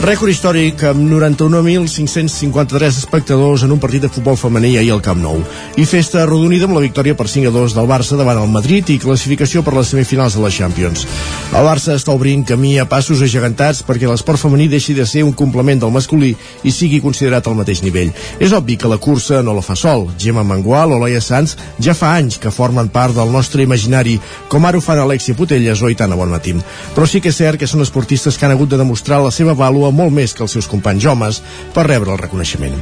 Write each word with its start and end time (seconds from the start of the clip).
Rècord 0.00 0.32
històric 0.32 0.80
amb 0.88 1.02
91.553 1.12 2.86
espectadors 3.02 3.66
en 3.66 3.74
un 3.74 3.80
partit 3.82 4.00
de 4.00 4.08
futbol 4.08 4.38
femení 4.40 4.70
ahir 4.80 4.94
al 4.94 5.02
Camp 5.04 5.18
Nou. 5.20 5.42
I 5.76 5.84
festa 5.84 6.22
arrodonida 6.22 6.64
amb 6.64 6.78
la 6.78 6.80
victòria 6.80 7.12
per 7.12 7.26
5 7.28 7.50
a 7.50 7.52
2 7.52 7.74
del 7.76 7.88
Barça 7.90 8.16
davant 8.16 8.40
el 8.40 8.48
Madrid 8.48 8.88
i 8.88 8.96
classificació 9.02 9.60
per 9.60 9.74
les 9.76 9.90
semifinals 9.92 10.38
de 10.38 10.40
la 10.40 10.50
Champions. 10.50 11.04
El 11.52 11.68
Barça 11.68 11.92
està 11.92 12.14
obrint 12.16 12.46
camí 12.48 12.78
a 12.80 12.86
passos 12.88 13.20
agegantats 13.20 13.82
perquè 13.84 14.08
l'esport 14.08 14.40
femení 14.40 14.70
deixi 14.72 14.96
de 14.96 15.04
ser 15.04 15.20
un 15.26 15.34
complement 15.36 15.84
del 15.84 15.92
masculí 15.92 16.32
i 16.64 16.72
sigui 16.72 17.02
considerat 17.04 17.44
al 17.44 17.60
mateix 17.60 17.84
nivell. 17.84 18.14
És 18.40 18.56
obvi 18.56 18.78
que 18.80 18.88
la 18.88 18.96
cursa 18.96 19.42
no 19.44 19.52
la 19.52 19.66
fa 19.66 19.76
sol. 19.76 20.08
Gemma 20.16 20.46
Mangual 20.48 20.96
o 20.96 21.02
Laia 21.04 21.20
Sanz 21.20 21.58
ja 21.76 21.92
fa 21.92 22.14
anys 22.16 22.40
que 22.40 22.48
formen 22.48 22.88
part 22.88 23.20
del 23.20 23.28
nostre 23.36 23.68
imaginari, 23.68 24.16
com 24.48 24.64
ara 24.64 24.80
ho 24.80 24.80
fan 24.80 25.04
Alexia 25.04 25.36
Putelles 25.36 25.84
o 25.84 25.92
Itana 25.92 26.16
Bonmatí. 26.16 26.56
Però 26.96 27.04
sí 27.04 27.20
que 27.20 27.28
és 27.28 27.36
cert 27.44 27.60
que 27.60 27.68
són 27.68 27.84
esportistes 27.84 28.40
que 28.40 28.48
han 28.48 28.56
hagut 28.56 28.72
de 28.72 28.80
demostrar 28.80 29.20
la 29.20 29.36
seva 29.36 29.52
vàlua 29.52 29.89
molt 29.92 30.14
més 30.14 30.34
que 30.34 30.44
els 30.46 30.54
seus 30.56 30.68
companys 30.70 31.06
homes 31.10 31.40
per 31.74 31.86
rebre 31.86 32.12
el 32.14 32.20
reconeixement. 32.20 32.76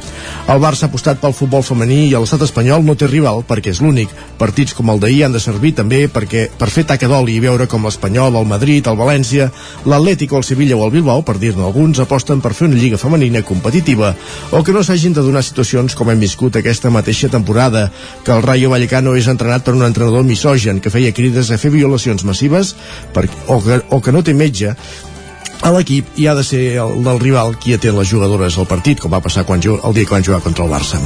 El 0.49 0.61
Barça 0.63 0.87
ha 0.87 0.89
apostat 0.89 1.21
pel 1.21 1.35
futbol 1.35 1.65
femení 1.65 2.05
i 2.07 2.15
l'estat 2.15 2.43
espanyol 2.45 2.85
no 2.85 2.95
té 2.95 3.07
rival 3.07 3.43
perquè 3.47 3.73
és 3.73 3.81
l'únic. 3.83 4.13
Partits 4.39 4.75
com 4.77 4.89
el 4.93 5.01
d'ahir 5.01 5.25
han 5.25 5.35
de 5.35 5.43
servir 5.43 5.73
també 5.77 6.05
perquè 6.11 6.47
per 6.59 6.69
fer 6.73 6.85
taca 6.89 7.09
d'oli 7.09 7.37
i 7.37 7.43
veure 7.43 7.67
com 7.67 7.85
l'Espanyol, 7.85 8.37
el 8.39 8.47
Madrid, 8.49 8.87
el 8.87 8.99
València, 8.99 9.49
l'Atlético, 9.85 10.37
el 10.37 10.47
Sevilla 10.47 10.77
o 10.77 10.85
el 10.85 10.93
Bilbao, 10.95 11.23
per 11.25 11.37
dir-ne 11.41 11.65
alguns, 11.65 11.99
aposten 11.99 12.41
per 12.41 12.53
fer 12.57 12.69
una 12.69 12.79
lliga 12.79 12.97
femenina 12.97 13.43
competitiva 13.43 14.13
o 14.51 14.63
que 14.63 14.73
no 14.75 14.83
s'hagin 14.83 15.13
de 15.13 15.23
donar 15.25 15.43
situacions 15.45 15.95
com 15.95 16.09
hem 16.11 16.21
viscut 16.21 16.59
aquesta 16.59 16.91
mateixa 16.93 17.29
temporada, 17.29 17.89
que 18.25 18.33
el 18.35 18.43
Rayo 18.43 18.71
Vallecano 18.73 19.15
és 19.17 19.27
entrenat 19.31 19.65
per 19.65 19.75
un 19.75 19.85
entrenador 19.85 20.25
misogen 20.27 20.79
que 20.79 20.93
feia 20.93 21.13
crides 21.15 21.51
a 21.51 21.59
fer 21.61 21.71
violacions 21.73 22.25
massives 22.25 22.75
per, 23.13 23.27
o, 23.47 23.59
que, 23.63 23.81
o 23.89 24.01
que 24.01 24.15
no 24.15 24.23
té 24.25 24.33
metge 24.33 24.75
a 25.61 25.71
l'equip 25.75 26.15
i 26.19 26.27
ha 26.27 26.33
de 26.37 26.43
ser 26.43 26.61
el 26.79 27.01
del 27.03 27.19
rival 27.19 27.57
qui 27.59 27.73
atén 27.75 27.97
les 27.97 28.07
jugadores 28.07 28.55
al 28.57 28.67
partit, 28.67 28.99
com 29.01 29.11
va 29.11 29.19
passar 29.23 29.43
quan 29.47 29.59
el 29.59 29.95
dia 29.95 30.07
que 30.07 30.15
van 30.15 30.23
jugar 30.23 30.39
contra 30.41 30.63
el 30.63 30.71
Barça. 30.71 30.99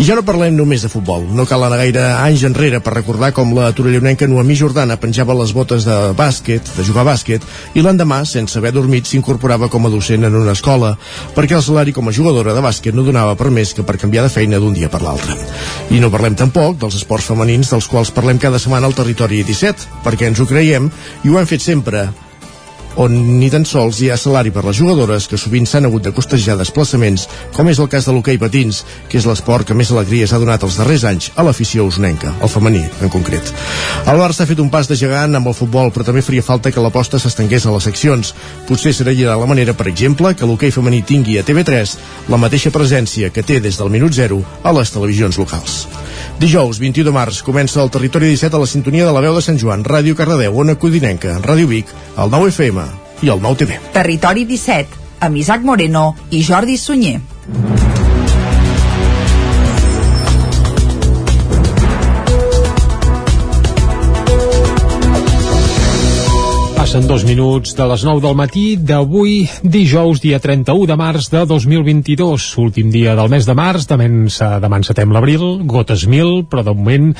I 0.00 0.06
ja 0.06 0.16
no 0.16 0.24
parlem 0.24 0.56
només 0.56 0.82
de 0.82 0.88
futbol. 0.88 1.26
No 1.36 1.44
cal 1.46 1.64
anar 1.66 1.82
gaire 1.82 2.06
anys 2.14 2.46
enrere 2.48 2.80
per 2.80 2.94
recordar 2.94 3.32
com 3.36 3.52
la 3.56 3.70
torellonenca 3.76 4.28
Noemí 4.30 4.56
Jordana 4.56 4.96
penjava 5.00 5.36
les 5.36 5.52
botes 5.52 5.84
de 5.84 5.98
bàsquet, 6.16 6.72
de 6.76 6.86
jugar 6.86 7.04
bàsquet, 7.04 7.44
i 7.74 7.84
l'endemà, 7.84 8.22
sense 8.24 8.56
haver 8.58 8.72
dormit, 8.72 9.06
s'incorporava 9.06 9.68
com 9.68 9.86
a 9.86 9.92
docent 9.92 10.24
en 10.24 10.38
una 10.38 10.56
escola, 10.56 10.94
perquè 11.36 11.58
el 11.58 11.66
salari 11.66 11.92
com 11.92 12.08
a 12.08 12.16
jugadora 12.16 12.56
de 12.56 12.64
bàsquet 12.64 12.96
no 12.96 13.04
donava 13.04 13.36
per 13.36 13.52
més 13.52 13.74
que 13.76 13.84
per 13.84 13.98
canviar 14.00 14.24
de 14.24 14.32
feina 14.32 14.62
d'un 14.62 14.74
dia 14.76 14.88
per 14.88 15.02
l'altre. 15.04 15.36
I 15.90 16.00
no 16.00 16.12
parlem 16.14 16.38
tampoc 16.40 16.80
dels 16.80 16.96
esports 17.02 17.28
femenins 17.28 17.74
dels 17.74 17.90
quals 17.90 18.14
parlem 18.16 18.40
cada 18.40 18.58
setmana 18.58 18.88
al 18.88 18.96
Territori 18.96 19.44
17, 19.44 20.02
perquè 20.06 20.30
ens 20.30 20.40
ho 20.40 20.48
creiem 20.48 20.88
i 21.24 21.28
ho 21.28 21.38
hem 21.38 21.48
fet 21.50 21.68
sempre 21.68 22.08
on 22.96 23.38
ni 23.38 23.50
tan 23.50 23.64
sols 23.68 24.00
hi 24.00 24.10
ha 24.10 24.16
salari 24.18 24.50
per 24.50 24.64
les 24.64 24.76
jugadores 24.76 25.28
que 25.30 25.38
sovint 25.38 25.66
s'han 25.68 25.86
hagut 25.86 26.02
de 26.04 26.12
costejar 26.16 26.56
desplaçaments, 26.58 27.26
com 27.54 27.68
és 27.70 27.78
el 27.78 27.88
cas 27.92 28.06
de 28.06 28.14
l'hoquei 28.14 28.38
patins, 28.38 28.82
que 29.08 29.18
és 29.20 29.26
l'esport 29.28 29.66
que 29.68 29.76
més 29.76 29.92
alegries 29.92 30.32
ha 30.32 30.40
donat 30.42 30.64
els 30.66 30.78
darrers 30.80 31.04
anys 31.08 31.30
a 31.36 31.44
l'afició 31.46 31.86
usnenca, 31.86 32.34
el 32.42 32.50
femení 32.50 32.82
en 33.00 33.12
concret. 33.12 33.52
El 34.06 34.20
Barça 34.20 34.44
ha 34.44 34.50
fet 34.50 34.60
un 34.62 34.70
pas 34.72 34.88
de 34.88 34.98
gegant 34.98 35.36
amb 35.36 35.50
el 35.50 35.56
futbol, 35.56 35.92
però 35.94 36.06
també 36.06 36.24
faria 36.24 36.44
falta 36.46 36.72
que 36.72 36.82
l'aposta 36.82 37.20
s'estengués 37.20 37.66
a 37.66 37.74
les 37.74 37.86
seccions. 37.90 38.34
Potser 38.68 38.94
serà 38.96 39.14
la 39.14 39.46
manera, 39.46 39.74
per 39.74 39.88
exemple, 39.88 40.34
que 40.34 40.46
l'hoquei 40.46 40.70
femení 40.70 41.02
tingui 41.02 41.38
a 41.38 41.44
TV3 41.44 41.96
la 42.28 42.38
mateixa 42.38 42.70
presència 42.70 43.30
que 43.30 43.42
té 43.42 43.60
des 43.60 43.78
del 43.78 43.90
minut 43.90 44.12
zero 44.12 44.42
a 44.62 44.72
les 44.72 44.90
televisions 44.90 45.38
locals. 45.38 45.86
Dijous, 46.40 46.78
21 46.80 47.04
de 47.04 47.12
març, 47.12 47.42
comença 47.44 47.82
el 47.82 47.90
Territori 47.90 48.30
17 48.32 48.56
a 48.56 48.62
la 48.62 48.70
sintonia 48.70 49.06
de 49.06 49.12
la 49.12 49.20
veu 49.20 49.34
de 49.36 49.44
Sant 49.44 49.58
Joan, 49.60 49.84
Ràdio 49.84 50.16
Cardedeu, 50.16 50.56
Ona 50.56 50.78
Codinenca, 50.80 51.36
Ràdio 51.44 51.68
Vic, 51.68 51.92
el 52.16 52.32
9 52.32 52.48
FM 52.54 52.89
i 53.22 53.28
el 53.28 53.40
9 53.42 53.64
TV. 53.64 53.80
Territori 53.92 54.44
17, 54.44 55.00
amb 55.20 55.36
Isaac 55.36 55.62
Moreno 55.62 56.14
i 56.30 56.42
Jordi 56.44 56.76
Sunyer. 56.78 57.20
Passen 66.80 67.04
dos 67.04 67.26
minuts 67.28 67.74
de 67.76 67.84
les 67.84 68.02
9 68.08 68.22
del 68.24 68.32
matí 68.32 68.62
d'avui, 68.80 69.42
dijous, 69.60 70.16
dia 70.22 70.38
31 70.40 70.86
de 70.88 70.94
març 70.96 71.26
de 71.28 71.42
2022, 71.44 72.46
últim 72.56 72.88
dia 72.88 73.12
del 73.18 73.28
mes 73.28 73.44
de 73.44 73.52
març, 73.52 73.84
demà, 73.84 74.06
demà 74.62 74.78
encetem 74.80 75.12
l'abril, 75.12 75.60
gotes 75.68 76.06
mil, 76.08 76.46
però 76.48 76.64
de 76.64 76.72
moment 76.72 77.10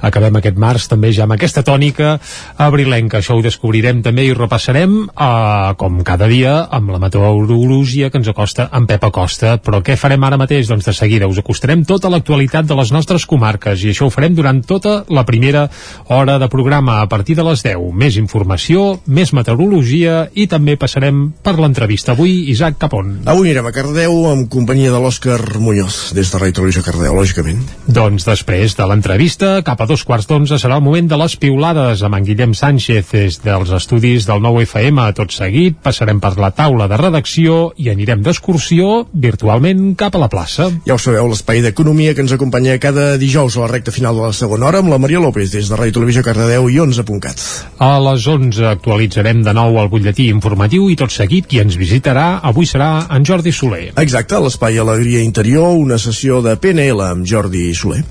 acabem 0.00 0.38
aquest 0.40 0.56
març 0.56 0.86
també 0.88 1.10
ja 1.12 1.26
amb 1.26 1.34
aquesta 1.36 1.60
tònica 1.60 2.14
abrilenca. 2.56 3.20
Això 3.20 3.36
ho 3.36 3.42
descobrirem 3.44 4.00
també 4.00 4.24
i 4.24 4.32
repassarem, 4.32 4.96
eh, 5.12 5.74
com 5.76 6.00
cada 6.00 6.24
dia, 6.26 6.56
amb 6.70 6.88
la 6.88 7.02
meteorologia 7.04 8.08
que 8.08 8.22
ens 8.24 8.32
acosta 8.32 8.70
en 8.72 8.88
Pep 8.88 9.04
Acosta. 9.04 9.58
Però 9.60 9.82
què 9.84 9.98
farem 10.00 10.24
ara 10.24 10.40
mateix? 10.40 10.72
Doncs 10.72 10.88
de 10.88 10.96
seguida 10.96 11.28
us 11.28 11.42
acostarem 11.44 11.84
tota 11.84 12.08
l'actualitat 12.08 12.64
de 12.64 12.80
les 12.80 12.90
nostres 12.90 13.28
comarques 13.28 13.84
i 13.84 13.92
això 13.92 14.08
ho 14.08 14.16
farem 14.16 14.32
durant 14.34 14.64
tota 14.64 15.04
la 15.10 15.26
primera 15.28 15.68
hora 16.08 16.38
de 16.38 16.48
programa 16.48 17.02
a 17.02 17.06
partir 17.06 17.36
de 17.36 17.44
les 17.44 17.62
10. 17.62 17.92
Més 17.92 18.16
informació, 18.16 18.96
més 19.10 19.34
meteorologia 19.36 20.28
i 20.34 20.46
també 20.50 20.76
passarem 20.80 21.26
per 21.42 21.56
l'entrevista. 21.58 22.14
Avui, 22.14 22.50
Isaac 22.52 22.78
Capon. 22.80 23.20
Avui 23.30 23.50
anirem 23.50 23.68
a 23.68 23.74
Cardeu 23.74 24.16
amb 24.30 24.48
companyia 24.52 24.92
de 24.94 25.00
l'Òscar 25.02 25.58
Muñoz, 25.60 26.14
des 26.16 26.30
de 26.30 26.40
Ràdio 26.40 26.60
Televisió 26.60 26.84
Cardeu, 26.86 27.14
lògicament. 27.18 27.62
Doncs 27.90 28.26
després 28.28 28.76
de 28.78 28.86
l'entrevista, 28.88 29.52
cap 29.66 29.82
a 29.82 29.88
dos 29.90 30.04
quarts 30.06 30.28
d'onze 30.30 30.58
serà 30.62 30.78
el 30.78 30.86
moment 30.86 31.10
de 31.10 31.18
les 31.20 31.36
piulades 31.40 32.04
amb 32.06 32.18
en 32.18 32.26
Guillem 32.26 32.54
Sánchez 32.56 33.12
des 33.12 33.40
dels 33.44 33.74
estudis 33.76 34.26
del 34.28 34.42
nou 34.44 34.60
FM. 34.62 35.10
Tot 35.18 35.34
seguit 35.34 35.78
passarem 35.82 36.20
per 36.22 36.36
la 36.40 36.52
taula 36.54 36.86
de 36.90 36.98
redacció 37.00 37.72
i 37.80 37.90
anirem 37.92 38.22
d'excursió 38.24 39.06
virtualment 39.12 39.94
cap 39.98 40.14
a 40.16 40.22
la 40.22 40.30
plaça. 40.32 40.70
Ja 40.86 40.96
ho 40.96 41.02
sabeu, 41.02 41.28
l'espai 41.30 41.62
d'economia 41.64 42.14
que 42.14 42.24
ens 42.24 42.34
acompanya 42.36 42.78
cada 42.82 43.16
dijous 43.20 43.56
a 43.56 43.64
la 43.64 43.72
recta 43.72 43.94
final 43.94 44.16
de 44.16 44.28
la 44.28 44.36
segona 44.36 44.68
hora 44.68 44.80
amb 44.84 44.92
la 44.92 45.00
Maria 45.02 45.22
López 45.22 45.52
des 45.52 45.68
de 45.70 45.78
Ràdio 45.78 45.98
Televisió 45.98 46.24
Cardedeu 46.26 46.68
i 46.70 46.78
11.cat. 46.80 47.42
A 47.80 47.92
les 48.10 48.26
11 48.26 48.76
actualitzarem 49.00 49.40
de 49.42 49.52
nou 49.56 49.78
el 49.80 49.88
butlletí 49.88 50.26
informatiu 50.28 50.90
i 50.92 50.96
tot 50.98 51.12
seguit 51.14 51.46
qui 51.48 51.60
ens 51.62 51.78
visitarà 51.80 52.42
avui 52.44 52.68
serà 52.68 53.06
en 53.16 53.24
Jordi 53.24 53.52
Soler. 53.52 53.94
Exacte, 53.96 54.36
l'Espai 54.36 54.76
Alegria 54.78 55.22
Interior, 55.24 55.72
una 55.72 55.96
sessió 55.96 56.42
de 56.44 56.56
PNL 56.60 57.00
amb 57.06 57.24
Jordi 57.24 57.70
Soler. 57.72 58.04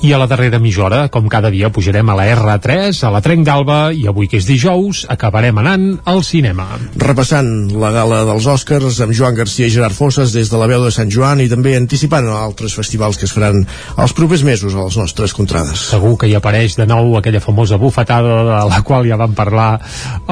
I 0.00 0.14
a 0.14 0.18
la 0.18 0.24
darrera 0.24 0.56
mitja 0.56 1.10
com 1.12 1.26
cada 1.28 1.50
dia, 1.52 1.68
pujarem 1.68 2.08
a 2.08 2.14
la 2.16 2.24
R3, 2.32 3.02
a 3.04 3.10
la 3.12 3.20
Trenc 3.20 3.44
d'Alba, 3.44 3.92
i 3.92 4.06
avui 4.08 4.30
que 4.32 4.38
és 4.40 4.46
dijous, 4.48 5.02
acabarem 5.12 5.58
anant 5.60 5.98
al 6.08 6.22
cinema. 6.24 6.78
Repassant 6.96 7.68
la 7.76 7.90
gala 7.92 8.22
dels 8.24 8.46
Oscars 8.48 9.02
amb 9.04 9.12
Joan 9.12 9.36
Garcia 9.36 9.68
i 9.68 9.74
Gerard 9.74 9.92
Fosses 9.92 10.32
des 10.32 10.48
de 10.48 10.56
la 10.56 10.68
veu 10.70 10.86
de 10.86 10.92
Sant 10.94 11.12
Joan 11.12 11.42
i 11.44 11.50
també 11.52 11.74
anticipant 11.76 12.30
altres 12.32 12.78
festivals 12.78 13.20
que 13.20 13.28
es 13.28 13.34
faran 13.36 13.66
els 14.00 14.14
propers 14.16 14.40
mesos 14.46 14.72
a 14.72 14.86
les 14.86 14.96
nostres 14.96 15.34
contrades. 15.36 15.84
Segur 15.92 16.14
que 16.16 16.30
hi 16.30 16.36
apareix 16.38 16.78
de 16.80 16.88
nou 16.88 17.18
aquella 17.18 17.44
famosa 17.44 17.76
bufetada 17.76 18.40
de 18.48 18.62
la 18.72 18.80
qual 18.80 19.04
ja 19.04 19.20
vam 19.20 19.36
parlar 19.36 19.68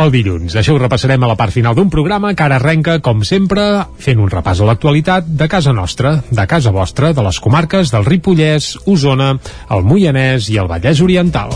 el 0.01 0.15
dilluns. 0.17 0.57
Això 0.57 0.79
ho 0.79 0.81
repassarem 0.81 1.21
a 1.21 1.33
la 1.35 1.37
part 1.37 1.53
final 1.53 1.77
d'un 1.77 1.93
programa 1.93 2.33
que 2.33 2.47
ara 2.47 2.57
arrenca, 2.57 3.03
com 3.05 3.21
sempre, 3.21 3.69
fent 4.01 4.25
un 4.25 4.33
repàs 4.33 4.65
a 4.65 4.71
l'actualitat 4.71 5.29
de 5.29 5.53
casa 5.53 5.77
nostra, 5.77 6.23
de 6.31 6.49
casa 6.49 6.73
vostra, 6.73 7.13
de 7.13 7.29
les 7.29 7.45
comarques 7.45 7.93
del 7.93 8.09
Ripollès, 8.09 8.73
Osona, 8.89 9.35
el 9.71 9.85
Moianès 9.85 10.51
i 10.53 10.61
el 10.63 10.71
Vallès 10.71 11.03
Oriental. 11.05 11.55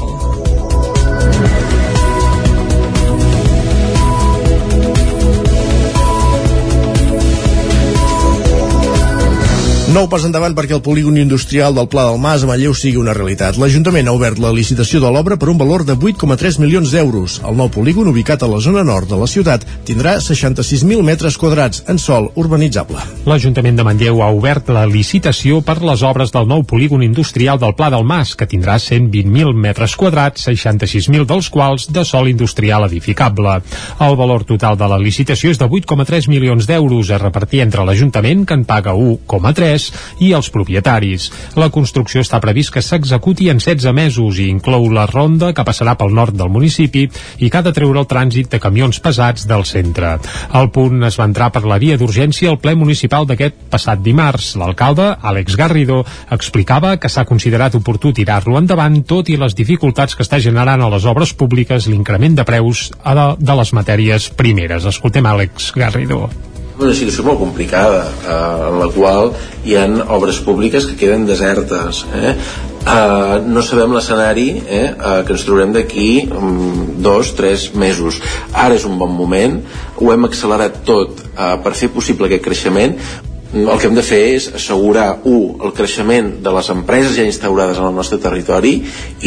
Nou 9.92 10.06
pas 10.08 10.22
endavant 10.25 10.54
perquè 10.56 10.72
el 10.72 10.80
polígon 10.80 11.19
industrial 11.20 11.75
del 11.76 11.84
Pla 11.92 12.06
del 12.06 12.16
Mas 12.16 12.41
a 12.41 12.48
Manlleu 12.48 12.72
sigui 12.72 12.97
una 12.97 13.12
realitat. 13.12 13.58
L'Ajuntament 13.60 14.06
ha 14.08 14.14
obert 14.16 14.39
la 14.41 14.48
licitació 14.56 15.03
de 15.03 15.10
l'obra 15.12 15.36
per 15.36 15.50
un 15.53 15.59
valor 15.60 15.83
de 15.84 15.92
8,3 15.92 16.56
milions 16.62 16.94
d'euros. 16.94 17.34
El 17.44 17.59
nou 17.59 17.68
polígon, 17.68 18.09
ubicat 18.09 18.41
a 18.41 18.48
la 18.48 18.60
zona 18.65 18.80
nord 18.89 19.10
de 19.10 19.18
la 19.21 19.28
ciutat, 19.28 19.66
tindrà 19.84 20.15
66.000 20.16 21.04
metres 21.04 21.36
quadrats 21.36 21.83
en 21.92 22.00
sol 22.00 22.30
urbanitzable. 22.41 23.03
L'Ajuntament 23.28 23.77
de 23.77 23.84
Manlleu 23.84 24.22
ha 24.24 24.30
obert 24.33 24.71
la 24.72 24.86
licitació 24.89 25.60
per 25.60 25.77
les 25.84 26.06
obres 26.09 26.33
del 26.33 26.48
nou 26.48 26.65
polígon 26.65 27.04
industrial 27.04 27.60
del 27.60 27.77
Pla 27.77 27.91
del 27.92 28.09
Mas, 28.09 28.33
que 28.33 28.48
tindrà 28.48 28.78
120.000 28.80 29.53
metres 29.53 29.98
quadrats, 30.00 30.48
66.000 30.48 31.28
dels 31.28 31.53
quals 31.53 31.91
de 31.92 32.06
sol 32.09 32.33
industrial 32.33 32.88
edificable. 32.88 33.59
El 34.00 34.16
valor 34.16 34.48
total 34.48 34.80
de 34.80 34.88
la 34.88 35.03
licitació 35.04 35.53
és 35.53 35.60
de 35.60 35.68
8,3 35.68 36.33
milions 36.33 36.65
d'euros 36.72 37.12
a 37.12 37.21
repartir 37.21 37.60
entre 37.68 37.84
l'Ajuntament, 37.84 38.48
que 38.48 38.56
en 38.56 38.65
paga 38.65 38.97
1,3, 38.97 39.82
llogaters 39.83 40.21
i 40.23 40.33
els 40.37 40.51
propietaris. 40.53 41.31
La 41.59 41.71
construcció 41.73 42.23
està 42.23 42.41
previst 42.41 42.73
que 42.73 42.83
s'executi 42.83 43.49
en 43.51 43.59
16 43.59 43.93
mesos 43.95 44.39
i 44.39 44.49
inclou 44.51 44.89
la 44.93 45.07
ronda 45.07 45.53
que 45.53 45.65
passarà 45.65 45.97
pel 45.99 46.15
nord 46.15 46.37
del 46.37 46.53
municipi 46.53 47.09
i 47.39 47.51
que 47.51 47.59
ha 47.59 47.63
de 47.63 47.73
treure 47.73 47.99
el 47.99 48.07
trànsit 48.07 48.51
de 48.53 48.61
camions 48.61 49.01
pesats 49.01 49.47
del 49.49 49.65
centre. 49.65 50.19
El 50.55 50.71
punt 50.71 51.03
es 51.05 51.19
va 51.19 51.27
entrar 51.27 51.51
per 51.53 51.65
la 51.67 51.79
via 51.79 51.97
d'urgència 51.99 52.51
al 52.51 52.61
ple 52.63 52.75
municipal 52.77 53.27
d'aquest 53.27 53.67
passat 53.73 54.03
dimarts. 54.03 54.55
L'alcalde, 54.61 55.17
Àlex 55.23 55.57
Garrido, 55.57 56.03
explicava 56.31 56.97
que 57.01 57.11
s'ha 57.11 57.27
considerat 57.29 57.75
oportú 57.79 58.13
tirar-lo 58.13 58.59
endavant 58.61 59.03
tot 59.09 59.29
i 59.33 59.39
les 59.41 59.57
dificultats 59.59 60.15
que 60.17 60.27
està 60.27 60.41
generant 60.43 60.83
a 60.83 60.91
les 60.93 61.09
obres 61.09 61.34
públiques 61.34 61.89
l'increment 61.89 62.37
de 62.39 62.47
preus 62.47 62.91
de, 62.93 63.59
les 63.63 63.73
matèries 63.73 64.31
primeres. 64.37 64.87
Escoltem 64.89 65.27
Àlex 65.27 65.73
Garrido 65.77 66.29
una 66.80 66.95
situació 66.97 67.24
molt 67.27 67.41
complicada 67.41 68.04
eh, 68.09 68.69
en 68.69 68.78
la 68.80 68.91
qual 68.95 69.33
hi 69.65 69.77
han 69.80 70.01
obres 70.03 70.41
públiques 70.45 70.86
que 70.89 70.98
queden 71.04 71.27
desertes 71.28 72.04
eh? 72.16 72.36
Uh, 72.83 73.39
no 73.47 73.63
sabem 73.63 73.92
l'escenari 73.95 74.48
eh, 74.66 74.89
uh, 74.91 75.21
que 75.22 75.36
ens 75.36 75.45
trobarem 75.47 75.71
d'aquí 75.71 76.24
um, 76.34 76.97
dos, 76.98 77.30
tres 77.39 77.69
mesos 77.78 78.19
ara 78.51 78.74
és 78.74 78.83
un 78.89 78.97
bon 78.98 79.13
moment 79.15 79.60
ho 80.03 80.10
hem 80.10 80.27
accelerat 80.27 80.80
tot 80.89 81.22
uh, 81.36 81.54
per 81.63 81.77
fer 81.78 81.92
possible 81.95 82.27
aquest 82.27 82.42
creixement 82.42 82.98
el 83.53 83.78
que 83.78 83.86
hem 83.86 83.95
de 83.95 84.03
fer 84.03 84.21
és 84.33 84.47
assegurar, 84.57 85.19
un, 85.28 85.59
el 85.63 85.74
creixement 85.77 86.30
de 86.42 86.54
les 86.57 86.71
empreses 86.72 87.19
ja 87.19 87.27
instaurades 87.28 87.78
en 87.78 87.91
el 87.91 87.98
nostre 88.01 88.19
territori 88.19 88.78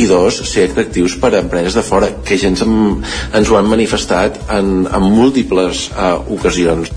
i 0.01 0.07
dos, 0.09 0.41
ser 0.49 0.65
atractius 0.71 1.15
per 1.21 1.31
a 1.35 1.43
empreses 1.43 1.77
de 1.77 1.83
fora, 1.85 2.09
que 2.25 2.39
ja 2.41 2.49
ens, 2.49 2.65
ens 2.65 3.51
ho 3.51 3.59
han 3.59 3.69
manifestat 3.69 4.41
en, 4.57 4.89
en 4.89 5.13
múltiples 5.13 5.91
uh, 5.93 6.17
ocasions. 6.33 6.89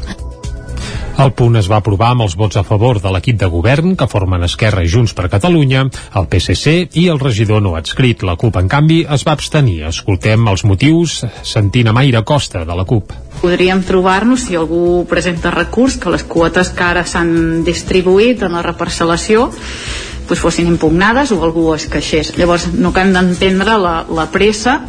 El 1.18 1.32
punt 1.34 1.58
es 1.58 1.66
va 1.66 1.80
aprovar 1.82 2.12
amb 2.14 2.22
els 2.22 2.36
vots 2.38 2.60
a 2.60 2.62
favor 2.62 3.00
de 3.02 3.10
l'equip 3.10 3.40
de 3.40 3.48
govern 3.50 3.96
que 3.98 4.06
formen 4.06 4.46
Esquerra 4.46 4.84
i 4.86 4.90
Junts 4.92 5.16
per 5.18 5.26
Catalunya, 5.32 5.80
el 6.20 6.28
PSC 6.30 6.74
i 7.00 7.08
el 7.10 7.18
regidor 7.18 7.64
no 7.64 7.72
adscrit. 7.74 8.22
La 8.22 8.36
CUP, 8.38 8.54
en 8.60 8.68
canvi, 8.70 9.00
es 9.16 9.26
va 9.26 9.34
abstenir. 9.34 9.80
Escoltem 9.88 10.46
els 10.46 10.62
motius 10.62 11.24
sentint 11.42 11.90
a 11.90 11.96
Maire 11.96 12.22
Costa, 12.22 12.62
de 12.62 12.76
la 12.78 12.86
CUP. 12.86 13.16
Podríem 13.42 13.82
trobar-nos, 13.88 14.46
si 14.46 14.54
algú 14.54 15.02
presenta 15.10 15.50
recurs, 15.50 15.98
que 15.98 16.14
les 16.14 16.22
quotes 16.22 16.70
que 16.70 16.86
ara 16.86 17.02
s'han 17.02 17.64
distribuït 17.66 18.46
en 18.46 18.54
la 18.54 18.62
reparcel·lació 18.62 19.48
doncs 20.28 20.42
fossin 20.44 20.68
impugnades 20.68 21.32
o 21.32 21.40
algú 21.42 21.72
es 21.74 21.88
queixés. 21.88 22.34
Llavors, 22.36 22.68
no 22.76 22.92
hem 22.94 23.14
d'entendre 23.16 23.78
la, 23.80 23.94
la 24.06 24.28
pressa 24.30 24.82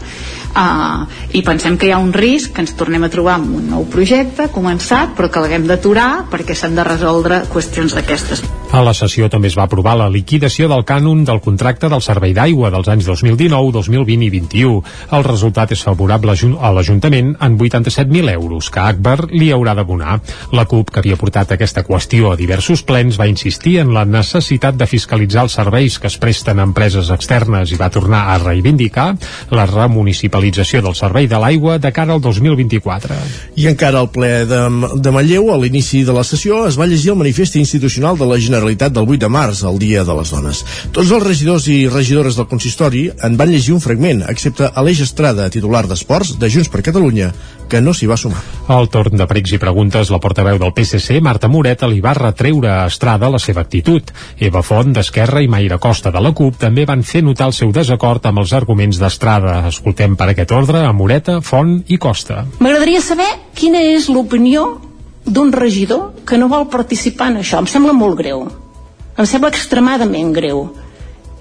uh, 0.56 1.06
i 1.34 1.42
pensem 1.46 1.78
que 1.78 1.90
hi 1.90 1.94
ha 1.94 2.00
un 2.02 2.14
risc 2.14 2.56
que 2.56 2.64
ens 2.66 2.76
tornem 2.78 3.06
a 3.06 3.12
trobar 3.14 3.38
amb 3.40 3.56
un 3.60 3.70
nou 3.74 3.86
projecte 3.92 4.50
començat 4.54 5.14
però 5.18 5.30
que 5.30 5.44
l'haguem 5.44 5.68
d'aturar 5.70 6.26
perquè 6.32 6.56
s'han 6.58 6.78
de 6.78 6.86
resoldre 6.88 7.44
qüestions 7.54 7.96
d'aquestes. 7.96 8.44
A 8.70 8.84
la 8.86 8.94
sessió 8.94 9.26
també 9.34 9.50
es 9.50 9.58
va 9.58 9.66
aprovar 9.66 9.96
la 9.98 10.10
liquidació 10.14 10.68
del 10.70 10.84
cànon 10.86 11.24
del 11.26 11.42
contracte 11.42 11.90
del 11.90 12.04
servei 12.06 12.36
d'aigua 12.38 12.70
dels 12.70 12.90
anys 12.92 13.08
2019, 13.10 13.72
2020 13.74 14.28
i 14.28 14.30
21. 14.36 14.76
El 15.18 15.26
resultat 15.26 15.74
és 15.74 15.82
favorable 15.86 16.36
a 16.38 16.72
l'Ajuntament 16.76 17.32
en 17.42 17.58
87.000 17.58 18.30
euros 18.36 18.70
que 18.70 18.80
Akbar 18.80 19.26
li 19.32 19.50
haurà 19.52 19.74
d'abonar. 19.74 20.20
La 20.54 20.68
CUP, 20.70 20.92
que 20.94 21.02
havia 21.02 21.18
portat 21.18 21.56
aquesta 21.56 21.84
qüestió 21.88 22.32
a 22.32 22.38
diversos 22.38 22.84
plens, 22.86 23.18
va 23.20 23.28
insistir 23.28 23.80
en 23.82 23.94
la 23.94 24.06
necessitat 24.06 24.78
de 24.78 24.88
fiscalitzar 24.88 25.48
els 25.48 25.58
serveis 25.58 25.98
que 25.98 26.08
es 26.08 26.20
presten 26.22 26.60
a 26.60 26.68
empreses 26.70 27.10
externes 27.10 27.74
i 27.74 27.80
va 27.82 27.90
tornar 27.90 28.28
a 28.30 28.38
reivindicar 28.38 29.16
la 29.50 29.66
remunicipalització 29.66 30.39
municipalització 30.40 30.82
del 30.82 30.96
servei 30.96 31.28
de 31.28 31.38
l'aigua 31.40 31.78
de 31.80 31.92
cara 31.92 32.14
al 32.14 32.22
2024. 32.22 33.16
I 33.60 33.68
encara 33.68 34.00
al 34.00 34.10
ple 34.12 34.46
de, 34.48 34.62
de 35.04 35.12
Manlleu, 35.12 35.52
a 35.52 35.58
l'inici 35.60 36.04
de 36.08 36.16
la 36.16 36.24
sessió, 36.24 36.66
es 36.68 36.80
va 36.80 36.88
llegir 36.88 37.12
el 37.12 37.20
manifest 37.20 37.58
institucional 37.60 38.18
de 38.18 38.28
la 38.30 38.40
Generalitat 38.40 38.94
del 38.96 39.08
8 39.08 39.20
de 39.26 39.30
març, 39.30 39.64
el 39.68 39.80
Dia 39.80 40.06
de 40.08 40.16
les 40.16 40.32
Dones. 40.32 40.64
Tots 40.96 41.12
els 41.12 41.26
regidors 41.26 41.68
i 41.68 41.88
regidores 41.90 42.40
del 42.40 42.48
consistori 42.48 43.10
en 43.24 43.38
van 43.38 43.52
llegir 43.52 43.76
un 43.76 43.84
fragment, 43.84 44.24
excepte 44.30 44.72
Aleix 44.76 45.04
Estrada, 45.04 45.50
titular 45.50 45.86
d'Esports, 45.88 46.38
de 46.40 46.50
Junts 46.50 46.72
per 46.72 46.86
Catalunya, 46.86 47.34
que 47.70 47.82
no 47.86 47.94
s'hi 47.94 48.10
va 48.10 48.18
sumar. 48.18 48.42
Al 48.74 48.90
torn 48.90 49.20
de 49.20 49.28
pregs 49.30 49.54
i 49.54 49.60
preguntes, 49.62 50.10
la 50.10 50.20
portaveu 50.20 50.58
del 50.60 50.74
PSC, 50.74 51.20
Marta 51.22 51.48
Moreta, 51.48 51.88
li 51.88 52.02
va 52.02 52.16
retreure 52.18 52.72
a 52.74 52.88
Estrada 52.90 53.30
la 53.30 53.40
seva 53.40 53.62
actitud. 53.62 54.10
Eva 54.42 54.64
Font, 54.66 54.92
d'Esquerra, 54.96 55.44
i 55.46 55.52
Maire 55.52 55.78
Costa, 55.80 56.12
de 56.12 56.24
la 56.24 56.34
CUP, 56.34 56.58
també 56.60 56.88
van 56.90 57.06
fer 57.06 57.22
notar 57.24 57.52
el 57.52 57.56
seu 57.56 57.72
desacord 57.76 58.26
amb 58.26 58.42
els 58.42 58.56
arguments 58.58 59.00
d'Estrada. 59.00 59.60
Escoltem 59.70 60.18
per 60.18 60.29
aquest 60.32 60.52
ordre 60.56 60.84
a 60.86 60.94
Moreta, 60.94 61.40
Font 61.42 61.80
i 61.88 61.98
Costa. 61.98 62.44
M'agradaria 62.60 63.02
saber 63.02 63.28
quina 63.58 63.82
és 63.96 64.10
l'opinió 64.10 64.66
d'un 65.26 65.52
regidor 65.54 66.24
que 66.26 66.38
no 66.38 66.50
vol 66.50 66.68
participar 66.70 67.30
en 67.32 67.42
això. 67.42 67.60
Em 67.60 67.68
sembla 67.70 67.94
molt 67.94 68.18
greu. 68.20 68.46
Em 69.18 69.28
sembla 69.28 69.52
extremadament 69.54 70.34
greu. 70.34 70.68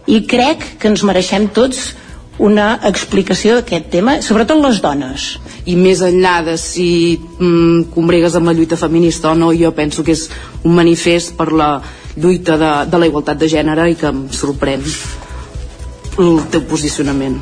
I 0.08 0.22
crec 0.26 0.64
que 0.80 0.88
ens 0.90 1.04
mereixem 1.04 1.48
tots 1.54 1.92
una 2.38 2.78
explicació 2.86 3.58
d'aquest 3.58 3.88
tema, 3.90 4.18
sobretot 4.22 4.60
les 4.62 4.80
dones. 4.82 5.28
I 5.66 5.74
més 5.76 6.00
enllà 6.06 6.38
de 6.46 6.56
si 6.60 7.18
mm, 7.18 7.90
combregues 7.94 8.36
amb 8.38 8.50
la 8.50 8.54
lluita 8.54 8.78
feminista 8.78 9.32
o 9.32 9.36
no, 9.38 9.50
jo 9.52 9.74
penso 9.74 10.06
que 10.06 10.14
és 10.14 10.28
un 10.62 10.76
manifest 10.78 11.34
per 11.36 11.50
la 11.52 11.72
lluita 12.16 12.56
de, 12.58 12.72
de 12.90 13.02
la 13.02 13.10
igualtat 13.10 13.38
de 13.38 13.50
gènere 13.50 13.90
i 13.90 13.98
que 13.98 14.10
em 14.10 14.26
sorprèn 14.34 14.86
el 16.18 16.42
teu 16.50 16.64
posicionament 16.70 17.38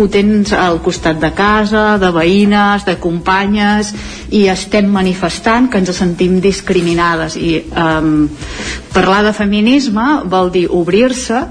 ho 0.00 0.08
tens 0.12 0.52
al 0.56 0.80
costat 0.84 1.20
de 1.20 1.30
casa, 1.36 1.98
de 2.00 2.10
veïnes, 2.14 2.86
de 2.88 2.96
companyes 3.02 3.92
i 4.32 4.46
estem 4.52 4.88
manifestant 4.90 5.68
que 5.70 5.80
ens 5.82 5.92
sentim 5.96 6.40
discriminades 6.40 7.36
i 7.36 7.56
um, 7.70 8.28
parlar 8.94 9.22
de 9.26 9.34
feminisme 9.36 10.06
vol 10.30 10.52
dir 10.54 10.66
obrir-se 10.70 11.44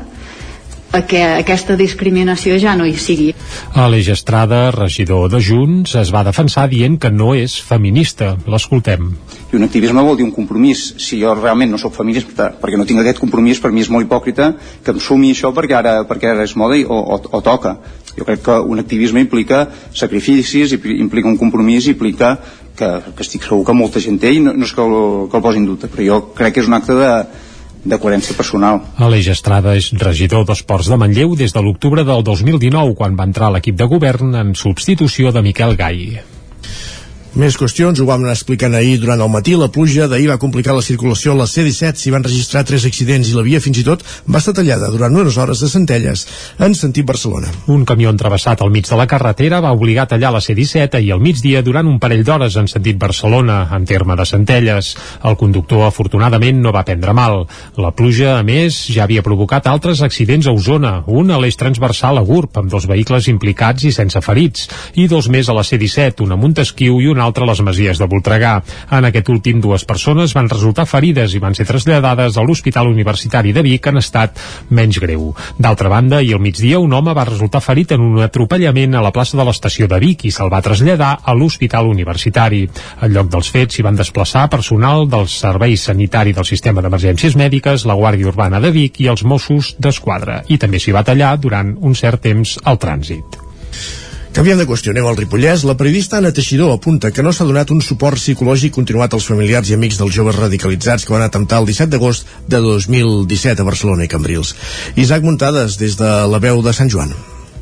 a 0.91 1.01
que 1.05 1.21
aquesta 1.21 1.75
discriminació 1.77 2.57
ja 2.61 2.73
no 2.77 2.85
hi 2.87 2.95
sigui. 2.97 3.29
Aleix 3.77 4.09
Estrada, 4.15 4.69
regidor 4.73 5.29
de 5.29 5.41
Junts, 5.43 5.93
es 5.99 6.09
va 6.13 6.23
defensar 6.25 6.65
dient 6.71 6.97
que 7.01 7.11
no 7.13 7.35
és 7.37 7.59
feminista. 7.61 8.33
L'escoltem. 8.49 9.11
I 9.51 9.57
un 9.57 9.65
activisme 9.65 10.01
vol 10.05 10.17
dir 10.17 10.25
un 10.25 10.33
compromís. 10.33 10.87
Si 11.01 11.21
jo 11.21 11.35
realment 11.37 11.71
no 11.73 11.81
sóc 11.81 11.95
feminista 11.97 12.49
perquè 12.61 12.77
no 12.79 12.87
tinc 12.89 13.03
aquest 13.03 13.21
compromís, 13.21 13.61
per 13.61 13.71
mi 13.73 13.85
és 13.85 13.89
molt 13.93 14.07
hipòcrita 14.07 14.51
que 14.83 14.95
em 14.95 15.01
sumi 15.03 15.33
això 15.35 15.53
perquè 15.53 15.77
ara, 15.77 15.95
perquè 16.09 16.33
ara 16.33 16.45
és 16.47 16.55
moda 16.57 16.77
i, 16.77 16.85
o, 16.85 16.97
o, 16.97 17.21
o 17.37 17.41
toca. 17.45 17.77
Jo 18.19 18.27
crec 18.27 18.43
que 18.45 18.55
un 18.59 18.81
activisme 18.81 19.23
implica 19.23 19.65
sacrificis, 19.95 20.75
implica 20.75 21.31
un 21.31 21.37
compromís, 21.39 21.87
implica 21.87 22.35
que, 22.75 22.89
que 23.15 23.25
estic 23.25 23.45
segur 23.47 23.65
que 23.67 23.75
molta 23.75 24.01
gent 24.03 24.19
té 24.19 24.33
i 24.35 24.41
no, 24.43 24.55
no 24.55 24.67
és 24.67 24.73
que 24.75 24.83
el, 24.83 24.97
que 25.31 25.39
el 25.39 25.45
posi 25.45 25.61
en 25.61 25.69
dubte, 25.69 25.91
però 25.91 26.07
jo 26.07 26.19
crec 26.35 26.57
que 26.57 26.63
és 26.63 26.71
un 26.71 26.77
acte 26.77 26.95
de, 26.97 27.13
de 27.83 27.99
coherència 28.01 28.35
personal. 28.37 28.81
Aleix 28.99 29.31
Estrada 29.35 29.75
és 29.79 29.91
regidor 30.03 30.47
d'Esports 30.47 30.91
de 30.91 30.99
Manlleu 30.99 31.37
des 31.39 31.55
de 31.55 31.63
l'octubre 31.63 32.03
del 32.07 32.25
2019, 32.27 32.97
quan 32.99 33.15
va 33.19 33.29
entrar 33.29 33.53
l'equip 33.53 33.79
de 33.79 33.87
govern 33.87 34.35
en 34.41 34.53
substitució 34.55 35.33
de 35.35 35.45
Miquel 35.45 35.79
Gai. 35.79 36.19
Més 37.37 37.53
qüestions, 37.53 37.99
ho 38.01 38.07
vam 38.07 38.23
anar 38.23 38.33
explicant 38.33 38.73
ahir 38.73 38.95
durant 38.97 39.21
el 39.21 39.29
matí. 39.29 39.53
La 39.53 39.67
pluja 39.69 40.07
d'ahir 40.09 40.31
va 40.31 40.39
complicar 40.41 40.73
la 40.73 40.81
circulació 40.81 41.35
a 41.35 41.37
la 41.37 41.45
C-17. 41.45 42.01
S'hi 42.01 42.09
van 42.09 42.23
registrar 42.25 42.63
tres 42.65 42.87
accidents 42.89 43.29
i 43.29 43.35
la 43.37 43.43
via 43.45 43.59
fins 43.61 43.77
i 43.77 43.83
tot 43.85 44.01
va 44.25 44.39
estar 44.41 44.55
tallada 44.57 44.89
durant 44.89 45.13
unes 45.13 45.37
hores 45.37 45.61
de 45.61 45.69
Centelles 45.69 46.25
en 46.57 46.73
sentit 46.73 47.05
Barcelona. 47.05 47.51
Un 47.69 47.83
camió 47.85 48.09
entrevessat 48.09 48.63
al 48.65 48.71
mig 48.73 48.89
de 48.89 48.97
la 48.97 49.05
carretera 49.05 49.59
va 49.61 49.75
obligar 49.77 50.07
a 50.07 50.11
tallar 50.15 50.31
la 50.33 50.41
C-17 50.41 51.03
i 51.05 51.11
al 51.13 51.21
migdia 51.21 51.61
durant 51.61 51.85
un 51.85 51.99
parell 52.01 52.23
d'hores 52.25 52.57
en 52.57 52.65
sentit 52.71 52.97
Barcelona, 52.97 53.59
en 53.77 53.85
terme 53.85 54.17
de 54.17 54.25
Centelles. 54.25 54.95
El 55.21 55.37
conductor, 55.37 55.85
afortunadament, 55.85 56.57
no 56.65 56.73
va 56.73 56.83
prendre 56.89 57.13
mal. 57.13 57.43
La 57.77 57.93
pluja, 57.93 58.39
a 58.39 58.43
més, 58.43 58.81
ja 58.89 59.05
havia 59.05 59.21
provocat 59.21 59.69
altres 59.69 60.01
accidents 60.01 60.49
a 60.49 60.55
Osona, 60.57 61.03
un 61.05 61.29
a 61.29 61.37
l'eix 61.37 61.61
transversal 61.61 62.17
a 62.17 62.25
Gurb, 62.25 62.57
amb 62.57 62.73
dos 62.73 62.89
vehicles 62.89 63.29
implicats 63.29 63.85
i 63.85 63.93
sense 63.93 64.25
ferits, 64.25 64.65
i 64.97 65.05
dos 65.05 65.29
més 65.29 65.45
a 65.45 65.53
la 65.53 65.67
C-17, 65.67 66.25
un 66.25 66.33
a 66.33 66.41
Montesquieu 66.41 66.97
i 66.97 67.13
un 67.13 67.19
un 67.19 67.25
altre 67.29 67.45
a 67.45 67.49
les 67.49 67.61
Masies 67.65 67.99
de 68.01 68.07
Voltregà. 68.09 68.57
En 68.91 69.05
aquest 69.07 69.29
últim, 69.29 69.61
dues 69.61 69.85
persones 69.87 70.33
van 70.35 70.49
resultar 70.49 70.87
ferides 70.89 71.35
i 71.35 71.41
van 71.41 71.55
ser 71.55 71.67
traslladades 71.69 72.37
a 72.37 72.43
l'Hospital 72.45 72.89
Universitari 72.89 73.53
de 73.53 73.63
Vic 73.65 73.87
en 73.91 74.01
estat 74.01 74.39
menys 74.73 74.99
greu. 74.99 75.29
D'altra 75.57 75.91
banda, 75.93 76.21
i 76.25 76.33
al 76.33 76.41
migdia, 76.43 76.81
un 76.81 76.93
home 76.93 77.13
va 77.15 77.27
resultar 77.29 77.61
ferit 77.63 77.93
en 77.95 78.03
un 78.03 78.23
atropellament 78.25 78.97
a 78.97 79.03
la 79.05 79.13
plaça 79.15 79.37
de 79.37 79.45
l'estació 79.47 79.87
de 79.87 79.99
Vic 80.01 80.25
i 80.25 80.33
se'l 80.33 80.51
va 80.51 80.63
traslladar 80.65 81.11
a 81.23 81.35
l'Hospital 81.37 81.89
Universitari. 81.91 82.65
Al 82.99 83.13
lloc 83.13 83.29
dels 83.31 83.51
fets 83.53 83.77
s'hi 83.77 83.85
van 83.85 83.99
desplaçar 83.99 84.47
personal 84.49 85.07
del 85.09 85.29
Servei 85.29 85.77
Sanitari 85.77 86.33
del 86.33 86.47
Sistema 86.49 86.81
d'Emergències 86.81 87.37
Mèdiques, 87.39 87.85
la 87.85 87.97
Guàrdia 87.99 88.31
Urbana 88.33 88.61
de 88.63 88.73
Vic 88.75 88.99
i 89.03 89.11
els 89.13 89.23
Mossos 89.23 89.75
d'Esquadra. 89.79 90.41
I 90.49 90.57
també 90.57 90.81
s'hi 90.81 90.95
va 90.95 91.05
tallar 91.05 91.35
durant 91.37 91.75
un 91.79 91.95
cert 91.95 92.25
temps 92.25 92.57
el 92.65 92.81
trànsit. 92.81 93.43
Canviant 94.29 94.59
de 94.61 94.65
qüestió, 94.69 94.91
anem 94.93 95.07
al 95.09 95.17
Ripollès. 95.17 95.63
La 95.65 95.73
periodista 95.77 96.19
Anna 96.19 96.29
Teixidor 96.35 96.69
apunta 96.75 97.09
que 97.09 97.25
no 97.25 97.33
s'ha 97.33 97.47
donat 97.49 97.73
un 97.73 97.81
suport 97.81 98.21
psicològic 98.21 98.75
continuat 98.75 99.15
als 99.17 99.25
familiars 99.31 99.71
i 99.71 99.77
amics 99.77 99.97
dels 99.97 100.13
joves 100.13 100.37
radicalitzats 100.37 101.07
que 101.07 101.15
van 101.15 101.25
atemptar 101.25 101.63
el 101.63 101.67
17 101.71 101.89
d'agost 101.95 102.29
de 102.45 102.61
2017 102.61 103.65
a 103.65 103.67
Barcelona 103.71 104.05
i 104.05 104.13
Cambrils. 104.13 104.53
Isaac 104.95 105.25
Muntades, 105.25 105.81
des 105.81 105.97
de 105.97 106.13
la 106.29 106.45
veu 106.45 106.61
de 106.61 106.77
Sant 106.77 106.93
Joan. 106.93 107.17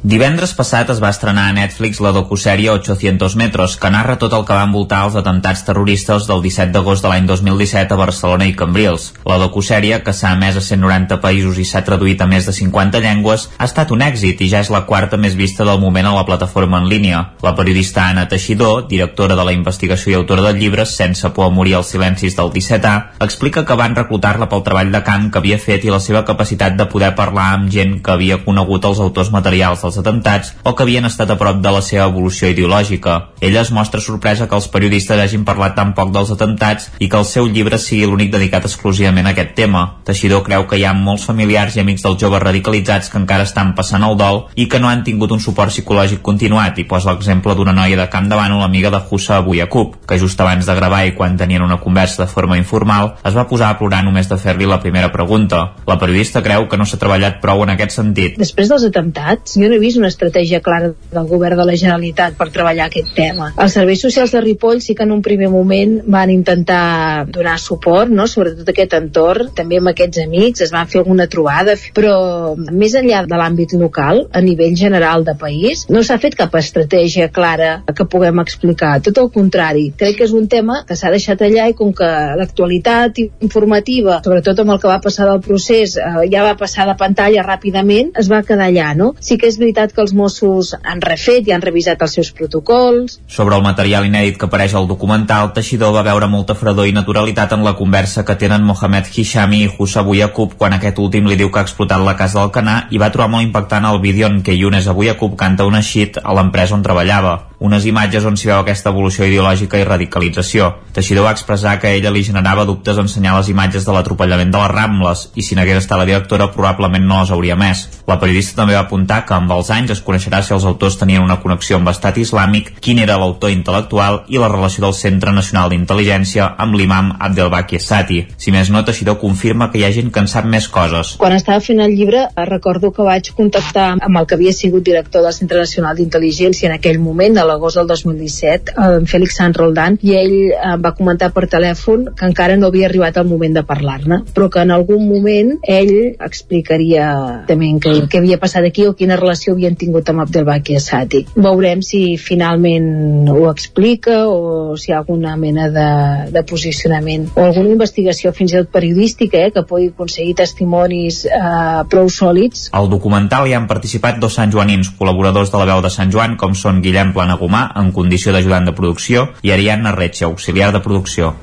Divendres 0.08 0.54
passat 0.56 0.88
es 0.94 1.02
va 1.04 1.10
estrenar 1.12 1.50
a 1.50 1.54
Netflix 1.56 1.98
la 2.00 2.14
docusèrie 2.16 2.70
800 2.72 3.34
metros, 3.36 3.74
que 3.76 3.90
narra 3.92 4.14
tot 4.16 4.32
el 4.38 4.46
que 4.48 4.56
va 4.56 4.64
envoltar 4.64 5.02
els 5.04 5.18
atemptats 5.20 5.66
terroristes 5.68 6.30
del 6.30 6.40
17 6.46 6.72
d'agost 6.72 7.04
de 7.04 7.10
l'any 7.12 7.26
2017 7.28 7.92
a 7.92 7.98
Barcelona 8.00 8.46
i 8.48 8.54
Cambrils. 8.56 9.10
La 9.28 9.36
docusèrie, 9.42 9.98
que 10.06 10.14
s'ha 10.16 10.32
emès 10.38 10.56
a 10.56 10.64
190 10.64 11.18
països 11.26 11.60
i 11.60 11.66
s'ha 11.68 11.82
traduït 11.84 12.24
a 12.24 12.28
més 12.32 12.48
de 12.48 12.54
50 12.56 13.02
llengües, 13.04 13.50
ha 13.58 13.68
estat 13.68 13.92
un 13.92 14.06
èxit 14.06 14.46
i 14.46 14.48
ja 14.54 14.62
és 14.64 14.70
la 14.72 14.86
quarta 14.88 15.20
més 15.20 15.36
vista 15.36 15.68
del 15.68 15.82
moment 15.84 16.08
a 16.08 16.16
la 16.16 16.24
plataforma 16.24 16.80
en 16.80 16.88
línia. 16.88 17.20
La 17.44 17.54
periodista 17.60 18.08
Anna 18.08 18.30
Teixidor, 18.32 18.88
directora 18.88 19.36
de 19.36 19.44
la 19.44 19.58
investigació 19.58 20.14
i 20.14 20.18
autora 20.22 20.48
del 20.48 20.64
llibre 20.64 20.88
Sense 20.88 21.34
por 21.36 21.50
a 21.50 21.56
morir 21.58 21.76
als 21.82 21.92
silencis 21.92 22.40
del 22.40 22.54
17A, 22.56 22.96
explica 23.28 23.66
que 23.68 23.80
van 23.84 24.00
reclutar-la 24.00 24.48
pel 24.48 24.64
treball 24.64 24.96
de 24.96 25.04
camp 25.04 25.28
que 25.28 25.44
havia 25.44 25.60
fet 25.60 25.84
i 25.84 25.92
la 25.92 26.00
seva 26.00 26.24
capacitat 26.24 26.80
de 26.80 26.88
poder 26.88 27.12
parlar 27.20 27.52
amb 27.58 27.68
gent 27.76 28.00
que 28.00 28.16
havia 28.16 28.40
conegut 28.48 28.88
els 28.88 29.04
autors 29.04 29.36
materials 29.36 29.84
dels 29.84 29.97
atemptats 30.02 30.54
o 30.64 30.74
que 30.76 30.84
havien 30.86 31.06
estat 31.06 31.32
a 31.32 31.38
prop 31.40 31.62
de 31.64 31.72
la 31.74 31.82
seva 31.82 32.08
evolució 32.08 32.50
ideològica. 32.52 33.18
Ella 33.42 33.62
es 33.62 33.72
mostra 33.72 34.02
sorpresa 34.02 34.48
que 34.48 34.56
els 34.58 34.70
periodistes 34.74 35.20
hagin 35.20 35.46
parlat 35.46 35.76
tan 35.78 35.94
poc 35.98 36.14
dels 36.16 36.32
atemptats 36.34 36.90
i 37.00 37.10
que 37.10 37.20
el 37.20 37.26
seu 37.26 37.48
llibre 37.48 37.80
sigui 37.82 38.08
l'únic 38.08 38.32
dedicat 38.34 38.66
exclusivament 38.66 39.28
a 39.28 39.34
aquest 39.36 39.54
tema. 39.58 39.84
Teixidor 40.08 40.44
creu 40.48 40.68
que 40.68 40.80
hi 40.80 40.86
ha 40.88 40.94
molts 40.98 41.28
familiars 41.30 41.78
i 41.78 41.84
amics 41.84 42.06
dels 42.06 42.20
joves 42.22 42.44
radicalitzats 42.44 43.12
que 43.12 43.22
encara 43.22 43.48
estan 43.48 43.74
passant 43.78 44.06
el 44.08 44.18
dol 44.20 44.46
i 44.56 44.68
que 44.72 44.80
no 44.80 44.90
han 44.90 45.04
tingut 45.08 45.32
un 45.36 45.44
suport 45.44 45.74
psicològic 45.74 46.22
continuat 46.26 46.78
i 46.78 46.88
posa 46.90 47.14
l'exemple 47.14 47.56
d'una 47.56 47.76
noia 47.76 47.98
de 48.00 48.10
Camp 48.10 48.30
de 48.30 48.40
Bànol, 48.40 48.64
amiga 48.64 48.92
de 48.94 49.02
Hussa 49.10 49.44
Cup, 49.70 49.96
que 50.08 50.20
just 50.20 50.40
abans 50.42 50.66
de 50.66 50.76
gravar 50.76 51.06
i 51.06 51.14
quan 51.16 51.38
tenien 51.38 51.62
una 51.62 51.80
conversa 51.80 52.24
de 52.24 52.30
forma 52.32 52.58
informal 52.58 53.16
es 53.24 53.36
va 53.36 53.48
posar 53.48 53.70
a 53.72 53.78
plorar 53.80 54.04
només 54.04 54.30
de 54.30 54.38
fer-li 54.38 54.66
la 54.66 54.80
primera 54.82 55.12
pregunta. 55.12 55.74
La 55.88 55.98
periodista 56.00 56.44
creu 56.44 56.68
que 56.68 56.78
no 56.78 56.86
s'ha 56.86 57.00
treballat 57.02 57.42
prou 57.42 57.64
en 57.64 57.74
aquest 57.74 57.98
sentit. 57.98 58.38
Després 58.40 58.70
dels 58.72 58.86
atemptats, 58.88 59.58
jo 59.58 59.70
no 59.70 59.77
he 59.78 59.84
vist 59.84 60.00
una 60.02 60.12
estratègia 60.12 60.62
clara 60.66 60.92
del 61.12 61.28
govern 61.30 61.60
de 61.60 61.66
la 61.68 61.76
Generalitat 61.78 62.38
per 62.38 62.50
treballar 62.54 62.88
aquest 62.88 63.14
tema. 63.18 63.52
Els 63.58 63.78
serveis 63.78 64.02
socials 64.04 64.34
de 64.34 64.42
Ripoll 64.44 64.82
sí 64.84 64.96
que 64.96 65.06
en 65.08 65.14
un 65.16 65.22
primer 65.26 65.50
moment 65.54 66.00
van 66.06 66.32
intentar 66.34 67.26
donar 67.34 67.58
suport, 67.62 68.12
no? 68.12 68.28
sobretot 68.28 68.70
aquest 68.72 68.96
entorn, 68.98 69.52
també 69.56 69.80
amb 69.82 69.92
aquests 69.94 70.22
amics, 70.26 70.64
es 70.66 70.74
van 70.74 70.90
fer 70.90 71.02
alguna 71.02 71.28
trobada, 71.32 71.78
però 71.96 72.56
més 72.58 72.96
enllà 72.98 73.24
de 73.28 73.40
l'àmbit 73.40 73.76
local, 73.80 74.26
a 74.34 74.42
nivell 74.44 74.76
general 74.80 75.26
de 75.28 75.36
país, 75.40 75.86
no 75.94 76.04
s'ha 76.04 76.20
fet 76.22 76.38
cap 76.40 76.56
estratègia 76.60 77.30
clara 77.34 77.82
que 77.96 78.06
puguem 78.06 78.42
explicar. 78.44 78.98
Tot 79.06 79.22
el 79.22 79.32
contrari, 79.34 79.90
crec 79.98 80.20
que 80.20 80.28
és 80.28 80.36
un 80.36 80.48
tema 80.52 80.82
que 80.88 80.98
s'ha 80.98 81.12
deixat 81.14 81.42
allà 81.46 81.68
i 81.72 81.76
com 81.78 81.94
que 81.96 82.10
l'actualitat 82.40 83.22
informativa, 83.24 84.22
sobretot 84.26 84.64
amb 84.64 84.76
el 84.76 84.82
que 84.82 84.92
va 84.92 85.00
passar 85.04 85.28
del 85.30 85.42
procés, 85.46 85.98
eh, 85.98 86.28
ja 86.32 86.46
va 86.46 86.56
passar 86.60 86.88
de 86.90 86.98
pantalla 87.00 87.46
ràpidament, 87.46 88.14
es 88.20 88.32
va 88.32 88.44
quedar 88.48 88.70
allà, 88.72 88.94
no? 88.98 89.14
Sí 89.20 89.38
que 89.38 89.50
és 89.52 89.60
veritat 89.68 89.94
que 89.94 90.02
els 90.04 90.14
Mossos 90.16 90.74
han 90.82 91.04
refet 91.04 91.48
i 91.48 91.54
han 91.56 91.64
revisat 91.64 92.02
els 92.02 92.16
seus 92.18 92.32
protocols. 92.32 93.20
Sobre 93.28 93.58
el 93.60 93.66
material 93.66 94.08
inèdit 94.08 94.40
que 94.40 94.48
apareix 94.48 94.74
al 94.74 94.88
documental, 94.88 95.52
Teixidor 95.54 95.94
va 95.96 96.06
veure 96.08 96.32
molta 96.32 96.56
fredor 96.56 96.88
i 96.88 96.96
naturalitat 96.96 97.54
en 97.58 97.66
la 97.68 97.76
conversa 97.76 98.24
que 98.26 98.38
tenen 98.40 98.66
Mohamed 98.68 99.12
Hishami 99.12 99.64
i 99.66 99.72
Hussa 99.78 100.06
Buyakub 100.08 100.56
quan 100.58 100.78
aquest 100.78 101.00
últim 101.04 101.28
li 101.28 101.38
diu 101.40 101.52
que 101.52 101.60
ha 101.60 101.68
explotat 101.68 102.04
la 102.04 102.16
casa 102.18 102.40
del 102.40 102.54
Canà 102.56 102.78
i 102.92 103.02
va 103.02 103.12
trobar 103.12 103.32
molt 103.36 103.48
impactant 103.48 103.86
el 103.92 104.02
vídeo 104.04 104.32
en 104.32 104.42
què 104.44 104.56
Younes 104.58 104.88
Abuyakub 104.88 105.36
canta 105.38 105.68
una 105.68 105.84
shit 105.84 106.22
a 106.24 106.34
l'empresa 106.38 106.78
on 106.78 106.86
treballava 106.86 107.38
unes 107.60 107.86
imatges 107.90 108.26
on 108.26 108.38
s'hi 108.38 108.52
veu 108.52 108.60
aquesta 108.60 108.92
evolució 108.94 109.26
ideològica 109.26 109.80
i 109.80 109.86
radicalització. 109.88 110.70
Teixidor 110.94 111.26
va 111.26 111.34
expressar 111.34 111.78
que 111.82 111.92
ella 111.98 112.12
li 112.14 112.24
generava 112.26 112.66
dubtes 112.66 112.98
ensenyar 113.02 113.36
les 113.38 113.50
imatges 113.50 113.86
de 113.86 113.94
l'atropellament 113.96 114.52
de 114.54 114.62
les 114.62 114.72
Rambles 114.74 115.24
i 115.36 115.46
si 115.46 115.58
n'hagués 115.58 115.82
estat 115.82 115.98
la 116.02 116.06
directora 116.10 116.52
probablement 116.54 117.06
no 117.06 117.22
les 117.22 117.32
hauria 117.34 117.58
més. 117.58 117.88
La 118.08 118.20
periodista 118.22 118.62
també 118.62 118.78
va 118.78 118.84
apuntar 118.86 119.24
que 119.26 119.36
amb 119.36 119.52
els 119.54 119.72
anys 119.74 119.96
es 119.98 120.04
coneixerà 120.06 120.42
si 120.44 120.54
els 120.54 120.66
autors 120.70 121.00
tenien 121.02 121.26
una 121.26 121.40
connexió 121.42 121.78
amb 121.78 121.90
l'estat 121.90 122.18
islàmic, 122.22 122.76
quin 122.82 123.02
era 123.02 123.18
l'autor 123.18 123.54
intel·lectual 123.54 124.24
i 124.30 124.42
la 124.42 124.52
relació 124.54 124.86
del 124.86 124.96
Centre 124.98 125.34
Nacional 125.34 125.74
d'Intel·ligència 125.74 126.52
amb 126.58 126.78
l'imam 126.78 127.14
Abdelbaki 127.20 127.82
Sati. 127.82 128.24
Si 128.38 128.54
més 128.54 128.70
no, 128.74 128.84
Teixidor 128.86 129.18
confirma 129.22 129.72
que 129.72 129.82
hi 129.82 129.88
ha 129.88 129.94
gent 129.96 130.14
que 130.14 130.22
en 130.24 130.30
sap 130.30 130.46
més 130.46 130.70
coses. 130.70 131.16
Quan 131.18 131.36
estava 131.36 131.64
fent 131.64 131.82
el 131.84 131.98
llibre 131.98 132.28
recordo 132.50 132.94
que 132.94 133.06
vaig 133.06 133.32
contactar 133.38 133.90
amb 133.98 134.22
el 134.22 134.30
que 134.30 134.38
havia 134.38 134.54
sigut 134.54 134.86
director 134.86 135.26
del 135.26 135.34
Centre 135.34 135.60
Nacional 135.64 135.98
d'Intel·ligència 135.98 136.70
en 136.70 136.78
aquell 136.78 137.02
moment, 137.02 137.38
l'agost 137.48 137.80
del 137.80 137.88
2017, 137.90 138.76
en 139.00 139.08
Félix 139.10 139.38
Sant 139.40 139.56
Roldan, 139.58 139.98
i 140.06 140.16
ell 140.18 140.36
em 140.38 140.76
eh, 140.76 140.78
va 140.84 140.94
comentar 140.98 141.32
per 141.36 141.48
telèfon 141.52 142.08
que 142.18 142.28
encara 142.28 142.58
no 142.60 142.72
havia 142.72 142.88
arribat 142.90 143.18
el 143.22 143.28
moment 143.30 143.56
de 143.58 143.64
parlar-ne, 143.68 144.22
però 144.36 144.50
que 144.54 144.64
en 144.64 144.74
algun 144.76 145.08
moment 145.08 145.56
ell 145.64 145.94
explicaria 146.14 147.08
també 147.48 147.72
què, 147.84 147.94
què 148.12 148.22
havia 148.22 148.40
passat 148.42 148.68
aquí 148.68 148.88
o 148.88 148.96
quina 148.98 149.18
relació 149.20 149.56
havien 149.56 149.76
tingut 149.80 150.10
amb 150.12 150.24
Abdelbaki 150.26 150.78
Assati. 150.78 151.24
Veurem 151.36 151.84
si 151.86 152.02
finalment 152.22 153.30
ho 153.34 153.48
explica 153.52 154.24
o 154.28 154.76
si 154.78 154.92
hi 154.92 154.96
ha 154.96 155.02
alguna 155.02 155.36
mena 155.40 155.70
de, 155.74 155.90
de 156.34 156.44
posicionament 156.48 157.30
o 157.36 157.46
alguna 157.48 157.74
investigació 157.76 158.34
fins 158.36 158.54
i 158.54 158.60
tot 158.60 158.72
periodística 158.74 159.42
eh, 159.46 159.52
que 159.56 159.64
pugui 159.68 159.92
aconseguir 159.94 160.36
testimonis 160.42 161.24
eh, 161.30 161.84
prou 161.92 162.10
sòlids. 162.12 162.68
Al 162.78 162.90
documental 162.92 163.48
hi 163.48 163.56
han 163.58 163.68
participat 163.70 164.20
dos 164.22 164.38
santjoanins, 164.40 164.92
col·laboradors 165.00 165.52
de 165.54 165.62
la 165.62 165.70
veu 165.72 165.84
de 165.86 165.94
Sant 165.94 166.12
Joan, 166.14 166.38
com 166.40 166.56
són 166.58 166.82
Guillem 166.84 167.14
Plana 167.16 167.37
Gomà, 167.40 167.68
en 167.80 167.94
condició 167.96 168.34
d'ajudant 168.36 168.68
de 168.68 168.76
producció, 168.78 169.30
i 169.42 169.54
Ariadna 169.56 169.96
Retxe, 169.96 170.26
auxiliar 170.26 170.74
de 170.76 170.84
producció. 170.84 171.34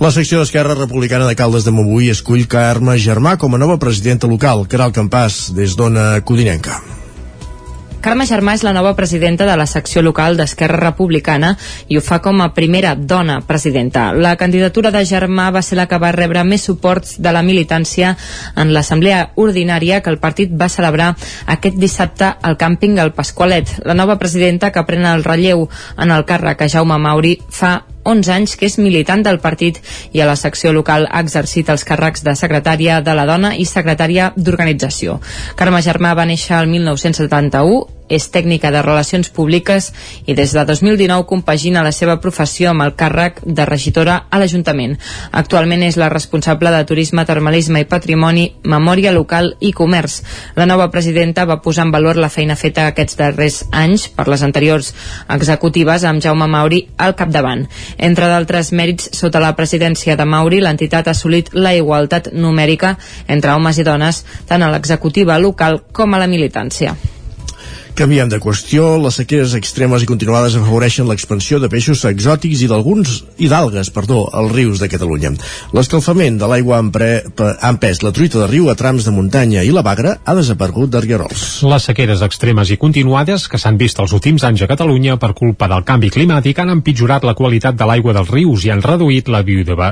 La 0.00 0.08
secció 0.14 0.38
d'Esquerra 0.40 0.78
Republicana 0.78 1.26
de 1.28 1.36
Caldes 1.36 1.66
de 1.66 1.74
Montbui 1.76 2.08
escull 2.08 2.46
Carme 2.48 2.96
Germà 2.96 3.34
com 3.36 3.52
a 3.52 3.60
nova 3.60 3.76
presidenta 3.82 4.30
local, 4.30 4.64
Caral 4.64 4.96
Campàs, 4.96 5.50
des 5.52 5.76
d'Ona 5.76 6.14
Codinenca. 6.24 6.99
Carme 8.00 8.24
Germà 8.24 8.54
és 8.56 8.62
la 8.64 8.72
nova 8.72 8.94
presidenta 8.96 9.44
de 9.44 9.54
la 9.60 9.66
secció 9.68 10.00
local 10.00 10.38
d'Esquerra 10.38 10.78
Republicana 10.80 11.50
i 11.92 11.98
ho 11.98 12.00
fa 12.00 12.16
com 12.24 12.40
a 12.40 12.46
primera 12.56 12.94
dona 12.96 13.42
presidenta. 13.44 14.06
La 14.16 14.32
candidatura 14.40 14.88
de 14.94 15.02
Germà 15.04 15.50
va 15.52 15.60
ser 15.60 15.76
la 15.76 15.84
que 15.90 15.98
va 16.00 16.14
rebre 16.16 16.40
més 16.48 16.64
suports 16.64 17.18
de 17.20 17.34
la 17.36 17.44
militància 17.44 18.14
en 18.56 18.72
l'assemblea 18.72 19.34
ordinària 19.36 20.00
que 20.00 20.08
el 20.08 20.18
partit 20.18 20.56
va 20.56 20.70
celebrar 20.72 21.12
aquest 21.44 21.76
dissabte 21.76 22.32
al 22.40 22.56
càmping 22.56 22.96
El 23.04 23.12
Pasqualet. 23.12 23.76
La 23.84 23.94
nova 23.94 24.16
presidenta 24.16 24.72
que 24.72 24.86
pren 24.88 25.04
el 25.04 25.24
relleu 25.24 25.68
en 25.98 26.10
el 26.10 26.24
càrrec 26.24 26.64
a 26.64 26.72
Jaume 26.72 26.96
Mauri 26.96 27.36
fa 27.52 27.82
11 28.04 28.32
anys 28.32 28.56
que 28.56 28.66
és 28.66 28.78
militant 28.78 29.22
del 29.26 29.40
partit 29.40 29.80
i 30.12 30.20
a 30.20 30.28
la 30.28 30.36
secció 30.36 30.72
local 30.72 31.06
ha 31.10 31.20
exercit 31.20 31.68
els 31.68 31.84
càrrecs 31.84 32.24
de 32.24 32.34
secretària 32.36 33.00
de 33.04 33.14
la 33.14 33.26
dona 33.28 33.54
i 33.56 33.66
secretària 33.68 34.32
d'organització. 34.36 35.20
Carme 35.56 35.82
Germà 35.84 36.14
va 36.16 36.28
néixer 36.28 36.56
el 36.58 36.70
1971 36.72 37.99
és 38.10 38.26
tècnica 38.34 38.72
de 38.74 38.82
Relacions 38.82 39.30
Públiques 39.30 39.90
i 40.26 40.34
des 40.34 40.52
de 40.52 40.64
2019 40.66 41.24
compagina 41.30 41.84
la 41.86 41.92
seva 41.94 42.18
professió 42.20 42.70
amb 42.70 42.84
el 42.84 42.92
càrrec 42.98 43.40
de 43.44 43.64
regidora 43.68 44.24
a 44.28 44.40
l'Ajuntament. 44.42 44.96
Actualment 45.30 45.84
és 45.86 45.96
la 45.96 46.10
responsable 46.12 46.72
de 46.74 46.82
Turisme, 46.84 47.24
Termalisme 47.24 47.80
i 47.80 47.88
Patrimoni, 47.88 48.46
Memòria 48.64 49.14
Local 49.14 49.54
i 49.60 49.72
Comerç. 49.72 50.20
La 50.58 50.66
nova 50.66 50.90
presidenta 50.90 51.46
va 51.46 51.60
posar 51.62 51.86
en 51.86 51.94
valor 51.94 52.18
la 52.18 52.32
feina 52.32 52.58
feta 52.58 52.88
aquests 52.90 53.16
darrers 53.20 53.60
anys 53.70 54.08
per 54.10 54.26
les 54.28 54.42
anteriors 54.42 54.92
executives 55.30 56.04
amb 56.04 56.22
Jaume 56.22 56.50
Mauri 56.50 56.82
al 56.98 57.14
capdavant. 57.16 57.66
Entre 57.96 58.26
d'altres 58.26 58.72
mèrits, 58.72 59.10
sota 59.16 59.40
la 59.42 59.54
presidència 59.56 60.16
de 60.18 60.26
Mauri, 60.26 60.60
l'entitat 60.60 61.08
ha 61.08 61.14
assolit 61.14 61.54
la 61.54 61.74
igualtat 61.78 62.32
numèrica 62.34 62.96
entre 63.28 63.54
homes 63.54 63.78
i 63.78 63.86
dones 63.86 64.24
tant 64.50 64.62
a 64.62 64.74
l'executiva 64.74 65.38
local 65.38 65.82
com 65.92 66.14
a 66.14 66.20
la 66.20 66.30
militància. 66.30 66.96
Canviem 67.98 68.30
de 68.30 68.38
qüestió, 68.40 68.94
les 69.02 69.16
sequeres 69.18 69.52
extremes 69.58 70.04
i 70.04 70.08
continuades 70.08 70.54
afavoreixen 70.56 71.08
l'expansió 71.08 71.58
de 71.60 71.68
peixos 71.68 72.04
exòtics 72.08 72.62
i 72.64 72.68
d'alguns 72.70 73.16
i 73.42 73.48
d'algues, 73.50 73.90
perdó, 73.92 74.22
als 74.32 74.52
rius 74.54 74.80
de 74.80 74.88
Catalunya. 74.88 75.32
L'escalfament 75.76 76.38
de 76.40 76.48
l'aigua 76.48 76.78
ha 76.80 77.70
empès 77.70 78.00
la 78.02 78.12
truita 78.16 78.40
de 78.40 78.46
riu 78.48 78.70
a 78.70 78.76
trams 78.78 79.04
de 79.04 79.12
muntanya 79.12 79.64
i 79.66 79.72
la 79.74 79.82
bagra 79.84 80.16
ha 80.24 80.34
desaparegut 80.38 80.92
d'Arguerols. 80.94 81.62
Les 81.68 81.88
sequeres 81.90 82.22
extremes 82.24 82.70
i 82.70 82.78
continuades 82.80 83.48
que 83.50 83.60
s'han 83.60 83.78
vist 83.80 84.00
els 84.00 84.14
últims 84.16 84.46
anys 84.48 84.64
a 84.64 84.70
Catalunya 84.70 85.18
per 85.20 85.34
culpa 85.36 85.68
del 85.68 85.84
canvi 85.84 86.12
climàtic 86.14 86.62
han 86.62 86.72
empitjorat 86.76 87.26
la 87.26 87.36
qualitat 87.36 87.76
de 87.76 87.88
l'aigua 87.90 88.14
dels 88.16 88.32
rius 88.32 88.64
i 88.64 88.72
han 88.72 88.84
reduït 88.86 89.28
la, 89.28 89.42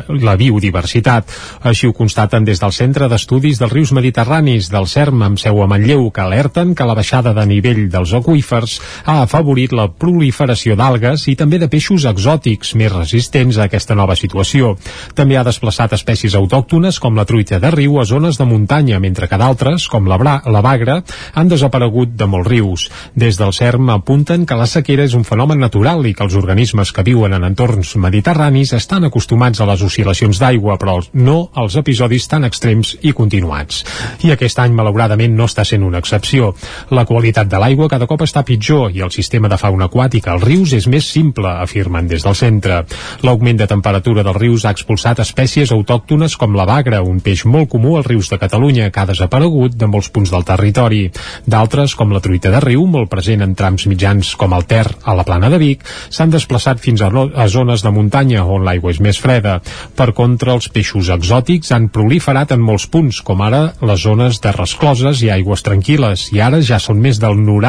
la 0.08 0.36
biodiversitat. 0.40 1.28
Així 1.68 1.90
ho 1.90 1.96
constaten 1.96 2.46
des 2.48 2.62
del 2.62 2.72
Centre 2.72 3.08
d'Estudis 3.10 3.60
dels 3.60 3.74
Rius 3.74 3.92
Mediterranis 3.92 4.72
del 4.72 4.88
CERM 4.88 5.26
amb 5.26 5.40
seu 5.42 5.62
a 5.62 5.68
Manlleu, 5.68 6.08
que 6.10 6.24
alerten 6.24 6.74
que 6.74 6.88
la 6.88 6.96
baixada 6.96 7.34
de 7.36 7.46
nivell 7.46 7.87
de 7.92 7.98
dels 7.98 8.14
aqüífers 8.14 8.78
ha 9.04 9.22
afavorit 9.24 9.72
la 9.74 9.88
proliferació 9.90 10.76
d'algues 10.78 11.26
i 11.32 11.34
també 11.38 11.58
de 11.58 11.68
peixos 11.70 12.06
exòtics 12.08 12.74
més 12.78 12.92
resistents 12.92 13.58
a 13.58 13.66
aquesta 13.66 13.96
nova 13.98 14.16
situació. 14.16 14.74
També 15.18 15.38
ha 15.38 15.46
desplaçat 15.46 15.94
espècies 15.96 16.36
autòctones 16.38 17.00
com 17.02 17.18
la 17.18 17.26
truita 17.28 17.58
de 17.62 17.72
riu 17.74 17.98
a 17.98 18.06
zones 18.08 18.38
de 18.38 18.46
muntanya, 18.48 19.00
mentre 19.02 19.28
que 19.28 19.38
d'altres, 19.40 19.88
com 19.88 20.06
la, 20.08 20.18
bra, 20.20 20.38
la 20.46 20.62
bagra, 20.64 21.00
han 21.34 21.50
desaparegut 21.50 22.14
de 22.18 22.28
molts 22.30 22.48
rius. 22.48 22.88
Des 23.14 23.38
del 23.38 23.52
CERM 23.52 23.90
apunten 23.94 24.46
que 24.46 24.58
la 24.58 24.68
sequera 24.70 25.06
és 25.08 25.16
un 25.18 25.26
fenomen 25.26 25.60
natural 25.60 26.06
i 26.06 26.14
que 26.14 26.24
els 26.26 26.36
organismes 26.38 26.92
que 26.94 27.06
viuen 27.06 27.34
en 27.34 27.46
entorns 27.48 27.96
mediterranis 27.96 28.74
estan 28.76 29.08
acostumats 29.08 29.60
a 29.60 29.68
les 29.68 29.82
oscil·lacions 29.84 30.38
d'aigua, 30.40 30.78
però 30.78 30.98
no 31.14 31.38
als 31.54 31.76
episodis 31.80 32.28
tan 32.28 32.46
extrems 32.46 32.94
i 33.02 33.12
continuats. 33.12 33.84
I 34.24 34.32
aquest 34.34 34.58
any, 34.62 34.74
malauradament, 34.76 35.34
no 35.36 35.48
està 35.48 35.64
sent 35.66 35.84
una 35.86 36.00
excepció. 36.02 36.54
La 36.94 37.04
qualitat 37.08 37.48
de 37.50 37.60
l'aigua 37.60 37.77
cada 37.86 38.08
cop 38.10 38.24
està 38.26 38.42
pitjor 38.42 38.90
i 38.90 39.04
el 39.06 39.12
sistema 39.14 39.46
de 39.46 39.58
fauna 39.60 39.86
aquàtica 39.86 40.32
als 40.32 40.42
rius 40.42 40.72
és 40.74 40.88
més 40.90 41.06
simple, 41.06 41.46
afirmen 41.62 42.08
des 42.10 42.24
del 42.26 42.34
centre. 42.34 42.80
L'augment 43.22 43.60
de 43.60 43.68
temperatura 43.70 44.24
dels 44.26 44.38
rius 44.40 44.64
ha 44.66 44.72
expulsat 44.74 45.20
espècies 45.22 45.70
autòctones 45.70 46.34
com 46.40 46.56
la 46.58 46.66
bagra, 46.66 47.04
un 47.06 47.20
peix 47.22 47.44
molt 47.46 47.70
comú 47.70 47.94
als 47.96 48.08
rius 48.10 48.32
de 48.32 48.40
Catalunya, 48.42 48.88
que 48.90 49.04
ha 49.04 49.06
desaparegut 49.06 49.76
de 49.78 49.86
molts 49.86 50.08
punts 50.10 50.32
del 50.34 50.46
territori. 50.48 51.04
D'altres, 51.46 51.94
com 51.94 52.10
la 52.10 52.22
truita 52.24 52.50
de 52.50 52.62
riu, 52.64 52.82
molt 52.90 53.10
present 53.12 53.44
en 53.46 53.54
trams 53.54 53.86
mitjans 53.86 54.34
com 54.40 54.56
el 54.56 54.66
Ter 54.66 54.86
a 55.04 55.14
la 55.14 55.26
plana 55.28 55.52
de 55.52 55.60
Vic, 55.62 55.86
s'han 56.10 56.34
desplaçat 56.34 56.82
fins 56.82 57.04
a, 57.04 57.12
no 57.14 57.28
a 57.30 57.46
zones 57.48 57.84
de 57.86 57.94
muntanya 57.94 58.42
on 58.42 58.66
l'aigua 58.66 58.90
és 58.90 59.02
més 59.04 59.20
freda. 59.22 59.58
Per 59.94 60.10
contra, 60.16 60.56
els 60.56 60.70
peixos 60.72 61.12
exòtics 61.14 61.70
han 61.76 61.90
proliferat 61.94 62.56
en 62.56 62.64
molts 62.64 62.88
punts, 62.90 63.22
com 63.22 63.44
ara 63.46 63.74
les 63.84 64.02
zones 64.02 64.42
de 64.42 64.56
rescloses 64.56 65.22
i 65.22 65.30
aigües 65.30 65.62
tranquil·les, 65.62 66.28
i 66.32 66.42
ara 66.42 66.62
ja 66.64 66.80
són 66.82 66.98
més 67.04 67.20
del 67.22 67.36
90% 67.38 67.67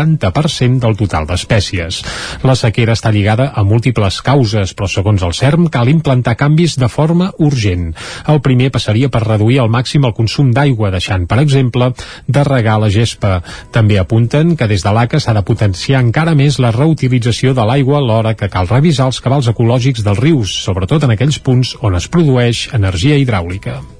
del 0.79 0.96
total 0.98 1.25
d'espècies. 1.27 2.00
La 2.44 2.56
sequera 2.56 2.94
està 2.96 3.12
lligada 3.12 3.50
a 3.56 3.63
múltiples 3.63 4.22
causes, 4.22 4.74
però 4.74 4.88
segons 4.88 5.24
el 5.25 5.34
CERM 5.34 5.68
cal 5.70 5.89
implantar 5.89 6.38
canvis 6.39 6.77
de 6.79 6.88
forma 6.88 7.32
urgent. 7.38 7.94
El 8.27 8.41
primer 8.41 8.72
passaria 8.72 9.10
per 9.10 9.25
reduir 9.25 9.60
al 9.60 9.70
màxim 9.70 10.06
el 10.06 10.15
consum 10.15 10.51
d'aigua, 10.56 10.91
deixant, 10.91 11.27
per 11.27 11.39
exemple, 11.44 11.91
de 12.27 12.44
regar 12.44 12.79
la 12.79 12.89
gespa. 12.89 13.41
També 13.72 14.00
apunten 14.00 14.56
que 14.56 14.68
des 14.68 14.84
de 14.84 14.94
l'ACA 14.96 15.20
s'ha 15.20 15.36
de 15.36 15.44
potenciar 15.44 16.01
encara 16.01 16.36
més 16.36 16.60
la 16.60 16.72
reutilització 16.72 17.53
de 17.53 17.65
l'aigua 17.65 18.00
alhora 18.00 18.36
que 18.36 18.50
cal 18.50 18.68
revisar 18.68 19.10
els 19.12 19.22
cabals 19.22 19.51
ecològics 19.51 20.03
dels 20.06 20.20
rius, 20.20 20.56
sobretot 20.65 21.03
en 21.03 21.15
aquells 21.15 21.39
punts 21.39 21.75
on 21.82 21.96
es 21.96 22.08
produeix 22.08 22.70
energia 22.74 23.20
hidràulica. 23.20 23.99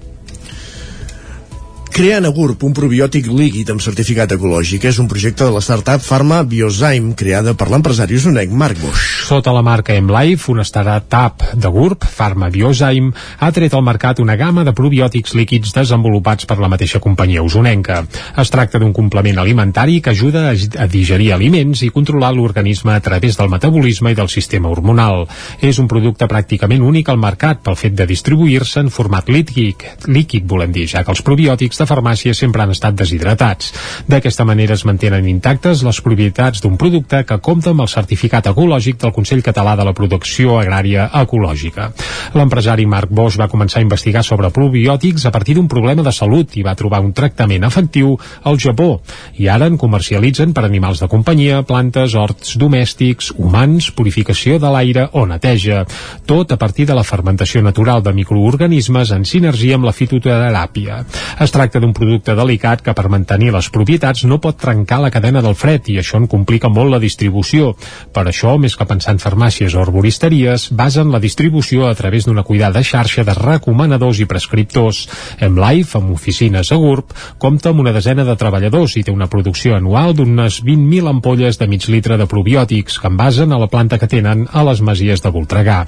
Crea 1.90 2.20
Nagurp, 2.24 2.62
un 2.64 2.72
probiòtic 2.72 3.26
líquid 3.34 3.70
amb 3.74 3.82
certificat 3.84 4.32
ecològic. 4.36 4.86
És 4.88 5.00
un 5.02 5.08
projecte 5.12 5.44
de 5.44 5.52
la 5.52 5.62
startup 5.64 6.04
Pharma 6.06 6.44
Biozyme, 6.48 7.16
creada 7.18 7.56
per 7.58 7.68
l'empresari 7.72 8.16
usonec 8.16 8.52
Marc 8.54 8.78
Bosch. 8.80 9.26
Sota 9.28 9.52
la 9.52 9.64
marca 9.66 9.96
M-Life, 9.98 10.48
una 10.54 10.64
startup 10.64 11.44
de 11.54 11.72
GURB, 11.74 12.06
Pharma 12.06 12.50
Biozyme, 12.54 13.12
ha 13.40 13.50
tret 13.52 13.74
al 13.74 13.84
mercat 13.84 14.22
una 14.24 14.38
gamma 14.40 14.64
de 14.64 14.74
probiòtics 14.78 15.36
líquids 15.36 15.74
desenvolupats 15.76 16.48
per 16.48 16.60
la 16.62 16.70
mateixa 16.72 17.02
companyia 17.04 17.44
usonenca. 17.44 18.04
Es 18.38 18.54
tracta 18.54 18.80
d'un 18.80 18.94
complement 18.94 19.42
alimentari 19.42 20.00
que 20.00 20.14
ajuda 20.14 20.54
a 20.54 20.88
digerir 20.88 21.34
aliments 21.34 21.84
i 21.84 21.92
controlar 21.92 22.32
l'organisme 22.38 22.94
a 22.96 23.04
través 23.04 23.38
del 23.38 23.52
metabolisme 23.52 24.14
i 24.14 24.20
del 24.20 24.30
sistema 24.30 24.70
hormonal. 24.70 25.26
És 25.60 25.82
un 25.82 25.90
producte 25.92 26.30
pràcticament 26.30 26.86
únic 26.86 27.10
al 27.10 27.20
mercat 27.20 27.66
pel 27.66 27.76
fet 27.76 27.98
de 27.98 28.08
distribuir-se 28.08 28.86
en 28.86 28.94
format 28.94 29.28
líquid, 29.28 30.08
líquid 30.08 30.48
volem 30.48 30.72
dir, 30.72 30.88
ja 30.88 31.04
que 31.04 31.12
els 31.12 31.26
probiòtics 31.26 31.79
de 31.80 31.88
farmàcia 31.90 32.36
sempre 32.38 32.64
han 32.64 32.74
estat 32.76 32.98
deshidratats. 33.00 33.74
D'aquesta 34.10 34.46
manera 34.46 34.76
es 34.76 34.86
mantenen 34.86 35.28
intactes 35.32 35.84
les 35.88 36.02
propietats 36.06 36.62
d'un 36.64 36.78
producte 36.78 37.24
que 37.26 37.40
compta 37.44 37.72
amb 37.74 37.86
el 37.86 37.92
certificat 37.92 38.52
ecològic 38.52 39.00
del 39.02 39.14
Consell 39.16 39.44
Català 39.46 39.76
de 39.80 39.88
la 39.88 39.96
Producció 39.96 40.60
Agrària 40.60 41.10
Ecològica. 41.22 41.90
L'empresari 42.36 42.86
Marc 42.90 43.12
Bosch 43.12 43.40
va 43.40 43.50
començar 43.52 43.80
a 43.80 43.86
investigar 43.86 44.24
sobre 44.26 44.52
probiòtics 44.54 45.26
a 45.26 45.32
partir 45.32 45.56
d'un 45.56 45.70
problema 45.72 46.04
de 46.06 46.14
salut 46.16 46.56
i 46.58 46.66
va 46.66 46.76
trobar 46.76 47.02
un 47.06 47.14
tractament 47.14 47.66
efectiu 47.68 48.16
al 48.44 48.60
Japó 48.60 48.90
i 49.38 49.48
ara 49.48 49.70
en 49.70 49.78
comercialitzen 49.78 50.54
per 50.54 50.66
animals 50.66 51.00
de 51.04 51.08
companyia, 51.08 51.62
plantes, 51.64 52.16
horts 52.16 52.58
domèstics, 52.60 53.32
humans, 53.38 53.92
purificació 53.96 54.60
de 54.60 54.72
l'aire 54.74 55.08
o 55.14 55.26
neteja. 55.30 55.86
Tot 56.26 56.52
a 56.52 56.58
partir 56.58 56.88
de 56.90 56.98
la 56.98 57.06
fermentació 57.06 57.62
natural 57.62 58.04
de 58.04 58.14
microorganismes 58.18 59.14
en 59.16 59.26
sinergia 59.26 59.78
amb 59.78 59.86
la 59.86 59.94
fitoteràpia. 59.96 61.04
Es 61.40 61.54
tracta 61.54 61.69
tracta 61.70 61.84
d'un 61.84 61.94
producte 61.94 62.34
delicat 62.34 62.82
que 62.82 62.94
per 62.98 63.12
mantenir 63.14 63.52
les 63.54 63.68
propietats 63.70 64.24
no 64.26 64.40
pot 64.42 64.58
trencar 64.58 64.98
la 65.04 65.12
cadena 65.14 65.44
del 65.46 65.54
fred 65.54 65.86
i 65.94 66.00
això 66.02 66.18
en 66.18 66.26
complica 66.26 66.70
molt 66.70 66.90
la 66.90 67.00
distribució. 67.00 67.76
Per 68.10 68.24
això, 68.26 68.56
més 68.58 68.74
que 68.74 68.88
pensar 68.90 69.14
en 69.14 69.22
farmàcies 69.22 69.76
o 69.78 69.84
arboristeries, 69.84 70.72
basen 70.74 71.12
la 71.14 71.22
distribució 71.22 71.86
a 71.86 71.94
través 71.94 72.26
d'una 72.26 72.42
cuidada 72.48 72.82
xarxa 72.82 73.22
de 73.28 73.36
recomanadors 73.38 74.18
i 74.18 74.26
prescriptors. 74.26 75.04
MLife, 75.46 76.00
amb 76.00 76.16
oficines 76.16 76.72
a 76.74 76.80
GURB, 76.82 77.14
compta 77.38 77.70
amb 77.70 77.84
una 77.86 77.94
desena 77.94 78.26
de 78.26 78.38
treballadors 78.40 78.98
i 78.98 79.06
té 79.06 79.14
una 79.14 79.30
producció 79.30 79.78
anual 79.78 80.16
d'unes 80.18 80.64
20.000 80.66 81.14
ampolles 81.14 81.62
de 81.62 81.70
mig 81.70 81.86
litre 81.86 82.18
de 82.18 82.26
probiòtics 82.26 82.98
que 82.98 83.14
envasen 83.14 83.54
a 83.54 83.62
la 83.62 83.70
planta 83.70 84.02
que 84.02 84.10
tenen 84.10 84.48
a 84.50 84.66
les 84.66 84.82
masies 84.82 85.22
de 85.22 85.30
Voltregà. 85.30 85.84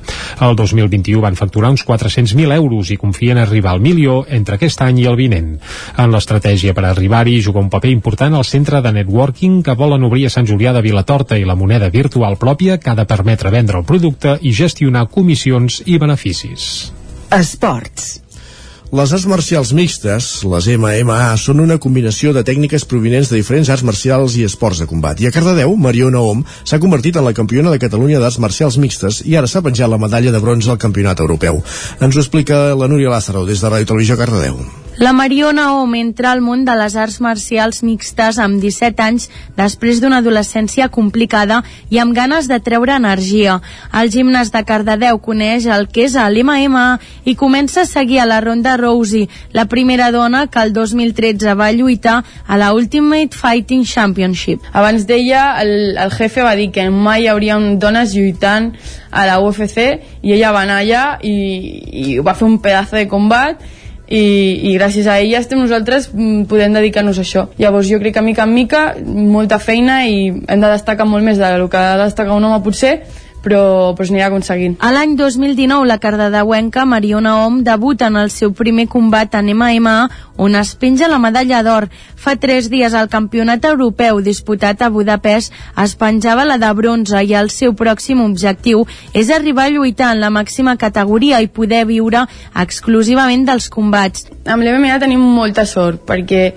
El 0.46 0.54
2021 0.62 1.26
van 1.26 1.40
facturar 1.42 1.74
uns 1.74 1.88
400.000 1.90 2.54
euros 2.60 2.94
i 2.94 3.02
confien 3.02 3.42
arribar 3.42 3.74
al 3.74 3.82
milió 3.82 4.22
entre 4.30 4.62
aquest 4.62 4.86
any 4.86 5.02
i 5.02 5.10
el 5.10 5.18
vinent. 5.18 5.56
En 5.98 6.14
l'estratègia 6.14 6.76
per 6.78 6.86
arribar-hi 6.90 7.40
juga 7.42 7.64
un 7.64 7.70
paper 7.70 7.92
important 7.92 8.36
al 8.38 8.48
centre 8.48 8.82
de 8.82 8.94
networking 8.96 9.62
que 9.64 9.78
volen 9.78 10.08
obrir 10.08 10.26
a 10.28 10.34
Sant 10.34 10.48
Julià 10.48 10.74
de 10.74 10.82
Vilatorta 10.86 11.38
i 11.38 11.46
la 11.46 11.58
moneda 11.60 11.90
virtual 11.90 12.40
pròpia 12.42 12.80
que 12.80 12.92
ha 12.92 12.98
de 12.98 13.06
permetre 13.06 13.52
vendre 13.54 13.80
el 13.80 13.86
producte 13.86 14.38
i 14.42 14.56
gestionar 14.56 15.08
comissions 15.10 15.84
i 15.86 15.98
beneficis. 16.02 16.92
Esports. 17.32 18.22
Les 18.92 19.12
arts 19.16 19.24
marcials 19.32 19.70
mixtes, 19.72 20.26
les 20.52 20.66
MMA, 20.76 21.38
són 21.40 21.62
una 21.64 21.78
combinació 21.80 22.34
de 22.36 22.42
tècniques 22.44 22.84
provinents 22.84 23.32
de 23.32 23.40
diferents 23.40 23.72
arts 23.72 23.86
marcials 23.88 24.36
i 24.36 24.44
esports 24.44 24.82
de 24.84 24.88
combat. 24.90 25.16
I 25.24 25.30
a 25.30 25.32
Cardedeu, 25.32 25.78
Mariona 25.80 26.20
Om 26.34 26.44
s'ha 26.66 26.82
convertit 26.84 27.16
en 27.16 27.24
la 27.30 27.32
campiona 27.38 27.72
de 27.72 27.80
Catalunya 27.80 28.20
d'arts 28.20 28.42
marcials 28.44 28.76
mixtes 28.84 29.22
i 29.24 29.40
ara 29.40 29.48
s'ha 29.48 29.64
penjat 29.64 29.88
la 29.88 30.02
medalla 30.02 30.36
de 30.36 30.44
bronze 30.44 30.76
al 30.76 30.84
Campionat 30.84 31.24
Europeu. 31.24 31.64
Ens 32.04 32.20
ho 32.20 32.26
explica 32.26 32.64
la 32.76 32.92
Núria 32.92 33.16
Lázaro 33.16 33.48
des 33.48 33.64
de 33.64 33.72
Ràdio 33.72 33.94
Televisió 33.96 34.20
Cardedeu. 34.20 34.60
La 35.02 35.14
Mariona 35.18 35.64
Om 35.82 35.96
entra 35.98 36.30
al 36.30 36.44
món 36.46 36.62
de 36.62 36.76
les 36.78 36.94
arts 36.94 37.16
marcials 37.26 37.80
mixtes 37.82 38.38
amb 38.38 38.60
17 38.62 39.02
anys 39.02 39.24
després 39.58 39.98
d'una 39.98 40.20
adolescència 40.22 40.92
complicada 40.94 41.64
i 41.90 41.98
amb 41.98 42.14
ganes 42.14 42.46
de 42.52 42.60
treure 42.62 42.94
energia. 42.94 43.56
El 43.98 44.12
gimnàs 44.14 44.52
de 44.54 44.62
Cardedeu 44.62 45.18
coneix 45.26 45.66
el 45.66 45.88
que 45.90 46.06
és 46.06 46.14
l'MMA 46.14 46.86
i 47.26 47.34
comença 47.34 47.82
a 47.82 47.90
seguir 47.90 48.22
a 48.22 48.28
la 48.30 48.44
ronda 48.46 48.76
Rousey, 48.78 49.26
la 49.58 49.66
primera 49.66 50.12
dona 50.14 50.46
que 50.54 50.62
el 50.62 50.70
2013 50.78 51.58
va 51.58 51.72
lluitar 51.74 52.20
a 52.46 52.62
la 52.62 52.70
Ultimate 52.78 53.34
Fighting 53.34 53.82
Championship. 53.90 54.70
Abans 54.72 55.10
d'ella, 55.10 55.58
el, 55.66 55.98
el 55.98 56.14
jefe 56.14 56.46
va 56.46 56.54
dir 56.54 56.70
que 56.70 56.92
mai 56.94 57.26
hi 57.26 57.34
hauria 57.34 57.58
dones 57.58 58.14
lluitant 58.14 58.76
a 59.10 59.26
la 59.26 59.42
UFC 59.42 59.82
i 60.22 60.38
ella 60.38 60.54
va 60.54 60.62
anar 60.70 60.84
allà 60.86 61.06
i, 61.26 61.38
i 61.90 62.20
va 62.22 62.38
fer 62.38 62.52
un 62.54 62.62
pedazo 62.62 63.02
de 63.02 63.10
combat 63.10 63.81
i, 64.12 64.24
i 64.68 64.76
gràcies 64.76 65.08
a 65.08 65.18
ella 65.24 65.40
estem 65.40 65.62
nosaltres 65.62 66.10
mm, 66.12 66.44
podem 66.52 66.76
dedicar-nos 66.76 67.20
a 67.20 67.24
això. 67.24 67.46
Llavors 67.62 67.88
jo 67.88 68.00
crec 68.02 68.18
que 68.18 68.24
mica 68.26 68.44
en 68.44 68.54
mica 68.54 68.82
molta 69.06 69.60
feina 69.64 70.02
i 70.04 70.28
hem 70.32 70.64
de 70.64 70.72
destacar 70.74 71.08
molt 71.08 71.24
més 71.24 71.40
del 71.40 71.68
que 71.72 71.80
ha 71.80 71.96
de 71.96 72.10
destacar 72.10 72.36
un 72.36 72.50
home 72.50 72.60
potser, 72.66 72.98
però, 73.44 73.94
però 73.98 74.08
s'anirà 74.08 74.30
aconseguint. 74.30 74.78
A 74.80 74.92
l'any 74.94 75.16
2019, 75.20 75.88
la 75.90 75.98
cardedeuenca 76.02 76.86
Mariona 76.86 77.36
Om 77.46 77.62
debuta 77.66 78.08
en 78.12 78.20
el 78.22 78.30
seu 78.34 78.54
primer 78.54 78.88
combat 78.88 79.36
en 79.36 79.50
MMA, 79.52 79.98
on 80.42 80.56
es 80.56 80.74
penja 80.76 81.10
la 81.10 81.20
medalla 81.22 81.62
d'or. 81.66 81.88
Fa 82.16 82.36
tres 82.38 82.70
dies 82.70 82.94
al 82.94 83.10
Campionat 83.10 83.66
Europeu 83.66 84.22
disputat 84.22 84.82
a 84.82 84.90
Budapest 84.94 85.54
es 85.84 85.96
penjava 85.98 86.46
la 86.46 86.58
de 86.62 86.72
bronze 86.78 87.22
i 87.26 87.34
el 87.38 87.50
seu 87.54 87.74
pròxim 87.78 88.22
objectiu 88.24 88.86
és 89.14 89.30
arribar 89.34 89.68
a 89.68 89.74
lluitar 89.74 90.14
en 90.14 90.22
la 90.22 90.32
màxima 90.34 90.78
categoria 90.78 91.42
i 91.42 91.50
poder 91.50 91.84
viure 91.90 92.26
exclusivament 92.56 93.46
dels 93.50 93.70
combats. 93.70 94.28
Amb 94.46 94.64
l'MMA 94.66 95.00
tenim 95.02 95.22
molta 95.22 95.66
sort, 95.66 96.06
perquè 96.08 96.52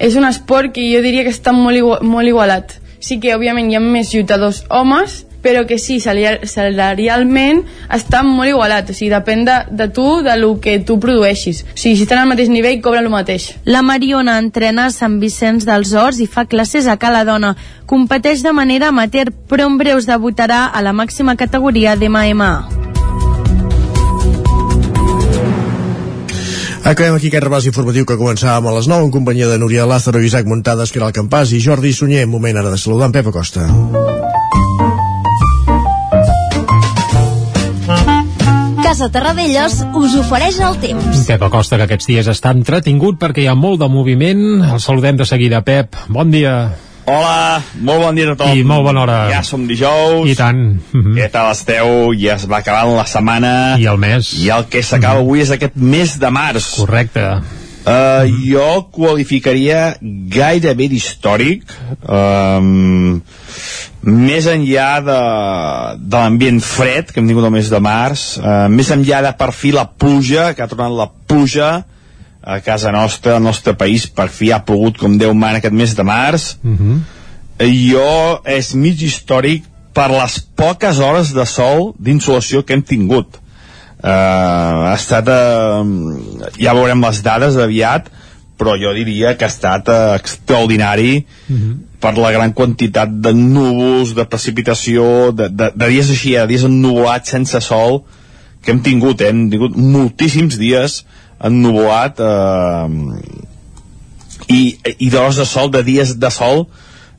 és 0.00 0.16
un 0.16 0.24
esport 0.24 0.72
que 0.72 0.84
jo 0.88 1.02
diria 1.04 1.24
que 1.26 1.34
està 1.34 1.52
molt, 1.52 1.76
igual, 1.76 2.04
molt 2.04 2.28
igualat. 2.28 2.78
Sí 3.00 3.18
que, 3.20 3.34
òbviament, 3.36 3.70
hi 3.70 3.76
ha 3.76 3.80
més 3.84 4.12
lluitadors 4.12 4.64
homes, 4.68 5.24
però 5.42 5.64
que 5.66 5.78
sí, 5.78 5.98
salarialment 6.00 7.62
està 7.92 8.22
molt 8.26 8.50
igualat, 8.52 8.90
o 8.90 8.96
sigui, 8.96 9.10
depèn 9.12 9.44
de, 9.48 9.56
de 9.70 9.88
tu, 9.94 10.06
de 10.26 10.36
lo 10.40 10.54
que 10.60 10.78
tu 10.84 10.98
produeixis. 11.02 11.64
O 11.64 11.76
sigui, 11.76 11.96
si 11.96 12.06
estan 12.06 12.22
al 12.22 12.30
mateix 12.30 12.52
nivell, 12.52 12.80
cobren 12.84 13.06
el 13.06 13.12
mateix. 13.12 13.50
La 13.64 13.82
Mariona 13.82 14.38
entrena 14.40 14.88
a 14.88 14.94
Sant 14.94 15.18
Vicenç 15.22 15.66
dels 15.68 15.94
Horts 15.96 16.20
i 16.20 16.28
fa 16.30 16.46
classes 16.50 16.86
a 16.86 16.98
Cala 17.00 17.24
Dona. 17.28 17.54
Competeix 17.90 18.44
de 18.46 18.52
manera 18.54 18.92
amateur, 18.92 19.32
però 19.48 19.66
en 19.70 19.80
breus 19.80 20.06
debutarà 20.06 20.66
a 20.68 20.84
la 20.84 20.94
màxima 20.96 21.36
categoria 21.36 21.96
d'MMA. 21.96 22.52
Acabem 26.80 27.14
aquí 27.14 27.28
aquest 27.28 27.44
repàs 27.44 27.66
informatiu 27.68 28.06
que 28.08 28.16
començàvem 28.16 28.70
a 28.70 28.72
les 28.78 28.88
9 28.88 29.06
en 29.06 29.12
companyia 29.12 29.50
de 29.50 29.58
Núria 29.60 29.84
Lázaro, 29.86 30.22
Isaac 30.24 30.48
Montades, 30.48 30.94
Caral 30.96 31.12
Campàs 31.12 31.52
i 31.52 31.60
Jordi 31.60 31.92
Sunyer. 31.92 32.24
Moment 32.26 32.56
ara 32.56 32.72
de 32.72 32.80
saludar 32.80 33.10
en 33.10 33.18
Pep 33.18 33.28
Acosta. 33.28 33.68
Casa 38.90 39.06
Terradellos 39.06 39.84
us 39.94 40.16
ofereix 40.18 40.56
el 40.66 40.74
temps. 40.82 41.20
Pep 41.28 41.42
Acosta, 41.46 41.76
que 41.78 41.84
aquests 41.86 42.08
dies 42.10 42.26
està 42.32 42.50
entretingut 42.50 43.20
perquè 43.20 43.44
hi 43.44 43.46
ha 43.46 43.54
molt 43.54 43.78
de 43.78 43.86
moviment. 43.86 44.40
El 44.66 44.80
saludem 44.82 45.20
de 45.20 45.26
seguida, 45.30 45.60
Pep. 45.62 45.94
Bon 46.10 46.32
dia. 46.32 46.72
Hola, 47.06 47.60
molt 47.86 48.02
bon 48.02 48.18
dia 48.18 48.26
a 48.26 48.32
tothom. 48.32 48.58
I 48.58 48.66
molt 48.66 48.82
bona 48.88 49.04
hora. 49.04 49.20
Ja 49.30 49.44
som 49.46 49.68
dijous. 49.70 50.26
I 50.26 50.34
tant. 50.34 50.82
Mm 50.90 51.04
-hmm. 51.04 51.14
Què 51.20 51.30
tal 51.30 51.52
esteu? 51.52 52.10
Ja 52.18 52.34
es 52.34 52.50
va 52.50 52.58
acabant 52.66 52.96
la 52.96 53.06
setmana. 53.06 53.78
I 53.78 53.86
el 53.86 53.96
mes. 53.96 54.34
I 54.42 54.50
el 54.50 54.66
que 54.66 54.82
s'acaba 54.82 55.14
mm 55.14 55.18
-hmm. 55.18 55.22
avui 55.22 55.40
és 55.40 55.50
aquest 55.50 55.76
mes 55.76 56.18
de 56.18 56.30
març. 56.30 56.74
Correcte. 56.74 57.38
Uh, 57.80 58.28
jo 58.44 58.90
qualificaria 58.92 59.94
gairebé 60.28 60.90
d'històric 60.92 61.70
um, 62.04 63.14
més 64.04 64.48
enllà 64.52 64.88
de, 65.00 65.16
de 65.96 66.18
l'ambient 66.18 66.60
fred 66.60 67.08
que 67.08 67.22
hem 67.22 67.30
tingut 67.30 67.48
el 67.48 67.54
mes 67.54 67.70
de 67.72 67.80
març 67.80 68.26
uh, 68.36 68.66
més 68.68 68.90
enllà 68.92 69.22
de 69.24 69.32
per 69.40 69.48
fi 69.56 69.72
la 69.72 69.86
pluja 69.88 70.50
que 70.52 70.60
ha 70.60 70.68
tornat 70.68 70.92
la 70.92 71.08
pluja 71.08 71.70
a 72.44 72.60
casa 72.60 72.92
nostra, 72.92 73.38
al 73.38 73.48
nostre 73.48 73.72
país 73.80 74.04
per 74.12 74.28
fi 74.28 74.52
ha 74.52 74.60
plogut 74.60 75.00
com 75.00 75.16
Déu 75.16 75.32
mana 75.32 75.64
aquest 75.64 75.80
mes 75.80 75.96
de 75.96 76.04
març 76.04 76.58
Mm 76.60 76.76
-hmm. 76.76 77.00
jo 77.64 78.40
és 78.44 78.74
mig 78.74 79.00
històric 79.00 79.64
per 79.94 80.10
les 80.10 80.40
poques 80.54 80.98
hores 80.98 81.32
de 81.32 81.46
sol 81.46 81.94
d'insolació 81.98 82.62
que 82.62 82.74
hem 82.74 82.82
tingut 82.82 83.26
uh, 83.36 83.39
ha 84.02 84.94
estat 84.94 85.28
uh, 85.28 85.84
ja 86.58 86.74
veurem 86.76 87.02
les 87.04 87.22
dades 87.26 87.58
aviat 87.60 88.08
però 88.60 88.76
jo 88.80 88.92
diria 88.96 89.34
que 89.36 89.44
ha 89.44 89.52
estat 89.52 89.88
uh, 89.88 90.14
extraordinari 90.16 91.26
Mm 91.48 91.56
-hmm. 91.56 91.76
per 92.00 92.16
la 92.16 92.32
gran 92.32 92.52
quantitat 92.52 93.08
de 93.10 93.32
núvols, 93.32 94.14
de 94.14 94.24
precipitació, 94.24 95.32
de, 95.32 95.48
de, 95.48 95.72
de 95.74 95.86
dies 95.88 96.10
així, 96.10 96.30
de 96.32 96.46
dies 96.46 96.64
ennubulats 96.64 97.28
sense 97.28 97.60
sol, 97.60 98.04
que 98.62 98.70
hem 98.72 98.80
tingut, 98.80 99.20
eh? 99.20 99.28
hem 99.28 99.50
tingut 99.50 99.76
moltíssims 99.76 100.56
dies 100.58 101.04
ennubulat 101.40 102.20
eh, 102.20 102.88
i, 104.50 104.60
i 104.98 105.10
d'hores 105.10 105.40
de 105.40 105.46
sol, 105.48 105.70
de 105.72 105.82
dies 105.86 106.14
de 106.20 106.30
sol, 106.32 106.66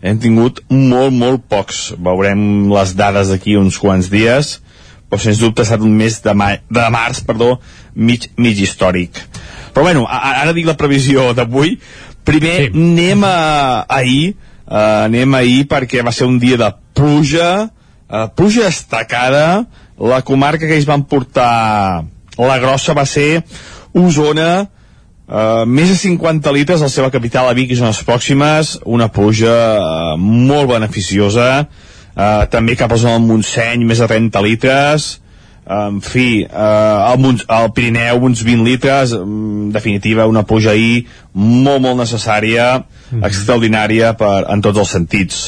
hem 0.02 0.20
tingut 0.22 0.62
molt, 0.70 1.14
molt 1.14 1.46
pocs. 1.50 1.92
Veurem 2.02 2.70
les 2.72 2.94
dades 2.98 3.32
d'aquí 3.34 3.58
uns 3.58 3.80
quants 3.82 4.10
dies, 4.14 4.60
però 5.12 5.20
sens 5.20 5.42
dubte 5.44 5.60
ha 5.60 5.68
estat 5.68 5.84
un 5.84 5.92
mes 6.00 6.22
de, 6.24 6.34
ma 6.38 6.54
de 6.72 6.86
març 6.94 7.20
perdó, 7.28 7.58
mig, 7.94 8.30
mig 8.40 8.62
històric. 8.64 9.20
Però 9.76 9.84
bueno, 9.84 10.06
ara 10.08 10.54
dic 10.56 10.70
la 10.70 10.78
previsió 10.80 11.34
d'avui. 11.36 11.76
Primer 12.24 12.56
sí. 12.62 12.70
anem 12.72 13.26
a 13.28 13.36
ahir, 13.92 14.38
uh, 14.70 15.04
anem 15.10 15.36
ahir 15.36 15.66
perquè 15.68 16.06
va 16.06 16.16
ser 16.16 16.30
un 16.32 16.40
dia 16.40 16.60
de 16.62 16.70
pluja, 16.96 17.50
uh, 18.08 18.28
pluja 18.38 18.70
destacada, 18.70 19.66
la 20.00 20.22
comarca 20.24 20.64
que 20.64 20.78
ells 20.80 20.88
van 20.88 21.04
portar 21.04 22.06
la 22.40 22.62
grossa 22.64 22.96
va 22.98 23.08
ser 23.10 23.44
Osona, 23.92 24.54
Uh, 25.32 25.64
més 25.64 25.88
de 25.88 25.94
50 25.96 26.52
litres 26.52 26.82
a 26.82 26.90
la 26.90 26.92
seva 26.92 27.08
capital 27.08 27.48
a 27.48 27.54
Vic 27.56 27.70
i 27.72 27.76
zones 27.80 28.02
pròximes, 28.04 28.74
una 28.84 29.06
pluja 29.16 29.54
uh, 29.80 30.18
molt 30.20 30.68
beneficiosa 30.74 31.46
uh, 31.62 31.91
també 32.52 32.76
cap 32.76 32.92
a 32.92 32.98
zona 33.00 33.18
del 33.18 33.28
Montseny 33.30 33.86
més 33.88 34.02
de 34.04 34.08
30 34.12 34.42
litres. 34.44 35.12
Uh, 35.62 35.88
en 35.88 36.00
fi, 36.02 36.42
uh, 36.44 37.12
al, 37.12 37.20
Mont 37.22 37.44
al 37.48 37.70
Pirineu 37.76 38.24
uns 38.26 38.42
20 38.44 38.66
litres. 38.66 39.14
En 39.14 39.70
definitiva 39.72 40.28
una 40.28 40.44
pluja 40.48 40.74
ahir 40.74 41.06
molt 41.34 41.84
molt 41.84 42.02
necessària, 42.02 42.82
extraordinària 43.22 44.16
per, 44.18 44.42
en 44.52 44.64
tots 44.66 44.82
els 44.82 44.96
sentits. 44.98 45.44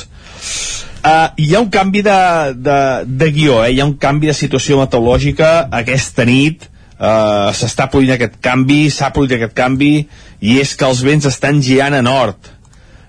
Uh, 1.03 1.33
hi 1.35 1.49
ha 1.55 1.59
un 1.59 1.71
canvi 1.73 2.03
de, 2.05 2.19
de, 2.55 2.77
de 3.03 3.31
guió, 3.35 3.57
eh? 3.65 3.73
hi 3.73 3.81
ha 3.81 3.89
un 3.89 3.97
canvi 3.99 4.29
de 4.29 4.37
situació 4.37 4.77
meteorològica. 4.79 5.49
Aquesta 5.81 6.23
nit 6.29 6.69
uh, 6.69 7.49
s'està 7.51 7.89
produint 7.91 8.15
aquest 8.15 8.37
canvi 8.43 8.85
s'ha 8.93 9.11
produït 9.15 9.35
aquest 9.39 9.57
canvi 9.57 9.93
i 10.39 10.59
és 10.61 10.75
que 10.77 10.87
els 10.87 11.03
vents 11.03 11.27
estan 11.27 11.59
girant 11.65 11.97
a 11.97 12.03
nord 12.05 12.53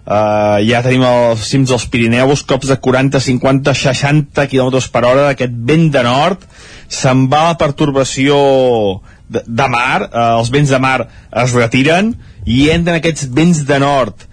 uh, 0.05 0.61
ja 0.65 0.83
tenim 0.85 1.05
els 1.09 1.47
cims 1.49 1.73
dels 1.73 1.87
Pirineus 1.91 2.45
cops 2.49 2.71
de 2.71 2.77
40, 2.81 3.21
50, 3.21 3.75
60 3.81 4.47
km 4.53 4.81
per 4.93 5.05
hora 5.05 5.27
d'aquest 5.31 5.57
vent 5.71 5.91
de 5.95 6.05
nord. 6.07 6.47
Se'n 6.89 7.27
va 7.33 7.49
la 7.51 7.59
pertorbació 7.61 8.37
de, 9.29 9.43
de 9.45 9.69
mar 9.73 10.07
uh, 10.07 10.39
els 10.39 10.53
vents 10.55 10.71
de 10.71 10.81
mar 10.81 10.99
es 11.05 11.57
retiren 11.57 12.15
i 12.45 12.69
entren 12.75 13.01
aquests 13.01 13.29
vents 13.33 13.65
de 13.69 13.81
nord. 13.81 14.27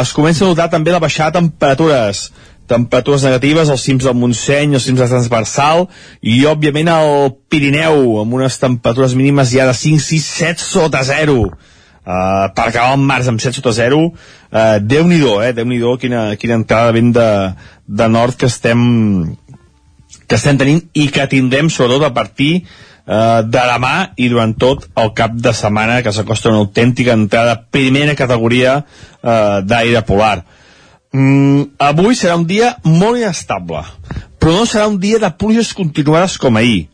Es 0.00 0.14
comença 0.16 0.44
a 0.44 0.48
notar 0.48 0.70
també 0.72 0.92
la 0.92 1.02
baixada 1.02 1.34
de 1.36 1.44
temperatures 1.44 2.30
temperatures 2.66 3.26
negatives 3.26 3.68
als 3.68 3.82
cims 3.84 4.06
del 4.06 4.16
Montseny, 4.16 4.72
als 4.72 4.86
cims 4.88 5.02
de 5.02 5.08
Transversal 5.10 5.84
i 6.24 6.38
òbviament 6.48 6.88
al 6.88 7.34
Pirineu 7.52 8.22
amb 8.22 8.38
unes 8.38 8.56
temperatures 8.56 9.12
mínimes 9.18 9.52
ja 9.52 9.66
de 9.68 9.74
5, 9.76 10.00
6, 10.00 10.28
7 10.40 10.64
sota 10.64 11.02
0 11.04 11.36
uh, 12.04 12.52
per 12.54 12.68
acabar 12.68 12.94
el 12.94 13.02
març 13.02 13.28
amb 13.32 13.42
7 13.42 13.58
sota 13.60 13.72
0 13.76 14.00
uh, 14.04 14.78
Déu-n'hi-do, 14.80 15.40
eh? 15.42 15.52
Déu-n'hi-do 15.56 15.96
quina, 15.98 16.26
quina 16.40 16.60
entrada 16.60 16.92
vent 16.96 17.12
de, 17.16 17.28
de 17.86 18.08
nord 18.08 18.38
que 18.38 18.46
estem 18.52 18.84
que 20.28 20.38
estem 20.38 20.58
tenint 20.60 20.82
i 20.96 21.08
que 21.12 21.26
tindrem 21.30 21.68
sobretot 21.70 22.06
a 22.06 22.14
partir 22.16 22.52
eh, 23.06 23.40
de 23.44 23.64
demà 23.70 23.94
i 24.16 24.28
durant 24.32 24.54
tot 24.56 24.86
el 25.00 25.12
cap 25.16 25.36
de 25.36 25.52
setmana 25.56 26.00
que 26.02 26.12
s'acosta 26.12 26.52
una 26.52 26.62
autèntica 26.64 27.16
entrada 27.16 27.58
primera 27.76 28.16
categoria 28.18 28.78
eh, 28.80 29.60
d'aire 29.64 30.04
polar 30.08 30.44
mm, 31.12 31.76
avui 31.90 32.16
serà 32.16 32.38
un 32.40 32.46
dia 32.48 32.74
molt 32.84 33.20
inestable 33.20 33.84
però 34.38 34.58
no 34.58 34.66
serà 34.68 34.88
un 34.88 34.98
dia 35.00 35.20
de 35.20 35.30
pluges 35.30 35.74
continuades 35.76 36.38
com 36.40 36.56
ahir 36.60 36.86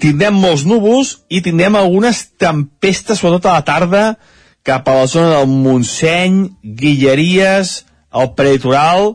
tindrem 0.00 0.34
molts 0.34 0.64
núvols 0.64 1.18
i 1.28 1.42
tindrem 1.44 1.76
algunes 1.76 2.28
tempestes 2.38 3.18
sobretot 3.18 3.50
a 3.50 3.58
la 3.58 3.66
tarda 3.66 4.04
cap 4.66 4.88
a 4.88 4.98
la 5.00 5.08
zona 5.08 5.32
del 5.38 5.48
Montseny, 5.48 6.44
Guilleries, 6.62 7.84
el 8.12 8.32
prelitoral, 8.36 9.14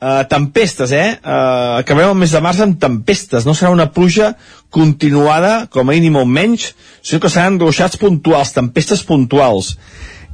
eh, 0.00 0.24
tempestes, 0.28 0.92
eh? 0.92 1.08
eh? 1.16 1.78
Acabem 1.80 2.10
el 2.10 2.18
mes 2.22 2.34
de 2.34 2.42
març 2.44 2.62
amb 2.64 2.80
tempestes. 2.82 3.46
No 3.46 3.54
serà 3.54 3.72
una 3.72 3.90
pluja 3.94 4.34
continuada, 4.72 5.66
com 5.72 5.86
a 5.86 5.94
mínim 5.94 6.18
molt 6.18 6.30
menys, 6.30 6.72
sinó 7.02 7.22
que 7.22 7.30
seran 7.32 7.60
ruixats 7.62 8.00
puntuals, 8.00 8.54
tempestes 8.56 9.04
puntuals 9.06 9.76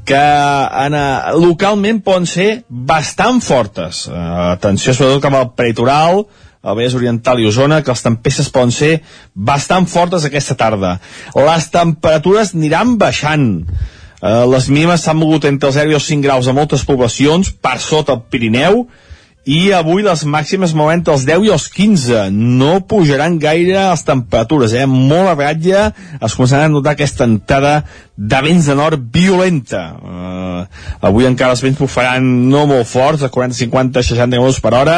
que 0.08 0.16
en, 0.16 0.94
uh, 0.96 1.36
localment 1.36 2.00
poden 2.00 2.24
ser 2.24 2.48
bastant 2.68 3.42
fortes. 3.44 4.06
Uh, 4.08 4.54
atenció 4.54 4.94
sobretot 4.96 5.20
cap 5.26 5.36
al 5.36 5.50
prelitoral, 5.52 6.22
al 6.64 6.78
Vallès 6.78 6.96
Oriental 6.96 7.42
i 7.42 7.48
Osona, 7.50 7.82
que 7.84 7.92
les 7.92 8.04
tempestes 8.06 8.48
poden 8.54 8.72
ser 8.72 8.92
bastant 9.34 9.86
fortes 9.90 10.24
aquesta 10.24 10.56
tarda. 10.58 10.96
Les 11.36 11.68
temperatures 11.74 12.54
aniran 12.56 12.96
baixant. 13.00 13.50
Uh, 14.18 14.42
les 14.50 14.66
mínimes 14.72 15.04
s'han 15.04 15.18
mogut 15.18 15.44
entre 15.46 15.70
els 15.70 15.76
0 15.78 15.92
i 15.92 15.98
els 15.98 16.08
5 16.10 16.24
graus 16.24 16.48
a 16.50 16.54
moltes 16.56 16.82
poblacions, 16.86 17.52
per 17.62 17.76
sota 17.82 18.16
el 18.16 18.24
Pirineu, 18.32 18.86
i 19.48 19.70
avui 19.72 20.02
les 20.04 20.26
màximes 20.28 20.74
mouen 20.76 21.00
els 21.08 21.24
10 21.24 21.46
i 21.46 21.52
els 21.54 21.68
15 21.72 22.26
no 22.34 22.82
pujaran 22.84 23.38
gaire 23.40 23.78
les 23.78 24.04
temperatures 24.04 24.74
eh? 24.76 24.84
molt 24.84 25.30
a 25.30 25.36
ratlla 25.38 25.86
es 26.20 26.34
començarà 26.36 26.66
a 26.66 26.72
notar 26.72 26.92
aquesta 26.92 27.24
entrada 27.24 27.78
de 28.18 28.40
vents 28.42 28.66
de 28.66 28.74
nord 28.74 28.98
violenta. 29.14 29.82
Uh, 29.94 30.62
avui 31.06 31.28
encara 31.28 31.54
els 31.54 31.62
vents 31.62 31.78
bufaran 31.78 32.24
no 32.50 32.64
molt 32.66 32.88
forts 32.90 33.22
de 33.22 33.30
40, 33.30 33.54
50, 33.54 34.02
60 34.02 34.34
km 34.34 34.58
per 34.64 34.74
hora. 34.74 34.96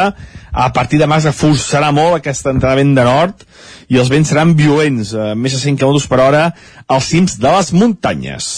A 0.51 0.71
partir 0.73 0.97
de 0.99 1.07
març 1.07 1.29
reforçarà 1.29 1.91
molt 1.93 2.17
aquesta 2.17 2.49
entrada 2.49 2.75
de 2.75 2.81
vent 2.81 2.95
de 2.97 3.05
nord 3.05 3.45
i 3.93 3.99
els 4.01 4.09
vents 4.09 4.33
seran 4.33 4.55
violents 4.57 5.13
uh, 5.13 5.31
més 5.37 5.53
de 5.53 5.61
100 5.61 5.77
km 5.77 6.01
per 6.09 6.19
hora 6.25 6.43
als 6.89 7.11
cims 7.13 7.37
de 7.37 7.53
les 7.53 7.71
muntanyes. 7.77 8.49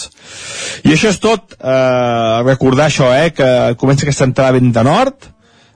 I 0.88 0.96
això 0.96 1.12
és 1.12 1.20
tot. 1.20 1.60
Uh, 1.60 2.40
recordar 2.48 2.88
això 2.88 3.12
eh, 3.14 3.30
que 3.36 3.52
comença 3.82 4.08
aquesta 4.08 4.30
entrada 4.32 4.56
de 4.56 4.62
vent 4.64 4.74
de 4.74 4.88
nord 4.88 5.33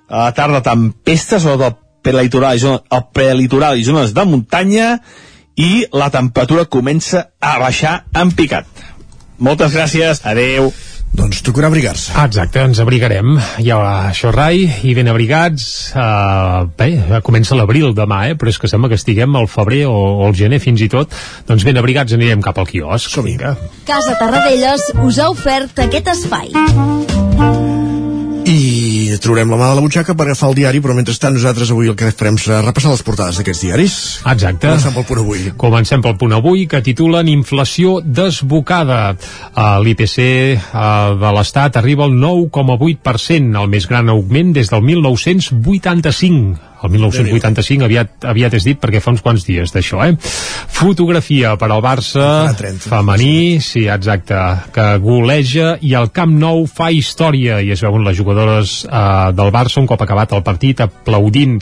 a 0.08 0.28
la 0.28 0.34
tarda 0.36 0.64
tempestes 0.66 1.46
o 1.46 1.58
del 1.60 1.76
prelitoral 2.04 2.56
i 2.56 2.64
zones, 2.64 2.84
el 2.92 3.08
prelitoral 3.14 3.80
i 3.80 3.88
zones 3.88 4.14
de 4.16 4.26
muntanya 4.26 4.98
i 5.58 5.88
la 5.92 6.12
temperatura 6.14 6.68
comença 6.70 7.28
a 7.42 7.58
baixar 7.60 8.04
en 8.16 8.32
picat. 8.32 8.68
Moltes 9.38 9.74
gràcies, 9.74 10.22
adeu. 10.26 10.72
Doncs 11.18 11.40
tocarà 11.42 11.70
abrigar-se. 11.72 12.12
Ah, 12.14 12.26
exacte, 12.28 12.62
ens 12.62 12.82
abrigarem. 12.84 13.38
Ja 13.64 13.78
això, 14.10 14.30
Rai, 14.34 14.66
i 14.86 14.94
ben 14.94 15.08
abrigats. 15.10 15.66
Uh, 15.96 16.68
bé, 16.78 17.22
comença 17.26 17.58
l'abril 17.58 17.96
demà, 17.98 18.26
eh? 18.30 18.38
però 18.38 18.52
és 18.52 18.60
que 18.62 18.70
sembla 18.70 18.92
que 18.92 19.00
estiguem 19.00 19.38
al 19.40 19.50
febrer 19.50 19.86
o, 19.90 19.96
o 19.96 20.28
al 20.28 20.38
gener 20.38 20.62
fins 20.62 20.84
i 20.84 20.90
tot. 20.94 21.16
Doncs 21.50 21.66
ben 21.66 21.80
abrigats 21.80 22.14
anirem 22.18 22.44
cap 22.46 22.60
al 22.60 22.70
quiosc. 22.70 23.18
Vinga. 23.26 23.56
Casa 23.88 24.18
Tarradellas 24.20 24.92
us 25.02 25.22
ha 25.22 25.32
ofert 25.34 25.86
aquest 25.88 26.14
espai. 26.14 26.54
I 29.18 29.22
traurem 29.24 29.50
la 29.50 29.58
mà 29.58 29.72
de 29.72 29.78
la 29.80 29.82
butxaca 29.82 30.14
per 30.14 30.28
agafar 30.28 30.52
el 30.52 30.58
diari, 30.60 30.80
però 30.84 30.94
mentrestant 30.94 31.34
nosaltres 31.34 31.72
avui 31.74 31.90
el 31.90 31.96
que 31.98 32.12
farem 32.14 32.38
serà 32.38 32.60
repassar 32.62 32.92
les 32.94 33.02
portades 33.02 33.40
d'aquests 33.40 33.64
diaris. 33.66 33.96
Exacte. 34.30 34.70
Comencem 34.70 34.94
pel 34.94 35.08
punt 35.10 35.22
avui. 35.24 35.48
Comencem 35.58 36.06
pel 36.06 36.16
punt 36.22 36.38
avui, 36.38 36.68
que 36.70 36.84
titulen 36.86 37.32
Inflació 37.32 37.98
desbocada. 38.06 39.18
L'IPC 39.82 40.22
de 41.18 41.34
l'Estat 41.40 41.82
arriba 41.82 42.06
al 42.06 42.14
9,8%, 42.14 43.58
el 43.58 43.74
més 43.74 43.90
gran 43.90 44.14
augment 44.14 44.54
des 44.54 44.70
del 44.70 44.86
1985 44.86 46.67
el 46.84 46.90
1985 46.94 47.86
aviat, 47.88 48.10
aviat 48.30 48.54
és 48.60 48.66
dit 48.68 48.78
perquè 48.80 49.00
fa 49.02 49.12
uns 49.14 49.24
quants 49.26 49.44
dies 49.48 49.70
d'això, 49.74 49.98
eh? 50.06 50.14
Fotografia 50.78 51.56
per 51.58 51.70
al 51.72 51.82
Barça 51.84 52.54
30, 52.58 52.90
femení, 52.92 53.60
sí, 53.64 53.88
exacte, 53.90 54.38
que 54.76 54.86
goleja 55.02 55.78
i 55.82 55.94
el 55.98 56.08
Camp 56.14 56.38
Nou 56.38 56.66
fa 56.70 56.92
història 56.94 57.62
i 57.66 57.72
es 57.74 57.82
veuen 57.86 58.04
les 58.06 58.18
jugadores 58.18 58.86
eh, 58.86 59.32
del 59.38 59.52
Barça 59.54 59.80
un 59.82 59.88
cop 59.90 60.02
acabat 60.04 60.34
el 60.38 60.44
partit 60.46 60.82
aplaudint 60.86 61.56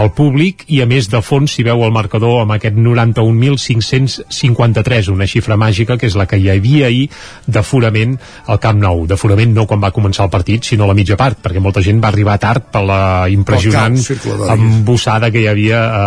al 0.00 0.08
públic 0.16 0.64
i 0.72 0.80
a 0.82 0.86
més 0.88 1.04
de 1.12 1.20
fons 1.24 1.52
s'hi 1.52 1.62
veu 1.66 1.78
el 1.84 1.92
marcador 1.92 2.40
amb 2.42 2.52
aquest 2.56 2.76
91.553, 2.78 5.08
una 5.12 5.26
xifra 5.28 5.56
màgica 5.60 5.98
que 6.00 6.06
és 6.08 6.16
la 6.18 6.26
que 6.30 6.38
hi 6.40 6.48
havia 6.52 6.86
ahir 6.88 7.06
d'aforament 7.46 8.18
al 8.46 8.58
Camp 8.62 8.80
Nou. 8.82 9.06
D'aforament 9.08 9.54
no 9.54 9.66
quan 9.68 9.80
va 9.82 9.92
començar 9.94 10.24
el 10.26 10.32
partit, 10.32 10.64
sinó 10.64 10.84
a 10.84 10.90
la 10.90 10.96
mitja 10.98 11.16
part, 11.20 11.38
perquè 11.42 11.60
molta 11.62 11.82
gent 11.84 12.00
va 12.02 12.08
arribar 12.12 12.38
tard 12.42 12.62
per 12.72 12.82
la 12.86 13.00
impressionant 13.32 13.98
embossada 14.62 15.30
que 15.32 15.42
hi 15.42 15.48
havia 15.50 15.82
a 15.82 16.04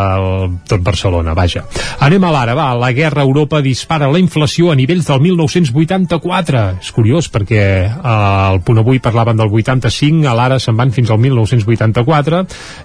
tot 0.68 0.84
Barcelona, 0.86 1.36
vaja. 1.38 1.66
Anem 2.06 2.24
a 2.24 2.32
l'ara, 2.34 2.56
va, 2.58 2.70
la 2.80 2.92
guerra 2.96 3.24
a 3.24 3.28
Europa 3.28 3.62
dispara 3.66 4.10
la 4.12 4.22
inflació 4.22 4.72
a 4.72 4.78
nivells 4.80 5.10
del 5.10 5.22
1984. 5.28 6.64
És 6.82 6.92
curiós 6.96 7.30
perquè 7.32 7.64
al 7.86 8.62
punt 8.66 8.82
avui 8.82 9.02
parlaven 9.04 9.38
del 9.40 9.52
85, 9.52 10.26
a 10.30 10.36
l'ara 10.38 10.60
se'n 10.62 10.78
van 10.78 10.94
fins 10.96 11.12
al 11.12 11.22
1984 11.24 12.44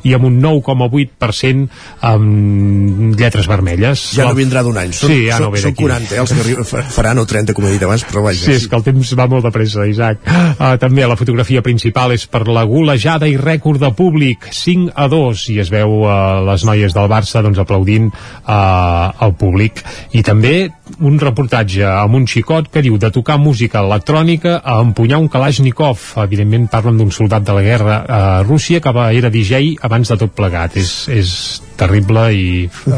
i 0.09 0.15
amb 0.17 0.29
un 0.29 0.41
9,8% 0.43 1.69
amb 2.11 3.17
lletres 3.19 3.49
vermelles. 3.51 4.07
Ja 4.17 4.29
no 4.29 4.37
vindrà 4.37 4.65
d'un 4.67 4.79
any, 4.81 4.93
són, 4.97 5.13
sí, 5.13 5.27
ja 5.29 5.39
són, 5.39 5.49
no 5.49 5.55
ve 5.55 5.63
són 5.63 5.77
40, 5.79 6.15
eh, 6.15 6.21
els 6.23 6.35
que 6.35 6.45
arriben, 6.45 6.91
faran 6.97 7.23
o 7.23 7.27
30, 7.29 7.57
com 7.57 7.67
he 7.69 7.75
dit 7.75 7.87
abans, 7.87 8.05
però 8.09 8.25
vaja. 8.27 8.45
Sí, 8.45 8.57
és 8.59 8.67
que 8.71 8.79
el 8.79 8.87
temps 8.87 9.15
va 9.19 9.29
molt 9.31 9.47
de 9.47 9.53
pressa, 9.55 9.87
Isaac. 9.89 10.25
Uh, 10.27 10.75
també 10.81 11.07
la 11.09 11.19
fotografia 11.21 11.63
principal 11.67 12.15
és 12.17 12.27
per 12.31 12.47
la 12.49 12.65
golejada 12.69 13.29
i 13.31 13.37
rècord 13.41 13.83
de 13.83 13.93
públic, 13.97 14.51
5 14.55 14.95
a 14.95 15.09
2, 15.13 15.47
i 15.55 15.60
es 15.63 15.71
veu 15.73 16.01
uh, 16.03 16.41
les 16.49 16.65
noies 16.69 16.97
del 16.97 17.11
Barça 17.11 17.43
doncs, 17.45 17.61
aplaudint 17.61 18.11
uh, 18.11 18.55
al 19.21 19.37
públic. 19.39 19.85
I 20.17 20.25
també 20.27 20.71
un 20.99 21.19
reportatge 21.21 21.87
amb 21.87 22.19
un 22.19 22.27
xicot 22.29 22.69
que 22.73 22.83
diu 22.85 22.99
de 22.99 23.11
tocar 23.15 23.39
música 23.39 23.81
electrònica 23.85 24.59
a 24.65 24.81
empunyar 24.83 25.21
un 25.23 25.29
Kalashnikov. 25.33 26.13
Evidentment 26.25 26.69
parlen 26.73 26.99
d'un 27.01 27.11
soldat 27.15 27.47
de 27.47 27.57
la 27.57 27.65
guerra 27.67 28.03
a 28.09 28.21
Rússia 28.43 28.81
que 28.81 28.93
va, 28.93 29.11
era 29.13 29.31
DJ 29.31 29.77
abans 29.83 30.11
de 30.11 30.19
tot 30.21 30.35
plegat. 30.37 30.77
És, 30.81 30.95
és 31.13 31.35
terrible 31.81 32.27
i 32.37 32.49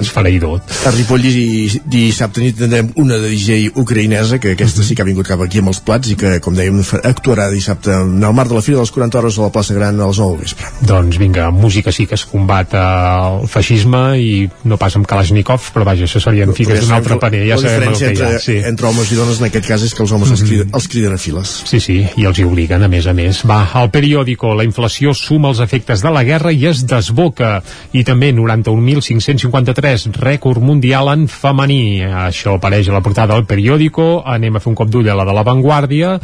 esfereïdor. 0.00 0.60
A 0.88 0.92
Ripoll 0.94 1.26
i 1.28 1.68
dissabte 1.86 2.42
nit 2.42 2.58
tindrem 2.58 2.90
una 3.00 3.18
de 3.22 3.30
DJ 3.30 3.70
ucraïnesa, 3.78 4.40
que 4.42 4.56
aquesta 4.56 4.82
sí 4.86 4.96
que 4.96 5.04
ha 5.04 5.08
vingut 5.08 5.28
cap 5.28 5.42
aquí 5.44 5.62
amb 5.62 5.72
els 5.72 5.82
plats 5.86 6.10
i 6.12 6.16
que, 6.18 6.34
com 6.42 6.56
dèiem, 6.58 6.80
actuarà 7.02 7.48
dissabte 7.52 7.94
en 7.94 8.16
el 8.18 8.34
marc 8.34 8.50
de 8.50 8.58
la 8.58 8.64
Fira 8.64 8.80
de 8.80 8.86
les 8.86 8.94
40 8.94 9.20
hores 9.20 9.38
a 9.38 9.46
la 9.46 9.52
plaça 9.54 9.76
Gran 9.76 10.00
als 10.02 10.18
9 10.22 10.34
del 10.34 10.42
vespre. 10.42 10.72
Doncs 10.88 11.20
vinga, 11.22 11.50
música 11.54 11.94
sí 11.94 12.08
que 12.10 12.18
es 12.18 12.26
combat 12.28 12.74
el 12.78 13.46
feixisme 13.52 14.02
i 14.18 14.32
no 14.68 14.78
pas 14.80 14.96
amb 14.98 15.06
Kalashnikov, 15.08 15.70
però 15.74 15.86
vaja, 15.86 16.08
això 16.08 16.22
serien 16.22 16.54
figues 16.56 16.82
d'un 16.82 16.96
altre 16.98 17.20
paner, 17.22 17.44
ja 17.48 17.60
sabem 17.60 17.81
que 17.90 18.06
entre, 18.06 18.26
ha. 18.26 18.38
Sí. 18.38 18.56
entre 18.64 18.88
homes 18.88 19.12
i 19.12 19.18
dones 19.18 19.40
en 19.40 19.48
aquest 19.48 19.68
cas 19.68 19.82
és 19.82 19.94
que 19.94 20.02
els 20.02 20.12
homes 20.12 20.28
mm 20.28 20.34
-hmm. 20.34 20.40
els, 20.40 20.48
criden, 20.48 20.70
els 20.72 20.88
criden 20.88 21.12
a 21.12 21.18
files. 21.18 21.62
Sí, 21.66 21.80
sí, 21.80 22.06
i 22.16 22.24
els 22.24 22.38
hi 22.38 22.44
obliguen, 22.44 22.82
a 22.82 22.88
més 22.88 23.06
a 23.06 23.12
més. 23.12 23.42
Va, 23.46 23.70
al 23.72 23.90
periòdico, 23.90 24.54
la 24.54 24.64
inflació 24.64 25.14
suma 25.14 25.48
els 25.48 25.60
efectes 25.60 26.02
de 26.02 26.10
la 26.10 26.24
guerra 26.24 26.52
i 26.52 26.66
es 26.66 26.86
desboca. 26.86 27.62
I 27.92 28.04
també 28.04 28.32
91.553, 28.32 30.12
rècord 30.12 30.60
mundial 30.62 31.08
en 31.12 31.28
femení. 31.28 32.02
Això 32.02 32.56
apareix 32.56 32.88
a 32.88 32.92
la 32.92 33.00
portada 33.00 33.34
del 33.34 33.46
periòdico. 33.46 34.22
Anem 34.26 34.56
a 34.56 34.60
fer 34.60 34.70
un 34.70 34.78
cop 34.78 34.88
d'ull 34.88 35.08
a 35.08 35.14
la 35.14 35.24
de 35.24 35.32
la 35.32 35.42
Vanguardia. 35.42 36.14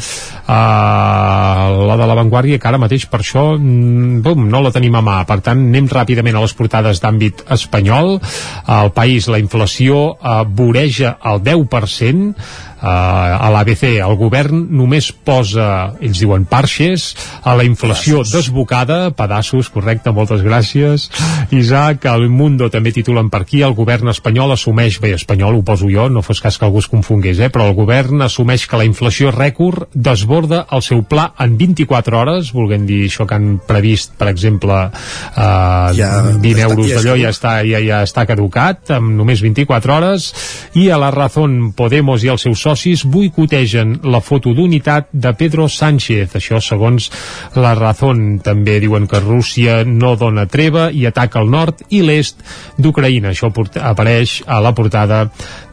Uh, 0.48 1.86
la 1.88 1.96
de 1.96 2.06
la 2.06 2.14
Vanguardia, 2.14 2.58
que 2.58 2.68
ara 2.68 2.80
mateix 2.80 3.06
per 3.10 3.20
això 3.20 3.58
mm, 3.58 4.22
bum, 4.24 4.46
no 4.48 4.62
la 4.64 4.72
tenim 4.74 4.94
a 4.98 5.02
mà. 5.04 5.18
Per 5.28 5.40
tant, 5.44 5.60
anem 5.68 5.88
ràpidament 5.90 6.38
a 6.38 6.44
les 6.44 6.54
portades 6.58 7.02
d'àmbit 7.02 7.44
espanyol. 7.58 8.18
Al 8.66 8.92
país 8.96 9.28
la 9.28 9.40
inflació 9.42 10.14
uh, 10.14 10.42
voreja 10.44 11.16
el 11.28 11.42
10%, 11.48 12.34
Uh, 12.36 12.67
a 12.80 13.48
l'ABC 13.52 13.98
el 14.04 14.16
govern 14.20 14.66
només 14.78 15.10
posa, 15.12 15.94
ells 16.00 16.20
diuen 16.22 16.44
parxes, 16.48 17.10
a 17.42 17.56
la 17.58 17.64
inflació 17.66 18.22
pedaços. 18.22 18.34
desbocada, 18.34 18.98
pedassos, 19.16 19.70
correcte, 19.72 20.12
moltes 20.14 20.42
gràcies. 20.46 21.08
Isaac, 21.50 22.06
el 22.06 22.28
Mundo 22.28 22.68
també 22.70 22.92
titulen 22.92 23.30
per 23.30 23.42
aquí, 23.42 23.62
el 23.62 23.74
govern 23.74 24.12
espanyol 24.12 24.54
assumeix, 24.54 25.00
bé, 25.02 25.14
espanyol 25.16 25.58
ho 25.58 25.64
poso 25.66 25.88
jo, 25.90 26.08
no 26.08 26.22
fos 26.22 26.40
cas 26.44 26.58
que 26.58 26.66
algú 26.66 26.82
es 26.82 26.88
confongués, 26.90 27.40
eh, 27.40 27.50
però 27.50 27.68
el 27.68 27.74
govern 27.74 28.22
assumeix 28.22 28.66
que 28.68 28.78
la 28.78 28.86
inflació 28.88 29.32
rècord 29.34 29.88
desborda 29.94 30.64
el 30.72 30.82
seu 30.82 31.02
pla 31.02 31.32
en 31.38 31.56
24 31.58 32.18
hores, 32.18 32.52
volguem 32.54 32.86
dir 32.86 33.04
això 33.08 33.26
que 33.26 33.38
han 33.38 33.58
previst, 33.66 34.14
per 34.18 34.30
exemple, 34.30 34.78
uh, 34.88 35.90
ja, 35.96 36.10
20 36.38 36.64
euros 36.68 36.92
d'allò 36.94 37.16
ja 37.20 37.32
està, 37.34 37.58
ja, 37.66 37.82
ja 37.84 38.02
està 38.06 38.26
caducat, 38.28 38.92
amb 38.98 39.14
només 39.18 39.42
24 39.44 39.96
hores, 39.96 40.30
i 40.78 40.88
a 40.90 40.98
la 41.00 41.10
Razón 41.14 41.72
Podemos 41.78 42.24
i 42.24 42.30
els 42.32 42.44
seus 42.46 42.62
socis 42.68 43.04
boicotegen 43.08 43.94
la 44.12 44.20
foto 44.20 44.52
d'unitat 44.52 45.08
de 45.12 45.32
Pedro 45.38 45.68
Sánchez. 45.72 46.34
Això 46.36 46.60
segons 46.60 47.08
la 47.56 47.72
Razón. 47.78 48.40
També 48.44 48.76
diuen 48.82 49.06
que 49.08 49.22
Rússia 49.22 49.80
no 49.88 50.14
dona 50.20 50.44
treva 50.50 50.88
i 50.92 51.06
ataca 51.08 51.40
el 51.40 51.48
nord 51.50 51.86
i 51.88 52.02
l'est 52.04 52.42
d'Ucraïna. 52.76 53.32
Això 53.32 53.48
apareix 53.48 54.42
a 54.46 54.60
la 54.60 54.74
portada 54.76 55.22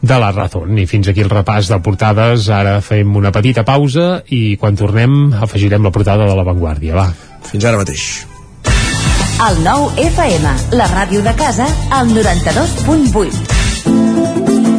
de 0.00 0.20
la 0.22 0.32
Razón. 0.32 0.78
I 0.78 0.86
fins 0.88 1.12
aquí 1.12 1.24
el 1.24 1.32
repàs 1.32 1.68
de 1.68 1.80
portades. 1.84 2.48
Ara 2.48 2.78
fem 2.80 3.12
una 3.16 3.34
petita 3.34 3.66
pausa 3.66 4.22
i 4.32 4.56
quan 4.56 4.76
tornem 4.76 5.34
afegirem 5.36 5.84
la 5.84 5.92
portada 5.92 6.24
de 6.24 6.38
la 6.38 6.46
Vanguardia. 6.48 6.96
Va. 6.96 7.10
Fins 7.50 7.68
ara 7.68 7.82
mateix. 7.82 8.08
El 9.46 9.60
nou 9.66 9.90
FM, 10.00 10.56
la 10.80 10.88
ràdio 10.94 11.20
de 11.20 11.36
casa, 11.36 11.68
al 11.92 12.08
92.8 12.16 13.65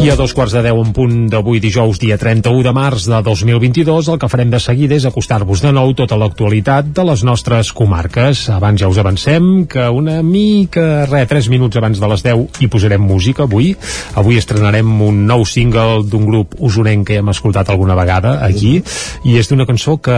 I 0.00 0.08
a 0.08 0.14
dos 0.16 0.32
quarts 0.32 0.54
de 0.56 0.62
deu 0.64 0.78
en 0.80 0.94
punt 0.96 1.26
d'avui 1.28 1.58
dijous, 1.60 1.98
dia 2.00 2.16
31 2.16 2.62
de 2.64 2.70
març 2.72 3.04
de 3.04 3.18
2022, 3.20 4.06
el 4.08 4.16
que 4.16 4.28
farem 4.32 4.48
de 4.48 4.56
seguida 4.56 4.96
és 4.96 5.04
acostar-vos 5.04 5.60
de 5.60 5.74
nou 5.76 5.90
tota 5.92 6.16
l'actualitat 6.16 6.86
de 6.96 7.04
les 7.04 7.20
nostres 7.20 7.68
comarques. 7.76 8.46
Abans 8.48 8.80
ja 8.80 8.88
us 8.88 8.96
avancem 8.96 9.66
que 9.68 9.84
una 9.92 10.22
mica, 10.24 11.04
res, 11.04 11.28
3 11.28 11.50
minuts 11.52 11.76
abans 11.76 12.00
de 12.00 12.08
les 12.14 12.24
10 12.24 12.62
hi 12.64 12.68
posarem 12.72 13.04
música 13.04 13.44
avui. 13.44 13.74
Avui 14.16 14.40
estrenarem 14.40 14.88
un 15.04 15.26
nou 15.28 15.44
single 15.44 16.00
d'un 16.08 16.24
grup 16.30 16.56
usonenc 16.56 17.04
que 17.10 17.20
hem 17.20 17.28
escoltat 17.34 17.68
alguna 17.68 17.98
vegada 17.98 18.38
aquí, 18.46 18.78
i 19.28 19.36
és 19.36 19.52
d'una 19.52 19.68
cançó 19.68 19.98
que 20.00 20.16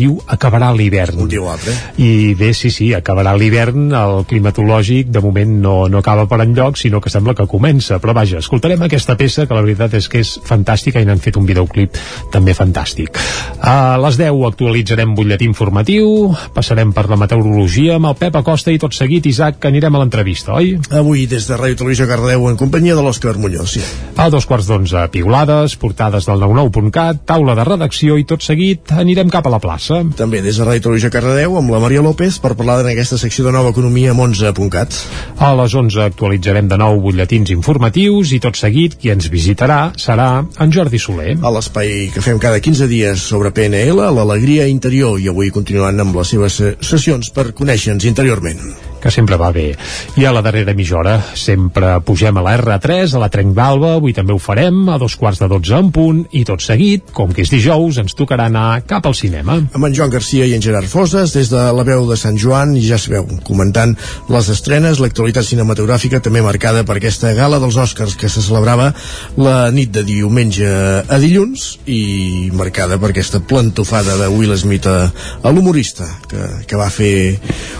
diu 0.00 0.22
Acabarà 0.24 0.72
l'hivern. 0.72 1.20
Un 1.20 1.28
diu 1.28 1.50
altre. 1.52 1.76
I 2.00 2.32
bé, 2.38 2.54
sí, 2.56 2.72
sí, 2.72 2.94
acabarà 2.96 3.36
l'hivern, 3.36 3.92
el 3.92 4.24
climatològic 4.24 5.12
de 5.12 5.20
moment 5.20 5.52
no, 5.68 5.76
no 5.92 6.00
acaba 6.00 6.24
per 6.32 6.40
enlloc, 6.46 6.80
sinó 6.80 7.04
que 7.04 7.12
sembla 7.12 7.36
que 7.36 7.44
comença. 7.44 8.00
Però 8.00 8.16
vaja, 8.16 8.40
escoltarem 8.40 8.80
aquesta 9.02 9.18
peça, 9.18 9.46
que 9.46 9.56
la 9.56 9.64
veritat 9.64 9.96
és 9.98 10.06
que 10.06 10.20
és 10.22 10.36
fantàstica 10.46 11.00
i 11.02 11.06
n'han 11.06 11.20
fet 11.22 11.36
un 11.40 11.46
videoclip 11.48 11.96
també 12.30 12.54
fantàstic. 12.54 13.18
A 13.58 13.98
les 13.98 14.18
10 14.20 14.44
actualitzarem 14.46 15.16
butlletí 15.16 15.48
informatiu, 15.48 16.30
passarem 16.54 16.92
per 16.94 17.08
la 17.10 17.18
meteorologia 17.18 17.96
amb 17.98 18.12
el 18.12 18.16
Pep 18.20 18.38
Acosta 18.38 18.70
i 18.70 18.78
tot 18.78 18.94
seguit, 18.94 19.26
Isaac, 19.26 19.58
que 19.58 19.72
anirem 19.72 19.96
a 19.96 20.02
l'entrevista, 20.02 20.54
oi? 20.54 20.76
Avui 20.94 21.26
des 21.26 21.48
de 21.48 21.58
Ràdio 21.58 21.80
Televisió 21.82 22.06
Cardeu 22.06 22.46
en 22.50 22.58
companyia 22.60 22.94
de 22.94 23.02
l'Òscar 23.02 23.34
Muñoz, 23.42 23.74
sí. 23.74 23.82
A 24.16 24.28
dos 24.30 24.46
quarts 24.46 24.68
d'onze, 24.70 25.02
piulades, 25.10 25.74
portades 25.80 26.28
del 26.28 26.44
99.cat, 26.44 27.24
taula 27.26 27.56
de 27.58 27.66
redacció 27.66 28.20
i 28.20 28.26
tot 28.28 28.44
seguit 28.46 28.94
anirem 28.94 29.32
cap 29.32 29.48
a 29.48 29.54
la 29.54 29.60
plaça. 29.62 30.02
També 30.18 30.44
des 30.44 30.60
de 30.60 30.68
Ràdio 30.68 30.86
Televisió 30.86 31.10
Cardeu 31.10 31.58
amb 31.58 31.74
la 31.74 31.82
Maria 31.82 32.04
López 32.06 32.38
per 32.42 32.54
parlar 32.54 32.82
en 32.84 32.92
aquesta 32.92 33.18
secció 33.18 33.48
de 33.48 33.56
nova 33.56 33.74
economia 33.74 34.14
amb 34.14 34.28
11.cat. 34.28 35.00
A 35.42 35.52
les 35.58 35.74
11 35.74 36.06
actualitzarem 36.06 36.70
de 36.70 36.78
nou 36.78 37.00
butlletins 37.02 37.50
informatius 37.56 38.34
i 38.36 38.40
tot 38.42 38.58
seguit 38.60 38.91
qui 39.00 39.12
ens 39.14 39.30
visitarà 39.32 39.80
serà 39.96 40.30
en 40.42 40.72
Jordi 40.74 41.00
Soler. 41.02 41.36
A 41.42 41.52
l'espai 41.54 42.08
que 42.14 42.24
fem 42.24 42.40
cada 42.42 42.60
15 42.62 42.88
dies 42.90 43.26
sobre 43.32 43.52
PNL, 43.54 44.04
l'alegria 44.16 44.68
interior, 44.70 45.20
i 45.20 45.28
avui 45.32 45.52
continuant 45.54 46.00
amb 46.04 46.16
les 46.20 46.34
seves 46.36 46.62
sessions 46.80 47.32
per 47.34 47.52
conèixer-nos 47.56 48.08
interiorment 48.08 48.91
que 49.02 49.10
sempre 49.10 49.36
va 49.40 49.50
bé. 49.52 49.72
I 50.16 50.26
a 50.26 50.32
la 50.34 50.42
darrera 50.44 50.74
mitja 50.78 50.96
hora 51.00 51.16
sempre 51.34 51.96
pugem 52.06 52.38
a 52.38 52.44
la 52.44 52.54
R3, 52.58 53.16
a 53.16 53.22
la 53.22 53.30
Trenc 53.32 53.54
d'Alba, 53.56 53.96
avui 53.98 54.14
també 54.16 54.34
ho 54.34 54.40
farem, 54.42 54.84
a 54.88 54.98
dos 55.02 55.16
quarts 55.18 55.42
de 55.42 55.50
dotze 55.50 55.76
en 55.78 55.90
punt, 55.94 56.22
i 56.30 56.44
tot 56.48 56.62
seguit, 56.62 57.10
com 57.12 57.32
que 57.34 57.42
és 57.44 57.52
dijous, 57.52 57.98
ens 58.02 58.16
tocarà 58.18 58.46
anar 58.50 58.82
cap 58.86 59.06
al 59.08 59.16
cinema. 59.18 59.58
Amb 59.74 59.88
en 59.88 59.96
Joan 59.96 60.12
Garcia 60.12 60.46
i 60.46 60.54
en 60.56 60.62
Gerard 60.64 60.90
Foses, 60.90 61.34
des 61.34 61.50
de 61.52 61.64
la 61.74 61.86
veu 61.86 62.06
de 62.08 62.16
Sant 62.20 62.38
Joan, 62.38 62.76
i 62.78 62.84
ja 62.86 63.00
sabeu, 63.00 63.26
comentant 63.46 63.96
les 64.32 64.50
estrenes, 64.52 65.02
l'actualitat 65.02 65.46
cinematogràfica 65.48 66.22
també 66.22 66.44
marcada 66.44 66.84
per 66.86 66.98
aquesta 66.98 67.32
gala 67.36 67.60
dels 67.62 67.76
Oscars 67.80 68.16
que 68.18 68.30
se 68.30 68.42
celebrava 68.44 68.92
la 69.40 69.70
nit 69.74 69.92
de 69.94 70.04
diumenge 70.06 70.68
a 71.02 71.18
dilluns 71.22 71.78
i 71.90 72.50
marcada 72.54 72.98
per 73.02 73.12
aquesta 73.12 73.40
plantofada 73.40 74.16
de 74.20 74.28
Will 74.32 74.54
Smith 74.58 74.86
a, 74.86 75.10
a 75.42 75.52
l'humorista 75.52 76.06
que, 76.28 76.42
que 76.68 76.78
va 76.78 76.90
fer 76.92 77.38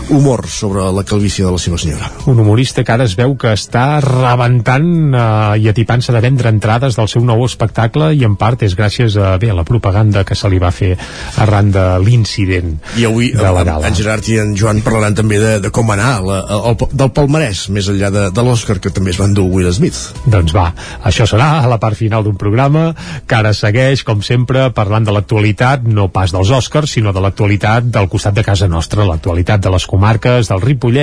humor 0.09 0.47
sobre 0.49 0.85
la 0.91 1.05
calvície 1.13 1.45
de 1.45 1.53
la 1.53 1.61
seva 1.61 1.77
senyora. 1.77 2.09
Un 2.29 2.39
humorista 2.41 2.83
que 2.83 2.93
ara 2.93 3.05
es 3.07 3.15
veu 3.19 3.35
que 3.39 3.53
està 3.53 4.01
rebentant 4.03 4.89
eh, 5.13 5.61
i 5.63 5.69
atipant-se 5.69 6.13
de 6.15 6.21
vendre 6.23 6.51
entrades 6.53 6.97
del 6.97 7.09
seu 7.11 7.23
nou 7.25 7.45
espectacle 7.45 8.11
i 8.17 8.25
en 8.27 8.37
part 8.39 8.65
és 8.65 8.75
gràcies 8.77 9.17
a, 9.17 9.35
bé, 9.41 9.51
a 9.53 9.57
la 9.57 9.65
propaganda 9.67 10.25
que 10.27 10.37
se 10.37 10.49
li 10.49 10.59
va 10.61 10.71
fer 10.73 10.93
arran 11.43 11.71
de 11.73 11.85
l'incident 12.03 12.75
I 12.99 13.07
avui 13.09 13.31
de 13.33 13.43
la 13.43 13.63
gala. 13.63 13.87
en 13.87 13.97
Gerard 13.97 14.27
i 14.29 14.39
en 14.41 14.55
Joan 14.57 14.81
parlaran 14.85 15.15
també 15.17 15.39
de, 15.41 15.53
de 15.63 15.71
com 15.73 15.89
anar 15.93 16.11
la, 16.25 16.39
el, 16.71 16.77
del 16.91 17.11
palmarès, 17.15 17.67
més 17.73 17.89
enllà 17.91 18.09
de, 18.13 18.25
de 18.33 18.45
l'Oscar 18.45 18.79
que 18.83 18.91
també 18.93 19.13
es 19.13 19.19
va 19.21 19.27
endur 19.29 19.45
Will 19.51 19.71
Smith. 19.73 19.99
Doncs 20.29 20.53
va, 20.55 20.69
això 21.05 21.27
serà 21.29 21.49
a 21.61 21.69
la 21.69 21.79
part 21.81 21.97
final 21.99 22.25
d'un 22.25 22.37
programa 22.39 22.89
que 23.27 23.37
ara 23.37 23.53
segueix, 23.57 24.03
com 24.07 24.23
sempre, 24.25 24.69
parlant 24.75 25.05
de 25.07 25.13
l'actualitat, 25.15 25.85
no 25.85 26.09
pas 26.13 26.33
dels 26.33 26.51
Oscars, 26.53 26.95
sinó 26.97 27.13
de 27.13 27.23
l'actualitat 27.23 27.87
del 27.93 28.09
costat 28.11 28.37
de 28.37 28.45
casa 28.45 28.69
nostra, 28.71 29.05
l'actualitat 29.07 29.63
de 29.63 29.73
les 29.73 29.87
comarques 29.89 30.49
del 30.49 30.63
Ripollès, 30.63 31.02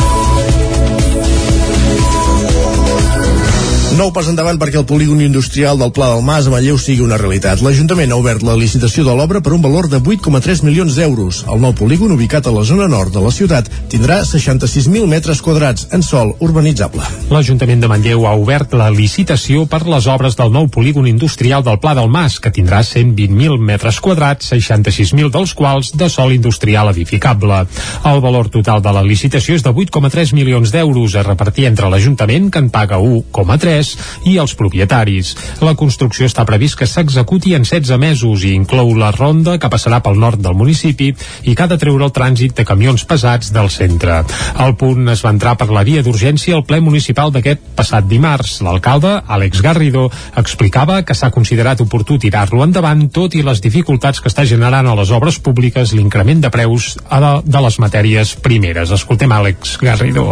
Nou 3.97 4.07
pas 4.15 4.27
endavant 4.31 4.55
perquè 4.55 4.79
el 4.79 4.85
polígon 4.87 5.19
industrial 5.19 5.75
del 5.79 5.91
Pla 5.91 6.07
del 6.13 6.21
Mas 6.23 6.45
a 6.47 6.51
Manlleu 6.53 6.77
sigui 6.79 7.03
una 7.03 7.17
realitat. 7.19 7.59
L'Ajuntament 7.59 8.13
ha 8.13 8.19
obert 8.21 8.43
la 8.47 8.55
licitació 8.55 9.03
de 9.03 9.11
l'obra 9.17 9.41
per 9.43 9.51
un 9.51 9.59
valor 9.61 9.89
de 9.91 9.99
8,3 9.99 10.61
milions 10.63 10.95
d'euros. 10.95 11.41
El 11.51 11.59
nou 11.59 11.73
polígon, 11.75 12.13
ubicat 12.15 12.47
a 12.47 12.53
la 12.55 12.63
zona 12.63 12.87
nord 12.87 13.11
de 13.11 13.19
la 13.19 13.33
ciutat, 13.35 13.67
tindrà 13.91 14.21
66.000 14.23 15.09
metres 15.11 15.41
quadrats 15.43 15.89
en 15.91 16.05
sol 16.07 16.31
urbanitzable. 16.39 17.03
L'Ajuntament 17.33 17.83
de 17.83 17.89
Manlleu 17.91 18.23
ha 18.29 18.35
obert 18.39 18.71
la 18.79 18.87
licitació 18.95 19.65
per 19.67 19.81
les 19.83 20.07
obres 20.07 20.39
del 20.39 20.55
nou 20.55 20.69
polígon 20.71 21.09
industrial 21.11 21.65
del 21.67 21.81
Pla 21.83 21.93
del 21.99 22.07
Mas, 22.07 22.39
que 22.39 22.53
tindrà 22.55 22.79
120.000 22.87 23.59
metres 23.59 23.99
quadrats, 23.99 24.53
66.000 24.53 25.33
dels 25.35 25.53
quals 25.57 25.91
de 25.99 26.07
sol 26.09 26.31
industrial 26.31 26.93
edificable. 26.93 27.65
El 28.07 28.23
valor 28.23 28.47
total 28.55 28.79
de 28.81 28.95
la 28.95 29.03
licitació 29.03 29.59
és 29.59 29.67
de 29.67 29.75
8,3 29.75 30.31
milions 30.37 30.71
d'euros 30.71 31.19
a 31.19 31.27
repartir 31.27 31.67
entre 31.67 31.91
l'Ajuntament, 31.91 32.49
que 32.49 32.63
en 32.63 32.71
paga 32.71 33.03
1,3, 33.03 33.80
i 34.29 34.37
els 34.41 34.55
propietaris. 34.57 35.33
La 35.65 35.75
construcció 35.79 36.27
està 36.29 36.45
previst 36.47 36.77
que 36.79 36.87
s'executi 36.89 37.55
en 37.57 37.65
16 37.67 37.99
mesos 38.01 38.45
i 38.47 38.53
inclou 38.57 38.93
la 38.97 39.11
ronda 39.15 39.57
que 39.61 39.69
passarà 39.71 40.01
pel 40.03 40.19
nord 40.21 40.41
del 40.41 40.57
municipi 40.57 41.11
i 41.11 41.55
que 41.55 41.63
ha 41.63 41.69
de 41.71 41.79
treure 41.81 42.07
el 42.07 42.13
trànsit 42.15 42.55
de 42.57 42.65
camions 42.67 43.05
pesats 43.07 43.51
del 43.53 43.69
centre. 43.73 44.21
El 44.65 44.75
punt 44.79 45.11
es 45.13 45.23
va 45.25 45.33
entrar 45.35 45.55
per 45.59 45.69
la 45.71 45.85
via 45.87 46.03
d'urgència 46.05 46.55
al 46.57 46.65
ple 46.67 46.81
municipal 46.83 47.33
d'aquest 47.33 47.63
passat 47.77 48.07
dimarts. 48.09 48.59
L'alcalde, 48.65 49.17
Àlex 49.27 49.63
Garrido, 49.65 50.07
explicava 50.37 51.01
que 51.05 51.17
s'ha 51.17 51.31
considerat 51.33 51.81
oportú 51.83 52.19
tirar-lo 52.21 52.63
endavant 52.65 53.07
tot 53.13 53.35
i 53.35 53.45
les 53.45 53.63
dificultats 53.63 54.21
que 54.21 54.31
està 54.31 54.45
generant 54.47 54.87
a 54.87 54.97
les 54.97 55.11
obres 55.11 55.39
públiques 55.39 55.95
l'increment 55.97 56.43
de 56.43 56.53
preus 56.53 56.95
de 57.01 57.65
les 57.67 57.79
matèries 57.79 58.35
primeres. 58.43 58.91
Escoltem 58.91 59.31
Àlex 59.31 59.77
Garrido 59.81 60.31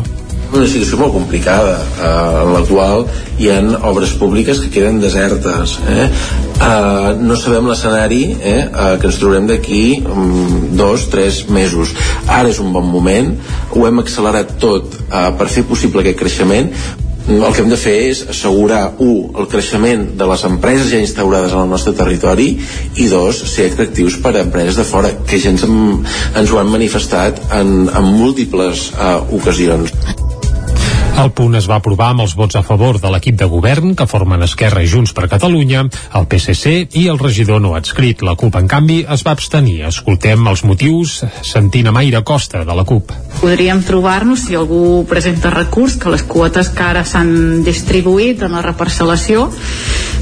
una 0.53 0.67
situació 0.67 0.99
molt 0.99 1.13
complicada 1.13 1.75
eh, 1.79 2.43
en 2.43 2.53
la 2.55 2.61
qual 2.67 3.05
hi 3.39 3.49
han 3.53 3.73
obres 3.75 4.15
públiques 4.19 4.61
que 4.63 4.71
queden 4.73 5.01
desertes 5.01 5.77
eh? 5.89 6.07
Eh, 6.09 7.11
no 7.21 7.37
sabem 7.39 7.69
l'escenari 7.69 8.23
eh, 8.39 8.55
eh, 8.65 8.95
que 9.01 9.09
ens 9.11 9.19
trobarem 9.21 9.49
d'aquí 9.49 9.83
um, 10.03 10.71
dos, 10.79 11.09
tres 11.13 11.43
mesos 11.53 11.93
ara 12.27 12.49
és 12.49 12.61
un 12.63 12.73
bon 12.75 12.87
moment 12.89 13.35
ho 13.75 13.85
hem 13.87 14.01
accelerat 14.01 14.57
tot 14.61 14.97
eh, 15.05 15.29
per 15.37 15.51
fer 15.53 15.67
possible 15.69 16.03
aquest 16.03 16.19
creixement 16.23 16.73
el 17.29 17.53
que 17.53 17.61
hem 17.61 17.69
de 17.69 17.77
fer 17.77 17.95
és 18.09 18.23
assegurar, 18.33 18.95
un, 19.05 19.27
el 19.37 19.45
creixement 19.51 20.07
de 20.17 20.27
les 20.31 20.45
empreses 20.47 20.89
ja 20.89 21.01
instaurades 21.03 21.53
en 21.53 21.61
el 21.61 21.69
nostre 21.69 21.93
territori 21.93 22.47
i 22.97 23.05
dos, 23.11 23.43
ser 23.51 23.67
atractius 23.69 24.17
per 24.23 24.33
a 24.33 24.41
empreses 24.47 24.79
de 24.81 24.87
fora, 24.87 25.13
que 25.29 25.37
ja 25.37 25.53
ens, 25.53 25.67
ens 25.67 26.49
ho 26.49 26.57
han 26.61 26.73
manifestat 26.73 27.43
en, 27.59 27.85
en 27.93 28.09
múltiples 28.15 28.89
uh, 28.95 29.21
ocasions. 29.37 29.93
El 31.19 31.33
punt 31.35 31.57
es 31.59 31.65
va 31.67 31.75
aprovar 31.81 32.13
amb 32.13 32.23
els 32.23 32.31
vots 32.39 32.55
a 32.55 32.61
favor 32.63 32.95
de 33.03 33.09
l'equip 33.11 33.35
de 33.39 33.47
govern 33.51 33.91
que 33.99 34.05
formen 34.07 34.45
Esquerra 34.45 34.85
i 34.85 34.87
Junts 34.87 35.11
per 35.15 35.27
Catalunya, 35.27 35.81
el 36.15 36.27
PSC 36.31 36.95
i 36.95 37.01
el 37.11 37.19
regidor 37.19 37.59
no 37.59 37.73
adscrit. 37.75 38.23
La 38.23 38.37
CUP, 38.39 38.55
en 38.55 38.69
canvi, 38.71 39.01
es 39.03 39.25
va 39.27 39.33
abstenir. 39.35 39.81
Escoltem 39.89 40.47
els 40.47 40.63
motius 40.63 41.17
sentint 41.43 41.91
a 41.91 41.95
Maire 41.95 42.23
Costa, 42.23 42.63
de 42.63 42.77
la 42.77 42.87
CUP. 42.87 43.11
Podríem 43.41 43.83
trobar-nos, 43.83 44.45
si 44.47 44.55
algú 44.55 45.03
presenta 45.11 45.51
recurs, 45.51 45.99
que 45.99 46.13
les 46.15 46.23
quotes 46.23 46.71
que 46.71 46.87
ara 46.87 47.03
s'han 47.03 47.65
distribuït 47.67 48.47
en 48.47 48.55
la 48.55 48.63
reparcel·lació 48.63 49.49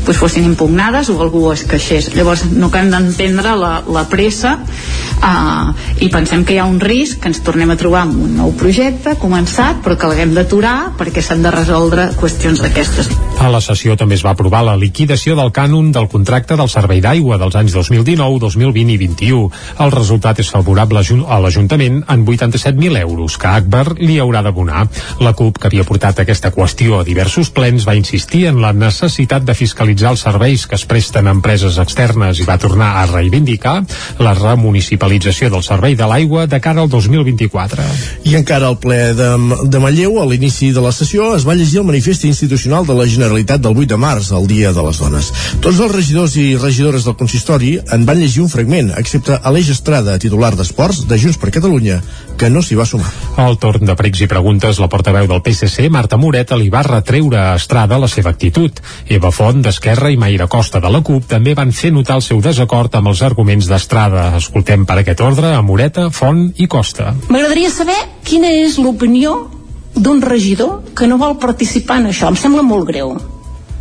doncs 0.07 0.21
fossin 0.21 0.45
impugnades 0.47 1.09
o 1.11 1.17
algú 1.19 1.49
es 1.51 1.65
queixés. 1.67 2.13
Llavors, 2.15 2.45
no 2.47 2.69
hem 2.71 2.91
d'entendre 2.93 3.55
la, 3.59 3.71
la 3.91 4.05
pressa 4.07 4.55
eh, 4.63 6.03
i 6.05 6.07
pensem 6.13 6.45
que 6.47 6.55
hi 6.55 6.61
ha 6.63 6.67
un 6.69 6.79
risc 6.79 7.19
que 7.21 7.31
ens 7.31 7.41
tornem 7.43 7.73
a 7.73 7.79
trobar 7.79 8.05
amb 8.05 8.21
un 8.23 8.37
nou 8.39 8.53
projecte 8.55 9.17
començat, 9.19 9.81
però 9.83 9.97
que 9.99 10.07
l'haguem 10.07 10.33
d'aturar 10.37 10.77
perquè 10.97 11.23
s'han 11.23 11.43
de 11.43 11.51
resoldre 11.53 12.11
qüestions 12.19 12.63
d'aquestes. 12.63 13.11
A 13.37 13.51
la 13.53 13.59
sessió 13.61 13.93
també 13.93 14.15
es 14.17 14.23
va 14.25 14.31
aprovar 14.33 14.63
la 14.65 14.73
liquidació 14.81 15.35
del 15.37 15.51
cànon 15.53 15.91
del 15.93 16.07
contracte 16.09 16.55
del 16.57 16.69
servei 16.73 17.03
d'aigua 17.05 17.37
dels 17.37 17.53
anys 17.59 17.75
2019, 17.75 18.39
2020 18.41 18.95
i 18.95 18.97
21. 18.97 19.43
El 19.85 19.91
resultat 19.93 20.41
és 20.41 20.49
favorable 20.49 21.03
a 21.05 21.37
l'Ajuntament 21.43 21.99
en 22.09 22.23
87.000 22.25 22.97
euros 23.03 23.37
que 23.37 23.47
Akbar 23.47 23.93
li 23.99 24.17
haurà 24.17 24.41
d'abonar. 24.41 24.87
La 25.21 25.35
CUP, 25.37 25.59
que 25.61 25.69
havia 25.69 25.85
portat 25.85 26.23
aquesta 26.23 26.49
qüestió 26.55 26.97
a 26.97 27.03
diversos 27.05 27.51
plens, 27.53 27.85
va 27.87 27.95
insistir 27.95 28.47
en 28.49 28.57
la 28.63 28.73
necessitat 28.73 29.45
de 29.45 29.53
fiscalitzar 29.53 30.15
els 30.15 30.25
serveis 30.25 30.65
que 30.65 30.75
es 30.75 30.87
presten 30.89 31.29
a 31.29 31.35
empreses 31.37 31.77
externes 31.77 32.41
i 32.41 32.49
va 32.49 32.57
tornar 32.57 32.95
a 33.03 33.05
reivindicar 33.05 33.77
la 34.17 34.33
remunicipalització 34.33 35.51
del 35.53 35.63
servei 35.67 35.95
de 35.95 36.09
l'aigua 36.09 36.47
de 36.49 36.59
cara 36.59 36.81
al 36.81 36.89
2024. 36.89 37.85
I 38.25 38.35
encara 38.41 38.73
al 38.73 38.81
ple 38.81 39.13
de, 39.13 39.31
de 39.69 39.85
Manlleu, 39.85 40.17
a 40.23 40.25
l'inici 40.25 40.73
de 40.73 40.81
la 40.81 40.95
sessió, 40.95 41.35
es 41.37 41.45
va 41.45 41.55
llegir 41.55 41.83
el 41.83 41.89
manifest 41.93 42.25
institucional 42.25 42.89
de 42.89 42.97
la 42.97 43.05
Generalitat 43.05 43.26
del 43.27 43.77
8 43.77 43.87
de 43.87 43.97
març, 43.97 44.31
el 44.31 44.47
Dia 44.47 44.71
de 44.73 44.83
les 44.83 44.99
Dones. 45.01 45.31
Tots 45.61 45.79
els 45.79 45.91
regidors 45.91 46.35
i 46.39 46.55
regidores 46.55 47.05
del 47.05 47.15
consistori 47.19 47.75
en 47.93 48.05
van 48.07 48.19
llegir 48.19 48.41
un 48.43 48.49
fragment, 48.49 48.93
excepte 48.97 49.35
Aleix 49.43 49.69
Estrada, 49.73 50.17
titular 50.19 50.53
d'Esports 50.55 51.03
de 51.09 51.17
Junts 51.19 51.37
per 51.41 51.51
Catalunya, 51.51 51.99
que 52.37 52.49
no 52.49 52.61
s'hi 52.61 52.77
va 52.79 52.85
sumar. 52.85 53.09
Al 53.41 53.57
torn 53.59 53.85
de 53.85 53.95
pregs 53.99 54.21
i 54.23 54.29
preguntes, 54.31 54.79
la 54.79 54.87
portaveu 54.87 55.27
del 55.27 55.41
PSC, 55.43 55.89
Marta 55.89 56.17
Moreta, 56.17 56.55
li 56.55 56.69
va 56.69 56.85
retreure 56.87 57.39
a 57.41 57.55
Estrada 57.57 57.99
la 57.99 58.07
seva 58.07 58.31
actitud. 58.31 58.79
Eva 59.09 59.33
Font, 59.35 59.61
d'Esquerra, 59.65 60.11
i 60.13 60.17
Maire 60.17 60.47
Costa, 60.47 60.79
de 60.79 60.91
la 60.93 61.03
CUP, 61.03 61.27
també 61.27 61.55
van 61.57 61.73
fer 61.75 61.91
notar 61.91 62.21
el 62.21 62.25
seu 62.25 62.41
desacord 62.41 62.95
amb 62.95 63.11
els 63.11 63.21
arguments 63.25 63.67
d'Estrada. 63.67 64.29
Escoltem 64.39 64.85
per 64.87 65.01
aquest 65.01 65.21
ordre 65.25 65.53
a 65.57 65.61
Moreta, 65.61 66.09
Font 66.13 66.47
i 66.57 66.69
Costa. 66.71 67.13
M'agradaria 67.27 67.73
saber 67.73 67.99
quina 68.27 68.51
és 68.63 68.79
l'opinió 68.79 69.56
d'un 69.97 70.21
regidor 70.21 70.81
que 70.95 71.07
no 71.07 71.17
vol 71.21 71.37
participar 71.41 71.99
en 72.01 72.11
això. 72.11 72.29
Em 72.31 72.37
sembla 72.39 72.63
molt 72.65 72.87
greu. 72.89 73.15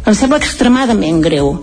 Em 0.07 0.14
sembla 0.14 0.41
extremadament 0.43 1.21
greu. 1.25 1.57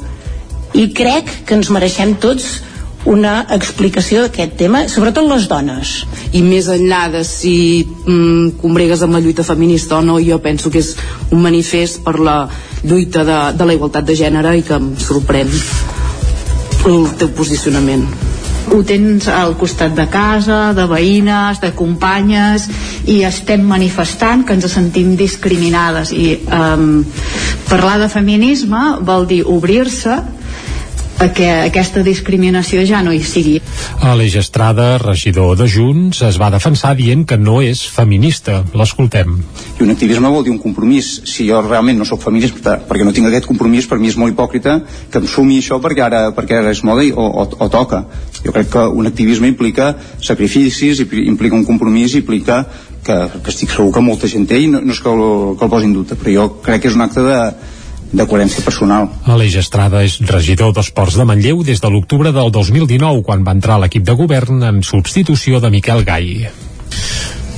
I 0.73 0.89
crec 0.95 1.29
que 1.47 1.57
ens 1.57 1.69
mereixem 1.73 2.15
tots 2.21 2.61
una 3.05 3.45
explicació 3.51 4.23
d'aquest 4.23 4.55
tema, 4.59 4.85
sobretot 4.87 5.27
les 5.27 5.47
dones. 5.51 5.93
I 6.33 6.41
més 6.45 6.69
enllà 6.71 7.05
de 7.11 7.23
si 7.27 7.55
mm, 7.83 8.59
combregues 8.61 9.03
amb 9.03 9.17
la 9.17 9.23
lluita 9.23 9.43
feminista 9.43 9.97
o 9.99 10.05
no, 10.05 10.19
jo 10.23 10.39
penso 10.43 10.71
que 10.71 10.79
és 10.79 10.93
un 11.31 11.43
manifest 11.43 12.03
per 12.05 12.15
la 12.19 12.37
lluita 12.83 13.25
de, 13.27 13.39
de 13.57 13.67
la 13.67 13.75
igualtat 13.75 14.07
de 14.07 14.15
gènere 14.15 14.55
i 14.57 14.63
que 14.63 14.79
em 14.79 14.93
sorprèn 14.99 15.51
el 16.87 17.11
teu 17.19 17.29
posicionament 17.35 18.07
ho 18.71 18.79
tens 18.87 19.27
al 19.27 19.55
costat 19.59 19.95
de 19.97 20.05
casa, 20.11 20.73
de 20.77 20.85
veïnes, 20.89 21.59
de 21.63 21.73
companyes 21.75 22.69
i 23.09 23.21
estem 23.27 23.65
manifestant 23.67 24.45
que 24.47 24.55
ens 24.55 24.69
sentim 24.71 25.15
discriminades. 25.19 26.13
I 26.13 26.37
um, 26.47 27.03
parlar 27.69 27.99
de 28.03 28.09
feminisme 28.11 28.83
vol 29.03 29.27
dir 29.29 29.43
obrir-se 29.49 30.21
a 31.19 31.29
que 31.33 31.47
aquesta 31.49 32.03
discriminació 32.03 32.83
ja 32.87 33.01
no 33.05 33.13
hi 33.13 33.21
sigui. 33.23 33.59
Aleix 34.03 34.35
Estrada, 34.41 34.97
regidor 35.01 35.57
de 35.59 35.67
Junts, 35.69 36.21
es 36.25 36.39
va 36.41 36.51
defensar 36.53 36.93
dient 36.97 37.25
que 37.29 37.37
no 37.37 37.61
és 37.61 37.83
feminista. 37.87 38.61
L'escoltem. 38.73 39.35
I 39.79 39.85
un 39.85 39.93
activisme 39.93 40.31
vol 40.33 40.45
dir 40.45 40.53
un 40.53 40.61
compromís. 40.61 41.13
Si 41.29 41.47
jo 41.49 41.61
realment 41.63 41.99
no 42.01 42.07
sóc 42.07 42.23
feminista, 42.23 42.77
perquè 42.87 43.05
no 43.05 43.13
tinc 43.15 43.29
aquest 43.29 43.47
compromís, 43.49 43.87
per 43.89 43.99
mi 44.01 44.11
és 44.11 44.17
molt 44.19 44.33
hipòcrita 44.33 44.79
que 45.11 45.21
em 45.21 45.27
sumi 45.29 45.59
això 45.61 45.79
perquè 45.83 46.05
ara, 46.05 46.23
perquè 46.35 46.59
ara 46.59 46.73
és 46.73 46.83
moda 46.83 47.05
o, 47.13 47.27
o, 47.43 47.45
o 47.65 47.69
toca. 47.69 48.05
Jo 48.43 48.55
crec 48.55 48.73
que 48.73 48.87
un 48.87 49.07
activisme 49.07 49.47
implica 49.51 49.93
sacrificis, 50.21 51.03
implica 51.23 51.55
un 51.55 51.65
compromís, 51.67 52.17
implica 52.19 52.63
que, 53.03 53.15
que 53.43 53.51
estic 53.51 53.71
segur 53.71 53.91
que 53.93 54.03
molta 54.03 54.29
gent 54.31 54.47
té 54.49 54.59
i 54.63 54.67
no, 54.71 54.81
no 54.81 54.95
és 54.95 55.01
que 55.03 55.11
el, 55.11 55.23
que 55.59 55.67
el 55.67 55.71
posi 55.71 55.89
en 55.89 55.95
dubte, 55.95 56.17
però 56.19 56.35
jo 56.35 56.49
crec 56.65 56.83
que 56.83 56.91
és 56.91 56.97
un 56.97 57.05
acte 57.05 57.23
de, 57.25 57.39
de 58.13 58.25
coherència 58.29 58.63
personal. 58.63 59.09
Aleix 59.25 59.57
Estrada 59.59 60.03
és 60.05 60.19
regidor 60.29 60.73
d'Esports 60.75 61.17
de 61.19 61.25
Manlleu 61.27 61.63
des 61.65 61.81
de 61.81 61.89
l'octubre 61.89 62.31
del 62.35 62.53
2019, 62.53 63.23
quan 63.25 63.43
va 63.43 63.57
entrar 63.57 63.79
l'equip 63.81 64.05
de 64.05 64.15
govern 64.17 64.61
en 64.69 64.83
substitució 64.85 65.59
de 65.59 65.73
Miquel 65.73 66.05
Gai. 66.05 66.47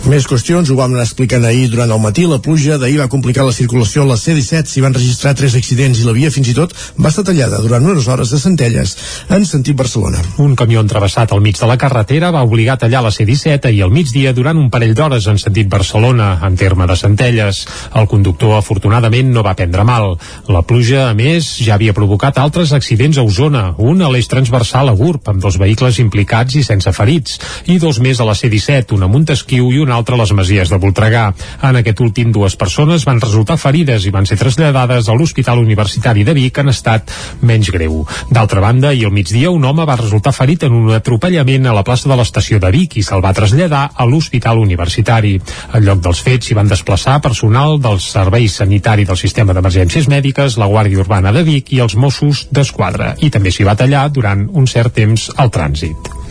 Més 0.06 0.28
qüestions, 0.30 0.70
ho 0.70 0.76
vam 0.78 0.91
anar 0.93 1.01
explicant 1.08 1.41
ahir 1.49 1.66
durant 1.72 1.89
el 1.89 1.97
matí. 1.97 2.28
La 2.30 2.38
pluja 2.38 2.76
d'ahir 2.78 2.99
va 2.99 3.08
complicar 3.10 3.41
la 3.41 3.53
circulació 3.56 4.03
a 4.03 4.10
la 4.12 4.18
C-17, 4.22 4.70
s'hi 4.70 4.82
van 4.84 4.93
registrar 4.93 5.32
tres 5.34 5.56
accidents 5.58 5.97
i 5.97 6.03
la 6.06 6.14
via 6.14 6.30
fins 6.30 6.51
i 6.51 6.53
tot 6.53 6.76
va 7.01 7.10
estar 7.10 7.24
tallada 7.26 7.58
durant 7.64 7.88
unes 7.89 8.06
hores 8.06 8.30
de 8.30 8.38
Centelles 8.38 8.93
en 9.34 9.47
sentit 9.49 9.74
Barcelona. 9.74 10.22
Un 10.43 10.53
camió 10.53 10.84
entrevessat 10.86 11.34
al 11.34 11.41
mig 11.41 11.58
de 11.58 11.66
la 11.66 11.78
carretera 11.82 12.30
va 12.36 12.43
obligar 12.45 12.76
a 12.76 12.82
tallar 12.84 13.01
la 13.01 13.12
C-17 13.16 13.72
i 13.74 13.82
al 13.82 13.95
migdia 13.95 14.36
durant 14.38 14.60
un 14.62 14.68
parell 14.70 14.93
d'hores 14.93 15.26
en 15.26 15.41
sentit 15.41 15.72
Barcelona, 15.74 16.36
en 16.45 16.53
terme 16.53 16.86
de 16.86 16.99
Centelles. 17.01 17.64
El 17.97 18.06
conductor, 18.06 18.53
afortunadament, 18.60 19.34
no 19.34 19.41
va 19.41 19.56
prendre 19.58 19.88
mal. 19.89 20.20
La 20.53 20.62
pluja, 20.62 21.08
a 21.10 21.18
més, 21.18 21.49
ja 21.66 21.80
havia 21.80 21.97
provocat 21.97 22.38
altres 22.38 22.76
accidents 22.78 23.18
a 23.18 23.26
Osona, 23.26 23.72
un 23.82 24.06
a 24.06 24.14
l'eix 24.14 24.30
transversal 24.30 24.93
a 24.93 24.95
Gurb, 25.01 25.26
amb 25.34 25.41
dos 25.41 25.58
vehicles 25.58 25.97
implicats 26.06 26.62
i 26.62 26.64
sense 26.70 26.93
ferits, 26.93 27.41
i 27.66 27.82
dos 27.82 27.97
més 28.06 28.22
a 28.22 28.30
la 28.30 28.38
C-17, 28.38 28.93
un 28.93 29.10
a 29.10 29.12
Montesquieu 29.18 29.74
i 29.74 29.82
un 29.82 29.95
altre 29.96 30.16
a 30.16 30.20
les 30.22 30.34
Masies 30.36 30.72
de 30.72 30.80
Voltregà. 30.82 31.26
En 31.64 31.80
aquest 31.80 32.02
últim, 32.04 32.32
dues 32.36 32.56
persones 32.60 33.06
van 33.08 33.22
resultar 33.24 33.58
ferides 33.62 34.06
i 34.06 34.14
van 34.14 34.28
ser 34.28 34.38
traslladades 34.39 35.10
a 35.10 35.16
l'Hospital 35.16 35.62
Universitari 35.64 36.26
de 36.28 36.36
Vic 36.36 36.60
en 36.62 36.72
estat 36.74 37.12
menys 37.41 37.72
greu. 37.74 38.04
D'altra 38.30 38.64
banda, 38.64 38.93
i 38.93 39.06
al 39.06 39.14
migdia, 39.16 39.52
un 39.52 39.66
home 39.66 39.86
va 39.88 39.98
resultar 40.00 40.36
ferit 40.36 40.68
en 40.68 40.76
un 40.76 40.91
atropellament 40.96 41.68
a 41.68 41.76
la 41.76 41.86
plaça 41.88 42.10
de 42.12 42.18
l'estació 42.20 42.60
de 42.60 42.72
Vic 42.76 42.98
i 43.00 43.06
se'l 43.06 43.24
va 43.24 43.34
traslladar 43.36 43.86
a 43.96 44.08
l'Hospital 44.10 44.60
Universitari. 44.62 45.38
Al 45.72 45.88
lloc 45.88 46.04
dels 46.06 46.22
fets 46.26 46.50
s'hi 46.50 46.58
van 46.58 46.72
desplaçar 46.72 47.22
personal 47.24 47.80
del 47.82 48.02
Servei 48.04 48.50
Sanitari 48.52 49.08
del 49.08 49.20
Sistema 49.22 49.56
d'Emergències 49.56 50.10
Mèdiques, 50.12 50.60
la 50.62 50.70
Guàrdia 50.72 51.02
Urbana 51.06 51.34
de 51.36 51.46
Vic 51.48 51.74
i 51.76 51.82
els 51.86 51.96
Mossos 51.96 52.48
d'Esquadra. 52.52 53.16
I 53.20 53.32
també 53.32 53.54
s'hi 53.54 53.68
va 53.68 53.80
tallar 53.80 54.10
durant 54.12 54.48
un 54.52 54.68
cert 54.68 54.96
temps 55.00 55.32
el 55.38 55.52
trànsit. 55.54 56.24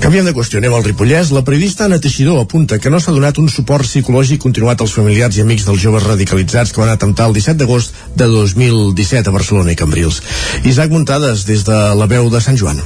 Canviem 0.00 0.24
de 0.24 0.32
qüestió, 0.32 0.60
anem 0.62 0.72
al 0.72 0.84
Ripollès. 0.86 1.28
La 1.36 1.42
periodista 1.44 1.84
Anna 1.84 1.98
Teixidor 2.00 2.40
apunta 2.40 2.78
que 2.80 2.92
no 2.92 3.00
s'ha 3.00 3.12
donat 3.12 3.36
un 3.42 3.50
suport 3.52 3.84
psicològic 3.84 4.40
continuat 4.40 4.80
als 4.80 4.94
familiars 4.96 5.36
i 5.36 5.44
amics 5.44 5.68
dels 5.68 5.82
joves 5.82 6.06
radicalitzats 6.08 6.72
que 6.72 6.80
van 6.80 6.94
atemptar 6.94 7.28
el 7.28 7.36
17 7.36 7.60
d'agost 7.60 8.00
de 8.16 8.30
2017 8.32 9.28
a 9.28 9.36
Barcelona 9.36 9.76
i 9.76 9.78
Cambrils. 9.82 10.22
Isaac 10.64 10.96
Muntades, 10.96 11.44
des 11.44 11.68
de 11.68 11.84
la 12.00 12.08
veu 12.08 12.32
de 12.32 12.40
Sant 12.40 12.56
Joan. 12.56 12.80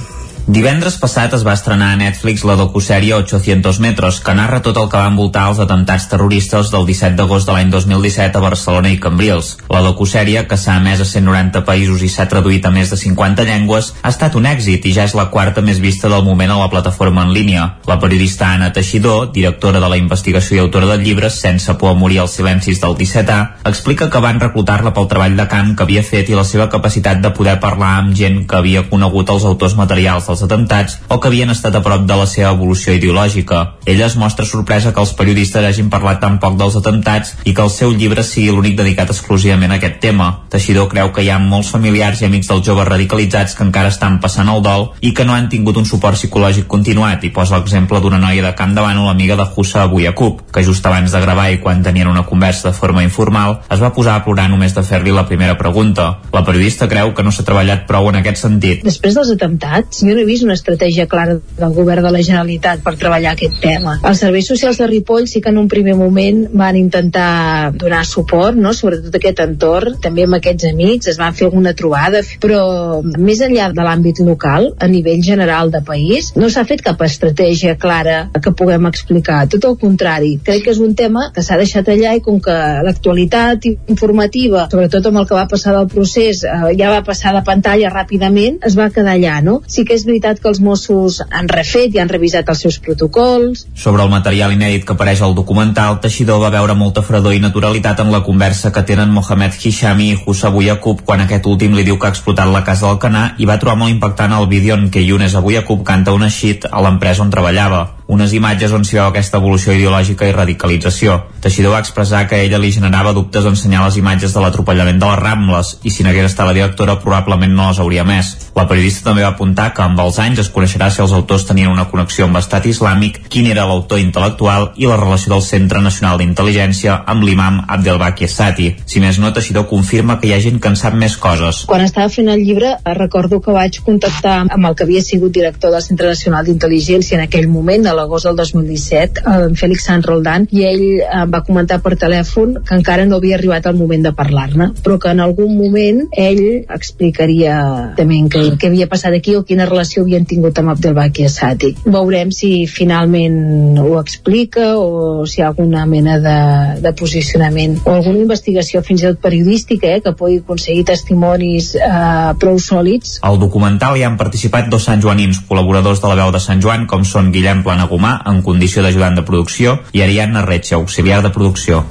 Divendres 0.45 0.99
passat 1.01 1.33
es 1.33 1.41
va 1.41 1.55
estrenar 1.57 1.95
a 1.95 1.97
Netflix 1.97 2.43
la 2.45 2.55
docusèrie 2.61 3.15
800 3.17 3.79
metros, 3.81 4.19
que 4.21 4.33
narra 4.37 4.59
tot 4.61 4.77
el 4.77 4.91
que 4.93 4.99
va 5.01 5.09
envoltar 5.09 5.47
els 5.49 5.61
atemptats 5.65 6.05
terroristes 6.11 6.69
del 6.69 6.85
17 6.85 7.17
d'agost 7.17 7.49
de 7.49 7.55
l'any 7.57 7.71
2017 7.73 8.37
a 8.37 8.43
Barcelona 8.45 8.91
i 8.93 8.99
Cambrils. 9.01 9.55
La 9.73 9.81
docusèrie, 9.81 10.43
que 10.45 10.59
s'ha 10.61 10.75
emès 10.83 11.01
a 11.01 11.07
190 11.09 11.63
països 11.65 12.03
i 12.05 12.11
s'ha 12.13 12.27
traduït 12.29 12.69
a 12.69 12.73
més 12.75 12.93
de 12.93 12.99
50 13.01 13.47
llengües, 13.49 13.89
ha 14.03 14.13
estat 14.13 14.37
un 14.37 14.45
èxit 14.51 14.85
i 14.85 14.93
ja 14.93 15.07
és 15.09 15.15
la 15.17 15.31
quarta 15.33 15.65
més 15.65 15.81
vista 15.81 16.11
del 16.13 16.27
moment 16.29 16.53
a 16.53 16.61
la 16.61 16.69
plataforma 16.69 17.25
en 17.25 17.33
línia. 17.33 17.65
La 17.89 17.97
periodista 18.05 18.53
Anna 18.53 18.69
Teixidor, 18.77 19.33
directora 19.33 19.81
de 19.81 19.89
la 19.89 19.97
investigació 19.97 20.59
i 20.59 20.63
autora 20.67 20.93
del 20.93 21.09
llibre 21.09 21.33
Sense 21.33 21.73
por 21.81 21.95
a 21.95 21.97
morir 21.97 22.21
als 22.21 22.37
silencis 22.37 22.85
del 22.85 22.99
17A, 23.01 23.65
explica 23.73 24.11
que 24.13 24.21
van 24.21 24.45
reclutar-la 24.45 24.93
pel 24.93 25.09
treball 25.09 25.41
de 25.41 25.49
camp 25.49 25.73
que 25.73 25.89
havia 25.89 26.05
fet 26.05 26.29
i 26.29 26.37
la 26.37 26.45
seva 26.45 26.69
capacitat 26.69 27.25
de 27.25 27.33
poder 27.33 27.57
parlar 27.65 27.97
amb 28.03 28.13
gent 28.13 28.43
que 28.45 28.61
havia 28.61 28.85
conegut 28.93 29.33
els 29.33 29.49
autors 29.49 29.81
materials 29.81 30.29
als 30.35 30.45
atemptats 30.45 30.99
o 31.09 31.21
que 31.21 31.31
havien 31.31 31.51
estat 31.55 31.79
a 31.79 31.83
prop 31.85 32.05
de 32.09 32.19
la 32.19 32.27
seva 32.27 32.53
evolució 32.53 32.95
ideològica. 32.99 33.63
Ella 33.87 34.07
es 34.07 34.17
mostra 34.21 34.47
sorpresa 34.47 34.93
que 34.93 35.01
els 35.01 35.15
periodistes 35.17 35.65
hagin 35.65 35.91
parlat 35.93 36.21
tan 36.21 36.41
poc 36.43 36.59
dels 36.61 36.77
atemptats 36.81 37.35
i 37.45 37.55
que 37.55 37.63
el 37.65 37.71
seu 37.71 37.95
llibre 37.95 38.25
sigui 38.27 38.53
l'únic 38.53 38.77
dedicat 38.79 39.11
exclusivament 39.15 39.73
a 39.73 39.79
aquest 39.79 40.01
tema. 40.03 40.29
Teixidor 40.51 40.91
creu 40.93 41.13
que 41.15 41.25
hi 41.25 41.31
ha 41.31 41.39
molts 41.39 41.71
familiars 41.75 42.23
i 42.23 42.29
amics 42.29 42.51
dels 42.51 42.67
joves 42.67 42.89
radicalitzats 42.89 43.55
que 43.55 43.65
encara 43.67 43.93
estan 43.95 44.19
passant 44.21 44.51
el 44.51 44.63
dol 44.65 44.91
i 45.01 45.15
que 45.15 45.25
no 45.25 45.37
han 45.37 45.49
tingut 45.53 45.79
un 45.81 45.89
suport 45.89 46.19
psicològic 46.19 46.67
continuat 46.71 47.25
i 47.25 47.33
posa 47.35 47.59
l'exemple 47.59 48.01
d'una 48.03 48.21
noia 48.23 48.43
de 48.43 48.55
Camp 48.59 48.75
de 48.75 48.83
Bànol, 48.83 49.09
amiga 49.11 49.37
de 49.39 49.47
Hussa 49.55 49.85
avui 49.85 50.07
a 50.07 50.15
Cup, 50.15 50.43
que 50.53 50.65
just 50.65 50.87
abans 50.87 51.13
de 51.13 51.21
gravar 51.21 51.51
i 51.53 51.61
quan 51.63 51.83
tenien 51.83 52.11
una 52.11 52.25
conversa 52.27 52.69
de 52.71 52.75
forma 52.77 53.05
informal 53.05 53.61
es 53.71 53.83
va 53.83 53.93
posar 53.95 54.17
a 54.19 54.25
plorar 54.25 54.49
només 54.51 54.75
de 54.75 54.83
fer-li 54.83 55.15
la 55.15 55.27
primera 55.29 55.57
pregunta. 55.59 56.09
La 56.33 56.45
periodista 56.45 56.89
creu 56.91 57.15
que 57.15 57.23
no 57.23 57.33
s'ha 57.33 57.47
treballat 57.47 57.87
prou 57.89 58.09
en 58.11 58.21
aquest 58.21 58.43
sentit. 58.43 58.85
Després 58.85 59.17
dels 59.17 59.33
atemptats, 59.35 60.03
jo 60.03 60.17
no 60.17 60.24
he 60.25 60.29
vist 60.29 60.45
una 60.47 60.57
estratègia 60.57 61.07
clara 61.11 61.37
del 61.59 61.75
govern 61.77 62.05
de 62.05 62.13
la 62.15 62.23
Generalitat 62.25 62.83
per 62.85 62.97
treballar 63.01 63.35
aquest 63.35 63.61
tema. 63.63 63.99
Els 64.09 64.23
serveis 64.25 64.49
socials 64.51 64.81
de 64.81 64.89
Ripoll 64.91 65.29
sí 65.31 65.43
que 65.45 65.53
en 65.53 65.61
un 65.61 65.69
primer 65.69 65.95
moment 65.99 66.45
van 66.53 66.79
intentar 66.81 67.73
donar 67.77 68.05
suport, 68.09 68.57
no? 68.57 68.73
sobretot 68.75 69.15
aquest 69.15 69.43
entorn, 69.45 69.99
també 70.03 70.27
amb 70.27 70.39
aquests 70.39 70.69
amics, 70.71 71.11
es 71.13 71.21
van 71.21 71.37
fer 71.37 71.49
alguna 71.49 71.75
trobada, 71.77 72.23
però 72.43 73.03
més 73.05 73.43
enllà 73.45 73.71
de 73.75 73.85
l'àmbit 73.87 74.23
local, 74.25 74.71
a 74.81 74.89
nivell 74.91 75.23
general 75.25 75.73
de 75.75 75.83
país, 75.85 76.33
no 76.39 76.51
s'ha 76.51 76.65
fet 76.69 76.83
cap 76.85 77.01
estratègia 77.05 77.77
clara 77.81 78.29
que 78.41 78.55
puguem 78.57 78.89
explicar. 78.91 79.45
Tot 79.53 79.69
el 79.69 79.79
contrari, 79.81 80.35
crec 80.45 80.65
que 80.65 80.75
és 80.75 80.81
un 80.83 80.95
tema 80.99 81.29
que 81.35 81.45
s'ha 81.45 81.59
deixat 81.61 81.89
allà 81.93 82.15
i 82.17 82.23
com 82.25 82.41
que 82.43 82.55
l'actualitat 82.87 83.69
informativa, 83.69 84.67
sobretot 84.73 85.11
amb 85.11 85.23
el 85.23 85.29
que 85.29 85.39
va 85.39 85.47
passar 85.51 85.75
del 85.77 85.89
procés, 85.93 86.45
eh, 86.45 86.75
ja 86.79 86.93
va 86.93 87.05
passar 87.07 87.35
de 87.37 87.45
pantalla 87.47 87.93
ràpidament, 87.93 88.61
es 88.67 88.79
va 88.79 88.91
quedar 88.95 89.17
allà, 89.19 89.41
no? 89.45 89.61
Sí 89.67 89.85
que 89.85 89.97
és 89.99 90.07
veritat 90.15 90.41
que 90.41 90.49
els 90.53 90.63
Mossos 90.63 91.21
han 91.29 91.51
refet 91.51 91.95
i 91.95 92.01
han 92.03 92.13
revisat 92.13 92.49
els 92.49 92.63
seus 92.65 92.79
protocols. 92.79 93.67
Sobre 93.75 94.05
el 94.07 94.13
material 94.13 94.55
inèdit 94.55 94.87
que 94.87 94.95
apareix 94.95 95.23
al 95.23 95.35
documental, 95.35 95.99
Teixidor 96.01 96.41
va 96.43 96.53
veure 96.55 96.79
molta 96.79 97.03
fredor 97.03 97.35
i 97.35 97.43
naturalitat 97.43 98.01
en 98.05 98.13
la 98.15 98.23
conversa 98.27 98.73
que 98.73 98.85
tenen 98.87 99.13
Mohamed 99.15 99.59
Hishami 99.59 100.11
i 100.13 100.19
Hussa 100.25 100.53
Buyakub 100.55 101.03
quan 101.05 101.25
aquest 101.25 101.47
últim 101.51 101.75
li 101.75 101.85
diu 101.87 101.99
que 101.99 102.07
ha 102.07 102.15
explotat 102.15 102.53
la 102.53 102.65
casa 102.65 102.87
del 102.87 103.03
Canà 103.03 103.25
i 103.39 103.49
va 103.51 103.59
trobar 103.59 103.81
molt 103.83 103.95
impactant 103.95 104.37
el 104.39 104.49
vídeo 104.51 104.79
en 104.79 104.91
què 104.95 105.03
Younes 105.05 105.35
Abuyakub 105.35 105.83
canta 105.85 106.15
una 106.15 106.31
shit 106.31 106.69
a 106.71 106.83
l'empresa 106.85 107.25
on 107.27 107.35
treballava 107.35 107.85
unes 108.07 108.33
imatges 108.37 108.73
on 108.77 108.85
s'hi 108.85 108.99
veu 108.99 109.07
aquesta 109.07 109.39
evolució 109.41 109.73
ideològica 109.73 110.29
i 110.29 110.35
radicalització. 110.37 111.17
Teixidor 111.45 111.75
va 111.75 111.81
expressar 111.85 112.25
que 112.29 112.41
ella 112.45 112.61
li 112.61 112.73
generava 112.73 113.15
dubtes 113.17 113.47
ensenyar 113.49 113.85
les 113.87 113.97
imatges 114.01 114.35
de 114.35 114.43
l'atropellament 114.43 115.01
de 115.01 115.09
les 115.09 115.21
Rambles 115.21 115.75
i 115.83 115.93
si 115.93 116.05
n'hagués 116.05 116.29
estat 116.31 116.49
la 116.49 116.57
directora 116.57 116.99
probablement 117.01 117.55
no 117.55 117.69
les 117.71 117.81
hauria 117.81 118.05
més. 118.05 118.35
La 118.57 118.67
periodista 118.69 119.09
també 119.09 119.25
va 119.25 119.33
apuntar 119.33 119.71
que 119.75 119.83
amb 119.83 120.01
els 120.05 120.19
anys 120.23 120.45
es 120.45 120.51
coneixerà 120.53 120.91
si 120.91 121.03
els 121.03 121.15
autors 121.17 121.47
tenien 121.49 121.73
una 121.73 121.87
connexió 121.91 122.29
amb 122.29 122.37
l'estat 122.37 122.67
islàmic, 122.71 123.23
quin 123.33 123.49
era 123.51 123.67
l'autor 123.69 124.03
intel·lectual 124.03 124.71
i 124.77 124.89
la 124.89 124.99
relació 125.01 125.33
del 125.35 125.43
Centre 125.47 125.81
Nacional 125.85 126.21
d'Intel·ligència 126.21 127.01
amb 127.11 127.25
l'imam 127.25 127.63
Abdelbaki 127.69 128.29
Sati. 128.29 128.71
Si 128.87 129.01
més 129.01 129.19
no, 129.19 129.33
Teixidor 129.33 129.67
confirma 129.71 130.19
que 130.21 130.29
hi 130.29 130.35
ha 130.37 130.43
gent 130.45 130.61
que 130.61 130.71
en 130.71 130.79
sap 130.79 130.95
més 130.99 131.17
coses. 131.17 131.65
Quan 131.71 131.85
estava 131.85 132.13
fent 132.13 132.29
el 132.33 132.45
llibre 132.45 132.77
recordo 132.99 133.41
que 133.41 133.55
vaig 133.57 133.81
contactar 133.87 134.37
amb 134.45 134.69
el 134.69 134.77
que 134.77 134.85
havia 134.87 135.03
sigut 135.03 135.33
director 135.35 135.73
del 135.75 135.83
Centre 135.83 136.13
Nacional 136.13 136.47
d'Intel·ligència 136.47 137.19
en 137.19 137.25
aquell 137.27 137.49
moment, 137.49 137.89
a 137.95 137.99
l'agost 138.01 138.29
del 138.29 138.37
2017, 138.41 139.25
en 139.31 139.57
Félix 139.59 139.87
Sant 139.89 140.05
Roldan, 140.05 140.49
i 140.53 140.67
ell 140.69 140.85
em 141.05 141.33
va 141.33 141.45
comentar 141.47 141.81
per 141.85 141.95
telèfon 142.01 142.59
que 142.67 142.77
encara 142.77 143.07
no 143.09 143.21
havia 143.21 143.39
arribat 143.39 143.69
el 143.71 143.79
moment 143.79 144.05
de 144.05 144.15
parlar-ne, 144.17 144.71
però 144.85 144.99
que 145.01 145.13
en 145.15 145.23
algun 145.25 145.55
moment 145.57 146.05
ell 146.19 146.43
explicaria 146.75 147.57
també 147.99 148.21
què, 148.31 148.45
què 148.61 148.71
havia 148.71 148.89
passat 148.91 149.17
aquí 149.17 149.37
o 149.39 149.45
quina 149.47 149.69
relació 149.69 150.05
havien 150.05 150.27
tingut 150.29 150.59
amb 150.61 150.75
Abdelbaki 150.75 151.27
Assati. 151.29 151.75
Veurem 151.85 152.33
si 152.35 152.53
finalment 152.71 153.79
ho 153.81 153.99
explica 154.01 154.75
o 154.79 155.25
si 155.29 155.41
hi 155.41 155.45
ha 155.45 155.51
alguna 155.53 155.85
mena 155.87 156.19
de, 156.23 156.39
de 156.85 156.95
posicionament 156.99 157.79
o 157.85 157.97
alguna 157.97 158.23
investigació 158.25 158.83
fins 158.87 159.03
i 159.03 159.09
tot 159.11 159.21
periodística 159.25 159.91
eh, 159.91 160.01
que 160.05 160.15
pugui 160.19 160.41
aconseguir 160.43 160.87
testimonis 160.89 161.75
eh, 161.79 162.35
prou 162.41 162.59
sòlids. 162.63 163.19
Al 163.27 163.39
documental 163.43 163.99
hi 163.99 164.05
han 164.07 164.19
participat 164.21 164.71
dos 164.73 164.87
santjoanins, 164.89 165.43
col·laboradors 165.49 166.03
de 166.03 166.11
la 166.11 166.19
veu 166.23 166.33
de 166.35 166.43
Sant 166.43 166.63
Joan, 166.65 166.89
com 166.91 167.07
són 167.09 167.31
Guillem 167.35 167.63
Planagumà, 167.85 168.23
en 168.31 168.41
condició 168.43 168.83
d'ajudant 168.83 169.19
de 169.19 169.25
producció, 169.29 169.79
i 169.93 170.03
Ariadna 170.03 170.45
Retxa, 170.45 170.77
auxiliar 170.77 171.23
de 171.23 171.31
producció. 171.31 171.85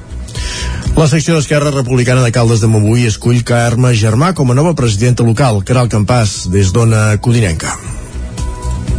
La 0.98 1.08
secció 1.08 1.36
d'Esquerra 1.36 1.72
Republicana 1.72 2.24
de 2.26 2.32
Caldes 2.34 2.62
de 2.62 2.70
Montbui 2.70 3.06
escull 3.10 3.44
Carme 3.46 3.94
Germà 3.94 4.34
com 4.34 4.52
a 4.52 4.58
nova 4.58 4.74
presidenta 4.74 5.26
local, 5.26 5.64
Caral 5.66 5.90
Campàs, 5.90 6.48
des 6.54 6.74
d'Ona 6.74 7.18
Codinenca. 7.22 7.78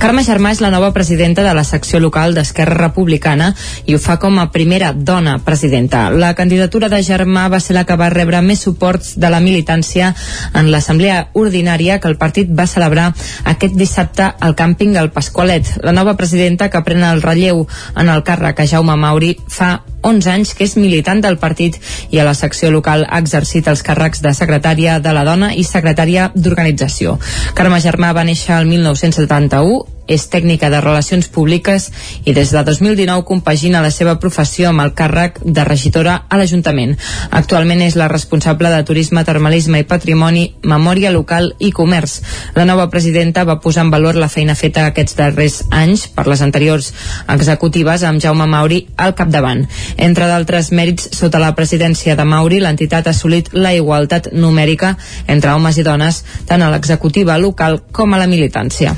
Carme 0.05 0.21
Germà 0.21 0.51
és 0.53 0.59
la 0.61 0.69
nova 0.69 0.91
presidenta 0.93 1.41
de 1.41 1.53
la 1.57 1.63
secció 1.65 1.97
local 1.97 2.35
d'Esquerra 2.37 2.75
Republicana 2.77 3.47
i 3.89 3.95
ho 3.97 3.99
fa 3.99 4.19
com 4.21 4.37
a 4.37 4.51
primera 4.53 4.91
dona 4.93 5.39
presidenta. 5.47 6.11
La 6.13 6.35
candidatura 6.37 6.91
de 6.93 6.99
Germà 7.01 7.47
va 7.49 7.57
ser 7.57 7.73
la 7.73 7.87
que 7.89 7.97
va 7.97 8.11
rebre 8.13 8.43
més 8.45 8.61
suports 8.67 9.15
de 9.17 9.31
la 9.33 9.41
militància 9.41 10.11
en 10.53 10.69
l'assemblea 10.75 11.31
ordinària 11.33 11.97
que 12.03 12.13
el 12.13 12.19
partit 12.21 12.53
va 12.53 12.69
celebrar 12.69 13.07
aquest 13.55 13.81
dissabte 13.81 14.29
al 14.29 14.53
càmping 14.53 14.93
del 14.93 15.09
Pasqualet. 15.09 15.73
La 15.81 15.97
nova 15.97 16.19
presidenta 16.21 16.69
que 16.69 16.85
pren 16.85 17.01
el 17.01 17.25
relleu 17.25 17.65
en 17.97 18.13
el 18.13 18.23
càrrec 18.29 18.61
a 18.61 18.69
Jaume 18.75 19.01
Mauri 19.01 19.39
fa 19.49 19.79
11 20.05 20.31
anys 20.35 20.53
que 20.53 20.69
és 20.69 20.77
militant 20.77 21.25
del 21.25 21.41
partit 21.41 21.81
i 22.13 22.21
a 22.21 22.29
la 22.29 22.37
secció 22.37 22.69
local 22.69 23.07
ha 23.09 23.25
exercit 23.25 23.73
els 23.73 23.81
càrrecs 23.81 24.21
de 24.21 24.37
secretària 24.37 25.01
de 25.01 25.17
la 25.17 25.25
dona 25.25 25.55
i 25.57 25.65
secretària 25.65 26.29
d'organització. 26.35 27.17
Carme 27.57 27.81
Germà 27.81 28.13
va 28.13 28.29
néixer 28.29 28.53
el 28.61 28.69
1971 28.69 29.94
és 30.07 30.27
tècnica 30.29 30.69
de 30.71 30.81
Relacions 30.81 31.29
Públiques 31.33 31.89
i 32.25 32.35
des 32.37 32.51
de 32.53 32.63
2019 32.65 33.25
compagina 33.25 33.83
la 33.85 33.91
seva 33.95 34.19
professió 34.21 34.69
amb 34.69 34.85
el 34.85 34.93
càrrec 34.97 35.41
de 35.45 35.65
regidora 35.65 36.17
a 36.29 36.39
l'Ajuntament. 36.39 36.95
Actualment 37.31 37.83
és 37.87 37.97
la 37.97 38.09
responsable 38.13 38.71
de 38.71 38.83
Turisme, 38.85 39.25
Termalisme 39.25 39.81
i 39.81 39.89
Patrimoni, 39.89 40.45
Memòria 40.63 41.13
Local 41.15 41.53
i 41.59 41.73
Comerç. 41.73 42.21
La 42.55 42.67
nova 42.69 42.89
presidenta 42.93 43.45
va 43.49 43.61
posar 43.61 43.87
en 43.87 43.95
valor 43.95 44.19
la 44.21 44.29
feina 44.29 44.55
feta 44.55 44.87
aquests 44.91 45.17
darrers 45.17 45.61
anys 45.71 46.07
per 46.13 46.27
les 46.29 46.45
anteriors 46.45 46.93
executives 47.29 48.05
amb 48.05 48.21
Jaume 48.21 48.47
Mauri 48.47 48.85
al 48.97 49.15
capdavant. 49.17 49.65
Entre 49.97 50.29
d'altres 50.29 50.71
mèrits, 50.73 51.11
sota 51.17 51.41
la 51.41 51.55
presidència 51.57 52.17
de 52.17 52.29
Mauri, 52.29 52.61
l'entitat 52.61 53.09
ha 53.09 53.17
assolit 53.17 53.53
la 53.55 53.75
igualtat 53.75 54.33
numèrica 54.33 54.97
entre 55.27 55.57
homes 55.57 55.79
i 55.79 55.87
dones 55.87 56.23
tant 56.49 56.63
a 56.63 56.71
l'executiva 56.71 57.39
local 57.39 57.83
com 57.93 58.15
a 58.15 58.21
la 58.21 58.31
militància. 58.31 58.97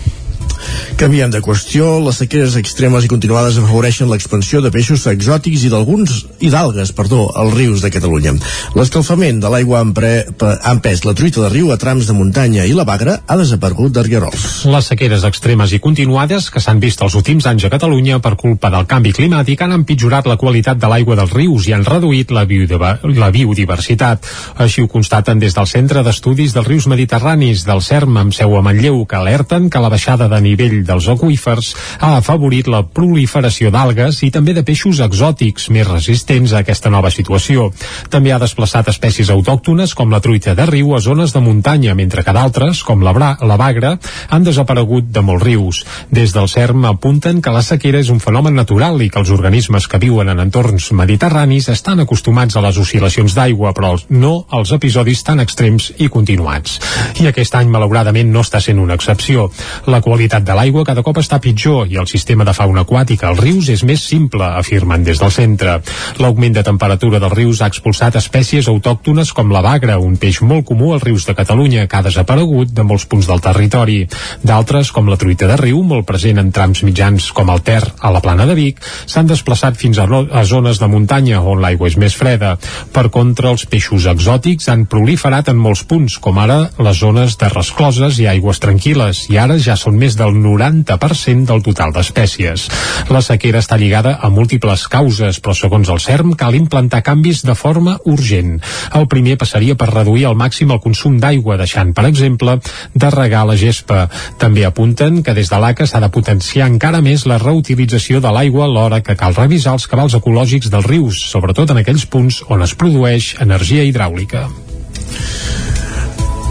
Canviem 0.97 1.31
de 1.31 1.43
qüestió, 1.45 1.99
les 2.05 2.21
sequeres 2.23 2.57
extremes 2.57 3.05
i 3.05 3.11
continuades 3.11 3.59
afavoreixen 3.61 4.11
l'expansió 4.11 4.63
de 4.65 4.71
peixos 4.73 5.07
exòtics 5.11 5.67
i 5.67 5.73
d'alguns 5.73 6.23
i 6.41 6.51
d'algues, 6.53 6.93
perdó, 6.97 7.27
als 7.37 7.55
rius 7.55 7.83
de 7.85 7.91
Catalunya. 7.93 8.33
L'escalfament 8.77 9.41
de 9.43 9.51
l'aigua 9.53 9.83
ha 9.83 10.73
empès 10.73 11.05
la 11.05 11.15
truita 11.19 11.43
de 11.45 11.51
riu 11.53 11.73
a 11.73 11.79
trams 11.81 12.09
de 12.09 12.17
muntanya 12.17 12.65
i 12.65 12.75
la 12.77 12.87
bagra 12.89 13.19
ha 13.27 13.37
desaparegut 13.37 13.93
d'Arguerols. 13.93 14.65
Les 14.73 14.91
sequeres 14.93 15.25
extremes 15.29 15.73
i 15.77 15.81
continuades 15.83 16.49
que 16.51 16.63
s'han 16.65 16.81
vist 16.81 17.03
els 17.05 17.17
últims 17.19 17.47
anys 17.51 17.67
a 17.67 17.73
Catalunya 17.73 18.21
per 18.25 18.37
culpa 18.41 18.71
del 18.73 18.89
canvi 18.89 19.13
climàtic 19.17 19.63
han 19.63 19.77
empitjorat 19.77 20.29
la 20.31 20.39
qualitat 20.41 20.81
de 20.81 20.91
l'aigua 20.91 21.17
dels 21.19 21.35
rius 21.37 21.69
i 21.69 21.75
han 21.77 21.85
reduït 21.87 22.33
la, 22.33 22.47
la 22.47 23.31
biodiversitat. 23.35 24.27
Així 24.63 24.83
ho 24.83 24.91
constaten 24.91 25.41
des 25.43 25.55
del 25.57 25.69
Centre 25.71 26.03
d'Estudis 26.07 26.55
dels 26.57 26.67
Rius 26.67 26.89
Mediterranis 26.91 27.65
del 27.67 27.83
CERM 27.83 28.17
amb 28.23 28.35
seu 28.37 28.57
a 28.57 28.63
Manlleu, 28.65 29.05
que 29.07 29.19
alerten 29.19 29.71
que 29.71 29.83
la 29.83 29.93
baixada 29.93 30.29
de 30.33 30.41
nivell 30.47 30.79
dels 30.87 31.11
aqüífers 31.13 31.73
ha 32.01 32.15
afavorit 32.21 32.71
la 32.71 32.85
proliferació 32.87 33.73
d'algues 33.75 34.23
i 34.27 34.31
també 34.35 34.55
de 34.57 34.65
peixos 34.67 35.03
exòtics 35.05 35.69
més 35.75 35.89
resistents 35.89 36.55
a 36.55 36.63
aquesta 36.63 36.93
nova 36.93 37.11
situació. 37.11 37.71
També 38.13 38.33
ha 38.33 38.41
desplaçat 38.43 38.89
espècies 38.93 39.31
autòctones 39.35 39.95
com 39.99 40.13
la 40.13 40.23
truita 40.25 40.55
de 40.55 40.67
riu 40.71 40.95
a 40.95 41.01
zones 41.03 41.35
de 41.35 41.43
muntanya, 41.43 41.95
mentre 41.99 42.25
que 42.25 42.35
d'altres, 42.37 42.83
com 42.87 43.03
la, 43.03 43.15
bra 43.17 43.35
la 43.43 43.59
bagra, 43.61 43.97
han 44.31 44.47
desaparegut 44.47 45.11
de 45.13 45.23
molts 45.25 45.45
rius. 45.45 45.83
Des 46.11 46.35
del 46.37 46.49
CERM 46.49 46.87
apunten 46.91 47.41
que 47.43 47.55
la 47.55 47.65
sequera 47.67 48.01
és 48.03 48.11
un 48.13 48.21
fenomen 48.23 48.55
natural 48.57 49.01
i 49.03 49.11
que 49.11 49.21
els 49.23 49.33
organismes 49.35 49.89
que 49.89 50.01
viuen 50.03 50.31
en 50.33 50.43
entorns 50.43 50.91
mediterranis 50.93 51.71
estan 51.73 52.03
acostumats 52.05 52.57
a 52.57 52.65
les 52.65 52.79
oscil·lacions 52.83 53.37
d'aigua, 53.37 53.73
però 53.77 53.95
no 54.11 54.35
als 54.51 54.73
episodis 54.77 55.23
tan 55.27 55.41
extrems 55.41 55.93
i 55.99 56.11
continuats. 56.13 56.79
I 57.23 57.31
aquest 57.31 57.55
any, 57.57 57.71
malauradament, 57.73 58.31
no 58.33 58.45
està 58.45 58.61
sent 58.61 58.81
una 58.83 58.97
excepció. 58.99 59.49
La 59.87 60.03
qualitat 60.05 60.36
de 60.45 60.55
l'aigua 60.59 60.85
cada 60.85 61.03
cop 61.07 61.21
està 61.21 61.39
pitjor 61.41 61.87
i 61.89 61.97
el 62.01 62.09
sistema 62.11 62.45
de 62.45 62.53
fauna 62.57 62.83
aquàtica 62.85 63.29
als 63.31 63.41
rius 63.41 63.69
és 63.73 63.85
més 63.87 64.03
simple, 64.03 64.45
afirmen 64.45 65.05
des 65.07 65.21
del 65.23 65.33
centre. 65.33 65.79
L'augment 66.19 66.57
de 66.57 66.65
temperatura 66.67 67.21
dels 67.23 67.33
rius 67.33 67.63
ha 67.63 67.71
expulsat 67.71 68.19
espècies 68.21 68.69
autòctones 68.69 69.33
com 69.37 69.53
la 69.55 69.63
bagra, 69.65 69.99
un 70.03 70.17
peix 70.21 70.43
molt 70.43 70.67
comú 70.69 70.93
als 70.93 71.05
rius 71.07 71.27
de 71.29 71.35
Catalunya, 71.39 71.87
que 71.87 71.97
ha 71.97 72.05
desaparegut 72.05 72.75
de 72.75 72.85
molts 72.85 73.07
punts 73.07 73.29
del 73.31 73.41
territori. 73.41 74.03
D'altres, 74.43 74.93
com 74.93 75.09
la 75.09 75.17
truita 75.21 75.49
de 75.49 75.57
riu, 75.61 75.81
molt 75.83 76.07
present 76.09 76.43
en 76.43 76.53
trams 76.53 76.83
mitjans 76.87 77.31
com 77.37 77.51
el 77.53 77.63
Ter 77.67 77.83
a 78.01 78.13
la 78.13 78.21
plana 78.21 78.47
de 78.47 78.55
Vic, 78.59 78.83
s'han 79.07 79.31
desplaçat 79.31 79.79
fins 79.81 79.99
a, 80.03 80.07
a 80.07 80.45
zones 80.45 80.81
de 80.83 80.91
muntanya 80.91 81.41
on 81.41 81.63
l'aigua 81.63 81.89
és 81.89 81.97
més 82.01 82.17
freda. 82.17 82.57
Per 82.93 83.09
contra, 83.15 83.53
els 83.55 83.67
peixos 83.71 84.07
exòtics 84.11 84.69
han 84.73 84.87
proliferat 84.91 85.51
en 85.53 85.61
molts 85.61 85.85
punts, 85.89 86.19
com 86.23 86.39
ara 86.43 86.59
les 86.83 86.99
zones 86.99 87.39
de 87.41 87.51
rescloses 87.53 88.21
i 88.23 88.29
aigües 88.31 88.61
tranquil·les, 88.63 89.27
i 89.33 89.39
ara 89.41 89.59
ja 89.63 89.77
són 89.79 89.99
més 90.01 90.17
del 90.27 90.43
90% 90.43 91.47
del 91.47 91.63
total 91.63 91.95
d'espècies. 91.95 92.67
La 93.15 93.23
sequera 93.23 93.63
està 93.63 93.79
lligada 93.79 94.17
a 94.19 94.31
múltiples 94.33 94.87
causes, 94.91 95.39
però 95.41 95.55
segons 95.55 95.91
el 95.93 96.03
CERM 96.03 96.35
cal 96.39 96.59
implantar 96.59 97.05
canvis 97.07 97.45
de 97.47 97.55
forma 97.55 97.97
urgent. 98.05 98.59
El 98.99 99.07
primer 99.13 99.37
passaria 99.39 99.79
per 99.79 99.93
reduir 99.93 100.27
al 100.27 100.39
màxim 100.39 100.73
el 100.75 100.83
consum 100.83 101.21
d'aigua, 101.23 101.59
deixant, 101.61 101.95
per 101.95 102.07
exemple, 102.11 102.59
de 102.95 103.11
regar 103.15 103.47
la 103.47 103.59
gespa. 103.61 104.07
També 104.43 104.67
apunten 104.67 105.23
que 105.23 105.37
des 105.37 105.53
de 105.53 105.61
l'ACA 105.63 105.87
s'ha 105.87 106.03
de 106.03 106.11
potenciar 106.13 106.69
encara 106.73 107.03
més 107.05 107.27
la 107.31 107.39
reutilització 107.43 108.21
de 108.21 108.33
l'aigua 108.35 108.67
alhora 108.67 109.03
que 109.07 109.19
cal 109.19 109.37
revisar 109.39 109.77
els 109.79 109.87
cabals 109.91 110.19
ecològics 110.19 110.73
dels 110.73 110.91
rius, 110.91 111.23
sobretot 111.31 111.71
en 111.71 111.85
aquells 111.85 112.09
punts 112.11 112.43
on 112.49 112.67
es 112.67 112.75
produeix 112.75 113.35
energia 113.47 113.87
hidràulica. 113.87 114.49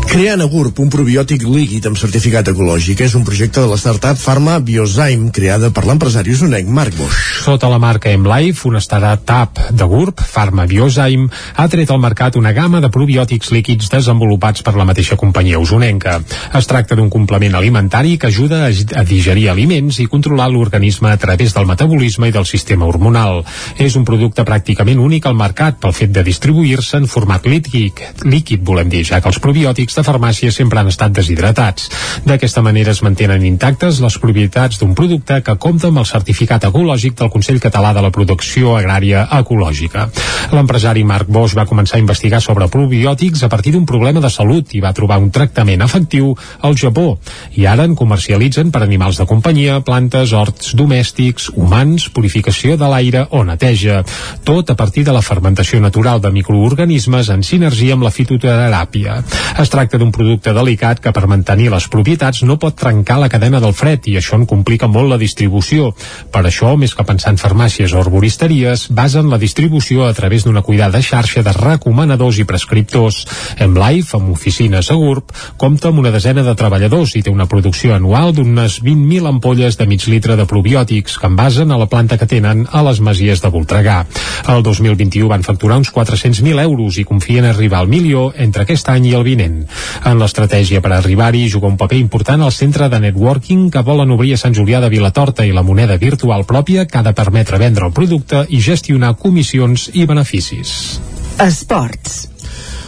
Creant 0.06 0.40
Agurp, 0.46 0.78
un 0.80 0.90
probiòtic 0.94 1.42
líquid 1.50 1.88
amb 1.90 1.98
certificat 2.00 2.48
ecològic, 2.52 3.02
és 3.04 3.16
un 3.18 3.24
projecte 3.28 3.60
de 3.60 3.68
la 3.68 3.78
startup 3.80 4.20
Pharma 4.22 4.60
Biozyme, 4.64 5.32
creada 5.34 5.72
per 5.74 5.84
l'empresari 5.88 6.32
usonenc 6.32 6.70
Marc 6.72 6.96
Bosch. 6.96 7.42
Sota 7.44 7.68
la 7.72 7.80
marca 7.82 8.14
MLife, 8.16 8.68
una 8.70 8.80
startup 8.80 9.60
de 9.74 9.88
GURB, 9.90 10.22
Pharma 10.22 10.68
Biozyme, 10.70 11.28
ha 11.56 11.66
tret 11.68 11.92
al 11.92 12.00
mercat 12.04 12.38
una 12.40 12.54
gamma 12.56 12.80
de 12.84 12.92
probiòtics 12.94 13.52
líquids 13.52 13.90
desenvolupats 13.92 14.64
per 14.64 14.76
la 14.78 14.86
mateixa 14.88 15.18
companyia 15.20 15.60
usonenca. 15.60 16.20
Es 16.56 16.70
tracta 16.70 16.96
d'un 16.96 17.10
complement 17.10 17.58
alimentari 17.58 18.16
que 18.22 18.30
ajuda 18.30 18.70
a 18.70 19.04
digerir 19.04 19.50
aliments 19.52 20.00
i 20.00 20.08
controlar 20.12 20.48
l'organisme 20.54 21.12
a 21.12 21.18
través 21.18 21.58
del 21.58 21.68
metabolisme 21.68 22.30
i 22.30 22.36
del 22.36 22.46
sistema 22.46 22.86
hormonal. 22.86 23.42
És 23.82 23.98
un 23.98 24.06
producte 24.08 24.46
pràcticament 24.48 25.02
únic 25.02 25.26
al 25.26 25.36
mercat 25.36 25.82
pel 25.82 25.98
fet 25.98 26.14
de 26.16 26.24
distribuir-se 26.24 27.02
en 27.02 27.12
format 27.12 27.50
líquid, 27.50 28.06
líquid 28.24 28.64
volem 28.64 28.88
dir, 28.94 29.04
ja 29.10 29.20
que 29.20 29.34
els 29.34 29.44
probiòtics 29.44 29.95
de 29.96 30.04
farmàcia 30.04 30.52
sempre 30.52 30.80
han 30.80 30.92
estat 30.92 31.14
deshidratats. 31.16 31.90
D'aquesta 32.26 32.64
manera 32.66 32.92
es 32.92 33.02
mantenen 33.06 33.46
intactes 33.48 34.00
les 34.04 34.18
propietats 34.22 34.80
d'un 34.82 34.96
producte 34.98 35.42
que 35.46 35.58
compta 35.62 35.90
amb 35.92 36.02
el 36.02 36.10
certificat 36.10 36.68
ecològic 36.70 37.16
del 37.20 37.32
Consell 37.34 37.62
Català 37.64 37.94
de 37.96 38.04
la 38.06 38.12
Producció 38.12 38.76
Agrària 38.78 39.26
Ecològica. 39.40 40.10
L'empresari 40.56 41.04
Marc 41.08 41.30
Bosch 41.32 41.58
va 41.58 41.68
començar 41.70 41.98
a 41.98 42.04
investigar 42.04 42.42
sobre 42.44 42.68
probiòtics 42.72 43.44
a 43.44 43.50
partir 43.50 43.74
d'un 43.74 43.86
problema 43.86 44.22
de 44.22 44.30
salut 44.30 44.74
i 44.76 44.82
va 44.84 44.94
trobar 44.94 45.20
un 45.22 45.32
tractament 45.32 45.82
efectiu 45.86 46.34
al 46.62 46.76
Japó. 46.78 47.18
I 47.56 47.66
ara 47.70 47.86
en 47.88 47.96
comercialitzen 47.96 48.72
per 48.72 48.84
animals 48.84 49.20
de 49.22 49.28
companyia, 49.30 49.80
plantes, 49.86 50.34
horts 50.34 50.74
domèstics, 50.76 51.50
humans, 51.56 52.10
purificació 52.10 52.76
de 52.78 52.90
l'aire 52.92 53.26
o 53.32 53.44
neteja. 53.48 54.02
Tot 54.44 54.70
a 54.72 54.76
partir 54.76 55.06
de 55.06 55.14
la 55.16 55.24
fermentació 55.26 55.80
natural 55.82 56.22
de 56.22 56.32
microorganismes 56.36 57.30
en 57.30 57.44
sinergia 57.44 57.96
amb 57.96 58.06
la 58.06 58.14
fitoteràpia. 58.14 59.22
Es 59.62 59.70
tracta 59.70 59.85
d'un 59.94 60.10
producte 60.12 60.54
delicat 60.58 61.00
que 61.00 61.12
per 61.14 61.28
mantenir 61.30 61.70
les 61.70 61.86
propietats 61.94 62.42
no 62.44 62.58
pot 62.58 62.74
trencar 62.80 63.20
la 63.22 63.30
cadena 63.30 63.62
del 63.62 63.76
fred 63.78 64.08
i 64.10 64.16
això 64.18 64.40
en 64.40 64.48
complica 64.50 64.90
molt 64.90 65.12
la 65.14 65.20
distribució. 65.22 65.92
Per 66.34 66.42
això, 66.42 66.72
més 66.82 66.96
que 66.98 67.06
pensar 67.06 67.36
en 67.36 67.38
farmàcies 67.38 67.94
o 67.94 68.02
arboristeries, 68.02 68.88
basen 68.90 69.30
la 69.30 69.38
distribució 69.38 70.08
a 70.08 70.14
través 70.18 70.44
d'una 70.44 70.64
cuidada 70.66 71.04
xarxa 71.06 71.44
de 71.46 71.54
recomanadors 71.54 72.40
i 72.42 72.48
prescriptors. 72.50 73.22
MLife, 73.62 74.18
amb 74.18 74.34
oficines 74.34 74.90
a 74.90 74.98
GURB, 74.98 75.30
compta 75.62 75.94
amb 75.94 76.02
una 76.02 76.14
desena 76.16 76.42
de 76.42 76.56
treballadors 76.58 77.14
i 77.16 77.22
té 77.22 77.30
una 77.30 77.46
producció 77.46 77.94
anual 77.94 78.34
d'unes 78.34 78.82
20.000 78.82 79.30
ampolles 79.30 79.78
de 79.78 79.86
mig 79.86 80.08
litre 80.10 80.36
de 80.36 80.50
probiòtics 80.50 81.20
que 81.22 81.30
envasen 81.30 81.72
a 81.72 81.78
la 81.78 81.90
planta 81.92 82.18
que 82.18 82.26
tenen 82.26 82.66
a 82.72 82.82
les 82.90 83.00
masies 83.00 83.46
de 83.46 83.54
Voltregà. 83.54 84.02
El 84.50 84.64
2021 84.64 85.30
van 85.30 85.46
facturar 85.46 85.78
uns 85.78 85.94
400.000 85.94 86.64
euros 86.64 86.98
i 86.98 87.06
confien 87.06 87.46
arribar 87.46 87.84
al 87.84 87.92
milió 87.92 88.32
entre 88.36 88.66
aquest 88.66 88.90
any 88.90 89.12
i 89.12 89.16
el 89.18 89.24
vinent. 89.28 89.66
En 90.06 90.20
l'estratègia 90.22 90.82
per 90.82 90.94
arribar-hi 90.96 91.48
juga 91.50 91.72
un 91.72 91.80
paper 91.80 92.00
important 92.02 92.46
al 92.46 92.54
centre 92.56 92.90
de 92.90 93.00
networking 93.08 93.70
que 93.72 93.86
volen 93.86 94.14
obrir 94.16 94.36
a 94.36 94.42
Sant 94.42 94.56
Julià 94.58 94.82
de 94.84 94.92
Vilatorta 94.94 95.46
i 95.46 95.56
la 95.56 95.66
moneda 95.66 95.98
virtual 95.98 96.46
pròpia 96.46 96.86
que 96.86 97.00
ha 97.00 97.08
de 97.08 97.16
permetre 97.18 97.62
vendre 97.62 97.90
el 97.90 97.96
producte 97.96 98.46
i 98.50 98.62
gestionar 98.62 99.16
comissions 99.20 99.90
i 99.94 100.06
beneficis. 100.06 101.00
Esports. 101.42 102.36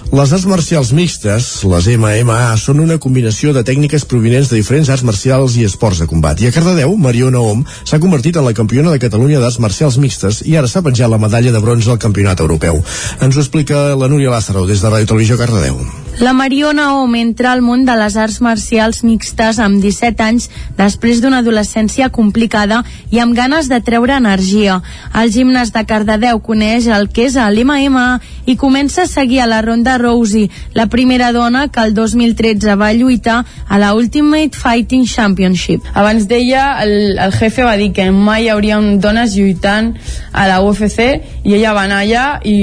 Les 0.07 0.31
arts 0.31 0.45
marcials 0.47 0.93
mixtes, 0.95 1.47
les 1.67 1.87
MMA, 1.99 2.53
són 2.61 2.79
una 2.79 2.95
combinació 3.03 3.51
de 3.51 3.65
tècniques 3.67 4.05
provinents 4.07 4.47
de 4.47 4.55
diferents 4.55 4.87
arts 4.93 5.03
marcials 5.03 5.57
i 5.59 5.65
esports 5.67 5.99
de 5.99 6.07
combat. 6.07 6.39
I 6.39 6.47
a 6.47 6.53
Cardedeu, 6.55 6.95
Mariona 6.95 7.43
Om 7.43 7.65
s'ha 7.83 7.99
convertit 7.99 8.39
en 8.39 8.47
la 8.47 8.55
campiona 8.55 8.95
de 8.95 9.03
Catalunya 9.03 9.43
d'arts 9.43 9.59
marcials 9.59 9.99
mixtes 9.99 10.45
i 10.47 10.55
ara 10.55 10.71
s'ha 10.71 10.85
penjat 10.85 11.11
la 11.11 11.19
medalla 11.19 11.51
de 11.51 11.63
bronze 11.63 11.91
al 11.91 11.99
campionat 11.99 12.39
europeu. 12.39 12.79
Ens 13.19 13.35
ho 13.35 13.43
explica 13.43 13.89
la 13.99 14.07
Núria 14.07 14.31
Lázaro 14.31 14.63
des 14.65 14.79
de 14.79 14.93
Ràdio 14.93 15.11
Televisió 15.11 15.35
Cardedeu. 15.35 16.06
La 16.17 16.31
Mariona 16.33 16.95
Om 16.97 17.11
entra 17.13 17.51
al 17.53 17.59
món 17.61 17.83
de 17.85 17.93
les 17.93 18.15
arts 18.17 18.39
marcials 18.41 19.03
mixtes 19.05 19.59
amb 19.61 19.77
17 19.83 20.23
anys 20.25 20.47
després 20.73 21.19
d'una 21.21 21.43
adolescència 21.43 22.07
complicada 22.09 22.79
i 23.13 23.19
amb 23.21 23.37
ganes 23.37 23.69
de 23.69 23.77
treure 23.85 24.15
energia. 24.17 24.79
El 25.13 25.29
gimnàs 25.35 25.69
de 25.75 25.85
Cardedeu 25.85 26.41
coneix 26.41 26.89
el 26.89 27.05
que 27.13 27.27
és 27.29 27.37
l'MMA 27.37 28.07
i 28.49 28.57
comença 28.57 29.05
a 29.05 29.11
seguir 29.11 29.43
a 29.43 29.47
la 29.51 29.61
ronda 29.61 29.99
Rousey, 30.01 30.49
la 30.73 30.87
primera 30.89 31.29
dona 31.37 31.67
que 31.69 31.85
el 31.85 31.93
2013 31.93 32.73
va 32.81 32.91
lluitar 32.97 33.43
a 33.69 33.77
la 33.77 33.93
Ultimate 33.93 34.57
Fighting 34.57 35.05
Championship. 35.05 35.85
Abans 35.93 36.25
d'ella, 36.25 36.79
el, 36.81 37.13
el 37.21 37.37
jefe 37.37 37.61
va 37.61 37.77
dir 37.77 37.91
que 37.93 38.09
mai 38.09 38.47
hi 38.47 38.53
hauria 38.55 38.81
dones 38.97 39.37
lluitant 39.37 39.93
a 40.33 40.49
la 40.49 40.63
UFC 40.65 41.11
i 41.45 41.59
ella 41.61 41.77
va 41.77 41.85
anar 41.85 42.01
allà 42.07 42.29
i, 42.41 42.57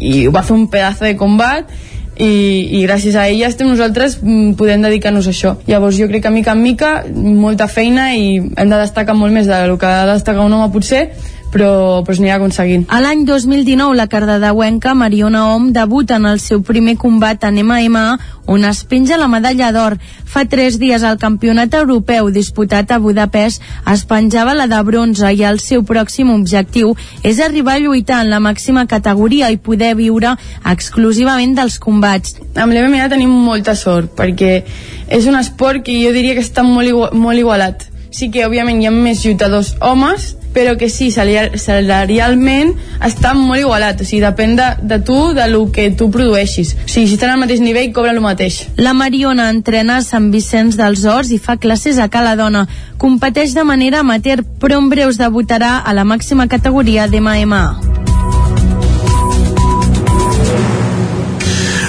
i 0.00 0.28
va 0.32 0.40
fer 0.40 0.56
un 0.56 0.70
pedazo 0.72 1.04
de 1.04 1.18
combat 1.20 1.68
i, 2.16 2.78
i 2.78 2.82
gràcies 2.86 3.16
a 3.18 3.26
ella 3.28 3.48
estem 3.50 3.68
nosaltres 3.68 4.18
mm, 4.22 4.54
podem 4.58 4.82
dedicar-nos 4.86 5.26
a 5.26 5.32
això. 5.34 5.54
Llavors 5.66 5.98
jo 5.98 6.08
crec 6.10 6.26
que 6.26 6.34
mica 6.34 6.54
en 6.54 6.62
mica 6.62 6.90
molta 7.10 7.68
feina 7.68 8.12
i 8.14 8.38
hem 8.38 8.70
de 8.70 8.80
destacar 8.80 9.16
molt 9.18 9.34
més 9.34 9.50
del 9.50 9.76
que 9.78 9.88
ha 9.90 10.04
de 10.06 10.12
destacar 10.14 10.46
un 10.46 10.54
home 10.54 10.70
potser 10.74 11.08
però, 11.54 12.02
però 12.02 12.16
s'anirà 12.16 12.40
aconseguint. 12.40 12.88
A 12.90 12.98
l'any 13.02 13.22
2019, 13.28 13.94
la 13.94 14.08
cardedeuenca 14.10 14.94
Mariona 14.98 15.46
Om 15.54 15.70
debuta 15.72 16.18
en 16.18 16.26
el 16.26 16.40
seu 16.42 16.64
primer 16.66 16.96
combat 16.98 17.46
en 17.46 17.60
MMA, 17.62 18.06
on 18.50 18.66
es 18.66 18.82
penja 18.90 19.16
la 19.20 19.28
medalla 19.30 19.70
d'or. 19.72 19.96
Fa 20.28 20.44
tres 20.50 20.80
dies 20.82 21.04
al 21.06 21.20
campionat 21.22 21.76
europeu 21.78 22.28
disputat 22.34 22.90
a 22.90 22.98
Budapest 22.98 23.62
es 23.92 24.04
penjava 24.10 24.56
la 24.58 24.66
de 24.68 24.82
bronze 24.84 25.30
i 25.30 25.44
el 25.46 25.60
seu 25.62 25.84
pròxim 25.86 26.32
objectiu 26.34 26.92
és 27.22 27.40
arribar 27.40 27.78
a 27.78 27.84
lluitar 27.84 28.20
en 28.24 28.32
la 28.34 28.42
màxima 28.42 28.86
categoria 28.90 29.52
i 29.54 29.56
poder 29.56 29.94
viure 29.94 30.34
exclusivament 30.74 31.54
dels 31.56 31.78
combats. 31.78 32.36
Amb 32.58 32.74
l'MMA 32.74 33.08
tenim 33.14 33.30
molta 33.30 33.78
sort 33.78 34.12
perquè 34.18 34.62
és 35.08 35.26
un 35.30 35.38
esport 35.38 35.86
que 35.86 35.96
jo 36.02 36.12
diria 36.12 36.34
que 36.34 36.44
està 36.44 36.66
molt, 36.66 36.88
igual, 36.90 37.14
molt 37.14 37.38
igualat. 37.38 37.90
Sí 38.14 38.30
que, 38.30 38.44
òbviament, 38.46 38.82
hi 38.82 38.86
ha 38.86 38.94
més 38.94 39.24
lluitadors 39.24 39.74
homes, 39.82 40.34
però 40.54 40.76
que 40.78 40.88
sí, 40.88 41.10
salarialment 41.10 42.72
està 43.04 43.34
molt 43.36 43.60
igualat, 43.60 44.00
o 44.00 44.06
sigui, 44.06 44.22
depèn 44.24 44.54
de, 44.58 44.68
de 44.82 45.00
tu, 45.04 45.18
de 45.36 45.48
lo 45.50 45.66
que 45.74 45.90
tu 45.98 46.08
produeixis. 46.14 46.74
O 46.86 46.88
sigui, 46.88 47.08
si 47.10 47.18
estan 47.18 47.34
al 47.34 47.42
mateix 47.42 47.60
nivell, 47.64 47.92
cobra 47.92 48.14
el 48.14 48.22
mateix. 48.24 48.62
La 48.78 48.94
Mariona 48.96 49.50
entrena 49.52 49.98
a 49.98 50.06
Sant 50.06 50.30
Vicenç 50.32 50.78
dels 50.80 51.04
Horts 51.04 51.34
i 51.34 51.40
fa 51.42 51.58
classes 51.58 51.98
a 51.98 52.08
Cala 52.08 52.36
Dona. 52.38 52.66
Competeix 53.02 53.56
de 53.58 53.66
manera 53.66 54.00
amateur, 54.00 54.44
però 54.62 54.78
en 54.80 54.88
breus 54.92 55.18
debutarà 55.20 55.80
a 55.82 55.92
la 55.92 56.06
màxima 56.06 56.48
categoria 56.48 57.08
d'MMA. 57.10 57.64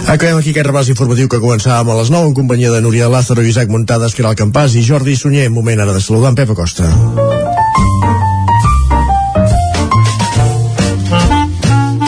Acabem 0.05 0.37
aquí 0.37 0.51
aquest 0.53 0.67
repàs 0.67 0.89
informatiu 0.93 1.29
que 1.31 1.39
començàvem 1.41 1.89
a 1.89 1.95
les 1.97 2.11
9 2.13 2.29
en 2.29 2.35
companyia 2.37 2.69
de 2.69 2.81
Núria 2.85 3.09
Lázaro, 3.09 3.41
Isaac 3.41 3.73
Montades, 3.73 4.13
Caral 4.13 4.37
Campàs 4.37 4.77
i 4.77 4.85
Jordi 4.85 5.17
Sunyer. 5.17 5.49
Moment 5.49 5.81
ara 5.81 5.97
de 5.97 6.01
saludar 6.01 6.29
en 6.29 6.37
Pep 6.37 6.53
Acosta. 6.53 6.91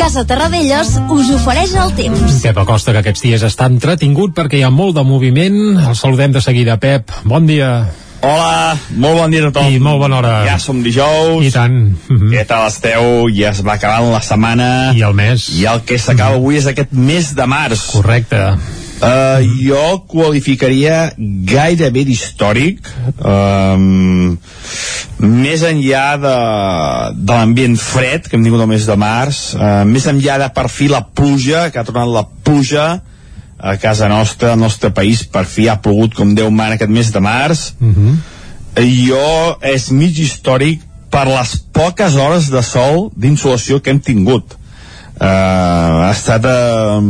Casa 0.07 0.21
Terradellos 0.23 0.93
us 1.11 1.29
ofereix 1.35 1.73
el 1.75 1.89
temps. 1.97 2.37
Pep 2.39 2.59
Acosta, 2.61 2.93
que 2.95 3.01
aquests 3.01 3.25
dies 3.25 3.41
està 3.43 3.65
entretingut 3.67 4.31
perquè 4.37 4.61
hi 4.61 4.63
ha 4.63 4.69
molt 4.71 4.95
de 4.95 5.03
moviment. 5.03 5.57
El 5.81 5.97
saludem 5.99 6.31
de 6.31 6.39
seguida, 6.39 6.77
Pep. 6.79 7.11
Bon 7.27 7.43
dia. 7.43 7.89
Hola, 8.23 8.77
molt 9.03 9.19
bon 9.19 9.35
dia 9.35 9.43
a 9.43 9.49
tothom. 9.49 9.67
I 9.67 9.83
molt 9.83 9.99
bona 10.05 10.21
hora. 10.21 10.37
Ja 10.47 10.55
som 10.63 10.79
dijous. 10.79 11.43
I 11.43 11.51
tant. 11.51 11.75
Mm 12.07 12.21
-hmm. 12.21 12.31
Què 12.31 12.45
tal 12.47 12.69
esteu? 12.69 13.27
Ja 13.35 13.51
es 13.51 13.59
va 13.59 13.73
acabant 13.73 14.13
la 14.13 14.21
setmana. 14.21 14.93
I 14.95 15.03
el 15.03 15.13
mes. 15.13 15.49
I 15.59 15.65
el 15.65 15.83
que 15.83 15.99
s'acaba 15.99 16.29
mm 16.29 16.35
-hmm. 16.35 16.39
avui 16.39 16.55
és 16.55 16.65
aquest 16.67 16.91
mes 16.91 17.35
de 17.35 17.45
març. 17.45 17.91
Correcte. 17.91 18.55
Uh, 18.97 19.43
jo 19.61 19.81
qualificaria 20.09 21.11
gairebé 21.45 22.01
d'històric 22.07 22.87
um, 23.21 24.31
més 25.21 25.61
enllà 25.69 26.05
de, 26.17 26.31
de 27.13 27.35
l'ambient 27.35 27.77
fred 27.77 28.25
que 28.25 28.33
hem 28.33 28.47
tingut 28.47 28.63
el 28.63 28.71
mes 28.71 28.87
de 28.89 28.95
març 28.97 29.41
uh, 29.53 29.83
més 29.85 30.07
enllà 30.09 30.39
de 30.41 30.49
per 30.55 30.65
fi 30.73 30.89
la 30.89 31.03
pluja 31.05 31.67
que 31.69 31.77
ha 31.77 31.85
tornat 31.85 32.09
la 32.09 32.25
pluja 32.25 32.87
a 33.57 33.75
casa 33.77 34.09
nostra, 34.09 34.55
al 34.55 34.65
nostre 34.65 34.89
país 34.89 35.21
per 35.29 35.45
fi 35.45 35.69
ha 35.69 35.77
plogut 35.77 36.17
com 36.17 36.33
Déu 36.33 36.49
mana 36.49 36.79
aquest 36.79 36.93
mes 36.97 37.13
de 37.13 37.21
març 37.21 37.73
Uh 37.77 37.93
-huh. 37.93 38.17
jo 38.81 39.57
és 39.61 39.91
mig 39.91 40.17
històric 40.17 40.81
per 41.11 41.27
les 41.27 41.57
poques 41.71 42.15
hores 42.15 42.49
de 42.49 42.63
sol 42.63 43.11
d'insolació 43.15 43.79
que 43.79 43.91
hem 43.91 43.99
tingut 43.99 44.57
uh, 45.19 46.05
ha 46.07 46.11
estat 46.11 46.45
uh, 46.45 47.01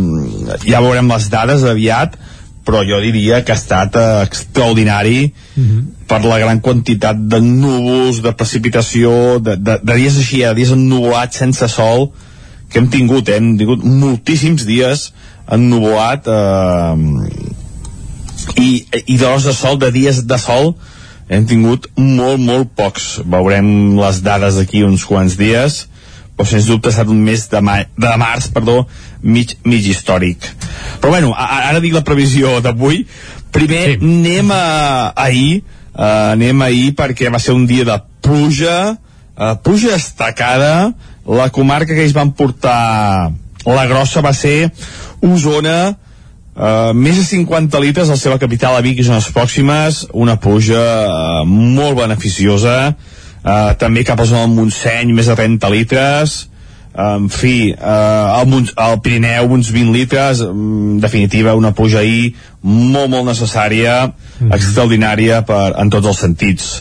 ja 0.66 0.82
veurem 0.84 1.12
les 1.12 1.30
dades 1.34 1.64
aviat 1.68 2.18
però 2.68 2.82
jo 2.84 3.00
diria 3.00 3.44
que 3.46 3.54
ha 3.56 3.60
estat 3.60 3.96
uh, 3.96 4.24
extraordinari 4.28 5.34
Uh 5.58 5.64
-huh. 5.64 5.84
per 6.08 6.24
la 6.24 6.38
gran 6.40 6.60
quantitat 6.62 7.18
de 7.18 7.40
núvols, 7.42 8.22
de 8.22 8.32
precipitació, 8.32 9.40
de, 9.40 9.56
de, 9.56 9.80
de 9.84 9.94
dies 9.94 10.18
així, 10.18 10.38
de 10.40 10.54
dies 10.54 10.72
ennuvolats 10.72 11.38
sense 11.38 11.68
sol 11.68 12.12
que 12.70 12.80
hem 12.80 12.90
tingut, 12.90 13.30
eh? 13.30 13.36
hem 13.36 13.58
tingut 13.58 13.84
moltíssims 13.84 14.66
dies 14.66 15.14
ennuvolat 15.52 16.28
eh, 16.28 16.96
i, 18.60 18.86
i 19.06 19.18
d'hores 19.18 19.48
de 19.48 19.54
sol, 19.54 19.80
de 19.80 19.92
dies 19.92 20.24
de 20.28 20.38
sol 20.38 20.76
hem 21.28 21.46
tingut 21.48 21.88
molt, 21.96 22.40
molt 22.40 22.74
pocs 22.76 23.22
veurem 23.26 23.98
les 24.00 24.22
dades 24.24 24.60
d'aquí 24.60 24.84
uns 24.84 25.06
quants 25.08 25.38
dies 25.40 25.88
però 26.38 26.46
sens 26.46 26.68
dubte 26.70 26.92
ha 26.92 26.94
estat 26.94 27.10
un 27.10 27.24
mes 27.26 27.48
de, 27.50 27.62
ma 27.66 27.80
de 27.98 28.14
març 28.22 28.52
perdó, 28.54 28.84
mig, 29.24 29.56
mig 29.66 29.88
històric. 29.90 30.46
Però 31.02 31.12
bueno, 31.16 31.34
ara 31.34 31.82
dic 31.82 31.96
la 31.98 32.06
previsió 32.06 32.60
d'avui. 32.62 33.02
Primer 33.54 33.84
sí. 33.96 33.98
anem 34.06 34.54
a 34.54 34.64
ahir 35.18 35.64
uh, 35.98 36.34
anem 36.36 36.62
ahir 36.62 36.92
perquè 36.98 37.32
va 37.34 37.42
ser 37.42 37.58
un 37.58 37.66
dia 37.66 37.88
de 37.88 37.98
pluja 38.22 38.78
uh, 38.94 39.56
pluja 39.64 39.96
destacada. 39.98 40.94
La 41.28 41.50
comarca 41.52 41.94
que 41.94 42.06
ells 42.06 42.16
van 42.16 42.36
portar 42.38 43.32
la 43.68 43.88
grossa 43.90 44.22
va 44.24 44.36
ser 44.38 44.70
Osona 45.26 45.98
Uh, 46.58 46.90
més 46.98 47.14
de 47.14 47.22
50 47.22 47.78
litres 47.84 48.10
a 48.10 48.16
la 48.16 48.18
seva 48.18 48.40
capital 48.42 48.74
a 48.74 48.82
Vic 48.82 48.98
i 48.98 49.04
zones 49.06 49.28
pròximes. 49.30 50.08
Una 50.18 50.40
pluja 50.42 50.80
uh, 50.82 51.44
molt 51.46 52.00
beneficiosa 52.00 52.96
uh, 53.48 53.72
també 53.80 54.04
cap 54.08 54.20
a 54.20 54.28
zona 54.28 54.46
del 54.46 54.56
Montseny 54.58 55.16
més 55.16 55.32
de 55.32 55.38
30 55.40 55.72
litres. 55.74 56.38
Uh, 56.98 57.16
en 57.22 57.28
fi, 57.30 57.72
uh, 57.72 58.38
al, 58.42 58.54
al 58.76 59.00
Pirineu 59.06 59.52
uns 59.56 59.72
20 59.74 59.96
litres. 59.96 60.44
En 60.44 61.00
definitiva 61.04 61.56
una 61.56 61.74
pluja 61.78 62.04
ahir 62.04 62.36
molt 62.68 63.12
molt 63.14 63.30
necessària 63.30 64.00
extraordinària 64.52 65.44
per, 65.48 65.72
en 65.80 65.92
tots 65.94 66.10
els 66.12 66.24
sentits. 66.26 66.72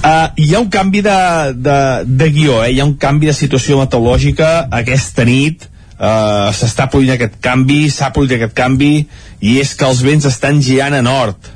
Uh, 0.00 0.30
hi 0.40 0.54
ha 0.54 0.62
un 0.62 0.70
canvi 0.72 1.02
de, 1.04 1.18
de, 1.60 1.80
de 2.08 2.30
guió, 2.32 2.62
eh? 2.64 2.70
hi 2.72 2.80
ha 2.80 2.88
un 2.88 2.96
canvi 3.00 3.28
de 3.28 3.36
situació 3.36 3.76
meteorològica. 3.82 4.48
Aquesta 4.80 5.26
nit 5.28 5.68
uh, 6.00 6.48
s'està 6.56 6.88
produint 6.90 7.14
aquest 7.14 7.36
canvi 7.44 7.82
s'ha 7.92 8.10
produït 8.14 8.38
aquest 8.38 8.56
canvi 8.56 8.94
i 9.40 9.58
és 9.60 9.74
que 9.76 9.88
els 9.88 10.00
vents 10.04 10.26
estan 10.28 10.60
girant 10.64 10.96
a 10.96 11.04
nord 11.04 11.52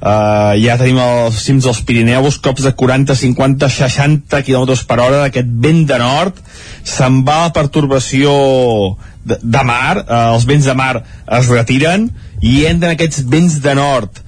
uh, 0.00 0.52
ja 0.60 0.76
tenim 0.80 0.98
els 1.02 1.40
cims 1.44 1.66
dels 1.66 1.82
Pirineus 1.86 2.38
cops 2.42 2.66
de 2.66 2.72
40, 2.76 3.16
50, 3.16 3.68
60 3.72 4.42
km 4.46 4.76
per 4.88 5.00
hora 5.00 5.22
d'aquest 5.24 5.50
vent 5.64 5.84
de 5.88 5.98
nord. 6.02 6.40
Se'n 6.86 7.22
va 7.26 7.44
la 7.46 7.54
pertorbació 7.56 8.32
de, 9.26 9.38
de 9.42 9.64
mar 9.66 9.98
uh, 10.02 10.34
els 10.36 10.46
vents 10.48 10.66
de 10.68 10.76
mar 10.78 10.94
es 11.00 11.50
retiren 11.52 12.10
i 12.42 12.64
entren 12.68 12.94
aquests 12.94 13.24
vents 13.30 13.60
de 13.64 13.76
nord. 13.78 14.22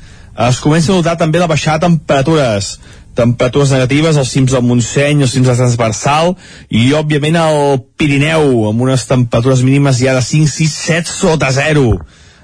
Es 0.49 0.61
comença 0.63 0.93
a 0.93 1.01
notar 1.01 1.17
també 1.19 1.41
la 1.43 1.51
baixada 1.51 1.83
de 1.83 1.89
temperatures. 1.89 2.77
Temperatures 3.19 3.73
negatives 3.75 4.17
als 4.17 4.31
cims 4.31 4.53
del 4.55 4.63
Montseny, 4.63 5.25
als 5.25 5.33
cims 5.35 5.49
del 5.51 5.59
Transversal 5.59 6.37
i 6.71 6.93
òbviament 6.95 7.35
al 7.41 7.81
Pirineu 7.99 8.69
amb 8.69 8.85
unes 8.87 9.09
temperatures 9.11 9.65
mínimes 9.67 9.99
ja 9.99 10.15
de 10.15 10.23
5, 10.23 10.47
6, 10.55 10.77
7 10.87 11.11
sota 11.11 11.51
0 11.57 11.89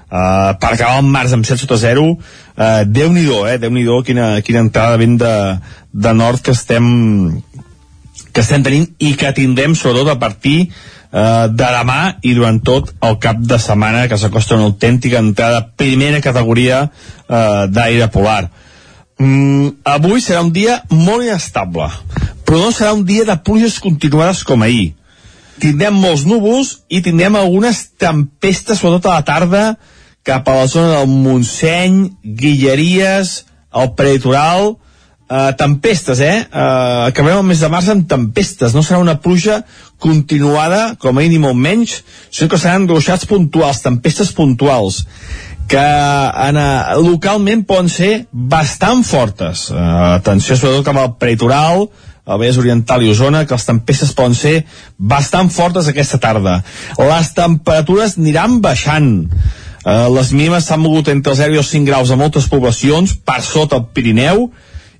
uh, 0.09 0.55
per 0.59 0.73
acabar 0.73 0.99
el 0.99 1.09
març 1.09 1.35
amb 1.35 1.47
7 1.47 1.63
sota 1.63 1.77
0 1.81 2.05
uh, 2.11 2.17
Déu-n'hi-do, 2.85 3.45
eh? 3.49 3.57
Déu-n'hi-do 3.61 4.01
quina, 4.07 4.41
quina 4.45 4.63
entrada 4.65 4.99
vent 5.01 5.17
de, 5.21 5.35
de 5.91 6.13
nord 6.13 6.43
que 6.45 6.55
estem 6.55 7.41
que 8.35 8.43
estem 8.43 8.63
tenint 8.63 8.89
i 8.99 9.13
que 9.15 9.31
tindrem 9.35 9.75
sobretot 9.79 10.11
a 10.11 10.19
partir 10.19 10.57
uh, 10.65 11.47
de 11.47 11.69
demà 11.77 11.99
i 12.27 12.35
durant 12.35 12.59
tot 12.67 12.91
el 13.07 13.17
cap 13.23 13.39
de 13.39 13.59
setmana 13.61 14.05
que 14.11 14.19
s'acosta 14.19 14.57
una 14.57 14.67
autèntica 14.71 15.21
entrada 15.23 15.63
primera 15.79 16.21
categoria 16.23 16.83
uh, 16.89 17.65
d'aire 17.71 18.09
polar 18.11 18.43
mm, 19.19 19.87
avui 19.95 20.23
serà 20.23 20.43
un 20.43 20.51
dia 20.55 20.81
molt 20.91 21.23
inestable 21.23 21.87
però 22.45 22.61
no 22.61 22.75
serà 22.75 22.93
un 22.93 23.05
dia 23.07 23.25
de 23.27 23.39
pluges 23.39 23.79
continuades 23.83 24.43
com 24.43 24.67
ahir 24.67 24.93
tindrem 25.63 25.95
molts 25.95 26.25
núvols 26.27 26.79
i 26.91 27.01
tindrem 27.01 27.39
algunes 27.39 27.85
tempestes 27.95 28.81
sobretot 28.81 29.11
a 29.11 29.19
la 29.19 29.27
tarda 29.27 29.65
cap 30.25 30.49
a 30.49 30.57
la 30.57 30.67
zona 30.67 30.97
del 30.97 31.11
Montseny, 31.11 32.01
Guilleries, 32.23 33.45
el 33.75 33.91
prelitoral, 33.97 34.75
eh, 35.29 35.51
tempestes, 35.57 36.19
eh? 36.19 36.37
eh? 36.41 37.07
Acabarem 37.07 37.43
el 37.43 37.49
mes 37.51 37.61
de 37.61 37.69
març 37.69 37.91
amb 37.93 38.07
tempestes. 38.09 38.73
No 38.73 38.83
serà 38.83 39.01
una 39.03 39.19
pluja 39.21 39.61
continuada, 40.01 40.95
com 40.99 41.13
a 41.13 41.21
mínim 41.21 41.45
molt 41.45 41.59
menys, 41.59 41.99
sinó 42.29 42.49
que 42.51 42.61
seran 42.61 42.89
ruixats 42.89 43.29
puntuals, 43.29 43.83
tempestes 43.85 44.33
puntuals 44.35 45.05
que 45.67 45.81
en, 45.81 46.57
uh, 46.61 46.97
localment 47.01 47.63
poden 47.65 47.89
ser 47.89 48.11
bastant 48.31 49.01
fortes. 49.05 49.69
Uh, 49.73 50.13
atenció 50.19 50.57
sobretot 50.57 50.85
cap 50.85 50.99
al 51.01 51.15
prelitoral, 51.21 51.87
a 52.25 52.37
Vallès 52.37 52.57
Oriental 52.61 53.03
i 53.05 53.11
Osona, 53.13 53.43
que 53.45 53.53
les 53.57 53.67
tempestes 53.67 54.13
poden 54.17 54.37
ser 54.37 54.55
bastant 54.97 55.51
fortes 55.53 55.89
aquesta 55.89 56.19
tarda. 56.21 56.59
Les 56.97 57.31
temperatures 57.37 58.17
aniran 58.21 58.59
baixant. 58.61 59.11
Uh, 59.85 60.07
les 60.09 60.31
mínimes 60.33 60.65
s'han 60.65 60.81
mogut 60.81 61.11
entre 61.13 61.35
els 61.35 61.39
0 61.43 61.53
i 61.53 61.59
els 61.61 61.69
5 61.69 61.85
graus 61.85 62.09
a 62.09 62.17
moltes 62.17 62.47
poblacions, 62.49 63.13
per 63.21 63.43
sota 63.45 63.77
el 63.77 63.85
Pirineu, 63.93 64.47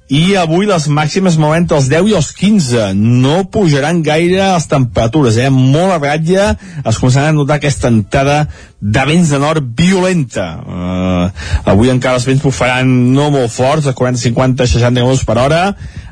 i 0.08 0.36
avui 0.38 0.68
les 0.70 0.86
màximes 0.86 1.38
mouen 1.42 1.64
entre 1.64 1.80
els 1.80 1.88
10 1.90 2.12
i 2.12 2.14
els 2.14 2.28
15 2.38 2.92
no 2.94 3.40
pujaran 3.50 4.04
gaire 4.06 4.52
les 4.52 4.68
temperatures 4.70 5.40
eh? 5.42 5.50
molt 5.50 5.96
a 5.96 5.98
ratlla 5.98 6.52
es 6.84 7.00
començaran 7.02 7.32
a 7.32 7.38
notar 7.40 7.58
aquesta 7.58 7.90
entrada 7.90 8.44
de 8.86 9.06
vents 9.10 9.32
de 9.34 9.40
nord 9.42 9.66
violenta. 9.74 10.46
Uh, 10.62 11.46
avui 11.72 11.90
encara 11.90 12.20
els 12.20 12.28
vents 12.28 12.44
bufaran 12.44 12.90
no 13.16 13.32
molt 13.34 13.50
forts, 13.50 13.88
a 13.90 13.96
40, 13.98 14.22
50, 14.22 14.68
60 14.70 15.02
km 15.02 15.26
per 15.26 15.38
hora. 15.42 15.62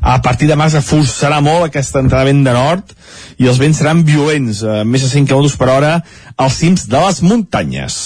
A 0.02 0.16
partir 0.26 0.50
de 0.50 0.58
març 0.58 0.80
forçarà 0.82 1.38
molt 1.44 1.68
aquesta 1.68 2.02
entrada 2.02 2.26
de 2.26 2.32
vent 2.32 2.42
de 2.48 2.56
nord 2.56 2.96
i 3.38 3.46
els 3.50 3.60
vents 3.62 3.78
seran 3.78 4.02
violents, 4.08 4.64
uh, 4.66 4.82
més 4.90 5.06
de 5.06 5.12
100 5.12 5.30
km 5.30 5.54
per 5.60 5.70
hora 5.70 5.94
als 6.34 6.58
cims 6.64 6.88
de 6.90 6.98
les 6.98 7.22
muntanyes. 7.22 8.00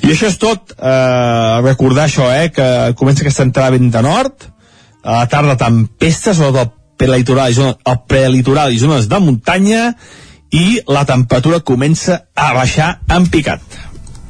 I 0.00 0.14
això 0.14 0.32
és 0.32 0.40
tot. 0.40 0.72
Uh, 0.78 1.60
recordar 1.66 2.08
això, 2.08 2.30
eh, 2.32 2.48
que 2.54 2.66
comença 2.96 3.20
aquesta 3.24 3.44
entrada 3.44 3.74
de 3.74 3.82
vent 3.82 3.92
de 3.92 4.04
nord 4.04 4.48
a 5.04 5.20
la 5.20 5.28
tarda 5.30 5.58
tempestes 5.60 6.40
o 6.40 6.50
del 6.54 6.70
prelitoral 6.96 7.52
i 7.52 7.58
zones, 7.58 7.80
el 7.84 7.98
prelitoral 8.08 8.72
i 8.72 8.80
zones 8.80 9.08
de 9.10 9.20
muntanya 9.20 9.88
i 10.54 10.80
la 10.86 11.04
temperatura 11.08 11.60
comença 11.60 12.24
a 12.34 12.52
baixar 12.54 12.98
en 13.10 13.26
picat. 13.30 13.62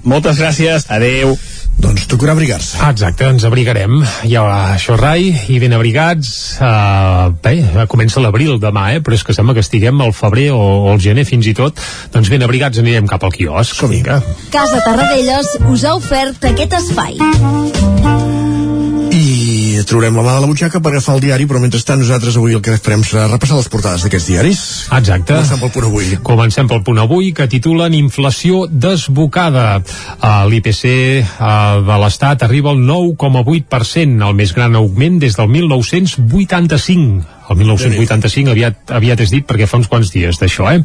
Moltes 0.05 0.37
gràcies, 0.37 0.85
adeu. 0.93 1.33
Doncs 1.81 2.05
tocarà 2.07 2.35
abrigar-se. 2.37 2.77
Ah, 2.79 2.91
exacte, 2.93 3.27
ens 3.27 3.45
abrigarem. 3.49 3.97
Ja 4.29 4.45
això, 4.75 4.99
Rai, 5.01 5.31
i 5.51 5.57
ben 5.63 5.73
abrigats. 5.75 6.29
Uh, 6.61 7.33
bé, 7.43 7.57
comença 7.91 8.23
l'abril 8.23 8.61
demà, 8.63 8.91
eh? 8.95 9.01
però 9.05 9.17
és 9.17 9.25
que 9.25 9.35
sembla 9.37 9.57
que 9.57 9.65
estiguem 9.65 10.05
al 10.05 10.15
febrer 10.15 10.51
o, 10.55 10.61
o 10.61 10.93
al 10.93 11.03
gener 11.03 11.27
fins 11.29 11.49
i 11.51 11.57
tot. 11.57 11.81
Doncs 12.15 12.31
ben 12.33 12.45
abrigats 12.47 12.85
anirem 12.85 13.09
cap 13.11 13.25
al 13.25 13.35
quiosc. 13.35 13.83
Vinga. 13.91 14.21
Casa 14.55 14.85
Tarradellas 14.85 15.57
us 15.73 15.89
ha 15.89 15.97
ofert 15.99 16.53
aquest 16.53 16.79
espai. 16.85 17.19
I 19.75 19.83
traurem 19.83 20.15
la 20.15 20.23
mà 20.23 20.37
de 20.37 20.43
la 20.45 20.47
butxaca 20.47 20.79
per 20.79 20.93
agafar 20.93 21.17
el 21.17 21.23
diari, 21.25 21.49
però 21.51 21.59
mentrestant 21.59 21.99
nosaltres 21.99 22.37
avui 22.39 22.55
el 22.55 22.63
que 22.63 22.77
farem 22.79 23.03
serà 23.03 23.25
repassar 23.27 23.59
les 23.59 23.67
portades 23.73 24.05
d'aquests 24.07 24.29
diaris. 24.31 24.61
Exacte. 24.95 25.35
Comencem 25.35 25.59
pel 25.65 25.73
punt 25.75 25.89
avui. 25.91 26.13
Comencem 26.31 26.71
pel 26.71 26.85
punt 26.87 27.03
avui, 27.03 27.33
que 27.35 27.49
titulen 27.51 27.97
Inflació 27.99 28.65
desbocada. 28.71 29.83
L'IPC 30.47 30.85
de 31.91 32.01
l'Estat 32.05 32.47
arriba 32.47 32.71
al 32.71 32.85
9,8%, 32.87 34.29
el 34.31 34.39
més 34.39 34.55
gran 34.55 34.79
augment 34.79 35.19
des 35.27 35.35
del 35.41 35.51
1985. 35.59 37.34
El 37.51 37.57
1985 37.61 38.51
aviat, 38.55 38.75
aviat 38.97 39.21
és 39.25 39.31
dit 39.35 39.45
perquè 39.47 39.67
fa 39.69 39.79
uns 39.81 39.89
quants 39.91 40.09
dies 40.13 40.37
d'això, 40.41 40.65
eh? 40.73 40.81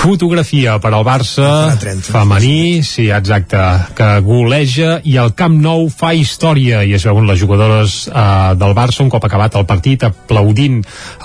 Fotografia 0.00 0.78
per 0.80 0.92
al 0.94 1.04
Barça 1.04 1.76
femení, 2.06 2.82
sí, 2.86 3.10
exacte, 3.12 3.60
que 3.98 4.20
goleja 4.24 5.00
i 5.04 5.16
el 5.20 5.30
Camp 5.36 5.60
Nou 5.60 5.88
fa 5.92 6.14
història 6.16 6.84
i 6.88 6.94
es 6.96 7.04
veuen 7.08 7.26
les 7.28 7.38
jugadores 7.40 8.08
eh, 8.08 8.54
del 8.60 8.74
Barça 8.76 9.02
un 9.04 9.10
cop 9.12 9.24
acabat 9.26 9.56
el 9.60 9.66
partit 9.68 10.00
aplaudint 10.08 10.78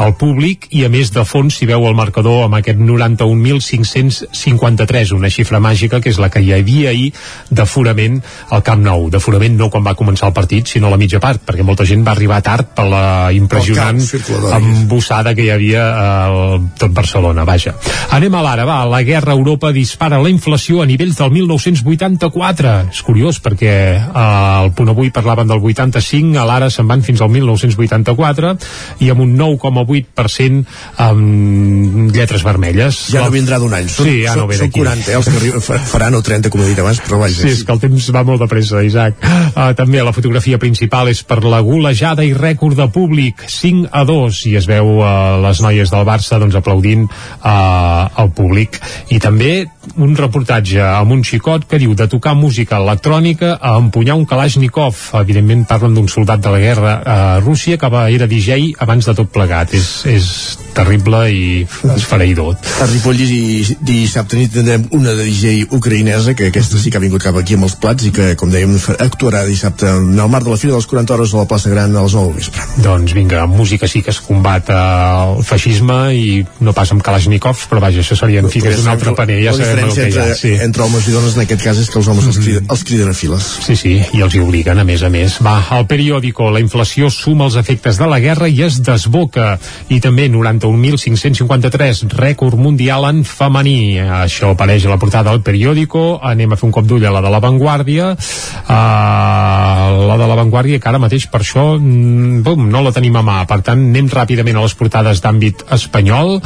al 0.03 0.13
públic 0.19 0.67
i 0.75 0.79
a 0.85 0.89
més 0.91 1.07
de 1.15 1.23
fons 1.27 1.55
s'hi 1.55 1.65
veu 1.69 1.81
el 1.87 1.95
marcador 1.95 2.43
amb 2.45 2.55
aquest 2.59 2.79
91.553, 2.81 5.11
una 5.15 5.29
xifra 5.31 5.59
màgica 5.63 6.01
que 6.03 6.09
és 6.11 6.19
la 6.19 6.29
que 6.33 6.41
hi 6.43 6.51
havia 6.55 6.89
ahir 6.91 7.09
d'aforament 7.49 8.21
al 8.51 8.61
Camp 8.65 8.81
Nou, 8.85 9.09
d'aforament 9.13 9.55
no 9.57 9.69
quan 9.71 9.83
va 9.85 9.95
començar 9.97 10.27
el 10.29 10.35
partit, 10.35 10.67
sinó 10.67 10.87
a 10.87 10.91
la 10.93 11.01
mitja 11.01 11.19
part, 11.23 11.41
perquè 11.45 11.63
molta 11.63 11.85
gent 11.87 12.03
va 12.05 12.11
arribar 12.15 12.41
tard 12.45 12.65
per 12.75 12.85
la 12.91 13.05
impressionant 13.35 13.99
embossada 14.65 15.35
que 15.35 15.45
hi 15.45 15.51
havia 15.53 15.85
a 15.95 16.59
tot 16.79 16.93
Barcelona, 16.95 17.45
vaja. 17.47 17.75
Anem 18.15 18.35
a 18.35 18.43
l'ara, 18.45 18.65
va, 18.67 18.79
la 18.89 19.01
guerra 19.05 19.33
a 19.33 19.37
Europa 19.37 19.71
dispara 19.75 20.21
la 20.21 20.31
inflació 20.31 20.81
a 20.81 20.87
nivells 20.89 21.19
del 21.19 21.31
1984. 21.35 22.75
És 22.91 23.01
curiós 23.05 23.39
perquè 23.43 23.73
eh, 23.95 24.03
al 24.15 24.71
punt 24.75 24.91
avui 24.93 25.11
parlaven 25.15 25.49
del 25.49 25.61
85, 25.61 26.37
a 26.39 26.45
l'ara 26.47 26.69
se'n 26.73 26.87
van 26.89 27.03
fins 27.05 27.21
al 27.21 27.31
1984 27.33 28.55
i 29.05 29.11
amb 29.13 29.25
un 29.25 29.35
9,8% 29.39 30.63
amb 31.05 32.13
lletres 32.15 32.45
vermelles. 32.45 33.01
Ja 33.13 33.25
no 33.25 33.33
vindrà 33.33 33.59
d'un 33.61 33.73
any. 33.75 33.89
Sí, 33.91 34.21
ja 34.23 34.35
no 34.37 34.47
ve 34.49 34.59
d'aquí. 34.59 34.81
Són 34.81 34.85
40, 34.85 35.11
eh, 35.11 35.19
els 35.19 35.29
que 35.29 35.37
arriben, 35.39 35.85
faran 35.91 36.17
o 36.17 36.23
30, 36.25 36.51
com 36.53 36.63
he 36.63 36.69
dit 36.71 36.81
abans, 36.83 37.01
però 37.05 37.19
vaja. 37.21 37.41
Sí, 37.41 37.53
és 37.53 37.63
que 37.65 37.75
el 37.75 37.81
temps 37.83 38.09
va 38.15 38.25
molt 38.27 38.43
de 38.43 38.49
pressa, 38.51 38.83
Isaac. 38.85 39.19
Uh, 39.25 39.71
també 39.77 40.03
la 40.03 40.13
fotografia 40.15 40.59
principal 40.61 41.09
és 41.11 41.21
per 41.27 41.41
la 41.45 41.61
golejada 41.65 42.25
i 42.25 42.33
rècord 42.37 42.77
de 42.79 42.87
públic, 42.91 43.45
5 43.51 43.89
a 43.91 44.03
2, 44.07 44.41
i 44.51 44.54
es 44.59 44.67
veu 44.69 44.97
uh, 44.99 45.37
les 45.43 45.61
noies 45.63 45.91
del 45.91 46.05
Barça 46.07 46.39
doncs, 46.41 46.57
aplaudint 46.57 47.07
uh, 47.07 48.07
al 48.15 48.31
públic. 48.35 48.79
I 49.13 49.19
també 49.23 49.65
un 49.95 50.15
reportatge 50.17 50.81
amb 50.83 51.13
un 51.15 51.23
xicot 51.23 51.65
que 51.69 51.79
diu 51.81 51.95
de 51.97 52.07
tocar 52.11 52.35
música 52.35 52.79
electrònica 52.81 53.55
a 53.61 53.75
empunyar 53.79 54.17
un 54.19 54.25
Kalashnikov. 54.29 54.97
Evidentment 55.21 55.65
parlen 55.69 55.95
d'un 55.95 56.09
soldat 56.11 56.43
de 56.43 56.53
la 56.53 56.59
guerra 56.59 56.93
a 57.05 57.17
Rússia 57.39 57.77
que 57.77 57.89
va, 57.89 58.09
era 58.09 58.27
DJ 58.27 58.75
abans 58.79 59.05
de 59.05 59.15
tot 59.17 59.31
plegat. 59.31 59.73
És, 59.77 59.89
és 60.09 60.29
terrible 60.75 61.21
i 61.31 61.43
esfereïdor. 61.95 62.57
A 62.83 62.87
Ripoll 62.89 63.21
i 63.23 63.63
dissabte 63.79 64.39
nit 64.39 64.51
tindrem 64.51 64.87
una 64.95 65.15
de 65.15 65.23
DJ 65.29 65.69
ucraïnesa 65.75 66.35
que 66.35 66.49
aquesta 66.51 66.81
sí 66.81 66.91
que 66.91 66.99
ha 66.99 67.03
vingut 67.03 67.23
cap 67.23 67.37
aquí 67.39 67.55
amb 67.55 67.69
els 67.69 67.77
plats 67.79 68.09
i 68.09 68.11
que, 68.15 68.33
com 68.39 68.51
dèiem, 68.51 68.75
actuarà 68.99 69.45
dissabte 69.47 69.87
en 69.87 70.11
el 70.19 70.31
marc 70.31 70.45
de 70.47 70.51
la 70.51 70.59
Fira 70.59 70.75
dels 70.75 70.89
40 70.91 71.15
hores 71.15 71.33
a 71.33 71.43
la 71.43 71.49
plaça 71.49 71.71
Gran 71.71 71.95
a 71.95 72.03
les 72.03 72.17
9 72.17 72.27
del 72.27 72.35
vespre. 72.41 72.67
Doncs 72.83 73.15
vinga, 73.15 73.45
amb 73.45 73.55
música 73.55 73.87
sí 73.87 74.03
que 74.03 74.11
es 74.11 74.19
combat 74.23 74.69
el 74.75 75.39
feixisme 75.47 75.99
i 76.17 76.27
no 76.65 76.75
pas 76.75 76.91
amb 76.91 77.03
Kalashnikovs, 77.05 77.67
però 77.71 77.83
vaja, 77.83 78.03
això 78.03 78.19
seria 78.19 78.43
en 78.43 78.51
fi 78.51 78.63
que 78.63 78.73
és 78.75 78.83
un 78.83 78.91
altre 78.91 79.15
paner, 79.17 79.39
ja 79.45 79.55
sabem 79.55 79.74
que 79.75 80.07
hi 80.09 80.17
ha. 80.17 80.25
Entre, 80.25 80.35
sí. 80.39 80.53
entre 80.63 80.85
homes 80.85 81.07
i 81.09 81.15
dones 81.15 81.35
en 81.35 81.43
aquest 81.43 81.63
cas 81.65 81.79
és 81.81 81.89
que 81.91 81.99
els 81.99 82.09
homes 82.11 82.29
els, 82.29 82.39
criden, 82.41 82.67
els 82.71 82.83
criden 82.87 83.11
a 83.11 83.15
files. 83.17 83.47
Sí, 83.65 83.75
sí, 83.79 83.95
i 84.15 84.23
els 84.23 84.35
hi 84.35 84.41
obliguen, 84.43 84.79
a 84.79 84.85
més 84.87 85.03
a 85.03 85.11
més. 85.13 85.37
Va, 85.45 85.57
al 85.75 85.87
periòdico, 85.89 86.49
la 86.53 86.61
inflació 86.63 87.09
suma 87.13 87.49
els 87.49 87.57
efectes 87.59 87.99
de 88.01 88.07
la 88.09 88.19
guerra 88.23 88.49
i 88.51 88.61
es 88.65 88.79
desboca. 88.85 89.55
I 89.91 89.99
també 90.03 90.27
91.553, 90.31 92.05
rècord 92.15 92.59
mundial 92.59 93.07
en 93.09 93.23
femení. 93.27 93.99
Això 94.21 94.53
apareix 94.53 94.85
a 94.87 94.93
la 94.93 94.99
portada 95.01 95.31
del 95.31 95.43
periòdico. 95.45 96.05
Anem 96.23 96.53
a 96.53 96.59
fer 96.59 96.67
un 96.69 96.75
cop 96.75 96.87
d'ull 96.87 97.05
a 97.05 97.13
la 97.13 97.23
de 97.25 97.33
la 97.33 97.41
Vanguardia. 97.43 98.11
Uh, 98.15 100.05
la 100.09 100.17
de 100.21 100.29
la 100.29 100.39
Vanguardia, 100.39 100.79
que 100.79 100.89
ara 100.89 101.01
mateix 101.01 101.27
per 101.31 101.41
això 101.43 101.65
mm, 101.77 102.41
bum, 102.45 102.67
no 102.71 102.83
la 102.85 102.93
tenim 102.95 103.17
a 103.19 103.25
mà. 103.25 103.41
Per 103.49 103.59
tant, 103.65 103.81
anem 103.91 104.09
ràpidament 104.11 104.59
a 104.59 104.65
les 104.65 104.77
portades 104.77 105.21
d'àmbit 105.23 105.65
espanyol. 105.75 106.37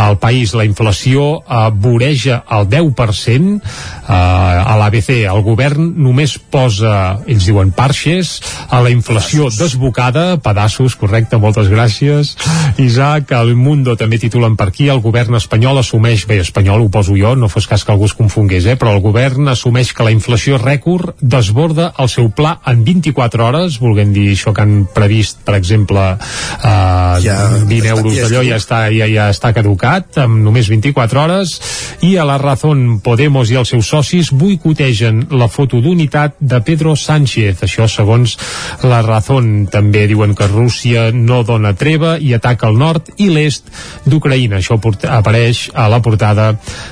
Al 0.00 0.18
país 0.22 0.54
la 0.56 0.66
inflació 0.68 1.30
uh, 1.40 1.68
voreja 1.74 2.42
el 2.56 2.69
10%. 2.70 3.60
Uh, 3.60 4.10
a 4.10 4.76
l'ABC 4.80 5.24
el 5.30 5.42
govern 5.46 5.92
només 6.02 6.36
posa, 6.38 7.20
ells 7.26 7.46
diuen 7.46 7.72
parxes, 7.76 8.38
a 8.70 8.80
la 8.82 8.90
inflació 8.92 9.48
desbocada, 9.54 10.38
pedaços, 10.42 10.96
correcte, 10.98 11.38
moltes 11.38 11.70
gràcies. 11.70 12.34
Isaac, 12.82 13.32
el 13.36 13.54
Mundo 13.58 13.96
també 13.98 14.18
titulen 14.22 14.56
per 14.58 14.70
aquí, 14.70 14.88
el 14.90 15.02
govern 15.04 15.38
espanyol 15.38 15.80
assumeix, 15.82 16.26
bé, 16.30 16.40
espanyol 16.44 16.86
ho 16.86 16.90
poso 16.92 17.16
jo, 17.18 17.34
no 17.36 17.50
fos 17.50 17.68
cas 17.70 17.84
que 17.84 17.92
algú 17.92 18.08
es 18.08 18.16
confongués, 18.16 18.66
eh, 18.66 18.76
però 18.80 18.94
el 18.96 19.02
govern 19.04 19.48
assumeix 19.52 19.92
que 19.96 20.06
la 20.06 20.14
inflació 20.14 20.58
rècord 20.60 21.16
desborda 21.20 21.90
el 21.98 22.10
seu 22.12 22.30
pla 22.34 22.56
en 22.70 22.84
24 22.86 23.46
hores, 23.46 23.78
volguem 23.82 24.14
dir 24.14 24.28
això 24.34 24.54
que 24.56 24.64
han 24.64 24.86
previst, 24.94 25.42
per 25.46 25.56
exemple, 25.58 26.06
eh, 26.16 27.16
ja, 27.24 27.38
20 27.66 27.90
euros 27.94 28.16
d'allò 28.16 28.44
ja 28.46 28.60
està, 28.60 28.82
ja, 28.94 29.08
ja 29.10 29.28
està 29.32 29.52
caducat, 29.56 30.20
amb 30.24 30.40
només 30.44 30.70
24 30.70 31.24
hores, 31.24 31.56
i 32.06 32.16
a 32.16 32.26
la 32.28 32.38
Razón 32.60 33.00
Podemos 33.00 33.48
i 33.48 33.56
els 33.56 33.70
seus 33.72 33.86
socis 33.88 34.28
boicotegen 34.36 35.22
la 35.32 35.46
foto 35.48 35.78
d'unitat 35.80 36.34
de 36.44 36.58
Pedro 36.60 36.92
Sánchez. 36.92 37.62
Això 37.64 37.86
segons 37.88 38.34
la 38.84 38.98
Razón. 39.00 39.64
També 39.72 40.02
diuen 40.04 40.34
que 40.36 40.44
Rússia 40.44 41.06
no 41.08 41.38
dona 41.48 41.72
treva 41.72 42.18
i 42.20 42.34
ataca 42.36 42.68
el 42.68 42.76
nord 42.76 43.08
i 43.16 43.30
l'est 43.32 43.70
d'Ucraïna. 44.04 44.58
Això 44.60 44.76
apareix 44.76 45.70
a 45.72 45.86
la 45.88 46.02
portada 46.04 46.50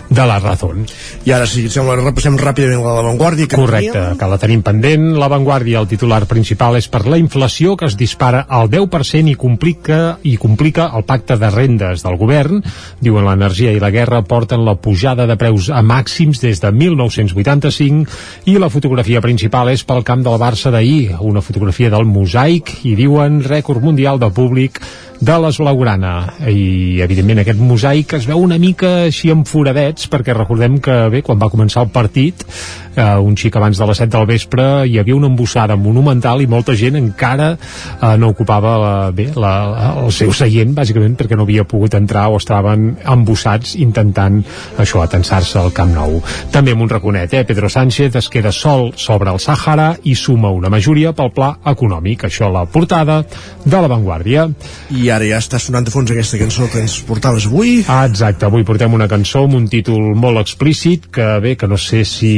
de 0.08 0.24
la 0.24 0.38
Razón. 0.40 0.86
I 1.28 1.34
ara, 1.36 1.44
si 1.44 1.66
sembla, 1.68 1.98
repassem 2.00 2.40
ràpidament 2.40 2.80
la 2.80 3.04
Vanguardia. 3.04 3.46
Que 3.46 3.60
Correcte, 3.60 3.92
teníem. 3.92 4.16
que 4.16 4.30
la 4.32 4.40
tenim 4.40 4.64
pendent. 4.64 5.06
La 5.20 5.28
Vanguardia, 5.28 5.84
el 5.84 5.90
titular 5.92 6.22
principal 6.24 6.80
és 6.80 6.88
per 6.88 7.04
la 7.04 7.20
inflació 7.20 7.76
que 7.76 7.90
es 7.92 7.98
dispara 8.00 8.46
al 8.48 8.72
10% 8.72 9.28
i 9.28 9.36
complica, 9.36 10.16
i 10.22 10.38
complica 10.40 10.88
el 10.96 11.04
pacte 11.04 11.36
de 11.36 11.52
rendes 11.52 12.08
del 12.08 12.16
govern. 12.16 12.64
Diuen 13.04 13.28
l'energia 13.28 13.76
i 13.76 13.84
la 13.84 13.92
guerra 13.92 14.24
porten 14.24 14.64
la 14.64 14.78
pujada 14.80 15.28
de 15.28 15.36
preus 15.36 15.57
a 15.66 15.82
màxims 15.82 16.38
des 16.38 16.62
de 16.62 16.70
1985 16.70 18.46
i 18.46 18.54
la 18.62 18.70
fotografia 18.70 19.22
principal 19.24 19.72
és 19.72 19.82
pel 19.84 20.04
camp 20.06 20.22
del 20.22 20.38
Barça 20.38 20.70
d'ahir, 20.70 21.18
una 21.20 21.42
fotografia 21.42 21.90
del 21.90 22.06
mosaic 22.06 22.78
i 22.86 22.94
diuen 22.98 23.42
rècord 23.42 23.82
mundial 23.82 24.22
de 24.22 24.30
públic 24.30 24.78
de 25.20 25.38
les 25.42 25.58
Blaugrana. 25.58 26.14
I 26.46 27.00
evidentment 27.02 27.42
aquest 27.42 27.60
mosaic 27.60 28.14
es 28.18 28.26
veu 28.28 28.42
una 28.44 28.58
mica 28.62 29.08
així 29.08 29.32
amb 29.34 29.48
foradets 29.48 30.06
perquè 30.10 30.36
recordem 30.36 30.78
que 30.82 30.98
bé, 31.12 31.22
quan 31.26 31.40
va 31.40 31.50
començar 31.50 31.84
el 31.86 31.92
partit 31.94 32.44
eh, 32.98 33.18
un 33.18 33.36
xic 33.36 33.56
abans 33.56 33.78
de 33.78 33.86
les 33.88 34.00
7 34.02 34.10
del 34.14 34.26
vespre 34.28 34.66
hi 34.86 34.98
havia 34.98 35.16
una 35.16 35.30
embossada 35.30 35.76
monumental 35.76 36.42
i 36.42 36.48
molta 36.50 36.74
gent 36.78 36.98
encara 36.98 37.50
eh, 37.54 38.14
no 38.18 38.30
ocupava 38.34 38.76
la, 38.82 38.92
bé, 39.14 39.28
la, 39.34 39.52
el 40.04 40.12
seu 40.14 40.32
seient 40.34 40.74
bàsicament 40.76 41.16
perquè 41.18 41.38
no 41.38 41.46
havia 41.46 41.66
pogut 41.68 41.94
entrar 41.98 42.28
o 42.30 42.38
estaven 42.38 42.90
embossats 43.02 43.74
intentant 43.78 44.40
això, 44.78 45.02
atensar-se 45.02 45.58
al 45.60 45.72
Camp 45.74 45.94
Nou. 45.94 46.18
També 46.52 46.74
amb 46.74 46.84
un 46.84 46.90
raconet, 46.90 47.34
eh? 47.34 47.44
Pedro 47.48 47.70
Sánchez 47.72 48.16
es 48.20 48.28
queda 48.32 48.52
sol 48.52 48.92
sobre 48.96 49.32
el 49.32 49.40
Sàhara 49.42 49.90
i 50.04 50.14
suma 50.18 50.50
una 50.54 50.70
majoria 50.72 51.14
pel 51.16 51.32
pla 51.34 51.52
econòmic. 51.72 52.26
Això 52.28 52.50
la 52.52 52.64
portada 52.70 53.22
de 53.64 53.80
la 53.80 53.90
Vanguardia. 53.90 54.46
I 54.94 55.07
i 55.08 55.10
ara 55.10 55.24
ja 55.24 55.38
està 55.40 55.56
sonant 55.56 55.86
de 55.86 55.92
fons 55.92 56.10
aquesta 56.12 56.36
cançó 56.36 56.66
que 56.68 56.82
ens 56.84 56.98
portaves 57.08 57.46
avui. 57.48 57.78
Ah, 57.88 58.02
exacte, 58.04 58.44
avui 58.44 58.64
portem 58.68 58.92
una 58.92 59.06
cançó 59.08 59.46
amb 59.46 59.56
un 59.56 59.68
títol 59.72 60.10
molt 60.20 60.36
explícit, 60.42 61.06
que 61.14 61.24
bé, 61.40 61.54
que 61.56 61.68
no 61.70 61.78
sé 61.80 62.02
si 62.04 62.32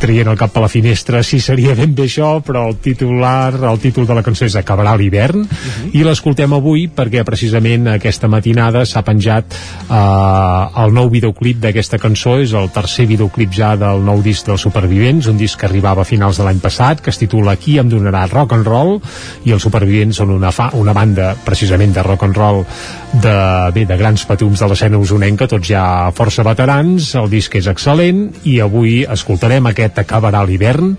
traient 0.00 0.30
el 0.32 0.38
cap 0.40 0.56
a 0.56 0.62
la 0.64 0.70
finestra 0.72 1.20
si 1.26 1.40
seria 1.44 1.74
ben 1.76 1.92
bé 1.92 2.06
això, 2.08 2.30
però 2.46 2.64
el 2.70 2.78
titular, 2.80 3.58
el 3.68 3.80
títol 3.82 4.06
de 4.08 4.16
la 4.16 4.22
cançó 4.24 4.46
és 4.48 4.56
Acabarà 4.56 4.94
l'hivern, 4.96 5.42
uh 5.42 5.48
-huh. 5.48 5.90
i 5.92 6.04
l'escoltem 6.04 6.52
avui 6.52 6.88
perquè 6.88 7.24
precisament 7.24 7.88
aquesta 7.88 8.28
matinada 8.28 8.86
s'ha 8.86 9.02
penjat 9.02 9.52
eh, 9.52 10.82
el 10.84 10.94
nou 10.94 11.10
videoclip 11.10 11.60
d'aquesta 11.60 11.98
cançó, 11.98 12.38
és 12.40 12.52
el 12.52 12.70
tercer 12.70 13.06
videoclip 13.06 13.52
ja 13.52 13.76
del 13.76 14.02
nou 14.02 14.22
disc 14.22 14.46
dels 14.46 14.60
Supervivents, 14.60 15.26
un 15.26 15.36
disc 15.36 15.58
que 15.58 15.66
arribava 15.66 16.02
a 16.02 16.04
finals 16.04 16.38
de 16.38 16.44
l'any 16.44 16.60
passat, 16.60 17.02
que 17.02 17.10
es 17.10 17.18
titula 17.18 17.56
Qui 17.56 17.78
em 17.78 17.88
donarà 17.88 18.26
rock 18.30 18.52
and 18.52 18.66
roll, 18.66 19.00
i 19.44 19.52
els 19.52 19.62
Supervivents 19.62 20.16
són 20.16 20.30
una, 20.30 20.50
fa, 20.52 20.70
una 20.72 20.92
banda 20.92 21.36
precisament 21.44 21.81
precisament 21.82 21.94
de 21.94 22.02
rock 22.02 22.22
and 22.22 22.36
roll 22.36 22.64
de, 23.12 23.70
bé, 23.74 23.84
de 23.84 23.96
grans 23.96 24.24
patums 24.24 24.60
de 24.60 24.68
l'escena 24.68 24.98
usonenca, 24.98 25.48
tots 25.48 25.68
ja 25.68 26.10
força 26.14 26.44
veterans, 26.46 27.14
el 27.18 27.28
disc 27.28 27.54
és 27.58 27.68
excel·lent 27.68 28.46
i 28.48 28.60
avui 28.60 29.02
escoltarem 29.04 29.66
aquest 29.68 29.98
Acabarà 29.98 30.44
l'hivern, 30.46 30.94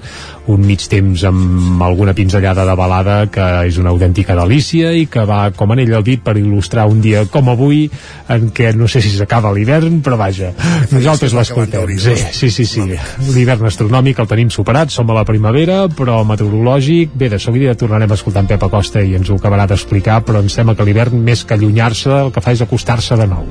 un 0.52 0.66
mig 0.68 0.84
temps 0.91 1.24
amb 1.28 1.82
alguna 1.84 2.14
pinzellada 2.14 2.66
de 2.68 2.76
balada 2.76 3.16
que 3.32 3.46
és 3.70 3.78
una 3.80 3.94
autèntica 3.94 4.36
delícia 4.36 4.91
i 4.91 5.06
que 5.08 5.24
va 5.28 5.52
com 5.56 5.72
en 5.72 5.84
ell 5.84 5.94
el 5.96 6.04
dit 6.04 6.24
per 6.24 6.36
il·lustrar 6.39 6.86
un 6.91 7.00
dia 7.04 7.24
com 7.32 7.52
avui 7.54 7.86
en 8.34 8.50
què 8.56 8.74
no 8.76 8.89
sé 8.91 9.02
si 9.04 9.14
s'acaba 9.16 9.54
l'hivern 9.56 10.02
però 10.04 10.18
vaja, 10.20 10.52
nosaltres 10.91 11.36
l'escoltem. 11.38 11.96
sí, 11.98 12.16
sí, 12.32 12.52
sí, 12.52 12.66
sí. 12.66 12.84
l'hivern 13.32 13.66
astronòmic 13.70 14.20
el 14.20 14.28
tenim 14.28 14.52
superat, 14.52 14.91
som 14.91 15.10
a 15.10 15.18
la 15.22 15.26
primavera 15.28 15.88
però 15.88 16.22
meteorològic, 16.28 17.16
bé, 17.16 17.32
de 17.32 17.39
seguida 17.39 17.78
tornarem 17.80 18.12
a 18.12 18.20
escoltar 18.20 18.44
en 18.44 18.52
Pep 18.52 18.68
Acosta 18.68 19.02
i 19.02 19.16
ens 19.16 19.32
ho 19.32 19.39
acabarà 19.39 19.68
d'explicar 19.70 20.22
però 20.28 20.44
em 20.44 20.52
sembla 20.52 20.76
que 20.76 20.88
l'hivern 20.88 21.24
més 21.24 21.46
que 21.48 21.56
allunyar-se 21.56 22.12
el 22.26 22.34
que 22.36 22.44
fa 22.44 22.52
és 22.52 22.66
acostar-se 22.66 23.16
de 23.20 23.30
nou. 23.32 23.48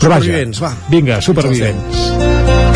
Però 0.00 0.16
vaja, 0.18 0.44
va. 0.60 0.74
vinga, 0.92 1.22
supervivents 1.24 2.75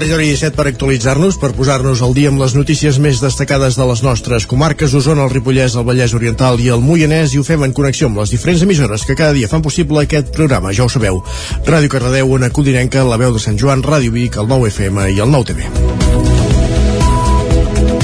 territori 0.00 0.30
17 0.32 0.56
per 0.56 0.64
actualitzar-nos, 0.70 1.36
per 1.36 1.50
posar-nos 1.52 2.00
al 2.00 2.14
dia 2.16 2.30
amb 2.32 2.40
les 2.40 2.54
notícies 2.56 2.96
més 3.04 3.20
destacades 3.20 3.76
de 3.76 3.84
les 3.90 4.00
nostres 4.00 4.46
comarques, 4.48 4.94
Osona, 4.96 5.26
el 5.28 5.34
Ripollès, 5.34 5.76
el 5.76 5.84
Vallès 5.84 6.14
Oriental 6.16 6.56
i 6.64 6.70
el 6.72 6.80
Moianès, 6.80 7.34
i 7.34 7.40
ho 7.40 7.44
fem 7.44 7.66
en 7.68 7.76
connexió 7.76 8.08
amb 8.08 8.22
les 8.22 8.32
diferents 8.32 8.64
emissores 8.64 9.04
que 9.04 9.18
cada 9.18 9.36
dia 9.36 9.50
fan 9.52 9.60
possible 9.60 10.00
aquest 10.00 10.32
programa, 10.32 10.72
ja 10.72 10.88
ho 10.88 10.88
sabeu. 10.88 11.20
Ràdio 11.68 11.92
Cardedeu, 11.92 12.32
Ona 12.32 12.48
Codinenca, 12.48 13.04
La 13.04 13.20
Veu 13.20 13.36
de 13.36 13.44
Sant 13.44 13.60
Joan, 13.60 13.84
Ràdio 13.84 14.16
Vic, 14.16 14.40
el 14.40 14.48
9 14.48 14.72
FM 14.72 15.10
i 15.12 15.20
el 15.20 15.36
9 15.36 15.52
TV. 15.52 15.89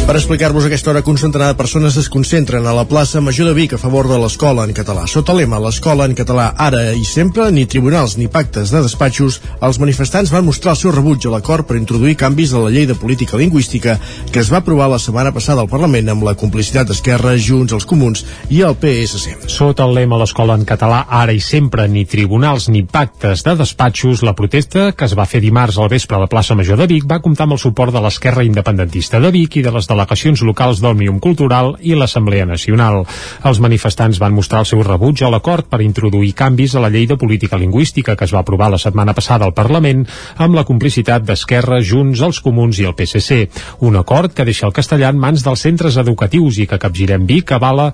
Per 0.07 0.15
explicar-vos 0.15 0.63
aquesta 0.69 0.93
hora 0.93 1.01
de 1.03 1.55
persones 1.59 1.97
es 1.97 2.09
concentren 2.09 2.65
a 2.65 2.73
la 2.73 2.85
plaça 2.87 3.21
Major 3.21 3.49
de 3.49 3.55
Vic 3.55 3.73
a 3.75 3.79
favor 3.79 4.07
de 4.07 4.17
l'escola 4.23 4.63
en 4.63 4.73
català. 4.73 5.03
Sota 5.11 5.35
lema 5.35 5.59
l'escola 5.59 6.05
en 6.07 6.15
català 6.15 6.55
ara 6.57 6.93
i 6.95 7.03
sempre, 7.05 7.51
ni 7.51 7.67
tribunals 7.67 8.15
ni 8.17 8.29
pactes 8.29 8.71
de 8.71 8.83
despatxos, 8.85 9.41
els 9.61 9.81
manifestants 9.83 10.31
van 10.31 10.47
mostrar 10.47 10.77
el 10.77 10.79
seu 10.79 10.93
rebuig 10.95 11.27
a 11.27 11.33
l'acord 11.35 11.67
per 11.67 11.75
introduir 11.77 12.15
canvis 12.15 12.55
a 12.55 12.63
la 12.63 12.71
llei 12.71 12.87
de 12.87 12.95
política 12.95 13.37
lingüística 13.37 13.99
que 14.33 14.41
es 14.41 14.51
va 14.53 14.59
aprovar 14.59 14.89
la 14.91 14.99
setmana 14.99 15.31
passada 15.33 15.62
al 15.62 15.68
Parlament 15.70 16.11
amb 16.12 16.24
la 16.27 16.35
complicitat 16.37 16.89
d'Esquerra, 16.89 17.35
Junts, 17.41 17.72
els 17.77 17.87
Comuns 17.89 18.24
i 18.53 18.62
el 18.66 18.74
PSC. 18.81 19.49
Sota 19.53 19.87
el 19.87 19.95
lema 19.97 20.18
l'escola 20.20 20.57
en 20.59 20.64
català 20.68 21.05
ara 21.09 21.33
i 21.33 21.41
sempre, 21.41 21.87
ni 21.89 22.05
tribunals 22.05 22.68
ni 22.68 22.83
pactes 22.85 23.45
de 23.47 23.55
despatxos, 23.57 24.24
la 24.27 24.35
protesta 24.37 24.91
que 24.93 25.07
es 25.09 25.14
va 25.16 25.27
fer 25.31 25.41
dimarts 25.45 25.79
al 25.79 25.91
vespre 25.93 26.18
a 26.18 26.20
la 26.20 26.29
plaça 26.33 26.57
Major 26.59 26.81
de 26.81 26.89
Vic 26.91 27.07
va 27.09 27.20
comptar 27.24 27.47
amb 27.47 27.57
el 27.57 27.62
suport 27.62 27.95
de 27.95 28.03
l'esquerra 28.05 28.45
independentista 28.45 29.20
de 29.20 29.31
Vic 29.31 29.57
i 29.57 29.64
de 29.64 29.72
les 29.72 29.89
delegacions 29.89 30.43
locals 30.43 30.83
d'Òmnium 30.85 31.20
Cultural 31.20 31.74
i 31.81 31.95
l'Assemblea 31.97 32.47
Nacional. 32.49 33.05
Els 33.45 33.62
manifestants 33.64 34.20
van 34.20 34.37
mostrar 34.37 34.64
el 34.64 34.70
seu 34.70 34.83
rebuig 34.83 35.22
a 35.22 35.33
l'acord 35.33 35.70
per 35.70 35.81
introduir 35.85 36.35
canvis 36.37 36.74
a 36.74 36.85
la 36.85 36.91
llei 36.93 37.07
de 37.07 37.16
política 37.16 37.61
lingüística 37.61 38.16
que 38.16 38.29
es 38.29 38.35
va 38.35 38.45
aprovar 38.45 38.70
la 38.72 38.83
setmana 38.83 39.14
passada 39.14 39.47
al 39.47 39.57
Parlament 39.57 40.05
amb 40.37 40.57
la 40.57 40.66
complicitat 40.68 41.24
d'Esquerra, 41.24 41.81
Junts, 41.81 42.20
els 42.20 42.43
Comuns 42.45 42.81
i 42.81 42.89
el 42.89 42.97
PSC. 42.99 43.47
Un 43.87 43.97
acord 43.97 44.16
que 44.35 44.45
deixa 44.49 44.67
el 44.67 44.75
castellà 44.77 45.11
en 45.12 45.19
mans 45.21 45.45
dels 45.45 45.62
centres 45.67 45.99
educatius 46.01 46.61
i 46.62 46.67
que 46.71 46.79
Capgirem 46.81 47.27
Vic 47.29 47.53
avala 47.53 47.91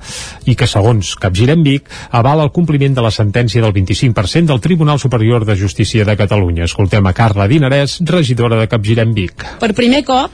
i 0.47 0.55
que 0.59 0.69
segons 0.71 1.15
Capgirem 1.21 1.65
Vic 1.67 1.91
avala 2.11 2.47
el 2.47 2.53
compliment 2.55 2.95
de 2.95 3.03
la 3.05 3.11
sentència 3.11 3.63
del 3.65 3.75
25% 3.75 4.53
del 4.53 4.63
Tribunal 4.63 5.01
Superior 5.03 5.45
de 5.49 5.57
Justícia 5.57 6.07
de 6.07 6.17
Catalunya. 6.17 6.65
Escoltem 6.71 7.07
a 7.07 7.13
Carla 7.13 7.49
Dinarès, 7.51 7.99
regidora 8.07 8.61
de 8.61 8.71
Capgirem 8.71 9.13
Vic. 9.17 9.47
Per 9.61 9.73
primer 9.75 10.05
cop, 10.07 10.31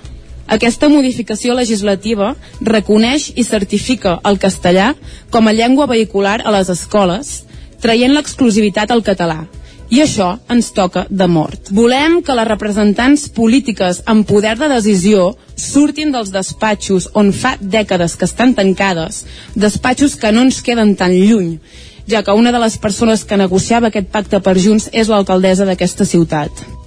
aquesta 0.48 0.88
modificació 0.92 1.56
legislativa 1.56 2.34
reconeix 2.64 3.32
i 3.36 3.44
certifica 3.44 4.18
el 4.28 4.38
castellà 4.40 4.94
com 5.30 5.48
a 5.48 5.52
llengua 5.56 5.88
vehicular 5.90 6.40
a 6.44 6.54
les 6.54 6.70
escoles, 6.72 7.42
traient 7.80 8.14
l'exclusivitat 8.16 8.92
al 8.92 9.04
català. 9.04 9.44
I 9.88 10.02
això 10.04 10.34
ens 10.52 10.68
toca 10.76 11.06
de 11.08 11.26
mort. 11.32 11.70
Volem 11.72 12.18
que 12.24 12.34
les 12.36 12.48
representants 12.48 13.28
polítiques 13.32 14.02
amb 14.04 14.26
poder 14.28 14.54
de 14.60 14.68
decisió 14.68 15.30
surtin 15.56 16.12
dels 16.12 16.32
despatxos 16.34 17.08
on 17.16 17.32
fa 17.32 17.54
dècades 17.60 18.18
que 18.20 18.28
estan 18.28 18.52
tancades, 18.58 19.24
despatxos 19.56 20.18
que 20.20 20.32
no 20.32 20.44
ens 20.44 20.60
queden 20.62 20.92
tan 20.96 21.16
lluny, 21.16 21.56
ja 22.08 22.22
que 22.22 22.36
una 22.36 22.52
de 22.52 22.60
les 22.60 22.76
persones 22.76 23.24
que 23.24 23.40
negociava 23.40 23.88
aquest 23.88 24.12
pacte 24.12 24.42
per 24.44 24.58
Junts 24.60 24.90
és 24.92 25.08
l'alcaldessa 25.08 25.64
d'aquesta 25.64 26.04
ciutat. 26.04 26.77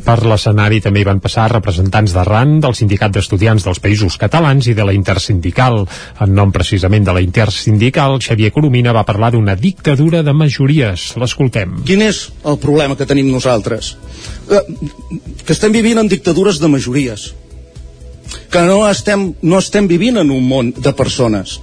Per 0.00 0.16
l'escenari 0.24 0.80
també 0.80 1.02
hi 1.02 1.06
van 1.06 1.20
passar 1.20 1.50
representants 1.52 2.14
d'arran 2.16 2.56
del 2.64 2.74
Sindicat 2.78 3.12
d'Estudiants 3.12 3.66
dels 3.66 3.80
Països 3.82 4.16
Catalans 4.20 4.68
i 4.70 4.74
de 4.78 4.86
la 4.88 4.94
Intersindical. 4.96 5.82
En 6.24 6.32
nom 6.34 6.52
precisament 6.54 7.04
de 7.04 7.12
la 7.12 7.22
Intersindical, 7.24 8.16
Xavier 8.24 8.52
Coromina 8.54 8.94
va 8.96 9.04
parlar 9.08 9.32
d'una 9.34 9.56
dictadura 9.58 10.22
de 10.24 10.32
majories. 10.32 11.12
L'escoltem. 11.20 11.82
Quin 11.86 12.04
és 12.08 12.24
el 12.48 12.58
problema 12.62 12.96
que 12.96 13.08
tenim 13.08 13.28
nosaltres? 13.32 13.94
Que, 14.48 14.64
que 15.44 15.52
estem 15.52 15.76
vivint 15.76 16.00
en 16.00 16.08
dictadures 16.08 16.60
de 16.62 16.72
majories. 16.72 17.28
Que 18.52 18.64
no 18.64 18.86
estem, 18.88 19.32
no 19.42 19.60
estem 19.60 19.88
vivint 19.90 20.22
en 20.22 20.32
un 20.32 20.48
món 20.48 20.72
de 20.72 20.96
persones. 20.96 21.58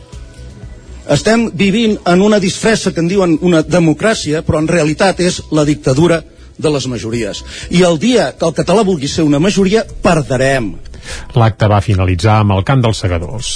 Estem 1.09 1.47
vivint 1.57 1.97
en 2.05 2.21
una 2.21 2.37
disfressa 2.37 2.93
que 2.93 3.01
en 3.01 3.07
diuen 3.09 3.39
una 3.41 3.63
democràcia, 3.65 4.43
però 4.45 4.61
en 4.61 4.69
realitat 4.69 5.23
és 5.25 5.41
la 5.49 5.65
dictadura 5.65 6.21
de 6.59 6.71
les 6.75 6.87
majories. 6.91 7.43
I 7.71 7.83
el 7.87 7.99
dia 7.99 8.31
que 8.37 8.47
el 8.47 8.55
català 8.57 8.85
vulgui 8.87 9.09
ser 9.11 9.25
una 9.27 9.41
majoria, 9.41 9.85
perdrem. 10.03 10.73
L'acte 11.39 11.69
va 11.71 11.81
finalitzar 11.81 12.41
amb 12.43 12.57
el 12.57 12.65
cant 12.67 12.83
dels 12.83 13.05
segadors. 13.05 13.53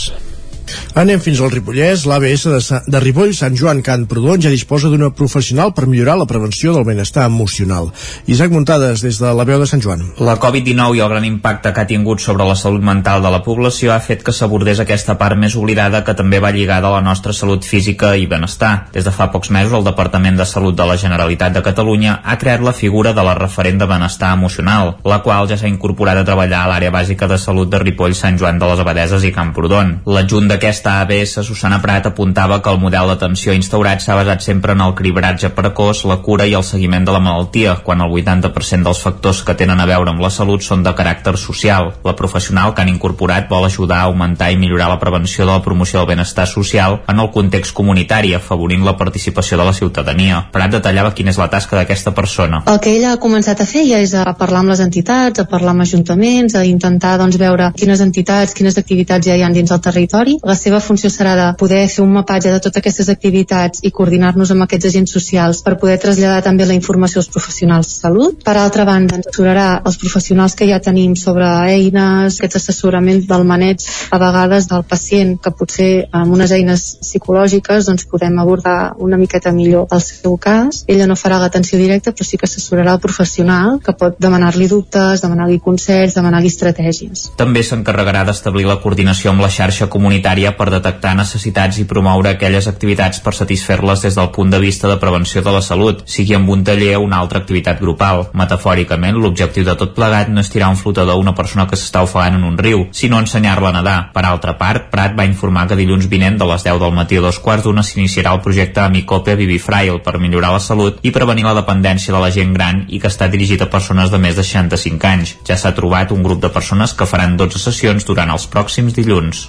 Anem 0.99 1.21
fins 1.23 1.41
al 1.41 1.51
Ripollès. 1.53 2.05
L'ABS 2.09 2.47
de, 2.51 2.59
Sa 2.63 2.81
de 2.87 2.99
Ripoll, 3.01 3.33
Sant 3.37 3.55
Joan 3.57 3.81
Can 3.85 4.05
Prodon, 4.09 4.41
ja 4.43 4.51
disposa 4.53 4.91
d'una 4.91 5.11
professional 5.15 5.73
per 5.73 5.87
millorar 5.87 6.17
la 6.19 6.27
prevenció 6.29 6.73
del 6.75 6.85
benestar 6.87 7.25
emocional. 7.29 7.91
Isaac 8.27 8.51
Muntades, 8.53 9.01
des 9.05 9.19
de 9.21 9.33
la 9.33 9.45
veu 9.47 9.59
de 9.61 9.67
Sant 9.69 9.81
Joan. 9.83 10.03
La 10.23 10.37
Covid-19 10.41 10.97
i 10.97 11.03
el 11.03 11.11
gran 11.11 11.25
impacte 11.27 11.73
que 11.73 11.83
ha 11.83 11.89
tingut 11.89 12.21
sobre 12.21 12.47
la 12.47 12.55
salut 12.59 12.83
mental 12.83 13.23
de 13.23 13.31
la 13.33 13.41
població 13.45 13.93
ha 13.93 13.99
fet 14.03 14.23
que 14.23 14.35
s'abordés 14.35 14.81
aquesta 14.83 15.17
part 15.19 15.39
més 15.39 15.57
oblidada 15.59 16.03
que 16.05 16.15
també 16.17 16.39
va 16.43 16.53
lligada 16.55 16.89
a 16.89 16.95
la 16.97 17.03
nostra 17.05 17.33
salut 17.33 17.65
física 17.65 18.13
i 18.17 18.27
benestar. 18.29 18.89
Des 18.93 19.05
de 19.05 19.11
fa 19.11 19.29
pocs 19.33 19.51
mesos, 19.51 19.73
el 19.77 19.87
Departament 19.87 20.37
de 20.37 20.45
Salut 20.45 20.77
de 20.77 20.85
la 20.87 20.97
Generalitat 20.97 21.53
de 21.55 21.63
Catalunya 21.65 22.19
ha 22.23 22.37
creat 22.37 22.61
la 22.61 22.73
figura 22.73 23.13
de 23.13 23.23
la 23.25 23.35
referent 23.37 23.79
de 23.79 23.89
benestar 23.89 24.33
emocional, 24.37 24.95
la 25.03 25.21
qual 25.25 25.49
ja 25.49 25.57
s'ha 25.57 25.71
incorporat 25.71 26.19
a 26.19 26.25
treballar 26.27 26.63
a 26.63 26.71
l'àrea 26.71 26.93
bàsica 26.93 27.27
de 27.27 27.37
salut 27.37 27.69
de 27.71 27.79
Ripoll, 27.81 28.15
Sant 28.17 28.37
Joan 28.39 28.59
de 28.59 28.69
les 28.69 28.79
Abadeses 28.83 29.23
i 29.23 29.33
Camprodon. 29.35 29.97
L'adjunt 30.05 30.49
d'aquesta 30.63 31.01
ABS, 31.01 31.43
Susana 31.43 31.81
Prat, 31.81 32.05
apuntava 32.07 32.61
que 32.63 32.71
el 32.71 32.79
model 32.79 33.09
d'atenció 33.11 33.51
instaurat 33.51 33.99
s'ha 33.99 34.15
basat 34.15 34.45
sempre 34.45 34.71
en 34.71 34.81
el 34.85 34.93
cribratge 34.95 35.49
precoç, 35.51 36.05
la 36.07 36.21
cura 36.23 36.45
i 36.47 36.53
el 36.55 36.63
seguiment 36.63 37.03
de 37.03 37.11
la 37.11 37.19
malaltia, 37.19 37.73
quan 37.83 37.99
el 37.99 38.13
80% 38.15 38.87
dels 38.87 39.01
factors 39.03 39.41
que 39.43 39.57
tenen 39.59 39.81
a 39.83 39.87
veure 39.89 40.13
amb 40.13 40.23
la 40.23 40.29
salut 40.31 40.63
són 40.63 40.85
de 40.85 40.93
caràcter 40.95 41.33
social. 41.35 41.91
La 42.07 42.13
professional 42.15 42.71
que 42.71 42.79
han 42.81 42.91
incorporat 42.93 43.49
vol 43.49 43.67
ajudar 43.67 43.97
a 43.97 44.07
augmentar 44.11 44.53
i 44.53 44.59
millorar 44.61 44.87
la 44.87 44.99
prevenció 45.01 45.43
de 45.43 45.51
la 45.51 45.63
promoció 45.65 45.99
del 45.99 46.13
benestar 46.13 46.47
social 46.47 47.01
en 47.11 47.19
el 47.19 47.31
context 47.35 47.75
comunitari, 47.75 48.33
afavorint 48.33 48.87
la 48.87 48.95
participació 48.95 49.59
de 49.59 49.67
la 49.67 49.75
ciutadania. 49.75 50.45
Prat 50.55 50.77
detallava 50.77 51.11
quina 51.11 51.35
és 51.35 51.41
la 51.41 51.49
tasca 51.51 51.75
d'aquesta 51.75 52.15
persona. 52.15 52.63
El 52.71 52.79
que 52.79 52.95
ella 52.95 53.11
ha 53.11 53.19
començat 53.19 53.59
a 53.59 53.67
fer 53.67 53.83
ja 53.89 53.99
és 53.99 54.15
a 54.15 54.23
parlar 54.39 54.63
amb 54.63 54.71
les 54.71 54.85
entitats, 54.87 55.43
a 55.43 55.47
parlar 55.49 55.75
amb 55.75 55.83
ajuntaments, 55.83 56.55
a 56.55 56.63
intentar 56.63 57.17
doncs, 57.19 57.35
veure 57.41 57.73
quines 57.75 57.99
entitats, 57.99 58.55
quines 58.55 58.79
activitats 58.79 59.27
ja 59.27 59.35
hi 59.35 59.43
ha 59.43 59.51
dins 59.51 59.75
el 59.75 59.83
territori. 59.83 60.39
La 60.53 60.57
seva 60.59 60.77
funció 60.85 61.09
serà 61.09 61.31
de 61.33 61.45
poder 61.57 61.79
fer 61.89 62.03
un 62.03 62.11
mapatge 62.13 62.51
de 62.53 62.59
totes 62.61 62.77
aquestes 62.77 63.07
activitats 63.09 63.79
i 63.87 63.89
coordinar-nos 63.89 64.51
amb 64.53 64.61
aquests 64.67 64.85
agents 64.91 65.13
socials 65.15 65.61
per 65.65 65.79
poder 65.81 65.95
traslladar 66.03 66.43
també 66.45 66.67
la 66.69 66.75
informació 66.77 67.23
als 67.23 67.29
professionals 67.33 67.87
de 67.89 67.95
salut. 67.95 68.35
Per 68.45 68.53
altra 68.53 68.85
banda, 68.85 69.17
ens 69.17 69.31
assessorarà 69.31 69.63
els 69.81 69.97
professionals 69.97 70.53
que 70.53 70.67
ja 70.69 70.77
tenim 70.77 71.15
sobre 71.17 71.47
eines, 71.71 72.37
aquests 72.37 72.59
assessoraments 72.59 73.25
del 73.31 73.47
maneig 73.49 73.81
a 74.13 74.19
vegades 74.21 74.67
del 74.69 74.83
pacient, 74.91 75.31
que 75.41 75.53
potser 75.57 75.87
amb 76.21 76.37
unes 76.37 76.53
eines 76.53 76.85
psicològiques 77.01 77.89
doncs 77.89 78.05
podem 78.13 78.37
abordar 78.37 78.93
una 79.01 79.17
miqueta 79.17 79.55
millor 79.57 79.89
el 79.89 80.05
seu 80.05 80.37
cas. 80.37 80.83
Ella 80.85 81.09
no 81.09 81.17
farà 81.17 81.41
l'atenció 81.41 81.81
directa, 81.81 82.13
però 82.13 82.29
sí 82.29 82.37
que 82.37 82.45
assessorarà 82.45 82.93
el 82.93 83.01
professional 83.01 83.81
que 83.81 83.97
pot 83.97 84.21
demanar-li 84.21 84.69
dubtes, 84.69 85.25
demanar-li 85.25 85.57
consells, 85.65 86.13
demanar-li 86.13 86.53
estratègies. 86.53 87.31
També 87.41 87.65
s'encarregarà 87.65 88.21
d'establir 88.29 88.69
la 88.69 88.77
coordinació 88.85 89.33
amb 89.33 89.41
la 89.41 89.49
xarxa 89.49 89.89
comunitària 89.89 90.32
per 90.57 90.69
detectar 90.73 91.13
necessitats 91.15 91.77
i 91.77 91.85
promoure 91.85 92.31
aquelles 92.33 92.67
activitats 92.67 93.19
per 93.21 93.35
satisfer-les 93.37 94.01
des 94.01 94.15
del 94.17 94.31
punt 94.33 94.49
de 94.49 94.59
vista 94.59 94.89
de 94.89 94.97
prevenció 94.97 95.43
de 95.45 95.51
la 95.53 95.61
salut, 95.61 96.01
sigui 96.09 96.33
amb 96.33 96.49
un 96.49 96.63
taller 96.63 96.95
o 96.97 97.03
una 97.05 97.19
altra 97.21 97.39
activitat 97.39 97.79
grupal. 97.79 98.25
Metafòricament, 98.33 99.15
l'objectiu 99.21 99.63
de 99.63 99.75
tot 99.77 99.93
plegat 99.93 100.31
no 100.33 100.41
és 100.41 100.49
tirar 100.49 100.71
un 100.73 100.79
flotador 100.79 101.13
a 101.13 101.21
una 101.21 101.35
persona 101.37 101.67
que 101.69 101.77
s'està 101.77 102.01
ofegant 102.03 102.39
en 102.39 102.43
un 102.43 102.57
riu, 102.57 102.87
sinó 102.91 103.19
ensenyar-la 103.21 103.69
a 103.69 103.77
nedar. 103.77 103.97
Per 104.13 104.25
altra 104.25 104.57
part, 104.57 104.89
Prat 104.91 105.15
va 105.17 105.29
informar 105.29 105.67
que 105.69 105.77
dilluns 105.79 106.09
vinent 106.09 106.37
de 106.41 106.49
les 106.49 106.65
10 106.65 106.81
del 106.81 106.97
matí 106.97 107.21
a 107.21 107.25
dos 107.25 107.39
quarts 107.39 107.63
d'una 107.67 107.85
s'iniciarà 107.85 108.33
el 108.33 108.41
projecte 108.41 108.81
Amicope 108.81 109.37
Vivifrail 109.37 110.01
per 110.01 110.17
millorar 110.19 110.53
la 110.57 110.63
salut 110.63 110.99
i 111.03 111.13
prevenir 111.13 111.45
la 111.45 111.55
dependència 111.61 112.13
de 112.13 112.21
la 112.23 112.31
gent 112.33 112.53
gran 112.57 112.85
i 112.89 112.99
que 112.99 113.11
està 113.13 113.29
dirigit 113.29 113.61
a 113.61 113.69
persones 113.69 114.09
de 114.09 114.17
més 114.17 114.35
de 114.35 114.43
65 114.43 115.11
anys. 115.13 115.35
Ja 115.47 115.57
s'ha 115.57 115.75
trobat 115.77 116.11
un 116.11 116.23
grup 116.25 116.41
de 116.41 116.53
persones 116.53 116.97
que 116.97 117.09
faran 117.09 117.37
12 117.37 117.61
sessions 117.67 118.07
durant 118.09 118.33
els 118.33 118.49
pròxims 118.49 118.97
dilluns. 118.97 119.47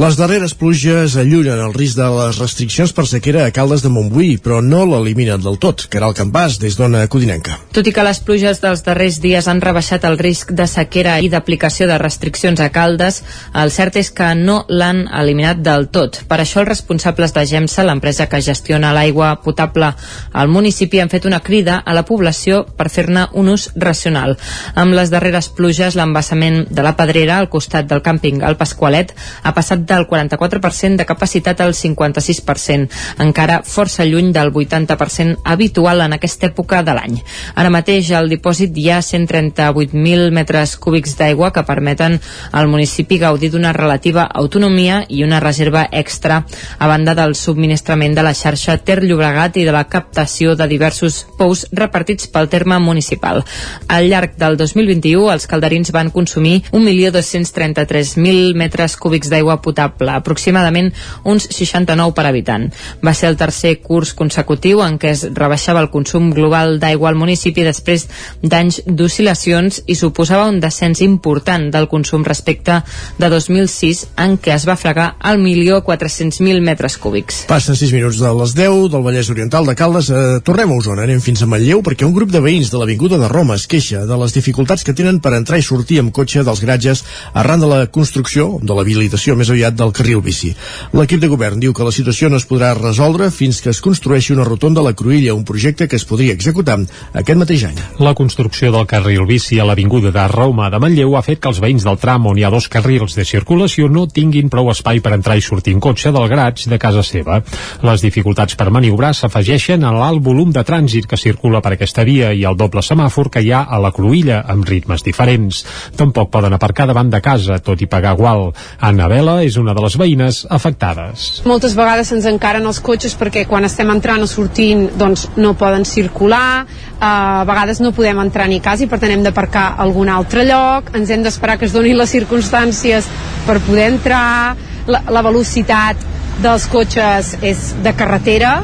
Les 0.00 0.16
darreres 0.16 0.54
pluges 0.54 1.16
allunyen 1.20 1.58
el 1.60 1.74
risc 1.74 1.98
de 1.98 2.06
les 2.14 2.38
restriccions 2.40 2.92
per 2.96 3.04
sequera 3.10 3.44
a 3.44 3.52
Caldes 3.54 3.82
de 3.84 3.90
Montbui, 3.92 4.36
però 4.40 4.60
no 4.64 4.84
l'eliminen 4.88 5.42
del 5.42 5.58
tot. 5.60 5.84
Caral 5.92 6.14
Campàs, 6.16 6.58
des 6.62 6.76
d'Ona 6.78 7.02
Codinenca. 7.10 7.58
Tot 7.74 7.86
i 7.86 7.92
que 7.92 8.04
les 8.06 8.20
pluges 8.24 8.62
dels 8.62 8.84
darrers 8.86 9.18
dies 9.20 9.48
han 9.50 9.60
rebaixat 9.60 10.06
el 10.08 10.18
risc 10.20 10.54
de 10.56 10.66
sequera 10.70 11.18
i 11.20 11.28
d'aplicació 11.32 11.88
de 11.90 11.98
restriccions 12.00 12.60
a 12.62 12.70
Caldes, 12.72 13.20
el 13.54 13.72
cert 13.74 13.98
és 14.00 14.12
que 14.14 14.30
no 14.38 14.62
l'han 14.68 15.04
eliminat 15.20 15.60
del 15.66 15.88
tot. 15.92 16.22
Per 16.30 16.38
això 16.40 16.62
els 16.62 16.70
responsables 16.70 17.34
de 17.36 17.44
GEMSA, 17.50 17.84
l'empresa 17.84 18.28
que 18.30 18.40
gestiona 18.44 18.94
l'aigua 18.96 19.34
potable 19.44 19.92
al 20.32 20.48
municipi, 20.48 21.00
han 21.00 21.12
fet 21.12 21.26
una 21.28 21.42
crida 21.44 21.80
a 21.84 21.94
la 21.96 22.06
població 22.06 22.62
per 22.78 22.88
fer-ne 22.88 23.26
un 23.34 23.50
ús 23.52 23.68
racional. 23.76 24.36
Amb 24.74 24.96
les 24.96 25.10
darreres 25.12 25.50
pluges, 25.52 25.98
l'embassament 25.98 26.64
de 26.70 26.86
la 26.86 26.94
Pedrera, 26.96 27.38
al 27.38 27.50
costat 27.52 27.90
del 27.90 28.04
càmping 28.06 28.44
El 28.46 28.58
Pasqualet, 28.60 29.14
ha 29.42 29.49
ha 29.50 29.54
passat 29.56 29.82
del 29.86 30.06
44% 30.06 30.96
de 31.00 31.06
capacitat 31.06 31.60
al 31.60 31.74
56%, 31.74 32.88
encara 33.26 33.60
força 33.66 34.06
lluny 34.06 34.30
del 34.32 34.52
80% 34.54 35.40
habitual 35.44 36.04
en 36.06 36.14
aquesta 36.14 36.46
època 36.50 36.84
de 36.86 36.94
l'any. 36.94 37.18
Ara 37.58 37.72
mateix 37.74 38.12
al 38.14 38.30
dipòsit 38.30 38.76
hi 38.78 38.88
ha 38.90 39.00
138.000 39.02 40.30
metres 40.34 40.76
cúbics 40.78 41.16
d'aigua 41.18 41.50
que 41.52 41.66
permeten 41.66 42.18
al 42.52 42.70
municipi 42.70 43.18
gaudir 43.18 43.50
d'una 43.50 43.74
relativa 43.76 44.28
autonomia 44.30 45.02
i 45.08 45.24
una 45.26 45.40
reserva 45.42 45.86
extra 45.90 46.44
a 46.78 46.86
banda 46.86 47.14
del 47.18 47.34
subministrament 47.34 48.14
de 48.14 48.24
la 48.26 48.34
xarxa 48.34 48.78
Ter 48.78 49.00
Llobregat 49.02 49.56
i 49.58 49.66
de 49.66 49.74
la 49.74 49.86
captació 49.90 50.54
de 50.56 50.68
diversos 50.70 51.24
pous 51.38 51.66
repartits 51.72 52.28
pel 52.30 52.48
terme 52.48 52.78
municipal. 52.78 53.42
Al 53.88 54.08
llarg 54.10 54.36
del 54.38 54.56
2021, 54.60 55.30
els 55.32 55.46
calderins 55.50 55.90
van 55.92 56.12
consumir 56.14 56.62
1.233.000 56.70 58.54
metres 58.54 58.96
cúbics 59.00 59.30
d'aigua 59.32 59.39
potable, 59.62 60.12
aproximadament 60.12 60.90
uns 61.24 61.48
69 61.50 62.14
per 62.16 62.26
habitant. 62.28 62.68
Va 63.04 63.14
ser 63.14 63.30
el 63.30 63.38
tercer 63.40 63.78
curs 63.82 64.12
consecutiu 64.14 64.82
en 64.84 64.98
què 65.00 65.14
es 65.14 65.26
rebaixava 65.34 65.82
el 65.82 65.90
consum 65.90 66.30
global 66.34 66.78
d'aigua 66.82 67.10
al 67.10 67.18
municipi 67.18 67.64
després 67.66 68.06
d'anys 68.42 68.82
d'oscil·lacions 68.86 69.82
i 69.86 69.96
suposava 69.98 70.48
un 70.48 70.60
descens 70.60 71.00
important 71.04 71.70
del 71.72 71.88
consum 71.88 72.24
respecte 72.26 72.80
de 73.18 73.30
2006 73.32 74.06
en 74.20 74.36
què 74.38 74.54
es 74.54 74.66
va 74.68 74.78
fregar 74.80 75.14
el 75.30 75.40
milió 75.42 75.80
400.000 75.84 76.60
metres 76.64 76.96
cúbics. 77.00 77.44
Passen 77.48 77.76
6 77.76 77.94
minuts 77.96 78.20
de 78.20 78.32
les 78.40 78.54
10 78.56 78.90
del 78.92 79.04
Vallès 79.04 79.30
Oriental 79.32 79.66
de 79.66 79.76
Caldes. 79.76 80.10
Eh, 80.10 80.40
tornem 80.44 80.72
a 80.72 80.78
Osona, 80.80 81.04
anem 81.06 81.22
fins 81.24 81.42
a 81.42 81.48
Manlleu 81.50 81.82
perquè 81.86 82.06
un 82.06 82.14
grup 82.16 82.32
de 82.32 82.42
veïns 82.44 82.70
de 82.72 82.80
l'Avinguda 82.80 83.18
de 83.20 83.28
Roma 83.28 83.56
es 83.58 83.66
queixa 83.70 84.04
de 84.06 84.20
les 84.20 84.34
dificultats 84.36 84.84
que 84.84 84.94
tenen 84.96 85.20
per 85.20 85.34
entrar 85.36 85.58
i 85.60 85.66
sortir 85.66 86.00
amb 86.00 86.14
cotxe 86.14 86.44
dels 86.46 86.62
garatges 86.64 87.04
arran 87.34 87.60
de 87.60 87.70
la 87.70 87.80
construcció, 87.92 88.58
de 88.62 88.76
l'habilitació 88.76 89.29
més 89.38 89.50
aviat 89.50 89.76
del 89.76 89.92
carril 89.96 90.22
bici. 90.24 90.52
L'equip 90.96 91.20
de 91.20 91.30
govern 91.30 91.60
diu 91.60 91.74
que 91.76 91.86
la 91.86 91.94
situació 91.94 92.30
no 92.30 92.38
es 92.40 92.46
podrà 92.48 92.72
resoldre 92.78 93.30
fins 93.34 93.60
que 93.60 93.70
es 93.70 93.80
construeixi 93.84 94.34
una 94.34 94.46
rotonda 94.46 94.80
a 94.80 94.86
la 94.88 94.94
Cruïlla, 94.96 95.34
un 95.34 95.44
projecte 95.44 95.88
que 95.88 95.96
es 95.96 96.06
podria 96.08 96.34
executar 96.36 96.78
aquest 97.12 97.38
mateix 97.38 97.64
any. 97.68 97.78
La 97.98 98.14
construcció 98.14 98.70
del 98.72 98.86
carril 98.90 99.26
bici 99.28 99.58
a 99.60 99.66
l'Avinguda 99.68 100.12
de 100.14 100.26
Roma 100.32 100.70
de 100.70 100.80
Manlleu 100.82 101.16
ha 101.16 101.24
fet 101.26 101.40
que 101.42 101.50
els 101.50 101.60
veïns 101.62 101.86
del 101.86 101.98
tram 102.00 102.26
on 102.30 102.38
hi 102.38 102.44
ha 102.46 102.52
dos 102.52 102.68
carrils 102.72 103.16
de 103.18 103.24
circulació 103.24 103.88
no 103.88 104.06
tinguin 104.06 104.50
prou 104.52 104.70
espai 104.72 105.00
per 105.04 105.14
entrar 105.16 105.36
i 105.38 105.44
sortir 105.44 105.74
en 105.76 105.82
cotxe 105.84 106.12
del 106.14 106.28
garatge 106.30 106.70
de 106.70 106.78
casa 106.78 107.02
seva. 107.06 107.40
Les 107.86 108.04
dificultats 108.04 108.56
per 108.58 108.70
maniobrar 108.70 109.12
s'afegeixen 109.16 109.84
a 109.84 109.92
l'alt 109.96 110.22
volum 110.24 110.52
de 110.54 110.64
trànsit 110.66 111.08
que 111.10 111.20
circula 111.20 111.62
per 111.64 111.74
aquesta 111.74 112.04
via 112.06 112.32
i 112.32 112.44
al 112.44 112.58
doble 112.58 112.82
semàfor 112.84 113.30
que 113.30 113.42
hi 113.44 113.52
ha 113.52 113.64
a 113.66 113.80
la 113.82 113.92
Cruïlla 113.94 114.42
amb 114.54 114.68
ritmes 114.68 115.04
diferents. 115.06 115.64
Tampoc 115.96 116.30
poden 116.30 116.54
aparcar 116.56 116.86
davant 116.90 117.10
de 117.10 117.20
casa, 117.24 117.58
tot 117.64 117.80
i 117.80 117.88
pagar 117.90 118.16
igual. 118.18 118.50
Anna 118.80 119.08
Vela 119.20 119.42
és 119.44 119.58
una 119.60 119.74
de 119.76 119.82
les 119.84 119.94
veïnes 120.00 120.36
afectades. 120.48 121.42
Moltes 121.44 121.74
vegades 121.76 122.08
se'ns 122.08 122.24
encaren 122.30 122.64
els 122.64 122.78
cotxes 122.80 123.12
perquè 123.20 123.42
quan 123.50 123.66
estem 123.68 123.90
entrant 123.92 124.24
o 124.24 124.28
sortint 124.30 124.86
doncs 124.96 125.26
no 125.36 125.50
poden 125.60 125.84
circular, 125.84 126.64
eh, 126.64 127.04
a 127.04 127.44
vegades 127.44 127.82
no 127.84 127.92
podem 127.92 128.22
entrar 128.22 128.48
ni 128.48 128.62
a 128.62 128.64
casa 128.64 128.86
i 128.86 128.88
per 128.88 128.96
tant 129.02 129.12
hem 129.12 129.26
d'aparcar 129.26 129.66
a 129.74 129.84
algun 129.84 130.08
altre 130.08 130.46
lloc, 130.48 130.88
ens 130.96 131.12
hem 131.12 131.26
d'esperar 131.26 131.58
que 131.60 131.68
es 131.68 131.76
donin 131.76 131.98
les 132.00 132.16
circumstàncies 132.16 133.10
per 133.44 133.58
poder 133.68 133.90
entrar, 133.92 134.56
la, 134.88 135.02
la 135.12 135.22
velocitat 135.28 136.00
dels 136.40 136.64
cotxes 136.72 137.34
és 137.44 137.74
de 137.84 137.92
carretera, 137.92 138.62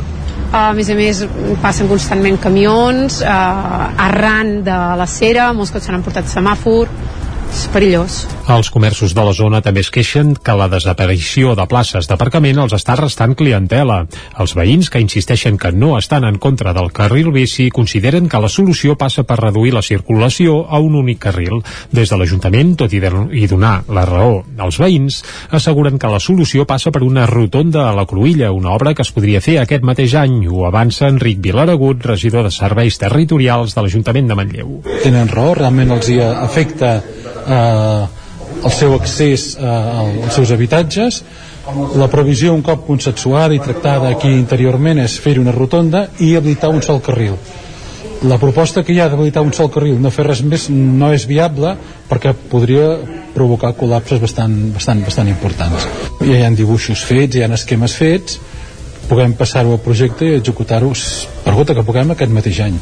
a 0.57 0.71
més 0.73 0.89
a 0.89 0.97
més 0.97 1.21
passen 1.61 1.91
constantment 1.91 2.41
camions 2.41 3.21
eh, 3.21 3.29
arran 4.09 4.63
de 4.65 4.79
la 4.97 5.09
cera. 5.11 5.51
Molts 5.53 5.75
cotxes 5.75 5.93
han 5.93 6.07
portat 6.07 6.33
semàfor 6.33 6.89
és 7.51 7.66
perillós. 7.72 8.24
Els 8.47 8.68
comerços 8.70 9.11
de 9.16 9.22
la 9.26 9.32
zona 9.34 9.59
també 9.64 9.82
es 9.82 9.90
queixen 9.90 10.34
que 10.38 10.55
la 10.55 10.68
desaparició 10.70 11.55
de 11.59 11.64
places 11.66 12.07
d'aparcament 12.07 12.61
els 12.62 12.74
està 12.76 12.94
restant 12.99 13.34
clientela. 13.38 14.05
Els 14.38 14.55
veïns 14.55 14.90
que 14.92 15.03
insisteixen 15.03 15.59
que 15.59 15.72
no 15.72 15.97
estan 15.99 16.24
en 16.28 16.38
contra 16.38 16.74
del 16.76 16.92
carril 16.94 17.32
bici 17.34 17.68
consideren 17.74 18.28
que 18.28 18.40
la 18.42 18.51
solució 18.53 18.94
passa 18.97 19.24
per 19.26 19.40
reduir 19.40 19.74
la 19.74 19.82
circulació 19.82 20.61
a 20.68 20.78
un 20.78 20.94
únic 20.94 21.18
carril. 21.26 21.62
Des 21.90 22.12
de 22.12 22.18
l'Ajuntament, 22.20 22.76
tot 22.78 22.94
i, 22.94 23.01
i 23.03 23.47
donar 23.51 23.80
la 23.88 24.07
raó 24.07 24.44
als 24.62 24.78
veïns, 24.78 25.22
asseguren 25.51 25.99
que 25.99 26.12
la 26.12 26.22
solució 26.22 26.66
passa 26.70 26.92
per 26.94 27.03
una 27.03 27.26
rotonda 27.26 27.88
a 27.88 27.94
la 27.97 28.07
Cruïlla, 28.07 28.53
una 28.55 28.74
obra 28.76 28.94
que 28.94 29.03
es 29.03 29.12
podria 29.12 29.42
fer 29.42 29.59
aquest 29.62 29.82
mateix 29.82 30.14
any. 30.14 30.44
Ho 30.47 30.66
avança 30.68 31.11
Enric 31.11 31.42
Vilaragut, 31.42 32.05
regidor 32.07 32.47
de 32.47 32.55
Serveis 32.55 32.99
Territorials 33.03 33.74
de 33.74 33.82
l'Ajuntament 33.82 34.30
de 34.30 34.38
Manlleu. 34.38 34.80
Tenen 35.03 35.30
raó, 35.32 35.55
realment 35.59 35.97
els 35.99 36.11
hi 36.12 36.20
afecta 36.22 37.01
eh, 37.47 38.07
el 38.64 38.72
seu 38.72 38.94
accés 38.97 39.55
eh, 39.57 39.66
als 39.66 40.34
seus 40.34 40.51
habitatges. 40.51 41.22
La 41.99 42.09
previsió 42.11 42.55
un 42.55 42.62
cop 42.62 42.86
consensuada 42.86 43.55
i 43.57 43.62
tractada 43.62 44.12
aquí 44.12 44.30
interiorment 44.30 45.01
és 45.03 45.18
fer 45.22 45.36
una 45.42 45.55
rotonda 45.55 46.07
i 46.22 46.34
habilitar 46.36 46.70
un 46.70 46.82
sol 46.82 47.03
carril. 47.03 47.34
La 48.26 48.38
proposta 48.40 48.82
que 48.82 48.94
hi 48.94 49.01
ha 49.03 49.11
d'habilitar 49.11 49.42
un 49.44 49.53
sol 49.53 49.68
carril 49.72 49.99
no 50.01 50.12
fer 50.14 50.24
res 50.28 50.40
més 50.47 50.70
no 50.70 51.11
és 51.12 51.26
viable 51.28 51.74
perquè 52.09 52.32
podria 52.51 52.94
provocar 53.34 53.74
col·lapses 53.76 54.22
bastant, 54.22 54.55
bastant, 54.72 55.03
bastant 55.05 55.28
importants. 55.28 55.88
Ja 56.22 56.38
hi 56.38 56.44
ha 56.47 56.53
dibuixos 56.57 57.03
fets, 57.05 57.36
hi 57.36 57.44
ha 57.44 57.51
esquemes 57.59 57.99
fets 57.99 58.38
puguem 59.09 59.35
passar-ho 59.39 59.73
al 59.77 59.83
projecte 59.83 60.27
i 60.27 60.37
executar-ho 60.41 60.93
per 61.45 61.55
gota 61.55 61.75
que 61.77 61.85
puguem 61.87 62.11
aquest 62.13 62.33
mateix 62.35 62.61
any. 62.65 62.79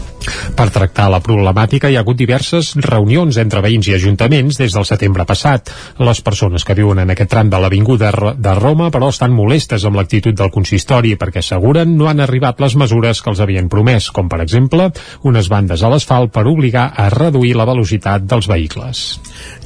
Per 0.57 0.67
tractar 0.73 1.11
la 1.13 1.21
problemàtica 1.21 1.91
hi 1.91 1.99
ha 1.99 2.03
hagut 2.05 2.17
diverses 2.17 2.73
reunions 2.81 3.37
entre 3.43 3.61
veïns 3.65 3.91
i 3.91 3.95
ajuntaments 3.97 4.57
des 4.61 4.73
del 4.73 4.87
setembre 4.89 5.27
passat. 5.29 5.69
Les 6.01 6.21
persones 6.25 6.65
que 6.65 6.77
viuen 6.79 7.03
en 7.03 7.13
aquest 7.13 7.31
tram 7.35 7.51
de 7.53 7.61
l'Avinguda 7.61 8.13
de 8.41 8.55
Roma 8.57 8.89
però 8.95 9.11
estan 9.13 9.35
molestes 9.37 9.85
amb 9.85 10.01
l'actitud 10.01 10.37
del 10.39 10.53
consistori 10.55 11.15
perquè 11.21 11.43
asseguren 11.43 11.93
no 11.99 12.09
han 12.09 12.25
arribat 12.25 12.63
les 12.65 12.77
mesures 12.81 13.21
que 13.21 13.31
els 13.33 13.43
havien 13.45 13.69
promès, 13.69 14.09
com 14.15 14.31
per 14.33 14.41
exemple 14.45 14.89
unes 15.29 15.51
bandes 15.53 15.83
a 15.83 15.93
l'asfalt 15.93 16.33
per 16.33 16.47
obligar 16.49 16.87
a 16.97 17.11
reduir 17.13 17.53
la 17.59 17.69
velocitat 17.69 18.25
dels 18.25 18.49
vehicles. 18.49 19.05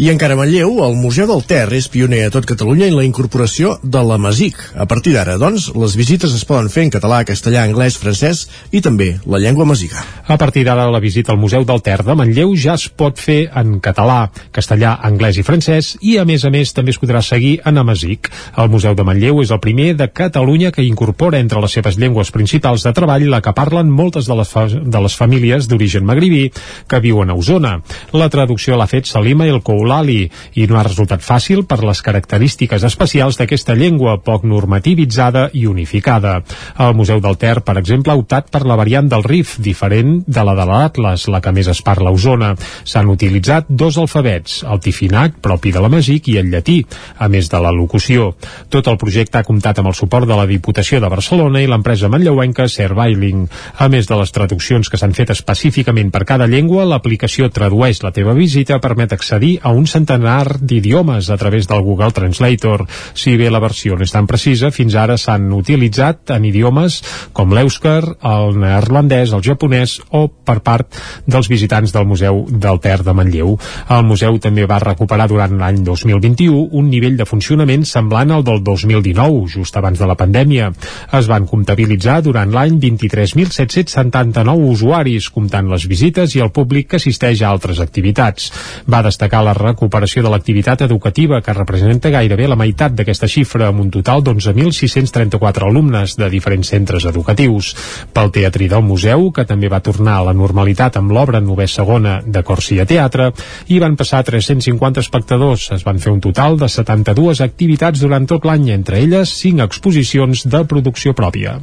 I 0.02 0.10
encara 0.10 0.34
a 0.34 0.42
Manlleu, 0.42 0.74
el 0.86 0.98
Museu 0.98 1.28
del 1.30 1.44
Ter 1.46 1.68
és 1.76 1.90
pioner 1.92 2.24
a 2.26 2.34
tot 2.34 2.46
Catalunya 2.48 2.88
en 2.88 2.98
la 2.98 3.06
incorporació 3.06 3.76
de 3.82 4.02
la 4.02 4.18
Masic. 4.18 4.58
A 4.74 4.88
partir 4.90 5.14
d'ara, 5.14 5.38
doncs, 5.38 5.70
les 5.78 5.94
visites 5.98 6.34
es 6.34 6.47
poden 6.48 6.70
fer 6.72 6.86
en 6.86 6.92
català, 6.94 7.20
castellà, 7.28 7.66
anglès, 7.68 7.98
francès 8.00 8.46
i 8.72 8.80
també 8.84 9.12
la 9.28 9.40
llengua 9.42 9.66
masica. 9.68 10.02
A 10.28 10.38
partir 10.40 10.64
d'ara, 10.64 10.88
la 10.90 11.00
visita 11.00 11.32
al 11.32 11.40
Museu 11.40 11.64
del 11.68 11.82
Ter 11.84 12.00
de 12.04 12.16
Manlleu 12.16 12.54
ja 12.56 12.74
es 12.78 12.88
pot 12.88 13.20
fer 13.20 13.46
en 13.56 13.78
català, 13.84 14.30
castellà, 14.52 14.96
anglès 15.04 15.38
i 15.40 15.44
francès 15.44 15.94
i, 16.00 16.16
a 16.18 16.24
més 16.28 16.44
a 16.44 16.52
més, 16.52 16.72
també 16.76 16.92
es 16.94 17.00
podrà 17.00 17.22
seguir 17.24 17.58
en 17.68 17.78
amasic. 17.80 18.30
El 18.56 18.70
Museu 18.72 18.96
de 18.96 19.04
Manlleu 19.06 19.42
és 19.42 19.52
el 19.54 19.60
primer 19.62 19.92
de 19.98 20.08
Catalunya 20.08 20.72
que 20.72 20.84
incorpora 20.84 21.40
entre 21.40 21.60
les 21.62 21.76
seves 21.78 21.98
llengües 22.00 22.32
principals 22.34 22.84
de 22.86 22.92
treball 22.96 23.28
la 23.28 23.42
que 23.44 23.54
parlen 23.56 23.90
moltes 23.92 24.28
de 24.28 24.36
les, 24.38 24.52
de 24.84 25.02
les 25.04 25.16
famílies 25.16 25.68
d'origen 25.68 26.06
magribí 26.08 26.48
que 26.88 27.00
viuen 27.04 27.30
a 27.30 27.36
Osona. 27.38 27.78
La 28.16 28.30
traducció 28.32 28.76
l'ha 28.76 28.88
fet 28.90 29.08
Salima 29.08 29.46
El 29.48 29.62
Koulali 29.64 30.22
i 30.56 30.66
no 30.68 30.78
ha 30.78 30.86
resultat 30.86 31.24
fàcil 31.24 31.64
per 31.68 31.82
les 31.84 32.02
característiques 32.04 32.84
especials 32.84 33.38
d'aquesta 33.40 33.76
llengua 33.78 34.18
poc 34.24 34.44
normativitzada 34.48 35.48
i 35.52 35.66
unificada. 35.66 36.37
El 36.78 36.94
Museu 36.98 37.20
del 37.24 37.38
Ter, 37.40 37.60
per 37.66 37.76
exemple, 37.80 38.12
ha 38.12 38.20
optat 38.20 38.50
per 38.52 38.64
la 38.66 38.76
variant 38.78 39.08
del 39.10 39.24
RIF, 39.26 39.56
diferent 39.64 40.22
de 40.26 40.44
la 40.44 40.54
de 40.58 40.66
l'Atlas, 40.68 41.28
la 41.28 41.42
que 41.44 41.52
més 41.54 41.68
es 41.70 41.82
parla 41.84 42.10
a 42.10 42.16
Osona. 42.16 42.54
S'han 42.84 43.10
utilitzat 43.12 43.68
dos 43.68 43.98
alfabets, 43.98 44.62
el 44.68 44.80
tifinac, 44.84 45.38
propi 45.44 45.72
de 45.74 45.82
la 45.84 45.90
Magic, 45.92 46.28
i 46.28 46.38
el 46.40 46.50
llatí, 46.52 46.80
a 47.18 47.28
més 47.28 47.50
de 47.50 47.60
la 47.62 47.72
locució. 47.74 48.32
Tot 48.68 48.88
el 48.90 48.98
projecte 49.00 49.40
ha 49.40 49.46
comptat 49.46 49.80
amb 49.80 49.92
el 49.92 49.98
suport 49.98 50.28
de 50.28 50.36
la 50.38 50.46
Diputació 50.48 51.00
de 51.00 51.10
Barcelona 51.12 51.62
i 51.62 51.68
l'empresa 51.70 52.10
manlleuenca 52.12 52.68
Serviling. 52.68 53.46
A 53.78 53.88
més 53.92 54.08
de 54.08 54.18
les 54.18 54.32
traduccions 54.34 54.88
que 54.88 55.00
s'han 55.00 55.16
fet 55.16 55.32
específicament 55.34 56.12
per 56.14 56.24
cada 56.28 56.48
llengua, 56.50 56.86
l'aplicació 56.88 57.48
Tradueix 57.52 58.02
la 58.04 58.12
teva 58.14 58.34
visita 58.36 58.78
permet 58.82 59.12
accedir 59.12 59.58
a 59.62 59.72
un 59.74 59.86
centenar 59.86 60.58
d'idiomes 60.60 61.30
a 61.30 61.36
través 61.40 61.68
del 61.68 61.82
Google 61.82 62.12
Translator. 62.12 62.86
Si 63.14 63.36
bé 63.36 63.50
la 63.50 63.62
versió 63.62 63.96
no 63.96 64.06
és 64.06 64.14
tan 64.14 64.28
precisa, 64.30 64.70
fins 64.74 64.94
ara 64.98 65.18
s'han 65.18 65.48
utilitzat 65.52 66.27
en 66.34 66.44
idiomes 66.48 67.00
com 67.32 67.52
l'èuscar, 67.54 68.00
el 68.28 68.58
neerlandès, 68.58 69.32
el 69.36 69.44
japonès 69.44 69.98
o 70.14 70.26
per 70.28 70.58
part 70.64 70.98
dels 71.26 71.48
visitants 71.50 71.92
del 71.94 72.06
Museu 72.08 72.44
del 72.48 72.80
Ter 72.84 73.00
de 73.06 73.14
Manlleu. 73.14 73.56
El 73.94 74.04
museu 74.08 74.38
també 74.42 74.66
va 74.68 74.80
recuperar 74.82 75.28
durant 75.30 75.54
l'any 75.60 75.82
2021 75.86 76.68
un 76.78 76.90
nivell 76.90 77.16
de 77.18 77.26
funcionament 77.28 77.84
semblant 77.88 78.32
al 78.34 78.44
del 78.46 78.62
2019, 78.64 79.46
just 79.54 79.76
abans 79.76 79.98
de 79.98 80.08
la 80.08 80.16
pandèmia. 80.18 80.70
Es 81.18 81.28
van 81.30 81.46
comptabilitzar 81.46 82.20
durant 82.26 82.52
l'any 82.54 82.78
23.779 82.82 84.68
usuaris, 84.72 85.30
comptant 85.34 85.68
les 85.70 85.86
visites 85.90 86.34
i 86.36 86.42
el 86.44 86.52
públic 86.54 86.90
que 86.92 87.00
assisteix 87.00 87.42
a 87.42 87.52
altres 87.52 87.80
activitats. 87.84 88.50
Va 88.90 89.02
destacar 89.06 89.44
la 89.44 89.56
recuperació 89.56 90.24
de 90.24 90.32
l'activitat 90.32 90.84
educativa, 90.86 91.40
que 91.42 91.56
representa 91.56 92.12
gairebé 92.14 92.48
la 92.48 92.58
meitat 92.58 92.96
d'aquesta 92.98 93.28
xifra, 93.30 93.68
amb 93.68 93.84
un 93.84 93.92
total 93.94 94.24
d'11.634 94.24 95.68
alumnes, 95.68 96.17
de 96.18 96.28
diferents 96.32 96.68
centres 96.74 97.06
educatius. 97.08 97.72
Pel 98.12 98.32
teatrí 98.34 98.68
del 98.68 98.84
museu, 98.84 99.30
que 99.32 99.46
també 99.48 99.70
va 99.72 99.82
tornar 99.84 100.18
a 100.18 100.26
la 100.28 100.36
normalitat 100.36 100.98
amb 101.00 101.14
l'obra 101.14 101.40
novè 101.40 101.68
segona 101.70 102.18
de 102.26 102.42
Corsia 102.42 102.86
Teatre, 102.86 103.30
hi 103.68 103.80
van 103.82 103.96
passar 103.96 104.24
350 104.26 105.04
espectadors. 105.06 105.70
Es 105.78 105.86
van 105.86 106.02
fer 106.02 106.12
un 106.12 106.22
total 106.24 106.58
de 106.60 106.68
72 106.68 107.42
activitats 107.46 108.04
durant 108.04 108.26
tot 108.26 108.44
l'any, 108.48 108.72
entre 108.74 109.00
elles 109.00 109.38
5 109.40 109.68
exposicions 109.70 110.46
de 110.50 110.64
producció 110.68 111.14
pròpia. 111.14 111.58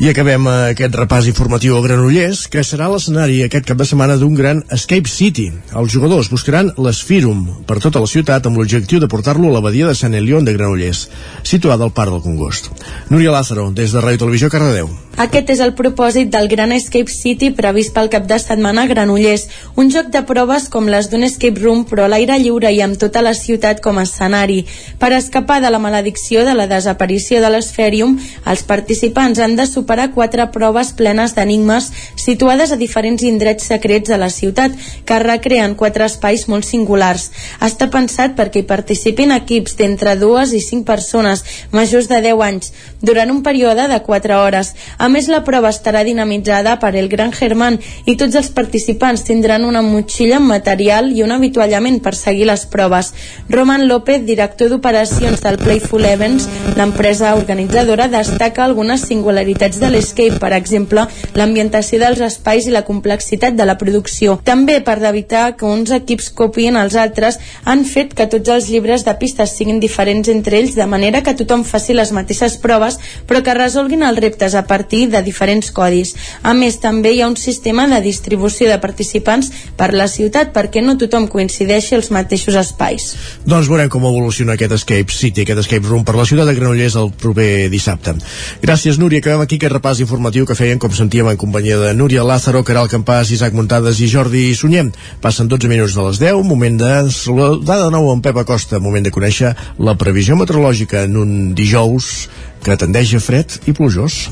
I 0.00 0.08
acabem 0.08 0.46
aquest 0.48 0.94
repàs 0.96 1.26
informatiu 1.28 1.74
a 1.76 1.80
Granollers, 1.84 2.46
que 2.48 2.62
serà 2.64 2.86
l'escenari 2.88 3.42
aquest 3.44 3.66
cap 3.68 3.76
de 3.76 3.84
setmana 3.84 4.14
d'un 4.16 4.32
gran 4.32 4.62
Escape 4.72 5.10
City. 5.12 5.50
Els 5.76 5.92
jugadors 5.92 6.30
buscaran 6.32 6.70
l'Esfirum 6.80 7.42
per 7.68 7.76
tota 7.84 8.00
la 8.00 8.08
ciutat 8.08 8.48
amb 8.48 8.56
l'objectiu 8.56 8.96
de 9.02 9.10
portar-lo 9.12 9.50
a 9.50 9.58
l'abadia 9.58 9.90
de 9.90 9.98
Sant 9.98 10.16
Elion 10.16 10.48
de 10.48 10.56
Granollers, 10.56 11.02
situada 11.44 11.84
al 11.84 11.92
Parc 11.92 12.16
del 12.16 12.24
Congost. 12.24 12.72
Núria 13.12 13.34
Lázaro, 13.36 13.68
des 13.76 13.92
de 13.92 14.00
Ràdio 14.00 14.24
Televisió 14.24 14.48
Cardedeu. 14.48 14.88
Aquest 15.20 15.50
és 15.52 15.60
el 15.60 15.74
propòsit 15.76 16.30
del 16.32 16.48
Gran 16.48 16.72
Escape 16.72 17.12
City 17.12 17.50
previst 17.52 17.92
pel 17.92 18.08
cap 18.08 18.24
de 18.24 18.38
setmana 18.40 18.86
a 18.86 18.88
Granollers, 18.88 19.48
un 19.76 19.90
joc 19.92 20.08
de 20.14 20.22
proves 20.24 20.70
com 20.72 20.88
les 20.88 21.10
d'un 21.12 21.26
escape 21.26 21.60
room 21.60 21.84
però 21.84 22.06
a 22.06 22.12
l'aire 22.14 22.38
lliure 22.40 22.70
i 22.72 22.80
amb 22.80 22.96
tota 22.96 23.20
la 23.20 23.34
ciutat 23.36 23.84
com 23.84 24.00
a 24.00 24.06
escenari. 24.08 24.62
Per 24.96 25.12
escapar 25.12 25.60
de 25.60 25.68
la 25.68 25.82
maledicció 25.82 26.46
de 26.48 26.56
la 26.56 26.64
desaparició 26.70 27.44
de 27.44 27.52
l'Esferium, 27.52 28.16
els 28.48 28.64
participants 28.64 29.44
han 29.44 29.58
de 29.60 29.68
superar 29.68 29.89
quatre 30.14 30.46
proves 30.54 30.92
plenes 30.96 31.34
d'enigmes 31.34 31.90
situades 32.16 32.72
a 32.72 32.78
diferents 32.80 33.22
indrets 33.26 33.66
secrets 33.66 34.08
de 34.08 34.18
la 34.20 34.30
ciutat 34.30 34.72
que 35.04 35.18
recreen 35.18 35.74
quatre 35.74 36.06
espais 36.06 36.46
molt 36.48 36.64
singulars. 36.64 37.30
Està 37.60 37.90
pensat 37.90 38.36
perquè 38.38 38.62
hi 38.62 38.68
participin 38.68 39.34
equips 39.34 39.76
d'entre 39.78 40.16
dues 40.20 40.54
i 40.54 40.60
cinc 40.62 40.86
persones 40.86 41.44
majors 41.72 42.08
de 42.08 42.20
10 42.22 42.44
anys 42.46 42.72
durant 43.00 43.30
un 43.30 43.42
període 43.42 43.88
de 43.88 44.00
4 44.06 44.38
hores. 44.38 44.74
A 44.98 45.08
més, 45.08 45.28
la 45.28 45.42
prova 45.44 45.70
estarà 45.72 46.04
dinamitzada 46.04 46.78
per 46.80 46.94
el 46.96 47.08
Gran 47.08 47.32
Germán 47.32 47.78
i 48.06 48.16
tots 48.20 48.36
els 48.38 48.50
participants 48.54 49.24
tindran 49.26 49.64
una 49.64 49.82
motxilla 49.82 50.38
amb 50.38 50.52
material 50.54 51.10
i 51.12 51.24
un 51.26 51.34
avituallament 51.34 52.00
per 52.04 52.14
seguir 52.14 52.46
les 52.50 52.66
proves. 52.66 53.12
Roman 53.48 53.86
López, 53.88 54.24
director 54.26 54.70
d'operacions 54.70 55.42
del 55.42 55.58
Playful 55.58 56.04
Events, 56.04 56.48
l'empresa 56.76 57.34
organitzadora, 57.34 58.08
destaca 58.08 58.64
algunes 58.64 59.06
singularitats 59.08 59.79
de 59.80 59.90
l'Escape, 59.90 60.38
per 60.42 60.52
exemple, 60.56 61.06
l'ambientació 61.34 62.00
dels 62.02 62.20
espais 62.24 62.68
i 62.68 62.74
la 62.74 62.84
complexitat 62.86 63.56
de 63.56 63.66
la 63.66 63.78
producció. 63.80 64.38
També, 64.44 64.80
per 64.84 64.98
evitar 65.08 65.56
que 65.56 65.66
uns 65.66 65.90
equips 65.96 66.30
copien 66.36 66.76
els 66.76 66.96
altres, 67.00 67.40
han 67.64 67.84
fet 67.88 68.14
que 68.14 68.28
tots 68.30 68.52
els 68.52 68.68
llibres 68.70 69.04
de 69.06 69.14
pistes 69.20 69.56
siguin 69.56 69.80
diferents 69.80 70.28
entre 70.28 70.60
ells, 70.60 70.76
de 70.76 70.86
manera 70.86 71.22
que 71.24 71.34
tothom 71.38 71.64
faci 71.64 71.96
les 71.96 72.12
mateixes 72.12 72.58
proves, 72.60 72.98
però 73.26 73.42
que 73.42 73.56
resolguin 73.56 74.04
els 74.06 74.20
reptes 74.20 74.54
a 74.54 74.66
partir 74.68 75.06
de 75.10 75.22
diferents 75.24 75.70
codis. 75.72 76.14
A 76.42 76.54
més, 76.54 76.80
també 76.82 77.14
hi 77.14 77.22
ha 77.22 77.30
un 77.30 77.38
sistema 77.40 77.86
de 77.88 78.00
distribució 78.04 78.68
de 78.68 78.78
participants 78.82 79.50
per 79.76 79.92
la 79.94 80.08
ciutat 80.10 80.52
perquè 80.54 80.82
no 80.84 80.98
tothom 81.00 81.28
coincideixi 81.30 81.96
els 81.96 82.10
mateixos 82.14 82.58
espais. 82.60 83.12
Doncs 83.46 83.70
veurem 83.70 83.90
com 83.92 84.06
evoluciona 84.08 84.56
aquest 84.58 84.76
Escape 84.80 85.14
City, 85.14 85.44
aquest 85.44 85.64
Escape 85.64 85.86
Room 85.86 86.04
per 86.04 86.16
la 86.18 86.26
ciutat 86.28 86.50
de 86.50 86.56
Granollers 86.58 86.98
el 87.00 87.12
proper 87.16 87.68
dissabte. 87.72 88.16
Gràcies, 88.62 88.98
Núria. 89.00 89.22
Acabem 89.22 89.44
aquí 89.44 89.59
aquest 89.60 89.74
repàs 89.76 89.98
informatiu 90.00 90.46
que 90.48 90.56
feien, 90.56 90.78
com 90.80 90.92
sentíem, 90.96 91.28
en 91.28 91.36
companyia 91.36 91.76
de 91.76 91.92
Núria 91.92 92.24
Lázaro, 92.24 92.62
Caral 92.64 92.88
Campàs, 92.88 93.28
Isaac 93.34 93.52
Muntades 93.52 93.98
i 94.00 94.08
Jordi 94.08 94.46
Sunyem. 94.56 94.88
Passen 95.20 95.50
12 95.52 95.68
minuts 95.68 95.92
de 95.92 96.04
les 96.06 96.20
10, 96.22 96.40
moment 96.48 96.78
de 96.80 96.92
saludar 97.12 97.76
de 97.82 97.90
nou 97.92 98.08
amb 98.08 98.24
Pep 98.24 98.38
Acosta, 98.40 98.80
moment 98.80 99.04
de 99.04 99.12
conèixer 99.12 99.52
la 99.76 99.98
previsió 100.00 100.38
meteorològica 100.40 101.04
en 101.04 101.18
un 101.20 101.34
dijous 101.58 102.30
que 102.64 102.78
tendeix 102.80 103.12
a 103.18 103.20
fred 103.20 103.58
i 103.68 103.74
plujós. 103.76 104.30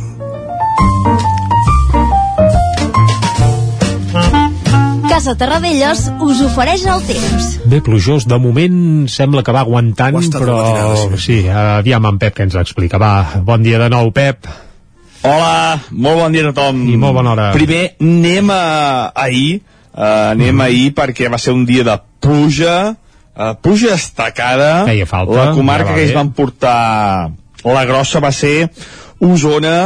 Casa 5.11 5.35
Terradellos 5.37 6.07
us 6.25 6.41
ofereix 6.47 6.87
el 6.89 7.05
temps. 7.05 7.51
Bé, 7.69 7.83
plujós, 7.85 8.25
de 8.25 8.39
moment 8.41 9.05
sembla 9.13 9.45
que 9.45 9.53
va 9.53 9.67
aguantant, 9.67 10.17
però 10.33 10.57
matinada, 10.63 11.21
sí, 11.21 11.43
aviam 11.53 12.09
en 12.09 12.23
Pep 12.23 12.39
que 12.39 12.49
ens 12.49 12.57
explica. 12.57 13.03
Va, 13.03 13.43
bon 13.45 13.67
dia 13.67 13.83
de 13.83 13.91
nou, 13.93 14.09
Pep. 14.17 14.49
Hola, 15.29 15.81
molt 15.93 16.23
bon 16.23 16.33
dia 16.33 16.47
a 16.47 16.53
tothom. 16.55 16.87
I 16.89 16.97
molt 16.97 17.19
bona 17.19 17.35
hora. 17.35 17.51
Primer, 17.53 17.83
anem 18.01 18.53
a 18.55 18.63
ahir, 19.13 19.61
uh, 19.93 20.33
anem 20.33 20.55
mm. 20.55 20.65
ahir 20.65 20.89
perquè 20.97 21.29
va 21.29 21.41
ser 21.43 21.53
un 21.53 21.67
dia 21.69 21.85
de 21.85 21.97
pluja, 22.25 22.77
uh, 22.95 23.53
pluja 23.61 23.93
destacada. 23.93 24.87
Feia 24.89 25.09
falta, 25.11 25.37
La 25.37 25.53
comarca 25.57 25.93
ja 25.93 25.99
que 25.99 26.07
es 26.09 26.17
van 26.17 26.33
portar 26.33 27.31
la 27.69 27.85
grossa 27.89 28.25
va 28.25 28.33
ser 28.33 28.71
Osona, 29.21 29.79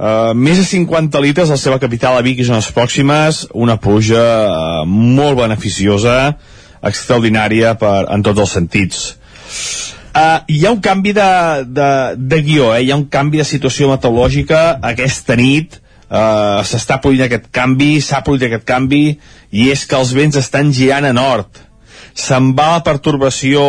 Uh, 0.00 0.30
més 0.32 0.56
de 0.56 0.62
50 0.64 1.20
litres 1.20 1.50
a 1.50 1.58
la 1.58 1.60
seva 1.60 1.76
capital 1.82 2.14
a 2.16 2.22
Vic 2.24 2.38
i 2.40 2.44
zones 2.46 2.70
pròximes, 2.72 3.42
una 3.52 3.74
pluja 3.82 4.22
uh, 4.22 4.86
molt 4.88 5.36
beneficiosa, 5.36 6.14
extraordinària 6.88 7.74
per, 7.76 8.06
en 8.14 8.24
tots 8.24 8.40
els 8.40 8.54
sentits. 8.56 9.02
Uh, 10.10 10.40
hi 10.50 10.64
ha 10.66 10.72
un 10.74 10.80
canvi 10.82 11.12
de, 11.14 11.28
de, 11.70 11.90
de 12.18 12.40
guió, 12.42 12.72
eh? 12.74 12.82
hi 12.82 12.90
ha 12.90 12.98
un 12.98 13.06
canvi 13.06 13.38
de 13.38 13.46
situació 13.46 13.92
meteorològica 13.92 14.80
aquesta 14.90 15.36
nit, 15.38 15.76
uh, 16.10 16.58
s'està 16.66 16.98
produint 16.98 17.28
aquest 17.28 17.46
canvi, 17.54 18.00
s'ha 18.02 18.24
produït 18.26 18.48
aquest 18.48 18.66
canvi, 18.66 19.04
i 19.54 19.68
és 19.70 19.84
que 19.86 19.98
els 20.00 20.10
vents 20.16 20.40
estan 20.40 20.72
girant 20.74 21.06
a 21.06 21.14
nord. 21.14 21.62
Se'n 22.18 22.50
va 22.58 22.72
la 22.72 22.82
pertorbació 22.82 23.62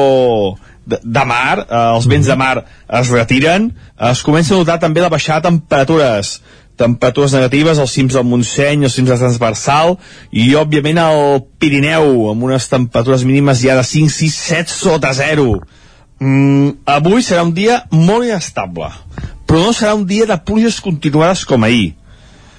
de, 0.85 0.97
de 1.03 1.26
mar, 1.30 1.61
eh, 1.61 1.81
els 1.95 2.07
vents 2.09 2.26
de 2.26 2.35
mar 2.38 2.55
es 2.99 3.11
retiren, 3.13 3.69
es 4.09 4.23
comença 4.26 4.55
a 4.55 4.63
notar 4.63 4.80
també 4.81 5.03
la 5.03 5.11
baixada 5.13 5.43
de 5.43 5.51
temperatures, 5.51 6.39
temperatures 6.81 7.35
negatives 7.38 7.77
als 7.77 7.93
cims 7.93 8.18
del 8.18 8.26
Montseny, 8.26 8.88
als 8.88 8.97
cims 8.97 9.11
de 9.13 9.19
Transversal, 9.22 9.99
i 10.31 10.49
òbviament 10.57 10.97
al 11.01 11.43
Pirineu, 11.61 12.31
amb 12.31 12.49
unes 12.49 12.65
temperatures 12.72 13.26
mínimes 13.30 13.61
ja 13.61 13.77
de 13.77 13.85
5, 13.85 14.09
6, 14.18 14.41
7 14.49 14.73
sota 14.73 15.13
0. 15.13 15.61
Mm, 16.22 16.84
avui 16.85 17.23
serà 17.26 17.41
un 17.41 17.53
dia 17.57 17.80
molt 17.89 18.27
inestable, 18.27 18.91
però 19.49 19.64
no 19.64 19.73
serà 19.73 19.95
un 19.98 20.06
dia 20.06 20.27
de 20.30 20.38
pluges 20.38 20.77
continuades 20.84 21.41
com 21.49 21.65
ahir. 21.65 21.95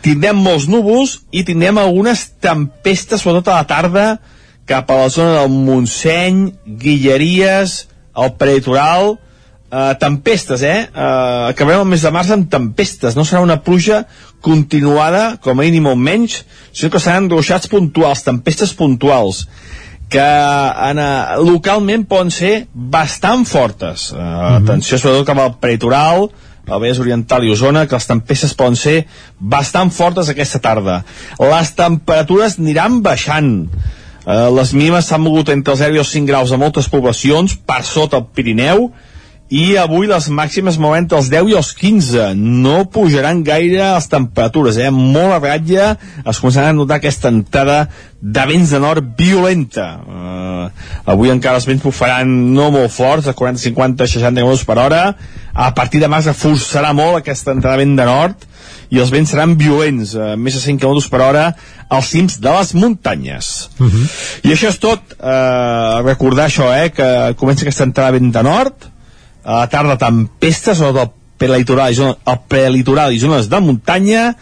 Tindrem 0.02 0.40
molts 0.42 0.66
núvols 0.66 1.20
i 1.30 1.44
tindrem 1.46 1.78
algunes 1.78 2.24
tempestes, 2.42 3.22
sobretot 3.22 3.52
a 3.52 3.60
la 3.60 3.68
tarda, 3.70 4.06
cap 4.66 4.90
a 4.90 4.96
la 5.04 5.12
zona 5.14 5.36
del 5.36 5.54
Montseny, 5.54 6.48
Guilleries, 6.66 7.76
el 8.18 8.34
prelitoral, 8.40 9.14
eh, 9.70 9.92
tempestes, 10.02 10.66
eh? 10.66 10.80
eh? 10.90 11.52
Acabarem 11.52 11.84
el 11.84 11.92
mes 11.94 12.02
de 12.02 12.10
març 12.10 12.32
amb 12.34 12.50
tempestes. 12.50 13.14
No 13.14 13.22
serà 13.22 13.44
una 13.46 13.60
pluja 13.62 14.02
continuada, 14.42 15.36
com 15.38 15.54
a 15.54 15.62
mínim 15.62 15.86
o 15.86 15.94
menys, 15.94 16.40
sinó 16.74 16.90
que 16.90 17.02
seran 17.02 17.30
ruixats 17.30 17.70
puntuals, 17.70 18.26
tempestes 18.26 18.74
puntuals 18.74 19.46
que 20.12 20.28
en, 20.90 21.00
localment 21.46 22.04
poden 22.08 22.30
ser 22.34 22.52
bastant 22.72 23.46
fortes. 23.48 24.10
Uh, 24.12 24.16
mm 24.16 24.22
-hmm. 24.22 24.62
Atenció, 24.62 24.98
sobretot 24.98 25.26
cap 25.26 25.38
al 25.38 25.54
prelitoral, 25.58 26.28
al 26.68 26.80
Vallès 26.80 27.00
Oriental 27.00 27.44
i 27.44 27.50
Osona, 27.50 27.86
que 27.86 27.96
les 27.96 28.06
tempestes 28.06 28.54
poden 28.54 28.76
ser 28.76 29.06
bastant 29.38 29.90
fortes 29.90 30.28
aquesta 30.28 30.58
tarda. 30.58 31.04
Les 31.38 31.74
temperatures 31.74 32.58
aniran 32.58 33.02
baixant. 33.02 33.68
Uh, 34.24 34.56
les 34.56 34.72
mínimes 34.72 35.06
s'han 35.06 35.20
mogut 35.20 35.48
entre 35.48 35.72
els 35.72 35.80
0 35.80 35.94
i 35.94 35.98
els 35.98 36.12
5 36.12 36.26
graus 36.26 36.52
a 36.52 36.56
moltes 36.56 36.88
poblacions, 36.88 37.56
per 37.66 37.82
sota 37.82 38.16
el 38.16 38.26
Pirineu, 38.34 38.92
i 39.52 39.74
avui 39.76 40.08
les 40.08 40.30
màximes 40.32 40.78
mouen 40.80 41.02
entre 41.02 41.18
els 41.20 41.28
10 41.28 41.50
i 41.50 41.56
els 41.58 41.72
15 41.76 42.30
no 42.38 42.86
pujaran 42.92 43.42
gaire 43.44 43.82
les 43.82 44.08
temperatures 44.08 44.78
eh? 44.80 44.88
molt 44.88 45.36
a 45.36 45.40
ratlla 45.42 45.90
es 46.24 46.40
començarà 46.40 46.70
a 46.72 46.76
notar 46.76 46.96
aquesta 46.96 47.28
entrada 47.28 47.82
de 48.22 48.46
vents 48.48 48.72
de 48.72 48.80
nord 48.80 49.10
violenta 49.18 49.88
uh, 50.00 50.86
avui 51.04 51.34
encara 51.34 51.60
els 51.60 51.68
vents 51.68 51.84
bufaran 51.84 52.32
no 52.56 52.70
molt 52.72 52.94
forts 52.94 53.28
de 53.28 53.34
40, 53.36 53.60
50, 53.66 54.08
60 54.14 54.40
km 54.40 54.64
per 54.70 54.78
hora 54.86 55.02
a 55.52 55.68
partir 55.76 56.00
de 56.00 56.08
març 56.08 56.30
reforçarà 56.32 56.94
molt 56.96 57.20
aquesta 57.20 57.52
entrada 57.52 57.76
de 57.76 57.84
vent 57.84 57.98
de 58.00 58.08
nord 58.08 58.48
i 58.92 59.00
els 59.00 59.10
vents 59.12 59.30
seran 59.32 59.54
violents, 59.56 60.12
eh, 60.14 60.34
més 60.36 60.52
de 60.52 60.60
100 60.60 60.80
km 60.80 61.08
per 61.08 61.22
hora 61.24 61.44
als 61.88 62.10
cims 62.12 62.36
de 62.44 62.52
les 62.52 62.74
muntanyes. 62.76 63.70
Uh 63.78 63.86
-huh. 63.88 64.04
I 64.44 64.52
això 64.52 64.68
és 64.68 64.78
tot, 64.78 65.00
eh, 65.18 66.02
recordar 66.04 66.46
això, 66.48 66.68
eh, 66.76 66.90
que 66.90 67.34
comença 67.36 67.64
aquesta 67.64 67.84
entrada 67.84 68.12
de 68.12 68.18
vent 68.18 68.32
de 68.32 68.42
nord, 68.42 68.91
a 69.44 69.62
la 69.62 69.68
tarda 69.70 69.98
tempestes, 70.00 70.78
sobretot 70.78 71.02
al 71.02 71.14
prelitoral 71.42 71.92
i, 71.92 71.98
zona, 71.98 72.16
al 72.24 72.42
prelitoral 72.48 73.14
i 73.14 73.22
zones 73.22 73.48
de 73.50 73.60
muntanya, 73.60 74.32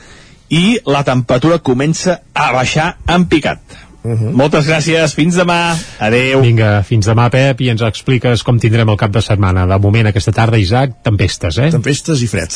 i 0.50 0.80
la 0.86 1.04
temperatura 1.06 1.60
comença 1.62 2.20
a 2.34 2.50
baixar 2.52 2.96
en 3.08 3.26
picat. 3.30 3.60
Uh 4.02 4.12
-huh. 4.12 4.32
Moltes 4.32 4.66
gràcies, 4.66 5.14
fins 5.14 5.36
demà, 5.36 5.76
adeu. 5.98 6.40
Vinga, 6.40 6.82
fins 6.82 7.06
demà, 7.06 7.28
Pep, 7.28 7.60
i 7.60 7.68
ens 7.68 7.82
expliques 7.82 8.42
com 8.42 8.58
tindrem 8.58 8.88
el 8.88 8.96
cap 8.96 9.10
de 9.10 9.20
setmana. 9.20 9.66
De 9.66 9.78
moment, 9.78 10.06
aquesta 10.06 10.32
tarda, 10.32 10.58
Isaac, 10.58 11.02
tempestes, 11.02 11.58
eh? 11.58 11.70
Tempestes 11.70 12.22
i 12.22 12.26
fred. 12.26 12.48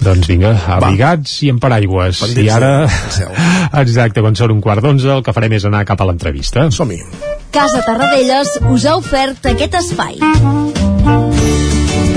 Doncs 0.00 0.26
vinga, 0.26 0.60
abrigats 0.66 1.42
i 1.42 1.50
amb 1.50 1.60
paraigües. 1.60 2.18
Pendents 2.18 2.46
I 2.46 2.50
ara, 2.50 2.90
exacte, 3.84 4.20
quan 4.20 4.34
són 4.34 4.50
un 4.50 4.60
quart 4.60 4.82
d'onze, 4.82 5.08
el 5.08 5.22
que 5.22 5.32
farem 5.32 5.52
és 5.52 5.64
anar 5.64 5.84
cap 5.84 6.00
a 6.00 6.04
l'entrevista. 6.04 6.70
Som-hi. 6.70 7.00
Casa 7.50 7.82
Tarradellas 7.86 8.58
us 8.68 8.84
ha 8.84 8.96
ofert 8.96 9.46
aquest 9.46 9.74
espai. 9.74 10.87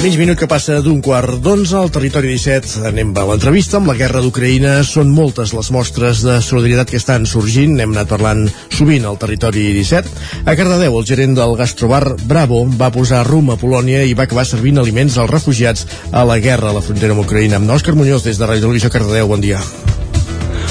Mig 0.00 0.14
minut 0.16 0.38
que 0.40 0.46
passa 0.48 0.78
d'un 0.80 1.02
quart 1.04 1.42
d'onze 1.44 1.74
al 1.76 1.90
territori 1.92 2.30
17. 2.32 2.86
Anem 2.88 3.10
a 3.20 3.24
l'entrevista 3.28 3.76
amb 3.76 3.90
la 3.90 3.98
guerra 3.98 4.22
d'Ucraïna. 4.24 4.78
Són 4.88 5.10
moltes 5.12 5.52
les 5.52 5.68
mostres 5.76 6.22
de 6.24 6.38
solidaritat 6.40 6.88
que 6.88 6.96
estan 6.96 7.28
sorgint. 7.28 7.76
Hem 7.76 7.92
anat 7.92 8.08
parlant 8.08 8.46
sovint 8.72 9.04
al 9.04 9.20
territori 9.20 9.66
17. 9.76 10.08
A 10.48 10.56
Cardedeu, 10.56 10.96
el 10.96 11.04
gerent 11.04 11.36
del 11.36 11.52
gastrobar 11.60 12.16
Bravo 12.24 12.64
va 12.80 12.88
posar 12.96 13.26
rum 13.28 13.52
a 13.52 13.60
Polònia 13.60 14.00
i 14.08 14.16
va 14.16 14.24
acabar 14.24 14.48
servint 14.48 14.80
aliments 14.80 15.20
als 15.20 15.36
refugiats 15.36 15.84
a 16.16 16.24
la 16.24 16.40
guerra 16.40 16.72
a 16.72 16.78
la 16.80 16.86
frontera 16.86 17.12
amb 17.12 17.26
Ucraïna. 17.28 17.60
Amb 17.60 17.76
Òscar 17.76 17.92
Muñoz, 17.92 18.24
des 18.24 18.40
de 18.40 18.48
Ràdio 18.48 18.70
Televisió 18.70 18.96
Cardedeu. 18.96 19.28
Bon 19.28 19.44
dia. 19.44 19.60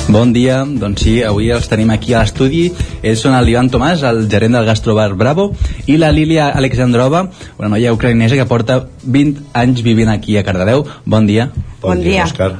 Bon 0.10 0.32
dia, 0.34 0.64
doncs 0.66 1.04
sí, 1.06 1.12
avui 1.22 1.52
els 1.54 1.68
tenim 1.70 1.92
aquí 1.94 2.16
a 2.16 2.24
l'estudi. 2.24 2.64
Ells 3.06 3.22
són 3.22 3.36
l'Ivan 3.46 3.68
Tomàs, 3.70 4.02
el 4.10 4.24
gerent 4.32 4.56
del 4.58 4.66
gastrobar 4.66 5.12
Bravo, 5.14 5.52
i 5.86 6.00
la 6.02 6.10
Lília 6.10 6.48
Alexandrova, 6.50 7.28
una 7.60 7.70
noia 7.70 7.92
ucraïnesa 7.94 8.40
que 8.40 8.48
porta 8.50 8.80
20 9.06 9.52
anys 9.62 9.84
vivint 9.86 10.10
aquí 10.10 10.40
a 10.40 10.42
Cardedeu. 10.48 10.82
Bon 11.06 11.30
dia. 11.30 11.52
Bon 11.84 12.02
dia. 12.02 12.24
Òscar. 12.26 12.56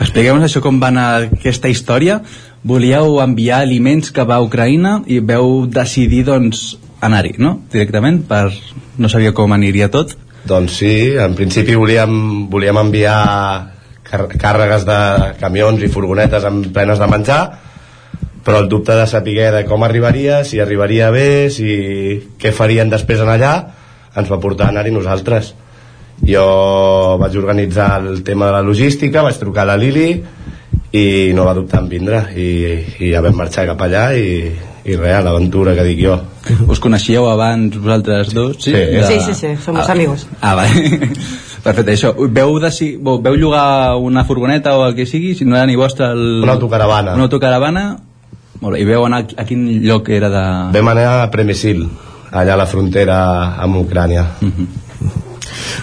Expliqueu-nos 0.00 0.48
això 0.48 0.64
com 0.64 0.80
va 0.82 0.90
anar 0.90 1.06
aquesta 1.28 1.70
història. 1.70 2.18
Volíeu 2.66 3.20
enviar 3.22 3.60
aliments 3.62 4.10
cap 4.10 4.32
a 4.34 4.40
Ucraïna 4.42 4.96
i 5.06 5.20
veu 5.22 5.68
decidir, 5.70 6.24
doncs, 6.26 6.72
anar-hi, 6.98 7.36
no? 7.38 7.60
Directament, 7.70 8.24
per... 8.26 8.48
no 8.98 9.12
sabia 9.12 9.30
com 9.30 9.54
aniria 9.54 9.92
tot. 9.94 10.16
Doncs 10.44 10.80
sí, 10.82 10.94
en 11.22 11.38
principi 11.38 11.78
volíem, 11.78 12.18
volíem 12.50 12.82
enviar 12.82 13.20
càrregues 14.40 14.86
de 14.88 14.98
camions 15.40 15.82
i 15.82 15.92
furgonetes 15.92 16.44
amb 16.48 16.72
plenes 16.74 17.00
de 17.02 17.10
menjar 17.10 17.42
però 18.44 18.60
el 18.60 18.68
dubte 18.68 18.92
de 18.92 19.06
saber 19.08 19.50
de 19.50 19.64
com 19.64 19.82
arribaria, 19.82 20.44
si 20.44 20.60
arribaria 20.60 21.08
bé, 21.10 21.48
si 21.50 22.20
què 22.38 22.52
farien 22.52 22.92
després 22.92 23.22
en 23.24 23.32
allà, 23.32 23.54
ens 24.14 24.30
va 24.30 24.40
portar 24.40 24.68
a 24.68 24.74
anar-hi 24.74 24.92
nosaltres. 24.92 25.54
Jo 26.28 26.44
vaig 27.18 27.38
organitzar 27.40 27.88
el 28.04 28.22
tema 28.22 28.46
de 28.46 28.58
la 28.58 28.62
logística, 28.62 29.24
vaig 29.24 29.40
trucar 29.40 29.64
a 29.64 29.72
la 29.72 29.78
Lili 29.80 30.10
i 30.94 31.32
no 31.34 31.48
va 31.48 31.56
dubtar 31.56 31.80
en 31.82 31.88
vindre 31.90 32.20
i, 32.38 32.50
i 33.00 33.10
ja 33.10 33.24
vam 33.24 33.34
marxar 33.40 33.64
cap 33.66 33.80
allà 33.82 34.04
i, 34.14 34.52
i 34.84 34.94
res, 35.00 35.24
l'aventura 35.24 35.74
que 35.74 35.88
dic 35.88 36.04
jo. 36.04 36.20
Us 36.70 36.78
coneixíeu 36.84 37.26
abans 37.32 37.74
vosaltres 37.80 38.30
dos? 38.36 38.60
Sí, 38.62 38.76
Sí, 39.08 39.18
sí, 39.24 39.34
sí, 39.40 39.56
somos 39.64 39.88
ah, 39.88 39.92
amigos. 39.96 40.28
Ah, 40.40 40.54
vale. 40.54 41.10
Perfecte, 41.64 41.94
això. 41.96 42.12
Veu, 42.14 42.58
deci... 42.60 42.94
veu 43.00 43.36
llogar 43.40 43.96
una 43.96 44.26
furgoneta 44.28 44.76
o 44.76 44.84
el 44.86 44.94
que 44.98 45.06
sigui, 45.08 45.32
si 45.34 45.46
no 45.48 45.56
era 45.56 45.66
ni 45.66 45.78
vostre... 45.80 46.10
El... 46.12 46.42
Una 46.44 46.58
autocaravana. 46.58 47.14
Una 47.16 47.24
autocaravana. 47.30 47.84
Molt 48.60 48.76
bé. 48.76 48.82
I 48.84 48.88
veu 48.88 49.06
anar 49.06 49.24
a 49.40 49.46
quin 49.48 49.64
lloc 49.84 50.10
era 50.12 50.28
de... 50.32 50.44
Vam 50.76 50.92
anar 50.92 51.08
a 51.22 51.30
Premisil, 51.32 51.86
allà 52.30 52.54
a 52.54 52.60
la 52.60 52.68
frontera 52.68 53.18
amb 53.64 53.80
Ucrània. 53.80 54.26
Uh 54.44 54.52
-huh. 54.52 54.68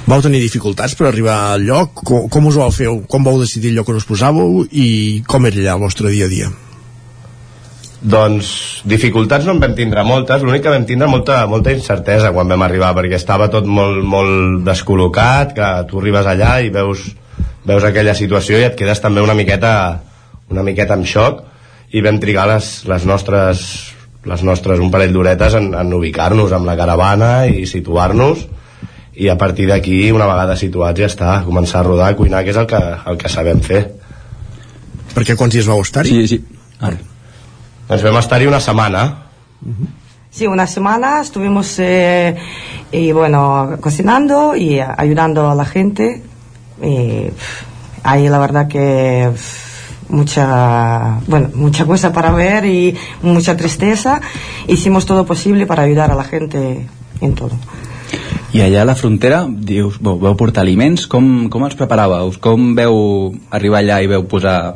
Vau 0.05 0.21
tenir 0.21 0.41
dificultats 0.41 0.95
per 0.95 1.07
arribar 1.07 1.53
al 1.53 1.65
lloc? 1.65 2.03
Com, 2.03 2.29
com 2.29 2.45
us 2.45 2.55
ho 2.55 2.59
vau 2.59 2.71
fer? 2.71 2.87
Com 3.07 3.23
vau 3.23 3.39
decidir 3.39 3.71
el 3.71 3.75
lloc 3.75 3.89
on 3.89 3.95
us 3.95 4.07
posàveu 4.07 4.67
i 4.71 5.23
com 5.27 5.45
era 5.45 5.57
allà 5.57 5.73
el 5.73 5.79
vostre 5.79 6.09
dia 6.09 6.25
a 6.25 6.29
dia? 6.29 6.49
Doncs 8.01 8.81
dificultats 8.89 9.45
no 9.45 9.53
en 9.53 9.61
vam 9.61 9.75
tindre 9.77 10.01
moltes, 10.01 10.41
l'únic 10.41 10.63
que 10.65 10.73
vam 10.73 10.87
tindre 10.89 11.07
molta, 11.09 11.43
molta 11.45 11.73
incertesa 11.75 12.31
quan 12.33 12.49
vam 12.49 12.63
arribar, 12.65 12.95
perquè 12.97 13.19
estava 13.19 13.45
tot 13.53 13.67
molt, 13.69 14.01
molt 14.01 14.63
descol·locat, 14.65 15.53
que 15.53 15.69
tu 15.89 16.01
arribes 16.01 16.25
allà 16.25 16.55
i 16.65 16.71
veus, 16.73 17.05
veus 17.69 17.85
aquella 17.85 18.17
situació 18.17 18.57
i 18.57 18.65
et 18.71 18.77
quedes 18.79 19.03
també 19.03 19.21
una 19.21 19.37
miqueta, 19.37 19.73
una 20.49 20.65
miqueta 20.65 20.97
en 20.97 21.05
xoc, 21.05 21.43
i 21.93 22.01
vam 22.01 22.17
trigar 22.23 22.47
les, 22.49 22.71
les 22.89 23.05
nostres 23.05 23.65
les 24.25 24.43
nostres 24.45 24.81
un 24.81 24.91
parell 24.93 25.13
d'horetes 25.15 25.55
en, 25.57 25.71
en 25.73 25.93
ubicar-nos 25.97 26.51
amb 26.53 26.69
la 26.69 26.75
caravana 26.77 27.31
i 27.49 27.65
situar-nos 27.65 28.45
i 29.17 29.27
a 29.29 29.37
partir 29.37 29.67
d'aquí, 29.67 30.11
una 30.13 30.29
vegada 30.29 30.55
situats 30.55 31.01
ja 31.01 31.09
està, 31.09 31.39
començar 31.45 31.81
a 31.81 31.87
rodar, 31.89 32.11
a 32.13 32.17
cuinar 32.17 32.43
que 32.45 32.53
és 32.53 32.61
el 32.61 32.69
que, 32.69 32.81
el 33.11 33.17
que 33.21 33.33
sabem 33.33 33.61
fer 33.65 33.81
perquè 35.15 35.35
quants 35.37 35.57
dies 35.57 35.69
vau 35.69 35.81
estar-hi? 35.83 36.21
Sí, 36.21 36.37
sí. 36.37 36.43
Ara. 36.79 37.10
Doncs 37.91 38.05
vam 38.07 38.17
estar-hi 38.21 38.45
una 38.47 38.61
setmana. 38.63 39.01
Sí, 40.29 40.47
una 40.47 40.65
semana 40.65 41.19
estuvimos 41.19 41.77
eh, 41.77 42.37
y 42.89 43.11
bueno 43.11 43.77
cocinando 43.81 44.55
y 44.55 44.79
ayudando 44.79 45.49
a 45.49 45.55
la 45.55 45.65
gente. 45.65 46.23
Y 46.81 47.27
ahí 48.01 48.29
la 48.29 48.39
verdad 48.39 48.69
que 48.69 49.29
mucha 50.07 51.19
bueno 51.27 51.49
mucha 51.53 51.85
cosa 51.85 52.13
para 52.13 52.31
ver 52.31 52.63
y 52.63 52.95
mucha 53.23 53.57
tristeza. 53.57 54.21
Hicimos 54.67 55.05
todo 55.05 55.25
posible 55.25 55.65
para 55.65 55.83
ayudar 55.83 56.11
a 56.11 56.15
la 56.15 56.23
gente 56.23 56.87
en 57.19 57.35
todo. 57.35 57.57
I 58.53 58.61
allà 58.61 58.81
a 58.81 58.85
la 58.85 58.95
frontera, 58.95 59.45
dius, 59.47 59.99
vau, 60.03 60.17
vau 60.19 60.35
portar 60.35 60.63
aliments, 60.65 61.05
com, 61.07 61.47
com 61.47 61.63
els 61.63 61.75
preparàveu? 61.79 62.33
Com 62.43 62.73
veu 62.75 62.95
arribar 63.49 63.79
allà 63.79 64.01
i 64.03 64.09
veu 64.11 64.25
posar 64.27 64.75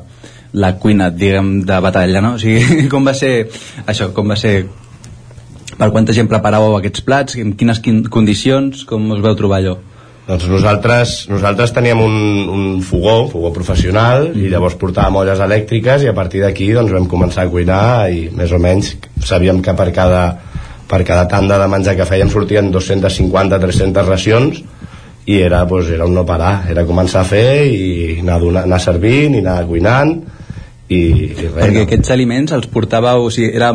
la 0.55 0.75
cuina, 0.79 1.09
diguem, 1.11 1.59
de 1.67 1.79
batalla, 1.83 2.21
no? 2.23 2.35
O 2.35 2.41
sigui, 2.41 2.87
com 2.93 3.05
va 3.05 3.13
ser 3.17 3.33
això, 3.85 4.11
com 4.15 4.31
va 4.31 4.39
ser 4.39 4.55
per 5.75 5.91
quanta 5.91 6.15
gent 6.15 6.29
preparàveu 6.31 6.77
aquests 6.77 7.03
plats, 7.03 7.35
en 7.41 7.51
quines 7.59 7.81
quin, 7.83 8.05
condicions, 8.11 8.85
com 8.87 9.11
us 9.11 9.21
veu 9.23 9.35
trobar 9.35 9.59
allò? 9.59 9.75
Doncs 10.25 10.47
nosaltres, 10.49 11.11
nosaltres 11.29 11.73
teníem 11.75 11.99
un, 12.01 12.15
un 12.49 12.63
fogó, 12.81 13.19
un 13.25 13.29
fogó 13.29 13.51
professional, 13.53 14.31
mm. 14.31 14.39
i 14.41 14.49
llavors 14.49 14.77
portàvem 14.81 15.19
olles 15.21 15.41
elèctriques 15.43 16.05
i 16.05 16.09
a 16.09 16.15
partir 16.17 16.41
d'aquí 16.41 16.71
doncs, 16.73 16.93
vam 16.95 17.05
començar 17.11 17.45
a 17.45 17.51
cuinar 17.51 18.09
i 18.09 18.25
més 18.33 18.55
o 18.55 18.61
menys 18.61 18.95
sabíem 19.21 19.61
que 19.61 19.75
per 19.77 19.91
cada, 19.93 20.23
per 20.89 21.03
cada 21.05 21.27
tanda 21.29 21.59
de 21.61 21.67
menjar 21.69 21.93
que 21.99 22.07
fèiem 22.09 22.31
sortien 22.33 22.71
250-300 22.73 24.09
racions 24.09 24.63
i 25.29 25.37
era, 25.43 25.61
doncs, 25.69 25.91
era 25.93 26.09
un 26.09 26.17
no 26.17 26.25
parar, 26.25 26.55
era 26.73 26.87
començar 26.89 27.21
a 27.21 27.29
fer 27.29 27.67
i 27.69 28.17
anar, 28.23 28.39
donar, 28.41 28.65
anar 28.65 28.81
servint 28.81 29.37
i 29.37 29.43
anar 29.43 29.59
cuinant 29.69 30.15
i, 30.87 30.97
i 30.99 31.29
res, 31.33 31.53
perquè 31.55 31.83
aquests 31.85 32.11
aliments 32.13 32.53
els 32.53 32.67
portàveu 32.69 33.25
o 33.25 33.31
sigui, 33.33 33.49
era, 33.57 33.71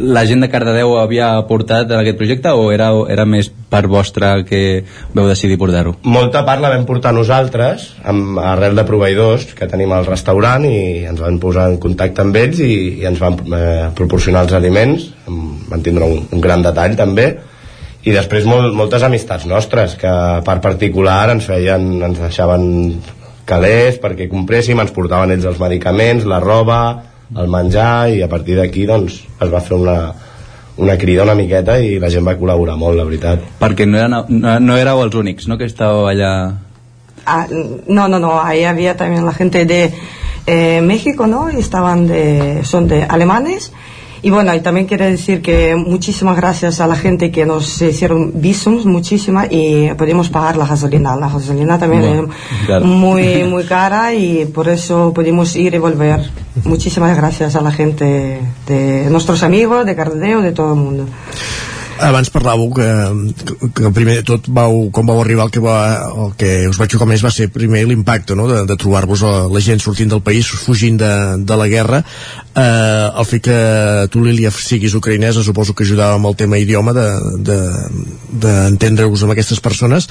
la 0.00 0.22
gent 0.28 0.40
de 0.40 0.48
Cardedeu 0.52 0.94
havia 0.96 1.28
portat 1.48 1.92
aquest 1.98 2.16
projecte 2.16 2.54
o 2.56 2.70
era, 2.72 2.88
era 3.12 3.26
més 3.28 3.50
per 3.70 3.82
vostre 3.92 4.30
que 4.48 4.62
veu 5.12 5.28
decidir 5.28 5.58
portar-ho? 5.60 5.98
molta 6.08 6.44
part 6.48 6.64
la 6.64 6.72
vam 6.72 6.86
portar 6.88 7.12
nosaltres 7.16 7.90
amb, 8.08 8.40
arrel 8.40 8.78
de 8.78 8.86
proveïdors 8.88 9.50
que 9.58 9.68
tenim 9.68 9.92
al 9.92 10.08
restaurant 10.08 10.64
i 10.64 11.04
ens 11.10 11.20
van 11.20 11.36
posar 11.42 11.68
en 11.68 11.76
contacte 11.82 12.24
amb 12.24 12.40
ells 12.40 12.64
i, 12.64 12.72
i 13.02 13.06
ens 13.10 13.20
van 13.20 13.36
eh, 13.36 13.86
proporcionar 13.98 14.46
els 14.48 14.56
aliments 14.56 15.10
van 15.28 15.84
tindre 15.84 16.08
un, 16.08 16.24
un 16.32 16.44
gran 16.44 16.64
detall 16.64 16.96
també 16.96 17.30
i 18.00 18.16
després 18.16 18.46
molt, 18.48 18.72
moltes 18.72 19.04
amistats 19.04 19.44
nostres 19.44 19.98
que 20.00 20.08
a 20.08 20.40
part 20.44 20.64
particular 20.64 21.26
ens 21.34 21.44
feien 21.44 21.90
ens 22.00 22.20
deixaven 22.22 22.70
calés 23.50 23.98
perquè 24.02 24.30
compréssim, 24.30 24.80
ens 24.80 24.94
portaven 24.94 25.34
ells 25.34 25.48
els 25.50 25.60
medicaments, 25.60 26.26
la 26.30 26.40
roba, 26.42 26.80
el 27.36 27.50
menjar 27.50 28.10
i 28.14 28.22
a 28.22 28.28
partir 28.30 28.56
d'aquí 28.58 28.86
doncs 28.88 29.20
es 29.42 29.52
va 29.52 29.60
fer 29.62 29.76
una, 29.78 29.98
una 30.80 30.96
crida 30.98 31.26
una 31.26 31.36
miqueta 31.38 31.78
i 31.82 31.98
la 32.02 32.10
gent 32.10 32.26
va 32.26 32.38
col·laborar 32.38 32.78
molt, 32.80 32.98
la 32.98 33.06
veritat. 33.06 33.44
Perquè 33.60 33.86
no, 33.86 34.00
era, 34.00 34.24
no, 34.28 34.56
no 34.62 34.78
éreu 34.80 35.02
els 35.04 35.18
únics, 35.18 35.50
no?, 35.50 35.58
que 35.60 35.68
estàveu 35.70 36.08
allà... 36.10 36.32
Ah, 37.26 37.44
no, 37.50 38.08
no, 38.08 38.18
no, 38.18 38.40
ahí 38.40 38.64
había 38.64 38.96
también 38.96 39.26
la 39.26 39.34
gente 39.34 39.66
de 39.66 39.92
eh, 40.46 40.80
México, 40.80 41.26
¿no? 41.26 41.50
Y 41.50 41.58
estaban 41.58 42.06
de, 42.06 42.64
son 42.64 42.88
de 42.88 43.04
alemanes. 43.04 43.72
Y 44.22 44.30
bueno, 44.30 44.54
y 44.54 44.60
también 44.60 44.86
quiero 44.86 45.06
decir 45.06 45.40
que 45.40 45.74
muchísimas 45.74 46.36
gracias 46.36 46.80
a 46.80 46.86
la 46.86 46.96
gente 46.96 47.30
que 47.30 47.46
nos 47.46 47.80
hicieron 47.80 48.32
visums, 48.34 48.84
muchísimas, 48.84 49.48
y 49.50 49.88
pudimos 49.96 50.28
pagar 50.28 50.56
la 50.56 50.66
gasolina. 50.66 51.16
La 51.16 51.28
gasolina 51.28 51.78
también 51.78 52.02
Bueno, 52.02 52.28
es 52.60 52.66
claro. 52.66 52.84
muy, 52.84 53.44
muy 53.48 53.64
cara 53.64 54.12
y 54.12 54.44
por 54.44 54.68
eso 54.68 55.12
pudimos 55.14 55.56
ir 55.56 55.74
y 55.74 55.78
volver. 55.78 56.30
Muchísimas 56.64 57.16
gracias 57.16 57.56
a 57.56 57.62
la 57.62 57.72
gente, 57.72 58.40
de 58.66 59.08
nuestros 59.10 59.42
amigos, 59.42 59.86
de 59.86 59.96
Cardedeo, 59.96 60.42
de 60.42 60.52
todo 60.52 60.74
el 60.74 60.80
mundo. 60.80 61.06
Abans 62.00 62.30
parlàveu 62.32 62.70
que, 62.74 62.88
que 63.76 63.90
primer 63.94 64.16
de 64.20 64.24
tot 64.26 64.48
vau, 64.48 64.90
com 64.94 65.06
vau 65.08 65.20
arribar 65.20 65.44
el 65.46 65.52
que, 65.54 65.60
va, 65.62 65.76
el 66.26 66.32
que 66.40 66.50
us 66.70 66.78
va 66.80 66.88
xocar 66.90 67.06
més 67.08 67.24
va 67.24 67.32
ser 67.34 67.52
primer 67.52 67.82
l'impacte 67.88 68.32
no? 68.38 68.44
de, 68.50 68.58
de 68.68 68.76
trobar-vos 68.80 69.20
la 69.52 69.60
gent 69.64 69.80
sortint 69.82 70.10
del 70.12 70.22
país 70.24 70.44
fugint 70.48 70.96
de, 71.00 71.12
de 71.46 71.56
la 71.60 71.68
guerra 71.70 71.98
eh, 72.00 73.06
el 73.10 73.26
fet 73.28 73.42
que 73.48 73.58
tu 74.12 74.18
Lília 74.24 74.50
siguis 74.54 74.94
ucraïnesa 74.98 75.40
suposo 75.44 75.72
que 75.76 75.84
ajudava 75.86 76.14
amb 76.18 76.26
el 76.30 76.36
tema 76.40 76.56
idioma 76.60 76.92
d'entendre-us 76.94 79.18
de, 79.18 79.20
de, 79.20 79.24
amb 79.26 79.34
aquestes 79.36 79.60
persones 79.64 80.02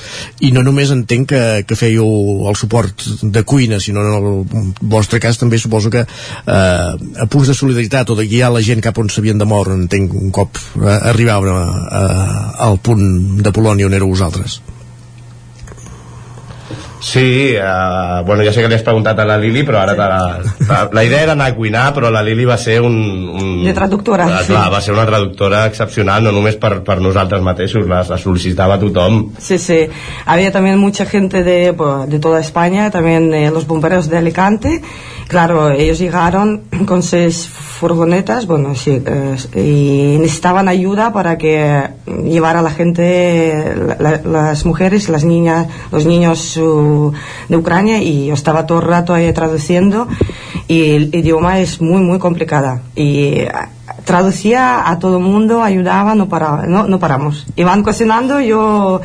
i 0.45 0.47
no 0.55 0.61
només 0.65 0.89
entenc 0.95 1.23
que, 1.33 1.43
que 1.67 1.79
fèieu 1.79 2.07
el 2.49 2.55
suport 2.59 2.95
de 3.23 3.41
cuina 3.43 3.77
sinó 3.83 3.99
en 4.05 4.11
el 4.19 4.27
vostre 4.81 5.17
cas 5.21 5.35
també 5.41 5.57
suposo 5.59 5.87
que 5.93 6.03
eh, 6.05 6.53
a 6.53 7.25
punts 7.29 7.47
de 7.49 7.57
solidaritat 7.57 8.05
o 8.09 8.15
de 8.19 8.29
guiar 8.29 8.49
la 8.53 8.65
gent 8.65 8.81
cap 8.85 8.95
on 9.01 9.09
s'havien 9.09 9.37
de 9.39 9.47
moure 9.49 9.71
entenc 9.75 10.07
un 10.13 10.31
cop 10.35 10.51
eh, 10.79 10.99
arribava 11.13 11.78
eh, 11.79 12.65
al 12.67 12.81
punt 12.83 13.39
de 13.43 13.55
Polònia 13.55 13.87
on 13.89 13.97
éreu 13.97 14.11
vosaltres 14.11 14.59
Sí, 16.99 17.55
uh, 17.55 18.25
bueno, 18.25 18.43
ja 18.43 18.51
sé 18.51 18.61
que 18.61 18.67
li 18.67 18.75
has 18.75 18.83
preguntat 18.83 19.19
a 19.19 19.25
la 19.25 19.37
Lili, 19.39 19.63
però 19.63 19.79
ara 19.79 19.95
la, 19.95 20.07
la, 20.67 20.79
la 20.91 21.03
idea 21.07 21.21
era 21.23 21.31
anar 21.31 21.47
a 21.53 21.55
cuinar, 21.55 21.93
però 21.95 22.09
la 22.11 22.21
Lili 22.21 22.43
va 22.45 22.57
ser 22.59 22.81
un... 22.83 22.97
un 23.39 23.63
de 23.63 23.73
traductora. 23.73 24.27
Uh, 24.27 24.41
clar, 24.49 24.65
va 24.73 24.81
ser 24.83 24.93
una 24.93 25.05
traductora 25.07 25.63
excepcional, 25.69 26.25
no 26.27 26.33
només 26.35 26.59
per, 26.59 26.81
per 26.83 26.99
nosaltres 26.99 27.41
mateixos, 27.45 27.87
la, 27.87 28.01
la 28.03 28.19
solicitava 28.19 28.77
tothom. 28.81 29.21
Sí, 29.39 29.57
sí. 29.57 29.79
Había 30.25 30.51
también 30.51 30.77
mucha 30.77 31.05
gente 31.05 31.43
de, 31.43 31.71
de 31.71 32.19
toda 32.19 32.41
España, 32.41 32.91
también 32.91 33.33
eh, 33.33 33.49
los 33.49 33.65
bomberos 33.65 34.09
de 34.09 34.17
Alicante. 34.17 34.81
Claro, 35.29 35.69
ellos 35.69 35.99
llegaron 35.99 36.63
con 36.87 37.03
seis 37.03 37.47
furgonetas, 37.47 38.47
bueno, 38.47 38.73
sí, 38.73 38.99
eh, 39.05 39.37
y 39.55 40.17
necesitaban 40.17 40.67
ayuda 40.67 41.13
para 41.13 41.37
que 41.37 41.83
llevar 42.23 42.57
a 42.57 42.63
la 42.63 42.71
gente, 42.71 43.75
la, 43.99 44.21
las 44.23 44.65
mujeres, 44.65 45.07
las 45.07 45.23
niñas, 45.23 45.67
los 45.91 46.07
niños 46.07 46.57
uh, 46.57 47.13
de 47.47 47.57
Ucrania 47.57 48.01
y 48.01 48.25
yo 48.25 48.33
estaba 48.33 48.65
todo 48.65 48.79
el 48.79 48.87
rato 48.87 49.13
ahí 49.13 49.31
traduciendo 49.31 50.07
y 50.67 50.95
el 50.95 51.15
idioma 51.15 51.59
es 51.59 51.79
muy, 51.79 52.01
muy 52.01 52.17
complicada. 52.17 52.81
Y 52.95 53.43
traducía 54.05 54.89
a 54.89 54.97
todo 54.97 55.17
el 55.17 55.23
mundo, 55.23 55.61
ayudaba, 55.61 56.15
no, 56.15 56.27
paraba, 56.27 56.65
no, 56.65 56.87
no 56.87 56.97
paramos. 56.97 57.45
Iban 57.55 57.83
cocinando, 57.83 58.39
yo 58.39 58.99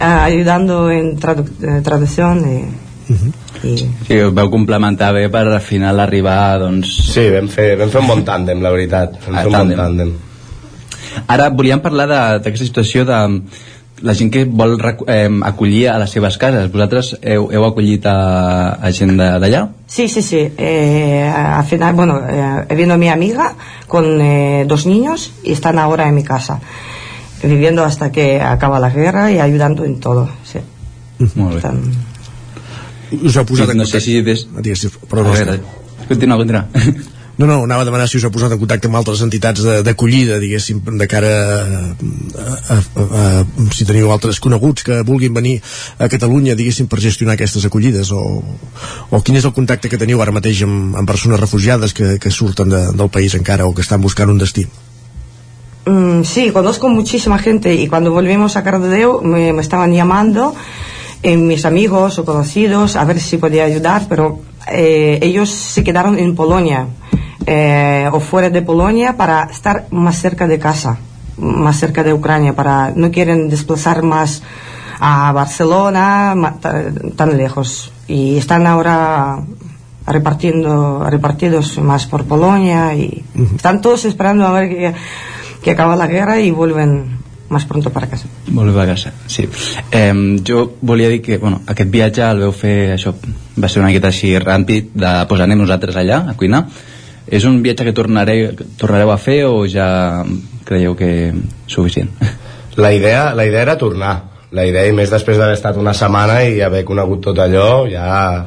uh, 0.00 0.04
ayudando 0.04 0.92
en 0.92 1.18
tradu 1.18 1.44
traducción. 1.82 2.48
Y, 2.48 2.85
uh 3.08 3.16
-huh. 3.16 3.32
I... 3.64 3.76
Sí, 4.06 4.20
ho 4.20 4.32
veu 4.32 4.50
complementar 4.50 5.12
bé 5.14 5.28
per 5.28 5.46
al 5.46 5.60
final 5.60 6.00
arribar 6.00 6.58
doncs... 6.60 7.12
Sí, 7.12 7.30
vam 7.30 7.48
fer, 7.48 7.76
vam 7.78 7.90
fer 7.90 8.00
un 8.00 8.06
bon 8.06 8.24
tàndem 8.24 8.62
la 8.62 8.70
veritat 8.70 9.18
vam 9.26 9.34
ah, 9.34 9.40
fer 9.40 9.46
un 9.46 9.52
tàndem. 9.52 9.76
bon 9.76 9.84
tàndem 9.84 10.12
ara 11.26 11.48
volíem 11.48 11.80
parlar 11.80 12.08
d'aquesta 12.08 12.64
situació 12.64 13.04
de 13.04 13.40
la 14.02 14.12
gent 14.12 14.30
que 14.30 14.44
vol 14.44 14.76
eh, 15.08 15.30
acollir 15.42 15.88
a 15.88 15.98
les 15.98 16.10
seves 16.10 16.36
cases 16.36 16.70
vosaltres 16.72 17.16
heu, 17.22 17.48
heu 17.52 17.64
acollit 17.64 18.04
a, 18.06 18.76
a 18.76 18.92
gent 18.92 19.16
d'allà? 19.16 19.68
Sí, 19.86 20.08
sí, 20.08 20.22
sí 20.22 20.52
eh, 20.58 21.32
al 21.32 21.64
final, 21.64 21.94
bueno, 21.94 22.20
eh, 22.28 22.74
vino 22.74 22.98
mi 22.98 23.08
amiga 23.08 23.54
con 23.86 24.20
eh, 24.20 24.64
dos 24.68 24.86
niños 24.86 25.32
y 25.42 25.52
están 25.52 25.78
ahora 25.78 26.08
en 26.08 26.14
mi 26.14 26.22
casa 26.22 26.60
viviendo 27.42 27.84
hasta 27.84 28.12
que 28.12 28.40
acaba 28.40 28.80
la 28.80 28.90
guerra 28.90 29.32
y 29.32 29.38
ayudando 29.38 29.84
en 29.84 30.00
todo 30.00 30.28
sí. 30.44 30.58
Molt 31.34 31.52
bé 31.52 31.56
Están 31.56 31.80
us 33.20 33.36
ha 33.36 33.44
posat 33.48 33.72
no, 33.72 33.82
no 33.82 33.90
sé 33.90 34.00
si 34.02 34.20
des... 34.26 34.46
Ah, 34.54 34.62
digues, 34.64 34.88
però 35.10 35.26
no, 35.26 35.34
veure, 35.36 35.60
continua, 36.08 36.40
continua. 36.40 36.66
No, 37.36 37.44
no, 37.44 37.64
anava 37.64 37.82
a 37.82 37.84
demanar 37.84 38.06
si 38.08 38.16
us 38.16 38.24
ha 38.24 38.30
posat 38.32 38.54
en 38.54 38.60
contacte 38.62 38.88
amb 38.88 38.96
altres 38.96 39.20
entitats 39.20 39.60
d'acollida, 39.84 40.38
diguéssim, 40.40 40.78
de 40.80 41.06
cara 41.06 41.32
a, 41.36 41.66
a, 42.40 42.46
a, 42.72 42.76
a, 43.04 43.24
si 43.76 43.84
teniu 43.84 44.08
altres 44.14 44.40
coneguts 44.40 44.86
que 44.86 45.02
vulguin 45.04 45.36
venir 45.36 45.58
a 46.00 46.08
Catalunya, 46.08 46.56
diguéssim, 46.56 46.88
per 46.88 47.02
gestionar 47.04 47.36
aquestes 47.36 47.68
acollides, 47.68 48.08
o, 48.16 48.22
o 49.10 49.20
quin 49.20 49.36
és 49.36 49.44
el 49.44 49.52
contacte 49.52 49.92
que 49.92 50.00
teniu 50.00 50.24
ara 50.24 50.32
mateix 50.32 50.64
amb, 50.64 50.96
amb 50.96 51.12
persones 51.12 51.42
refugiades 51.42 51.92
que, 51.92 52.14
que 52.16 52.32
surten 52.32 52.72
de, 52.72 52.82
del 52.96 53.12
país 53.12 53.36
encara 53.36 53.68
o 53.68 53.76
que 53.76 53.84
estan 53.84 54.00
buscant 54.00 54.32
un 54.32 54.40
destí? 54.40 54.64
Mm, 55.84 56.24
sí, 56.24 56.50
conozco 56.56 56.88
muchísima 56.88 57.38
gente 57.38 57.74
y 57.74 57.86
cuando 57.86 58.12
volvimos 58.12 58.56
a 58.56 58.64
Cardedeu 58.64 59.20
me, 59.20 59.52
me 59.52 59.60
estaban 59.60 59.92
llamando 59.92 60.54
eh, 61.22 61.36
mis 61.36 61.64
amigos 61.64 62.18
o 62.18 62.24
conocidos 62.24 62.96
a 62.96 63.04
ver 63.04 63.20
si 63.20 63.38
podía 63.38 63.64
ayudar, 63.64 64.06
pero 64.08 64.40
eh, 64.70 65.18
ellos 65.22 65.50
se 65.50 65.82
quedaron 65.82 66.18
en 66.18 66.34
Polonia 66.34 66.86
eh, 67.46 68.08
o 68.12 68.20
fuera 68.20 68.50
de 68.50 68.62
Polonia 68.62 69.16
para 69.16 69.44
estar 69.44 69.86
más 69.90 70.18
cerca 70.18 70.46
de 70.46 70.58
casa, 70.58 70.98
más 71.38 71.78
cerca 71.78 72.02
de 72.02 72.12
Ucrania, 72.12 72.54
para 72.54 72.92
no 72.94 73.10
quieren 73.10 73.48
desplazar 73.48 74.02
más 74.02 74.42
a 74.98 75.32
Barcelona 75.32 76.56
tan 77.16 77.36
lejos 77.36 77.92
y 78.08 78.38
están 78.38 78.66
ahora 78.66 79.40
repartiendo 80.06 81.04
repartidos 81.08 81.78
más 81.78 82.06
por 82.06 82.24
Polonia 82.24 82.94
y 82.94 83.24
uh 83.34 83.40
-huh. 83.40 83.56
están 83.56 83.80
todos 83.80 84.04
esperando 84.04 84.46
a 84.46 84.52
ver 84.52 84.68
que, 84.68 84.94
que 85.62 85.70
acaba 85.70 85.96
la 85.96 86.06
guerra 86.06 86.40
y 86.40 86.50
vuelven 86.50 87.15
más 87.48 87.64
pronto 87.64 87.90
para 87.90 88.08
casa. 88.08 88.28
Molt 88.50 88.74
bé 88.74 88.82
a 88.82 88.86
casa, 88.86 89.12
sí. 89.26 89.48
Eh, 89.90 90.38
jo 90.46 90.76
volia 90.80 91.08
dir 91.08 91.22
que 91.22 91.38
bueno, 91.38 91.62
aquest 91.66 91.90
viatge 91.90 92.24
el 92.26 92.42
veu 92.44 92.52
fer, 92.52 92.94
això 92.96 93.14
va 93.56 93.68
ser 93.68 93.80
una 93.82 93.90
miqueta 93.90 94.10
així 94.10 94.34
ràpid, 94.38 94.92
de 94.94 95.12
pues, 95.28 95.40
anem 95.40 95.62
nosaltres 95.62 95.96
allà 95.96 96.24
a 96.30 96.36
cuinar. 96.36 96.66
És 97.26 97.44
un 97.44 97.62
viatge 97.62 97.88
que 97.88 97.94
tornareu, 97.94 98.52
tornareu 98.78 99.10
a 99.10 99.18
fer 99.18 99.44
o 99.46 99.66
ja 99.66 100.24
creieu 100.64 100.94
que 100.98 101.32
suficient? 101.66 102.10
La 102.76 102.92
idea, 102.92 103.32
la 103.34 103.46
idea 103.46 103.62
era 103.62 103.78
tornar. 103.78 104.14
La 104.52 104.66
idea, 104.66 104.86
i 104.86 104.92
més 104.92 105.10
després 105.10 105.38
d'haver 105.40 105.56
estat 105.56 105.78
una 105.80 105.94
setmana 105.96 106.42
i 106.44 106.60
haver 106.62 106.84
conegut 106.84 107.22
tot 107.30 107.38
allò, 107.42 107.86
ja 107.90 108.46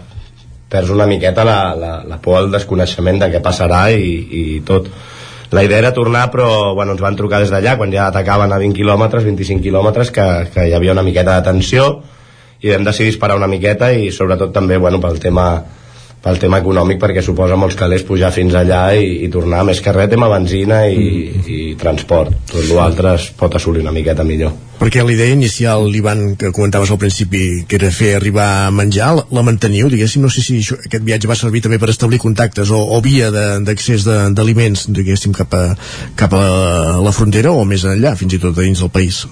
perds 0.70 0.92
una 0.94 1.08
miqueta 1.10 1.44
la, 1.44 1.74
la, 1.76 1.92
la 2.06 2.20
por 2.22 2.38
al 2.38 2.52
desconeixement 2.54 3.18
de 3.24 3.32
què 3.34 3.42
passarà 3.42 3.88
i, 3.92 4.12
i 4.30 4.44
tot 4.66 4.88
la 5.52 5.64
idea 5.64 5.80
era 5.82 5.94
tornar 5.94 6.30
però 6.32 6.76
bueno, 6.76 6.94
ens 6.94 7.02
van 7.02 7.18
trucar 7.18 7.40
des 7.42 7.52
d'allà 7.54 7.76
quan 7.78 7.92
ja 7.92 8.08
atacaven 8.08 8.54
a 8.54 8.60
20 8.62 8.78
quilòmetres, 8.78 9.26
25 9.26 9.64
quilòmetres 9.66 10.12
que, 10.14 10.28
que 10.54 10.68
hi 10.70 10.74
havia 10.78 10.94
una 10.94 11.06
miqueta 11.06 11.40
de 11.40 11.46
tensió 11.48 11.90
i 12.62 12.74
vam 12.74 12.86
decidir 12.86 13.14
esperar 13.16 13.38
una 13.40 13.50
miqueta 13.50 13.92
i 13.94 14.12
sobretot 14.12 14.54
també 14.54 14.78
bueno, 14.78 15.00
pel 15.02 15.20
tema 15.20 15.50
pel 16.24 16.40
tema 16.40 16.60
econòmic 16.60 17.00
perquè 17.00 17.24
suposa 17.24 17.58
molts 17.60 17.78
calés 17.80 18.04
pujar 18.08 18.32
fins 18.36 18.56
allà 18.58 18.90
i, 19.00 19.24
i 19.26 19.30
tornar 19.32 19.64
més 19.68 19.80
que 19.84 19.94
res 19.96 20.10
tema 20.12 20.28
benzina 20.32 20.82
i, 20.92 21.06
mm. 21.32 21.46
i 21.48 21.60
transport. 21.80 22.36
Tot 22.50 22.68
l'altre 22.74 23.16
es 23.16 23.30
pot 23.40 23.56
assolir 23.56 23.84
una 23.86 23.96
miqueta 23.96 24.26
millor. 24.28 24.52
Perquè 24.80 25.04
la 25.04 25.12
idea 25.12 25.36
inicial 25.36 25.90
l'Ivan 25.92 26.38
que 26.40 26.54
comentaves 26.56 26.92
al 26.92 27.00
principi 27.02 27.66
que 27.68 27.76
era 27.80 27.92
fer 27.92 28.14
arribar 28.16 28.48
a 28.66 28.72
menjar 28.72 29.10
la 29.36 29.44
manteniu 29.44 29.92
diguéssim? 29.92 30.24
No 30.24 30.32
sé 30.32 30.44
si 30.44 30.62
això, 30.62 30.80
aquest 30.80 31.04
viatge 31.08 31.28
va 31.28 31.40
servir 31.40 31.64
també 31.66 31.80
per 31.80 31.92
establir 31.92 32.22
contactes 32.24 32.72
o, 32.72 32.80
o 32.80 33.02
via 33.04 33.28
d'accés 33.32 34.08
d'aliments 34.08 34.88
diguéssim 34.96 35.36
cap 35.36 35.56
a, 35.56 35.66
cap 36.20 36.36
a 36.36 36.48
la 37.04 37.16
frontera 37.16 37.52
o 37.52 37.68
més 37.68 37.84
enllà 37.88 38.16
fins 38.20 38.36
i 38.36 38.42
tot 38.44 38.56
dins 38.56 38.80
del 38.80 38.92
país 38.96 39.26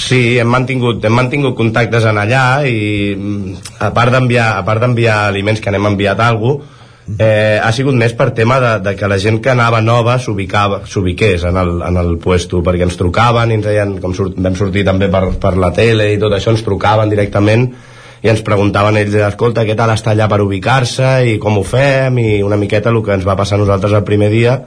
Sí, 0.00 0.38
hem 0.40 0.48
mantingut, 0.48 1.04
hem 1.04 1.12
mantingut 1.12 1.54
contactes 1.58 2.06
en 2.08 2.18
allà 2.22 2.44
i 2.64 3.14
mm, 3.14 3.56
a 3.84 3.90
part 3.96 4.14
d'enviar 4.14 4.54
a 4.56 4.62
part 4.64 4.80
d'enviar 4.80 5.26
aliments 5.28 5.60
que 5.60 5.72
n'hem 5.74 5.90
enviat 5.92 6.22
alguna 6.24 6.60
cosa, 6.60 6.76
eh, 7.18 7.58
ha 7.62 7.70
sigut 7.74 7.96
més 7.98 8.12
per 8.16 8.30
tema 8.36 8.60
de, 8.62 8.72
de 8.84 8.94
que 8.96 9.08
la 9.08 9.18
gent 9.18 9.40
que 9.42 9.52
anava 9.52 9.80
nova 9.82 10.16
s'ubiqués 10.20 11.44
en, 11.48 11.56
el, 11.56 11.72
en 11.86 12.00
el 12.00 12.16
puesto, 12.22 12.62
perquè 12.64 12.86
ens 12.86 12.98
trucaven 13.00 13.50
i 13.50 13.58
ens 13.58 13.66
deien, 13.66 13.96
com 14.02 14.14
surt, 14.16 14.38
vam 14.38 14.56
sortir 14.58 14.84
també 14.86 15.10
per, 15.12 15.24
per 15.40 15.56
la 15.58 15.72
tele 15.76 16.12
i 16.14 16.20
tot 16.22 16.34
això, 16.36 16.54
ens 16.54 16.64
trucaven 16.66 17.10
directament 17.10 17.68
i 18.20 18.28
ens 18.28 18.42
preguntaven 18.44 18.98
ells, 19.00 19.16
escolta, 19.30 19.64
què 19.64 19.76
tal 19.76 19.94
està 19.94 20.12
allà 20.12 20.28
per 20.30 20.42
ubicar-se 20.44 21.12
i 21.32 21.38
com 21.42 21.56
ho 21.58 21.64
fem? 21.64 22.18
I 22.20 22.42
una 22.46 22.60
miqueta 22.60 22.92
el 22.92 23.00
que 23.04 23.16
ens 23.16 23.26
va 23.26 23.38
passar 23.38 23.58
a 23.58 23.64
nosaltres 23.64 23.96
el 23.96 24.06
primer 24.06 24.30
dia 24.32 24.58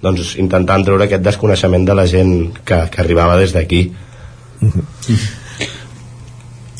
doncs 0.00 0.36
intentant 0.40 0.86
treure 0.86 1.04
aquest 1.04 1.24
desconeixement 1.26 1.84
de 1.84 1.96
la 1.98 2.06
gent 2.08 2.36
que, 2.64 2.86
que 2.88 3.02
arribava 3.02 3.36
des 3.36 3.52
d'aquí 3.52 3.90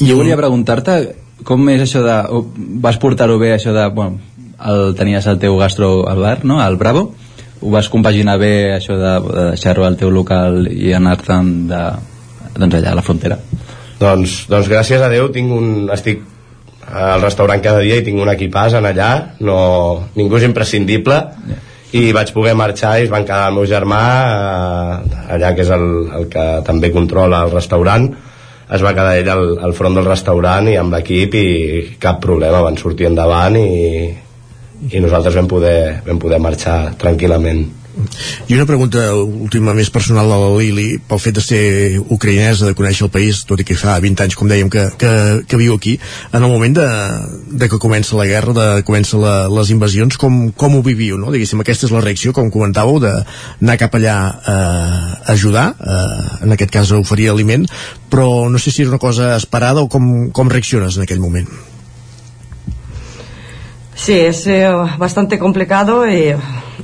jo 0.01 0.16
volia 0.16 0.36
preguntar-te 0.39 0.97
com 1.44 1.69
és 1.73 1.82
això 1.85 2.02
de... 2.05 2.16
vas 2.82 2.98
portar-ho 3.01 3.39
bé 3.40 3.55
això 3.55 3.73
de... 3.77 3.86
Bueno, 3.94 4.20
el, 4.61 4.94
tenies 4.97 5.27
el 5.31 5.40
teu 5.40 5.57
gastro 5.61 6.09
al 6.09 6.20
bar, 6.20 6.39
no? 6.44 6.61
al 6.61 6.77
Bravo. 6.81 7.15
Ho 7.61 7.70
vas 7.73 7.89
compaginar 7.93 8.39
bé 8.40 8.73
això 8.77 8.97
de, 8.97 9.15
de 9.27 9.47
deixar-ho 9.52 9.85
al 9.85 9.97
teu 10.01 10.12
local 10.12 10.66
i 10.69 10.93
anar-te'n 10.97 11.55
de, 11.69 11.81
doncs 12.57 12.77
allà 12.81 12.93
a 12.93 12.98
la 13.01 13.05
frontera? 13.05 13.40
Doncs, 14.01 14.44
doncs 14.48 14.69
gràcies 14.73 15.01
a 15.05 15.11
Déu 15.12 15.28
tinc 15.32 15.52
un, 15.52 15.89
estic 15.93 16.23
al 16.90 17.20
restaurant 17.23 17.61
cada 17.62 17.82
dia 17.85 18.01
i 18.01 18.05
tinc 18.05 18.20
un 18.20 18.31
equipàs 18.32 18.74
en 18.78 18.89
allà 18.89 19.11
no, 19.44 19.59
ningú 20.16 20.40
és 20.40 20.48
imprescindible. 20.48 21.20
Yeah 21.48 21.66
i 21.97 22.11
vaig 22.15 22.33
poder 22.35 22.55
marxar 22.59 22.99
i 23.01 23.07
es 23.07 23.12
van 23.12 23.27
quedar 23.27 23.49
el 23.51 23.57
meu 23.59 23.67
germà 23.67 24.01
eh, 24.25 25.23
allà 25.37 25.55
que 25.57 25.65
és 25.65 25.73
el, 25.75 25.87
el 26.19 26.29
que 26.31 26.47
també 26.67 26.93
controla 26.95 27.43
el 27.47 27.55
restaurant. 27.55 28.07
Es 28.71 28.85
va 28.87 28.95
quedar 28.95 29.17
ell 29.19 29.31
al, 29.33 29.45
al 29.67 29.75
front 29.75 29.99
del 29.99 30.07
restaurant 30.07 30.71
i 30.71 30.77
amb 30.79 30.95
l'equip 30.95 31.35
i 31.35 31.49
cap 32.03 32.21
problema 32.23 32.62
van 32.62 32.79
sortir 32.79 33.09
endavant 33.11 33.59
i, 33.59 34.07
i 34.93 35.03
nosaltres 35.03 35.35
vam 35.41 35.51
poder, 35.51 35.81
vam 36.07 36.23
poder 36.23 36.39
marxar 36.43 36.79
tranquil·lament 37.01 37.67
I 38.49 38.57
una 38.57 38.67
pregunta 38.69 39.03
última 39.15 39.75
més 39.77 39.91
personal 39.93 40.31
a 40.31 40.39
la 40.41 40.51
Lili, 40.59 40.99
pel 41.09 41.21
fet 41.23 41.39
de 41.39 41.45
ser 41.45 41.63
ucraïnesa, 42.01 42.69
de 42.69 42.77
conèixer 42.79 43.07
el 43.07 43.13
país, 43.15 43.43
tot 43.49 43.61
i 43.63 43.67
que 43.67 43.77
fa 43.79 43.99
20 44.03 44.25
anys, 44.27 44.37
com 44.39 44.51
dèiem, 44.51 44.71
que, 44.73 44.87
que, 45.01 45.13
que 45.49 45.61
viu 45.61 45.77
aquí, 45.77 45.97
en 46.33 46.43
el 46.43 46.51
moment 46.51 46.77
de, 46.81 46.89
de 47.63 47.71
que 47.71 47.81
comença 47.83 48.19
la 48.19 48.29
guerra, 48.31 48.55
de 48.57 48.67
que 48.81 48.87
comença 48.91 49.21
la, 49.21 49.35
les 49.53 49.73
invasions, 49.75 50.19
com, 50.21 50.41
com 50.53 50.79
ho 50.79 50.85
viviu, 50.87 51.19
no? 51.21 51.33
Diguéssim, 51.35 51.63
aquesta 51.63 51.89
és 51.89 51.95
la 51.95 52.05
reacció, 52.05 52.35
com 52.37 52.53
comentàveu, 52.53 53.01
d'anar 53.03 53.79
cap 53.81 53.99
allà 53.99 54.19
eh, 54.31 54.55
a 54.55 55.35
ajudar, 55.35 55.71
eh, 55.81 56.45
en 56.47 56.57
aquest 56.57 56.75
cas 56.75 56.93
a 56.93 57.01
oferir 57.01 57.31
aliment, 57.31 57.67
però 58.11 58.49
no 58.51 58.59
sé 58.59 58.75
si 58.75 58.85
és 58.85 58.93
una 58.93 59.03
cosa 59.03 59.35
esperada 59.37 59.85
o 59.85 59.91
com, 59.93 60.31
com 60.35 60.51
reacciones 60.51 60.97
en 60.99 61.07
aquell 61.07 61.23
moment. 61.23 61.49
Sí, 64.01 64.19
es 64.19 64.47
eh, 64.47 64.67
bastante 64.97 65.39
complicado 65.39 66.07
eh, 66.07 66.35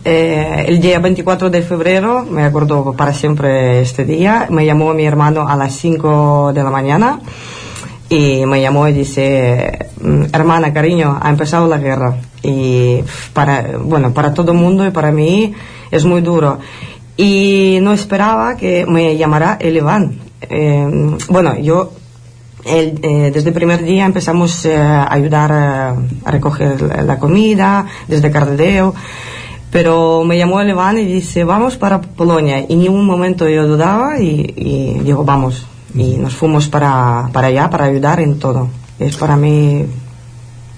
el 0.04 0.80
día 0.82 0.98
24 0.98 1.48
de 1.48 1.62
febrero, 1.62 2.26
me 2.30 2.44
acuerdo 2.44 2.92
para 2.92 3.14
siempre 3.14 3.80
este 3.80 4.04
día, 4.04 4.48
me 4.50 4.66
llamó 4.66 4.92
mi 4.92 5.06
hermano 5.06 5.48
a 5.48 5.56
las 5.56 5.72
5 5.76 6.52
de 6.52 6.62
la 6.62 6.68
mañana 6.70 7.20
y 8.10 8.44
me 8.44 8.60
llamó 8.60 8.86
y 8.86 8.92
dice, 8.92 9.88
"Mm, 10.02 10.24
hermana, 10.30 10.74
cariño, 10.74 11.18
ha 11.18 11.30
empezado 11.30 11.66
la 11.66 11.78
guerra. 11.78 12.16
Y 12.42 13.00
para, 13.32 13.78
bueno, 13.80 14.12
para 14.12 14.34
todo 14.34 14.52
el 14.52 14.58
mundo 14.58 14.86
y 14.86 14.90
para 14.90 15.10
mí 15.10 15.54
es 15.90 16.04
muy 16.04 16.20
duro. 16.20 16.58
Y 17.16 17.78
no 17.80 17.94
esperaba 17.94 18.58
que 18.58 18.84
me 18.84 19.16
llamara 19.16 19.56
el 19.58 19.78
Iván. 19.78 20.18
Eh, 20.42 21.16
bueno, 21.30 21.58
yo 21.58 21.92
el, 22.66 22.98
eh, 23.02 23.30
desde 23.32 23.48
el 23.50 23.54
primer 23.54 23.82
día 23.84 24.04
empezamos 24.06 24.64
eh, 24.64 24.76
a 24.76 25.12
ayudar 25.12 25.50
eh, 25.52 26.18
a 26.24 26.30
recoger 26.30 26.80
la- 26.82 27.02
la 27.02 27.18
comida 27.18 27.86
desde 28.08 28.30
Cardedeu 28.30 28.92
pero 29.70 30.24
me 30.24 30.38
llamó 30.38 30.60
el 30.60 30.70
Iván 30.70 30.98
y 30.98 31.04
dice 31.04 31.44
vamos 31.44 31.76
para 31.76 32.00
Polonia 32.00 32.64
y 32.68 32.76
ni 32.76 32.88
un 32.88 33.04
momento 33.04 33.48
yo 33.48 33.66
dudaba 33.66 34.18
y, 34.20 34.54
y 34.56 35.00
digo 35.04 35.24
vamos 35.24 35.66
y 35.94 36.16
nos 36.16 36.34
fuimos 36.34 36.68
para, 36.68 37.28
para 37.32 37.48
allá 37.48 37.70
para 37.70 37.84
ayudar 37.86 38.20
en 38.20 38.38
todo. 38.38 38.68
Es 38.98 39.16
para 39.16 39.36
mí 39.36 39.84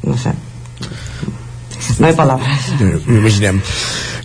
no 0.03 0.17
sé. 0.17 0.33
No 1.99 2.07
hay 2.07 2.13
palabras. 2.15 2.61
Eh, 2.81 3.01
Imaginem. 3.09 3.61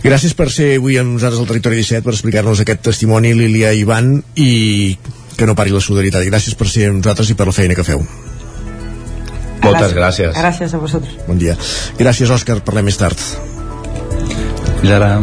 Gràcies 0.04 0.34
per 0.36 0.50
ser 0.52 0.74
avui 0.76 0.98
amb 1.00 1.14
nosaltres 1.16 1.40
al 1.40 1.46
Territori 1.48 1.78
17, 1.80 2.02
per 2.04 2.12
explicar-nos 2.12 2.60
aquest 2.60 2.82
testimoni, 2.84 3.30
Lília 3.34 3.70
Ivan, 3.72 4.18
i 4.36 4.98
que 5.36 5.46
no 5.46 5.56
pari 5.58 5.74
la 5.74 5.82
solidaritat. 5.82 6.24
I 6.24 6.32
gràcies 6.32 6.56
per 6.58 6.68
ser 6.70 6.90
amb 6.90 7.00
nosaltres 7.02 7.30
i 7.30 7.38
per 7.38 7.48
la 7.50 7.56
feina 7.56 7.74
que 7.74 7.86
feu. 7.86 8.04
Moltes 9.64 9.94
gràcies. 9.96 10.34
gracias 10.36 10.74
a 10.74 10.78
vosotros 10.78 11.14
Bon 11.26 11.38
dia. 11.38 11.56
Gràcies, 11.98 12.30
Òscar. 12.30 12.60
Parlem 12.64 12.84
més 12.90 13.00
tard. 13.00 13.18
Fins 14.80 14.92
ara. 14.92 15.14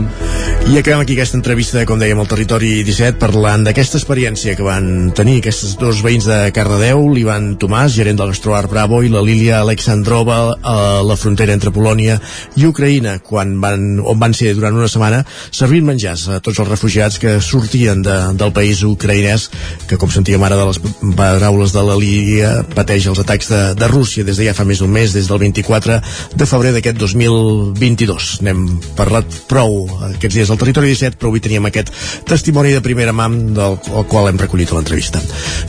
I 0.70 0.78
acabem 0.78 1.02
aquí 1.02 1.14
aquesta 1.18 1.36
entrevista, 1.36 1.82
com 1.90 2.00
dèiem, 2.00 2.20
al 2.22 2.30
Territori 2.32 2.70
17, 2.88 3.18
parlant 3.20 3.66
d'aquesta 3.66 3.98
experiència 4.00 4.54
que 4.56 4.64
van 4.64 5.10
tenir 5.18 5.40
aquests 5.42 5.74
dos 5.82 6.00
veïns 6.06 6.28
de 6.30 6.38
Cardedeu, 6.56 7.02
l'Ivan 7.12 7.58
Tomàs, 7.60 7.92
gerent 7.92 8.20
del 8.20 8.30
Gastroart 8.32 8.72
Bravo, 8.72 9.02
i 9.04 9.10
la 9.12 9.24
Lília 9.26 9.58
Alexandrova 9.60 10.38
a 10.62 10.76
la 11.04 11.18
frontera 11.20 11.52
entre 11.52 11.74
Polònia 11.76 12.20
i 12.56 12.68
Ucraïna, 12.70 13.18
quan 13.26 13.58
van, 13.60 13.98
on 14.00 14.22
van 14.22 14.36
ser 14.38 14.54
durant 14.56 14.78
una 14.78 14.88
setmana 14.88 15.24
servint 15.50 15.90
menjars 15.90 16.28
a 16.30 16.40
tots 16.46 16.62
els 16.64 16.70
refugiats 16.70 17.20
que 17.20 17.36
sortien 17.44 18.06
de, 18.06 18.16
del 18.40 18.56
país 18.56 18.86
ucraïnès, 18.88 19.50
que, 19.90 20.00
com 20.00 20.14
sentíem 20.14 20.46
ara 20.48 20.62
de 20.62 20.70
les 20.70 20.80
paraules 21.20 21.76
de 21.76 21.86
la 21.90 22.00
Lília, 22.00 22.54
pateix 22.78 23.10
els 23.12 23.20
atacs 23.26 23.52
de, 23.52 23.62
de 23.82 23.92
Rússia 23.92 24.24
des 24.24 24.40
de 24.40 24.48
ja 24.48 24.56
fa 24.56 24.64
més 24.70 24.80
d'un 24.80 24.94
mes, 24.94 25.12
des 25.12 25.28
del 25.28 25.44
24 25.44 26.00
de 26.38 26.50
febrer 26.54 26.72
d'aquest 26.78 27.02
2022. 27.02 28.32
N'hem 28.48 28.64
parlat 28.96 29.42
prou 29.52 29.82
aquests 30.14 30.38
dies 30.38 30.51
al 30.52 30.60
Territori 30.62 30.92
17, 30.94 31.18
però 31.20 31.32
avui 31.32 31.44
teníem 31.44 31.70
aquest 31.70 31.92
testimoni 32.28 32.76
de 32.76 32.84
primera 32.84 33.16
mà 33.16 33.30
del 33.32 33.80
el 33.80 34.06
qual 34.12 34.30
hem 34.30 34.40
recollit 34.42 34.72
a 34.72 34.78
l'entrevista. 34.78 35.22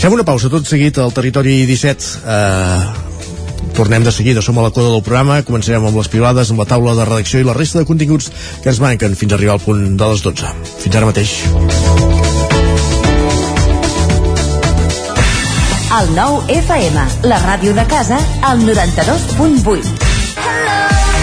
Fem 0.03 0.13
una 0.13 0.27
pausa 0.27 0.51
tot 0.53 0.69
seguit 0.69 0.99
al 0.99 1.15
Territori 1.15 1.63
17. 1.71 2.13
Eh, 2.27 3.11
tornem 3.73 4.05
de 4.05 4.13
seguida, 4.13 4.43
som 4.43 4.59
a 4.59 4.67
la 4.67 4.71
coda 4.75 4.91
del 4.93 5.05
programa, 5.07 5.41
començarem 5.47 5.87
amb 5.87 5.97
les 5.97 6.11
pilades, 6.13 6.51
amb 6.51 6.61
la 6.61 6.69
taula 6.69 6.97
de 6.99 7.07
redacció 7.09 7.41
i 7.41 7.49
la 7.49 7.57
resta 7.57 7.81
de 7.81 7.89
continguts 7.89 8.31
que 8.63 8.71
ens 8.73 8.83
manquen 8.83 9.17
fins 9.17 9.33
a 9.33 9.39
arribar 9.41 9.57
al 9.57 9.65
punt 9.65 9.97
de 9.97 10.13
les 10.13 10.23
12. 10.27 10.55
Fins 10.85 11.01
ara 11.01 11.09
mateix. 11.09 11.39
El 15.93 16.15
nou 16.17 16.41
FM, 16.49 17.09
la 17.29 17.41
ràdio 17.43 17.75
de 17.77 17.85
casa, 17.89 18.21
al 18.49 18.65
92.8. 18.65 20.12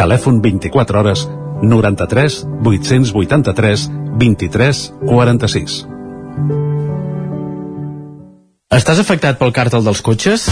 Telèfon 0.00 0.40
24 0.40 0.96
hores 0.98 1.26
93 1.60 2.46
883 2.64 3.90
23 4.16 4.78
46. 5.04 5.74
Estàs 8.70 9.02
afectat 9.02 9.36
pel 9.36 9.52
càrtel 9.52 9.84
dels 9.84 10.00
cotxes? 10.00 10.46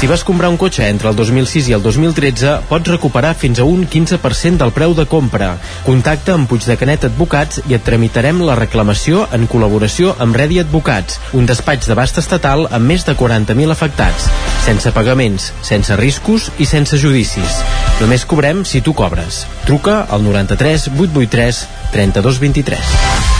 Si 0.00 0.08
vas 0.08 0.24
comprar 0.24 0.48
un 0.48 0.56
cotxe 0.56 0.88
entre 0.88 1.10
el 1.12 1.14
2006 1.14 1.68
i 1.68 1.74
el 1.76 1.82
2013, 1.84 2.54
pots 2.70 2.88
recuperar 2.88 3.34
fins 3.36 3.60
a 3.60 3.66
un 3.68 3.84
15% 3.84 4.58
del 4.58 4.72
preu 4.72 4.94
de 4.96 5.04
compra. 5.06 5.52
Contacta 5.86 6.34
amb 6.34 6.48
Puig 6.50 6.66
de 6.66 6.78
Canet 6.80 7.04
Advocats 7.10 7.60
i 7.68 7.76
et 7.76 7.84
tramitarem 7.84 8.40
la 8.42 8.56
reclamació 8.58 9.26
en 9.36 9.44
col·laboració 9.46 10.16
amb 10.18 10.40
Redi 10.40 10.58
Advocats, 10.64 11.20
un 11.36 11.46
despatx 11.46 11.92
d'abast 11.92 12.18
estatal 12.24 12.64
amb 12.72 12.90
més 12.90 13.04
de 13.04 13.14
40.000 13.14 13.76
afectats, 13.76 14.30
sense 14.70 14.92
pagaments, 14.94 15.48
sense 15.66 15.96
riscos 15.98 16.46
i 16.62 16.66
sense 16.68 16.94
judicis. 17.02 17.58
Només 17.98 18.22
cobrem 18.22 18.62
si 18.62 18.84
tu 18.86 18.94
cobres. 18.94 19.42
Truca 19.66 20.04
al 20.06 20.22
93 20.22 20.90
883 20.94 21.66
3223. 21.90 23.39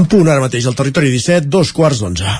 En 0.00 0.06
punt 0.08 0.28
ara 0.32 0.40
mateix 0.40 0.64
al 0.64 0.76
territori 0.78 1.10
17, 1.12 1.50
dos 1.52 1.74
quarts 1.76 2.00
d'onze. 2.00 2.38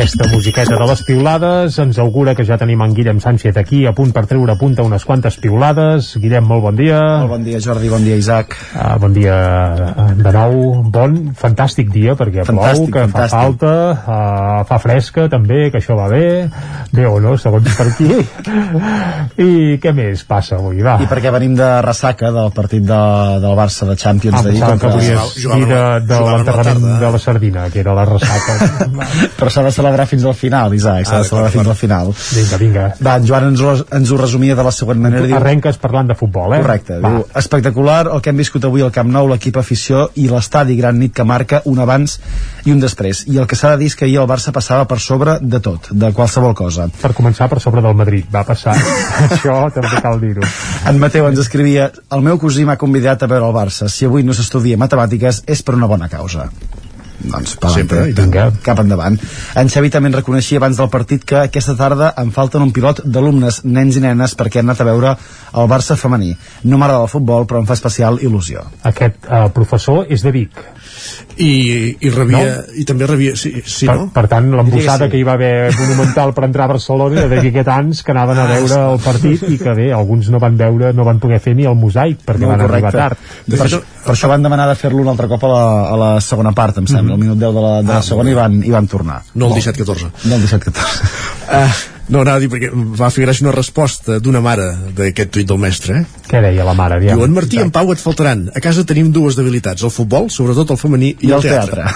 Aquesta 0.00 0.24
musiqueta 0.32 0.78
de 0.80 0.86
les 0.88 1.00
piulades 1.04 1.74
ens 1.82 1.98
augura 2.00 2.32
que 2.34 2.44
ja 2.48 2.56
tenim 2.56 2.80
en 2.80 2.94
Guillem 2.96 3.18
Sánchez 3.20 3.58
aquí 3.60 3.82
a 3.84 3.92
punt 3.92 4.14
per 4.16 4.22
treure 4.30 4.54
a 4.54 4.56
punta 4.56 4.80
unes 4.86 5.04
quantes 5.04 5.36
piulades. 5.36 6.14
Guillem, 6.22 6.46
molt 6.48 6.62
bon 6.64 6.78
dia. 6.78 7.00
Molt 7.20 7.34
bon 7.34 7.44
dia, 7.44 7.60
Jordi, 7.60 7.90
bon 7.92 8.00
dia, 8.06 8.16
Isaac. 8.16 8.56
Uh, 8.72 8.94
bon 9.02 9.12
dia 9.12 9.34
uh, 9.36 10.06
de 10.16 10.32
nou. 10.32 10.54
Bon, 10.88 11.18
fantàstic 11.36 11.90
dia, 11.92 12.14
perquè 12.16 12.46
Fantàstic, 12.48 12.88
plou, 12.88 12.94
que 12.94 13.02
fantàstic. 13.12 13.34
fa 13.34 13.42
falta, 13.44 13.74
uh, 13.92 14.62
fa 14.70 14.78
fresca 14.80 15.26
també, 15.32 15.66
que 15.74 15.82
això 15.82 15.98
va 16.00 16.08
bé. 16.08 16.24
Bé 16.96 17.04
o 17.06 17.20
no, 17.20 17.36
segons 17.38 17.68
per 17.76 17.90
aquí. 17.92 18.08
I 19.44 19.76
què 19.84 19.92
més 19.96 20.24
passa 20.24 20.56
avui, 20.56 20.80
va? 20.82 20.96
I 21.04 21.10
perquè 21.10 21.30
venim 21.36 21.52
de 21.60 21.68
ressaca 21.84 22.32
del 22.34 22.50
partit 22.56 22.88
de, 22.88 23.02
del 23.44 23.58
Barça 23.58 23.84
de 23.90 23.98
Champions 24.00 24.40
Ah, 24.40 24.42
d'ahir 24.48 24.64
pensava 24.64 24.80
que 24.80 24.88
contra- 24.88 24.96
volies 24.96 25.36
dir 25.36 25.68
de, 25.68 25.84
de 26.08 26.20
l'enterrament 26.24 26.88
de 27.04 27.12
la 27.12 27.18
sardina, 27.20 27.68
que 27.68 27.84
era 27.84 27.92
la 28.00 28.08
ressaca. 28.08 28.88
Però 29.38 29.50
s'ha 29.52 29.62
de 29.68 29.70
celebrar 29.76 29.88
fins 30.10 30.24
al 30.24 30.34
final, 30.34 30.74
Isaac, 30.74 31.06
s'ha 31.06 31.16
Ah, 31.16 31.22
de 31.22 31.28
celebrar 31.28 31.50
fins 31.52 31.66
al 31.68 31.76
final. 31.76 32.12
Vinga, 32.34 32.56
vinga. 32.58 32.84
Va, 33.02 33.16
en 33.16 33.26
Joan 33.26 33.44
ens 33.50 33.60
ho, 33.60 33.74
ens 33.96 34.10
ho 34.10 34.16
resumia 34.16 34.54
de 34.56 34.62
la 34.62 34.70
següent 34.72 35.00
manera. 35.00 35.26
Diu, 35.26 35.36
Arrenques 35.36 35.76
parlant 35.78 36.08
de 36.08 36.14
futbol, 36.14 36.54
eh? 36.54 36.60
Correcte. 36.62 36.98
Va. 37.00 37.10
Diu, 37.10 37.26
espectacular 37.34 38.06
el 38.14 38.20
que 38.20 38.30
hem 38.30 38.36
viscut 38.36 38.64
avui 38.64 38.82
al 38.82 38.90
Camp 38.92 39.10
Nou, 39.10 39.28
l'equip 39.28 39.56
afició 39.56 40.10
i 40.16 40.28
l'estadi 40.28 40.76
Gran 40.76 40.98
Nit 40.98 41.12
que 41.14 41.24
marca 41.24 41.62
un 41.64 41.78
abans 41.78 42.18
i 42.64 42.72
un 42.72 42.80
després. 42.80 43.24
I 43.26 43.38
el 43.38 43.46
que 43.46 43.56
s'ha 43.56 43.70
de 43.74 43.78
dir 43.84 43.86
és 43.92 43.96
que 43.96 44.04
ahir 44.06 44.18
el 44.22 44.28
Barça 44.30 44.52
passava 44.52 44.86
per 44.86 45.00
sobre 45.00 45.38
de 45.40 45.60
tot, 45.60 45.90
de 45.90 46.12
qualsevol 46.12 46.54
cosa. 46.54 46.88
Per 47.02 47.12
començar 47.12 47.48
per 47.48 47.60
sobre 47.60 47.82
del 47.82 47.94
Madrid, 47.94 48.26
va 48.32 48.44
passar. 48.44 48.74
Això 49.30 49.70
també 49.74 50.00
cal 50.02 50.20
dir-ho. 50.20 50.42
En 50.88 50.98
Mateu 50.98 51.26
ens 51.28 51.38
escrivia 51.38 51.90
el 52.10 52.22
meu 52.22 52.38
cosí 52.38 52.64
m'ha 52.64 52.76
convidat 52.80 53.22
a 53.22 53.26
veure 53.26 53.46
el 53.46 53.54
Barça. 53.54 53.88
Si 53.88 54.04
avui 54.06 54.22
no 54.22 54.32
s'estudia 54.36 54.76
matemàtiques 54.76 55.42
és 55.46 55.62
per 55.62 55.74
una 55.74 55.86
bona 55.90 56.08
causa. 56.08 56.48
Doncs, 57.20 57.56
pa 57.60 57.70
Sempre, 57.74 58.06
i 58.08 58.14
Vinga, 58.16 58.46
cap 58.64 58.80
endavant. 58.80 59.18
En 59.60 59.68
Xavi 59.72 59.90
també 59.92 60.10
en 60.10 60.16
reconeixia 60.16 60.60
abans 60.60 60.80
del 60.80 60.88
partit 60.92 61.24
que 61.28 61.38
aquesta 61.42 61.76
tarda 61.76 62.12
em 62.20 62.32
falten 62.32 62.64
un 62.64 62.72
pilot 62.72 63.02
d'alumnes, 63.04 63.62
nens 63.64 63.98
i 64.00 64.04
nenes, 64.04 64.36
perquè 64.38 64.62
han 64.62 64.70
anat 64.70 64.80
a 64.80 64.88
veure 64.88 65.14
el 65.60 65.70
Barça 65.70 65.98
femení. 66.00 66.32
No 66.64 66.80
m'agrada 66.80 67.04
el 67.04 67.12
futbol, 67.12 67.46
però 67.46 67.60
em 67.60 67.68
fa 67.68 67.76
especial 67.76 68.20
il·lusió. 68.24 68.64
Aquest 68.88 69.28
eh, 69.28 69.46
professor 69.54 70.06
és 70.08 70.24
de 70.24 70.32
Vic. 70.34 70.64
I, 71.40 71.96
i 72.00 72.10
rebia, 72.12 72.40
No? 72.40 72.74
i 72.76 72.84
també 72.84 73.06
rebia, 73.08 73.34
sí, 73.36 73.52
sí 73.64 73.86
per, 73.88 73.96
no? 73.96 74.06
per 74.14 74.26
tant, 74.28 74.50
l'embossada 74.56 75.06
sí. 75.06 75.10
que 75.12 75.20
hi 75.20 75.24
va 75.26 75.34
haver 75.38 75.70
monumental 75.78 76.34
per 76.36 76.44
entrar 76.48 76.66
a 76.66 76.72
Barcelona 76.74 77.26
de 77.30 77.40
viquetans 77.40 78.02
que 78.04 78.12
anaven 78.12 78.38
a 78.38 78.46
veure 78.50 78.80
el 78.92 78.98
partit 79.04 79.44
i 79.48 79.58
que 79.60 79.74
bé, 79.76 79.88
alguns 79.96 80.28
no 80.30 80.38
van 80.42 80.56
veure, 80.60 80.92
no 80.96 81.04
van 81.08 81.18
poder 81.22 81.40
fer 81.40 81.54
ni 81.56 81.64
el 81.68 81.76
mosaic 81.80 82.20
perquè 82.26 82.44
Molt 82.44 82.52
van 82.56 82.66
arribar 82.66 82.92
correcte. 82.92 82.98
tard. 82.98 83.56
Per, 83.56 83.66
això, 83.66 83.80
per 84.04 84.14
això 84.14 84.28
van 84.32 84.42
demanar 84.44 84.68
de 84.70 84.76
fer-lo 84.80 85.02
un 85.04 85.08
altre 85.14 85.28
cop 85.30 85.44
a 85.48 85.52
la, 85.54 85.64
a 85.90 85.96
la 86.04 86.10
segona 86.24 86.52
part, 86.56 86.78
em 86.82 86.86
sembla, 86.90 87.14
al 87.16 87.20
minut 87.22 87.38
10 87.40 87.54
de 87.54 87.64
la, 87.64 87.72
de 87.82 87.92
la 87.94 87.98
Ah, 88.00 88.02
segona 88.02 88.30
i 88.30 88.34
van, 88.36 88.60
i 88.64 88.70
van 88.70 88.86
tornar. 88.90 89.22
No 89.34 89.48
el 89.48 89.58
17-14. 89.60 90.10
No 90.28 90.36
el 90.36 90.44
17-14. 90.48 91.08
Ah, 91.50 91.68
no, 92.10 92.20
anava 92.24 92.36
a 92.36 92.42
dir 92.42 92.48
perquè 92.50 92.68
va 92.74 93.08
fer 93.14 93.24
gràcia 93.24 93.46
una 93.46 93.54
resposta 93.54 94.18
d'una 94.22 94.40
mare 94.44 94.66
d'aquest 94.98 95.30
tuit 95.34 95.46
del 95.48 95.58
mestre, 95.62 96.00
eh? 96.02 96.06
Què 96.30 96.40
deia 96.44 96.64
la 96.66 96.74
mare? 96.78 96.98
Diu, 97.02 97.22
en 97.24 97.32
Martí 97.34 97.56
i 97.58 97.62
en 97.64 97.70
Pau 97.74 97.90
et 97.94 97.98
faltaran. 98.02 98.48
A 98.54 98.60
casa 98.62 98.84
tenim 98.86 99.08
dues 99.14 99.34
debilitats, 99.38 99.82
el 99.86 99.90
futbol, 99.94 100.28
sobretot 100.30 100.70
el 100.74 100.78
femení, 100.78 101.12
i, 101.20 101.30
I 101.30 101.32
el 101.32 101.38
el 101.40 101.46
teatre. 101.48 101.86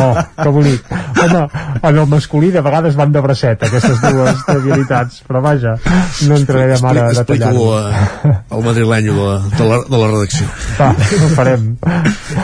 Oh, 0.00 0.14
que 0.42 0.48
bonic. 0.50 0.86
Home, 1.22 1.40
en 1.86 1.98
el 2.02 2.06
masculí 2.10 2.48
de 2.50 2.60
vegades 2.64 2.96
van 2.98 3.12
de 3.14 3.20
bracet, 3.22 3.62
aquestes 3.62 4.00
dues 4.02 4.40
habilitats, 4.50 5.20
però 5.28 5.40
vaja, 5.44 5.76
no 6.26 6.36
entraré 6.36 6.66
de 6.72 6.78
mare 6.82 7.00
a 7.04 7.10
Explica-ho 7.12 7.66
detallar-ho. 7.74 8.32
a- 8.32 8.44
al 8.56 8.64
madrilenyo 8.64 9.14
de 9.14 9.26
la, 9.28 9.38
de, 9.58 9.68
la, 9.68 9.78
de 9.92 10.00
la 10.02 10.08
redacció. 10.10 10.48
Va, 10.80 10.90
ho 10.96 11.28
farem. 11.36 11.68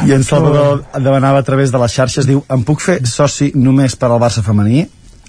I 0.07 0.13
en 0.15 0.23
Salvador 0.25 0.85
demanava 1.03 1.43
a 1.43 1.47
través 1.49 1.73
de 1.75 1.81
les 1.83 1.93
xarxes, 1.99 2.29
diu, 2.31 2.45
em 2.49 2.63
puc 2.69 2.81
fer 2.85 3.01
soci 3.11 3.51
només 3.55 3.97
per 3.99 4.13
al 4.13 4.21
Barça 4.23 4.45
femení? 4.47 4.87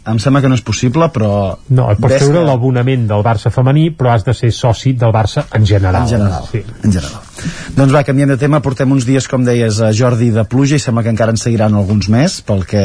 Em 0.08 0.20
sembla 0.24 0.42
que 0.42 0.48
no 0.50 0.56
és 0.56 0.62
possible, 0.64 1.10
però... 1.14 1.58
No, 1.70 1.90
et 1.92 2.00
pots 2.00 2.16
treure 2.16 2.40
que- 2.40 2.46
l'abonament 2.48 3.08
del 3.10 3.24
Barça 3.26 3.52
femení, 3.52 3.90
però 3.98 4.14
has 4.14 4.24
de 4.24 4.34
ser 4.34 4.52
soci 4.56 4.94
del 4.94 5.12
Barça 5.12 5.46
en 5.54 5.66
general. 5.66 6.04
En 6.04 6.08
general, 6.08 6.44
Sí. 6.52 6.62
en 6.84 6.92
general. 6.92 7.24
Doncs 7.78 7.94
va, 7.94 8.02
canviant 8.04 8.32
de 8.32 8.38
tema, 8.42 8.62
portem 8.66 8.90
uns 8.92 9.06
dies, 9.06 9.28
com 9.30 9.44
deies, 9.46 9.78
a 9.86 9.92
Jordi 9.94 10.32
de 10.34 10.44
pluja 10.50 10.76
i 10.76 10.80
sembla 10.82 11.04
que 11.06 11.12
encara 11.14 11.30
en 11.32 11.38
seguiran 11.38 11.76
alguns 11.78 12.08
més, 12.10 12.40
pel 12.42 12.64
que... 12.66 12.82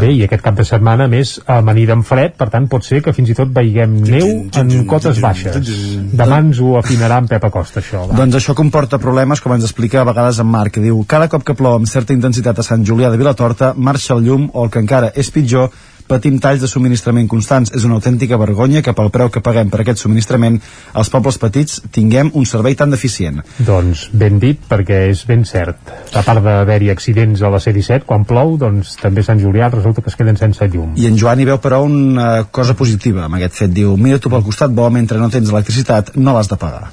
Bé, 0.00 0.08
i 0.16 0.24
aquest 0.26 0.42
cap 0.42 0.56
de 0.58 0.64
setmana, 0.66 1.04
a 1.06 1.12
més, 1.12 1.36
amanida 1.46 1.94
amb 1.94 2.04
fred, 2.08 2.34
per 2.40 2.48
tant, 2.50 2.66
pot 2.72 2.82
ser 2.82 3.02
que 3.04 3.12
fins 3.14 3.30
i 3.30 3.36
tot 3.38 3.52
veiguem 3.54 4.00
neu 4.02 4.32
en 4.58 4.72
cotes 4.90 5.20
baixes. 5.22 5.70
Demà 6.18 6.40
ens 6.42 6.58
ho 6.58 6.72
afinarà 6.80 7.20
en 7.22 7.28
Pep 7.30 7.44
Acosta, 7.46 7.78
això. 7.84 8.08
Va. 8.08 8.16
Doncs 8.18 8.40
això 8.40 8.56
comporta 8.58 8.98
problemes, 8.98 9.40
com 9.40 9.54
ens 9.54 9.68
explica 9.68 10.00
a 10.02 10.08
vegades 10.08 10.40
en 10.42 10.50
Marc, 10.50 10.72
que 10.74 10.80
diu 10.82 11.04
cada 11.06 11.28
cop 11.28 11.44
que 11.46 11.54
plou 11.54 11.76
amb 11.78 11.86
certa 11.86 12.12
intensitat 12.16 12.58
a 12.58 12.66
Sant 12.66 12.82
Julià 12.88 13.10
de 13.12 13.20
Vilatorta, 13.22 13.72
marxa 13.76 14.14
el 14.18 14.24
llum, 14.26 14.48
o 14.52 14.64
el 14.66 14.70
que 14.74 14.82
encara 14.82 15.12
és 15.14 15.30
pitjor, 15.30 15.70
patim 16.08 16.38
talls 16.42 16.62
de 16.62 16.70
subministrament 16.70 17.28
constants. 17.30 17.72
És 17.74 17.86
una 17.88 17.98
autèntica 17.98 18.38
vergonya 18.40 18.82
que 18.82 18.94
pel 18.96 19.10
preu 19.14 19.30
que 19.32 19.42
paguem 19.44 19.70
per 19.72 19.82
aquest 19.82 20.02
subministrament, 20.04 20.58
els 20.98 21.10
pobles 21.12 21.38
petits 21.42 21.80
tinguem 21.92 22.32
un 22.38 22.46
servei 22.48 22.76
tan 22.78 22.92
deficient. 22.94 23.42
Doncs 23.58 24.08
ben 24.12 24.38
dit, 24.42 24.60
perquè 24.68 25.04
és 25.10 25.24
ben 25.28 25.44
cert. 25.48 25.92
A 26.14 26.24
part 26.26 26.42
d'haver-hi 26.44 26.90
accidents 26.92 27.42
a 27.42 27.52
la 27.52 27.60
C-17, 27.62 28.06
quan 28.08 28.26
plou, 28.28 28.56
doncs 28.60 28.96
també 29.00 29.24
Sant 29.26 29.40
Julià 29.42 29.70
resulta 29.72 30.02
que 30.02 30.10
es 30.12 30.18
queden 30.18 30.40
sense 30.40 30.68
llum. 30.72 30.96
I 30.96 31.08
en 31.10 31.18
Joan 31.18 31.40
hi 31.40 31.48
veu, 31.48 31.60
però, 31.62 31.82
una 31.86 32.44
cosa 32.50 32.76
positiva 32.78 33.26
amb 33.26 33.40
aquest 33.40 33.62
fet. 33.62 33.76
Diu, 33.76 33.96
mira 33.96 34.20
tu 34.22 34.32
pel 34.32 34.44
costat 34.46 34.74
bo, 34.74 34.88
mentre 34.92 35.20
no 35.20 35.30
tens 35.32 35.52
electricitat, 35.52 36.16
no 36.16 36.36
l'has 36.36 36.50
de 36.50 36.60
pagar. 36.60 36.90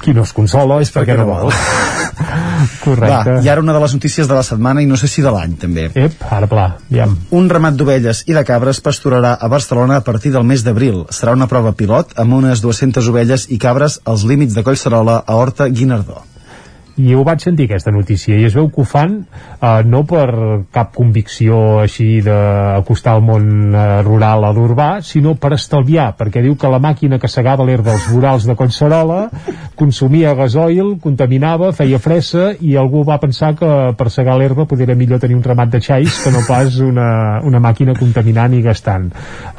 Qui 0.00 0.14
no 0.16 0.24
es 0.24 0.32
consola 0.32 0.80
és 0.80 0.92
perquè 0.94 1.16
no 1.18 1.26
vol. 1.28 1.52
Correcte. 2.84 3.34
Va, 3.36 3.42
i 3.44 3.48
ara 3.48 3.62
una 3.64 3.74
de 3.76 3.80
les 3.82 3.94
notícies 3.96 4.28
de 4.28 4.36
la 4.36 4.44
setmana 4.46 4.82
i 4.84 4.88
no 4.88 4.96
sé 5.00 5.08
si 5.08 5.24
de 5.24 5.32
l'any 5.32 5.56
també. 5.60 5.88
Ep, 5.94 6.24
ara 6.32 6.48
pla, 6.50 6.66
aviam. 6.90 7.14
Un 7.36 7.48
ramat 7.52 7.76
d'ovelles 7.76 8.24
i 8.28 8.36
de 8.36 8.44
cabres 8.48 8.82
pasturarà 8.84 9.36
a 9.36 9.52
Barcelona 9.52 10.00
a 10.00 10.06
partir 10.06 10.32
del 10.34 10.48
mes 10.48 10.64
d'abril. 10.64 11.04
Serà 11.12 11.36
una 11.36 11.48
prova 11.50 11.72
pilot 11.76 12.16
amb 12.20 12.40
unes 12.40 12.64
200 12.64 13.12
ovelles 13.12 13.48
i 13.50 13.60
cabres 13.60 14.00
als 14.04 14.26
límits 14.28 14.56
de 14.56 14.64
Collserola 14.66 15.22
a 15.26 15.40
Horta 15.40 15.68
Guinardó. 15.68 16.29
I 16.98 17.14
ho 17.14 17.24
vaig 17.26 17.44
sentir 17.44 17.68
aquesta 17.68 17.92
notícia 17.94 18.38
i 18.38 18.46
es 18.48 18.56
veu 18.56 18.70
que 18.72 18.82
ho 18.82 18.86
fan 18.88 19.20
eh, 19.22 19.82
no 19.86 20.02
per 20.08 20.28
cap 20.74 20.92
convicció 20.96 21.80
així 21.84 22.20
d'acostar 22.26 23.16
el 23.18 23.24
món 23.26 23.46
eh, 23.74 23.86
rural 24.06 24.44
a 24.44 24.52
l'urbà, 24.56 24.90
sinó 25.06 25.36
per 25.40 25.54
estalviar 25.56 26.10
perquè 26.18 26.42
diu 26.44 26.56
que 26.56 26.70
la 26.72 26.82
màquina 26.82 27.20
que 27.20 27.30
segava 27.30 27.66
l'herba 27.66 27.94
als 27.94 28.08
vorals 28.10 28.48
de 28.48 28.56
Collserola 28.58 29.20
consumia 29.80 30.34
gasoil, 30.36 30.96
contaminava, 31.00 31.70
feia 31.76 32.00
fressa 32.02 32.50
i 32.60 32.74
algú 32.76 33.04
va 33.08 33.20
pensar 33.22 33.54
que 33.56 33.70
per 33.96 34.10
segar 34.12 34.36
l'herba 34.38 34.66
podria 34.68 34.96
millor 34.98 35.20
tenir 35.22 35.38
un 35.38 35.44
ramat 35.46 35.72
de 35.72 35.80
xais 35.84 36.20
que 36.24 36.32
no 36.34 36.42
pas 36.48 36.76
una, 36.84 37.40
una 37.46 37.62
màquina 37.62 37.94
contaminant 37.96 38.54
i 38.56 38.62
gastant. 38.64 39.08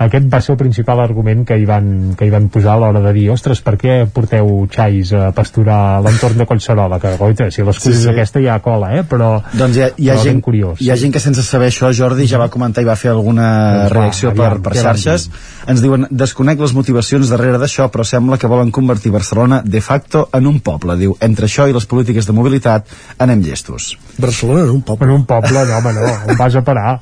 Aquest 0.06 0.30
va 0.32 0.42
ser 0.42 0.54
el 0.56 0.60
principal 0.62 1.02
argument 1.02 1.46
que 1.48 1.58
hi 1.58 1.66
van, 1.70 2.14
que 2.18 2.28
hi 2.28 2.34
van 2.34 2.50
posar 2.54 2.76
a 2.76 2.84
l'hora 2.84 3.02
de 3.04 3.14
dir, 3.18 3.28
ostres, 3.34 3.64
per 3.66 3.78
què 3.82 3.98
porteu 4.14 4.52
xais 4.72 5.14
a 5.18 5.32
pasturar 5.36 6.02
l'entorn 6.06 6.42
de 6.42 6.48
Collserola? 6.50 7.00
Que, 7.02 7.16
goita, 7.22 7.48
si 7.54 7.64
l'excusa 7.66 7.96
Sí, 7.96 8.04
sí, 8.04 8.10
aquesta 8.12 8.42
ha 8.52 8.58
cola, 8.64 8.92
eh? 8.98 9.04
Però, 9.08 9.32
Doncs 9.54 9.78
hi 9.78 9.84
ha, 9.86 9.90
hi 9.98 10.10
ha, 10.12 10.18
gent, 10.22 10.42
curiós. 10.44 10.82
hi 10.82 10.90
ha 10.92 10.98
gent 11.00 11.14
que 11.14 11.22
sense 11.24 11.44
saber 11.46 11.70
això, 11.72 11.92
Jordi, 11.96 12.28
ja 12.30 12.42
va 12.42 12.50
comentar 12.54 12.84
i 12.84 12.90
va 12.90 12.98
fer 13.00 13.14
alguna 13.14 13.48
Doncs 13.52 13.96
va, 13.96 14.00
reacció 14.00 14.34
per, 14.34 14.48
aviam, 14.48 14.66
per 14.66 14.76
van 14.76 14.90
xarxes. 14.90 15.30
Ens 15.72 15.84
diuen, 15.84 16.08
desconec 16.12 16.60
les 16.60 16.74
motivacions 16.78 17.32
darrere 17.32 17.62
d'això, 17.62 17.88
però 17.94 18.06
sembla 18.08 18.40
que 18.42 18.50
volen 18.52 18.74
convertir 18.76 19.14
Barcelona 19.14 19.62
de 19.66 19.82
facto 19.82 20.28
en 20.34 20.50
un 20.50 20.60
poble. 20.66 20.98
Diu, 21.00 21.16
entre 21.22 21.48
això 21.50 21.70
i 21.70 21.76
les 21.76 21.86
polítiques 21.86 22.28
de 22.28 22.36
mobilitat 22.36 22.90
anem 23.22 23.44
llestos. 23.46 23.94
Barcelona 24.22 24.66
en 24.66 24.74
un 24.78 24.82
poble. 24.86 25.08
En 25.08 25.14
un 25.16 25.26
poble, 25.30 25.66
no, 25.68 25.78
home, 25.78 25.94
no, 25.98 26.12
on 26.32 26.40
vas 26.40 26.56
a 26.56 26.64
parar? 26.66 26.96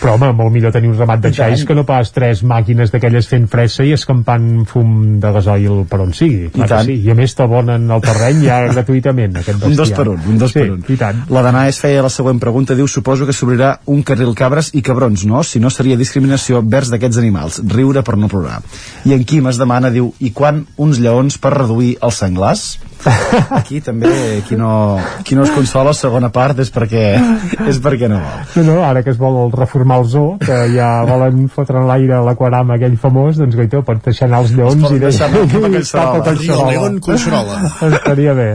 Però, 0.00 0.16
home, 0.16 0.32
molt 0.36 0.52
millor 0.54 0.74
tenir 0.74 0.90
un 0.92 0.98
ramat 0.98 1.22
de 1.24 1.32
xais 1.36 1.64
que 1.66 1.76
no 1.76 1.86
pas 1.88 2.10
tres 2.14 2.42
màquines 2.46 2.92
d'aquelles 2.92 3.28
fent 3.30 3.46
fressa 3.52 3.86
i 3.86 3.94
escampant 3.96 4.66
fum 4.68 5.16
de 5.22 5.32
gasoil 5.34 5.84
per 5.90 6.00
on 6.04 6.12
sigui. 6.16 6.50
I 6.52 6.66
tant. 6.66 6.86
sí. 6.86 6.98
I 7.06 7.12
a 7.12 7.16
més 7.18 7.34
t'abonen 7.38 7.88
el 7.90 8.04
terreny 8.04 8.42
ja 8.44 8.60
gratuïtament. 8.70 9.40
Aquest 9.42 9.66
un 9.66 9.76
dos 9.78 9.92
per 9.96 10.08
un, 10.12 10.20
un 10.32 10.40
dos 10.42 10.54
sí, 10.54 10.62
per 10.62 10.74
un. 10.74 10.82
i 10.92 10.98
tant. 11.00 11.24
La 11.32 11.44
d'Anà 11.46 11.66
es 11.70 11.80
feia 11.82 12.04
la 12.04 12.12
següent 12.12 12.40
pregunta, 12.42 12.76
diu, 12.78 12.88
suposo 12.90 13.28
que 13.28 13.34
s'obrirà 13.36 13.76
un 13.92 14.02
carril 14.06 14.34
cabres 14.38 14.72
i 14.74 14.82
cabrons, 14.86 15.26
no? 15.28 15.42
Si 15.46 15.62
no 15.62 15.72
seria 15.72 15.98
discriminació 15.98 16.62
vers 16.62 16.92
d'aquests 16.92 17.22
animals. 17.22 17.60
Riure 17.76 18.04
per 18.06 18.16
no 18.20 18.30
plorar. 18.32 18.60
I 19.06 19.16
en 19.16 19.24
Quim 19.26 19.48
es 19.50 19.60
demana, 19.60 19.90
diu, 19.94 20.12
i 20.20 20.32
quan 20.34 20.64
uns 20.76 21.00
lleons 21.02 21.38
per 21.42 21.54
reduir 21.56 21.96
els 22.04 22.20
senglars? 22.22 22.66
Aquí 23.58 23.80
també, 23.84 24.42
qui 24.48 24.56
no, 24.58 24.98
qui 25.24 25.36
no 25.38 25.44
es 25.46 25.52
consola, 25.54 25.92
segona 25.94 26.30
part, 26.34 26.55
és 26.62 26.72
perquè, 26.74 27.04
és 27.70 27.80
perquè 27.82 28.10
no 28.10 28.20
vol. 28.22 28.44
No, 28.56 28.64
no, 28.68 28.76
ara 28.86 29.02
que 29.04 29.12
es 29.14 29.20
vol 29.20 29.52
reformar 29.54 30.00
el 30.02 30.08
zoo, 30.10 30.36
que 30.42 30.58
ja 30.74 30.90
volen 31.10 31.46
fotre 31.52 31.80
en 31.80 31.88
l'aire 31.90 32.22
l'aquaram 32.26 32.72
aquell 32.76 32.96
famós, 33.00 33.40
doncs 33.40 33.56
goito, 33.58 33.82
pot 33.86 34.02
deixar 34.04 34.28
anar 34.30 34.42
els 34.44 34.54
lleons 34.56 34.90
i 34.90 35.00
deixar 35.02 35.30
anar 35.30 35.44
cap 35.50 36.16
a 36.20 36.24
Collserola. 36.26 36.62
El 36.62 36.72
León 36.74 36.98
Collserola. 37.04 37.60
Estaria 37.90 38.34
bé. 38.36 38.48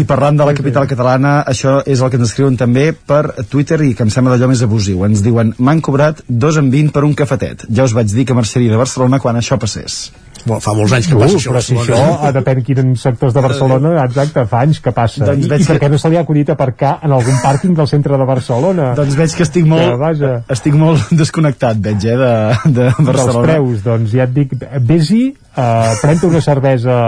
I 0.00 0.04
parlant 0.08 0.40
de 0.40 0.48
la 0.48 0.56
capital 0.56 0.88
catalana, 0.90 1.36
això 1.46 1.78
és 1.86 2.02
el 2.02 2.10
que 2.10 2.18
ens 2.20 2.28
escriuen 2.30 2.58
també 2.60 2.90
per 2.94 3.22
Twitter 3.50 3.80
i 3.86 3.92
que 3.94 4.06
em 4.06 4.12
sembla 4.12 4.34
d'allò 4.34 4.50
més 4.50 4.64
abusiu. 4.66 5.04
Ens 5.06 5.22
diuen, 5.24 5.54
m'han 5.58 5.82
cobrat 5.84 6.24
dos 6.28 6.58
en 6.60 6.70
20 6.72 6.94
per 6.94 7.04
un 7.06 7.14
cafetet. 7.18 7.68
Ja 7.70 7.86
us 7.86 7.94
vaig 7.96 8.10
dir 8.10 8.26
que 8.26 8.36
marxaria 8.36 8.72
de 8.72 8.80
Barcelona 8.80 9.22
quan 9.22 9.38
això 9.38 9.60
passés. 9.60 10.08
Bueno, 10.44 10.60
fa 10.60 10.74
molts 10.76 10.92
anys 10.92 11.06
que 11.08 11.14
Uh, 11.14 11.20
passa 11.20 11.36
això. 11.38 11.50
a 11.50 11.52
però 11.54 11.60
si 11.64 11.74
això, 11.74 11.96
Barcelona. 11.96 12.32
depèn 12.36 12.62
quins 12.64 13.00
sectors 13.00 13.32
de 13.34 13.40
Barcelona, 13.40 13.92
exacte, 14.04 14.44
fa 14.46 14.60
anys 14.60 14.80
que 14.80 14.92
passa. 14.92 15.24
Doncs 15.24 15.46
I, 15.46 15.48
veig 15.48 15.62
I 15.62 15.64
per 15.70 15.78
que- 15.80 15.88
no 15.88 15.98
se 15.98 16.08
li 16.10 16.16
ha 16.16 16.20
acudit 16.20 16.50
aparcar 16.50 16.98
en 17.02 17.12
algun 17.12 17.38
pàrquing 17.42 17.74
del 17.74 17.88
centre 17.88 18.18
de 18.18 18.24
Barcelona? 18.24 18.94
Doncs 18.94 19.16
veig 19.16 19.34
que 19.34 19.42
estic 19.42 19.64
molt, 19.66 19.96
vaja. 19.98 20.34
estic 20.48 20.74
molt 20.74 21.08
desconnectat, 21.22 21.80
veig, 21.80 22.04
eh, 22.04 22.16
de, 22.16 22.72
de 22.72 22.82
dels 22.90 23.06
Barcelona. 23.06 23.42
preus, 23.46 23.82
doncs 23.82 24.10
ja 24.12 24.24
et 24.24 24.34
dic, 24.34 24.52
vés-hi, 24.80 25.34
uh, 25.56 25.94
pren 26.02 26.18
una 26.28 26.40
cervesa 26.40 26.98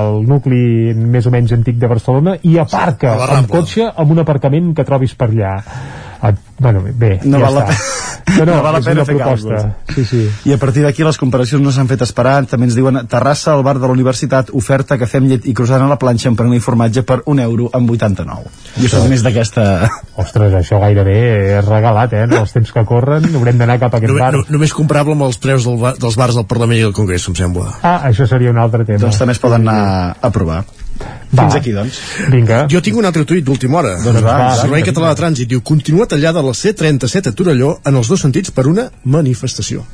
al 0.00 0.22
nucli 0.28 0.92
més 0.94 1.26
o 1.26 1.30
menys 1.30 1.52
antic 1.52 1.76
de 1.80 1.86
Barcelona 1.88 2.36
i 2.42 2.58
aparca 2.58 3.16
la 3.16 3.30
amb 3.38 3.48
cotxe 3.50 3.88
amb 3.96 4.10
un 4.12 4.18
aparcament 4.20 4.74
que 4.76 4.84
trobis 4.84 5.14
per 5.14 5.30
allà. 5.30 5.56
Uh, 6.24 6.32
bueno, 6.58 6.82
bé, 6.94 7.20
No 7.24 7.38
ja 7.38 7.44
val 7.48 7.54
la 7.54 7.64
està. 7.64 7.74
pena. 7.74 8.13
No, 8.38 8.44
no, 8.46 8.54
No 8.56 8.62
val 8.64 8.72
la 8.72 8.78
és 8.80 8.86
pena 8.86 9.02
una 9.02 9.04
fer 9.04 9.16
proposta. 9.16 9.48
càlculs. 9.54 9.94
Sí, 9.94 10.04
sí. 10.04 10.20
I 10.48 10.52
a 10.54 10.58
partir 10.58 10.82
d'aquí 10.82 11.04
les 11.04 11.18
comparacions 11.20 11.62
no 11.62 11.70
s'han 11.72 11.88
fet 11.88 12.00
esperar. 12.02 12.46
També 12.50 12.66
ens 12.66 12.74
diuen 12.74 12.98
Terrassa, 13.06 13.52
al 13.52 13.62
bar 13.62 13.76
de 13.78 13.86
la 13.86 13.92
universitat, 13.92 14.48
oferta 14.52 14.96
cafè 14.98 15.18
amb 15.20 15.28
llet 15.28 15.46
i 15.46 15.52
croissant 15.54 15.82
a 15.84 15.88
la 15.90 15.98
planxa 16.00 16.28
amb 16.30 16.38
pernil 16.40 16.56
i 16.58 16.60
formatge 16.64 17.02
per 17.04 17.20
un 17.26 17.38
euro 17.44 17.68
amb 17.72 17.90
89. 17.90 18.48
Jo 18.80 18.88
soc 18.88 19.08
més 19.12 19.22
d'aquesta... 19.22 19.66
Ostres, 20.16 20.54
això 20.54 20.80
gairebé 20.80 21.58
és 21.58 21.64
regalat, 21.68 22.12
eh? 22.14 22.24
En 22.24 22.32
els 22.40 22.52
temps 22.54 22.72
que 22.72 22.84
corren 22.88 23.28
haurem 23.34 23.58
d'anar 23.60 23.78
cap 23.82 23.94
a 23.94 23.98
aquest 24.00 24.12
No, 24.14 24.18
bar. 24.20 24.32
no, 24.38 24.44
només 24.48 24.72
comparable 24.72 25.12
amb 25.18 25.26
els 25.28 25.38
preus 25.38 25.64
del, 25.68 25.76
ba- 25.82 25.94
dels 26.00 26.16
bars 26.16 26.34
del 26.38 26.46
Parlament 26.46 26.78
i 26.80 26.82
del 26.88 26.94
Congrés, 26.96 27.28
em 27.28 27.34
sembla. 27.38 27.74
Ah, 27.82 28.00
això 28.08 28.26
seria 28.30 28.50
un 28.50 28.58
altre 28.58 28.84
tema. 28.84 28.98
Doncs 29.04 29.18
també 29.20 29.32
es 29.36 29.42
poden 29.42 29.68
anar 29.68 30.16
a 30.20 30.30
provar. 30.30 30.64
Va. 31.00 31.42
Fins 31.42 31.56
aquí, 31.58 31.72
doncs. 31.74 31.98
Vinga. 32.30 32.60
Jo 32.70 32.80
tinc 32.84 32.98
un 33.00 33.08
altre 33.08 33.24
tuit 33.26 33.44
d'última 33.44 33.80
hora. 33.80 33.96
Doncs 34.04 34.22
va, 34.22 34.36
El 34.52 34.60
Servei 34.60 34.82
vinga, 34.82 34.92
Català 34.92 35.10
de 35.10 35.20
Trànsit 35.20 35.50
diu 35.50 35.64
continua 35.66 36.06
tallada 36.10 36.44
la 36.44 36.54
C-37 36.54 37.32
a 37.32 37.34
Torelló 37.34 37.74
en 37.84 37.98
els 38.00 38.10
dos 38.12 38.22
sentits 38.22 38.54
per 38.54 38.68
una 38.70 38.86
manifestació. 39.04 39.84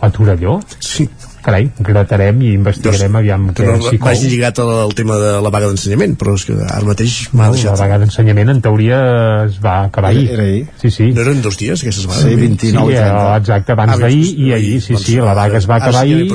A 0.00 0.10
Torelló? 0.10 0.60
Sí. 0.80 1.08
Carai, 1.44 1.66
gratarem 1.78 2.38
i 2.40 2.54
investigarem 2.56 3.16
aviam 3.20 3.50
Que 3.52 3.66
no 3.68 3.74
cou. 3.78 3.90
vagi 4.00 4.30
lligat 4.32 4.58
al, 4.62 4.70
al 4.86 4.94
tema 4.96 5.18
de 5.20 5.32
la 5.44 5.50
vaga 5.52 5.68
d'ensenyament, 5.68 6.14
però 6.16 6.32
és 6.38 6.46
que 6.48 6.54
ara 6.56 6.80
mateix 6.88 7.28
m'ha 7.34 7.50
No, 7.50 7.52
la 7.52 7.56
deixat. 7.58 7.78
vaga 7.82 7.98
d'ensenyament 8.00 8.48
en 8.54 8.62
teoria 8.64 9.00
es 9.44 9.58
va 9.60 9.74
acabar 9.90 10.10
ahir. 10.14 10.30
Era 10.32 10.42
ahir. 10.46 10.62
Sí, 10.80 10.90
sí. 10.90 11.10
No 11.12 11.20
eren 11.20 11.42
dos 11.44 11.58
dies, 11.60 11.82
aquestes 11.84 12.06
vagues? 12.08 12.22
Sí, 12.24 12.34
29 12.40 12.86
sí, 12.88 12.94
i 12.94 12.96
30. 12.96 13.34
eh, 13.34 13.36
exacte, 13.42 13.72
abans 13.76 13.92
Ah, 13.92 13.98
d'ahir 14.06 14.22
doncs, 14.24 14.38
i 14.38 14.52
ahir, 14.56 14.80
sí, 14.80 14.92
doncs, 14.94 15.04
sí, 15.06 15.16
la 15.20 15.34
vaga 15.34 15.58
es 15.58 15.68
va 15.68 15.76
acabar 15.76 16.02
ahir, 16.02 16.32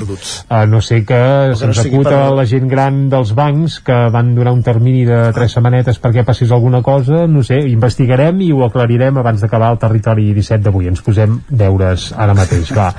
a 0.50 0.66
no 0.68 0.82
sé 0.82 1.04
que 1.06 1.20
no 1.50 1.56
se'ns 1.56 1.82
sigui 1.82 1.96
acuta 1.96 2.10
per- 2.12 2.36
la 2.38 2.46
gent 2.46 2.70
gran 2.70 3.02
dels 3.10 3.34
bancs 3.34 3.80
que 3.80 3.98
van 4.14 4.36
donar 4.36 4.54
un 4.54 4.62
termini 4.62 5.06
de 5.10 5.32
tres 5.34 5.52
setmanetes 5.58 5.98
perquè 6.00 6.24
passés 6.24 6.52
alguna 6.52 6.84
cosa, 6.84 7.26
no 7.26 7.42
sé, 7.42 7.58
investigarem 7.66 8.40
i 8.46 8.52
ho 8.54 8.62
aclarirem 8.66 9.18
abans 9.18 9.42
d'acabar 9.42 9.72
el 9.74 9.80
territori 9.82 10.30
17 10.36 10.62
d'avui. 10.70 10.86
Ens 10.88 11.02
posem 11.02 11.42
deures 11.50 12.12
ara 12.16 12.36
mateix, 12.38 12.70
va. 12.78 12.94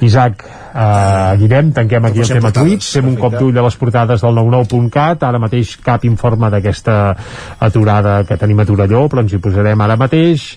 Isaac, 0.00 0.44
uh, 0.74 1.36
Guillem, 1.40 1.72
tanquem 1.72 2.04
aquí 2.04 2.20
el 2.20 2.28
tema 2.28 2.48
portades. 2.48 2.68
tuits, 2.68 2.90
fem 2.98 3.08
un 3.10 3.16
cop 3.20 3.36
d'ull 3.38 3.58
a 3.58 3.64
les 3.66 3.76
portades 3.80 4.22
del 4.24 4.38
99.cat, 4.38 5.24
ara 5.28 5.40
mateix 5.42 5.76
cap 5.84 6.04
informe 6.08 6.50
d'aquesta 6.52 6.96
aturada 7.64 8.22
que 8.28 8.38
tenim 8.40 8.60
a 8.60 8.66
Torelló, 8.68 9.06
però 9.08 9.24
ens 9.24 9.34
hi 9.34 9.40
posarem 9.42 9.80
ara 9.84 9.96
mateix. 10.00 10.48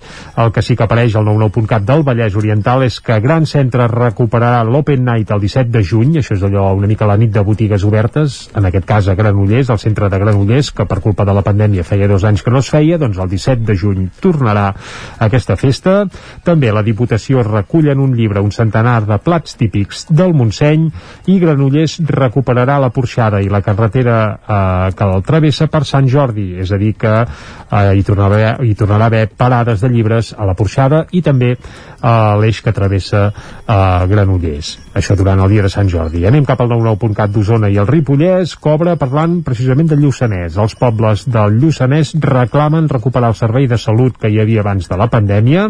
El 0.41 0.51
que 0.51 0.63
sí 0.65 0.75
que 0.75 0.85
apareix 0.85 1.15
al 1.15 1.27
99.cat 1.29 1.85
del 1.87 2.05
Vallès 2.07 2.35
Oriental 2.39 2.85
és 2.87 2.99
que 3.03 3.19
Gran 3.23 3.45
Centre 3.49 3.87
recuperarà 3.91 4.63
l'Open 4.67 5.05
Night 5.05 5.31
el 5.31 5.43
17 5.43 5.71
de 5.71 5.83
juny, 5.83 6.17
això 6.21 6.35
és 6.37 6.45
allò 6.47 6.71
una 6.77 6.89
mica 6.89 7.09
la 7.09 7.17
nit 7.17 7.31
de 7.33 7.45
botigues 7.45 7.85
obertes, 7.87 8.41
en 8.55 8.67
aquest 8.67 8.87
cas 8.89 9.07
a 9.07 9.15
Granollers, 9.15 9.69
al 9.69 9.79
centre 9.81 10.09
de 10.09 10.19
Granollers, 10.21 10.71
que 10.75 10.85
per 10.89 10.99
culpa 11.03 11.25
de 11.27 11.35
la 11.37 11.45
pandèmia 11.45 11.85
feia 11.87 12.09
dos 12.11 12.25
anys 12.27 12.43
que 12.43 12.53
no 12.53 12.61
es 12.61 12.69
feia, 12.71 12.99
doncs 13.01 13.19
el 13.21 13.29
17 13.31 13.65
de 13.67 13.77
juny 13.77 14.09
tornarà 14.21 14.71
aquesta 15.19 15.57
festa. 15.59 16.05
També 16.43 16.71
la 16.71 16.85
Diputació 16.85 17.43
recull 17.45 17.91
en 17.91 18.01
un 18.03 18.15
llibre 18.17 18.41
un 18.41 18.51
centenar 18.51 19.01
de 19.07 19.17
plats 19.21 19.55
típics 19.59 20.00
del 20.09 20.33
Montseny 20.37 20.87
i 21.31 21.37
Granollers 21.41 21.99
recuperarà 22.09 22.77
la 22.81 22.91
porxada 22.93 23.41
i 23.41 23.49
la 23.51 23.61
carretera 23.61 24.17
eh, 24.31 24.91
que 24.97 25.07
el 25.07 25.23
travessa 25.27 25.67
per 25.71 25.83
Sant 25.85 26.09
Jordi, 26.09 26.51
és 26.61 26.71
a 26.71 26.79
dir 26.81 26.93
que 26.99 27.13
eh, 27.21 27.81
hi, 27.95 28.03
tornarà, 28.07 28.57
hi 28.63 28.75
tornarà 28.79 29.09
a 29.09 29.11
haver 29.11 29.25
parades 29.37 29.81
de 29.81 29.91
llibres 29.91 30.33
a 30.37 30.47
la 30.47 30.55
porxada 30.57 31.05
i 31.11 31.21
també 31.21 31.55
a 32.01 32.35
l'eix 32.41 32.61
que 32.65 32.73
travessa 32.73 33.27
eh, 33.29 34.07
Granollers. 34.11 34.73
Això 34.97 35.15
durant 35.15 35.39
el 35.39 35.51
dia 35.53 35.63
de 35.65 35.71
Sant 35.71 35.89
Jordi. 35.89 36.25
Anem 36.27 36.45
cap 36.47 36.61
al 36.61 36.71
99.cat 36.73 37.31
d'Osona 37.31 37.69
i 37.71 37.77
el 37.79 37.87
Ripollès 37.87 38.57
cobra 38.59 38.97
parlant 38.99 39.39
precisament 39.45 39.89
del 39.91 40.01
Lluçanès. 40.03 40.57
Els 40.59 40.75
pobles 40.79 41.27
del 41.31 41.59
Lluçanès 41.61 42.15
reclamen 42.25 42.89
recuperar 42.91 43.31
el 43.31 43.39
servei 43.39 43.69
de 43.71 43.79
salut 43.79 44.17
que 44.19 44.31
hi 44.31 44.41
havia 44.41 44.65
abans 44.65 44.89
de 44.89 44.99
la 44.99 45.07
pandèmia. 45.13 45.69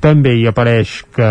També 0.00 0.36
hi 0.38 0.46
apareix 0.48 0.96
que 1.14 1.30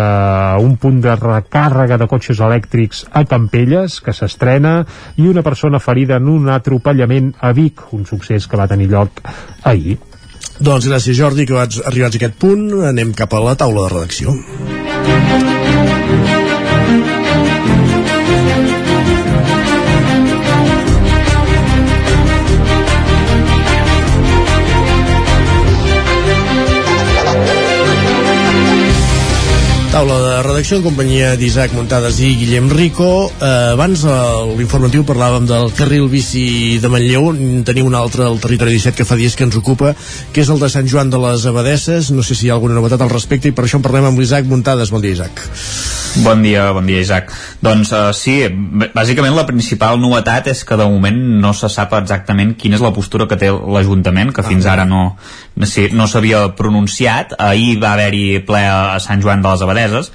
un 0.62 0.76
punt 0.80 1.00
de 1.04 1.16
recàrrega 1.18 1.98
de 1.98 2.08
cotxes 2.10 2.40
elèctrics 2.44 3.04
a 3.12 3.24
Campelles, 3.28 4.00
que 4.04 4.14
s'estrena, 4.14 4.80
i 5.16 5.28
una 5.30 5.42
persona 5.42 5.80
ferida 5.82 6.20
en 6.20 6.30
un 6.30 6.50
atropellament 6.52 7.34
a 7.40 7.52
Vic, 7.56 7.88
un 7.96 8.06
succés 8.06 8.46
que 8.46 8.60
va 8.60 8.70
tenir 8.70 8.90
lloc 8.92 9.24
ahir. 9.64 9.98
Doncs 10.60 10.86
gràcies 10.86 11.16
Jordi, 11.18 11.46
que 11.48 11.56
vaig 11.56 11.80
arribats 11.82 12.14
a 12.14 12.20
aquest 12.20 12.38
punt, 12.38 12.68
anem 12.86 13.10
cap 13.18 13.34
a 13.34 13.42
la 13.42 13.56
taula 13.58 13.88
de 13.88 13.94
redacció. 13.94 14.34
Taula 29.94 30.16
de 30.22 30.33
redacció 30.42 30.78
en 30.78 30.82
companyia 30.82 31.34
d'Isaac 31.38 31.74
Muntades 31.76 32.16
i 32.24 32.32
Guillem 32.40 32.70
Rico. 32.72 33.28
Eh, 33.28 33.48
abans 33.74 34.04
a 34.08 34.16
l'informatiu 34.56 35.04
parlàvem 35.06 35.46
del 35.46 35.70
carril 35.76 36.08
bici 36.08 36.78
de 36.82 36.90
Manlleu. 36.90 37.30
En 37.34 37.62
Tenim 37.68 37.90
un 37.90 37.94
altre 37.98 38.24
al 38.26 38.40
territori 38.42 38.74
17 38.74 38.96
que 38.96 39.06
fa 39.08 39.18
dies 39.20 39.36
que 39.36 39.44
ens 39.46 39.58
ocupa, 39.60 39.94
que 40.32 40.42
és 40.42 40.50
el 40.50 40.62
de 40.62 40.70
Sant 40.72 40.88
Joan 40.90 41.12
de 41.12 41.20
les 41.22 41.46
Abadesses. 41.46 42.10
No 42.10 42.24
sé 42.24 42.34
si 42.34 42.48
hi 42.48 42.50
ha 42.50 42.56
alguna 42.58 42.78
novetat 42.78 43.04
al 43.04 43.12
respecte 43.12 43.48
i 43.50 43.54
per 43.54 43.66
això 43.66 43.78
en 43.78 43.86
parlem 43.86 44.08
amb 44.10 44.18
l'Isaac 44.18 44.48
Muntades. 44.50 44.90
Bon 44.94 45.04
dia, 45.04 45.12
Isaac. 45.18 45.44
Bon 46.22 46.42
dia, 46.42 46.68
bon 46.70 46.86
dia 46.86 47.00
Isaac. 47.02 47.32
Doncs 47.58 47.90
uh, 47.90 48.12
sí, 48.14 48.36
bàsicament 48.94 49.34
la 49.34 49.46
principal 49.48 49.98
novetat 49.98 50.46
és 50.52 50.60
que 50.62 50.78
de 50.78 50.86
moment 50.86 51.16
no 51.42 51.50
se 51.58 51.66
sap 51.72 51.96
exactament 51.98 52.52
quina 52.54 52.78
és 52.78 52.84
la 52.84 52.92
postura 52.94 53.26
que 53.26 53.38
té 53.40 53.50
l'Ajuntament, 53.50 54.30
que 54.30 54.44
fins 54.46 54.68
ara 54.70 54.84
no, 54.86 55.16
no 55.58 56.06
s'havia 56.06 56.44
pronunciat. 56.54 57.34
Ahir 57.42 57.80
va 57.82 57.96
haver-hi 57.96 58.44
ple 58.46 58.62
a 58.62 59.00
Sant 59.02 59.26
Joan 59.26 59.42
de 59.42 59.50
les 59.50 59.66
Abadeses 59.66 60.12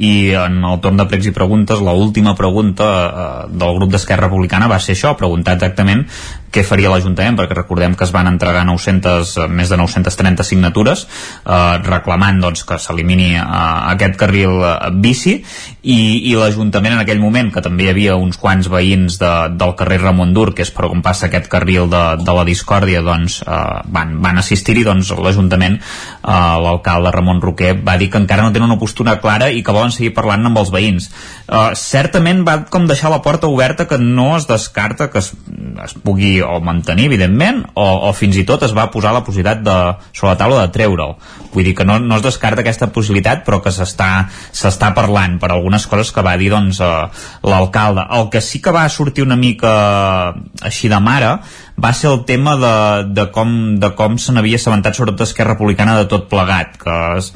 i 0.00 0.32
en 0.32 0.62
el 0.64 0.78
torn 0.80 0.96
de 0.96 1.04
pregs 1.08 1.28
i 1.28 1.34
preguntes 1.36 1.82
la 1.84 1.92
última 1.92 2.32
pregunta 2.36 2.86
eh, 2.90 3.24
del 3.52 3.74
grup 3.76 3.92
d'Esquerra 3.92 4.28
Republicana 4.28 4.70
va 4.70 4.80
ser 4.80 4.96
això, 4.96 5.12
preguntar 5.18 5.58
exactament 5.58 6.06
què 6.50 6.64
faria 6.66 6.90
l'Ajuntament, 6.90 7.36
perquè 7.38 7.54
recordem 7.54 7.94
que 7.94 8.04
es 8.06 8.12
van 8.14 8.28
entregar 8.30 8.64
900, 8.66 9.34
eh, 9.38 9.46
més 9.48 9.70
de 9.70 9.78
930 9.78 10.46
signatures 10.46 11.04
eh, 11.06 11.76
reclamant 11.86 12.40
doncs, 12.42 12.64
que 12.66 12.78
s'elimini 12.82 13.32
eh, 13.38 13.44
aquest 13.94 14.18
carril 14.20 14.58
eh, 14.58 14.90
bici. 14.90 15.38
I, 15.80 15.98
i 16.28 16.34
l'Ajuntament 16.36 16.96
en 16.96 17.02
aquell 17.04 17.22
moment, 17.22 17.52
que 17.54 17.62
també 17.64 17.86
hi 17.86 17.92
havia 17.94 18.16
uns 18.20 18.36
quants 18.40 18.68
veïns 18.72 19.16
de, 19.20 19.32
del 19.60 19.76
carrer 19.78 20.00
Ramon 20.02 20.34
Dur, 20.36 20.50
que 20.56 20.66
és 20.66 20.72
per 20.74 20.90
on 20.90 21.04
passa 21.04 21.28
aquest 21.28 21.48
carril 21.52 21.88
de, 21.92 22.02
de 22.20 22.36
la 22.36 22.44
discòrdia, 22.48 23.04
doncs 23.06 23.40
eh, 23.46 23.60
van, 23.94 24.16
van 24.24 24.42
assistir-hi, 24.42 24.84
doncs 24.88 25.14
l'Ajuntament, 25.16 25.78
eh, 25.78 26.40
l'alcalde 26.66 27.14
Ramon 27.14 27.42
Roquer, 27.44 27.76
va 27.86 27.96
dir 28.00 28.10
que 28.10 28.20
encara 28.20 28.44
no 28.44 28.52
tenen 28.52 28.68
una 28.72 28.80
postura 28.80 29.20
clara 29.22 29.50
i 29.54 29.62
que 29.62 29.74
volen 29.76 29.89
seguir 29.94 30.12
parlant 30.16 30.46
amb 30.46 30.60
els 30.60 30.72
veïns. 30.74 31.10
Eh, 31.46 31.70
certament 31.78 32.44
va 32.46 32.56
com 32.70 32.86
deixar 32.88 33.12
la 33.12 33.22
porta 33.24 33.50
oberta 33.50 33.86
que 33.90 33.98
no 33.98 34.32
es 34.36 34.46
descarta 34.48 35.10
que 35.10 35.20
es, 35.22 35.32
es 35.84 35.94
pugui 36.04 36.38
o 36.42 36.60
mantenir, 36.64 37.08
evidentment, 37.10 37.64
o, 37.74 37.86
o 38.08 38.12
fins 38.16 38.38
i 38.40 38.46
tot 38.48 38.64
es 38.66 38.74
va 38.76 38.90
posar 38.92 39.14
la 39.16 39.24
possibilitat 39.26 39.64
de, 39.66 39.78
sobre 40.12 40.32
la 40.32 40.40
taula 40.40 40.64
de 40.64 40.74
treure'l. 40.76 41.16
vull 41.50 41.66
dir 41.66 41.74
que 41.74 41.84
no, 41.84 41.98
no 41.98 42.16
es 42.16 42.22
descarta 42.22 42.62
aquesta 42.62 42.90
possibilitat 42.94 43.42
però 43.46 43.58
que 43.62 43.72
s'està 43.74 44.90
parlant 44.94 45.38
per 45.42 45.50
algunes 45.50 45.86
coses 45.90 46.12
que 46.14 46.22
va 46.22 46.36
dir 46.38 46.50
doncs, 46.52 46.78
eh, 46.78 47.08
l'alcalde 47.42 48.06
el 48.18 48.28
que 48.30 48.40
sí 48.40 48.60
que 48.62 48.74
va 48.74 48.88
sortir 48.88 49.26
una 49.26 49.36
mica 49.36 49.72
així 50.62 50.88
de 50.92 51.00
mare 51.02 51.32
va 51.80 51.92
ser 51.96 52.10
el 52.10 52.24
tema 52.24 52.56
de, 52.60 52.74
de 53.14 53.26
com, 53.32 53.50
de 53.80 53.90
com 53.96 54.16
se 54.20 54.34
n'havia 54.34 54.58
assabentat 54.60 54.96
sobretot 54.96 55.24
Esquerra 55.24 55.54
Republicana 55.54 55.96
de 55.98 56.06
tot 56.10 56.26
plegat 56.28 56.76
que 56.80 56.96
es, 57.16 57.30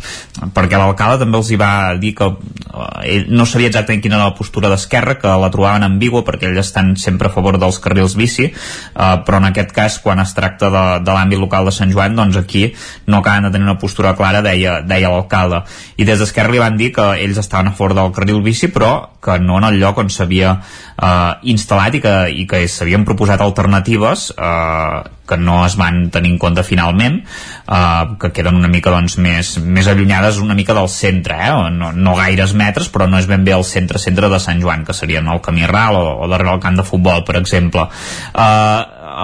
perquè 0.55 0.79
l'alcalde 0.81 1.23
també 1.23 1.41
els 1.41 1.51
hi 1.51 1.59
va 1.61 1.71
dir 2.01 2.13
que 2.19 2.29
eh, 2.29 3.15
ell 3.15 3.31
no 3.33 3.47
sabia 3.49 3.71
exactament 3.73 4.03
quina 4.05 4.19
era 4.19 4.29
la 4.29 4.37
postura 4.37 4.69
d'Esquerra 4.73 5.17
que 5.23 5.33
la 5.41 5.51
trobaven 5.55 5.87
ambigua 5.87 6.25
perquè 6.27 6.51
ells 6.51 6.61
estan 6.67 6.93
sempre 7.01 7.31
a 7.31 7.35
favor 7.35 7.59
dels 7.63 7.81
carrils 7.85 8.17
bici 8.21 8.51
eh, 8.51 9.15
però 9.25 9.41
en 9.41 9.49
aquest 9.49 9.73
cas 9.77 9.99
quan 10.05 10.21
es 10.21 10.37
tracta 10.37 10.71
de, 10.75 10.85
de 11.07 11.17
l'àmbit 11.17 11.41
local 11.41 11.71
de 11.71 11.75
Sant 11.77 11.93
Joan 11.95 12.19
doncs 12.19 12.37
aquí 12.41 12.67
no 13.07 13.23
acaben 13.23 13.49
de 13.49 13.55
tenir 13.55 13.69
una 13.69 13.79
postura 13.81 14.15
clara 14.19 14.43
deia, 14.45 14.81
deia 14.85 15.11
l'alcalde. 15.13 15.63
I 15.97 16.05
des 16.05 16.21
d'Esquerra 16.21 16.53
li 16.53 16.61
van 16.61 16.77
dir 16.77 16.91
que 16.93 17.07
ells 17.25 17.41
estaven 17.41 17.73
a 17.73 17.75
favor 17.77 17.97
del 17.97 18.13
carril 18.13 18.43
bici 18.45 18.69
però 18.69 18.93
que 19.25 19.39
no 19.41 19.57
en 19.59 19.71
el 19.71 19.81
lloc 19.81 19.99
on 20.03 20.13
s'havia 20.13 20.59
eh, 20.61 21.33
instal·lat 21.55 21.97
i 21.97 22.05
que, 22.05 22.15
i 22.43 22.47
que 22.51 22.65
s'havien 22.69 23.07
proposat 23.09 23.41
alternatives 23.41 24.34
eh, 24.37 25.03
que 25.27 25.39
no 25.41 25.65
es 25.65 25.77
van 25.81 26.11
tenir 26.13 26.33
en 26.35 26.39
compte 26.39 26.65
finalment 26.67 27.21
eh, 27.23 28.05
que 28.21 28.33
queden 28.33 28.59
una 28.61 28.71
mica 28.73 28.93
doncs, 28.93 29.17
més, 29.19 29.55
més 29.59 29.89
allunyades 29.89 30.41
una 30.43 30.57
mica 30.59 30.77
del 30.77 30.91
centre 30.93 31.39
eh? 31.47 31.53
no, 31.73 31.93
no 31.93 32.17
gaires 32.19 32.55
metres 32.55 32.91
però 32.93 33.09
no 33.11 33.21
és 33.21 33.31
ben 33.31 33.47
bé 33.47 33.55
el 33.57 33.65
centre-centre 33.69 34.29
de 34.33 34.43
Sant 34.43 34.61
Joan 34.63 34.85
que 34.85 34.97
serien 34.97 35.31
el 35.31 35.41
camí 35.45 35.67
ral 35.71 35.97
o, 36.01 36.05
o 36.25 36.29
darrere 36.31 36.57
el 36.57 36.63
camp 36.65 36.81
de 36.81 36.87
futbol 36.87 37.25
per 37.25 37.39
exemple 37.41 37.89
eh, 37.89 38.83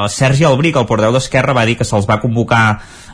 Sergi 0.09 0.47
Albric, 0.47 0.77
el 0.79 0.87
porteu 0.87 1.13
d'Esquerra 1.13 1.57
va 1.57 1.67
dir 1.67 1.77
que 1.79 1.87
se'ls 1.87 2.07
va 2.09 2.21
convocar 2.23 2.65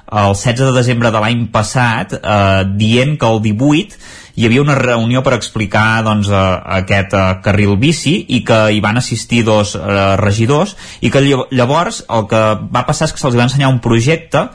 el 0.06 0.34
16 0.36 0.68
de 0.68 0.74
desembre 0.76 1.10
de 1.10 1.22
l'any 1.22 1.46
passat 1.50 2.14
eh, 2.20 2.62
dient 2.78 3.16
que 3.18 3.26
el 3.26 3.42
18 3.42 3.98
hi 4.36 4.44
havia 4.44 4.62
una 4.62 4.76
reunió 4.76 5.22
per 5.24 5.34
explicar 5.34 6.04
doncs, 6.04 6.28
aquest 6.30 7.14
carril 7.44 7.76
bici 7.80 8.18
i 8.36 8.42
que 8.44 8.58
hi 8.76 8.82
van 8.84 9.00
assistir 9.00 9.42
dos 9.48 9.74
eh, 9.78 10.16
regidors 10.20 10.76
i 11.00 11.10
que 11.10 11.22
llavors 11.24 12.02
el 12.12 12.26
que 12.28 12.42
va 12.72 12.84
passar 12.88 13.08
és 13.08 13.16
que 13.16 13.22
se'ls 13.22 13.38
va 13.38 13.46
ensenyar 13.48 13.72
un 13.72 13.80
projecte 13.80 14.46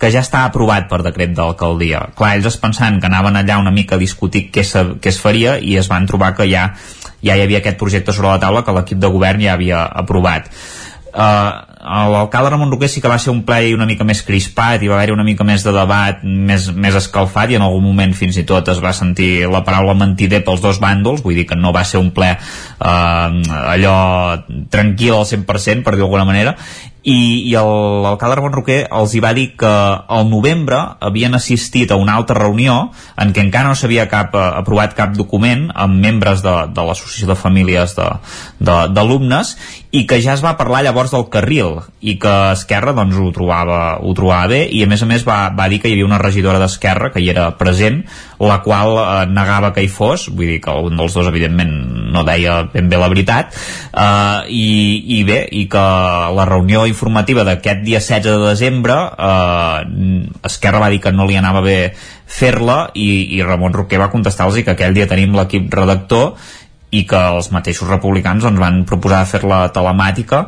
que 0.00 0.08
ja 0.12 0.22
està 0.24 0.46
aprovat 0.48 0.88
per 0.88 1.02
decret 1.04 1.32
d'alcaldia. 1.36 2.06
Clar, 2.16 2.34
ells 2.36 2.48
es 2.48 2.56
pensaven 2.60 3.00
que 3.00 3.08
anaven 3.08 3.36
allà 3.36 3.58
una 3.60 3.72
mica 3.72 3.96
a 3.96 4.00
discutir 4.00 4.46
què, 4.52 4.64
se, 4.64 4.84
què 4.96 5.12
es 5.12 5.20
faria 5.20 5.58
i 5.60 5.76
es 5.76 5.90
van 5.92 6.08
trobar 6.08 6.32
que 6.36 6.48
ja, 6.48 6.70
ja 7.20 7.36
hi 7.36 7.44
havia 7.44 7.60
aquest 7.60 7.80
projecte 7.80 8.14
sobre 8.16 8.32
la 8.32 8.40
taula 8.40 8.64
que 8.64 8.76
l'equip 8.76 9.00
de 9.00 9.12
govern 9.12 9.44
ja 9.44 9.56
havia 9.58 9.84
aprovat. 9.84 10.48
Uh, 11.10 11.70
l'alcalde 12.12 12.50
Ramon 12.52 12.70
Roquer 12.70 12.88
sí 12.92 13.00
que 13.00 13.08
va 13.08 13.18
ser 13.18 13.32
un 13.32 13.40
ple 13.42 13.72
una 13.74 13.86
mica 13.88 14.04
més 14.06 14.20
crispat 14.22 14.82
i 14.84 14.90
va 14.90 14.98
haver 14.98 15.14
una 15.14 15.24
mica 15.26 15.42
més 15.48 15.64
de 15.64 15.72
debat 15.74 16.20
més, 16.22 16.68
més 16.76 16.94
escalfat 16.94 17.50
i 17.50 17.56
en 17.58 17.64
algun 17.66 17.82
moment 17.82 18.12
fins 18.14 18.36
i 18.38 18.44
tot 18.46 18.68
es 18.68 18.82
va 18.84 18.92
sentir 18.94 19.48
la 19.50 19.62
paraula 19.66 19.96
mentider 19.98 20.42
pels 20.46 20.60
dos 20.62 20.78
bàndols 20.82 21.24
vull 21.24 21.40
dir 21.40 21.46
que 21.48 21.58
no 21.58 21.72
va 21.72 21.82
ser 21.88 21.98
un 21.98 22.12
ple 22.14 22.28
eh, 22.36 23.56
allò 23.74 23.96
tranquil 24.70 25.16
al 25.16 25.26
100% 25.26 25.82
per 25.82 25.96
dir 25.96 26.04
d'alguna 26.04 26.28
manera 26.28 26.54
i, 27.02 27.48
i 27.48 27.54
l'alcalde 27.56 28.36
Ramon 28.36 28.54
Roquer 28.58 28.80
els 28.92 29.14
hi 29.14 29.22
va 29.24 29.32
dir 29.36 29.46
que 29.60 29.70
al 29.70 30.26
novembre 30.28 30.78
havien 31.00 31.34
assistit 31.36 31.90
a 31.90 31.98
una 32.00 32.16
altra 32.20 32.36
reunió 32.38 32.90
en 33.20 33.32
què 33.32 33.44
encara 33.46 33.70
no 33.70 33.78
s'havia 33.78 34.08
cap, 34.10 34.34
eh, 34.36 34.46
aprovat 34.60 34.94
cap 34.98 35.14
document 35.16 35.68
amb 35.72 36.00
membres 36.02 36.44
de, 36.44 36.54
de 36.74 36.84
l'associació 36.84 37.30
de 37.30 37.38
famílies 37.40 37.96
d'alumnes 38.60 39.54
i 39.96 40.04
que 40.06 40.20
ja 40.22 40.36
es 40.36 40.44
va 40.44 40.56
parlar 40.58 40.84
llavors 40.84 41.14
del 41.14 41.26
carril 41.32 41.80
i 42.00 42.18
que 42.20 42.34
Esquerra 42.52 42.92
doncs 42.96 43.16
ho 43.18 43.30
trobava, 43.34 43.98
ho 44.04 44.12
trobava 44.14 44.50
bé 44.52 44.60
i 44.68 44.84
a 44.84 44.90
més 44.90 45.02
a 45.02 45.08
més 45.08 45.24
va, 45.26 45.40
va 45.56 45.70
dir 45.72 45.80
que 45.80 45.88
hi 45.88 45.96
havia 45.96 46.08
una 46.08 46.20
regidora 46.20 46.60
d'Esquerra 46.60 47.10
que 47.14 47.24
hi 47.24 47.30
era 47.32 47.48
present 47.58 48.04
la 48.40 48.60
qual 48.64 48.96
eh, 49.00 49.08
negava 49.32 49.72
que 49.72 49.84
hi 49.84 49.90
fos 49.90 50.28
vull 50.28 50.54
dir 50.54 50.60
que 50.64 50.76
un 50.84 51.00
dels 51.00 51.16
dos 51.16 51.32
evidentment 51.32 51.74
no 52.12 52.24
deia 52.26 52.60
ben 52.72 52.88
bé 52.90 52.98
la 53.00 53.08
veritat. 53.12 53.54
Eh, 53.90 54.40
i, 54.52 54.70
i 55.18 55.22
bé, 55.28 55.40
i 55.56 55.66
que 55.70 55.84
la 56.36 56.46
reunió 56.48 56.86
informativa 56.90 57.44
d'aquest 57.46 57.84
dia 57.86 58.00
16 58.02 58.26
de 58.28 58.48
desembre 58.50 58.96
eh, 59.18 60.48
Esquerra 60.50 60.82
va 60.82 60.90
dir 60.92 61.00
que 61.02 61.14
no 61.14 61.26
li 61.28 61.38
anava 61.40 61.62
bé 61.64 61.78
fer-la 62.30 62.90
i, 62.94 63.36
i 63.36 63.42
Ramon 63.42 63.74
Roquer 63.74 64.00
va 64.00 64.10
contestar-los 64.12 64.60
que 64.64 64.74
aquell 64.74 64.94
dia 64.94 65.08
tenim 65.10 65.34
l'equip 65.36 65.72
redactor 65.74 66.34
i 66.90 67.04
que 67.06 67.22
els 67.36 67.50
mateixos 67.54 67.88
republicans 67.90 68.42
doncs, 68.42 68.60
van 68.60 68.84
proposar 68.86 69.24
fer-la 69.30 69.64
telemàtica 69.74 70.46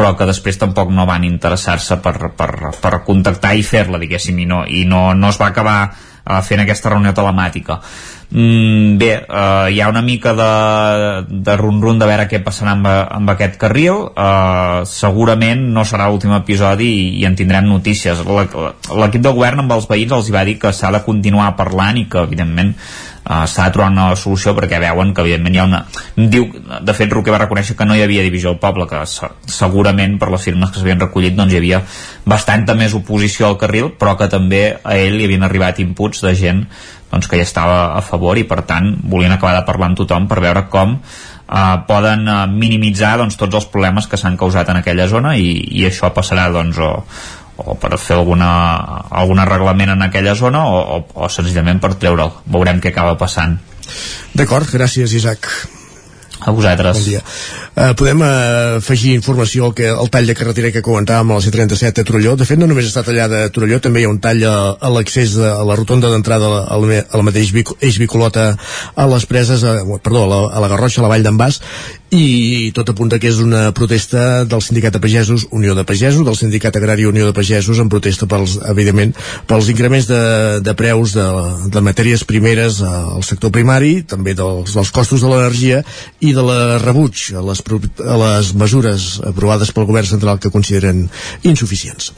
però 0.00 0.14
que 0.16 0.28
després 0.28 0.56
tampoc 0.56 0.92
no 0.94 1.04
van 1.08 1.26
interessar-se 1.26 1.98
per, 2.00 2.30
per, 2.38 2.50
per 2.80 2.92
contactar 3.04 3.52
i 3.58 3.64
fer-la, 3.66 3.98
diguéssim, 4.00 4.38
i 4.40 4.46
no, 4.48 4.62
i 4.64 4.84
no, 4.88 5.10
no 5.18 5.28
es 5.28 5.38
va 5.40 5.50
acabar 5.50 5.90
uh, 6.30 6.40
fent 6.46 6.62
aquesta 6.62 6.94
reunió 6.94 7.12
telemàtica. 7.16 7.80
Mm, 8.30 8.94
bé, 8.94 9.10
uh, 9.26 9.66
hi 9.66 9.80
ha 9.82 9.88
una 9.90 10.02
mica 10.06 10.32
de, 10.38 10.50
de 11.26 11.56
run-run 11.58 11.98
de 11.98 12.06
veure 12.06 12.28
què 12.30 12.38
passarà 12.46 12.76
amb, 12.76 12.86
amb 12.86 13.32
aquest 13.34 13.58
carril. 13.58 14.04
Uh, 14.14 14.86
segurament 14.86 15.66
no 15.74 15.82
serà 15.82 16.06
l'últim 16.08 16.36
episodi 16.38 16.86
i, 16.94 17.04
i 17.20 17.26
en 17.26 17.34
tindrem 17.38 17.66
notícies. 17.66 18.22
L'equip 18.22 19.24
de 19.26 19.34
govern 19.34 19.64
amb 19.64 19.74
els 19.74 19.90
veïns 19.90 20.14
els 20.14 20.30
hi 20.30 20.36
va 20.36 20.46
dir 20.46 20.60
que 20.62 20.70
s'ha 20.72 20.92
de 20.94 21.02
continuar 21.06 21.56
parlant 21.58 21.98
i 21.98 22.06
que, 22.10 22.22
evidentment, 22.22 22.76
uh, 23.24 23.46
s'ha 23.46 23.66
de 23.68 23.74
trobar 23.74 23.90
una 23.92 24.06
solució 24.16 24.54
perquè 24.56 24.80
veuen 24.82 25.12
que 25.14 25.24
evidentment 25.24 25.56
hi 25.56 25.60
ha 25.62 25.66
una 25.68 25.80
diu, 26.16 26.46
de 26.80 26.94
fet 26.96 27.12
Roquer 27.12 27.34
va 27.34 27.42
reconèixer 27.44 27.76
que 27.78 27.88
no 27.88 27.96
hi 27.96 28.04
havia 28.04 28.24
divisió 28.26 28.52
al 28.52 28.60
poble 28.62 28.86
que 28.90 29.02
se 29.10 29.28
segurament 29.50 30.18
per 30.20 30.30
les 30.32 30.46
firmes 30.48 30.70
que 30.70 30.80
s'havien 30.80 31.02
recollit 31.02 31.36
doncs 31.36 31.54
hi 31.54 31.60
havia 31.60 31.82
bastanta 32.24 32.76
més 32.78 32.94
oposició 32.96 33.50
al 33.50 33.58
carril 33.60 33.92
però 34.00 34.16
que 34.20 34.30
també 34.32 34.64
a 34.82 34.96
ell 34.96 35.18
li 35.18 35.28
havien 35.28 35.46
arribat 35.46 35.82
inputs 35.84 36.24
de 36.26 36.34
gent 36.38 36.64
doncs, 37.10 37.26
que 37.26 37.36
hi 37.38 37.44
estava 37.44 37.96
a 37.98 38.02
favor 38.06 38.38
i 38.38 38.46
per 38.46 38.62
tant 38.68 38.94
volien 39.02 39.34
acabar 39.34 39.58
de 39.58 39.66
parlar 39.66 39.90
amb 39.90 39.98
tothom 39.98 40.28
per 40.30 40.40
veure 40.44 40.68
com 40.70 40.96
eh, 41.50 41.76
poden 41.88 42.28
uh, 42.28 42.44
minimitzar 42.46 43.16
doncs, 43.20 43.38
tots 43.40 43.58
els 43.58 43.66
problemes 43.72 44.06
que 44.06 44.20
s'han 44.20 44.38
causat 44.40 44.70
en 44.70 44.80
aquella 44.80 45.08
zona 45.10 45.34
i, 45.36 45.50
i 45.80 45.86
això 45.88 46.12
passarà 46.14 46.48
doncs, 46.54 46.78
o, 46.78 46.92
o 47.64 47.76
per 47.80 47.98
fer 48.00 48.16
alguna, 48.18 48.50
algun 49.10 49.42
arreglament 49.42 49.94
en 49.96 50.06
aquella 50.06 50.36
zona 50.38 50.64
o, 50.68 50.78
o, 50.80 51.02
o 51.24 51.28
senzillament 51.32 51.82
per 51.82 51.94
treure'l. 52.00 52.32
Veurem 52.46 52.80
què 52.80 52.94
acaba 52.94 53.18
passant. 53.20 53.58
D'acord, 54.36 54.70
gràcies 54.70 55.12
Isaac. 55.18 55.50
A 56.40 56.52
vosaltres. 56.56 56.96
Bon 56.96 57.04
dia. 57.04 57.20
Uh, 57.76 57.92
podem 57.96 58.22
uh, 58.24 58.78
afegir 58.78 59.12
informació 59.12 59.66
al, 59.68 59.74
que, 59.76 59.90
al 59.92 60.08
tall 60.12 60.30
de 60.30 60.36
carretera 60.36 60.70
que 60.72 60.82
comentàvem 60.84 61.34
a 61.34 61.36
la 61.36 61.44
C37 61.44 62.00
a 62.00 62.06
Torelló. 62.08 62.32
De 62.40 62.46
fet, 62.48 62.56
no 62.58 62.68
només 62.70 62.88
està 62.88 63.02
tallada 63.04 63.42
a 63.44 63.50
Torelló, 63.52 63.80
també 63.84 64.00
hi 64.00 64.06
ha 64.08 64.12
un 64.12 64.22
tall 64.24 64.40
a, 64.48 64.54
a 64.80 64.92
l'accés 64.94 65.36
a 65.36 65.58
la 65.68 65.76
rotonda 65.76 66.08
d'entrada 66.12 66.48
a, 66.62 66.78
a 66.78 67.20
la 67.20 67.26
mateix 67.26 67.52
eix 67.52 68.00
bicolota 68.00 68.54
a 68.96 69.08
les 69.12 69.28
preses, 69.28 69.64
a, 69.64 69.76
perdó, 70.00 70.24
a 70.24 70.30
la, 70.32 70.40
a 70.48 70.64
la 70.64 70.72
Garrotxa, 70.72 71.02
a 71.02 71.06
la 71.06 71.12
Vall 71.12 71.28
d'en 71.28 71.36
Bas, 71.40 71.60
i 72.10 72.70
tot 72.74 72.90
apunta 72.90 73.20
que 73.22 73.28
és 73.30 73.38
una 73.38 73.70
protesta 73.70 74.42
del 74.48 74.62
Sindicat 74.66 74.96
de 74.96 75.00
Pagesos, 75.02 75.46
Unió 75.54 75.76
de 75.78 75.84
Pagesos, 75.86 76.24
del 76.26 76.34
Sindicat 76.36 76.74
Agrari 76.76 77.06
Unió 77.06 77.28
de 77.28 77.34
Pagesos, 77.34 77.78
en 77.78 77.88
protesta 77.88 78.26
pels, 78.26 78.56
evidentment, 78.66 79.14
pels 79.46 79.70
increments 79.70 80.08
de, 80.10 80.18
de 80.66 80.74
preus 80.74 81.14
de, 81.14 81.26
de 81.70 81.84
matèries 81.86 82.26
primeres 82.26 82.80
al 82.82 83.22
sector 83.26 83.54
primari, 83.54 84.02
també 84.02 84.34
dels, 84.34 84.74
dels 84.74 84.90
costos 84.90 85.22
de 85.22 85.30
l'energia 85.30 85.84
i 86.18 86.34
de 86.34 86.42
la 86.42 86.78
rebuig 86.82 87.30
a 87.38 87.44
les, 87.46 87.62
a 88.02 88.20
les 88.24 88.52
mesures 88.58 89.08
aprovades 89.30 89.70
pel 89.70 89.86
govern 89.86 90.10
central 90.10 90.42
que 90.42 90.50
consideren 90.50 91.06
insuficients. 91.46 92.10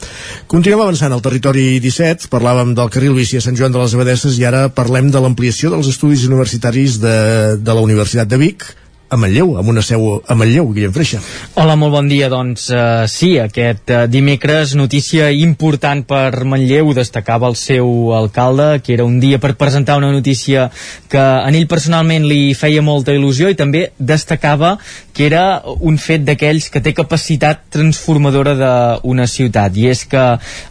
Continuem 0.49 0.87
avançant 0.87 1.13
al 1.13 1.25
territori 1.25 1.77
17, 1.85 2.33
parlàvem 2.33 2.73
del 2.79 2.93
carril 2.93 3.19
bici 3.21 3.37
a 3.37 3.45
Sant 3.45 3.61
Joan 3.61 3.77
de 3.77 3.85
les 3.85 3.93
Abadesses 3.93 4.41
i 4.41 4.49
ara 4.49 4.71
parlem 4.73 5.13
de 5.13 5.21
l'ampliació 5.21 5.69
dels 5.75 5.93
estudis 5.93 6.25
universitaris 6.31 6.97
de, 7.03 7.19
de 7.61 7.77
la 7.77 7.85
Universitat 7.85 8.33
de 8.33 8.41
Vic, 8.41 8.73
a 9.13 9.17
Manlleu, 9.21 9.59
amb 9.61 9.69
una 9.69 9.83
seu 9.85 10.23
a 10.25 10.35
Manlleu, 10.39 10.71
Guillem 10.73 10.93
Freixa. 10.95 11.21
Hola, 11.61 11.77
molt 11.77 11.93
bon 11.93 12.09
dia. 12.09 12.31
Doncs 12.33 12.71
uh, 12.73 13.05
sí, 13.13 13.35
aquest 13.43 13.93
uh, 13.93 14.07
dimecres 14.09 14.73
notícia 14.79 15.29
important 15.37 16.01
per 16.09 16.47
Manlleu, 16.49 16.95
destacava 16.97 17.51
el 17.53 17.59
seu 17.61 18.15
alcalde, 18.17 18.81
que 18.81 18.97
era 18.97 19.05
un 19.05 19.19
dia 19.21 19.41
per 19.43 19.53
presentar 19.61 19.99
una 20.01 20.13
notícia 20.15 20.71
que 21.13 21.21
a 21.21 21.51
ell 21.53 21.69
personalment 21.69 22.25
li 22.25 22.55
feia 22.57 22.81
molta 22.81 23.13
il·lusió 23.13 23.53
i 23.53 23.59
també 23.59 23.91
destacava 23.99 24.79
que 25.13 25.27
era 25.27 25.63
un 25.81 25.99
fet 26.01 26.25
d'aquells 26.27 26.69
que 26.73 26.81
té 26.85 26.95
capacitat 26.97 27.67
transformadora 27.73 28.55
d'una 28.57 29.27
ciutat. 29.29 29.77
I 29.77 29.89
és 29.93 30.05
que 30.09 30.23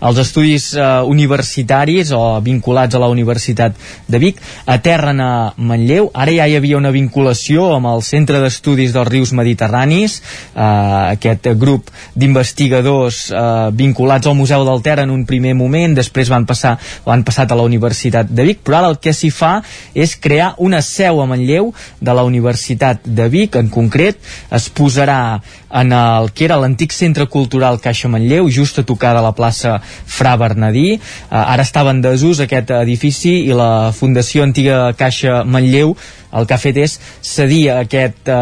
els 0.01 0.21
estudis 0.21 0.71
uh, 0.75 1.03
universitaris 1.09 2.11
o 2.15 2.23
vinculats 2.43 2.95
a 2.95 3.01
la 3.01 3.09
Universitat 3.11 3.77
de 4.07 4.21
Vic 4.21 4.41
aterren 4.65 5.21
a 5.21 5.31
Manlleu, 5.57 6.09
ara 6.13 6.33
ja 6.33 6.47
hi 6.49 6.57
havia 6.57 6.79
una 6.79 6.93
vinculació 6.93 7.69
amb 7.75 7.91
el 7.91 8.03
centre 8.05 8.41
d'Estudis 8.41 8.93
dels 8.95 9.07
Rius 9.07 9.31
Mediterranis, 9.37 10.19
eh, 10.55 10.61
aquest 10.61 11.47
grup 11.59 11.89
d'investigadors 12.15 13.21
eh, 13.31 13.43
vinculats 13.77 14.27
al 14.27 14.37
Museu 14.37 14.65
del 14.67 14.81
Ter 14.85 14.99
en 15.03 15.13
un 15.13 15.25
primer 15.29 15.53
moment, 15.57 15.95
després 15.97 16.31
van 16.31 16.45
passar 16.49 16.77
l'han 17.05 17.25
passat 17.27 17.51
a 17.51 17.57
la 17.59 17.65
Universitat 17.67 18.29
de 18.29 18.45
Vic, 18.47 18.61
però 18.65 18.81
ara 18.81 18.91
el 18.93 18.99
que 19.03 19.13
s'hi 19.15 19.31
fa 19.33 19.53
és 19.93 20.15
crear 20.21 20.53
una 20.57 20.81
seu 20.85 21.21
a 21.21 21.27
Manlleu 21.29 21.71
de 21.99 22.15
la 22.17 22.25
Universitat 22.27 23.05
de 23.05 23.27
Vic, 23.31 23.57
en 23.59 23.69
concret 23.73 24.19
es 24.51 24.69
posarà 24.69 25.41
en 25.81 25.91
el 25.95 26.31
que 26.35 26.45
era 26.45 26.59
l'antic 26.61 26.93
Centre 26.95 27.27
Cultural 27.31 27.79
Caixa 27.81 28.11
Manlleu, 28.11 28.49
just 28.51 28.79
a 28.79 28.85
tocar 28.87 29.13
de 29.15 29.21
la 29.23 29.33
plaça 29.35 29.79
Fra 29.81 30.35
Bernadí. 30.37 30.95
Eh, 30.95 30.99
ara 31.31 31.63
estava 31.63 31.91
en 31.91 32.01
desús 32.01 32.41
aquest 32.43 32.73
edifici 32.81 33.41
i 33.45 33.53
la 33.55 33.91
Fundació 33.95 34.43
Antiga 34.47 34.89
Caixa 34.97 35.43
Manlleu 35.43 35.95
el 36.31 36.47
que 36.47 36.55
ha 36.55 36.61
fet 36.61 36.79
és 36.79 36.97
cedir 37.25 37.65
aquest 37.73 38.29
eh, 38.31 38.35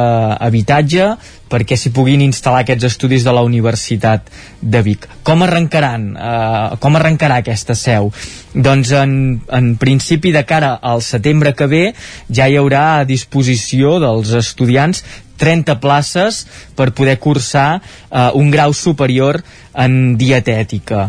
habitatge 0.45 1.11
perquè 1.49 1.77
s'hi 1.79 1.89
puguin 1.93 2.21
instal·lar 2.21 2.61
aquests 2.61 2.85
estudis 2.91 3.23
de 3.25 3.33
la 3.33 3.41
Universitat 3.45 4.27
de 4.61 4.81
Vic. 4.85 5.07
Com 5.25 5.41
arrencaran? 5.45 6.11
Eh, 6.13 6.77
com 6.83 6.99
arrencarà 6.99 7.39
aquesta 7.41 7.75
seu? 7.77 8.11
Doncs 8.53 8.93
en, 8.97 9.15
en 9.49 9.71
principi 9.81 10.33
de 10.35 10.45
cara 10.45 10.75
al 10.81 11.01
setembre 11.05 11.55
que 11.57 11.69
ve 11.71 11.83
ja 12.29 12.47
hi 12.47 12.59
haurà 12.59 12.83
a 12.99 13.09
disposició 13.09 13.97
dels 14.03 14.35
estudiants 14.37 15.03
30 15.39 15.79
places 15.81 16.43
per 16.75 16.91
poder 16.93 17.17
cursar 17.23 17.79
eh, 17.79 18.29
un 18.35 18.51
grau 18.51 18.75
superior 18.75 19.41
en 19.73 20.17
dietètica. 20.19 21.07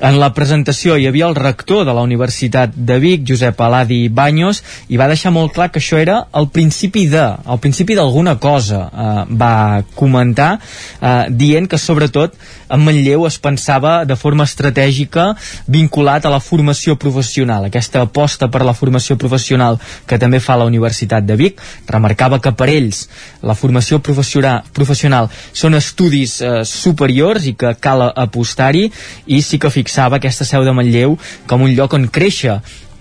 En 0.00 0.16
la 0.16 0.30
presentació 0.32 0.94
hi 0.96 1.04
havia 1.10 1.26
el 1.28 1.34
rector 1.36 1.82
de 1.84 1.92
la 1.92 2.00
Universitat 2.00 2.72
de 2.72 2.96
Vic, 3.02 3.26
Josep 3.28 3.58
Aladi 3.60 4.06
Banyos, 4.08 4.62
i 4.88 4.96
va 4.96 5.10
deixar 5.10 5.28
molt 5.34 5.52
clar 5.52 5.66
que 5.68 5.76
això 5.82 5.98
era 6.00 6.22
el 6.40 6.48
principi 6.48 7.02
de, 7.12 7.24
el 7.44 7.60
principi 7.60 7.98
d'alguna 7.98 8.38
cosa, 8.40 8.78
eh, 8.88 9.24
va 9.36 9.82
comentar, 9.94 10.54
eh, 11.02 11.26
dient 11.28 11.68
que 11.68 11.76
sobretot 11.76 12.32
en 12.70 12.80
Manlleu 12.80 13.26
es 13.28 13.36
pensava 13.42 14.06
de 14.08 14.16
forma 14.16 14.46
estratègica 14.48 15.34
vinculat 15.68 16.24
a 16.24 16.32
la 16.32 16.40
formació 16.40 16.96
professional, 16.96 17.68
aquesta 17.68 18.00
aposta 18.06 18.48
per 18.48 18.64
la 18.64 18.72
formació 18.72 19.18
professional 19.20 19.76
que 20.06 20.18
també 20.18 20.40
fa 20.40 20.56
la 20.56 20.70
Universitat 20.70 21.28
de 21.28 21.36
Vic, 21.36 21.60
remarcava 21.90 22.40
que 22.40 22.54
per 22.56 22.70
ells 22.72 23.02
la 23.42 23.54
formació 23.54 24.00
professional, 24.00 25.28
són 25.52 25.76
estudis 25.76 26.40
eh, 26.40 26.64
superiors 26.64 27.44
i 27.44 27.52
que 27.52 27.76
cal 27.76 28.08
apostar-hi 28.08 28.88
i 29.26 29.44
sí 29.44 29.60
que 29.60 29.68
fixava 29.68 29.89
fixava 29.90 30.20
aquesta 30.20 30.46
seu 30.46 30.62
de 30.62 30.70
Manlleu 30.76 31.18
com 31.50 31.66
un 31.66 31.74
lloc 31.74 31.98
on 31.98 32.06
créixer 32.14 32.60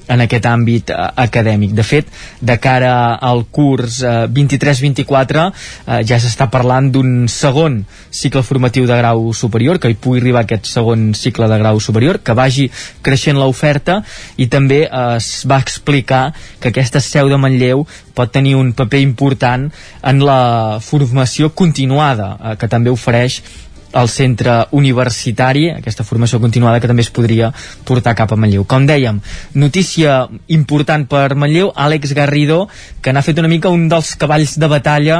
en 0.09 0.23
aquest 0.23 0.47
àmbit 0.49 0.89
eh, 0.89 0.95
acadèmic. 1.21 1.75
De 1.77 1.83
fet, 1.85 2.07
de 2.41 2.55
cara 2.57 3.13
al 3.13 3.43
curs 3.53 3.99
eh, 4.01 4.25
23-24 4.25 5.43
eh, 5.45 5.99
ja 6.09 6.17
s'està 6.17 6.47
parlant 6.49 6.89
d'un 6.89 7.27
segon 7.29 7.83
cicle 8.09 8.41
formatiu 8.41 8.87
de 8.89 8.97
grau 8.97 9.29
superior, 9.37 9.77
que 9.77 9.91
hi 9.93 9.99
pugui 10.01 10.23
arribar 10.23 10.47
aquest 10.47 10.65
segon 10.71 11.11
cicle 11.13 11.45
de 11.51 11.61
grau 11.61 11.77
superior, 11.77 12.23
que 12.25 12.33
vagi 12.33 12.71
creixent 13.05 13.37
l'oferta 13.37 13.99
i 14.41 14.49
també 14.49 14.87
eh, 14.87 15.05
es 15.19 15.45
va 15.45 15.61
explicar 15.61 16.31
que 16.57 16.73
aquesta 16.73 17.05
seu 17.05 17.29
de 17.29 17.37
Manlleu 17.37 17.85
pot 18.17 18.33
tenir 18.33 18.57
un 18.57 18.73
paper 18.73 19.03
important 19.05 19.69
en 20.01 20.25
la 20.25 20.79
formació 20.81 21.53
continuada 21.53 22.33
eh, 22.33 22.57
que 22.57 22.71
també 22.71 22.89
ofereix 22.89 23.43
al 23.93 24.09
centre 24.09 24.67
universitari, 24.75 25.69
aquesta 25.71 26.05
formació 26.05 26.39
continuada 26.41 26.79
que 26.79 26.89
també 26.89 27.03
es 27.05 27.11
podria 27.13 27.51
portar 27.87 28.15
cap 28.17 28.31
a 28.31 28.37
Manlleu. 28.39 28.65
Com 28.69 28.85
dèiem, 28.89 29.21
notícia 29.53 30.21
important 30.47 31.07
per 31.09 31.35
Manlleu, 31.35 31.71
Àlex 31.75 32.13
Garrido, 32.17 32.67
que 33.01 33.13
n'ha 33.13 33.23
fet 33.25 33.39
una 33.41 33.51
mica 33.51 33.71
un 33.73 33.87
dels 33.89 34.13
cavalls 34.19 34.57
de 34.59 34.69
batalla 34.69 35.19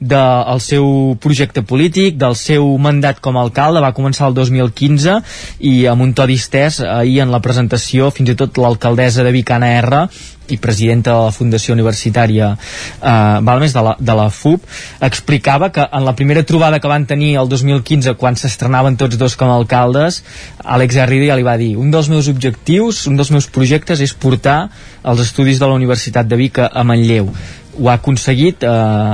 del 0.00 0.60
seu 0.64 1.16
projecte 1.20 1.62
polític, 1.62 2.18
del 2.20 2.36
seu 2.36 2.66
mandat 2.78 3.20
com 3.20 3.38
a 3.38 3.44
alcalde, 3.46 3.80
va 3.80 3.94
començar 3.96 4.28
el 4.28 4.36
2015 4.36 5.20
i 5.70 5.86
amb 5.90 6.04
un 6.04 6.12
to 6.14 6.26
distès 6.28 6.80
ahir 6.84 7.20
en 7.24 7.32
la 7.32 7.40
presentació, 7.44 8.10
fins 8.10 8.34
i 8.34 8.38
tot 8.38 8.60
l'alcaldessa 8.60 9.24
de 9.24 9.32
Vicana 9.34 9.74
R 9.80 10.04
i 10.50 10.58
presidenta 10.62 11.14
de 11.14 11.28
la 11.28 11.34
Fundació 11.34 11.74
Universitària 11.76 12.52
eh, 12.54 13.12
val 13.46 13.62
més 13.62 13.74
de 13.76 13.84
la, 13.84 13.94
de 13.98 14.16
la 14.16 14.28
FUP 14.34 14.66
explicava 15.06 15.70
que 15.74 15.86
en 15.86 16.06
la 16.06 16.16
primera 16.18 16.44
trobada 16.46 16.80
que 16.80 16.90
van 16.90 17.06
tenir 17.06 17.34
el 17.40 17.48
2015 17.48 18.16
quan 18.20 18.36
s'estrenaven 18.36 18.98
tots 19.00 19.18
dos 19.20 19.36
com 19.38 19.50
a 19.50 19.56
alcaldes 19.60 20.22
Àlex 20.64 21.00
Garrido 21.00 21.30
ja 21.30 21.38
li 21.38 21.46
va 21.46 21.56
dir 21.60 21.74
un 21.80 21.90
dels 21.90 22.10
meus 22.12 22.28
objectius, 22.32 23.06
un 23.10 23.16
dels 23.20 23.30
meus 23.34 23.48
projectes 23.50 24.02
és 24.04 24.14
portar 24.14 24.68
els 25.04 25.22
estudis 25.22 25.60
de 25.60 25.68
la 25.68 25.78
Universitat 25.78 26.28
de 26.28 26.38
Vic 26.40 26.60
a 26.60 26.84
Manlleu 26.84 27.30
ho 27.78 27.88
ha 27.88 27.94
aconseguit 27.98 28.64
eh, 28.64 28.70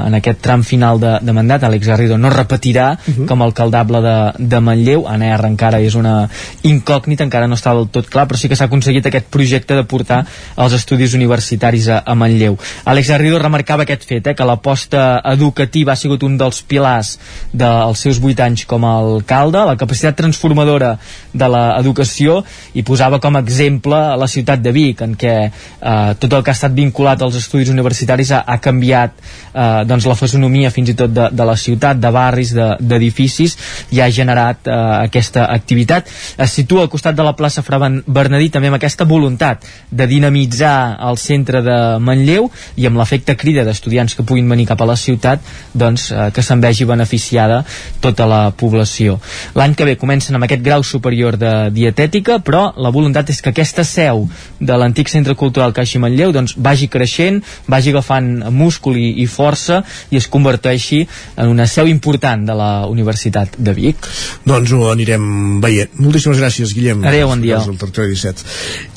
en 0.07 0.17
aquest 0.19 0.41
tram 0.45 0.63
final 0.65 1.01
de, 1.01 1.17
de 1.23 1.35
mandat. 1.37 1.67
Àlex 1.67 1.87
Garrido 1.87 2.19
no 2.19 2.31
repetirà 2.31 2.93
uh 2.93 3.15
-huh. 3.15 3.27
com 3.27 3.43
a 3.43 3.45
alcaldable 3.45 4.01
de, 4.01 4.17
de 4.39 4.61
Manlleu. 4.61 5.07
Anna 5.09 5.35
R 5.35 5.47
encara 5.47 5.81
és 5.81 5.95
una 5.95 6.29
incògnita 6.63 7.25
encara 7.25 7.47
no 7.47 7.55
està 7.55 7.75
del 7.75 7.89
tot 7.89 8.09
clar 8.09 8.27
però 8.27 8.37
sí 8.37 8.49
que 8.49 8.57
s'ha 8.57 8.65
aconseguit 8.65 9.07
aquest 9.07 9.27
projecte 9.27 9.75
de 9.75 9.85
portar 9.85 10.27
els 10.57 10.73
estudis 10.73 11.15
universitaris 11.15 11.89
a, 11.89 12.03
a 12.07 12.15
Manlleu. 12.15 12.59
Àlex 12.85 13.09
Garrido 13.09 13.39
remarcava 13.39 13.83
aquest 13.83 14.05
fet 14.05 14.27
eh, 14.27 14.35
que 14.35 14.45
l'aposta 14.45 15.21
educativa 15.25 15.93
ha 15.93 15.97
sigut 15.97 16.23
un 16.23 16.37
dels 16.37 16.63
pilars 16.63 17.19
dels 17.53 17.99
seus 17.99 18.19
vuit 18.19 18.41
anys 18.41 18.65
com 18.67 18.85
a 18.85 18.97
alcalde. 18.99 19.59
La 19.59 19.77
capacitat 19.77 20.17
transformadora 20.17 20.99
de 21.33 21.49
l'educació 21.49 22.45
i 22.75 22.83
posava 22.83 23.21
com 23.21 23.37
a 23.37 23.41
exemple 23.41 24.17
la 24.17 24.29
ciutat 24.29 24.63
de 24.63 24.73
Vic 24.73 25.03
en 25.03 25.15
què 25.19 25.35
eh, 25.47 26.15
tot 26.19 26.33
el 26.33 26.43
que 26.43 26.51
ha 26.51 26.57
estat 26.59 26.75
vinculat 26.77 27.23
als 27.23 27.37
estudis 27.37 27.71
universitaris 27.73 28.33
ha, 28.33 28.43
ha 28.47 28.59
canviat 28.63 29.17
eh, 29.53 29.85
doncs 29.89 30.07
la 30.07 30.17
fisonomia 30.19 30.71
fins 30.75 30.93
i 30.93 30.97
tot 30.99 31.13
de, 31.13 31.29
de 31.33 31.47
la 31.49 31.57
ciutat, 31.59 31.99
de 32.01 32.11
barris, 32.15 32.53
d'edificis 32.55 33.57
de, 33.57 33.97
i 33.97 34.03
ha 34.03 34.09
generat 34.13 34.69
eh, 34.69 34.77
aquesta 35.07 35.47
activitat. 35.53 36.11
Es 36.39 36.57
situa 36.59 36.87
al 36.87 36.93
costat 36.93 37.17
de 37.17 37.27
la 37.27 37.35
plaça 37.37 37.65
Fra 37.67 37.81
Bernadí 37.81 38.51
també 38.53 38.71
amb 38.71 38.79
aquesta 38.79 39.07
voluntat 39.09 39.67
de 39.91 40.07
dinamitzar 40.07 40.97
el 41.09 41.19
centre 41.21 41.63
de 41.65 41.77
Manlleu 42.03 42.51
i 42.77 42.87
amb 42.89 43.01
l'efecte 43.01 43.37
crida 43.37 43.65
d'estudiants 43.67 44.15
que 44.17 44.25
puguin 44.27 44.49
venir 44.49 44.69
cap 44.71 44.83
a 44.83 44.89
la 44.89 44.97
ciutat 44.97 45.43
doncs, 45.75 46.11
eh, 46.11 46.31
que 46.35 46.45
se'n 46.45 46.63
vegi 46.63 46.87
beneficiada 46.89 47.63
tota 48.01 48.27
la 48.29 48.43
població. 48.51 49.19
L'any 49.57 49.75
que 49.75 49.89
ve 49.89 49.97
comencen 50.01 50.37
amb 50.37 50.47
aquest 50.47 50.63
grau 50.65 50.85
superior 50.85 51.37
de 51.41 51.55
dietètica, 51.75 52.39
però 52.45 52.71
la 52.77 52.93
voluntat 52.95 53.31
és 53.31 53.41
que 53.43 53.53
aquesta 53.53 53.85
seu 53.85 54.27
de 54.61 54.77
l'antic 54.77 55.11
Centre 55.13 55.35
Cultural 55.35 55.75
Caixi 55.77 56.01
Manlleu 56.03 56.33
doncs, 56.35 56.57
vagi 56.57 56.89
creixent, 56.93 57.43
vagi 57.69 57.93
agafant 57.95 58.36
múscul 58.53 58.99
i, 59.01 59.09
i 59.23 59.27
força 59.31 59.83
i 60.11 60.21
es 60.21 60.29
converteixi 60.33 61.03
en 61.37 61.53
una 61.53 61.67
seu 61.71 61.89
important 61.91 62.47
de 62.47 62.57
la 62.57 62.71
Universitat 62.91 63.57
de 63.59 63.75
Vic. 63.77 64.09
Doncs 64.47 64.73
ho 64.73 64.87
anirem 64.93 65.61
veient. 65.65 65.95
Moltíssimes 66.01 66.41
gràcies, 66.43 66.75
Guillem. 66.77 67.05
Adéu, 67.07 67.29
bon 67.33 67.45
dia. 67.45 67.61
El 67.63 67.81
Territori 67.81 68.15
17. 68.15 68.47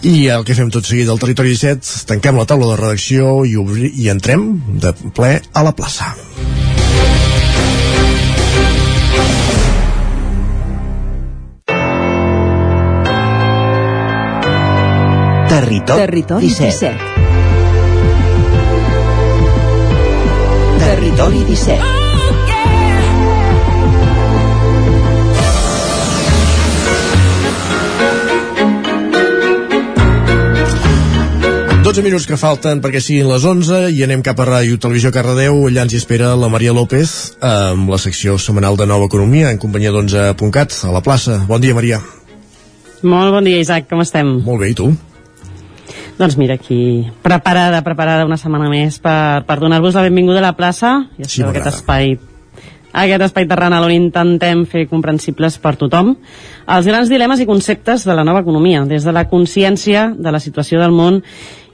I 0.10 0.16
el 0.36 0.46
que 0.48 0.58
fem 0.58 0.72
tot 0.74 0.88
seguit 0.88 1.10
al 1.10 1.22
Territori 1.22 1.56
17, 1.56 2.06
tanquem 2.10 2.40
la 2.40 2.48
taula 2.50 2.74
de 2.74 2.82
redacció 2.82 3.44
i, 3.46 3.56
obri, 3.60 3.94
i 4.00 4.10
entrem 4.14 4.52
de 4.82 4.94
ple 5.16 5.38
a 5.54 5.66
la 5.66 5.76
plaça. 5.76 6.14
Territori, 15.50 16.00
Territori 16.00 16.48
17. 16.48 16.90
17. 16.96 17.29
Territori 21.00 21.40
17. 21.48 21.80
12 31.84 32.04
minuts 32.04 32.28
que 32.28 32.36
falten 32.36 32.84
perquè 32.84 33.00
siguin 33.00 33.32
les 33.32 33.48
11 33.48 33.88
i 33.96 34.04
anem 34.04 34.20
cap 34.20 34.44
a 34.44 34.50
Ràdio 34.50 34.76
Televisió 34.76 35.14
Cardedeu 35.16 35.70
allà 35.70 35.88
ens 35.88 35.96
hi 35.96 36.02
espera 36.04 36.36
la 36.36 36.52
Maria 36.52 36.76
López 36.76 37.38
amb 37.40 37.88
la 37.88 38.04
secció 38.04 38.36
setmanal 38.36 38.76
de 38.76 38.84
Nova 38.92 39.08
Economia 39.08 39.56
en 39.56 39.64
companyia 39.64 39.96
d'11.cat 39.96 40.82
a 40.84 40.92
la 40.92 41.00
plaça. 41.00 41.46
Bon 41.48 41.64
dia 41.64 41.80
Maria. 41.80 42.04
Molt 43.08 43.32
bon 43.32 43.48
dia 43.48 43.64
Isaac, 43.64 43.88
com 43.88 44.04
estem? 44.04 44.42
Molt 44.44 44.60
bé, 44.60 44.76
i 44.76 44.76
tu? 44.76 44.92
Doncs 46.20 46.36
mira, 46.36 46.56
aquí 46.60 47.08
preparada, 47.24 47.80
preparada 47.80 48.26
una 48.28 48.38
setmana 48.38 48.68
més 48.68 48.98
per, 49.00 49.46
per 49.48 49.56
donar-vos 49.62 49.96
la 49.96 50.04
benvinguda 50.04 50.42
a 50.42 50.50
la 50.50 50.58
plaça 50.58 50.98
i 51.16 51.24
sí, 51.24 51.46
aquest 51.48 51.70
espai 51.72 52.18
aquest 52.92 53.24
espai 53.24 53.46
terrenal 53.48 53.86
on 53.86 53.94
intentem 53.94 54.66
fer 54.68 54.84
comprensibles 54.92 55.56
per 55.64 55.78
tothom 55.80 56.18
els 56.76 56.90
grans 56.90 57.08
dilemes 57.08 57.40
i 57.40 57.48
conceptes 57.48 58.04
de 58.04 58.18
la 58.18 58.26
nova 58.28 58.42
economia, 58.44 58.84
des 58.84 59.08
de 59.08 59.14
la 59.16 59.30
consciència 59.32 60.10
de 60.12 60.34
la 60.36 60.44
situació 60.44 60.82
del 60.84 60.92
món 60.92 61.22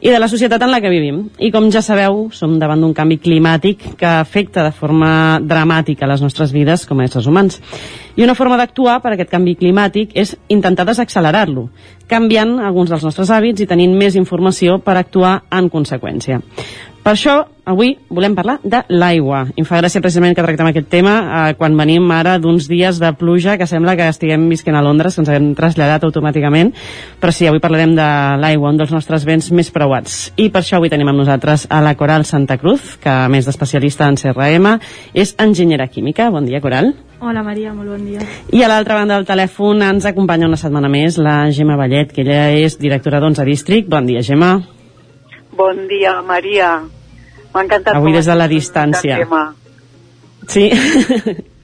i 0.06 0.12
de 0.14 0.20
la 0.22 0.28
societat 0.30 0.62
en 0.62 0.70
la 0.70 0.78
que 0.84 0.90
vivim. 0.94 1.24
I 1.42 1.50
com 1.50 1.66
ja 1.74 1.82
sabeu, 1.82 2.28
som 2.30 2.60
davant 2.62 2.84
d'un 2.84 2.94
canvi 2.94 3.16
climàtic 3.18 3.96
que 3.98 4.06
afecta 4.06 4.62
de 4.68 4.70
forma 4.70 5.40
dramàtica 5.42 6.06
les 6.06 6.22
nostres 6.22 6.54
vides 6.54 6.84
com 6.86 7.02
a 7.02 7.08
éssers 7.08 7.26
humans. 7.26 7.58
I 8.14 8.22
una 8.22 8.36
forma 8.38 8.60
d'actuar 8.60 9.00
per 9.02 9.16
aquest 9.16 9.34
canvi 9.34 9.56
climàtic 9.58 10.14
és 10.14 10.36
intentar 10.54 10.86
desaccelerar-lo, 10.86 11.72
canviant 12.06 12.60
alguns 12.62 12.94
dels 12.94 13.08
nostres 13.08 13.34
hàbits 13.34 13.66
i 13.66 13.70
tenint 13.72 13.98
més 13.98 14.14
informació 14.14 14.78
per 14.78 15.00
actuar 15.02 15.40
en 15.50 15.72
conseqüència. 15.74 16.38
Per 17.02 17.16
això, 17.16 17.40
avui 17.66 17.98
volem 18.10 18.36
parlar 18.38 18.60
de 18.64 18.84
l'aigua. 18.94 19.46
I 19.56 19.64
em 19.64 19.68
fa 19.68 19.80
gràcia 19.82 20.02
precisament 20.02 20.36
que 20.38 20.44
tractem 20.46 20.70
aquest 20.70 20.88
tema 20.94 21.16
eh, 21.24 21.56
quan 21.58 21.76
venim 21.78 22.06
ara 22.14 22.38
d'uns 22.40 22.70
dies 22.70 23.00
de 23.02 23.12
pluja 23.18 23.58
que 23.58 23.68
sembla 23.68 23.96
que 23.98 24.08
estiguem 24.08 24.48
visquent 24.50 24.78
a 24.78 24.84
Londres, 24.86 25.16
que 25.18 25.24
ens 25.26 25.32
hem 25.34 25.50
traslladat 25.58 26.06
automàticament. 26.06 26.72
Però 27.20 27.34
sí, 27.34 27.50
avui 27.50 27.62
parlarem 27.64 27.96
de 27.98 28.10
l'aigua, 28.42 28.72
un 28.72 28.80
dels 28.80 28.94
nostres 28.94 29.26
béns 29.26 29.50
més 29.52 29.72
preuats. 29.74 30.30
I 30.38 30.52
per 30.54 30.62
això 30.62 30.78
avui 30.80 30.94
tenim 30.94 31.10
amb 31.10 31.24
nosaltres 31.24 31.66
a 31.70 31.82
la 31.84 31.96
Coral 31.98 32.26
Santa 32.30 32.60
Cruz, 32.62 32.96
que 33.02 33.10
a 33.10 33.28
més 33.32 33.50
d'especialista 33.50 34.08
en 34.08 34.20
CRM, 34.22 34.78
és 35.14 35.36
enginyera 35.42 35.90
química. 35.90 36.30
Bon 36.30 36.46
dia, 36.46 36.62
Coral. 36.62 36.94
Hola 37.26 37.42
Maria, 37.42 37.74
molt 37.74 37.90
bon 37.90 38.04
dia. 38.06 38.22
I 38.54 38.62
a 38.62 38.70
l'altra 38.70 39.00
banda 39.00 39.18
del 39.18 39.26
telèfon 39.26 39.82
ens 39.82 40.06
acompanya 40.06 40.50
una 40.50 40.60
setmana 40.60 40.92
més 40.92 41.18
la 41.18 41.50
Gemma 41.56 41.80
Vallet, 41.80 42.14
que 42.14 42.22
ella 42.22 42.52
és 42.54 42.78
directora 42.78 43.24
d'11 43.24 43.48
District. 43.48 43.90
Bon 43.90 44.06
dia, 44.06 44.22
Gemma. 44.22 44.60
Bon 45.56 45.88
dia, 45.88 46.20
Maria. 46.22 46.76
M'ha 47.56 47.64
encantat 47.64 47.96
Avui 47.96 48.16
des 48.16 48.28
de 48.28 48.36
la 48.36 48.48
distància. 48.52 49.20
Sí. 50.52 50.70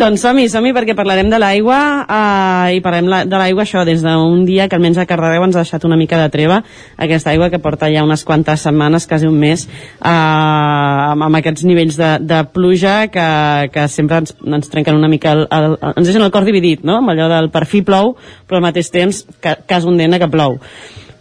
doncs 0.00 0.22
som-hi, 0.22 0.44
som-hi 0.50 0.70
perquè 0.74 0.94
parlarem 0.94 1.30
de 1.30 1.38
l'aigua 1.42 1.78
eh, 2.04 2.76
i 2.76 2.82
parlem 2.84 3.08
la, 3.10 3.22
de 3.26 3.38
l'aigua 3.40 3.64
això 3.64 3.82
des 3.86 4.02
d'un 4.04 4.44
dia 4.46 4.68
que 4.70 4.78
almenys 4.78 5.00
a 5.02 5.06
Cardedeu 5.10 5.42
ens 5.42 5.58
ha 5.58 5.64
deixat 5.64 5.86
una 5.88 5.98
mica 5.98 6.20
de 6.20 6.28
treva 6.30 6.60
aquesta 6.96 7.32
aigua 7.32 7.50
que 7.50 7.58
porta 7.58 7.90
ja 7.90 8.04
unes 8.06 8.22
quantes 8.24 8.62
setmanes, 8.66 9.08
quasi 9.10 9.26
un 9.26 9.38
mes 9.40 9.66
eh, 9.66 10.06
amb, 10.06 11.26
amb 11.26 11.40
aquests 11.40 11.66
nivells 11.66 11.98
de, 11.98 12.12
de 12.22 12.44
pluja 12.54 13.08
que, 13.10 13.26
que 13.74 13.88
sempre 13.90 14.22
ens, 14.22 14.36
ens 14.38 14.70
trenquen 14.70 14.98
una 14.98 15.10
mica 15.10 15.34
el, 15.34 15.46
el, 15.50 15.74
el, 15.74 15.96
ens 15.96 16.06
deixen 16.12 16.26
el 16.26 16.30
cor 16.34 16.46
dividit 16.46 16.86
no? 16.86 17.00
amb 17.00 17.10
allò 17.10 17.26
del 17.32 17.50
per 17.50 17.66
fi 17.66 17.82
plou 17.82 18.14
però 18.46 18.60
al 18.60 18.68
mateix 18.70 18.94
temps 18.94 19.24
ca, 19.42 19.58
cas 19.66 19.88
un 19.88 19.98
dena 19.98 20.22
que 20.22 20.30
plou 20.30 20.60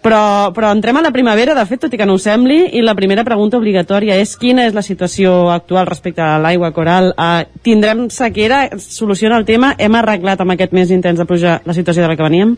però, 0.04 0.52
però 0.56 0.72
entrem 0.72 0.98
a 0.98 1.04
la 1.04 1.12
primavera, 1.12 1.56
de 1.58 1.66
fet, 1.68 1.82
tot 1.84 1.94
i 1.94 2.00
que 2.00 2.08
no 2.08 2.16
ho 2.16 2.22
sembli, 2.22 2.60
i 2.78 2.84
la 2.86 2.96
primera 2.98 3.26
pregunta 3.28 3.60
obligatòria 3.60 4.18
és 4.22 4.36
quina 4.40 4.66
és 4.68 4.76
la 4.76 4.84
situació 4.86 5.50
actual 5.54 5.90
respecte 5.90 6.24
a 6.24 6.38
l'aigua 6.42 6.72
coral? 6.76 7.12
Uh, 7.16 7.44
tindrem 7.66 8.08
sequera? 8.14 8.66
Soluciona 8.80 9.40
el 9.40 9.48
tema? 9.50 9.74
Hem 9.78 10.00
arreglat 10.00 10.42
amb 10.42 10.56
aquest 10.56 10.76
mes 10.76 10.92
intens 10.96 11.20
de 11.20 11.28
pluja 11.30 11.60
la 11.66 11.76
situació 11.78 12.06
de 12.06 12.12
la 12.12 12.18
que 12.18 12.28
veníem? 12.28 12.56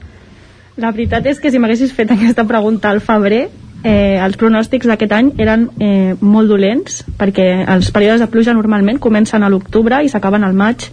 La 0.81 0.93
veritat 0.93 1.25
és 1.27 1.41
que 1.41 1.51
si 1.51 1.59
m'haguessis 1.59 1.91
fet 1.93 2.13
aquesta 2.13 2.45
pregunta 2.47 2.89
al 2.89 3.01
febrer, 3.03 3.47
eh, 3.83 4.17
els 4.21 4.37
pronòstics 4.37 4.87
d'aquest 4.87 5.13
any 5.17 5.31
eren 5.41 5.67
eh, 5.81 6.15
molt 6.21 6.49
dolents, 6.51 7.01
perquè 7.19 7.49
els 7.65 7.91
períodes 7.91 8.21
de 8.23 8.29
pluja 8.31 8.55
normalment 8.55 9.01
comencen 9.01 9.43
a 9.43 9.49
l'octubre 9.49 10.01
i 10.03 10.09
s'acaben 10.09 10.45
al 10.45 10.57
maig, 10.57 10.87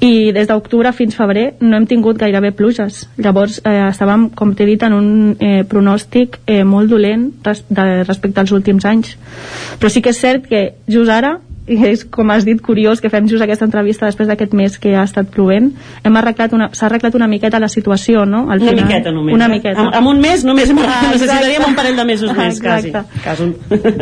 i 0.00 0.32
des 0.32 0.48
d'octubre 0.48 0.92
fins 0.96 1.16
febrer 1.16 1.50
no 1.60 1.76
hem 1.76 1.86
tingut 1.86 2.18
gairebé 2.20 2.54
pluges. 2.56 3.04
Llavors 3.20 3.60
eh, 3.64 3.76
estàvem, 3.90 4.30
com 4.36 4.54
t'he 4.56 4.66
dit, 4.68 4.82
en 4.82 4.96
un 4.96 5.10
eh, 5.36 5.60
pronòstic 5.68 6.40
eh, 6.46 6.62
molt 6.64 6.90
dolent 6.90 7.28
res, 7.44 7.62
de, 7.68 7.86
respecte 8.08 8.40
als 8.40 8.54
últims 8.56 8.88
anys. 8.88 9.14
Però 9.78 9.92
sí 9.92 10.00
que 10.00 10.14
és 10.14 10.20
cert 10.20 10.48
que 10.48 10.64
just 10.88 11.12
ara 11.12 11.36
és 11.66 12.04
com 12.04 12.30
has 12.32 12.44
dit 12.48 12.60
curiós 12.60 13.00
que 13.00 13.10
fem 13.12 13.28
just 13.28 13.44
aquesta 13.44 13.66
entrevista 13.68 14.06
després 14.08 14.28
d'aquest 14.30 14.54
mes 14.56 14.78
que 14.80 14.94
ha 14.96 15.04
estat 15.06 15.28
plovent 15.30 15.70
hem 16.04 16.16
arreglat 16.16 16.54
una, 16.56 16.70
s'ha 16.72 16.86
arreglat 16.88 17.14
una 17.14 17.28
miqueta 17.30 17.60
la 17.60 17.68
situació 17.68 18.24
no? 18.24 18.46
Al 18.50 18.62
una 18.62 18.72
final. 18.72 18.84
miqueta 18.86 19.12
només. 19.12 19.34
una 19.34 19.46
eh? 19.46 19.54
miqueta 19.56 19.86
Amb, 19.86 19.94
amb 20.00 20.12
un 20.14 20.20
mes 20.20 20.44
només 20.44 20.70
Ah, 20.90 21.10
necessitaríem 21.12 21.64
un 21.66 21.74
parell 21.76 21.96
de 21.96 22.04
mesos 22.04 22.32
més, 22.36 22.60
quasi 22.62 22.92
un... 23.44 23.54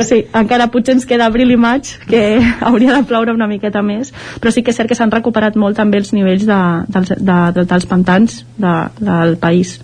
Sí, 0.05 0.20
encara 0.36 0.68
potser 0.72 0.97
ens 0.97 1.06
queda 1.09 1.28
abril 1.28 1.52
i 1.52 1.59
maig, 1.60 1.90
que 2.09 2.22
hauria 2.68 2.97
de 2.97 3.02
ploure 3.09 3.35
una 3.35 3.48
miqueta 3.51 3.82
més, 3.85 4.12
però 4.43 4.52
sí 4.55 4.64
que 4.64 4.74
és 4.74 4.78
cert 4.78 4.90
que 4.90 4.98
s'han 4.98 5.12
recuperat 5.14 5.56
molt 5.60 5.78
també 5.78 6.01
els 6.02 6.12
nivells 6.16 6.47
de, 6.48 6.60
dels, 6.94 7.14
de, 7.16 7.39
de, 7.56 7.66
dels 7.72 7.89
pantans 7.90 8.43
de, 8.56 8.76
del 9.01 9.36
país. 9.43 9.78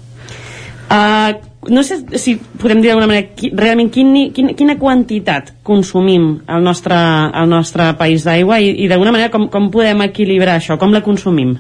Uh, 0.85 1.33
no 1.69 1.83
sé 1.83 2.01
si 2.19 2.37
podem 2.61 2.81
dir 2.83 2.91
d'alguna 2.91 3.09
manera 3.11 3.29
qui, 3.37 3.51
realment 3.55 3.91
quin, 3.93 4.13
quin, 4.35 4.53
quina 4.59 4.79
quantitat 4.81 5.55
consumim 5.63 6.41
al 6.47 6.65
nostre, 6.65 6.97
al 6.97 7.49
nostre 7.49 7.93
país 7.99 8.25
d'aigua 8.27 8.61
i, 8.61 8.73
i 8.85 8.89
d'alguna 8.91 9.13
manera 9.15 9.33
com, 9.33 9.49
com 9.53 9.71
podem 9.73 10.05
equilibrar 10.07 10.59
això, 10.59 10.79
com 10.81 10.93
la 10.95 11.05
consumim? 11.05 11.57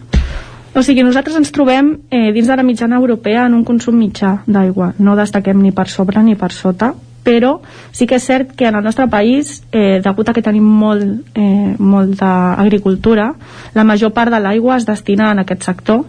O 0.74 0.82
sigui, 0.82 1.04
nosaltres 1.06 1.36
ens 1.38 1.52
trobem 1.54 1.92
eh, 2.10 2.32
dins 2.34 2.48
de 2.50 2.56
la 2.58 2.66
mitjana 2.66 2.98
europea 2.98 3.44
en 3.46 3.54
un 3.54 3.62
consum 3.62 3.94
mitjà 3.94 4.40
d'aigua. 4.46 4.90
No 4.98 5.14
destaquem 5.14 5.60
ni 5.62 5.70
per 5.70 5.86
sobre 5.88 6.22
ni 6.26 6.34
per 6.34 6.50
sota, 6.50 6.90
però 7.24 7.60
sí 7.94 8.08
que 8.10 8.18
és 8.18 8.26
cert 8.26 8.52
que 8.58 8.66
en 8.66 8.74
el 8.74 8.82
nostre 8.84 9.06
país, 9.08 9.62
eh, 9.70 10.00
degut 10.02 10.28
a 10.28 10.34
que 10.34 10.42
tenim 10.42 10.66
molt, 10.66 11.30
eh, 11.34 11.76
molta 11.78 12.54
agricultura, 12.60 13.32
la 13.74 13.84
major 13.84 14.12
part 14.12 14.34
de 14.34 14.40
l'aigua 14.40 14.76
es 14.76 14.86
destina 14.86 15.30
en 15.30 15.38
aquest 15.44 15.62
sector 15.62 16.04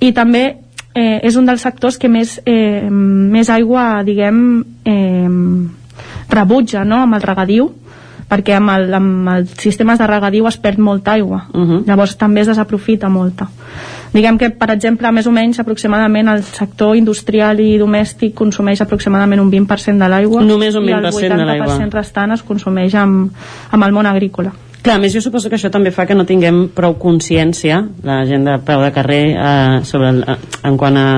i 0.00 0.12
també 0.12 0.62
eh, 0.98 1.20
és 1.22 1.36
un 1.38 1.46
dels 1.46 1.62
sectors 1.62 1.98
que 1.98 2.10
més, 2.10 2.40
eh, 2.44 2.88
més 2.90 3.50
aigua, 3.54 4.02
diguem, 4.04 4.40
eh, 4.84 5.28
rebutja 6.28 6.84
no? 6.84 7.04
amb 7.04 7.18
el 7.18 7.22
regadiu 7.22 7.70
perquè 8.28 8.58
amb, 8.58 8.70
el, 8.74 8.90
amb 8.92 9.30
els 9.32 9.54
sistemes 9.56 9.98
de 10.00 10.06
regadiu 10.06 10.46
es 10.50 10.58
perd 10.60 10.82
molta 10.84 11.14
aigua 11.16 11.46
uh 11.48 11.60
-huh. 11.64 11.86
llavors 11.86 12.16
també 12.16 12.42
es 12.42 12.46
desaprofita 12.46 13.08
molta 13.08 13.48
diguem 14.12 14.38
que 14.38 14.50
per 14.50 14.70
exemple 14.70 15.10
més 15.12 15.26
o 15.26 15.32
menys 15.32 15.60
aproximadament 15.60 16.28
el 16.28 16.42
sector 16.42 16.96
industrial 16.96 17.60
i 17.60 17.78
domèstic 17.78 18.34
consumeix 18.34 18.80
aproximadament 18.80 19.40
un 19.40 19.50
20% 19.50 19.98
de 19.98 20.08
l'aigua 20.08 20.42
Només 20.42 20.74
un 20.74 20.88
i 20.88 20.92
el 20.92 21.04
20% 21.04 21.36
de 21.36 21.44
l'aigua. 21.44 21.66
80% 21.66 21.90
restant 21.94 22.32
es 22.32 22.42
consumeix 22.42 22.94
amb, 22.94 23.32
amb 23.70 23.84
el 23.84 23.92
món 23.92 24.06
agrícola 24.06 24.52
Clar, 24.82 24.98
més 25.02 25.12
jo 25.12 25.20
suposo 25.20 25.50
que 25.50 25.56
això 25.58 25.70
també 25.74 25.90
fa 25.90 26.06
que 26.06 26.14
no 26.14 26.24
tinguem 26.24 26.68
prou 26.74 26.94
consciència, 27.02 27.80
la 28.06 28.20
gent 28.28 28.44
de 28.46 28.58
peu 28.64 28.80
de 28.84 28.92
carrer, 28.94 29.24
eh, 29.34 29.80
sobre 29.84 30.12
el, 30.14 30.22
eh, 30.22 30.36
en 30.68 30.76
quant 30.78 30.96
a 30.96 31.08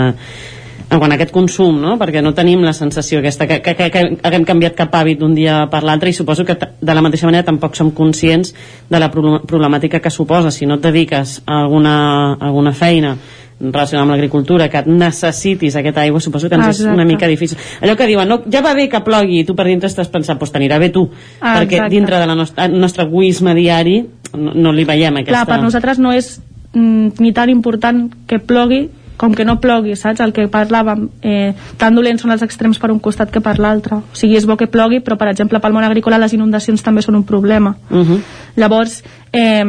en 0.90 0.98
quant 0.98 1.12
a 1.12 1.14
aquest 1.14 1.30
consum, 1.30 1.76
no? 1.78 1.92
perquè 2.00 2.18
no 2.18 2.32
tenim 2.34 2.64
la 2.66 2.72
sensació 2.74 3.20
aquesta 3.20 3.46
que, 3.46 3.60
que, 3.62 3.76
que, 3.78 3.86
que 3.94 4.00
haguem 4.26 4.42
canviat 4.48 4.74
cap 4.74 4.96
hàbit 4.98 5.20
d'un 5.20 5.36
dia 5.38 5.60
per 5.70 5.84
l'altre 5.86 6.10
i 6.10 6.16
suposo 6.16 6.42
que 6.44 6.56
de 6.58 6.94
la 6.96 7.04
mateixa 7.04 7.28
manera 7.28 7.46
tampoc 7.46 7.76
som 7.78 7.92
conscients 7.94 8.50
de 8.90 8.98
la 8.98 9.06
pro- 9.12 9.38
problemàtica 9.46 10.00
que 10.02 10.10
suposa 10.10 10.50
si 10.50 10.66
no 10.66 10.80
et 10.80 10.82
dediques 10.88 11.36
a 11.46 11.60
alguna, 11.62 11.94
a 12.40 12.48
alguna 12.48 12.72
feina 12.74 13.12
relacionada 13.60 14.06
amb 14.06 14.14
l'agricultura 14.14 14.68
que 14.72 14.82
necessitis 14.88 15.76
aquesta 15.76 16.00
aigua 16.00 16.20
suposo 16.20 16.48
que 16.48 16.56
ens 16.56 16.68
és 16.68 16.80
Exacte. 16.80 16.94
una 16.94 17.04
mica 17.04 17.28
difícil 17.28 17.58
allò 17.80 17.96
que 17.96 18.06
diuen, 18.08 18.28
no, 18.28 18.40
ja 18.50 18.62
va 18.64 18.74
bé 18.74 18.88
que 18.88 19.02
plogui 19.04 19.42
i 19.42 19.44
tu 19.44 19.54
per 19.54 19.66
dintre 19.68 19.90
estàs 19.90 20.08
pensant, 20.08 20.38
doncs 20.40 20.54
t'anirà 20.54 20.78
bé 20.80 20.88
tu 20.90 21.10
Ah, 21.40 21.58
perquè 21.60 21.76
exacte. 21.76 21.94
dintre 21.94 22.20
del 22.20 22.36
nostre, 22.36 22.68
nostre 22.68 23.04
egoisme 23.04 23.54
diari 23.54 24.00
no, 24.32 24.54
no 24.54 24.72
li 24.72 24.84
veiem 24.84 25.20
aquesta... 25.20 25.44
Clar, 25.44 25.46
per 25.46 25.60
nosaltres 25.62 26.00
no 26.00 26.12
és 26.12 26.40
mm, 26.72 27.20
ni 27.20 27.32
tan 27.36 27.50
important 27.52 28.08
que 28.26 28.38
plogui 28.38 28.88
com 29.20 29.34
que 29.36 29.44
no 29.44 29.58
plogui, 29.60 29.92
saps? 30.00 30.22
El 30.24 30.32
que 30.32 30.46
parlàvem, 30.48 31.02
eh, 31.20 31.52
tan 31.76 31.94
dolents 31.94 32.22
són 32.24 32.32
els 32.32 32.40
extrems 32.40 32.78
per 32.80 32.88
un 32.88 33.02
costat 33.04 33.28
que 33.28 33.42
per 33.44 33.58
l'altre. 33.60 33.98
O 34.00 34.16
sigui, 34.16 34.38
és 34.38 34.46
bo 34.48 34.56
que 34.56 34.64
plogui, 34.64 35.02
però, 35.04 35.18
per 35.20 35.28
exemple, 35.28 35.60
pel 35.60 35.74
món 35.76 35.84
agrícola 35.84 36.16
les 36.16 36.32
inundacions 36.32 36.80
també 36.80 37.02
són 37.04 37.18
un 37.18 37.24
problema. 37.28 37.74
Uh 37.90 37.98
-huh. 37.98 38.20
Llavors, 38.56 39.04
eh, 39.32 39.62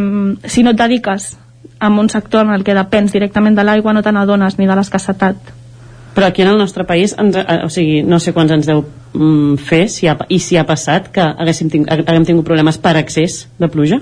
si 0.46 0.64
no 0.64 0.70
et 0.70 0.78
dediques 0.78 1.38
a 1.82 1.90
un 1.90 2.10
sector 2.10 2.45
en 2.45 2.53
el 2.53 2.64
que 2.64 2.78
depens 2.78 3.12
directament 3.12 3.58
de 3.58 3.66
l'aigua, 3.66 3.94
no 3.94 4.03
te 4.06 4.14
n'adones 4.14 4.60
ni 4.60 4.70
de 4.70 4.78
l'escassetat. 4.78 5.36
Però 6.14 6.28
aquí 6.28 6.44
en 6.44 6.49
el 6.49 6.58
nostre 6.60 6.84
país, 6.84 7.16
ens, 7.18 7.36
eh, 7.40 7.60
o 7.66 7.70
sigui, 7.72 8.02
no 8.03 8.20
sé 8.20 8.34
quants 8.36 8.52
ens 8.52 8.68
deu 8.68 8.84
mm, 9.14 9.56
fer 9.58 9.86
si 9.90 10.08
ha, 10.12 10.18
i 10.30 10.40
si 10.44 10.58
ha 10.60 10.66
passat 10.68 11.08
que 11.12 11.24
haguéssim 11.24 11.70
ting, 11.72 11.88
haguem 11.90 12.26
tingut 12.28 12.45
problemes 12.45 12.78
per 12.78 12.98
excés 12.99 13.48
de 13.58 13.70
pluja. 13.72 14.02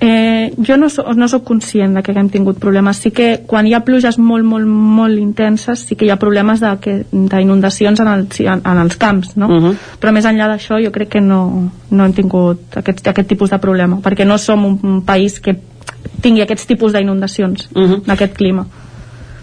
Eh, 0.00 0.52
jo 0.62 0.76
no, 0.76 0.86
so, 0.88 1.02
no 1.18 1.26
sóc 1.26 1.42
conscient 1.42 1.96
de 1.96 2.04
que 2.04 2.12
haguem 2.12 2.28
tingut 2.30 2.60
problemes. 2.62 3.00
Sí 3.02 3.10
que 3.10 3.40
quan 3.46 3.66
hi 3.66 3.72
ha 3.74 3.80
pluges 3.86 4.18
molt, 4.22 4.44
molt, 4.46 4.68
molt 4.68 5.18
intenses, 5.18 5.80
sí 5.88 5.96
que 5.96 6.06
hi 6.06 6.12
ha 6.14 6.18
problemes 6.20 6.60
de 6.60 6.76
que- 6.80 7.00
d'inundacions 7.10 7.98
en, 8.04 8.12
el, 8.12 8.26
en, 8.44 8.62
en 8.62 8.82
els 8.84 8.96
camps, 8.96 9.36
no? 9.36 9.48
Uh 9.48 9.62
-huh. 9.64 9.74
Però 10.00 10.12
més 10.12 10.24
enllà 10.24 10.46
d'això 10.46 10.78
jo 10.84 10.92
crec 10.92 11.08
que 11.08 11.20
no, 11.20 11.72
no 11.90 12.04
hem 12.04 12.12
tingut 12.12 12.76
aquest, 12.76 13.08
aquest 13.08 13.28
tipus 13.28 13.50
de 13.50 13.58
problema, 13.58 13.98
perquè 14.00 14.24
no 14.24 14.38
som 14.38 14.64
un, 14.64 14.78
un 14.82 15.02
país 15.02 15.40
que 15.40 15.56
tingui 16.20 16.42
aquests 16.42 16.66
tipus 16.66 16.92
d'inundacions, 16.92 17.68
uh 17.74 17.82
-huh. 17.82 18.02
d'aquest 18.04 18.36
clima. 18.36 18.66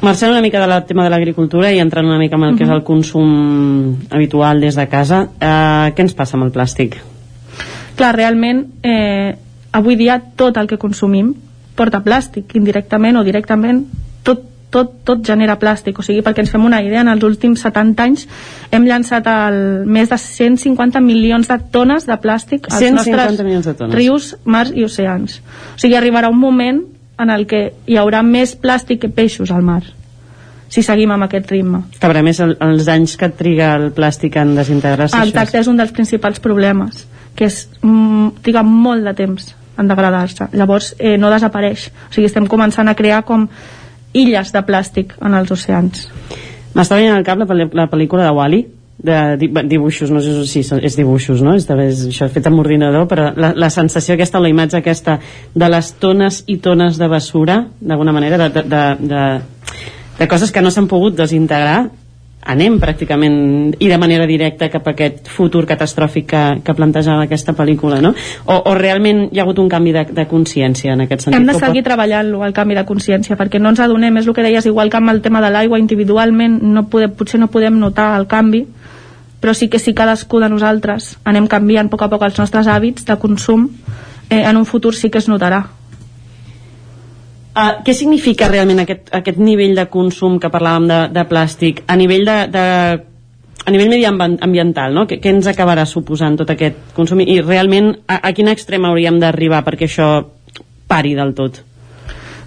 Marxant 0.02 0.32
una 0.32 0.42
mica 0.42 0.60
del 0.60 0.86
tema 0.86 1.04
de 1.04 1.10
l'agricultura 1.10 1.72
i 1.72 1.80
entrant 1.80 2.06
una 2.06 2.20
mica 2.20 2.36
en 2.36 2.44
el 2.44 2.58
que 2.58 2.64
és 2.64 2.70
el 2.70 2.84
consum 2.84 3.96
habitual 4.10 4.60
des 4.62 4.76
de 4.76 4.88
casa, 4.88 5.30
eh, 5.40 5.94
què 5.96 6.02
ens 6.02 6.14
passa 6.14 6.38
amb 6.38 6.46
el 6.46 6.52
plàstic? 6.52 6.98
Clar, 7.96 8.16
realment, 8.16 8.66
eh, 8.84 9.36
avui 9.72 9.96
dia 9.96 10.22
tot 10.36 10.58
el 10.58 10.68
que 10.68 10.78
consumim 10.78 11.34
porta 11.76 12.04
plàstic, 12.04 12.56
indirectament 12.56 13.18
o 13.18 13.24
directament, 13.24 13.86
tot, 14.74 14.92
tot, 15.08 15.22
genera 15.26 15.58
plàstic. 15.60 16.00
O 16.00 16.06
sigui, 16.06 16.24
perquè 16.26 16.44
ens 16.44 16.52
fem 16.52 16.64
una 16.66 16.82
idea, 16.84 17.02
en 17.02 17.12
els 17.14 17.24
últims 17.24 17.64
70 17.66 18.04
anys 18.04 18.26
hem 18.76 18.88
llançat 18.88 19.28
el, 19.32 19.60
més 19.86 20.12
de 20.12 20.18
150 20.22 21.02
milions 21.04 21.52
de 21.52 21.60
tones 21.72 22.08
de 22.10 22.18
plàstic 22.22 22.70
als 22.72 22.82
150 22.84 23.46
nostres 23.46 23.96
rius, 23.96 24.34
mars 24.44 24.74
i 24.76 24.88
oceans. 24.88 25.40
O 25.76 25.80
sigui, 25.80 25.98
arribarà 26.00 26.32
un 26.32 26.40
moment 26.40 26.82
en 27.18 27.32
el 27.32 27.46
que 27.48 27.70
hi 27.88 28.00
haurà 28.00 28.24
més 28.26 28.58
plàstic 28.60 29.06
que 29.06 29.14
peixos 29.14 29.52
al 29.52 29.64
mar 29.64 29.84
si 30.76 30.82
seguim 30.84 31.12
amb 31.14 31.24
aquest 31.28 31.52
ritme. 31.54 31.84
Cabrà 32.02 32.24
més 32.26 32.40
el, 32.44 32.56
els 32.60 32.88
anys 32.92 33.16
que 33.20 33.30
triga 33.38 33.76
el 33.78 33.92
plàstic 33.96 34.36
en 34.42 34.56
desintegrar-se. 34.58 35.20
El 35.22 35.32
tacte 35.36 35.62
és 35.62 35.70
un 35.72 35.78
dels 35.80 35.94
principals 35.96 36.42
problemes, 36.44 37.06
que 37.38 37.48
és, 37.48 37.62
mm, 37.82 38.42
triga 38.44 38.66
molt 38.66 39.06
de 39.06 39.14
temps 39.16 39.54
en 39.78 39.88
degradar-se. 39.88 40.50
Llavors 40.56 40.94
eh, 40.98 41.16
no 41.22 41.32
desapareix. 41.32 41.90
O 42.10 42.14
sigui, 42.16 42.28
estem 42.32 42.48
començant 42.52 42.90
a 42.90 42.96
crear 42.96 43.24
com 43.28 43.48
illes 44.16 44.52
de 44.56 44.62
plàstic 44.66 45.14
en 45.22 45.36
els 45.38 45.52
oceans. 45.52 46.08
M'està 46.76 46.98
venint 46.98 47.14
al 47.16 47.24
cap 47.28 47.40
la, 47.40 47.46
la 47.72 47.86
pel·lícula 47.92 48.26
de 48.28 48.34
Wall-E, 48.36 48.64
de 49.06 49.16
di- 49.38 49.50
dibuixos, 49.68 50.10
no 50.12 50.22
sé 50.24 50.46
si 50.48 50.62
són- 50.64 50.80
és 50.84 50.96
dibuixos, 50.96 51.42
no? 51.44 51.54
És, 51.60 51.68
és 51.70 52.06
això 52.08 52.30
fet 52.32 52.48
amb 52.48 52.60
ordinador, 52.64 53.06
però 53.12 53.28
la, 53.36 53.52
la 53.56 53.70
sensació 53.70 54.16
aquesta, 54.16 54.40
la 54.40 54.50
imatge 54.50 54.78
aquesta 54.80 55.18
de 55.54 55.70
les 55.70 55.92
tones 56.00 56.44
i 56.48 56.58
tones 56.64 56.98
de 56.98 57.08
bessura, 57.12 57.58
d'alguna 57.82 58.14
manera, 58.16 58.38
de, 58.40 58.50
de, 58.56 58.64
de, 58.72 58.84
de, 59.12 59.26
de 60.20 60.28
coses 60.32 60.52
que 60.56 60.64
no 60.64 60.72
s'han 60.72 60.88
pogut 60.88 61.16
desintegrar, 61.20 61.90
anem 62.46 62.76
pràcticament 62.80 63.76
i 63.82 63.88
de 63.90 63.98
manera 63.98 64.28
directa 64.30 64.70
cap 64.70 64.86
a 64.88 64.92
aquest 64.94 65.28
futur 65.34 65.64
catastròfic 65.66 66.28
que, 66.30 66.42
que 66.64 66.76
plantejava 66.78 67.24
aquesta 67.26 67.56
pel·lícula, 67.58 67.98
no? 68.06 68.12
O, 68.46 68.60
o 68.70 68.76
realment 68.78 69.24
hi 69.32 69.40
ha 69.40 69.44
hagut 69.44 69.60
un 69.64 69.70
canvi 69.70 69.92
de, 69.96 70.04
de 70.14 70.28
consciència 70.30 70.94
en 70.94 71.02
aquest 71.08 71.26
sentit? 71.26 71.40
Hem 71.40 71.48
de 71.50 71.56
O 71.56 71.60
pot- 71.60 71.66
seguir 71.68 71.84
treballant-lo, 71.88 72.44
el 72.46 72.54
canvi 72.54 72.78
de 72.78 72.86
consciència, 72.86 73.38
perquè 73.40 73.60
no 73.60 73.70
ens 73.74 73.82
adonem, 73.82 74.18
és 74.22 74.28
el 74.30 74.34
que 74.38 74.46
deies, 74.46 74.66
igual 74.70 74.90
que 74.94 74.98
amb 75.02 75.10
el 75.10 75.22
tema 75.26 75.42
de 75.42 75.50
l'aigua, 75.50 75.80
individualment 75.82 76.60
no 76.62 76.86
podem, 76.90 77.12
potser 77.18 77.40
no 77.42 77.48
podem 77.50 77.80
notar 77.82 78.12
el 78.20 78.28
canvi, 78.30 78.66
però 79.42 79.54
sí 79.54 79.68
que 79.70 79.80
si 79.80 79.94
cadascú 79.94 80.40
de 80.42 80.50
nosaltres 80.50 81.16
anem 81.26 81.48
canviant 81.52 81.90
a 81.90 81.94
poc 81.94 82.06
a 82.06 82.10
poc 82.14 82.24
els 82.30 82.38
nostres 82.40 82.68
hàbits 82.72 83.06
de 83.06 83.18
consum, 83.22 83.68
eh, 84.30 84.44
en 84.46 84.58
un 84.58 84.66
futur 84.66 84.94
sí 84.96 85.10
que 85.10 85.18
es 85.20 85.28
notarà. 85.30 85.66
Uh, 87.56 87.84
què 87.88 87.94
significa 87.95 88.49
realment 88.52 88.82
aquest, 88.84 89.07
aquest 89.15 89.38
nivell 89.40 89.76
de 89.77 89.86
consum 89.88 90.40
que 90.44 90.49
parlàvem 90.52 90.90
de, 90.90 90.98
de 91.15 91.23
plàstic 91.30 91.84
a 91.88 91.95
nivell 91.95 92.26
de, 92.27 92.36
de 92.52 92.64
a 93.65 93.72
nivell 93.72 93.90
mediambiental, 93.90 94.94
no? 94.94 95.06
Què, 95.07 95.22
què 95.23 95.32
ens 95.32 95.48
acabarà 95.48 95.86
suposant 95.88 96.36
tot 96.38 96.52
aquest 96.52 96.76
consum 96.94 97.22
i 97.23 97.40
realment 97.41 97.94
a, 98.11 98.19
a 98.27 98.34
quin 98.36 98.52
extrem 98.52 98.84
hauríem 98.86 99.22
d'arribar 99.23 99.64
perquè 99.65 99.88
això 99.88 100.10
pari 100.91 101.15
del 101.15 101.34
tot? 101.34 101.61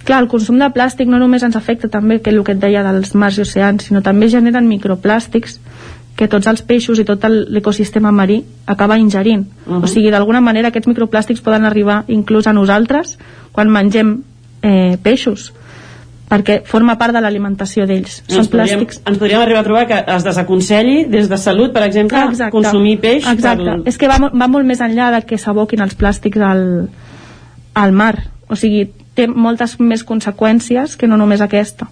Clar, 0.05 0.20
el 0.22 0.28
consum 0.28 0.60
de 0.60 0.68
plàstic 0.72 1.09
no 1.10 1.18
només 1.18 1.43
ens 1.43 1.56
afecta 1.59 1.89
també 1.89 2.20
que 2.22 2.30
el 2.30 2.44
que 2.44 2.55
et 2.55 2.60
deia 2.62 2.85
dels 2.86 3.14
mars 3.18 3.40
i 3.40 3.43
oceans, 3.43 3.89
sinó 3.89 4.01
també 4.05 4.28
generen 4.28 4.68
microplàstics 4.68 5.59
que 6.18 6.28
tots 6.28 6.47
els 6.51 6.62
peixos 6.66 6.98
i 6.98 7.05
tot 7.06 7.24
l'ecosistema 7.28 8.10
marí 8.12 8.43
acaba 8.66 8.98
ingerint. 8.98 9.47
Uh 9.47 9.72
Mhm. 9.72 9.76
-huh. 9.80 9.85
O 9.85 9.86
sigui, 9.86 10.10
d'alguna 10.10 10.40
manera 10.40 10.68
aquests 10.68 10.89
microplàstics 10.89 11.40
poden 11.43 11.64
arribar 11.64 12.05
inclús 12.09 12.47
a 12.47 12.52
nosaltres 12.52 13.18
quan 13.52 13.70
mengem 13.70 14.22
eh, 14.62 14.97
peixos 15.02 15.52
perquè 16.28 16.60
forma 16.68 16.98
part 17.01 17.16
de 17.16 17.22
l'alimentació 17.24 17.86
d'ells. 17.89 18.20
Són 18.28 18.44
podríem, 18.52 18.82
plàstics 18.85 19.01
ens 19.01 19.20
podríem 19.20 19.40
arribar 19.40 19.62
a 19.62 19.66
trobar 19.66 19.85
que 19.89 20.01
es 20.14 20.26
desaconselli 20.26 21.06
des 21.09 21.28
de 21.30 21.39
salut, 21.40 21.72
per 21.72 21.86
exemple, 21.86 22.20
Exacte. 22.28 22.52
consumir 22.52 22.98
peix 23.01 23.26
Exacte. 23.26 23.64
per... 23.64 23.76
És 23.89 23.97
que 23.97 24.10
va, 24.10 24.18
va 24.28 24.48
molt 24.52 24.68
més 24.68 24.82
enllà 24.85 25.10
de 25.16 25.22
que 25.24 25.40
s'aboquin 25.40 25.80
els 25.85 25.97
plàstics 25.97 26.44
al, 26.44 26.66
al 27.74 27.97
mar. 27.97 28.14
O 28.48 28.56
sigui, 28.60 28.90
té 29.16 29.26
moltes 29.28 29.78
més 29.80 30.05
conseqüències 30.05 30.98
que 31.01 31.09
no 31.09 31.16
només 31.16 31.40
aquesta. 31.44 31.89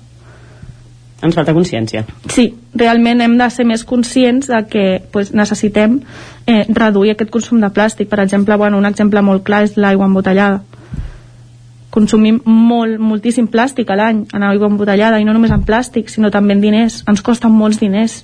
Ens 1.25 1.35
falta 1.35 1.55
consciència. 1.57 2.05
Sí, 2.29 2.51
realment 2.77 3.23
hem 3.25 3.39
de 3.41 3.49
ser 3.51 3.65
més 3.65 3.87
conscients 3.89 4.51
de 4.53 4.61
que 4.69 4.85
pues, 5.13 5.33
necessitem 5.33 6.03
eh, 6.45 6.67
reduir 6.69 7.15
aquest 7.15 7.33
consum 7.33 7.63
de 7.65 7.73
plàstic. 7.73 8.11
Per 8.13 8.21
exemple, 8.21 8.59
bueno, 8.61 8.77
un 8.77 8.85
exemple 8.85 9.23
molt 9.25 9.47
clar 9.49 9.65
és 9.65 9.79
l'aigua 9.81 10.11
embotellada. 10.11 10.61
Consumim 11.97 12.43
molt, 12.45 13.01
moltíssim 13.01 13.47
plàstic 13.49 13.89
a 13.89 13.97
l'any 13.97 14.27
en 14.37 14.45
aigua 14.45 14.69
embotellada, 14.69 15.21
i 15.21 15.25
no 15.25 15.33
només 15.33 15.55
en 15.55 15.65
plàstic, 15.65 16.11
sinó 16.13 16.29
també 16.35 16.53
en 16.57 16.61
diners. 16.61 17.01
Ens 17.09 17.25
costen 17.25 17.55
molts 17.57 17.81
diners. 17.81 18.21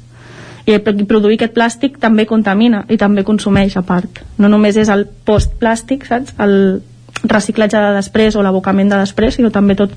I 0.69 0.77
produir 0.85 1.39
aquest 1.39 1.55
plàstic 1.57 1.97
també 2.03 2.27
contamina 2.29 2.85
i 2.93 2.99
també 3.01 3.25
consumeix 3.25 3.75
a 3.81 3.83
part. 3.83 4.21
No 4.39 4.51
només 4.53 4.77
és 4.79 4.93
el 4.93 5.07
post-plàstic, 5.27 6.05
saps? 6.07 6.37
El 6.39 6.83
reciclatge 7.25 7.81
de 7.81 7.97
després 7.97 8.37
o 8.37 8.45
l'abocament 8.45 8.93
de 8.93 9.01
després, 9.01 9.41
sinó 9.41 9.51
també 9.51 9.75
tot 9.79 9.97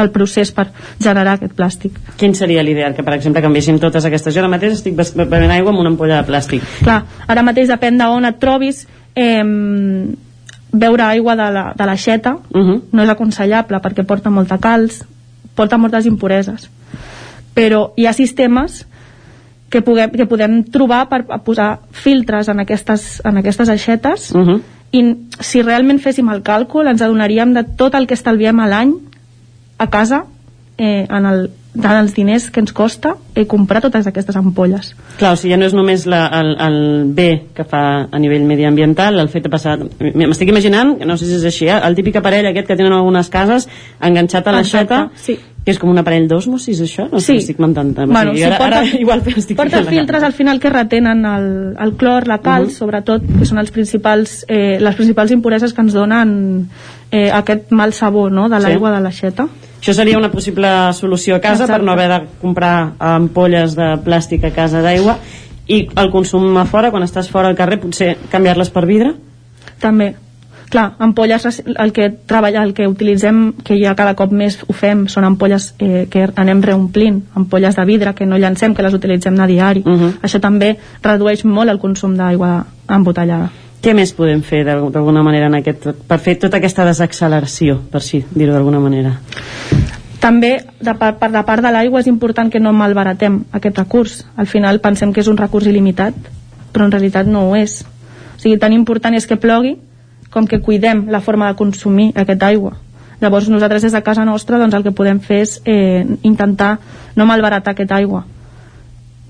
el 0.00 0.10
procés 0.10 0.50
per 0.56 0.70
generar 0.98 1.36
aquest 1.36 1.54
plàstic. 1.58 2.00
Quin 2.16 2.34
seria 2.34 2.64
l'ideal? 2.64 2.96
Que, 2.96 3.04
per 3.04 3.14
exemple, 3.18 3.42
canviéssim 3.44 3.78
totes 3.82 4.08
aquestes... 4.08 4.34
Jo 4.34 4.42
ara 4.42 4.50
mateix 4.50 4.78
estic 4.78 4.96
bevent 4.96 5.52
aigua 5.52 5.72
amb 5.74 5.84
una 5.84 5.92
ampolla 5.92 6.22
de 6.22 6.28
plàstic. 6.32 6.64
Clar, 6.80 7.02
ara 7.28 7.44
mateix 7.44 7.68
depèn 7.70 8.00
d'on 8.00 8.26
et 8.28 8.40
trobis 8.40 8.86
eh, 9.14 9.44
beure 10.72 11.02
aigua 11.02 11.36
de 11.36 11.50
la, 11.52 11.72
de 11.76 11.86
l'aixeta 11.86 12.36
Uh 12.50 12.60
-huh. 12.60 12.80
no 12.92 13.02
és 13.02 13.08
aconsellable 13.08 13.78
perquè 13.78 14.04
porta 14.04 14.30
molta 14.30 14.58
calç 14.58 15.02
porta 15.54 15.78
moltes 15.78 16.06
impureses 16.06 16.70
però 17.54 17.92
hi 17.96 18.06
ha 18.06 18.12
sistemes 18.12 18.86
que, 19.70 19.80
puguem, 19.82 20.10
que 20.10 20.26
podem 20.26 20.64
trobar 20.64 21.08
per 21.08 21.24
posar 21.44 21.78
filtres 21.90 22.48
en 22.48 22.60
aquestes, 22.60 23.20
en 23.24 23.36
aquestes 23.36 23.68
aixetes 23.68 24.32
Uh 24.34 24.40
-huh. 24.46 24.60
i 24.92 25.16
si 25.40 25.62
realment 25.62 25.98
féssim 26.00 26.28
el 26.30 26.42
càlcul 26.42 26.88
ens 26.88 27.02
adonaríem 27.02 27.54
de 27.54 27.64
tot 27.64 27.94
el 27.94 28.06
que 28.06 28.14
estalviem 28.14 28.60
a 28.60 28.66
l'any 28.66 28.92
a 29.78 29.86
casa 29.88 30.24
eh, 30.78 31.06
en 31.08 31.26
el, 31.26 31.50
en 31.74 31.86
els 31.96 32.12
diners 32.14 32.50
que 32.52 32.60
ens 32.60 32.72
costa 32.76 33.14
eh, 33.34 33.46
comprar 33.46 33.80
totes 33.80 34.06
aquestes 34.06 34.36
ampolles 34.36 34.90
Clar, 35.18 35.32
o 35.32 35.36
sigui, 35.36 35.54
ja 35.54 35.56
no 35.56 35.64
és 35.64 35.72
només 35.72 36.04
la, 36.06 36.26
el, 36.40 36.50
el 36.60 36.76
bé 37.16 37.46
que 37.56 37.64
fa 37.64 38.08
a 38.12 38.18
nivell 38.20 38.44
mediambiental, 38.44 39.18
el 39.18 39.28
fet 39.32 39.44
de 39.44 39.50
passar... 39.52 39.78
M'estic 40.00 40.48
imaginant, 40.52 40.98
no 41.06 41.16
sé 41.16 41.26
si 41.30 41.34
és 41.38 41.44
així, 41.48 41.68
eh? 41.68 41.78
el 41.86 41.94
típic 41.96 42.16
aparell 42.20 42.46
aquest 42.50 42.68
que 42.68 42.76
tenen 42.76 42.92
algunes 42.92 43.30
cases 43.32 43.68
enganxat 44.00 44.46
a 44.48 44.52
l'aixeta, 44.52 44.98
sí. 45.16 45.38
que 45.64 45.70
és 45.70 45.78
com 45.78 45.88
un 45.92 45.98
aparell 46.02 46.26
d'osmosis, 46.28 46.80
això? 46.84 47.06
No 47.12 47.20
sé 47.20 47.32
Sí. 47.32 47.38
si 47.40 47.44
estic 47.52 47.60
mentant. 47.62 47.92
O 47.96 48.06
Bueno, 48.06 48.32
sigui, 48.32 48.42
sí, 48.42 48.44
ara, 48.50 48.58
porta- 48.58 48.78
ara 48.82 49.00
igual 49.04 49.22
estic 49.36 49.56
porta 49.56 49.82
filtres 49.84 50.22
al 50.28 50.32
final 50.36 50.58
que 50.60 50.70
retenen 50.70 51.24
el, 51.24 51.48
el 51.80 51.92
clor, 51.96 52.26
la 52.28 52.40
calç, 52.42 52.68
Mhm. 52.72 52.76
sobretot, 52.82 53.22
que 53.38 53.46
són 53.48 53.58
els 53.62 53.70
principals, 53.70 54.44
eh, 54.48 54.78
les 54.80 54.94
principals 54.96 55.30
impureses 55.30 55.72
que 55.72 55.80
ens 55.80 55.92
donen 55.94 56.68
eh, 57.10 57.30
aquest 57.30 57.70
mal 57.72 57.92
sabor 57.92 58.32
no, 58.32 58.48
de 58.48 58.56
Sí. 58.60 58.66
l'aigua 58.66 58.90
de 58.92 59.00
l'aixeta. 59.00 59.46
Això 59.82 59.96
seria 59.98 60.14
una 60.14 60.30
possible 60.30 60.68
solució 60.94 61.34
a 61.34 61.40
casa 61.42 61.64
Exacte. 61.64 61.80
per 61.80 61.82
no 61.82 61.90
haver 61.90 62.08
de 62.08 62.18
comprar 62.40 62.92
ampolles 63.02 63.74
de 63.74 63.96
plàstic 64.04 64.44
a 64.46 64.52
casa 64.54 64.78
d'aigua 64.78 65.16
i 65.66 65.88
el 65.98 66.10
consum 66.12 66.54
a 66.56 66.62
fora, 66.70 66.92
quan 66.94 67.02
estàs 67.02 67.26
fora 67.30 67.50
al 67.50 67.58
carrer, 67.58 67.80
potser 67.82 68.12
canviar-les 68.30 68.70
per 68.70 68.84
vidre? 68.86 69.16
També. 69.82 70.12
Clar, 70.70 70.94
ampolles, 71.02 71.62
el 71.66 71.92
que 71.92 72.06
treballa, 72.30 72.62
el 72.62 72.72
que 72.72 72.86
utilitzem, 72.88 73.40
que 73.66 73.74
ja 73.80 73.96
cada 73.98 74.14
cop 74.14 74.30
més 74.32 74.60
ho 74.62 74.72
fem, 74.72 75.08
són 75.10 75.26
ampolles 75.26 75.72
eh, 75.82 76.06
que 76.08 76.28
anem 76.30 76.62
reomplint, 76.62 77.18
ampolles 77.34 77.74
de 77.76 77.84
vidre 77.84 78.14
que 78.14 78.24
no 78.24 78.38
llancem, 78.38 78.76
que 78.78 78.86
les 78.86 78.94
utilitzem 78.94 79.34
a 79.36 79.50
diari. 79.50 79.82
Mhm. 79.84 80.22
Això 80.22 80.40
també 80.40 80.76
redueix 81.02 81.44
molt 81.44 81.74
el 81.74 81.82
consum 81.82 82.14
d'aigua 82.16 82.54
embotellada. 82.88 83.50
Què 83.82 83.94
més 83.98 84.12
podem 84.14 84.42
fer 84.46 84.62
d'al- 84.64 84.92
d'alguna 84.94 85.24
manera 85.26 85.48
en 85.50 85.56
aquest, 85.58 85.88
per 86.06 86.18
fer 86.22 86.36
tota 86.38 86.60
aquesta 86.60 86.84
desacceleració, 86.86 87.80
per 87.90 88.00
si 88.00 88.20
dir-ho 88.30 88.52
d'alguna 88.54 88.78
manera? 88.78 89.16
També, 90.22 90.52
de 90.78 90.94
part, 90.94 91.18
per 91.18 91.32
la 91.32 91.42
part 91.42 91.64
de 91.64 91.72
l'aigua, 91.74 91.98
és 91.98 92.06
important 92.06 92.48
que 92.50 92.60
no 92.62 92.72
malbaratem 92.72 93.40
aquest 93.50 93.78
recurs. 93.78 94.20
Al 94.36 94.46
final 94.46 94.78
pensem 94.80 95.12
que 95.12 95.18
és 95.20 95.26
un 95.26 95.36
recurs 95.36 95.66
il·limitat, 95.66 96.14
però 96.72 96.86
en 96.86 96.92
realitat 96.92 97.26
no 97.26 97.48
ho 97.48 97.56
és. 97.58 97.80
O 98.36 98.38
sigui, 98.38 98.56
tan 98.58 98.72
important 98.72 99.16
és 99.18 99.26
que 99.26 99.36
plogui 99.36 99.74
com 100.30 100.46
que 100.46 100.60
cuidem 100.60 101.08
la 101.10 101.20
forma 101.20 101.48
de 101.50 101.56
consumir 101.58 102.12
aquesta 102.14 102.46
aigua. 102.46 102.76
Llavors 103.20 103.48
nosaltres 103.50 103.82
des 103.82 103.92
de 103.92 104.02
casa 104.02 104.24
nostra 104.24 104.58
doncs, 104.58 104.74
el 104.74 104.86
que 104.86 104.94
podem 104.94 105.18
fer 105.20 105.42
és 105.42 105.60
eh, 105.64 106.06
intentar 106.22 106.78
no 107.16 107.26
malbaratar 107.26 107.74
aquesta 107.74 107.98
aigua 107.98 108.24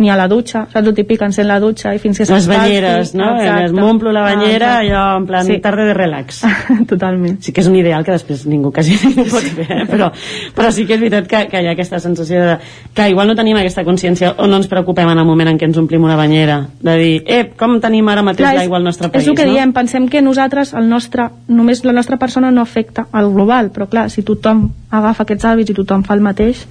ni 0.03 0.11
a 0.11 0.17
la 0.19 0.27
dutxa, 0.29 0.65
saps 0.73 0.83
el 0.89 0.95
típic, 0.97 1.23
encén 1.23 1.47
la 1.49 1.61
dutxa 1.63 1.95
i 1.95 2.01
fins 2.03 2.19
que 2.19 2.27
Les 2.29 2.47
banyeres, 2.51 3.15
no? 3.15 3.29
Exacte. 3.39 3.73
M'omplo 3.79 4.13
la 4.13 4.23
banyera, 4.27 4.73
Ah, 4.73 4.81
allò 4.83 5.03
en 5.21 5.27
plan 5.27 5.47
Sí. 5.47 5.61
tarda 5.63 5.85
de 5.87 5.95
relax. 5.95 6.43
Totalment. 6.91 7.39
Sí 7.41 7.53
que 7.53 7.61
és 7.63 7.69
un 7.71 7.77
ideal 7.77 8.05
que 8.05 8.13
després 8.13 8.45
ningú 8.47 8.73
quasi 8.73 8.97
ningú 9.07 9.25
pot 9.31 9.43
fer, 9.55 9.67
eh? 9.71 9.87
però, 9.89 10.11
però 10.57 10.71
sí 10.75 10.85
que 10.87 10.95
és 10.99 11.01
veritat 11.01 11.27
que, 11.31 11.45
que 11.49 11.63
hi 11.63 11.69
ha 11.71 11.73
aquesta 11.77 12.01
sensació 12.03 12.43
de 12.45 12.59
que 12.95 13.09
igual 13.09 13.29
no 13.31 13.35
tenim 13.39 13.57
aquesta 13.57 13.85
consciència 13.85 14.35
o 14.39 14.47
no 14.47 14.57
ens 14.61 14.67
preocupem 14.69 15.09
en 15.09 15.19
el 15.19 15.25
moment 15.29 15.49
en 15.55 15.59
què 15.59 15.69
ens 15.71 15.79
omplim 15.79 16.03
una 16.05 16.17
banyera, 16.17 16.67
de 16.81 16.97
dir, 16.99 17.23
eh, 17.27 17.45
com 17.57 17.79
tenim 17.81 18.09
ara 18.09 18.23
mateix 18.27 18.55
l'aigua 18.57 18.79
al 18.79 18.85
nostre 18.85 19.09
país, 19.09 19.23
és 19.25 19.29
el 19.31 19.37
que 19.37 19.47
no? 19.47 19.53
diem, 19.53 19.73
pensem 19.73 20.09
que 20.09 20.23
nosaltres, 20.23 20.75
el 20.75 20.89
nostre, 20.89 21.29
només 21.49 21.85
la 21.85 21.93
nostra 21.93 22.17
persona 22.19 22.51
no 22.51 22.61
afecta 22.63 23.07
al 23.13 23.31
global, 23.33 23.71
però 23.73 23.87
clar, 23.89 24.09
si 24.11 24.23
tothom 24.27 24.71
agafa 24.91 25.23
aquests 25.23 25.45
hàbits 25.45 25.71
i 25.71 25.75
tothom 25.75 26.03
fa 26.05 26.15
el 26.15 26.21
mateix, 26.25 26.67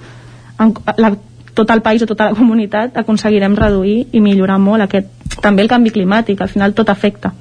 en, 0.60 0.74
la, 0.98 1.12
tot 1.54 1.70
el 1.70 1.82
país 1.82 2.02
o 2.02 2.06
tota 2.06 2.30
la 2.30 2.34
comunitat 2.38 2.96
aconseguirem 2.96 3.54
reduir 3.56 4.06
i 4.12 4.20
millorar 4.20 4.58
molt 4.58 4.82
aquest, 4.86 5.06
també 5.42 5.62
el 5.62 5.68
canvi 5.68 5.90
climàtic, 5.92 6.40
al 6.40 6.48
final 6.48 6.72
tot 6.74 6.88
afecta, 6.88 7.32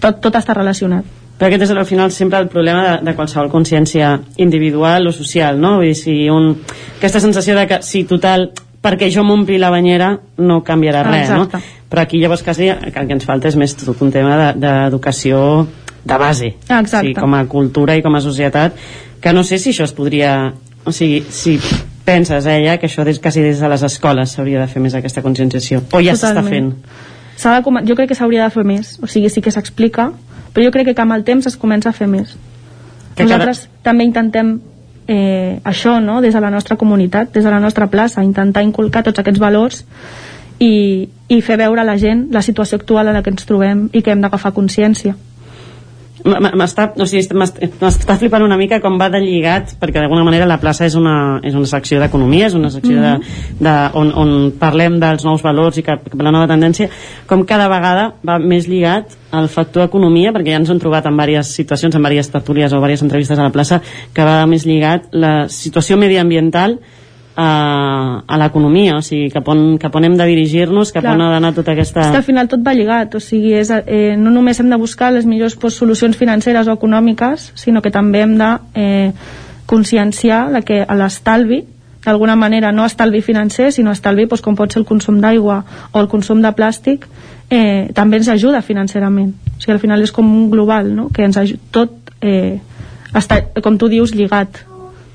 tot, 0.00 0.20
tot 0.20 0.34
està 0.40 0.54
relacionat. 0.56 1.04
Però 1.38 1.48
aquest 1.50 1.64
és 1.66 1.70
al 1.74 1.86
final 1.86 2.12
sempre 2.14 2.38
el 2.38 2.48
problema 2.48 2.82
de, 2.86 2.98
de 3.10 3.14
qualsevol 3.18 3.50
consciència 3.50 4.20
individual 4.38 5.08
o 5.08 5.12
social, 5.12 5.58
no? 5.60 5.76
Vull 5.80 5.88
dir, 5.90 5.96
si 5.98 6.14
un, 6.30 6.52
aquesta 6.98 7.20
sensació 7.20 7.56
de 7.58 7.66
que, 7.66 7.80
si 7.82 8.04
total, 8.06 8.52
perquè 8.84 9.08
jo 9.10 9.24
m'ompli 9.26 9.58
la 9.58 9.70
banyera 9.72 10.12
no 10.38 10.60
canviarà 10.62 11.02
res, 11.08 11.28
Exacte. 11.30 11.58
no? 11.58 11.72
Però 11.90 12.02
aquí 12.02 12.18
llavors 12.22 12.42
quasi 12.42 12.68
el 12.70 12.92
que 12.92 13.02
ens 13.16 13.24
falta 13.26 13.48
és 13.50 13.56
més 13.58 13.74
tot 13.78 14.00
un 14.02 14.10
tema 14.14 14.36
de- 14.38 14.52
d'educació 14.62 15.66
de, 16.04 16.18
base. 16.18 16.52
Exacte. 16.68 17.08
Sí, 17.08 17.14
com 17.18 17.34
a 17.34 17.44
cultura 17.50 17.96
i 17.98 18.02
com 18.02 18.14
a 18.14 18.20
societat, 18.22 18.74
que 19.20 19.32
no 19.32 19.42
sé 19.42 19.58
si 19.58 19.70
això 19.74 19.84
es 19.86 19.92
podria... 19.94 20.52
O 20.84 20.92
sigui, 20.92 21.22
si 21.32 21.58
penses, 22.04 22.46
eh, 22.46 22.60
ja, 22.66 22.76
que 22.78 22.86
això 22.86 23.04
des, 23.04 23.18
quasi 23.18 23.42
des 23.42 23.60
de 23.60 23.68
les 23.68 23.82
escoles 23.82 24.36
s'hauria 24.36 24.60
de 24.60 24.68
fer 24.68 24.82
més 24.82 24.94
aquesta 24.94 25.22
conscienciació. 25.22 25.82
O 25.92 26.02
ja 26.04 26.14
s'està 26.14 26.44
fent. 26.44 26.74
De 26.74 27.84
jo 27.88 27.96
crec 27.96 28.08
que 28.08 28.14
s'hauria 28.14 28.44
de 28.44 28.50
fer 28.50 28.64
més, 28.64 28.98
o 29.02 29.08
sigui, 29.10 29.30
sí 29.30 29.42
que 29.42 29.50
s'explica, 29.50 30.10
però 30.52 30.66
jo 30.66 30.70
crec 30.70 30.94
que 30.94 31.02
amb 31.02 31.16
el 31.16 31.24
temps 31.24 31.46
es 31.46 31.56
comença 31.56 31.88
a 31.88 31.92
fer 31.92 32.06
més. 32.06 32.36
Que 33.16 33.24
Nosaltres 33.24 33.68
també 33.82 34.04
intentem 34.04 34.60
eh, 35.08 35.60
això, 35.64 36.00
no?, 36.00 36.20
des 36.20 36.34
de 36.34 36.40
la 36.40 36.50
nostra 36.50 36.76
comunitat, 36.76 37.32
des 37.32 37.44
de 37.44 37.50
la 37.50 37.60
nostra 37.60 37.88
plaça, 37.88 38.22
intentar 38.22 38.62
inculcar 38.62 39.02
tots 39.02 39.18
aquests 39.18 39.40
valors 39.40 39.84
i, 40.58 41.08
i 41.28 41.40
fer 41.42 41.58
veure 41.58 41.80
a 41.80 41.84
la 41.84 41.96
gent 41.98 42.28
la 42.32 42.42
situació 42.42 42.78
actual 42.78 43.08
en 43.08 43.18
la 43.18 43.22
que 43.22 43.30
ens 43.34 43.46
trobem 43.46 43.88
i 43.92 44.02
que 44.02 44.12
hem 44.12 44.22
d'agafar 44.22 44.54
consciència 44.54 45.16
m'està 46.24 46.86
o 46.96 47.06
sigui, 47.08 47.26
m'està 47.36 48.16
flipant 48.16 48.44
una 48.44 48.56
mica 48.56 48.78
com 48.80 48.96
va 49.00 49.10
de 49.12 49.20
lligat 49.20 49.74
perquè 49.80 50.00
d'alguna 50.00 50.24
manera 50.24 50.46
la 50.48 50.56
plaça 50.60 50.86
és 50.88 50.96
una, 50.96 51.40
és 51.44 51.54
una 51.54 51.68
secció 51.68 52.00
d'economia 52.00 52.48
és 52.48 52.56
una 52.56 52.70
secció 52.70 52.96
mm 52.96 53.02
-hmm. 53.02 53.18
de, 53.18 53.18
Mhm. 53.18 53.58
de, 53.60 53.74
on, 53.98 54.12
on 54.16 54.52
parlem 54.58 54.98
dels 55.00 55.24
nous 55.24 55.42
valors 55.42 55.76
i 55.78 55.82
cap, 55.82 56.02
cap 56.02 56.20
a 56.20 56.24
la 56.24 56.32
nova 56.32 56.46
tendència 56.48 56.88
com 57.26 57.44
cada 57.44 57.68
vegada 57.68 58.14
va 58.26 58.38
més 58.38 58.68
lligat 58.68 59.12
al 59.30 59.48
factor 59.48 59.84
economia 59.84 60.32
perquè 60.32 60.50
ja 60.50 60.56
ens 60.56 60.70
hem 60.70 60.78
trobat 60.78 61.06
en 61.06 61.16
diverses 61.16 61.54
situacions 61.54 61.94
en 61.94 62.02
diverses 62.02 62.32
tertúlies 62.32 62.72
o 62.72 62.76
diverses 62.76 63.02
entrevistes 63.02 63.38
a 63.38 63.42
la 63.42 63.52
plaça 63.52 63.80
que 64.12 64.24
va 64.24 64.46
més 64.46 64.64
lligat 64.64 65.08
la 65.12 65.48
situació 65.48 65.96
mediambiental 65.96 66.78
a, 67.36 68.22
a 68.26 68.38
l'economia, 68.38 68.96
o 68.98 69.02
sigui, 69.02 69.28
cap 69.32 69.48
on, 69.50 69.76
cap 69.82 69.94
on 69.98 70.06
hem 70.06 70.16
de 70.18 70.26
dirigir-nos, 70.28 70.92
cap 70.94 71.02
Clar. 71.02 71.16
on 71.16 71.24
ha 71.24 71.32
d'anar 71.34 71.52
tota 71.56 71.74
aquesta... 71.74 72.06
És 72.06 72.14
que 72.14 72.22
al 72.22 72.26
final 72.26 72.48
tot 72.50 72.62
va 72.64 72.74
lligat, 72.76 73.16
o 73.18 73.22
sigui, 73.22 73.54
és, 73.58 73.72
eh, 73.74 74.14
no 74.20 74.30
només 74.30 74.60
hem 74.60 74.70
de 74.70 74.78
buscar 74.78 75.10
les 75.14 75.26
millors 75.26 75.56
pues, 75.58 75.74
solucions 75.74 76.16
financeres 76.16 76.70
o 76.70 76.76
econòmiques, 76.78 77.50
sinó 77.58 77.82
que 77.82 77.92
també 77.94 78.22
hem 78.22 78.36
de 78.38 78.50
eh, 78.78 79.12
conscienciar 79.66 80.46
la 80.54 80.62
que 80.62 80.82
a 80.86 80.98
l'estalvi, 80.98 81.64
d'alguna 82.04 82.36
manera, 82.36 82.70
no 82.70 82.84
estalvi 82.84 83.22
financer, 83.24 83.72
sinó 83.72 83.90
estalvi 83.90 84.28
pues, 84.30 84.42
com 84.44 84.54
pot 84.54 84.70
ser 84.70 84.82
el 84.82 84.88
consum 84.88 85.18
d'aigua 85.22 85.62
o 85.90 86.02
el 86.02 86.10
consum 86.12 86.42
de 86.44 86.52
plàstic, 86.54 87.08
eh, 87.50 87.90
també 87.96 88.20
ens 88.20 88.28
ajuda 88.30 88.62
financerament. 88.62 89.32
O 89.56 89.60
sigui, 89.62 89.74
al 89.74 89.82
final 89.82 90.04
és 90.04 90.12
com 90.12 90.28
un 90.28 90.50
global, 90.52 90.92
no? 90.94 91.08
que 91.10 91.24
ens 91.26 91.40
ajuda, 91.40 91.62
tot 91.74 92.14
eh, 92.20 92.60
està, 93.14 93.40
com 93.64 93.78
tu 93.80 93.88
dius, 93.90 94.14
lligat 94.14 94.62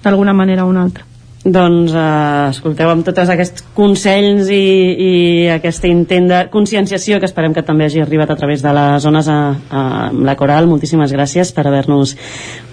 d'alguna 0.04 0.34
manera 0.34 0.66
o 0.66 0.74
una 0.74 0.84
altra. 0.88 1.09
Doncs 1.46 1.94
eh, 1.96 2.50
escolteu 2.50 2.90
amb 2.92 3.06
tots 3.08 3.30
aquests 3.32 3.64
consells 3.76 4.50
i, 4.52 4.60
i 4.60 5.12
aquest 5.54 5.86
intent 5.88 6.28
de 6.28 6.40
conscienciació 6.52 7.20
que 7.20 7.30
esperem 7.30 7.54
que 7.56 7.64
també 7.64 7.88
hagi 7.88 8.04
arribat 8.04 8.34
a 8.34 8.38
través 8.40 8.64
de 8.66 8.74
les 8.76 9.04
zones 9.06 9.30
a, 9.32 9.40
a, 9.56 9.84
amb 10.10 10.26
la 10.28 10.36
Coral 10.40 10.68
moltíssimes 10.68 11.14
gràcies 11.16 11.54
per 11.56 11.66
haver-nos 11.68 12.16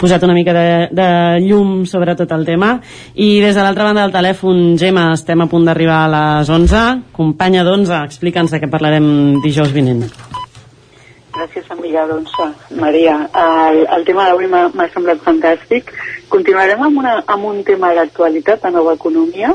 posat 0.00 0.26
una 0.26 0.34
mica 0.34 0.54
de, 0.56 0.66
de 0.90 1.10
llum 1.46 1.84
sobre 1.86 2.16
tot 2.18 2.32
el 2.34 2.46
tema. 2.48 2.76
I 3.14 3.36
des 3.44 3.54
de 3.54 3.62
l'altra 3.62 3.86
banda 3.86 4.02
del 4.02 4.16
telèfon 4.16 4.74
Gemma 4.80 5.12
estem 5.14 5.46
a 5.46 5.50
punt 5.50 5.68
d'arribar 5.68 6.02
a 6.04 6.14
les 6.16 6.50
11 6.50 7.12
companya 7.16 7.62
d'11, 7.66 8.02
explica'ns 8.02 8.50
de 8.50 8.62
què 8.62 8.72
parlarem 8.72 9.38
dijous 9.46 9.70
vinent 9.74 10.08
Gràcies, 11.36 11.66
amiga, 11.68 12.06
doncs, 12.08 12.32
Maria. 12.80 13.14
El, 13.36 13.82
el 13.92 14.04
tema 14.08 14.24
d'avui 14.24 14.46
m'ha 14.48 14.86
semblat 14.94 15.18
fantàstic. 15.20 15.90
Continuarem 16.32 16.80
amb, 16.86 16.96
una, 17.02 17.18
amb 17.34 17.44
un 17.44 17.58
tema 17.66 17.90
d'actualitat 17.98 18.64
a 18.64 18.70
nova 18.72 18.94
economia, 18.96 19.50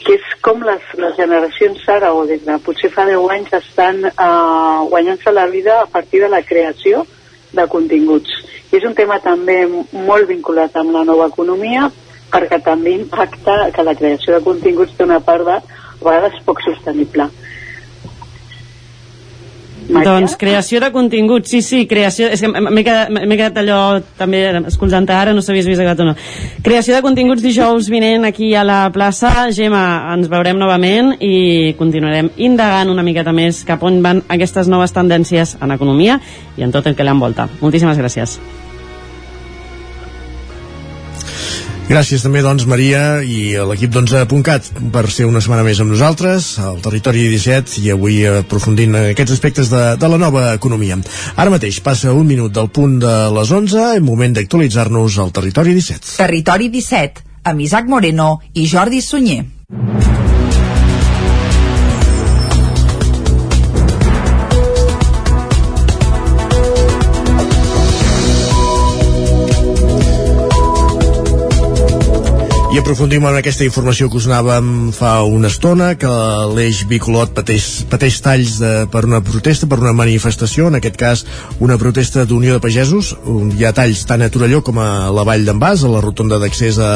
que 0.00 0.14
és 0.16 0.30
com 0.40 0.64
les, 0.64 0.86
les 0.96 1.18
generacions 1.18 1.82
ara, 1.92 2.14
o 2.16 2.24
des 2.30 2.40
de 2.46 2.56
potser 2.64 2.88
fa 2.94 3.04
10 3.04 3.34
anys, 3.36 3.52
estan 3.58 4.00
uh, 4.08 4.88
guanyant-se 4.88 5.34
la 5.36 5.44
vida 5.52 5.76
a 5.82 5.90
partir 5.92 6.22
de 6.24 6.32
la 6.32 6.40
creació 6.40 7.04
de 7.52 7.68
continguts. 7.68 8.40
I 8.70 8.80
és 8.80 8.88
un 8.88 8.96
tema 8.96 9.20
també 9.20 9.58
molt 9.92 10.30
vinculat 10.30 10.80
amb 10.80 10.96
la 10.96 11.04
nova 11.04 11.28
economia, 11.28 11.90
perquè 12.32 12.62
també 12.64 12.96
impacta 12.96 13.66
que 13.76 13.84
la 13.84 13.98
creació 13.98 14.38
de 14.38 14.44
continguts 14.48 14.96
té 14.96 15.04
una 15.04 15.20
part 15.20 15.44
de, 15.44 15.60
a 15.60 16.00
vegades 16.00 16.40
poc 16.48 16.64
sostenible. 16.64 17.28
Doncs 19.90 20.36
creació 20.38 20.80
de 20.80 20.90
contingut, 20.94 21.48
sí, 21.50 21.60
sí, 21.66 21.82
creació... 21.90 22.28
És 22.30 22.42
que 22.44 22.50
m'he 22.50 22.84
quedat, 22.86 23.10
quedat 23.10 23.60
allò 23.62 23.80
també 24.18 24.42
escoltant 24.70 25.08
ara, 25.10 25.34
no 25.34 25.42
sabies 25.42 25.68
vist 25.68 25.82
acabat 25.82 26.04
o 26.04 26.08
no. 26.10 26.14
Creació 26.66 26.94
de 26.96 27.02
continguts 27.04 27.42
dijous 27.42 27.90
vinent 27.92 28.28
aquí 28.28 28.52
a 28.54 28.64
la 28.66 28.80
plaça. 28.94 29.50
Gemma, 29.56 29.84
ens 30.14 30.30
veurem 30.30 30.60
novament 30.60 31.16
i 31.18 31.74
continuarem 31.80 32.30
indagant 32.38 32.94
una 32.94 33.06
miqueta 33.06 33.34
més 33.34 33.64
cap 33.68 33.82
on 33.82 34.00
van 34.04 34.24
aquestes 34.28 34.70
noves 34.70 34.94
tendències 34.96 35.56
en 35.60 35.76
economia 35.76 36.20
i 36.56 36.66
en 36.66 36.74
tot 36.74 36.86
el 36.86 36.96
que 36.96 37.06
l'envolta. 37.06 37.50
Moltíssimes 37.60 37.98
gràcies. 37.98 38.38
Gràcies 41.90 42.22
també, 42.22 42.38
doncs, 42.38 42.68
Maria 42.70 43.18
i 43.26 43.56
a 43.58 43.64
l'equip 43.66 43.90
d'11.cat 43.90 44.68
per 44.94 45.02
ser 45.10 45.24
una 45.26 45.40
setmana 45.42 45.64
més 45.66 45.80
amb 45.82 45.90
nosaltres, 45.90 46.52
al 46.62 46.78
Territori 46.84 47.24
17, 47.32 47.80
i 47.82 47.90
avui 47.90 48.20
aprofundint 48.30 48.94
en 48.94 49.08
aquests 49.08 49.34
aspectes 49.34 49.72
de, 49.72 49.82
de 49.98 50.12
la 50.12 50.20
nova 50.22 50.44
economia. 50.54 51.00
Ara 51.34 51.50
mateix 51.50 51.80
passa 51.82 52.14
un 52.14 52.30
minut 52.30 52.54
del 52.54 52.70
punt 52.70 53.00
de 53.02 53.16
les 53.34 53.50
11, 53.58 53.88
en 53.98 54.06
moment 54.06 54.38
d'actualitzar-nos 54.38 55.18
al 55.18 55.34
Territori 55.34 55.74
17. 55.80 56.14
Territori 56.22 56.70
17, 56.70 57.26
amb 57.50 57.66
Isaac 57.66 57.90
Moreno 57.90 58.36
i 58.54 58.70
Jordi 58.70 59.02
Sunyer. 59.02 59.42
I 72.70 72.78
aprofundim 72.78 73.24
en 73.26 73.34
aquesta 73.34 73.64
informació 73.66 74.06
que 74.06 74.14
us 74.20 74.28
anàvem 74.28 74.92
fa 74.94 75.24
una 75.26 75.48
estona, 75.50 75.88
que 75.98 76.10
l'eix 76.54 76.84
bicolot 76.86 77.32
pateix, 77.34 77.64
pateix 77.90 78.20
talls 78.22 78.60
de, 78.62 78.70
per 78.92 79.02
una 79.08 79.18
protesta, 79.26 79.66
per 79.66 79.80
una 79.82 79.90
manifestació, 79.98 80.68
en 80.70 80.78
aquest 80.78 80.94
cas 81.00 81.24
una 81.58 81.74
protesta 81.82 82.22
d'Unió 82.30 82.54
de 82.54 82.62
Pagesos. 82.62 83.10
Hi 83.58 83.66
ha 83.66 83.74
talls 83.74 84.04
tant 84.06 84.22
a 84.22 84.30
Torelló 84.30 84.62
com 84.62 84.78
a 84.78 85.10
la 85.10 85.26
Vall 85.26 85.50
d'en 85.50 85.58
Bas, 85.58 85.82
a 85.82 85.90
la 85.90 86.04
rotonda 86.04 86.38
d'accés 86.38 86.78
a, 86.78 86.92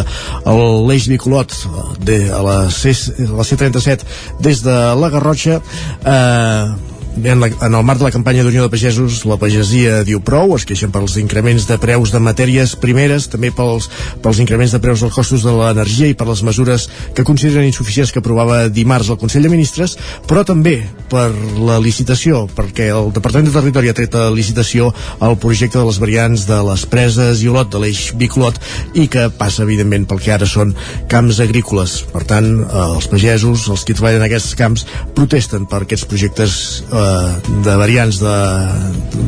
a 0.47 0.55
l'eix 0.87 1.11
bicolot 1.11 1.59
de, 2.07 2.21
a 2.31 2.39
la, 2.47 2.57
C, 2.71 2.95
a 2.95 3.33
la 3.35 3.51
C37 3.51 4.07
des 4.47 4.63
de 4.63 4.81
la 4.95 5.11
Garrotxa. 5.11 5.59
Eh, 5.59 6.94
en, 7.23 7.41
la, 7.41 7.49
en 7.49 7.75
el 7.75 7.85
marc 7.87 8.01
de 8.01 8.09
la 8.09 8.13
campanya 8.15 8.43
d'Unió 8.45 8.65
de 8.65 8.73
Pagesos 8.73 9.23
la 9.29 9.39
pagesia 9.41 10.03
diu 10.07 10.21
prou, 10.25 10.55
es 10.57 10.67
queixen 10.67 10.93
pels 10.95 11.17
increments 11.21 11.67
de 11.69 11.79
preus 11.81 12.13
de 12.15 12.21
matèries 12.23 12.75
primeres 12.81 13.29
també 13.31 13.53
pels, 13.55 13.89
pels 14.25 14.41
increments 14.43 14.75
de 14.75 14.81
preus 14.83 15.05
dels 15.05 15.15
costos 15.15 15.45
de 15.47 15.55
l'energia 15.55 16.11
i 16.11 16.17
per 16.19 16.27
les 16.29 16.43
mesures 16.47 16.89
que 17.15 17.27
consideren 17.27 17.69
insuficients 17.69 18.13
que 18.13 18.23
aprovava 18.23 18.65
dimarts 18.69 19.13
el 19.13 19.21
Consell 19.21 19.47
de 19.47 19.53
Ministres 19.53 19.97
però 20.29 20.45
també 20.47 20.81
per 21.13 21.29
la 21.63 21.79
licitació 21.83 22.45
perquè 22.57 22.91
el 22.95 23.13
Departament 23.15 23.51
de 23.51 23.57
Territori 23.59 23.93
ha 23.93 23.97
tret 23.97 24.19
a 24.19 24.27
licitació 24.35 24.91
el 25.23 25.39
projecte 25.41 25.79
de 25.79 25.87
les 25.87 26.01
variants 26.03 26.47
de 26.49 26.61
les 26.71 26.87
preses 26.91 27.45
i 27.45 27.51
Olot 27.53 27.71
de 27.71 27.83
l'eix 27.85 28.09
Biclot 28.19 28.59
i 28.99 29.07
que 29.13 29.29
passa 29.39 29.63
evidentment 29.65 30.09
pel 30.11 30.23
que 30.23 30.33
ara 30.35 30.49
són 30.49 30.75
camps 31.11 31.41
agrícoles. 31.45 31.97
Per 32.13 32.25
tant 32.29 32.49
eh, 32.65 32.85
els 32.85 33.09
pagesos, 33.11 33.69
els 33.73 33.85
que 33.87 33.97
treballen 33.97 34.23
en 34.23 34.29
aquests 34.29 34.57
camps 34.59 34.87
protesten 35.17 35.69
per 35.71 35.85
aquests 35.85 36.09
projectes 36.11 36.57
eh, 36.89 37.04
de 37.65 37.77
variants 37.81 38.21
de, 38.23 38.37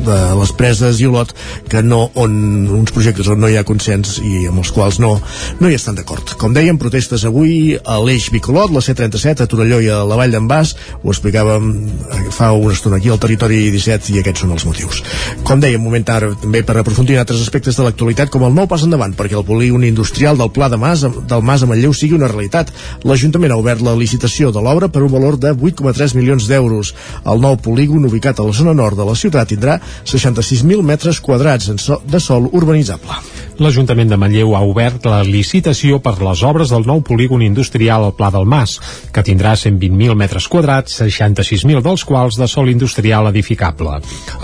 de 0.07 0.19
les 0.41 0.53
preses 0.59 1.01
i 1.01 1.09
Olot 1.09 1.33
que 1.71 1.83
no, 1.83 2.07
on 2.15 2.37
uns 2.81 2.93
projectes 2.95 3.29
on 3.33 3.41
no 3.43 3.51
hi 3.51 3.59
ha 3.59 3.65
consens 3.67 4.19
i 4.23 4.47
amb 4.51 4.63
els 4.63 4.73
quals 4.75 5.01
no, 5.03 5.17
no 5.61 5.71
hi 5.71 5.77
estan 5.79 5.99
d'acord. 5.99 6.35
Com 6.41 6.55
dèiem, 6.57 6.79
protestes 6.81 7.25
avui 7.29 7.77
a 7.77 7.99
l'Eix 8.03 8.29
Bicolot, 8.35 8.73
la 8.75 8.83
C37, 8.85 9.45
a 9.45 9.51
Torelló 9.51 9.81
i 9.83 9.91
a 9.93 10.03
la 10.07 10.19
Vall 10.19 10.35
d'en 10.35 10.49
Bas, 10.51 10.75
ho 11.03 11.13
explicàvem 11.13 11.71
eh, 11.77 12.23
fa 12.35 12.53
una 12.57 12.75
estona 12.77 13.01
aquí 13.01 13.11
al 13.13 13.21
territori 13.23 13.63
17 13.75 14.15
i 14.15 14.21
aquests 14.23 14.45
són 14.45 14.55
els 14.57 14.67
motius. 14.69 15.03
Com 15.47 15.63
dèiem, 15.63 15.83
moment 15.83 16.07
ara 16.13 16.33
també 16.41 16.63
per 16.67 16.79
aprofundir 16.81 17.17
en 17.17 17.25
altres 17.25 17.43
aspectes 17.43 17.79
de 17.79 17.87
l'actualitat 17.87 18.31
com 18.33 18.47
el 18.47 18.55
nou 18.55 18.69
pas 18.71 18.85
endavant 18.87 19.15
perquè 19.17 19.39
el 19.39 19.47
polígon 19.47 19.85
industrial 19.87 20.39
del 20.39 20.53
Pla 20.55 20.71
de 20.73 20.79
Mas, 20.81 21.03
del 21.03 21.45
Mas 21.47 21.65
a 21.65 21.71
Manlleu 21.71 21.95
sigui 21.97 22.19
una 22.19 22.31
realitat. 22.31 22.73
L'Ajuntament 23.07 23.55
ha 23.55 23.61
obert 23.61 23.83
la 23.85 23.97
licitació 23.99 24.53
de 24.55 24.63
l'obra 24.63 24.91
per 24.93 25.03
un 25.07 25.13
valor 25.13 25.39
de 25.41 25.53
8,3 25.55 26.17
milions 26.19 26.49
d'euros. 26.51 26.93
El 27.25 27.43
nou 27.43 27.59
polígon 27.67 28.07
ubicat 28.07 28.39
a 28.39 28.47
la 28.47 28.55
zona 28.55 28.75
nord 28.77 28.99
de 29.01 29.09
la 29.09 29.17
ciutat 29.19 29.51
tindrà 29.51 29.81
66.000 30.05 30.87
metres 30.87 31.21
quadrats 31.21 31.73
de 32.07 32.23
sol 32.23 32.49
urbanitzable. 32.53 33.19
L'Ajuntament 33.57 34.11
de 34.11 34.19
Manlleu 34.21 34.51
ha 34.53 34.61
obert 34.69 35.07
la 35.09 35.23
licitació 35.25 35.97
per 36.05 36.19
les 36.21 36.43
obres 36.45 36.69
del 36.75 36.85
nou 36.85 37.01
polígon 37.01 37.41
industrial 37.41 38.05
al 38.05 38.13
Pla 38.13 38.29
del 38.35 38.45
Mas, 38.45 38.75
que 39.13 39.25
tindrà 39.25 39.55
120.000 39.57 40.13
metres 40.13 40.45
quadrats, 40.53 40.99
66.000 41.01 41.81
dels 41.87 42.05
quals 42.05 42.37
de 42.37 42.49
sol 42.53 42.69
industrial 42.69 43.31
edificable. 43.31 43.95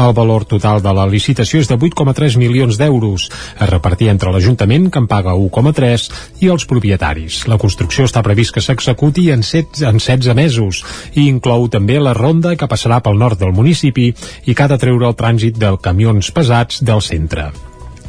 El 0.01 0.15
valor 0.17 0.47
total 0.49 0.81
de 0.81 0.95
la 0.97 1.05
licitació 1.11 1.61
és 1.61 1.69
de 1.69 1.77
8,3 1.77 2.39
milions 2.41 2.81
d'euros, 2.81 3.29
a 3.61 3.69
repartir 3.69 4.09
entre 4.09 4.33
l'Ajuntament, 4.33 4.89
que 4.89 5.05
en 5.05 5.11
paga 5.11 5.37
1,3, 5.37 6.09
i 6.41 6.49
els 6.49 6.65
propietaris. 6.65 7.43
La 7.53 7.61
construcció 7.61 8.09
està 8.09 8.25
previst 8.25 8.57
que 8.57 8.65
s'executi 8.65 9.29
en, 9.35 9.45
16, 9.45 9.85
en 9.93 10.01
16 10.01 10.33
mesos 10.39 10.81
i 11.13 11.29
inclou 11.29 11.69
també 11.69 12.01
la 12.01 12.17
ronda 12.17 12.57
que 12.57 12.71
passarà 12.71 13.03
pel 13.05 13.12
nord 13.19 13.41
del 13.41 13.53
municipi 13.53 14.13
i 14.47 14.55
que 14.55 14.63
ha 14.63 14.71
de 14.71 14.79
treure 14.79 15.11
el 15.11 15.19
trànsit 15.19 15.59
de 15.59 15.77
camions 15.83 16.31
pesats 16.33 16.83
del 16.85 17.03
centre. 17.03 17.51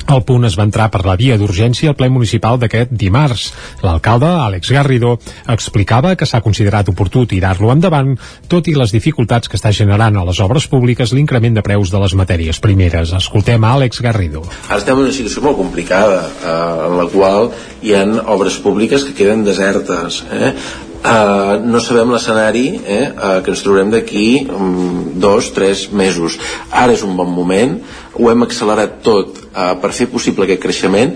El 0.04 0.24
punt 0.28 0.44
es 0.46 0.58
va 0.60 0.66
entrar 0.68 0.90
per 0.92 1.04
la 1.08 1.16
via 1.20 1.38
d'urgència 1.40 1.92
al 1.92 1.98
ple 1.98 2.10
municipal 2.12 2.60
d'aquest 2.60 2.92
dimarts. 2.92 3.46
L'alcalde, 3.86 4.28
Àlex 4.46 4.74
Garrido, 4.76 5.16
explicava 5.50 6.14
que 6.20 6.28
s'ha 6.28 6.44
considerat 6.44 6.90
oportú 6.92 7.26
tirar-lo 7.30 7.72
endavant, 7.72 8.14
tot 8.52 8.68
i 8.68 8.76
les 8.76 8.92
dificultats 8.92 9.50
que 9.50 9.58
està 9.60 9.72
generant 9.72 10.20
a 10.20 10.26
les 10.28 10.42
obres 10.44 10.68
públiques 10.68 11.16
l'increment 11.16 11.56
de 11.56 11.66
preus 11.66 11.92
de 11.94 12.04
les 12.04 12.16
matèries 12.20 12.60
primeres. 12.60 13.16
Escoltem 13.16 13.64
a 13.64 13.76
Àlex 13.78 14.04
Garrido. 14.04 14.44
Ara 14.68 14.82
estem 14.82 15.00
en 15.00 15.08
una 15.08 15.16
situació 15.16 15.46
molt 15.48 15.60
complicada, 15.62 16.24
eh, 16.28 16.88
en 16.90 16.98
la 17.00 17.08
qual 17.14 17.52
hi 17.82 17.96
ha 17.96 18.04
obres 18.36 18.60
públiques 18.60 19.08
que 19.08 19.16
queden 19.16 19.48
desertes. 19.48 20.24
Eh? 20.32 20.54
Eh, 21.04 21.60
no 21.66 21.80
sabem 21.84 22.12
l'escenari 22.14 22.66
eh, 22.86 23.04
eh, 23.12 23.38
que 23.44 23.54
ens 23.54 23.64
trobarem 23.66 23.92
d'aquí 23.94 24.48
um, 24.48 25.14
dos, 25.20 25.52
tres 25.56 25.90
mesos. 25.92 26.40
Ara 26.72 26.96
és 26.96 27.04
un 27.04 27.16
bon 27.20 27.32
moment. 27.32 27.78
Ho 28.20 28.30
hem 28.32 28.46
accelerat 28.46 29.02
tot 29.06 29.42
eh, 29.46 29.74
per 29.82 29.94
fer 29.96 30.10
possible 30.12 30.48
aquest 30.48 30.64
creixement. 30.64 31.16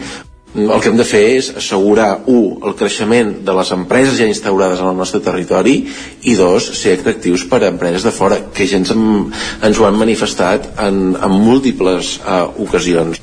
El 0.57 0.79
que 0.81 0.89
hem 0.89 0.97
de 0.97 1.05
fer 1.05 1.21
és 1.35 1.49
assegurar, 1.59 2.23
un, 2.33 2.55
el 2.65 2.73
creixement 2.79 3.33
de 3.45 3.53
les 3.53 3.71
empreses 3.75 4.15
ja 4.17 4.25
instaurades 4.25 4.79
en 4.81 4.87
el 4.89 4.95
nostre 4.97 5.19
territori 5.21 5.75
i 6.23 6.37
dos, 6.39 6.71
ser 6.79 6.95
atractius 6.97 7.43
per 7.51 7.59
a 7.61 7.69
empreses 7.69 8.07
de 8.07 8.13
fora, 8.15 8.39
que 8.55 8.65
ja 8.65 8.79
ens, 8.79 8.93
ens 8.95 9.77
ho 9.77 9.85
han 9.85 9.99
manifestat 9.99 10.71
en, 10.81 11.11
en 11.13 11.35
múltiples 11.43 12.15
uh, 12.23 12.47
ocasions. 12.63 13.21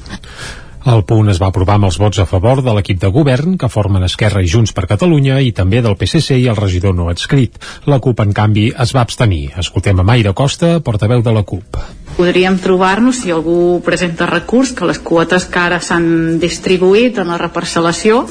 El 0.85 1.01
punt 1.09 1.31
es 1.33 1.39
va 1.41 1.49
aprovar 1.49 1.79
amb 1.79 1.87
els 1.89 1.97
vots 1.97 2.19
a 2.21 2.27
favor 2.29 2.61
de 2.61 2.73
l'equip 2.77 2.99
de 3.01 3.09
govern, 3.09 3.55
que 3.57 3.71
formen 3.73 4.05
Esquerra 4.05 4.43
i 4.45 4.51
Junts 4.53 4.75
per 4.77 4.85
Catalunya, 4.91 5.39
i 5.41 5.55
també 5.57 5.81
del 5.81 5.97
PSC 5.97 6.37
i 6.43 6.45
el 6.53 6.59
regidor 6.59 6.93
no 6.93 7.07
adscrit. 7.09 7.57
La 7.89 7.97
CUP, 8.05 8.21
en 8.21 8.35
canvi, 8.37 8.67
es 8.85 8.93
va 8.93 9.01
abstenir. 9.01 9.55
Escoltem 9.63 10.03
a 10.03 10.05
Maire 10.05 10.35
Costa, 10.37 10.75
portaveu 10.85 11.25
de 11.25 11.33
la 11.33 11.43
CUP. 11.49 11.81
Podríem 12.19 12.61
trobar-nos, 12.61 13.23
si 13.23 13.33
algú 13.33 13.81
presenta 13.87 14.29
recurs, 14.29 14.75
que 14.77 14.85
les 14.85 15.01
quotes 15.01 15.49
que 15.49 15.63
ara 15.63 15.81
s'han 15.81 16.37
distribuït 16.43 17.17
en 17.23 17.33
la 17.33 17.41
reparcel·lació 17.41 18.27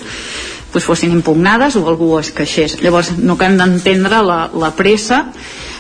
doncs 0.74 0.88
fossin 0.90 1.12
impugnades 1.14 1.76
o 1.78 1.84
algú 1.90 2.16
es 2.18 2.32
queixés. 2.34 2.80
Llavors, 2.82 3.12
no 3.18 3.38
hem 3.46 3.60
d'entendre 3.60 4.24
la, 4.26 4.40
la 4.58 4.72
pressa 4.74 5.28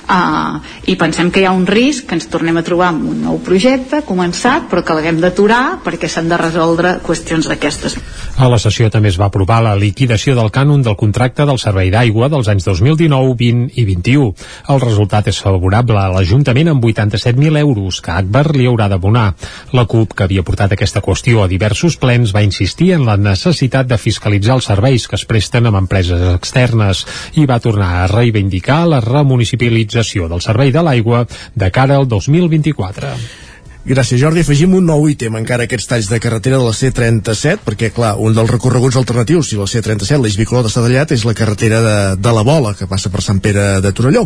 uh, 0.09 0.59
i 0.89 0.95
pensem 0.99 1.31
que 1.31 1.43
hi 1.43 1.47
ha 1.47 1.53
un 1.55 1.65
risc 1.67 2.07
que 2.09 2.17
ens 2.17 2.27
tornem 2.31 2.57
a 2.59 2.63
trobar 2.65 2.89
amb 2.91 3.07
un 3.11 3.21
nou 3.25 3.39
projecte 3.45 4.01
començat 4.07 4.67
però 4.71 4.84
que 4.84 4.95
l'haguem 4.97 5.21
d'aturar 5.23 5.80
perquè 5.85 6.09
s'han 6.09 6.30
de 6.31 6.39
resoldre 6.39 6.97
qüestions 7.05 7.47
d'aquestes. 7.49 7.97
A 8.38 8.49
la 8.49 8.59
sessió 8.59 8.89
també 8.91 9.11
es 9.13 9.19
va 9.19 9.30
aprovar 9.30 9.61
la 9.63 9.75
liquidació 9.80 10.35
del 10.35 10.51
cànon 10.51 10.84
del 10.84 10.97
contracte 10.99 11.45
del 11.45 11.59
servei 11.61 11.91
d'aigua 11.93 12.30
dels 12.34 12.49
anys 12.51 12.65
2019, 12.67 13.35
20 13.39 13.80
i 13.80 13.85
21. 13.85 14.31
El 14.73 14.81
resultat 14.81 15.30
és 15.31 15.39
favorable 15.43 15.99
a 16.01 16.09
l'Ajuntament 16.11 16.73
amb 16.73 16.84
87.000 16.84 17.61
euros 17.61 18.01
que 18.01 18.11
Akbar 18.11 18.47
li 18.55 18.67
haurà 18.67 18.89
d'abonar. 18.89 19.27
La 19.73 19.85
CUP, 19.85 20.15
que 20.17 20.25
havia 20.25 20.43
portat 20.43 20.73
aquesta 20.73 21.01
qüestió 21.05 21.43
a 21.43 21.49
diversos 21.51 21.97
plens, 22.01 22.34
va 22.35 22.43
insistir 22.45 22.93
en 22.97 23.05
la 23.05 23.17
necessitat 23.17 23.88
de 23.88 24.01
fiscalitzar 24.01 24.57
els 24.57 24.69
serveis 24.71 25.07
que 25.07 25.19
es 25.19 25.27
presten 25.30 25.69
amb 25.69 25.84
empreses 25.84 26.23
externes 26.34 27.05
i 27.38 27.45
va 27.49 27.61
tornar 27.63 27.91
a 28.01 28.07
reivindicar 28.11 28.84
la 28.89 29.01
remunicipalització 29.03 29.93
del 30.32 30.41
servei 30.41 30.72
de 30.72 30.84
l'aigua 30.84 31.26
de 31.53 31.72
cara 31.72 32.02
al 32.02 32.07
2024. 32.07 33.43
Gràcies, 33.84 34.15
Jordi. 34.15 34.39
Afegim 34.45 34.77
un 34.77 34.85
nou 34.88 35.10
ítem 35.11 35.35
encara 35.35 35.65
aquests 35.68 35.89
talls 35.91 36.07
de 36.07 36.15
carretera 36.23 36.55
de 36.55 36.64
la 36.64 36.72
C37, 36.72 37.65
perquè, 37.65 37.89
clar, 37.91 38.14
un 38.15 38.31
dels 38.31 38.47
recorreguts 38.47 38.95
alternatius, 38.95 39.49
si 39.49 39.57
la 39.60 39.65
C37, 39.68 40.22
l'eix 40.23 40.38
bicolor 40.39 40.69
està 40.69 40.80
tallat, 40.85 41.11
és 41.11 41.26
la 41.27 41.34
carretera 41.35 41.81
de, 41.84 41.95
de 42.15 42.31
la 42.31 42.45
Bola, 42.47 42.72
que 42.80 42.88
passa 42.88 43.11
per 43.11 43.19
Sant 43.26 43.41
Pere 43.43 43.81
de 43.84 43.91
Torelló. 43.91 44.23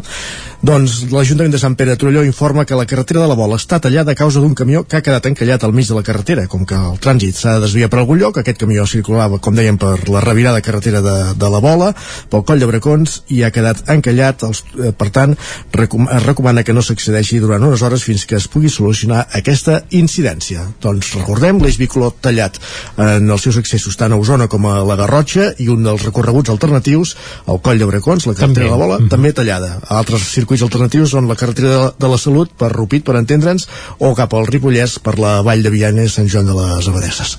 Doncs 0.62 1.00
l'Ajuntament 1.10 1.56
de 1.56 1.62
Sant 1.64 1.74
Pere 1.80 1.96
de 1.96 1.98
Torelló 1.98 2.22
informa 2.28 2.68
que 2.70 2.78
la 2.78 2.86
carretera 2.86 3.24
de 3.24 3.32
la 3.32 3.38
Bola 3.40 3.58
està 3.58 3.80
tallada 3.82 4.14
a 4.14 4.20
causa 4.20 4.44
d'un 4.44 4.54
camió 4.54 4.84
que 4.86 5.00
ha 5.00 5.02
quedat 5.02 5.26
encallat 5.32 5.66
al 5.66 5.74
mig 5.74 5.90
de 5.90 5.98
la 5.98 6.06
carretera. 6.06 6.46
Com 6.46 6.62
que 6.70 6.78
el 6.78 7.02
trànsit 7.02 7.42
s'ha 7.42 7.56
de 7.58 7.66
desviar 7.66 7.90
per 7.90 8.04
algun 8.04 8.22
lloc, 8.22 8.38
aquest 8.38 8.62
camió 8.62 8.86
circulava, 8.86 9.42
com 9.42 9.58
dèiem, 9.58 9.82
per 9.82 9.96
la 10.14 10.22
revirada 10.22 10.62
carretera 10.62 11.02
de, 11.02 11.16
de 11.34 11.52
la 11.56 11.64
Bola, 11.66 11.90
pel 12.30 12.46
coll 12.46 12.62
de 12.62 12.70
Bracons, 12.70 13.24
i 13.34 13.42
ha 13.42 13.50
quedat 13.50 13.82
encallat. 13.90 14.46
Els, 14.52 14.62
eh, 14.78 14.94
per 14.94 15.10
tant, 15.18 15.34
recom 15.74 16.06
es 16.14 16.30
recomana 16.30 16.62
que 16.62 16.78
no 16.78 16.86
s'accedeixi 16.86 17.42
durant 17.42 17.66
unes 17.66 17.82
hores 17.82 18.06
fins 18.06 18.30
que 18.30 18.38
es 18.38 18.46
pugui 18.54 18.70
solucionar 18.70 19.26
aquesta 19.48 19.78
incidència. 19.96 20.66
Doncs 20.84 21.14
recordem, 21.16 21.62
l'eix 21.64 21.78
bicolor 21.80 22.12
tallat 22.20 22.58
en 23.00 23.30
els 23.32 23.46
seus 23.46 23.56
accessos 23.62 23.96
tant 23.96 24.12
a 24.12 24.18
Osona 24.20 24.50
com 24.52 24.66
a 24.68 24.82
la 24.84 24.98
Garrotxa 25.00 25.54
i 25.64 25.70
un 25.72 25.86
dels 25.88 26.04
recorreguts 26.04 26.52
alternatius, 26.52 27.14
el 27.48 27.62
coll 27.64 27.80
de 27.80 27.88
Bracons, 27.88 28.26
la 28.28 28.36
carretera 28.36 28.66
També. 28.66 28.66
de 28.68 28.74
la 28.74 28.82
Bola, 28.82 28.98
mm 28.98 29.06
-hmm. 29.06 29.10
també 29.10 29.32
tallada. 29.34 29.80
Altres 29.88 30.28
circuits 30.34 30.64
alternatius 30.64 31.12
són 31.12 31.30
la 31.30 31.36
carretera 31.36 31.94
de, 31.98 32.08
la 32.08 32.18
Salut 32.18 32.52
per 32.58 32.72
Rupit, 32.74 33.06
per 33.06 33.16
entendre'ns, 33.16 33.68
o 34.00 34.14
cap 34.16 34.34
al 34.34 34.48
Ripollès 34.48 35.00
per 35.00 35.18
la 35.18 35.42
Vall 35.42 35.64
de 35.64 35.70
Vianes, 35.70 36.14
Sant 36.14 36.28
Joan 36.28 36.46
de 36.46 36.54
les 36.54 36.88
Abadesses. 36.88 37.38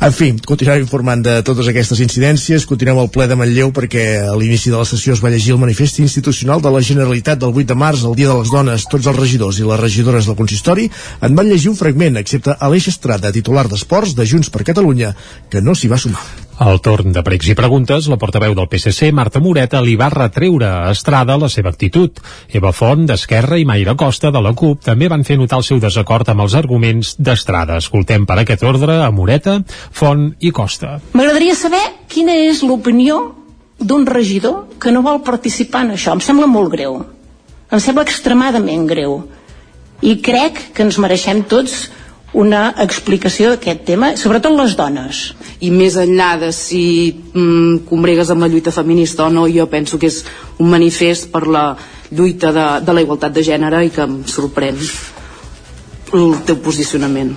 En 0.00 0.12
fi, 0.12 0.34
continuarem 0.46 0.82
informant 0.82 1.22
de 1.22 1.42
totes 1.42 1.66
aquestes 1.66 1.98
incidències, 2.00 2.66
continuem 2.66 2.98
al 2.98 3.10
ple 3.10 3.26
de 3.26 3.34
Manlleu 3.34 3.72
perquè 3.72 4.28
a 4.28 4.36
l'inici 4.36 4.70
de 4.70 4.76
la 4.76 4.84
sessió 4.84 5.12
es 5.12 5.24
va 5.24 5.30
llegir 5.30 5.52
el 5.52 5.58
manifest 5.58 5.98
institucional 5.98 6.62
de 6.62 6.70
la 6.70 6.82
Generalitat 6.82 7.38
del 7.38 7.50
8 7.50 7.66
de 7.66 7.74
març, 7.74 8.04
el 8.04 8.14
Dia 8.14 8.28
de 8.28 8.38
les 8.38 8.50
Dones. 8.50 8.84
Tots 8.84 9.06
els 9.06 9.16
regidors 9.16 9.58
i 9.58 9.64
les 9.64 9.80
regidores 9.80 10.26
del 10.26 10.36
consistori 10.36 10.90
en 11.20 11.34
van 11.34 11.47
llegir 11.50 11.70
un 11.72 11.78
fragment, 11.78 12.18
excepte 12.20 12.56
Aleix 12.60 12.90
Estrada, 12.92 13.32
titular 13.34 13.66
d'Esports 13.68 14.14
de 14.18 14.26
Junts 14.28 14.52
per 14.54 14.66
Catalunya, 14.68 15.14
que 15.50 15.62
no 15.64 15.74
s'hi 15.74 15.90
va 15.90 15.98
sumar. 16.00 16.22
Al 16.58 16.80
torn 16.82 17.12
de 17.14 17.22
pregs 17.22 17.46
i 17.52 17.54
preguntes, 17.54 18.08
la 18.10 18.16
portaveu 18.18 18.54
del 18.58 18.66
PSC, 18.66 19.12
Marta 19.14 19.38
Moreta, 19.38 19.78
li 19.80 19.94
va 19.96 20.08
retreure 20.10 20.66
a 20.66 20.90
Estrada 20.90 21.36
la 21.38 21.46
seva 21.52 21.70
actitud. 21.70 22.18
Eva 22.50 22.72
Font, 22.74 23.04
d'Esquerra, 23.06 23.60
i 23.62 23.66
Mayra 23.68 23.94
Costa, 23.94 24.32
de 24.34 24.42
la 24.42 24.52
CUP, 24.58 24.82
també 24.88 25.06
van 25.08 25.22
fer 25.22 25.38
notar 25.38 25.60
el 25.62 25.66
seu 25.68 25.78
desacord 25.78 26.28
amb 26.32 26.42
els 26.42 26.58
arguments 26.58 27.14
d'Estrada. 27.22 27.78
Escoltem 27.78 28.26
per 28.26 28.40
aquest 28.42 28.66
ordre 28.66 28.98
a 29.04 29.10
Moreta, 29.14 29.60
Font 29.94 30.32
i 30.40 30.50
Costa. 30.50 30.96
M'agradaria 31.14 31.54
saber 31.54 31.84
quina 32.10 32.34
és 32.48 32.64
l'opinió 32.66 33.20
d'un 33.78 34.06
regidor 34.10 34.64
que 34.82 34.90
no 34.90 35.06
vol 35.06 35.22
participar 35.22 35.86
en 35.86 35.94
això. 35.94 36.18
Em 36.18 36.24
sembla 36.26 36.50
molt 36.50 36.74
greu. 36.74 36.98
Em 37.70 37.80
sembla 37.84 38.02
extremadament 38.02 38.86
greu. 38.90 39.20
I 40.02 40.18
crec 40.22 40.68
que 40.74 40.84
ens 40.86 40.98
mereixem 41.02 41.42
tots 41.50 41.88
una 42.36 42.74
explicació 42.84 43.54
d'aquest 43.54 43.84
tema, 43.88 44.12
sobretot 44.16 44.52
les 44.56 44.76
dones. 44.76 45.34
i 45.60 45.72
més 45.74 45.96
enllà 45.98 46.38
de 46.38 46.52
si 46.54 47.10
mm, 47.10 47.86
combregues 47.88 48.28
amb 48.30 48.44
la 48.44 48.48
lluita 48.48 48.70
feminista 48.70 49.24
o 49.24 49.30
no, 49.30 49.48
jo 49.50 49.66
penso 49.66 49.98
que 49.98 50.06
és 50.06 50.24
un 50.58 50.70
manifest 50.70 51.32
per 51.32 51.48
la 51.48 51.76
lluita 52.12 52.52
de, 52.52 52.66
de 52.86 52.94
la 52.94 53.02
igualtat 53.02 53.34
de 53.34 53.42
gènere 53.42 53.82
i 53.84 53.90
que 53.90 54.04
em 54.04 54.20
sorprèn 54.22 54.78
el 56.14 56.36
teu 56.46 56.60
posicionament. 56.62 57.34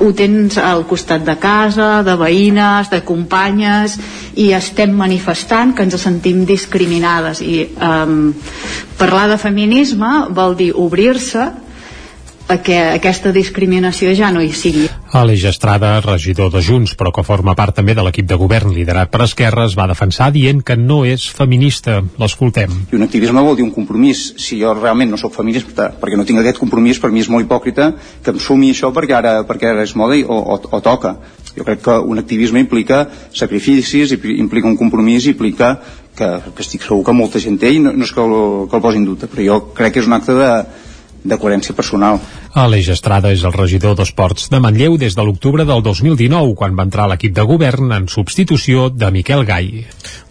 ho 0.00 0.12
tens 0.16 0.56
al 0.56 0.86
costat 0.88 1.24
de 1.26 1.34
casa, 1.36 2.02
de 2.02 2.14
veïnes, 2.16 2.88
de 2.88 3.02
companyes 3.04 3.98
i 4.40 4.52
estem 4.56 4.94
manifestant 4.96 5.74
que 5.74 5.82
ens 5.82 6.00
sentim 6.00 6.46
discriminades 6.46 7.42
i 7.42 7.66
um, 7.76 8.32
parlar 8.96 9.26
de 9.28 9.36
feminisme 9.36 10.30
vol 10.30 10.56
dir 10.56 10.70
obrir-se 10.72 11.50
a 12.50 12.56
que 12.66 12.76
aquesta 12.96 13.30
discriminació 13.32 14.10
ja 14.18 14.32
no 14.34 14.42
hi 14.42 14.50
sigui. 14.50 14.88
Aleix 15.14 15.44
Estrada, 15.50 15.92
regidor 16.02 16.50
de 16.50 16.60
Junts, 16.66 16.96
però 16.98 17.12
que 17.14 17.22
forma 17.26 17.54
part 17.58 17.76
també 17.78 17.94
de 17.94 18.02
l'equip 18.02 18.26
de 18.30 18.38
govern 18.40 18.72
liderat 18.74 19.10
per 19.10 19.22
Esquerra, 19.26 19.64
es 19.70 19.76
va 19.78 19.86
defensar 19.90 20.30
dient 20.34 20.62
que 20.66 20.76
no 20.76 21.04
és 21.06 21.28
feminista. 21.30 22.00
L'escoltem. 22.18 22.74
I 22.90 22.98
un 22.98 23.06
activisme 23.06 23.42
vol 23.46 23.56
dir 23.58 23.64
un 23.66 23.72
compromís. 23.74 24.24
Si 24.42 24.58
jo 24.60 24.74
realment 24.74 25.10
no 25.14 25.18
sóc 25.20 25.34
feminista, 25.38 25.90
perquè 26.00 26.18
no 26.18 26.26
tinc 26.26 26.42
aquest 26.42 26.58
compromís, 26.58 26.98
per 26.98 27.10
mi 27.14 27.22
és 27.22 27.30
molt 27.30 27.46
hipòcrita 27.46 27.92
que 28.24 28.34
em 28.34 28.42
sumi 28.42 28.72
això 28.74 28.90
perquè 28.94 29.16
ara, 29.18 29.34
perquè 29.48 29.70
ara 29.70 29.86
és 29.86 29.94
moda 29.98 30.18
i, 30.18 30.26
o, 30.26 30.36
o, 30.36 30.58
o 30.58 30.80
toca. 30.84 31.16
Jo 31.56 31.64
crec 31.66 31.80
que 31.86 31.96
un 32.06 32.18
activisme 32.18 32.60
implica 32.62 33.04
sacrificis, 33.32 34.12
impli- 34.14 34.38
implica 34.38 34.68
un 34.68 34.76
compromís, 34.76 35.26
implica 35.26 35.72
que, 36.16 36.28
que 36.54 36.62
estic 36.62 36.82
segur 36.86 37.02
que 37.06 37.14
molta 37.16 37.40
gent 37.42 37.58
té 37.58 37.72
i 37.74 37.80
no, 37.82 37.92
no 37.94 38.06
és 38.06 38.12
que 38.14 38.22
el, 38.22 38.36
que 38.70 38.78
el 38.78 38.84
posi 38.84 39.00
en 39.00 39.08
dubte, 39.08 39.26
però 39.30 39.46
jo 39.46 39.58
crec 39.74 39.94
que 39.96 40.02
és 40.04 40.08
un 40.10 40.14
acte 40.18 40.36
de, 40.36 40.50
de 41.24 41.36
coherència 41.36 41.74
personal. 41.76 42.20
Aleix 42.50 42.88
Estrada 42.90 43.30
és 43.30 43.44
el 43.46 43.52
regidor 43.54 43.94
d'Esports 43.94 44.48
de 44.50 44.58
Manlleu 44.58 44.96
des 44.98 45.14
de 45.14 45.22
l'octubre 45.22 45.62
del 45.66 45.84
2019, 45.86 46.56
quan 46.58 46.74
va 46.74 46.86
entrar 46.88 47.04
a 47.04 47.12
l'equip 47.12 47.34
de 47.36 47.44
govern 47.46 47.92
en 47.94 48.08
substitució 48.10 48.88
de 48.90 49.10
Miquel 49.14 49.44
Gai. 49.46 49.84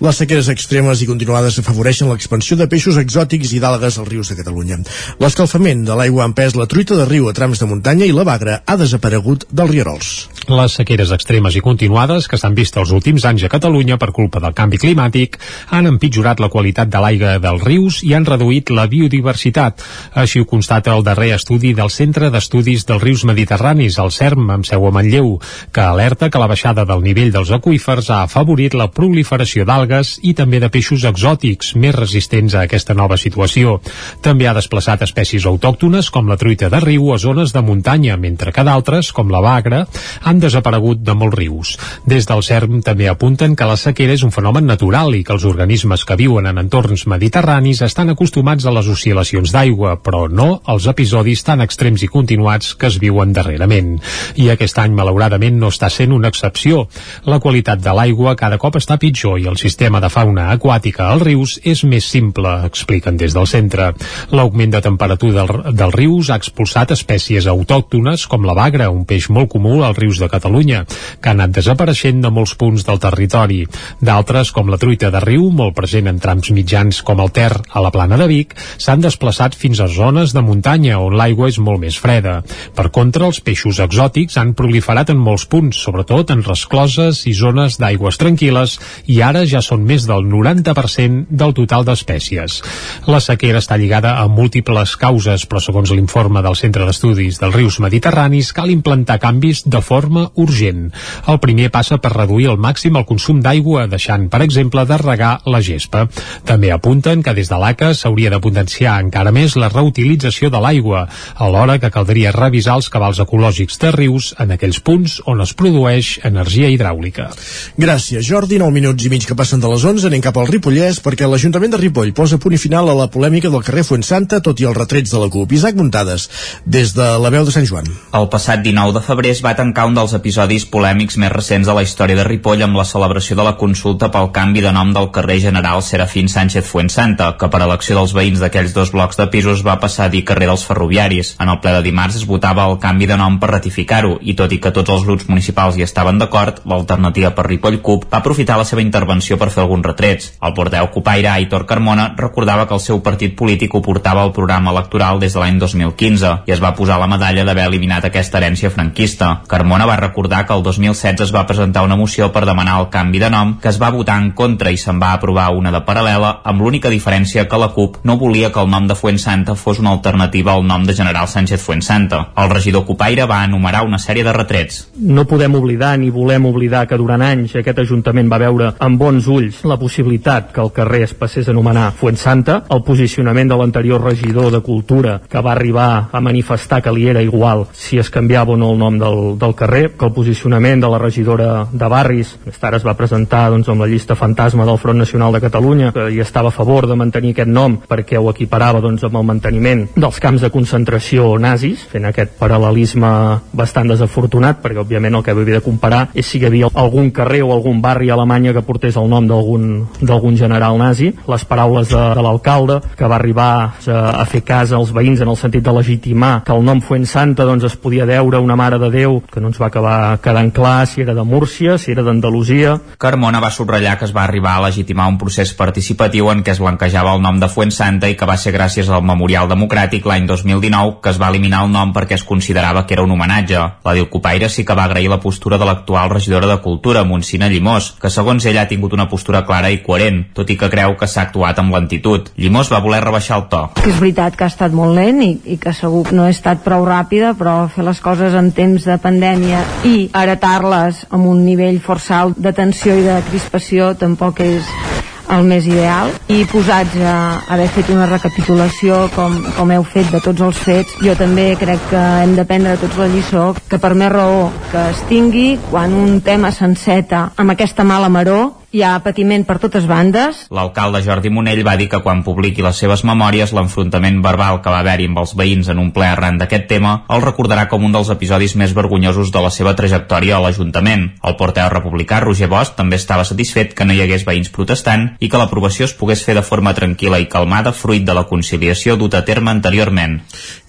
Les 0.03 0.19
sequeres 0.19 0.49
extremes 0.51 0.99
i 0.99 1.07
continuades 1.07 1.61
afavoreixen 1.61 2.09
l'expansió 2.11 2.57
de 2.59 2.67
peixos 2.67 2.99
exòtics 2.99 3.53
i 3.55 3.61
d'algues 3.63 3.99
als 3.99 4.09
rius 4.09 4.31
de 4.33 4.35
Catalunya. 4.39 4.81
L'escalfament 5.23 5.85
de 5.87 5.95
l'aigua 5.95 6.25
ha 6.25 6.29
empès 6.31 6.57
la 6.59 6.67
truita 6.67 6.97
de 6.99 7.05
riu 7.07 7.29
a 7.29 7.33
trams 7.37 7.61
de 7.61 7.69
muntanya 7.69 8.07
i 8.09 8.15
la 8.15 8.27
bagra 8.27 8.59
ha 8.65 8.75
desaparegut 8.79 9.47
dels 9.51 9.71
rierols. 9.71 10.11
Les 10.49 10.75
sequeres 10.75 11.13
extremes 11.15 11.55
i 11.55 11.63
continuades 11.63 12.27
que 12.27 12.39
s'han 12.41 12.57
vist 12.57 12.75
els 12.81 12.91
últims 12.95 13.23
anys 13.29 13.45
a 13.45 13.51
Catalunya 13.53 13.99
per 14.01 14.11
culpa 14.11 14.41
del 14.43 14.57
canvi 14.57 14.81
climàtic 14.81 15.37
han 15.69 15.87
empitjorat 15.87 16.43
la 16.43 16.51
qualitat 16.51 16.91
de 16.91 16.99
l'aigua 16.99 17.37
dels 17.39 17.63
rius 17.63 18.03
i 18.03 18.15
han 18.17 18.27
reduït 18.27 18.73
la 18.75 18.89
biodiversitat. 18.91 19.83
Així 20.19 20.41
ho 20.41 20.49
constata 20.49 20.78
el 20.87 21.03
darrer 21.03 21.33
estudi 21.35 21.73
del 21.75 21.89
Centre 21.91 22.29
d'Estudis 22.31 22.85
dels 22.87 23.03
Rius 23.03 23.25
Mediterranis, 23.27 23.97
el 23.99 24.11
CERM, 24.15 24.49
amb 24.53 24.67
seu 24.67 24.85
a 24.87 24.91
Manlleu, 24.95 25.33
que 25.75 25.81
alerta 25.83 26.29
que 26.29 26.39
la 26.39 26.47
baixada 26.47 26.85
del 26.87 27.03
nivell 27.03 27.33
dels 27.33 27.51
aqüífers 27.51 28.09
ha 28.13 28.21
afavorit 28.23 28.77
la 28.77 28.87
proliferació 28.93 29.65
d'algues 29.65 30.19
i 30.23 30.33
també 30.37 30.61
de 30.63 30.69
peixos 30.71 31.03
exòtics 31.09 31.73
més 31.75 31.95
resistents 31.95 32.55
a 32.55 32.63
aquesta 32.67 32.95
nova 32.95 33.17
situació. 33.17 33.79
També 34.21 34.47
ha 34.47 34.55
desplaçat 34.55 35.03
espècies 35.03 35.47
autòctones 35.49 36.11
com 36.13 36.29
la 36.29 36.37
truita 36.37 36.69
de 36.69 36.79
riu 36.85 37.11
a 37.13 37.17
zones 37.17 37.51
de 37.51 37.61
muntanya, 37.65 38.15
mentre 38.17 38.53
que 38.55 38.63
d'altres, 38.63 39.11
com 39.11 39.33
la 39.33 39.41
bagra, 39.43 39.85
han 40.23 40.39
desaparegut 40.39 41.03
de 41.03 41.17
molts 41.17 41.37
rius. 41.37 41.75
Des 42.05 42.29
del 42.29 42.43
CERM 42.45 42.81
també 42.85 43.09
apunten 43.09 43.55
que 43.55 43.67
la 43.67 43.77
sequera 43.77 44.13
és 44.13 44.23
un 44.23 44.31
fenomen 44.31 44.69
natural 44.69 45.15
i 45.17 45.23
que 45.23 45.33
els 45.35 45.45
organismes 45.49 46.05
que 46.05 46.19
viuen 46.19 46.47
en 46.47 46.61
entorns 46.61 47.07
mediterranis 47.09 47.81
estan 47.81 48.13
acostumats 48.13 48.65
a 48.65 48.73
les 48.75 48.87
oscil·lacions 48.87 49.51
d'aigua, 49.55 49.97
però 50.03 50.27
no 50.29 50.61
als 50.69 50.85
episodis 50.91 51.41
tan 51.45 51.63
extrems 51.65 52.03
i 52.05 52.09
continuats 52.11 52.75
que 52.77 52.89
es 52.89 52.99
viuen 53.01 53.33
darrerament. 53.33 53.95
I 54.37 54.51
aquest 54.53 54.77
any, 54.81 54.93
malauradament, 54.93 55.57
no 55.57 55.71
està 55.73 55.89
sent 55.89 56.13
una 56.13 56.29
excepció. 56.29 56.83
La 57.25 57.39
qualitat 57.41 57.81
de 57.81 57.93
l'aigua 57.97 58.35
cada 58.37 58.59
cop 58.61 58.77
està 58.77 58.99
pitjor 59.01 59.39
i 59.41 59.47
el 59.49 59.57
sistema 59.57 60.01
de 60.03 60.11
fauna 60.13 60.49
aquàtica 60.53 61.07
als 61.09 61.25
rius 61.25 61.55
és 61.65 61.81
més 61.89 62.05
simple, 62.05 62.51
expliquen 62.69 63.17
des 63.17 63.33
del 63.33 63.47
centre. 63.49 63.91
L'augment 64.35 64.75
de 64.75 64.83
temperatura 64.85 65.41
del, 65.41 65.73
dels 65.73 65.97
rius 65.97 66.29
ha 66.29 66.37
expulsat 66.37 66.93
espècies 66.93 67.49
autòctones 67.49 68.27
com 68.29 68.45
la 68.45 68.57
bagra, 68.57 68.91
un 68.93 69.07
peix 69.09 69.29
molt 69.33 69.49
comú 69.49 69.79
als 69.83 69.97
rius 69.97 70.21
de 70.21 70.29
Catalunya, 70.29 70.83
que 71.19 71.31
ha 71.31 71.35
anat 71.37 71.55
desapareixent 71.57 72.21
de 72.21 72.33
molts 72.33 72.53
punts 72.59 72.85
del 72.85 73.01
territori. 73.01 73.63
D'altres, 74.05 74.53
com 74.53 74.69
la 74.69 74.77
truita 74.77 75.09
de 75.09 75.23
riu, 75.25 75.49
molt 75.49 75.73
present 75.77 76.11
en 76.11 76.21
trams 76.21 76.53
mitjans 76.53 77.01
com 77.05 77.23
el 77.23 77.33
Ter 77.33 77.51
a 77.51 77.81
la 77.81 77.91
plana 77.93 78.17
de 78.21 78.29
Vic, 78.29 78.55
s'han 78.77 79.01
desplaçat 79.01 79.57
fins 79.57 79.81
a 79.81 79.89
zones 79.89 80.35
de 80.35 80.45
muntanya 80.45 80.58
on 80.99 81.15
l'aigua 81.17 81.49
és 81.49 81.59
molt 81.59 81.79
més 81.79 81.97
freda. 81.99 82.41
Per 82.75 82.89
contra, 82.91 83.25
els 83.25 83.39
peixos 83.41 83.79
exòtics 83.79 84.37
han 84.37 84.53
proliferat 84.53 85.09
en 85.09 85.17
molts 85.17 85.45
punts, 85.45 85.77
sobretot 85.77 86.31
en 86.31 86.43
rescloses 86.43 87.25
i 87.27 87.33
zones 87.33 87.77
d'aigües 87.79 88.17
tranquil·les, 88.19 88.79
i 89.07 89.21
ara 89.21 89.45
ja 89.45 89.61
són 89.61 89.85
més 89.85 90.05
del 90.09 90.25
90% 90.29 91.27
del 91.29 91.53
total 91.53 91.85
d'espècies. 91.87 92.59
La 93.07 93.19
sequera 93.23 93.59
està 93.59 93.77
lligada 93.77 94.17
a 94.19 94.27
múltiples 94.27 94.95
causes, 94.99 95.45
però 95.45 95.61
segons 95.63 95.91
l'informe 95.91 96.43
del 96.45 96.57
Centre 96.59 96.85
d'Estudis 96.85 97.39
dels 97.41 97.55
Rius 97.55 97.79
Mediterranis 97.83 98.51
cal 98.53 98.71
implantar 98.71 99.19
canvis 99.19 99.63
de 99.65 99.81
forma 99.81 100.29
urgent. 100.35 100.89
El 101.27 101.39
primer 101.43 101.69
passa 101.73 101.99
per 102.01 102.13
reduir 102.15 102.49
al 102.49 102.59
màxim 102.61 102.97
el 102.99 103.07
consum 103.09 103.41
d'aigua, 103.43 103.87
deixant, 103.91 104.27
per 104.29 104.41
exemple, 104.45 104.85
de 104.85 104.97
regar 105.01 105.39
la 105.45 105.61
gespa. 105.61 106.05
També 106.45 106.71
apunten 106.71 107.23
que 107.23 107.33
des 107.37 107.49
de 107.49 107.59
l'ACA 107.59 107.93
s'hauria 107.93 108.31
de 108.33 108.41
potenciar 108.43 108.99
encara 109.03 109.33
més 109.35 109.55
la 109.59 109.71
reutilització 109.71 110.48
de 110.53 110.61
l'aigua, 110.61 111.05
alhora 111.35 111.77
que 111.79 111.91
caldria 111.93 112.33
revisar 112.35 112.77
els 112.79 112.89
cabals 112.89 113.21
ecològics 113.23 113.79
de 113.81 113.91
rius 113.95 114.33
en 114.39 114.53
aquells 114.55 114.81
punts 114.85 115.19
on 115.25 115.41
es 115.43 115.53
produeix 115.53 116.17
energia 116.27 116.69
hidràulica. 116.69 117.29
Gràcies, 117.77 118.25
Jordi. 118.25 118.59
9 118.59 118.75
minuts 118.75 119.05
i 119.05 119.09
mig 119.11 119.25
que 119.27 119.37
passen 119.37 119.61
de 119.63 119.69
les 119.71 119.85
11 119.85 120.07
anem 120.09 120.23
cap 120.23 120.37
al 120.37 120.49
Ripollès 120.49 120.99
perquè 121.03 121.27
l'Ajuntament 121.29 121.71
de 121.75 121.79
Ripoll 121.79 122.13
posa 122.17 122.39
punt 122.41 122.55
i 122.55 122.61
final 122.61 122.89
a 122.89 122.97
la 122.97 123.07
polèmica 123.11 123.51
del 123.51 123.63
carrer 123.63 123.85
Fuensanta 123.87 124.41
tot 124.43 124.59
i 124.59 124.67
els 124.67 124.77
retrets 124.77 125.13
de 125.13 125.21
la 125.21 125.29
CUP. 125.31 125.53
Isaac 125.55 125.77
Muntades, 125.79 126.27
des 126.65 126.93
de 126.97 127.07
la 127.21 127.31
veu 127.33 127.45
de 127.45 127.53
Sant 127.55 127.67
Joan. 127.69 127.87
El 128.15 128.29
passat 128.33 128.63
19 128.65 128.95
de 128.97 129.03
febrer 129.05 129.33
es 129.35 129.43
va 129.45 129.55
tancar 129.57 129.87
un 129.89 129.97
dels 129.97 130.15
episodis 130.17 130.65
polèmics 130.65 131.19
més 131.21 131.31
recents 131.33 131.67
de 131.67 131.75
la 131.75 131.83
història 131.85 132.17
de 132.19 132.25
Ripoll 132.27 132.63
amb 132.65 132.79
la 132.79 132.87
celebració 132.87 133.35
de 133.35 133.45
la 133.45 133.57
consulta 133.59 134.09
pel 134.13 134.31
canvi 134.35 134.63
de 134.63 134.71
nom 134.75 134.93
del 134.95 135.11
carrer 135.15 135.39
General 135.43 135.83
Serafín 135.83 136.29
Sánchez 136.31 136.65
Fuensanta, 136.65 137.33
que 137.39 137.49
per 137.51 137.61
elecció 137.65 137.97
dels 137.99 138.15
veïns 138.15 138.39
d'aquells 138.39 138.73
dos 138.73 138.93
blocs 138.95 139.19
de 139.19 139.27
pisos 139.33 139.65
va 139.67 139.79
passar 139.83 140.07
a 140.07 140.13
dir 140.13 140.23
carrer 140.23 140.38
dels 140.47 140.63
ferroviaris. 140.67 141.35
En 141.39 141.49
el 141.49 141.59
ple 141.59 141.73
de 141.75 141.83
dimarts 141.83 142.19
es 142.19 142.25
votava 142.29 142.67
el 142.69 142.77
canvi 142.79 143.07
de 143.09 143.17
nom 143.19 143.39
per 143.39 143.51
ratificar-ho 143.51 144.17
i 144.21 144.35
tot 144.39 144.53
i 144.53 144.59
que 144.63 144.71
tots 144.75 144.93
els 144.93 145.05
grups 145.07 145.27
municipals 145.29 145.77
hi 145.77 145.83
estaven 145.83 146.19
d'acord, 146.21 146.61
l'alternativa 146.69 147.31
per 147.35 147.47
Ripoll 147.47 147.81
CUP 147.81 148.07
va 148.11 148.19
aprofitar 148.19 148.57
la 148.57 148.67
seva 148.67 148.83
intervenció 148.85 149.37
per 149.37 149.49
fer 149.49 149.63
alguns 149.63 149.85
retrets. 149.85 150.31
El 150.41 150.53
porteu 150.53 150.89
Copaire 150.93 151.31
Aitor 151.33 151.65
Carmona 151.65 152.13
recordava 152.17 152.67
que 152.67 152.77
el 152.77 152.83
seu 152.83 153.01
partit 153.03 153.35
polític 153.35 153.75
ho 153.75 153.81
portava 153.81 154.23
al 154.23 154.33
programa 154.33 154.71
electoral 154.71 155.19
des 155.19 155.33
de 155.33 155.41
l'any 155.43 155.59
2015 155.59 156.33
i 156.47 156.55
es 156.55 156.63
va 156.63 156.75
posar 156.77 156.99
la 156.99 157.09
medalla 157.11 157.45
d'haver 157.45 157.67
eliminat 157.69 158.05
aquesta 158.05 158.39
herència 158.39 158.71
franquista. 158.73 159.41
Carmona 159.47 159.87
va 159.89 159.99
recordar 159.99 160.45
que 160.45 160.55
el 160.55 160.63
2016 160.63 161.27
es 161.27 161.35
va 161.35 161.45
presentar 161.47 161.83
una 161.83 161.97
moció 161.99 162.31
per 162.31 162.45
demanar 162.45 162.79
el 162.79 162.89
canvi 162.93 163.19
de 163.19 163.29
nom 163.29 163.57
que 163.61 163.69
es 163.69 163.81
va 163.81 163.91
votar 163.91 164.19
en 164.21 164.31
contra 164.31 164.71
i 164.71 164.77
se'n 164.77 165.01
va 165.01 165.13
aprovar 165.13 165.49
una 165.55 165.71
de 165.71 165.81
paral·lela 165.85 166.39
amb 166.43 166.61
l'única 166.61 166.91
diferència 166.93 167.47
que 167.49 167.59
la 167.59 167.71
CUP 167.75 167.99
no 168.03 168.17
volia 168.17 168.51
que 168.53 168.61
el 168.61 168.69
nom 168.69 168.87
de 168.87 168.95
Fuensanta 168.95 169.55
fos 169.55 169.79
una 169.79 169.91
alternativa 169.91 170.28
al 170.29 170.65
nom 170.65 170.85
de 170.85 170.93
General 170.93 171.27
Sánchez 171.27 171.61
Fuensanta. 171.61 172.31
El 172.37 172.49
regidor 172.49 172.85
Copaire 172.85 173.25
va 173.25 173.43
enumerar 173.45 173.83
una 173.85 173.97
sèrie 173.97 174.23
de 174.23 174.33
retrets. 174.33 174.89
No 174.99 175.25
podem 175.25 175.55
oblidar 175.55 175.97
ni 175.97 176.09
volem 176.09 176.45
oblidar 176.45 176.85
que 176.87 176.97
durant 176.97 177.21
anys 177.21 177.55
aquest 177.55 177.79
Ajuntament 177.79 178.29
va 178.29 178.37
veure 178.37 178.73
amb 178.79 178.99
bons 178.99 179.27
ulls 179.27 179.63
la 179.65 179.79
possibilitat 179.79 180.51
que 180.53 180.61
el 180.61 180.71
carrer 180.71 181.03
es 181.07 181.13
passés 181.13 181.47
a 181.47 181.51
anomenar 181.51 181.91
Fuensanta, 181.97 182.63
el 182.69 182.83
posicionament 182.83 183.49
de 183.49 183.57
l'anterior 183.57 184.03
regidor 184.03 184.51
de 184.51 184.61
Cultura 184.61 185.19
que 185.29 185.41
va 185.41 185.51
arribar 185.51 186.09
a 186.11 186.21
manifestar 186.21 186.81
que 186.83 186.93
li 186.93 187.07
era 187.09 187.21
igual 187.21 187.65
si 187.73 187.97
es 187.97 188.09
canviava 188.09 188.53
o 188.53 188.57
no 188.57 188.71
el 188.71 188.79
nom 188.79 188.99
del, 188.99 189.37
del 189.39 189.55
carrer, 189.55 189.91
que 189.97 190.05
el 190.05 190.13
posicionament 190.13 190.83
de 190.83 190.89
la 190.89 190.99
regidora 190.99 191.65
de 191.71 191.89
Barris, 191.89 192.35
més 192.45 192.59
tard 192.61 192.77
es 192.77 192.85
va 192.85 192.97
presentar 192.99 193.49
doncs, 193.49 193.69
amb 193.69 193.81
la 193.81 193.89
llista 193.89 194.15
fantasma 194.15 194.65
del 194.67 194.77
Front 194.77 194.99
Nacional 194.99 195.33
de 195.33 195.41
Catalunya, 195.41 195.91
que 195.95 196.09
hi 196.13 196.21
estava 196.21 196.53
a 196.53 196.55
favor 196.55 196.87
de 196.87 196.97
mantenir 196.99 197.33
aquest 197.33 197.49
nom 197.49 197.79
perquè 197.89 198.19
ho 198.19 198.29
equiparava 198.29 198.81
doncs, 198.83 199.03
amb 199.07 199.17
el 199.17 199.27
manteniment 199.31 199.87
dels 200.09 200.19
camps 200.23 200.41
de 200.41 200.49
concentració 200.49 201.35
nazis, 201.37 201.83
fent 201.91 202.07
aquest 202.09 202.33
paral·lelisme 202.39 203.09
bastant 203.53 203.91
desafortunat, 203.91 204.57
perquè 204.63 204.81
òbviament 204.81 205.19
el 205.19 205.23
que 205.25 205.35
havia 205.35 205.59
de 205.59 205.65
comparar 205.65 206.07
és 206.17 206.25
si 206.25 206.39
hi 206.39 206.47
havia 206.47 206.71
algun 206.73 207.11
carrer 207.13 207.43
o 207.45 207.51
algun 207.53 207.77
barri 207.83 208.09
a 208.09 208.15
Alemanya 208.15 208.55
que 208.55 208.65
portés 208.65 208.97
el 208.97 209.09
nom 209.11 209.27
d'algun 209.29 210.37
general 210.39 210.79
nazi. 210.81 211.11
Les 211.29 211.45
paraules 211.45 211.91
de, 211.91 212.01
de 212.17 212.23
l'alcalde, 212.25 212.79
que 212.97 213.05
va 213.05 213.19
arribar 213.19 213.49
a, 213.69 213.99
a 214.23 214.25
fer 214.25 214.41
cas 214.47 214.73
als 214.73 214.93
veïns 214.95 215.21
en 215.21 215.29
el 215.29 215.37
sentit 215.37 215.63
de 215.63 215.73
legitimar 215.75 216.39
que 216.47 216.55
el 216.55 216.65
nom 216.65 216.81
Fuensanta 216.81 217.45
doncs, 217.45 217.67
es 217.69 217.77
podia 217.77 218.07
deure 218.09 218.41
una 218.41 218.57
mare 218.57 218.79
de 218.81 218.89
Déu, 218.89 219.19
que 219.29 219.43
no 219.43 219.51
ens 219.51 219.61
va 219.61 219.69
acabar 219.69 220.17
quedant 220.23 220.49
clar 220.55 220.87
si 220.89 221.03
era 221.05 221.13
de 221.13 221.23
Múrcia, 221.27 221.77
si 221.77 221.93
era 221.93 222.05
d'Andalusia. 222.07 222.79
Carmona 222.97 223.43
va 223.43 223.53
subratllar 223.53 223.99
que 223.99 224.09
es 224.09 224.15
va 224.15 224.23
arribar 224.25 224.57
a 224.57 224.65
legitimar 224.65 225.09
un 225.11 225.19
procés 225.21 225.53
participatiu 225.53 226.31
en 226.33 226.41
què 226.41 226.55
es 226.55 226.63
blanquejava 226.63 227.13
el 227.13 227.21
nom 227.21 227.37
de 227.37 227.51
Fuensanta 227.51 228.09
i 228.09 228.17
que 228.17 228.29
va 228.29 228.39
ser 228.41 228.55
gràcies 228.55 228.89
al 228.89 229.05
Memorial 229.05 229.51
Democràtic 229.51 229.98
l'any 230.07 230.27
2019 230.27 230.99
que 231.03 231.11
es 231.11 231.19
va 231.21 231.29
eliminar 231.31 231.63
el 231.65 231.71
nom 231.73 231.91
perquè 231.95 232.15
es 232.15 232.23
considerava 232.23 232.85
que 232.85 232.95
era 232.95 233.03
un 233.03 233.11
homenatge. 233.11 233.59
La 233.83 233.93
Dilcopaire 233.97 234.49
sí 234.49 234.65
que 234.65 234.75
va 234.77 234.85
agrair 234.85 235.09
la 235.09 235.19
postura 235.19 235.57
de 235.57 235.65
l'actual 235.65 236.09
regidora 236.09 236.47
de 236.47 236.59
Cultura, 236.61 237.03
Montsina 237.03 237.49
Llimós, 237.49 237.91
que 238.01 238.09
segons 238.09 238.45
ella 238.45 238.63
ha 238.63 238.71
tingut 238.71 238.93
una 238.93 239.09
postura 239.09 239.43
clara 239.45 239.71
i 239.71 239.81
coherent, 239.83 240.25
tot 240.33 240.49
i 240.49 240.57
que 240.59 240.69
creu 240.69 240.95
que 240.99 241.07
s'ha 241.07 241.27
actuat 241.27 241.59
amb 241.59 241.73
lentitud. 241.75 242.31
Llimós 242.37 242.71
va 242.71 242.83
voler 242.83 243.01
rebaixar 243.03 243.39
el 243.41 243.47
to. 243.51 243.63
Que 243.81 243.89
és 243.91 243.99
veritat 243.99 244.37
que 244.37 244.47
ha 244.47 244.51
estat 244.53 244.75
molt 244.75 244.95
lent 244.95 245.23
i, 245.25 245.31
i 245.55 245.59
que 245.61 245.73
segur 245.73 246.05
que 246.09 246.15
no 246.17 246.27
he 246.27 246.35
estat 246.35 246.63
prou 246.65 246.85
ràpida, 246.87 247.33
però 247.39 247.57
fer 247.73 247.87
les 247.87 247.99
coses 248.03 248.37
en 248.37 248.51
temps 248.55 248.85
de 248.85 248.99
pandèmia 249.01 249.63
i 249.87 250.09
heretar-les 250.13 251.05
amb 251.09 251.29
un 251.31 251.43
nivell 251.45 251.81
força 251.83 252.21
alt 252.21 252.39
de 252.39 252.53
tensió 252.55 252.95
i 252.95 253.05
de 253.05 253.19
crispació 253.29 253.93
tampoc 253.99 254.43
és 254.45 254.98
el 255.29 255.47
més 255.49 255.67
ideal. 255.69 256.11
I 256.31 256.43
posats 256.51 256.95
a 257.05 257.15
haver 257.53 257.67
fet 257.73 257.89
una 257.93 258.07
recapitulació 258.09 259.05
com, 259.15 259.37
com 259.57 259.73
heu 259.73 259.85
fet 259.87 260.11
de 260.13 260.21
tots 260.25 260.43
els 260.45 260.61
fets 260.65 260.95
jo 261.05 261.15
també 261.19 261.51
crec 261.59 261.81
que 261.91 262.05
hem 262.23 262.35
de 262.37 262.45
prendre 262.49 262.77
tots 262.81 262.97
la 262.99 263.09
lliçó 263.11 263.49
que 263.69 263.79
per 263.81 263.93
més 263.97 264.11
raó 264.13 264.49
que 264.71 264.85
es 264.93 265.03
tingui 265.09 265.47
quan 265.69 265.93
un 265.95 266.19
tema 266.25 266.51
s'enceta 266.55 267.29
amb 267.37 267.55
aquesta 267.55 267.85
mala 267.87 268.09
maror 268.09 268.58
hi 268.71 268.83
ha 268.85 268.99
patiment 269.01 269.45
per 269.47 269.57
totes 269.61 269.87
bandes. 269.89 270.43
L'alcalde 270.53 271.01
Jordi 271.01 271.31
Monell 271.33 271.63
va 271.65 271.75
dir 271.79 271.87
que 271.89 272.01
quan 272.05 272.21
publiqui 272.25 272.61
les 272.61 272.77
seves 272.77 273.01
memòries 273.07 273.53
l'enfrontament 273.55 274.19
verbal 274.21 274.59
que 274.61 274.69
va 274.69 274.81
haver-hi 274.83 275.07
amb 275.09 275.21
els 275.23 275.33
veïns 275.39 275.71
en 275.73 275.81
un 275.81 275.89
ple 275.95 276.05
arran 276.05 276.37
d'aquest 276.37 276.67
tema 276.69 276.91
el 277.09 277.23
recordarà 277.25 277.65
com 277.71 277.87
un 277.87 277.95
dels 277.95 278.11
episodis 278.13 278.53
més 278.59 278.75
vergonyosos 278.77 279.31
de 279.33 279.41
la 279.41 279.49
seva 279.53 279.73
trajectòria 279.79 280.37
a 280.37 280.43
l'Ajuntament. 280.43 281.07
El 281.25 281.37
porteu 281.39 281.69
republicà 281.73 282.19
Roger 282.21 282.49
Bosch 282.51 282.75
també 282.77 282.99
estava 283.01 283.25
satisfet 283.25 283.73
que 283.73 283.87
no 283.87 283.95
hi 283.95 284.03
hagués 284.05 284.25
veïns 284.27 284.53
protestant 284.53 285.07
i 285.19 285.29
que 285.29 285.41
l'aprovació 285.41 285.87
es 285.89 285.95
pogués 285.97 286.21
fer 286.25 286.37
de 286.37 286.45
forma 286.45 286.75
tranquil·la 286.77 287.21
i 287.23 287.29
calmada 287.31 287.73
fruit 287.73 288.05
de 288.05 288.13
la 288.13 288.27
conciliació 288.29 288.97
duta 289.01 289.23
a 289.23 289.25
terme 289.25 289.49
anteriorment. 289.51 290.19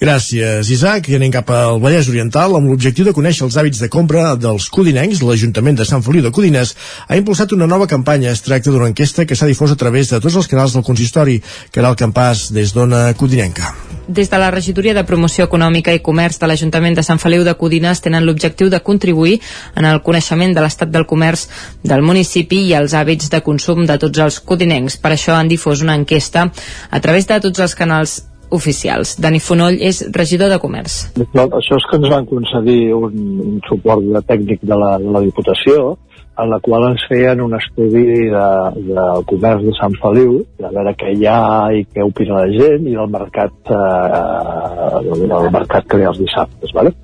Gràcies, 0.00 0.72
Isaac. 0.72 1.10
I 1.10 1.18
anem 1.20 1.34
cap 1.34 1.52
al 1.52 1.80
Vallès 1.84 2.08
Oriental 2.08 2.56
amb 2.56 2.72
l'objectiu 2.72 3.04
de 3.04 3.16
conèixer 3.16 3.44
els 3.44 3.60
hàbits 3.60 3.82
de 3.84 3.90
compra 3.92 4.34
dels 4.40 4.70
codinencs. 4.72 5.20
L'Ajuntament 5.26 5.76
de 5.76 5.84
Sant 5.84 6.04
Feliu 6.06 6.24
de 6.24 6.32
Codines 6.32 6.72
ha 7.06 7.18
impulsat 7.20 7.52
una 7.52 7.68
nova 7.68 7.89
campanya. 7.90 8.30
Es 8.30 8.44
tracta 8.46 8.70
d'una 8.70 8.88
enquesta 8.90 9.26
que 9.26 9.36
s'ha 9.36 9.48
difós 9.50 9.74
a 9.74 9.78
través 9.80 10.12
de 10.12 10.20
tots 10.22 10.38
els 10.38 10.48
canals 10.48 10.76
del 10.76 10.86
consistori, 10.86 11.40
que 11.70 11.82
era 11.82 11.90
el 11.90 11.98
campàs 11.98 12.48
des 12.54 12.72
d'Ona 12.76 13.10
Codinenca. 13.18 13.74
Des 14.08 14.30
de 14.30 14.38
la 14.42 14.50
Regidoria 14.54 14.94
de 14.94 15.04
Promoció 15.06 15.44
Econòmica 15.46 15.92
i 15.94 16.02
Comerç 16.06 16.40
de 16.40 16.48
l'Ajuntament 16.50 16.96
de 16.98 17.04
Sant 17.06 17.20
Feliu 17.22 17.44
de 17.46 17.54
Codines 17.58 18.02
tenen 18.02 18.26
l'objectiu 18.26 18.70
de 18.70 18.80
contribuir 18.86 19.40
en 19.76 19.86
el 19.90 20.02
coneixement 20.06 20.54
de 20.54 20.64
l'estat 20.64 20.90
del 20.90 21.06
comerç 21.10 21.46
del 21.82 22.02
municipi 22.06 22.64
i 22.70 22.74
els 22.78 22.94
hàbits 22.94 23.30
de 23.30 23.42
consum 23.46 23.84
de 23.86 23.98
tots 23.98 24.18
els 24.18 24.40
codinencs. 24.40 24.98
Per 25.02 25.14
això 25.14 25.36
han 25.36 25.50
difós 25.50 25.82
una 25.82 25.98
enquesta 25.98 26.48
a 26.90 27.00
través 27.00 27.26
de 27.26 27.40
tots 27.40 27.66
els 27.66 27.76
canals 27.78 28.20
oficials. 28.50 29.14
Dani 29.22 29.40
Fonoll 29.40 29.78
és 29.80 30.02
regidor 30.14 30.50
de 30.50 30.58
Comerç. 30.62 30.98
Això 31.16 31.78
és 31.78 31.86
que 31.90 31.98
ens 32.00 32.10
van 32.10 32.26
concedir 32.26 32.92
un, 32.96 33.14
un 33.46 33.58
suport 33.68 34.02
de 34.02 34.22
tècnic 34.26 34.64
de 34.66 34.78
la, 34.78 34.96
de 34.98 35.14
la 35.14 35.22
Diputació 35.24 35.94
en 36.42 36.50
la 36.50 36.58
qual 36.64 36.86
ens 36.90 37.04
feien 37.08 37.40
un 37.44 37.54
estudi 37.56 38.04
de, 38.32 38.46
del 38.88 39.24
comerç 39.30 39.66
de 39.66 39.74
Sant 39.78 39.96
Feliu, 40.02 40.38
de 40.60 40.72
veure 40.76 40.94
què 41.00 41.12
hi 41.14 41.28
ha 41.28 41.40
i 41.76 41.84
què 41.92 42.04
opina 42.06 42.40
la 42.40 42.50
gent 42.54 42.88
i 42.88 42.96
del 42.96 43.12
mercat, 43.12 43.72
eh, 43.76 45.02
del 45.04 45.50
mercat 45.52 45.88
que 45.90 46.00
hi 46.00 46.06
ha 46.06 46.12
els 46.14 46.22
dissabtes. 46.22 46.74
Vale? 46.76 46.94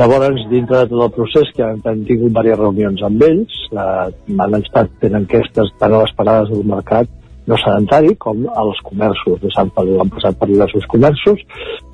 Llavors, 0.00 0.42
dintre 0.52 0.82
de 0.82 0.90
tot 0.92 1.06
el 1.06 1.14
procés, 1.16 1.54
que 1.56 1.66
hem, 1.66 1.80
hem 1.84 2.04
tingut 2.08 2.32
diverses 2.32 2.60
reunions 2.62 3.06
amb 3.06 3.24
ells, 3.28 3.62
eh, 3.72 4.36
han 4.44 4.60
estat 4.62 4.92
fent 5.02 5.18
enquestes 5.22 5.72
tant 5.78 5.96
a 5.96 6.04
les 6.04 6.14
parades 6.18 6.52
del 6.52 6.68
mercat 6.74 7.16
no 7.50 7.56
sedentari, 7.58 8.14
com 8.20 8.44
els 8.46 8.80
comerços 8.86 9.40
de 9.42 9.50
Sant 9.54 9.72
Feliu 9.74 9.98
han 10.02 10.12
passat 10.12 10.36
per 10.38 10.46
diversos 10.50 10.86
comerços 10.92 11.40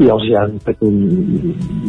i 0.03 0.11
els 0.13 0.27
hi 0.27 0.35
han 0.37 0.59
fet 0.67 0.83
un, 0.85 0.99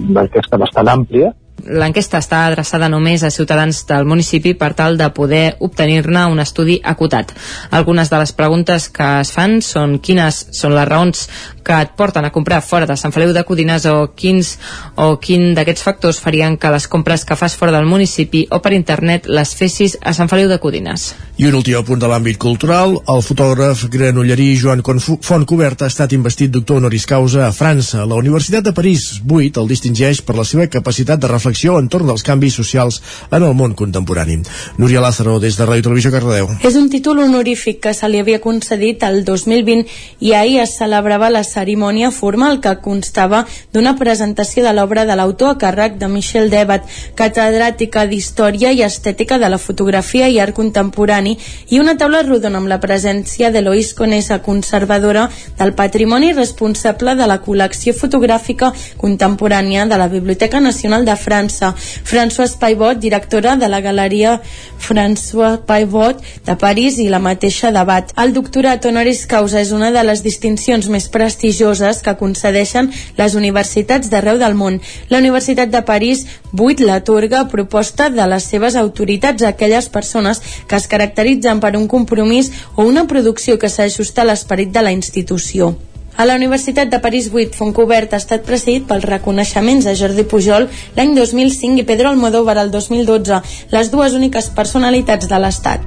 una 0.05 0.23
enquesta 0.23 0.59
bastant 0.61 0.93
àmplia 0.93 1.33
L'enquesta 1.65 2.19
està 2.21 2.43
adreçada 2.45 2.87
només 2.87 3.23
a 3.25 3.31
ciutadans 3.33 3.81
del 3.89 4.05
municipi 4.05 4.53
per 4.53 4.71
tal 4.77 4.97
de 4.97 5.09
poder 5.09 5.57
obtenir-ne 5.59 6.27
un 6.29 6.39
estudi 6.39 6.77
acotat. 6.83 7.33
Algunes 7.71 8.11
de 8.13 8.19
les 8.21 8.31
preguntes 8.31 8.87
que 8.93 9.07
es 9.23 9.33
fan 9.33 9.57
són 9.65 9.97
quines 9.99 10.45
són 10.53 10.75
les 10.77 10.87
raons 10.87 11.25
que 11.67 11.75
et 11.81 11.91
porten 11.99 12.23
a 12.23 12.31
comprar 12.31 12.61
fora 12.63 12.87
de 12.87 12.95
Sant 12.95 13.11
Feliu 13.11 13.33
de 13.35 13.43
Codines 13.43 13.83
o 13.89 14.13
quins 14.15 14.53
o 14.95 15.17
quin 15.19 15.51
d'aquests 15.57 15.83
factors 15.83 16.21
farien 16.23 16.55
que 16.55 16.71
les 16.71 16.87
compres 16.87 17.25
que 17.25 17.35
fas 17.35 17.57
fora 17.59 17.73
del 17.75 17.89
municipi 17.89 18.45
o 18.51 18.61
per 18.63 18.71
internet 18.77 19.27
les 19.27 19.51
fessis 19.57 19.97
a 19.99 20.13
Sant 20.13 20.29
Feliu 20.31 20.47
de 20.47 20.61
Codines. 20.63 21.09
I 21.37 21.49
un 21.49 21.57
últim 21.57 21.83
punt 21.85 21.99
de 22.01 22.07
l'àmbit 22.09 22.39
cultural, 22.41 22.95
el 23.09 23.21
fotògraf 23.21 23.83
granollerí 23.93 24.53
Joan 24.57 24.81
Fontcoberta 24.81 25.85
ha 25.85 25.91
estat 25.91 26.15
investit 26.15 26.53
doctor 26.53 26.79
honoris 26.79 27.05
causa 27.05 27.45
a 27.45 27.51
França. 27.51 28.05
La 28.05 28.15
Universitat 28.15 28.63
de 28.63 28.73
París 28.73 29.19
8 29.27 29.61
el 29.61 29.67
distingeix 29.69 30.23
per 30.23 30.37
la 30.37 30.47
seva 30.47 30.69
capacitat 30.71 31.19
de 31.19 31.27
reflexió 31.27 31.46
entorn 31.77 32.07
dels 32.07 32.23
canvis 32.23 32.55
socials 32.59 33.01
en 33.31 33.43
el 33.43 33.53
món 33.53 33.73
contemporani. 33.73 34.41
Núria 34.77 35.01
Lázaro, 35.01 35.39
des 35.39 35.57
de 35.57 35.65
Ràdio 35.65 35.83
Televisió 35.83 36.11
Cardedeu. 36.11 36.49
És 36.63 36.75
un 36.75 36.89
títol 36.89 37.19
honorífic 37.23 37.79
que 37.83 37.93
se 37.93 38.07
li 38.09 38.19
havia 38.19 38.41
concedit 38.41 39.03
el 39.03 39.23
2020 39.25 39.85
i 40.19 40.33
ahir 40.33 40.59
es 40.63 40.77
celebrava 40.77 41.29
la 41.29 41.43
cerimònia 41.43 42.11
formal 42.11 42.59
que 42.61 42.75
constava 42.81 43.45
d'una 43.73 43.95
presentació 43.97 44.63
de 44.65 44.73
l'obra 44.73 45.05
de 45.05 45.15
l'autor 45.15 45.55
a 45.55 45.57
càrrec 45.61 45.97
de 45.97 46.07
Michel 46.07 46.49
Debat, 46.49 46.83
catedràtica 47.15 48.05
d'Història 48.07 48.71
i 48.73 48.83
Estètica 48.85 49.37
de 49.37 49.49
la 49.49 49.57
Fotografia 49.57 50.29
i 50.29 50.39
Art 50.39 50.55
Contemporani, 50.57 51.37
i 51.69 51.79
una 51.79 51.97
taula 51.97 52.23
rodona 52.23 52.61
amb 52.61 52.71
la 52.71 52.79
presència 52.83 53.51
d'Eloís 53.51 53.93
Conesa, 53.93 54.41
conservadora 54.41 55.29
del 55.57 55.73
patrimoni 55.73 56.33
responsable 56.33 57.15
de 57.15 57.27
la 57.27 57.39
col·lecció 57.43 57.93
fotogràfica 57.93 58.73
contemporània 58.97 59.85
de 59.85 59.97
la 59.97 60.07
Biblioteca 60.07 60.59
Nacional 60.59 61.05
de 61.05 61.15
França, 61.15 61.36
François 61.37 62.49
Paivot, 62.59 62.97
directora 62.99 63.55
de 63.55 63.67
la 63.67 63.81
Galeria 63.81 64.41
François 64.79 65.57
Paivot 65.65 66.21
de 66.45 66.55
París 66.55 66.97
i 66.97 67.09
la 67.09 67.19
mateixa 67.19 67.71
Debat. 67.71 68.11
El 68.17 68.33
doctorat 68.33 68.85
honoris 68.85 69.25
causa 69.29 69.61
és 69.61 69.71
una 69.75 69.91
de 69.91 70.03
les 70.03 70.23
distincions 70.25 70.87
més 70.89 71.09
prestigioses 71.13 72.01
que 72.01 72.15
concedeixen 72.19 72.91
les 73.17 73.35
universitats 73.35 74.09
d'arreu 74.09 74.39
del 74.41 74.55
món. 74.55 74.79
La 75.09 75.19
Universitat 75.19 75.69
de 75.73 75.83
París 75.85 76.25
8 76.53 76.85
l'atorga 76.87 77.41
a 77.41 77.49
proposta 77.51 78.09
de 78.09 78.27
les 78.27 78.47
seves 78.49 78.75
autoritats 78.75 79.43
a 79.43 79.53
aquelles 79.53 79.89
persones 79.89 80.41
que 80.67 80.79
es 80.79 80.87
caracteritzen 80.87 81.59
per 81.59 81.75
un 81.77 81.87
compromís 81.87 82.51
o 82.75 82.87
una 82.87 83.07
producció 83.07 83.59
que 83.59 83.69
s'ajusta 83.69 84.23
a 84.23 84.31
l'esperit 84.31 84.73
de 84.73 84.81
la 84.81 84.95
institució. 84.95 85.75
A 86.17 86.25
la 86.25 86.33
Universitat 86.33 86.89
de 86.89 86.97
París 86.97 87.29
8, 87.31 87.53
Fontcobert 87.53 88.15
ha 88.15 88.17
estat 88.17 88.41
presidit 88.45 88.87
pels 88.89 89.05
reconeixements 89.05 89.85
a 89.85 89.93
Jordi 89.93 90.23
Pujol 90.25 90.65
l'any 90.97 91.13
2005 91.13 91.83
i 91.83 91.85
Pedro 91.85 92.09
Almodóvar 92.09 92.57
el 92.57 92.71
2012, 92.73 93.37
les 93.69 93.91
dues 93.93 94.17
úniques 94.17 94.49
personalitats 94.57 95.29
de 95.29 95.39
l'Estat. 95.43 95.85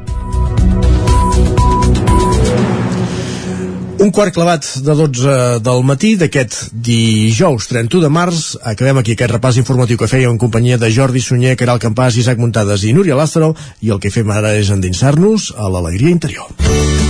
Un 4.01 4.15
quart 4.15 4.33
clavat 4.33 4.65
de 4.87 4.95
12 4.97 5.35
del 5.67 5.83
matí 5.85 6.15
d'aquest 6.17 6.71
dijous 6.73 7.67
31 7.69 8.07
de 8.07 8.15
març. 8.15 8.55
Acabem 8.63 9.03
aquí 9.03 9.19
aquest 9.19 9.35
repàs 9.35 9.59
informatiu 9.59 9.99
que 9.99 10.09
feia 10.09 10.31
en 10.31 10.39
companyia 10.39 10.79
de 10.79 10.95
Jordi 10.95 11.21
Sunyer, 11.21 11.59
Caral 11.59 11.83
Campàs, 11.83 12.17
Isaac 12.23 12.39
Muntades 12.39 12.87
i 12.87 12.95
Núria 12.95 13.19
Lázaro 13.19 13.51
i 13.83 13.91
el 13.91 13.99
que 13.99 14.15
fem 14.15 14.31
ara 14.31 14.55
és 14.55 14.71
endinsar-nos 14.71 15.51
a 15.59 15.69
l'alegria 15.69 16.15
interior. 16.15 17.10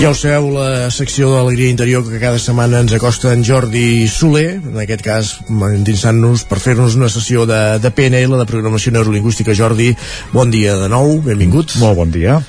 Ja 0.00 0.10
ho 0.10 0.14
sabeu, 0.18 0.48
la 0.50 0.90
secció 0.90 1.28
de 1.30 1.36
l'Alegria 1.38 1.70
Interior 1.70 2.02
que 2.04 2.18
cada 2.18 2.38
setmana 2.42 2.80
ens 2.82 2.92
acosta 2.96 3.30
en 3.32 3.44
Jordi 3.46 4.08
Soler, 4.10 4.58
en 4.58 4.78
aquest 4.82 5.04
cas 5.06 5.30
endinsant-nos 5.48 6.42
per 6.50 6.58
fer-nos 6.60 6.96
una 6.98 7.08
sessió 7.08 7.46
de, 7.48 7.60
de 7.80 7.92
PNL, 7.94 8.34
de 8.40 8.46
Programació 8.50 8.92
Neurolingüística. 8.92 9.54
Jordi, 9.54 9.92
bon 10.34 10.50
dia 10.52 10.74
de 10.80 10.90
nou, 10.90 11.20
benvingut. 11.24 11.76
Molt 11.80 11.96
bon 12.02 12.12
dia. 12.12 12.40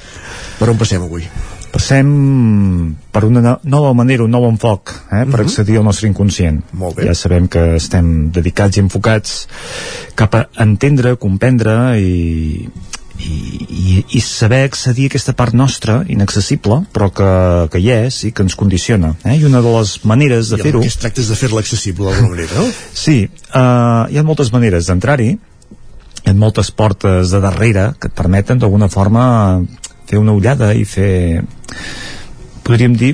Per 0.59 0.71
on 0.73 0.81
passem 0.81 1.05
avui? 1.05 1.27
Passem 1.75 2.09
per 3.13 3.23
una 3.27 3.57
nova 3.61 3.93
manera, 3.93 4.25
un 4.25 4.33
nou 4.33 4.49
enfoc 4.49 4.95
eh, 4.95 4.97
per 5.09 5.21
uh 5.21 5.25
mhm. 5.25 5.35
-huh. 5.35 5.45
accedir 5.45 5.77
al 5.77 5.85
nostre 5.85 6.07
inconscient. 6.09 6.63
Molt 6.73 6.97
bé. 6.97 7.05
Ja 7.05 7.13
sabem 7.13 7.47
que 7.47 7.75
estem 7.75 8.31
dedicats 8.31 8.77
i 8.77 8.79
enfocats 8.79 9.47
cap 10.15 10.35
a 10.35 10.47
entendre, 10.57 11.15
comprendre 11.15 11.99
i, 11.99 12.69
i, 13.19 13.65
i, 13.69 14.05
i 14.17 14.21
saber 14.21 14.63
accedir 14.65 15.07
a 15.07 15.13
aquesta 15.13 15.33
part 15.37 15.55
nostra, 15.55 16.03
inaccessible, 16.11 16.81
però 16.93 17.09
que, 17.15 17.29
que 17.71 17.79
hi 17.81 17.89
és 17.93 18.23
i 18.27 18.31
que 18.35 18.43
ens 18.45 18.55
condiciona. 18.59 19.13
Eh? 19.23 19.37
I 19.39 19.45
una 19.47 19.61
de 19.63 19.71
les 19.77 19.97
maneres 20.07 20.51
de 20.51 20.59
fer-ho... 20.61 20.81
I 20.81 20.83
el 20.83 20.87
que 20.89 20.93
es 20.93 20.99
tracta 21.01 21.23
és 21.23 21.31
de 21.31 21.37
fer-la 21.39 21.63
accessible 21.63 22.09
d'alguna 22.09 22.33
manera, 22.35 22.53
no? 22.59 22.65
Sí, 23.05 23.17
uh, 23.53 24.05
hi 24.11 24.19
ha 24.19 24.25
moltes 24.27 24.51
maneres 24.55 24.89
d'entrar-hi, 24.91 25.31
hi 25.35 26.31
ha 26.31 26.35
moltes 26.35 26.71
portes 26.75 27.31
de 27.31 27.39
darrere 27.43 27.91
que 27.99 28.07
et 28.11 28.17
permeten 28.17 28.59
d'alguna 28.61 28.89
forma 28.91 29.25
fer 30.09 30.19
una 30.21 30.35
ullada 30.35 30.73
i 30.75 30.85
fer, 30.85 31.43
podríem 32.65 32.95
dir, 32.99 33.13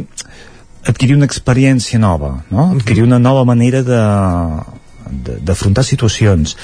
adquirir 0.87 1.15
una 1.15 1.27
experiència 1.29 1.99
nova, 2.01 2.43
no? 2.49 2.67
Mhm. 2.67 2.77
adquirir 2.79 3.03
una 3.03 3.19
nova 3.19 3.45
manera 3.45 3.83
d'afrontar 5.45 5.83
situacions 5.85 6.57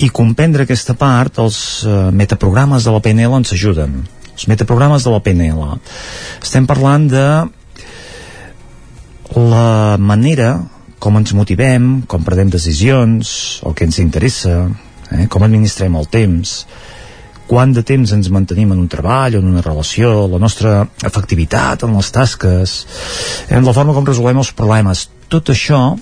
i 0.00 0.08
comprendre 0.08 0.64
aquesta 0.64 0.96
part 0.98 1.38
els 1.42 1.60
uh, 1.84 2.08
metaprogrames 2.16 2.86
de 2.86 2.94
la 2.94 3.02
PNL 3.04 3.38
ens 3.40 3.54
ajuden 3.56 4.00
els 4.32 4.48
metaprogrames 4.48 5.04
de 5.04 5.14
la 5.14 5.22
PNL 5.24 5.64
estem 6.40 6.68
parlant 6.68 7.08
de 7.12 7.26
la 9.36 9.96
manera 10.00 10.54
com 11.00 11.16
ens 11.16 11.32
motivem, 11.32 12.02
com 12.06 12.22
perdem 12.22 12.52
decisions, 12.52 13.60
el 13.64 13.74
que 13.74 13.86
ens 13.88 13.98
interessa, 14.02 14.68
eh, 15.10 15.26
com 15.32 15.42
administrem 15.42 15.96
el 15.96 16.06
temps, 16.12 16.66
quant 17.48 17.72
de 17.74 17.82
temps 17.82 18.12
ens 18.14 18.28
mantenim 18.30 18.70
en 18.74 18.82
un 18.84 18.90
treball, 18.92 19.38
en 19.40 19.48
una 19.48 19.64
relació, 19.64 20.28
la 20.28 20.38
nostra 20.38 20.84
efectivitat 21.08 21.82
en 21.82 21.96
les 21.96 22.12
tasques, 22.14 22.76
en 23.48 23.64
la 23.66 23.74
forma 23.74 23.96
com 23.96 24.06
resolem 24.06 24.38
els 24.44 24.52
problemes. 24.52 25.08
Tot 25.32 25.50
això 25.50 25.96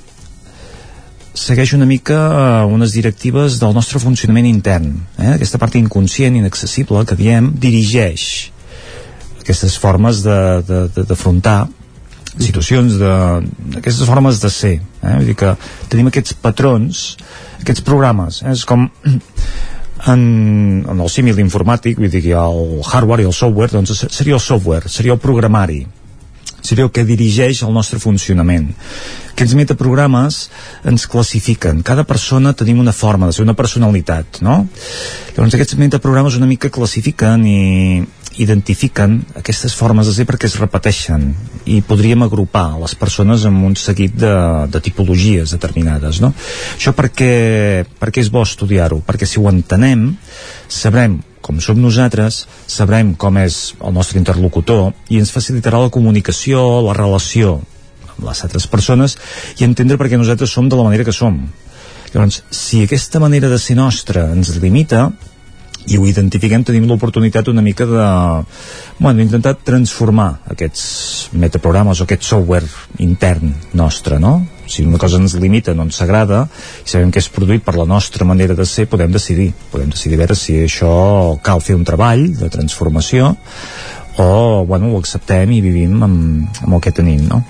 segueix 1.38 1.72
una 1.76 1.86
mica 1.86 2.18
uh, 2.18 2.68
unes 2.72 2.92
directives 2.96 3.58
del 3.62 3.74
nostre 3.76 4.00
funcionament 4.02 4.48
intern. 4.48 4.92
Eh? 5.16 5.34
Aquesta 5.36 5.60
part 5.62 5.76
inconscient, 5.78 6.36
inaccessible, 6.38 7.04
que 7.08 7.18
diem, 7.18 7.52
dirigeix 7.56 8.50
aquestes 9.48 9.78
formes 9.80 10.20
d'afrontar 10.26 11.60
situacions 12.38 12.98
de, 13.00 13.12
aquestes 13.80 14.06
formes 14.06 14.40
de 14.42 14.50
ser 14.52 14.74
eh? 14.76 15.14
vull 15.16 15.30
dir 15.30 15.36
que 15.40 15.54
tenim 15.90 16.10
aquests 16.10 16.36
patrons 16.38 17.00
aquests 17.62 17.82
programes 17.86 18.42
eh? 18.44 18.52
és 18.52 18.64
com 18.68 18.84
en, 20.12 20.22
en 20.84 21.00
el 21.00 21.10
símil 21.10 21.40
informàtic 21.42 21.98
vull 21.98 22.12
dir 22.12 22.22
que 22.28 22.36
el 22.36 22.84
hardware 22.84 23.24
i 23.24 23.30
el 23.30 23.34
software 23.34 23.72
doncs 23.72 24.04
seria 24.04 24.36
el 24.36 24.44
software, 24.44 24.92
seria 24.92 25.16
el 25.16 25.22
programari 25.22 25.80
seria 26.60 26.86
el 26.86 26.92
que 26.92 27.06
dirigeix 27.06 27.62
el 27.62 27.72
nostre 27.74 28.00
funcionament. 28.02 28.70
Aquests 29.32 29.54
metaprogrames 29.54 30.38
ens 30.88 31.06
classifiquen. 31.10 31.84
Cada 31.86 32.04
persona 32.04 32.54
tenim 32.58 32.80
una 32.82 32.92
forma 32.92 33.28
de 33.28 33.36
ser, 33.36 33.46
una 33.46 33.56
personalitat, 33.58 34.40
no? 34.42 34.64
Llavors 35.36 35.54
aquests 35.54 35.78
metaprogrames 35.78 36.38
una 36.40 36.50
mica 36.50 36.72
classifiquen 36.74 37.46
i 37.46 37.58
identifiquen 38.38 39.18
aquestes 39.38 39.74
formes 39.74 40.06
de 40.06 40.14
ser 40.14 40.26
perquè 40.28 40.46
es 40.46 40.56
repeteixen 40.60 41.24
i 41.68 41.80
podríem 41.86 42.22
agrupar 42.22 42.78
les 42.78 42.94
persones 42.98 43.44
en 43.48 43.56
un 43.66 43.74
seguit 43.76 44.14
de, 44.14 44.34
de 44.70 44.82
tipologies 44.84 45.54
determinades, 45.56 46.20
no? 46.22 46.30
Això 46.76 46.94
perquè, 46.96 47.84
perquè 47.98 48.22
és 48.22 48.30
bo 48.32 48.44
estudiar-ho, 48.46 49.00
perquè 49.06 49.26
si 49.26 49.42
ho 49.42 49.48
entenem 49.50 50.12
sabrem 50.68 51.18
com 51.42 51.60
som 51.62 51.78
nosaltres, 51.80 52.44
sabrem 52.66 53.14
com 53.14 53.38
és 53.40 53.74
el 53.78 53.94
nostre 53.94 54.18
interlocutor 54.20 54.92
i 55.08 55.20
ens 55.22 55.32
facilitarà 55.34 55.80
la 55.82 55.92
comunicació, 55.94 56.82
la 56.86 56.96
relació 56.96 57.58
amb 58.10 58.26
les 58.26 58.44
altres 58.44 58.66
persones 58.66 59.16
i 59.58 59.66
entendre 59.66 59.98
per 59.98 60.10
què 60.10 60.18
nosaltres 60.18 60.52
som 60.52 60.68
de 60.68 60.78
la 60.78 60.86
manera 60.86 61.06
que 61.06 61.14
som. 61.14 61.40
Llavors, 62.12 62.42
si 62.50 62.82
aquesta 62.82 63.20
manera 63.20 63.50
de 63.52 63.58
ser 63.60 63.76
nostra 63.76 64.30
ens 64.32 64.54
limita, 64.62 65.10
i 65.88 65.96
ho 65.96 66.04
identifiquem, 66.08 66.64
tenim 66.66 66.84
l'oportunitat 66.88 67.48
una 67.48 67.62
mica 67.64 67.86
de 67.88 68.04
bueno, 68.98 69.22
intentar 69.22 69.54
transformar 69.64 70.30
aquests 70.52 71.30
metaprogrames 71.32 72.00
o 72.00 72.04
aquest 72.04 72.26
software 72.28 72.66
intern 73.04 73.54
nostre, 73.78 74.18
no? 74.20 74.40
Si 74.68 74.84
una 74.84 75.00
cosa 75.00 75.18
ens 75.20 75.34
limita, 75.40 75.74
no 75.74 75.86
ens 75.88 76.00
agrada, 76.04 76.44
i 76.84 76.90
sabem 76.90 77.12
que 77.12 77.22
és 77.22 77.30
produït 77.32 77.64
per 77.64 77.76
la 77.78 77.86
nostra 77.88 78.26
manera 78.28 78.54
de 78.54 78.66
ser, 78.68 78.86
podem 78.90 79.12
decidir. 79.12 79.50
Podem 79.72 79.90
decidir 79.94 80.20
veure 80.20 80.36
si 80.36 80.58
això 80.64 80.90
cal 81.42 81.64
fer 81.64 81.78
un 81.78 81.86
treball 81.88 82.26
de 82.36 82.50
transformació 82.52 83.32
o, 84.18 84.64
bueno, 84.66 84.92
ho 84.92 84.98
acceptem 84.98 85.52
i 85.54 85.62
vivim 85.62 86.02
amb, 86.02 86.60
amb 86.64 86.74
el 86.74 86.82
que 86.82 86.92
tenim, 86.92 87.22
no? 87.30 87.44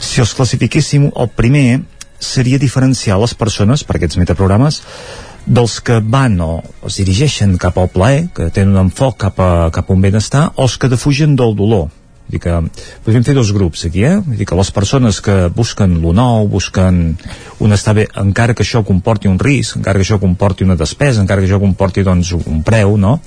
Si 0.00 0.22
els 0.22 0.32
classifiquéssim, 0.36 1.10
el 1.12 1.30
primer 1.36 1.82
seria 2.18 2.58
diferenciar 2.58 3.18
les 3.20 3.34
persones 3.36 3.84
per 3.84 3.98
aquests 3.98 4.18
metaprogrames 4.20 4.80
dels 5.46 5.78
que 5.84 6.00
van 6.02 6.40
o 6.42 6.50
es 6.88 6.98
dirigeixen 6.98 7.54
cap 7.62 7.76
al 7.78 7.92
plaer, 7.92 8.26
que 8.34 8.50
tenen 8.50 8.74
un 8.74 8.88
enfoc 8.88 9.20
cap 9.26 9.38
a, 9.40 9.70
cap 9.72 9.88
a 9.88 9.94
un 9.94 10.02
benestar, 10.02 10.48
o 10.56 10.66
els 10.66 10.76
que 10.76 10.90
defugen 10.90 11.36
del 11.38 11.54
dolor. 11.56 11.86
Vull 12.26 12.34
dir 12.34 12.40
que 12.42 12.54
podríem 13.06 13.22
fer 13.22 13.34
dos 13.36 13.52
grups 13.54 13.84
aquí, 13.86 14.02
eh? 14.02 14.16
Vull 14.18 14.40
dir 14.40 14.46
que 14.50 14.58
les 14.58 14.70
persones 14.74 15.20
que 15.22 15.34
busquen 15.54 16.00
lo 16.02 16.10
nou, 16.16 16.48
busquen 16.50 17.16
un 17.62 17.76
estar 17.76 17.94
bé, 17.94 18.08
encara 18.18 18.54
que 18.54 18.64
això 18.66 18.82
comporti 18.86 19.30
un 19.30 19.38
risc, 19.38 19.76
encara 19.78 20.00
que 20.00 20.06
això 20.06 20.18
comporti 20.18 20.66
una 20.66 20.78
despesa, 20.78 21.22
encara 21.22 21.40
que 21.40 21.46
això 21.46 21.60
comporti 21.62 22.02
doncs, 22.06 22.32
un 22.42 22.64
preu, 22.66 22.96
no? 22.98 23.20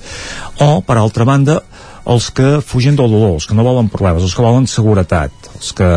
O, 0.60 0.82
per 0.84 0.98
altra 1.00 1.24
banda, 1.24 1.62
els 2.10 2.28
que 2.36 2.58
fugen 2.60 2.98
del 2.98 3.08
dolor, 3.08 3.38
els 3.38 3.48
que 3.48 3.56
no 3.56 3.64
volen 3.64 3.88
problemes, 3.88 4.26
els 4.26 4.36
que 4.36 4.44
volen 4.44 4.68
seguretat, 4.68 5.32
els 5.56 5.72
que... 5.76 5.88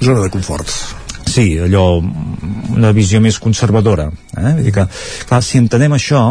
Zona 0.00 0.26
de 0.26 0.34
confort 0.34 0.98
sí, 1.30 1.54
allò 1.62 2.00
una 2.00 2.90
visió 2.96 3.20
més 3.22 3.38
conservadora 3.38 4.08
eh? 4.10 4.52
Vull 4.56 4.64
dir 4.66 4.72
que, 4.74 4.86
clar, 5.28 5.42
si 5.46 5.60
entenem 5.60 5.94
això 5.94 6.24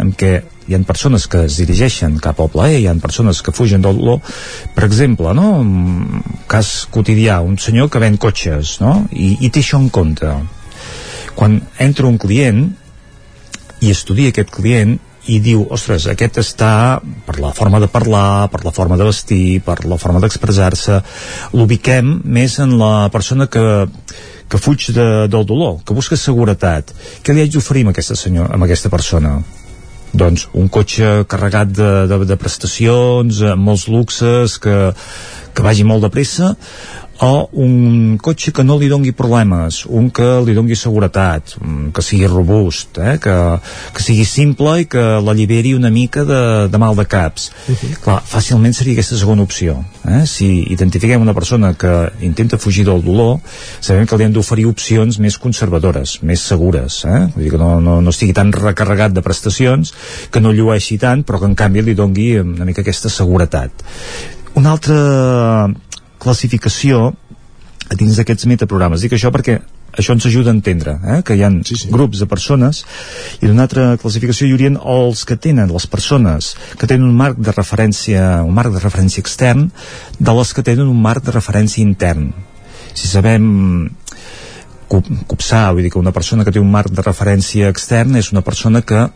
en 0.00 0.12
què 0.16 0.32
hi 0.68 0.76
ha 0.76 0.80
persones 0.86 1.26
que 1.28 1.44
es 1.48 1.58
dirigeixen 1.60 2.18
cap 2.22 2.40
al 2.40 2.50
plaer, 2.52 2.80
hi 2.80 2.88
ha 2.88 2.94
persones 3.02 3.42
que 3.42 3.54
fugen 3.54 3.82
del 3.84 3.98
dolor 3.98 4.20
per 4.76 4.86
exemple, 4.86 5.34
no? 5.34 5.58
un 5.60 6.22
cas 6.50 6.86
quotidià, 6.90 7.40
un 7.42 7.58
senyor 7.58 7.90
que 7.90 8.02
ven 8.02 8.16
cotxes 8.16 8.78
no? 8.82 9.02
I, 9.10 9.36
i 9.40 9.50
té 9.50 9.64
això 9.64 9.80
en 9.82 9.90
compte 9.92 10.32
quan 11.34 11.60
entra 11.80 12.08
un 12.08 12.18
client 12.20 12.68
i 13.82 13.90
estudia 13.90 14.30
aquest 14.32 14.52
client 14.54 14.98
i 15.30 15.38
diu, 15.38 15.62
ostres, 15.70 16.08
aquest 16.10 16.40
està 16.42 16.98
per 17.26 17.36
la 17.38 17.52
forma 17.54 17.78
de 17.82 17.88
parlar, 17.90 18.48
per 18.50 18.64
la 18.64 18.72
forma 18.74 18.98
de 18.98 19.06
vestir, 19.06 19.60
per 19.62 19.84
la 19.86 19.98
forma 20.02 20.18
d'expressar-se, 20.22 20.98
l'ubiquem 21.54 22.16
més 22.24 22.58
en 22.62 22.74
la 22.80 23.08
persona 23.14 23.46
que, 23.46 23.64
que 24.50 24.58
fuig 24.58 24.90
de, 24.96 25.08
del 25.30 25.46
dolor, 25.46 25.78
que 25.86 25.94
busca 25.94 26.18
seguretat. 26.18 26.90
Què 27.22 27.34
li 27.34 27.44
haig 27.44 27.54
d'oferir 27.54 27.86
amb 27.86 27.94
aquesta, 27.94 28.18
senyor, 28.18 28.50
amb 28.50 28.66
aquesta 28.66 28.90
persona? 28.90 29.36
Doncs 30.12 30.46
un 30.58 30.68
cotxe 30.68 31.22
carregat 31.30 31.70
de, 31.72 31.90
de, 32.10 32.18
de 32.28 32.36
prestacions, 32.40 33.42
amb 33.54 33.64
molts 33.64 33.86
luxes, 33.88 34.58
que, 34.60 34.76
que 35.56 35.64
vagi 35.64 35.86
molt 35.88 36.04
de 36.04 36.12
pressa, 36.12 36.52
o 37.22 37.48
un 37.52 38.18
cotxe 38.18 38.50
que 38.50 38.64
no 38.66 38.74
li 38.80 38.88
dongui 38.90 39.12
problemes, 39.14 39.84
un 39.86 40.08
que 40.10 40.26
li 40.42 40.56
dongui 40.56 40.74
seguretat, 40.74 41.54
que 41.94 42.02
sigui 42.02 42.26
robust, 42.26 42.98
eh? 42.98 43.14
que, 43.22 43.34
que 43.94 44.02
sigui 44.02 44.24
simple 44.26 44.72
i 44.82 44.88
que 44.90 45.04
l'alliberi 45.22 45.76
una 45.78 45.92
mica 45.94 46.24
de, 46.26 46.40
de 46.72 46.80
mal 46.82 46.98
de 46.98 47.06
caps. 47.06 47.52
Uh 47.68 47.76
-huh. 47.76 47.92
Clar, 48.02 48.18
fàcilment 48.26 48.74
seria 48.74 48.98
aquesta 48.98 49.16
segona 49.16 49.42
opció. 49.42 49.84
Eh? 50.04 50.26
Si 50.26 50.66
identifiquem 50.74 51.22
una 51.22 51.34
persona 51.34 51.74
que 51.74 52.10
intenta 52.20 52.58
fugir 52.58 52.84
del 52.84 53.04
dolor, 53.04 53.38
sabem 53.80 54.06
que 54.06 54.16
li 54.16 54.24
hem 54.24 54.32
d'oferir 54.32 54.66
opcions 54.66 55.18
més 55.18 55.38
conservadores, 55.38 56.18
més 56.22 56.40
segures, 56.40 57.04
eh? 57.04 57.30
Vull 57.34 57.44
dir 57.44 57.50
que 57.50 57.58
no, 57.58 57.80
no, 57.80 58.00
no 58.00 58.10
estigui 58.10 58.32
tan 58.32 58.52
recarregat 58.52 59.12
de 59.12 59.22
prestacions, 59.22 59.94
que 60.30 60.40
no 60.40 60.52
llueixi 60.52 60.98
tant, 60.98 61.22
però 61.22 61.38
que 61.38 61.46
en 61.46 61.54
canvi 61.54 61.82
li 61.82 61.94
dongui 61.94 62.38
una 62.40 62.64
mica 62.64 62.80
aquesta 62.80 63.08
seguretat. 63.08 63.70
Un 64.54 64.66
altre 64.66 64.94
classificació 66.22 67.12
a 67.90 67.98
dins 67.98 68.18
d'aquests 68.18 68.48
metaprogrames. 68.50 69.02
Dic 69.04 69.16
això 69.16 69.32
perquè 69.34 69.58
això 69.92 70.14
ens 70.16 70.26
ajuda 70.26 70.50
a 70.50 70.56
entendre 70.56 70.96
eh? 71.04 71.20
que 71.26 71.36
hi 71.36 71.42
ha 71.44 71.50
sí, 71.68 71.76
sí. 71.76 71.90
grups 71.92 72.22
de 72.22 72.28
persones 72.28 72.82
i 73.40 73.48
d'una 73.48 73.66
altra 73.66 73.96
classificació 74.00 74.48
hi 74.48 74.54
haurien 74.54 74.78
els 74.80 75.26
que 75.28 75.36
tenen, 75.36 75.72
les 75.72 75.86
persones 75.86 76.54
que 76.80 76.88
tenen 76.88 77.08
un 77.10 77.16
marc 77.18 77.36
de 77.36 77.52
referència 77.52 78.40
un 78.46 78.54
marc 78.56 78.72
de 78.72 78.80
referència 78.80 79.20
extern 79.20 79.68
de 80.18 80.36
les 80.38 80.54
que 80.56 80.64
tenen 80.64 80.88
un 80.88 81.02
marc 81.02 81.26
de 81.26 81.34
referència 81.36 81.84
intern 81.84 82.30
si 82.94 83.08
sabem 83.08 83.90
copsar, 84.92 85.70
vull 85.72 85.86
dir 85.86 85.92
que 85.92 86.00
una 86.00 86.12
persona 86.12 86.44
que 86.44 86.52
té 86.52 86.60
un 86.60 86.72
marc 86.72 86.92
de 86.92 87.04
referència 87.04 87.70
extern 87.72 88.18
és 88.20 88.28
una 88.32 88.42
persona 88.44 88.82
que 88.84 89.06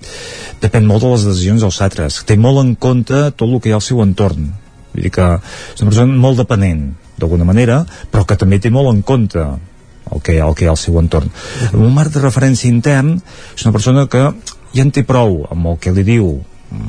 depèn 0.63 0.87
molt 0.89 1.05
de 1.05 1.11
les 1.13 1.27
decisions 1.29 1.65
dels 1.65 1.81
altres, 1.85 2.23
té 2.25 2.39
molt 2.41 2.63
en 2.63 2.73
compte 2.81 3.27
tot 3.37 3.49
el 3.49 3.61
que 3.61 3.69
hi 3.69 3.77
ha 3.77 3.81
al 3.81 3.85
seu 3.85 4.01
entorn 4.05 4.55
Vull 4.97 5.05
dir 5.05 5.13
que 5.13 5.29
és 5.37 5.83
una 5.85 5.93
persona 5.93 6.21
molt 6.27 6.41
dependent, 6.41 6.87
d'alguna 7.21 7.45
manera, 7.49 7.83
però 8.13 8.25
que 8.25 8.37
també 8.41 8.59
té 8.61 8.73
molt 8.73 8.93
en 8.93 9.03
compte 9.05 9.41
el 9.41 10.23
que, 10.23 10.39
el 10.41 10.55
que 10.57 10.65
hi 10.65 10.69
ha 10.69 10.75
al 10.75 10.81
seu 10.81 10.99
entorn. 11.01 11.29
Uh 11.29 11.71
-huh. 11.71 11.87
Un 11.87 11.95
marc 11.95 12.13
de 12.13 12.21
referència 12.21 12.69
intern 12.69 13.21
és 13.57 13.65
una 13.65 13.73
persona 13.73 14.07
que 14.07 14.33
ja 14.73 14.83
en 14.83 14.91
té 14.91 15.05
prou 15.05 15.47
amb 15.51 15.67
el 15.67 15.79
que 15.79 15.93
li 15.93 16.03
diu 16.03 16.41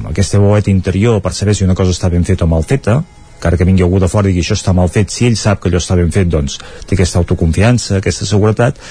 aquesta 0.10 0.40
veueta 0.40 0.72
interior 0.72 1.22
per 1.22 1.34
saber 1.34 1.56
si 1.56 1.64
una 1.64 1.76
cosa 1.76 1.92
està 1.92 2.10
ben 2.10 2.26
feta 2.26 2.46
o 2.46 2.48
mal 2.48 2.64
feta, 2.64 3.04
encara 3.38 3.58
que 3.58 3.68
vingui 3.70 3.86
algú 3.86 4.02
de 4.04 4.10
fora 4.12 4.28
i 4.28 4.34
digui 4.34 4.44
això 4.44 4.58
està 4.58 4.74
mal 4.76 4.92
fet, 4.94 5.14
si 5.14 5.28
ell 5.30 5.38
sap 5.40 5.62
que 5.62 5.72
allò 5.72 5.82
està 5.82 5.98
ben 6.00 6.12
fet, 6.14 6.30
doncs 6.30 6.58
té 6.90 6.98
aquesta 6.98 7.22
autoconfiança, 7.22 8.02
aquesta 8.02 8.28
seguretat, 8.28 8.82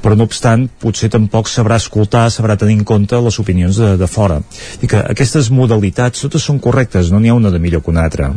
però 0.00 0.16
no 0.16 0.28
obstant, 0.30 0.68
potser 0.80 1.10
tampoc 1.12 1.50
sabrà 1.50 1.76
escoltar, 1.80 2.28
sabrà 2.30 2.56
tenir 2.56 2.78
en 2.78 2.86
compte 2.88 3.18
les 3.20 3.40
opinions 3.42 3.76
de, 3.82 3.96
de 4.00 4.08
fora. 4.10 4.40
I 4.80 4.88
que 4.90 5.02
aquestes 5.02 5.50
modalitats 5.54 6.22
totes 6.24 6.46
són 6.46 6.62
correctes, 6.62 7.10
no 7.10 7.20
n'hi 7.20 7.34
ha 7.34 7.36
una 7.38 7.52
de 7.52 7.60
millor 7.62 7.84
que 7.84 7.92
una 7.92 8.06
altra 8.06 8.30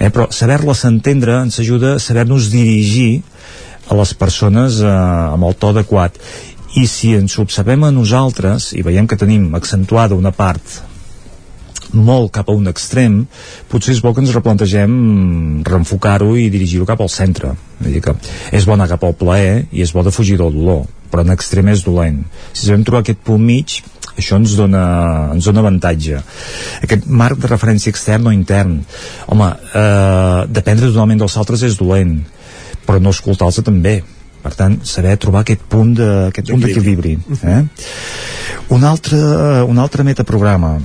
eh? 0.00 0.10
però 0.10 0.28
saber-les 0.32 0.84
entendre 0.88 1.36
ens 1.44 1.60
ajuda 1.62 1.94
a 1.96 2.02
saber-nos 2.02 2.50
dirigir 2.52 3.22
a 3.90 3.96
les 3.98 4.14
persones 4.14 4.80
eh, 4.80 4.90
amb 4.90 5.46
el 5.46 5.56
to 5.60 5.74
adequat 5.74 6.16
i 6.80 6.86
si 6.86 7.14
ens 7.18 7.36
observem 7.42 7.84
a 7.84 7.94
nosaltres 7.94 8.70
i 8.78 8.84
veiem 8.86 9.08
que 9.10 9.18
tenim 9.20 9.50
accentuada 9.58 10.18
una 10.18 10.32
part 10.32 10.80
molt 11.96 12.32
cap 12.34 12.50
a 12.50 12.56
un 12.56 12.70
extrem, 12.70 13.22
potser 13.70 13.94
és 13.96 14.02
bo 14.04 14.14
que 14.14 14.22
ens 14.24 14.34
replantegem 14.34 14.92
reenfocar-ho 15.66 16.34
i 16.38 16.48
dirigir-ho 16.52 16.88
cap 16.88 17.00
al 17.00 17.12
centre. 17.12 17.54
Vull 17.80 17.96
dir 17.96 18.04
que 18.04 18.16
és 18.56 18.66
bo 18.66 18.76
anar 18.76 18.90
cap 18.90 19.04
al 19.06 19.16
plaer 19.18 19.66
i 19.70 19.84
és 19.84 19.94
bo 19.94 20.04
de 20.06 20.14
fugir 20.14 20.38
del 20.40 20.52
dolor, 20.54 20.84
però 21.10 21.24
en 21.26 21.34
extrem 21.34 21.72
és 21.72 21.84
dolent. 21.86 22.22
Si 22.52 22.66
sabem 22.66 22.84
trobar 22.86 23.04
aquest 23.04 23.24
punt 23.26 23.42
mig, 23.44 23.80
això 24.20 24.38
ens 24.40 24.54
dona, 24.58 24.84
ens 25.34 25.48
dona 25.48 25.62
avantatge 25.64 26.20
aquest 26.84 27.06
marc 27.06 27.40
de 27.40 27.50
referència 27.50 27.92
extern 27.92 28.28
o 28.28 28.34
intern 28.34 28.78
home, 29.30 29.50
eh, 29.80 30.40
dependre 30.50 30.90
totalment 30.90 31.22
dels 31.22 31.36
altres 31.40 31.64
és 31.66 31.78
dolent 31.80 32.18
però 32.86 33.00
no 33.00 33.14
escoltar-los 33.14 33.62
també 33.64 34.00
per 34.40 34.54
tant, 34.56 34.78
saber 34.88 35.18
trobar 35.20 35.42
aquest 35.44 35.66
punt 35.68 35.92
de, 35.98 36.08
aquest 36.30 36.52
punt 36.52 36.64
d'equilibri 36.64 37.16
eh? 37.44 37.60
un, 38.72 38.86
altre, 38.88 39.20
un 39.68 39.82
altre 39.82 40.06
metaprograma 40.06 40.78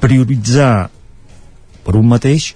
prioritzar 0.00 0.90
per 1.84 1.96
un 1.96 2.08
mateix 2.10 2.52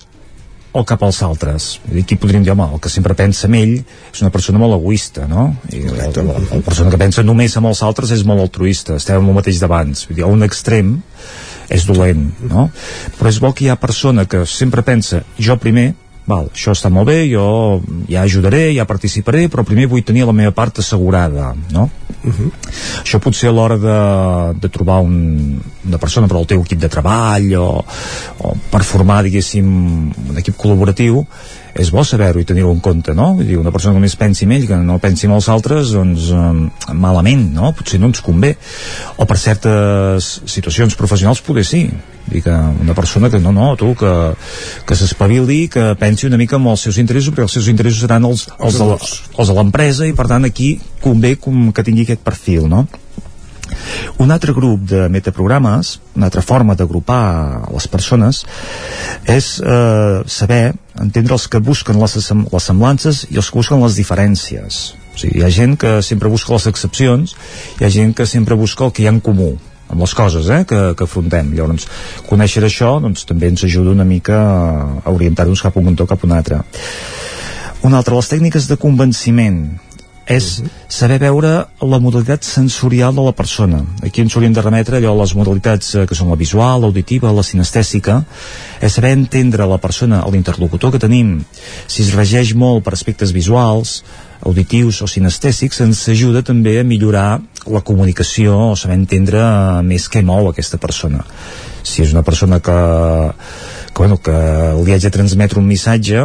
o 0.74 0.82
cap 0.82 1.04
als 1.06 1.20
altres. 1.22 1.78
Aquí 1.86 2.16
podríem 2.18 2.42
dir, 2.42 2.50
home, 2.50 2.66
el 2.74 2.80
que 2.82 2.90
sempre 2.90 3.14
pensa 3.14 3.46
en 3.46 3.54
ell 3.54 3.74
és 3.78 4.22
una 4.24 4.32
persona 4.34 4.58
molt 4.58 4.74
egoista, 4.74 5.28
no? 5.30 5.46
I 5.70 5.84
la, 5.86 6.08
la, 6.10 6.38
la 6.50 6.62
persona 6.66 6.90
que 6.90 6.98
pensa 6.98 7.22
només 7.22 7.54
en 7.56 7.68
els 7.70 7.82
altres 7.86 8.10
és 8.16 8.24
molt 8.26 8.42
altruista, 8.42 8.98
estem 8.98 9.22
en 9.22 9.30
el 9.30 9.38
mateix 9.38 9.62
d'abans. 9.62 10.08
Vull 10.08 10.18
dir, 10.18 10.24
a 10.26 10.32
un 10.34 10.42
extrem 10.42 10.96
és 11.70 11.86
dolent, 11.86 12.26
no? 12.50 12.66
Però 13.20 13.30
és 13.30 13.38
bo 13.40 13.52
que 13.54 13.68
hi 13.68 13.70
ha 13.70 13.78
persona 13.80 14.26
que 14.26 14.42
sempre 14.50 14.82
pensa 14.82 15.22
jo 15.38 15.56
primer 15.62 15.92
val, 16.26 16.48
això 16.52 16.72
està 16.72 16.90
molt 16.92 17.08
bé, 17.10 17.18
jo 17.28 17.82
ja 18.08 18.22
ajudaré, 18.24 18.70
ja 18.76 18.86
participaré, 18.88 19.44
però 19.52 19.64
primer 19.66 19.86
vull 19.90 20.04
tenir 20.06 20.24
la 20.24 20.36
meva 20.36 20.54
part 20.56 20.80
assegurada, 20.80 21.52
no? 21.72 21.88
Uh 22.24 22.32
-huh. 22.32 22.50
Això 23.02 23.20
potser 23.20 23.48
a 23.48 23.52
l'hora 23.52 23.76
de, 23.76 23.98
de 24.60 24.68
trobar 24.68 25.00
un, 25.00 25.60
una 25.84 25.98
persona 25.98 26.26
per 26.26 26.36
al 26.36 26.46
teu 26.46 26.62
equip 26.62 26.78
de 26.80 26.88
treball 26.88 27.54
o, 27.54 27.84
o 28.38 28.54
per 28.70 28.82
formar, 28.82 29.22
diguéssim, 29.22 29.66
un 30.30 30.38
equip 30.38 30.56
col·laboratiu, 30.56 31.26
és 31.74 31.90
bo 31.90 32.04
saber-ho 32.06 32.40
i 32.40 32.46
tenir-ho 32.46 32.70
en 32.70 32.80
compte, 32.82 33.14
no? 33.18 33.32
Vull 33.38 33.48
dir, 33.48 33.58
una 33.58 33.72
persona 33.74 33.94
que 33.94 34.00
només 34.00 34.16
pensi 34.18 34.46
en 34.46 34.54
ell, 34.54 34.66
que 34.70 34.78
no 34.78 35.00
pensi 35.02 35.26
en 35.26 35.34
els 35.34 35.48
altres, 35.50 35.90
doncs 35.96 36.30
eh, 36.30 36.94
malament, 36.94 37.48
no? 37.56 37.72
Potser 37.74 37.98
no 38.00 38.12
ens 38.12 38.22
convé. 38.24 38.54
O 39.18 39.26
per 39.26 39.38
certes 39.42 40.28
situacions 40.46 40.94
professionals 40.98 41.42
poder 41.42 41.66
sí 41.66 41.88
dir 42.26 42.42
que 42.42 42.50
una 42.50 42.94
persona 42.94 43.28
que 43.28 43.38
no, 43.38 43.52
no, 43.52 43.74
tu, 43.76 43.92
que, 43.98 44.12
que 44.86 44.96
s'espavili, 44.96 45.66
que 45.68 45.90
pensi 46.00 46.26
una 46.26 46.38
mica 46.40 46.56
en 46.56 46.70
els 46.70 46.86
seus 46.86 46.98
interessos, 47.02 47.34
perquè 47.34 47.48
els 47.48 47.56
seus 47.58 47.68
interessos 47.72 48.06
seran 48.06 48.24
els, 48.24 48.46
els, 48.58 48.78
de, 48.80 48.98
els 49.38 49.50
de 49.50 49.56
l'empresa 49.58 50.08
i 50.08 50.14
per 50.16 50.28
tant 50.30 50.46
aquí 50.48 50.76
convé 51.04 51.34
com 51.36 51.68
que 51.74 51.84
tingui 51.84 52.06
aquest 52.06 52.24
perfil, 52.24 52.68
no? 52.70 52.86
Un 54.22 54.30
altre 54.34 54.54
grup 54.56 54.86
de 54.90 55.08
metaprogrames, 55.12 55.98
una 56.16 56.30
altra 56.30 56.42
forma 56.42 56.76
d'agrupar 56.78 57.68
les 57.72 57.88
persones, 57.90 58.44
és 59.30 59.58
eh, 59.60 60.22
saber, 60.26 60.62
entendre 61.00 61.34
els 61.34 61.46
que 61.50 61.58
busquen 61.58 61.98
les, 62.00 62.16
les 62.16 62.68
semblances 62.70 63.24
i 63.30 63.38
els 63.40 63.50
que 63.50 63.58
busquen 63.58 63.82
les 63.82 63.98
diferències. 63.98 64.82
O 65.14 65.20
sigui, 65.20 65.40
hi 65.40 65.46
ha 65.46 65.52
gent 65.52 65.78
que 65.80 66.00
sempre 66.02 66.30
busca 66.30 66.54
les 66.56 66.66
excepcions, 66.70 67.36
hi 67.78 67.86
ha 67.86 67.92
gent 67.92 68.14
que 68.16 68.26
sempre 68.26 68.58
busca 68.58 68.86
el 68.86 68.92
que 68.94 69.04
hi 69.04 69.08
ha 69.10 69.14
en 69.14 69.22
comú 69.24 69.54
amb 69.88 70.00
les 70.00 70.14
coses 70.16 70.48
eh, 70.50 70.64
que, 70.68 70.80
que 70.98 71.06
afrontem. 71.06 71.52
Llavors, 71.54 71.88
conèixer 72.28 72.64
això 72.66 72.96
doncs, 73.04 73.26
també 73.28 73.50
ens 73.52 73.64
ajuda 73.66 73.94
una 73.94 74.06
mica 74.08 74.38
a 75.04 75.12
orientar-nos 75.12 75.62
cap 75.62 75.76
a 75.76 75.82
un 75.82 75.92
cantó 75.92 76.08
cap 76.10 76.24
a 76.24 76.28
un 76.28 76.36
altre. 76.36 76.62
Una 77.84 78.00
altra, 78.00 78.16
les 78.16 78.30
tècniques 78.30 78.68
de 78.70 78.78
convenciment 78.80 79.60
és 80.26 80.62
saber 80.88 81.18
veure 81.20 81.52
la 81.84 81.98
modalitat 82.00 82.46
sensorial 82.48 83.14
de 83.14 83.24
la 83.26 83.34
persona. 83.36 83.82
Aquí 84.02 84.22
ens 84.22 84.36
hauríem 84.36 84.54
de 84.56 84.62
remetre 84.64 84.96
allò 84.96 85.12
a 85.12 85.20
les 85.20 85.34
modalitats 85.36 85.94
eh, 85.94 86.04
que 86.08 86.16
són 86.16 86.30
la 86.32 86.38
visual, 86.40 86.80
l'auditiva, 86.80 87.32
la 87.32 87.44
sinestèsica, 87.44 88.22
és 88.80 88.96
saber 88.96 89.12
entendre 89.12 89.68
la 89.68 89.78
persona, 89.78 90.22
l'interlocutor 90.32 90.94
que 90.94 91.02
tenim, 91.02 91.36
si 91.86 92.02
es 92.06 92.14
regeix 92.16 92.54
molt 92.56 92.84
per 92.84 92.94
aspectes 92.96 93.34
visuals, 93.36 94.02
auditius 94.44 95.02
o 95.04 95.08
sinestèsics, 95.08 95.82
ens 95.84 96.06
ajuda 96.12 96.44
també 96.44 96.78
a 96.80 96.86
millorar 96.88 97.40
la 97.68 97.84
comunicació 97.84 98.56
o 98.70 98.76
saber 98.76 98.96
entendre 98.96 99.42
més 99.84 100.08
què 100.08 100.24
mou 100.24 100.48
aquesta 100.48 100.80
persona. 100.80 101.24
Si 101.84 102.00
és 102.04 102.12
una 102.16 102.24
persona 102.24 102.60
que, 102.64 102.78
que, 103.92 103.98
bueno, 103.98 104.16
que 104.16 104.36
li 104.84 104.96
haig 104.96 105.04
de 105.04 105.12
transmetre 105.12 105.60
un 105.60 105.68
missatge, 105.68 106.24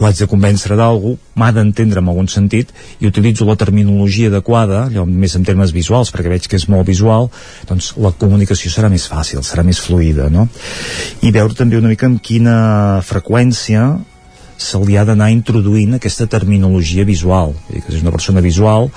l'haig 0.00 0.18
de 0.18 0.28
convèncer 0.30 0.76
d'algú, 0.78 1.14
m'ha 1.38 1.50
d'entendre 1.54 2.02
en 2.02 2.08
algun 2.10 2.28
sentit 2.30 2.72
i 3.00 3.08
utilitzo 3.08 3.46
la 3.48 3.56
terminologia 3.60 4.30
adequada, 4.32 4.84
allò 4.88 5.04
més 5.06 5.36
en 5.38 5.44
termes 5.46 5.74
visuals, 5.74 6.10
perquè 6.14 6.32
veig 6.32 6.48
que 6.48 6.58
és 6.60 6.66
molt 6.72 6.86
visual, 6.88 7.30
doncs 7.68 7.94
la 8.02 8.14
comunicació 8.18 8.72
serà 8.72 8.90
més 8.92 9.06
fàcil, 9.10 9.42
serà 9.46 9.64
més 9.66 9.80
fluida, 9.80 10.30
no? 10.30 10.48
I 11.22 11.30
veure 11.34 11.54
també 11.54 11.78
una 11.78 11.92
mica 11.92 12.08
amb 12.10 12.22
quina 12.22 12.56
freqüència 13.06 13.86
se 14.56 14.78
li 14.86 14.96
ha 14.96 15.04
d'anar 15.04 15.30
introduint 15.34 15.96
aquesta 15.96 16.26
terminologia 16.30 17.04
visual. 17.04 17.54
I 17.70 17.80
que 17.82 17.90
si 17.90 17.98
és 17.98 18.04
una 18.04 18.14
persona 18.14 18.42
visual, 18.44 18.88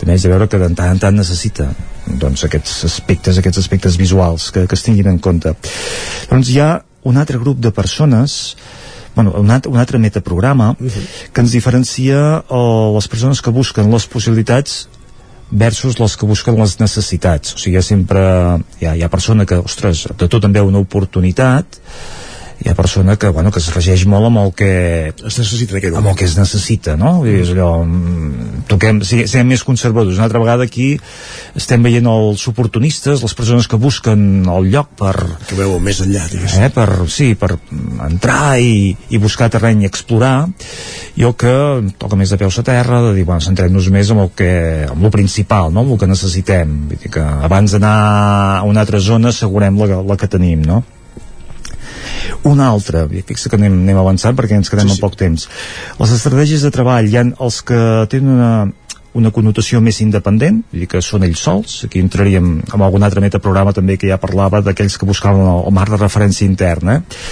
també 0.00 0.16
has 0.16 0.24
de 0.24 0.32
veure 0.32 0.48
que 0.48 0.60
de 0.60 0.70
tant 0.74 0.94
en 0.96 1.02
tant 1.02 1.16
necessita 1.16 1.68
doncs, 2.06 2.44
aquests 2.48 2.84
aspectes, 2.88 3.38
aquests 3.38 3.60
aspectes 3.62 3.98
visuals 4.00 4.50
que, 4.50 4.66
que 4.66 4.78
es 4.78 4.84
tinguin 4.86 5.12
en 5.12 5.20
compte. 5.22 5.54
Doncs 6.30 6.50
hi 6.50 6.58
ha 6.60 6.72
un 7.08 7.18
altre 7.18 7.38
grup 7.42 7.60
de 7.60 7.72
persones 7.74 8.56
bueno, 9.14 9.34
un, 9.38 9.50
altre, 9.50 9.70
un 9.70 9.78
altre 9.78 9.98
metaprograma 9.98 10.70
uh 10.72 10.86
-huh. 10.86 11.30
que 11.32 11.40
ens 11.40 11.52
diferencia 11.52 12.44
uh, 12.48 12.94
les 12.94 13.08
persones 13.08 13.40
que 13.40 13.50
busquen 13.50 13.90
les 13.90 14.06
possibilitats 14.06 14.88
versus 15.50 15.98
les 15.98 16.16
que 16.16 16.26
busquen 16.26 16.56
les 16.56 16.78
necessitats 16.80 17.54
o 17.54 17.58
sigui, 17.58 17.76
hi 17.76 17.78
ha 17.78 17.82
sempre 17.82 18.20
hi 18.80 18.86
ha, 18.86 18.96
hi 18.96 19.02
ha 19.02 19.08
persona 19.08 19.44
que, 19.44 19.56
ostres, 19.56 20.08
de 20.16 20.28
tot 20.28 20.44
en 20.44 20.52
veu 20.52 20.66
una 20.66 20.78
oportunitat 20.78 21.66
hi 22.62 22.70
ha 22.70 22.74
persona 22.74 23.16
que, 23.16 23.28
bueno, 23.28 23.50
que 23.50 23.58
es 23.58 23.68
regeix 23.74 24.04
molt 24.06 24.28
amb 24.28 24.38
el 24.42 24.52
que 24.54 24.70
es 25.10 25.38
necessita 25.38 25.78
en 25.78 25.96
amb 25.98 26.10
el 26.12 26.16
que 26.18 26.26
es 26.28 26.36
necessita 26.38 26.94
no? 26.96 27.16
Mm. 27.22 27.40
és 27.42 27.50
allò, 27.54 27.70
mm, 27.82 28.62
toquem, 28.70 29.00
siguem 29.02 29.50
més 29.50 29.64
conservadors 29.66 30.20
una 30.20 30.28
altra 30.28 30.42
vegada 30.42 30.66
aquí 30.68 30.92
estem 31.58 31.82
veient 31.82 32.06
els 32.06 32.46
oportunistes 32.48 33.24
les 33.24 33.34
persones 33.34 33.66
que 33.66 33.80
busquen 33.80 34.46
el 34.46 34.70
lloc 34.70 34.92
per 35.00 35.14
que 35.48 35.58
veu 35.58 35.74
més 35.82 36.02
enllà 36.04 36.28
eh, 36.30 36.70
per, 36.74 36.88
sí, 37.10 37.32
per 37.34 37.56
entrar 38.06 38.60
i, 38.62 38.94
i 39.10 39.22
buscar 39.22 39.50
terreny 39.50 39.82
i 39.82 39.90
explorar 39.90 40.36
jo 41.18 41.34
que 41.34 41.54
toca 41.98 42.16
més 42.16 42.30
de 42.30 42.38
peus 42.40 42.60
a 42.62 42.66
terra 42.66 43.02
de 43.08 43.12
dir, 43.16 43.26
bueno, 43.28 43.42
centrem-nos 43.42 43.90
més 43.92 44.14
amb 44.14 44.26
el 44.28 44.32
que 44.38 44.52
amb 44.86 45.10
el 45.10 45.14
principal, 45.14 45.72
no? 45.74 45.82
amb 45.82 45.96
el 45.96 46.02
que 46.02 46.10
necessitem 46.10 46.80
Vull 46.92 46.98
dir 47.00 47.10
que 47.12 47.22
abans 47.22 47.74
d'anar 47.74 47.96
a 48.60 48.64
una 48.68 48.82
altra 48.84 49.00
zona 49.02 49.32
assegurem 49.32 49.78
la, 49.82 50.02
la 50.06 50.16
que 50.20 50.30
tenim 50.30 50.62
no? 50.66 50.82
Una 52.48 52.68
altra, 52.68 53.06
i 53.10 53.24
fixa 53.26 53.50
que 53.50 53.58
anem, 53.60 53.80
anem 53.84 54.02
avançant 54.02 54.36
perquè 54.38 54.58
ens 54.58 54.70
quedem 54.72 54.88
sí, 54.88 54.94
sí. 54.94 55.00
amb 55.00 55.06
poc 55.06 55.18
temps 55.20 55.48
les 56.00 56.14
estratègies 56.18 56.64
de 56.66 56.72
treball 56.74 57.08
hi 57.08 57.18
ha 57.18 57.26
els 57.32 57.60
que 57.66 57.80
tenen 58.12 58.34
una, 58.36 58.52
una 59.18 59.30
connotació 59.34 59.80
més 59.84 60.00
independent, 60.00 60.62
vull 60.72 60.84
dir 60.84 60.88
que 60.88 61.02
són 61.04 61.26
ells 61.26 61.42
sols, 61.44 61.76
aquí 61.86 62.00
entraríem 62.00 62.52
amb 62.72 62.84
algun 62.86 63.04
altre 63.04 63.20
metaprograma 63.24 63.74
també 63.76 63.98
que 64.00 64.08
ja 64.08 64.20
parlava 64.20 64.62
d'aquells 64.64 64.96
que 64.98 65.08
buscaven 65.08 65.42
el, 65.44 65.64
el 65.68 65.76
marc 65.76 65.92
de 65.92 66.00
referència 66.00 66.48
interna, 66.48 66.98
eh? 67.00 67.22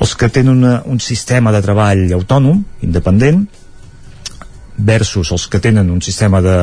els 0.00 0.14
que 0.16 0.30
tenen 0.32 0.56
una, 0.56 0.74
un 0.88 1.00
sistema 1.04 1.52
de 1.52 1.60
treball 1.64 2.06
autònom, 2.16 2.62
independent, 2.86 3.44
versus 4.80 5.28
els 5.34 5.46
que 5.52 5.60
tenen 5.60 5.90
un 5.92 6.00
sistema 6.00 6.40
de 6.40 6.56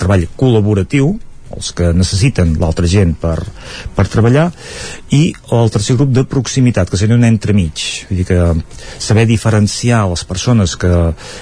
treball 0.00 0.28
col·laboratiu, 0.36 1.14
els 1.56 1.72
que 1.76 1.92
necessiten 1.96 2.54
l'altra 2.60 2.88
gent 2.90 3.14
per, 3.20 3.36
per 3.96 4.06
treballar 4.10 4.48
i 5.12 5.22
el 5.52 5.72
tercer 5.72 5.96
grup 5.98 6.12
de 6.14 6.24
proximitat 6.28 6.90
que 6.90 7.00
seria 7.00 7.18
un 7.18 7.26
entremig. 7.28 7.84
Vull 8.08 8.22
dir 8.22 8.28
que 8.28 8.40
saber 9.02 9.26
diferenciar 9.28 10.04
les 10.10 10.24
persones 10.28 10.76
que, 10.80 10.92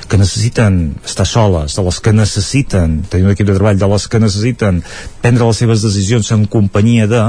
que 0.09 0.21
necessiten 0.21 0.81
estar 1.05 1.27
soles 1.29 1.77
de 1.77 1.87
les 1.87 2.01
que 2.01 2.15
necessiten 2.17 3.01
tenir 3.11 3.29
un 3.29 3.35
equip 3.37 3.51
de 3.51 3.59
treball 3.59 3.79
de 3.81 3.91
les 3.95 4.09
que 4.11 4.23
necessiten 4.23 4.83
prendre 5.23 5.47
les 5.47 5.63
seves 5.63 5.85
decisions 5.87 6.33
en 6.37 6.47
companyia 6.51 7.07
de 7.11 7.25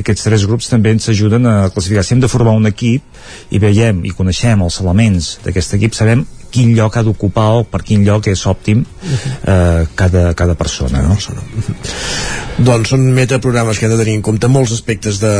aquests 0.00 0.26
tres 0.26 0.44
grups 0.48 0.70
també 0.70 0.94
ens 0.94 1.08
ajuden 1.12 1.46
a 1.46 1.56
classificar. 1.74 2.04
Si 2.04 2.14
hem 2.14 2.22
de 2.22 2.30
formar 2.30 2.56
un 2.56 2.68
equip 2.70 3.54
i 3.54 3.60
veiem 3.62 4.04
i 4.08 4.14
coneixem 4.16 4.62
els 4.64 4.80
elements 4.82 5.36
d'aquest 5.44 5.76
equip 5.78 5.96
sabem 5.96 6.24
quin 6.52 6.74
lloc 6.76 6.96
ha 6.96 7.04
d'ocupar 7.06 7.48
o 7.60 7.64
per 7.68 7.82
quin 7.86 8.04
lloc 8.06 8.28
és 8.30 8.42
òptim 8.50 8.82
eh, 8.82 9.86
cada, 9.96 10.30
cada 10.34 10.56
persona, 10.58 11.02
no? 11.06 11.16
persona. 11.16 11.44
Doncs 12.60 12.90
són 12.92 13.06
metaprogrames 13.16 13.78
que 13.78 13.86
han 13.86 13.94
de 13.94 14.00
tenir 14.02 14.18
en 14.18 14.24
compte 14.26 14.48
molts 14.52 14.74
aspectes 14.74 15.20
de, 15.22 15.32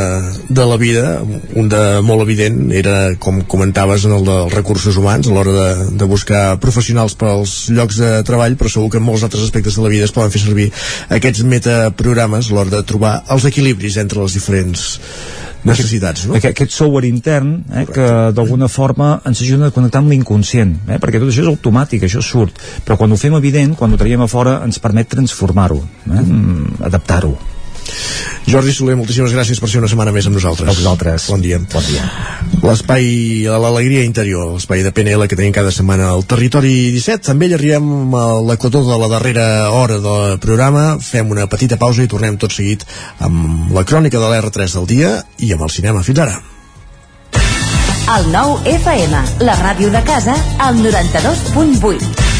de 0.49 0.65
la 0.65 0.79
vida 0.81 1.19
un 1.59 1.69
de 1.69 1.83
molt 2.07 2.25
evident 2.25 2.71
era 2.73 2.95
com 3.21 3.43
comentaves 3.51 4.07
en 4.09 4.15
el 4.17 4.25
dels 4.25 4.55
recursos 4.55 4.97
humans 4.97 5.29
a 5.29 5.35
l'hora 5.35 5.53
de, 5.57 5.91
de 6.01 6.09
buscar 6.09 6.45
professionals 6.63 7.19
per 7.21 7.29
als 7.35 7.59
llocs 7.75 8.01
de 8.01 8.15
treball 8.27 8.57
però 8.57 8.73
segur 8.73 8.89
que 8.95 9.03
en 9.03 9.07
molts 9.11 9.27
altres 9.27 9.45
aspectes 9.45 9.77
de 9.77 9.85
la 9.85 9.93
vida 9.93 10.09
es 10.09 10.17
poden 10.17 10.33
fer 10.33 10.43
servir 10.47 10.71
aquests 11.19 11.45
metaprogrames 11.45 12.49
a 12.49 12.57
l'hora 12.57 12.79
de 12.79 12.83
trobar 12.89 13.19
els 13.37 13.45
equilibris 13.51 14.01
entre 14.01 14.25
les 14.25 14.39
diferents 14.39 14.89
necessitats, 15.69 16.27
no? 16.29 16.37
Aquest, 16.39 16.55
aquest 16.55 16.75
software 16.75 17.09
intern 17.09 17.53
eh, 17.69 17.85
que 17.91 18.09
d'alguna 18.37 18.69
forma 18.73 19.13
ens 19.29 19.43
ajuda 19.45 19.69
a 19.71 19.77
connectar 19.77 20.03
amb 20.03 20.13
l'inconscient, 20.15 20.75
eh, 20.89 20.99
perquè 21.03 21.21
tot 21.21 21.31
això 21.33 21.45
és 21.45 21.53
automàtic, 21.53 22.07
això 22.09 22.23
surt, 22.25 22.61
però 22.87 22.99
quan 23.01 23.13
ho 23.13 23.21
fem 23.21 23.37
evident, 23.39 23.77
quan 23.79 23.93
ho 23.93 24.01
traiem 24.01 24.25
a 24.25 24.31
fora, 24.31 24.61
ens 24.65 24.81
permet 24.83 25.11
transformar-ho, 25.13 25.81
eh, 26.09 26.21
mm. 26.21 26.83
adaptar-ho. 26.91 27.35
Jordi 28.51 28.73
Soler, 28.75 28.97
moltíssimes 28.99 29.35
gràcies 29.35 29.61
per 29.63 29.69
ser 29.71 29.81
una 29.83 29.89
setmana 29.91 30.13
més 30.15 30.27
amb 30.27 30.37
nosaltres. 30.39 30.69
A 30.69 30.77
vosaltres. 30.77 31.29
Bon 31.31 31.43
dia. 31.43 31.61
Bon 31.73 31.85
dia. 31.87 32.07
L'espai, 32.65 33.05
l'alegria 33.47 34.03
interior, 34.05 34.51
l'espai 34.55 34.83
de 34.85 34.93
PNL 34.93 35.29
que 35.31 35.39
tenim 35.39 35.55
cada 35.55 35.73
setmana 35.75 36.11
al 36.15 36.27
Territori 36.29 36.91
17. 36.97 37.31
Amb 37.35 37.47
ell 37.47 37.57
arribem 37.59 38.17
a 38.19 38.25
l'equator 38.51 38.87
de 38.89 39.01
la 39.01 39.11
darrera 39.13 39.47
hora 39.77 40.01
del 40.03 40.39
programa. 40.43 40.97
Fem 41.01 41.31
una 41.31 41.47
petita 41.51 41.79
pausa 41.81 42.05
i 42.05 42.11
tornem 42.11 42.41
tot 42.41 42.57
seguit 42.57 42.87
amb 43.19 43.71
la 43.77 43.85
crònica 43.87 44.19
de 44.19 44.33
l'R3 44.33 44.81
del 44.81 44.91
dia 44.91 45.13
i 45.39 45.53
amb 45.55 45.69
el 45.69 45.77
cinema. 45.77 46.03
Fins 46.07 46.25
ara. 46.27 46.41
El 48.11 48.27
nou 48.33 48.57
FM, 48.67 49.23
la 49.47 49.55
ràdio 49.61 49.93
de 49.95 50.03
casa, 50.03 50.35
al 50.59 50.83
92.8. 50.83 52.40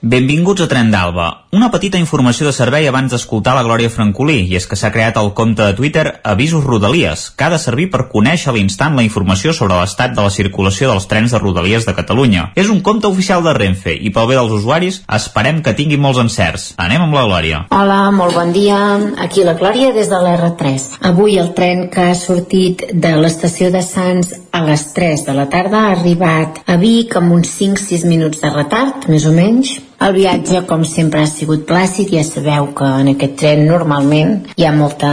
Benvinguts 0.00 0.62
a 0.64 0.66
Tren 0.66 0.88
d'Alba. 0.88 1.26
Una 1.52 1.68
petita 1.68 1.98
informació 2.00 2.46
de 2.46 2.54
servei 2.56 2.86
abans 2.88 3.12
d'escoltar 3.12 3.52
la 3.52 3.64
Glòria 3.66 3.90
Francolí, 3.92 4.38
i 4.48 4.56
és 4.56 4.64
que 4.64 4.78
s'ha 4.78 4.88
creat 4.94 5.18
el 5.20 5.34
compte 5.36 5.60
de 5.60 5.74
Twitter 5.76 6.04
Avisos 6.24 6.64
Rodalies, 6.64 7.26
que 7.36 7.44
ha 7.44 7.50
de 7.52 7.58
servir 7.60 7.90
per 7.92 8.06
conèixer 8.08 8.48
a 8.48 8.54
l'instant 8.56 8.96
la 8.96 9.04
informació 9.04 9.52
sobre 9.52 9.76
l'estat 9.76 10.14
de 10.16 10.24
la 10.24 10.32
circulació 10.32 10.88
dels 10.88 11.04
trens 11.10 11.34
de 11.34 11.40
Rodalies 11.42 11.84
de 11.84 11.92
Catalunya. 11.98 12.46
És 12.56 12.70
un 12.72 12.80
compte 12.80 13.10
oficial 13.12 13.44
de 13.44 13.52
Renfe, 13.52 13.92
i 13.92 14.08
pel 14.08 14.30
bé 14.30 14.38
dels 14.38 14.54
usuaris 14.56 15.02
esperem 15.18 15.60
que 15.60 15.76
tingui 15.76 16.00
molts 16.00 16.22
encerts. 16.24 16.70
Anem 16.80 17.04
amb 17.04 17.18
la 17.18 17.26
Glòria. 17.28 17.60
Hola, 17.68 18.00
molt 18.08 18.38
bon 18.40 18.56
dia. 18.56 18.80
Aquí 19.20 19.44
la 19.44 19.58
Glòria 19.60 19.92
des 19.92 20.08
de 20.08 20.16
l'R3. 20.16 20.88
Avui 21.12 21.36
el 21.36 21.52
tren 21.52 21.90
que 21.92 22.08
ha 22.08 22.16
sortit 22.16 22.86
de 22.94 23.12
l'estació 23.20 23.68
de 23.68 23.84
Sants 23.84 24.32
a 24.50 24.64
les 24.64 24.88
3 24.96 25.28
de 25.28 25.36
la 25.36 25.50
tarda 25.52 25.84
ha 25.84 25.92
arribat 25.98 26.64
a 26.64 26.80
Vic 26.80 27.20
amb 27.20 27.36
uns 27.36 27.52
5-6 27.60 28.08
minuts 28.08 28.40
de 28.40 28.56
retard, 28.56 29.04
més 29.12 29.28
o 29.28 29.36
menys. 29.36 29.76
El 30.00 30.14
viatge, 30.16 30.62
com 30.64 30.80
sempre, 30.88 31.20
ha 31.20 31.28
sigut 31.28 31.66
plàcid. 31.68 32.08
Ja 32.16 32.22
sabeu 32.24 32.70
que 32.76 32.86
en 33.02 33.10
aquest 33.12 33.34
tren 33.42 33.66
normalment 33.68 34.30
hi 34.56 34.64
ha 34.64 34.72
molta 34.72 35.10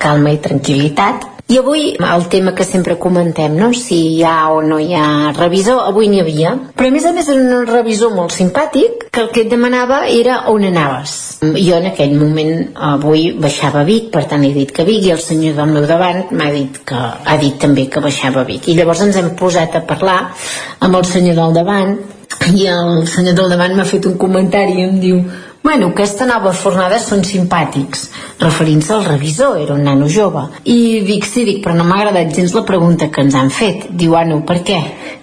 calma 0.00 0.32
i 0.32 0.38
tranquil·litat. 0.40 1.26
I 1.50 1.58
avui 1.58 1.82
el 1.98 2.24
tema 2.32 2.54
que 2.54 2.64
sempre 2.64 2.94
comentem, 2.96 3.56
no? 3.58 3.68
si 3.74 3.96
hi 4.14 4.22
ha 4.24 4.48
o 4.54 4.60
no 4.62 4.78
hi 4.78 4.94
ha 4.94 5.32
revisor, 5.36 5.80
avui 5.82 6.06
n'hi 6.08 6.22
havia. 6.22 6.52
Però 6.78 6.88
a 6.88 6.94
més 6.94 7.04
a 7.04 7.12
més 7.12 7.28
era 7.28 7.42
un 7.42 7.66
revisor 7.68 8.14
molt 8.14 8.32
simpàtic 8.32 9.08
que 9.10 9.24
el 9.24 9.28
que 9.34 9.42
et 9.42 9.50
demanava 9.50 9.98
era 10.08 10.38
on 10.52 10.64
anaves. 10.68 11.16
Jo 11.42 11.80
en 11.82 11.90
aquell 11.90 12.14
moment 12.20 12.70
avui 12.92 13.32
baixava 13.42 13.82
a 13.82 13.88
Vic, 13.88 14.08
per 14.14 14.24
tant 14.30 14.46
he 14.46 14.54
dit 14.54 14.72
que 14.72 14.86
Vic 14.88 15.10
i 15.10 15.12
el 15.16 15.20
senyor 15.20 15.58
del 15.58 15.74
meu 15.74 15.90
davant 15.90 16.30
m'ha 16.30 16.48
dit 16.54 16.80
que 16.86 17.02
ha 17.02 17.36
dit 17.42 17.58
també 17.60 17.90
que 17.90 18.00
baixava 18.06 18.40
a 18.40 18.48
Vic. 18.48 18.70
I 18.70 18.78
llavors 18.78 19.04
ens 19.04 19.20
hem 19.20 19.34
posat 19.36 19.76
a 19.76 19.84
parlar 19.90 20.20
amb 20.78 20.96
el 21.02 21.04
senyor 21.10 21.36
del 21.42 21.60
davant 21.60 21.98
i 22.54 22.66
el 22.70 23.06
senyor 23.10 23.36
del 23.38 23.54
davant 23.54 23.76
m'ha 23.76 23.88
fet 23.88 24.06
un 24.06 24.18
comentari 24.18 24.78
i 24.78 24.88
em 24.88 24.98
diu 25.02 25.22
Bueno, 25.62 25.90
aquesta 25.92 26.24
nova 26.24 26.54
fornada 26.56 26.96
són 26.98 27.20
simpàtics, 27.20 28.06
referint-se 28.40 28.94
al 28.94 29.02
revisor, 29.04 29.58
era 29.60 29.74
un 29.74 29.82
nano 29.84 30.06
jove. 30.08 30.46
I 30.64 31.02
dic, 31.04 31.26
sí, 31.28 31.44
dic, 31.44 31.58
però 31.60 31.74
no 31.76 31.84
m'ha 31.84 31.98
agradat 32.00 32.32
gens 32.32 32.54
la 32.56 32.62
pregunta 32.64 33.10
que 33.12 33.20
ens 33.20 33.36
han 33.36 33.52
fet. 33.52 33.84
Diu, 33.92 34.16
ah, 34.16 34.24
no, 34.24 34.38
per 34.48 34.62
què? 34.64 34.78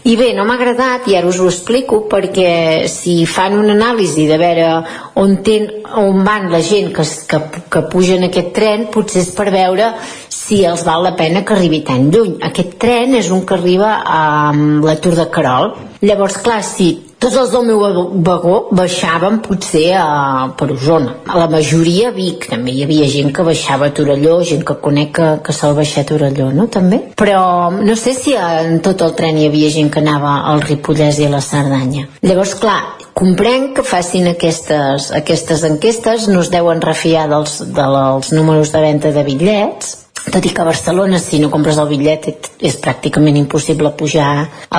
I 0.06 0.14
bé, 0.20 0.30
no 0.38 0.46
m'ha 0.46 0.60
agradat, 0.60 1.10
i 1.10 1.18
ara 1.18 1.28
us 1.32 1.42
ho 1.42 1.50
explico, 1.50 2.04
perquè 2.12 2.86
si 2.86 3.18
fan 3.26 3.58
una 3.58 3.74
anàlisi 3.74 4.28
de 4.30 4.38
veure 4.38 4.70
on, 5.18 5.40
ten, 5.42 5.66
on 5.98 6.22
van 6.24 6.52
la 6.54 6.62
gent 6.62 6.94
que, 6.94 7.08
que, 7.34 7.42
que 7.74 7.84
puja 7.90 8.22
en 8.22 8.30
aquest 8.30 8.54
tren, 8.54 8.88
potser 8.94 9.26
és 9.26 9.34
per 9.34 9.50
veure 9.50 9.90
si 10.30 10.62
els 10.70 10.86
val 10.86 11.02
la 11.04 11.16
pena 11.18 11.42
que 11.44 11.58
arribi 11.58 11.82
tan 11.82 12.12
lluny. 12.14 12.38
Aquest 12.46 12.78
tren 12.78 13.18
és 13.18 13.34
un 13.34 13.42
que 13.42 13.58
arriba 13.58 13.98
a 14.06 14.54
l'atur 14.54 15.18
de 15.18 15.32
Carol. 15.34 15.74
Llavors, 16.02 16.38
clar, 16.46 16.62
si 16.66 16.92
tots 17.18 17.34
els 17.42 17.50
del 17.50 17.66
meu 17.66 17.80
vagó 18.26 18.58
baixaven 18.78 19.40
potser 19.46 19.88
a, 19.98 20.52
per 20.58 20.70
Osona. 20.76 21.16
La 21.34 21.48
majoria 21.50 22.12
a 22.12 22.16
Vic, 22.16 22.46
també 22.52 22.76
hi 22.76 22.84
havia 22.86 23.08
gent 23.10 23.34
que 23.34 23.46
baixava 23.48 23.90
a 23.90 23.96
Torelló, 23.98 24.38
gent 24.46 24.62
que 24.68 24.78
conec 24.84 25.16
que, 25.18 25.30
que 25.46 25.56
sol 25.58 25.74
baixar 25.78 26.06
a 26.06 26.10
Torelló, 26.12 26.52
no? 26.54 26.68
També. 26.70 27.02
Però 27.18 27.42
no 27.74 27.98
sé 27.98 28.14
si 28.14 28.38
en 28.38 28.80
tot 28.86 29.02
el 29.02 29.16
tren 29.18 29.40
hi 29.42 29.50
havia 29.50 29.74
gent 29.74 29.90
que 29.94 30.04
anava 30.04 30.38
al 30.52 30.62
Ripollès 30.68 31.18
i 31.18 31.26
a 31.26 31.34
la 31.34 31.42
Cerdanya. 31.42 32.06
Llavors, 32.22 32.54
clar, 32.62 32.80
comprenc 33.18 33.80
que 33.80 33.86
facin 33.88 34.30
aquestes, 34.30 35.10
aquestes 35.18 35.66
enquestes, 35.66 36.28
no 36.30 36.44
es 36.46 36.54
deuen 36.54 36.84
refiar 36.86 37.26
dels, 37.32 37.64
dels 37.74 38.34
números 38.38 38.74
de 38.76 38.84
venda 38.86 39.14
de 39.16 39.26
bitllets, 39.26 39.96
tot 40.32 40.46
i 40.46 40.52
que 40.54 40.62
a 40.62 40.68
Barcelona 40.68 41.20
si 41.24 41.40
no 41.40 41.52
compres 41.54 41.80
el 41.82 41.90
bitllet 41.92 42.30
és 42.60 42.78
pràcticament 42.84 43.40
impossible 43.40 43.94
pujar 44.00 44.30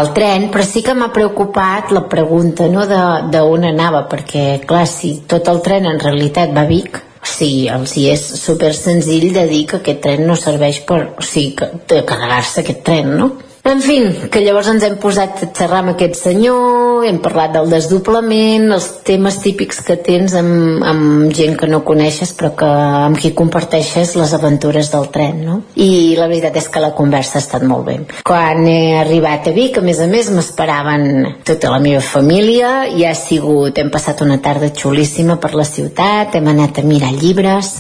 al 0.01 0.13
tren 0.17 0.49
però 0.53 0.65
sí 0.67 0.85
que 0.87 0.95
m'ha 0.95 1.11
preocupat 1.15 1.93
la 1.97 2.07
pregunta 2.11 2.69
no, 2.73 2.87
d'on 2.87 3.69
anava 3.73 4.07
perquè 4.11 4.63
clar, 4.67 4.87
si 4.87 5.19
tot 5.29 5.49
el 5.49 5.63
tren 5.65 5.89
en 5.89 6.01
realitat 6.01 6.55
va 6.57 6.67
a 6.67 6.73
Vic 6.73 7.05
Sí, 7.29 7.67
els 7.69 7.93
hi 7.99 8.05
és 8.13 8.23
super 8.41 8.71
senzill 8.77 9.33
de 9.35 9.43
dir 9.51 9.65
que 9.69 9.81
aquest 9.81 10.01
tren 10.05 10.23
no 10.27 10.37
serveix 10.39 10.79
per... 10.87 11.01
O 11.19 11.25
sigui, 11.27 11.57
que, 11.59 11.67
de 11.91 12.05
carregar-se 12.07 12.63
aquest 12.63 12.85
tren, 12.87 13.11
no? 13.19 13.27
En 13.69 13.83
fi, 13.85 13.99
que 14.33 14.41
llavors 14.41 14.71
ens 14.73 14.85
hem 14.87 14.95
posat 14.97 15.43
a 15.45 15.47
xerrar 15.53 15.83
amb 15.83 15.91
aquest 15.93 16.15
senyor, 16.17 17.03
hem 17.05 17.19
parlat 17.21 17.53
del 17.53 17.67
desdoblament, 17.69 18.65
els 18.73 18.87
temes 19.05 19.37
típics 19.43 19.83
que 19.85 19.99
tens 20.07 20.33
amb, 20.39 20.81
amb 20.89 21.35
gent 21.37 21.53
que 21.61 21.69
no 21.69 21.83
coneixes 21.85 22.33
però 22.39 22.55
que 22.57 22.69
amb 22.69 23.21
qui 23.21 23.35
comparteixes 23.37 24.15
les 24.17 24.33
aventures 24.39 24.89
del 24.95 25.11
tren, 25.13 25.43
no? 25.45 25.59
I 25.77 26.17
la 26.17 26.31
veritat 26.31 26.57
és 26.63 26.69
que 26.73 26.81
la 26.81 26.95
conversa 26.97 27.37
ha 27.37 27.43
estat 27.45 27.67
molt 27.69 27.85
bé. 27.91 27.99
Quan 28.25 28.65
he 28.65 28.97
arribat 29.03 29.51
a 29.51 29.53
Vic, 29.59 29.77
a 29.77 29.85
més 29.85 30.01
a 30.01 30.09
més, 30.09 30.31
m'esperaven 30.33 31.35
tota 31.45 31.75
la 31.75 31.83
meva 31.85 32.01
família 32.01 32.87
i 32.89 33.05
ha 33.05 33.13
sigut, 33.13 33.77
hem 33.77 33.93
passat 33.93 34.25
una 34.25 34.41
tarda 34.41 34.73
xulíssima 34.73 35.37
per 35.37 35.53
la 35.53 35.69
ciutat, 35.69 36.41
hem 36.41 36.49
anat 36.55 36.81
a 36.81 36.87
mirar 36.89 37.13
llibres, 37.13 37.75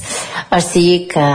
o 0.53 0.61
sigui 0.61 1.07
que, 1.09 1.31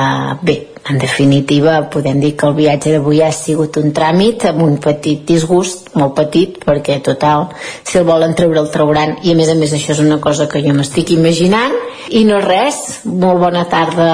bé, 0.46 0.60
en 0.90 1.00
definitiva, 1.00 1.90
podem 1.90 2.20
dir 2.20 2.34
que 2.36 2.48
el 2.50 2.58
viatge 2.58 2.92
d'avui 2.92 3.22
ha 3.24 3.32
sigut 3.32 3.78
un 3.80 3.94
tràmit 3.96 4.44
amb 4.50 4.66
un 4.66 4.78
petit 4.84 5.24
disgust, 5.28 5.94
molt 5.96 6.16
petit, 6.18 6.60
perquè 6.66 7.00
total, 7.04 7.48
si 7.84 8.02
el 8.02 8.08
volen 8.10 8.36
treure 8.36 8.60
el 8.60 8.72
trauran, 8.74 9.18
i 9.24 9.32
a 9.32 9.38
més 9.40 9.50
a 9.50 9.56
més 9.56 9.72
això 9.72 9.96
és 9.96 10.04
una 10.04 10.20
cosa 10.20 10.50
que 10.52 10.62
jo 10.66 10.76
m'estic 10.76 11.16
imaginant, 11.16 11.78
I 12.12 12.26
no 12.28 12.40
res, 12.44 13.06
molt 13.06 13.40
bona 13.40 13.64
tarda 13.72 14.10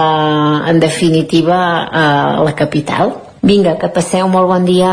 en 0.70 0.80
definitiva 0.80 1.58
a 1.90 2.06
la 2.46 2.54
capital. 2.56 3.16
Vinga, 3.42 3.78
que 3.82 3.90
passeu 3.90 4.30
molt 4.30 4.48
bon 4.52 4.68
dia. 4.68 4.92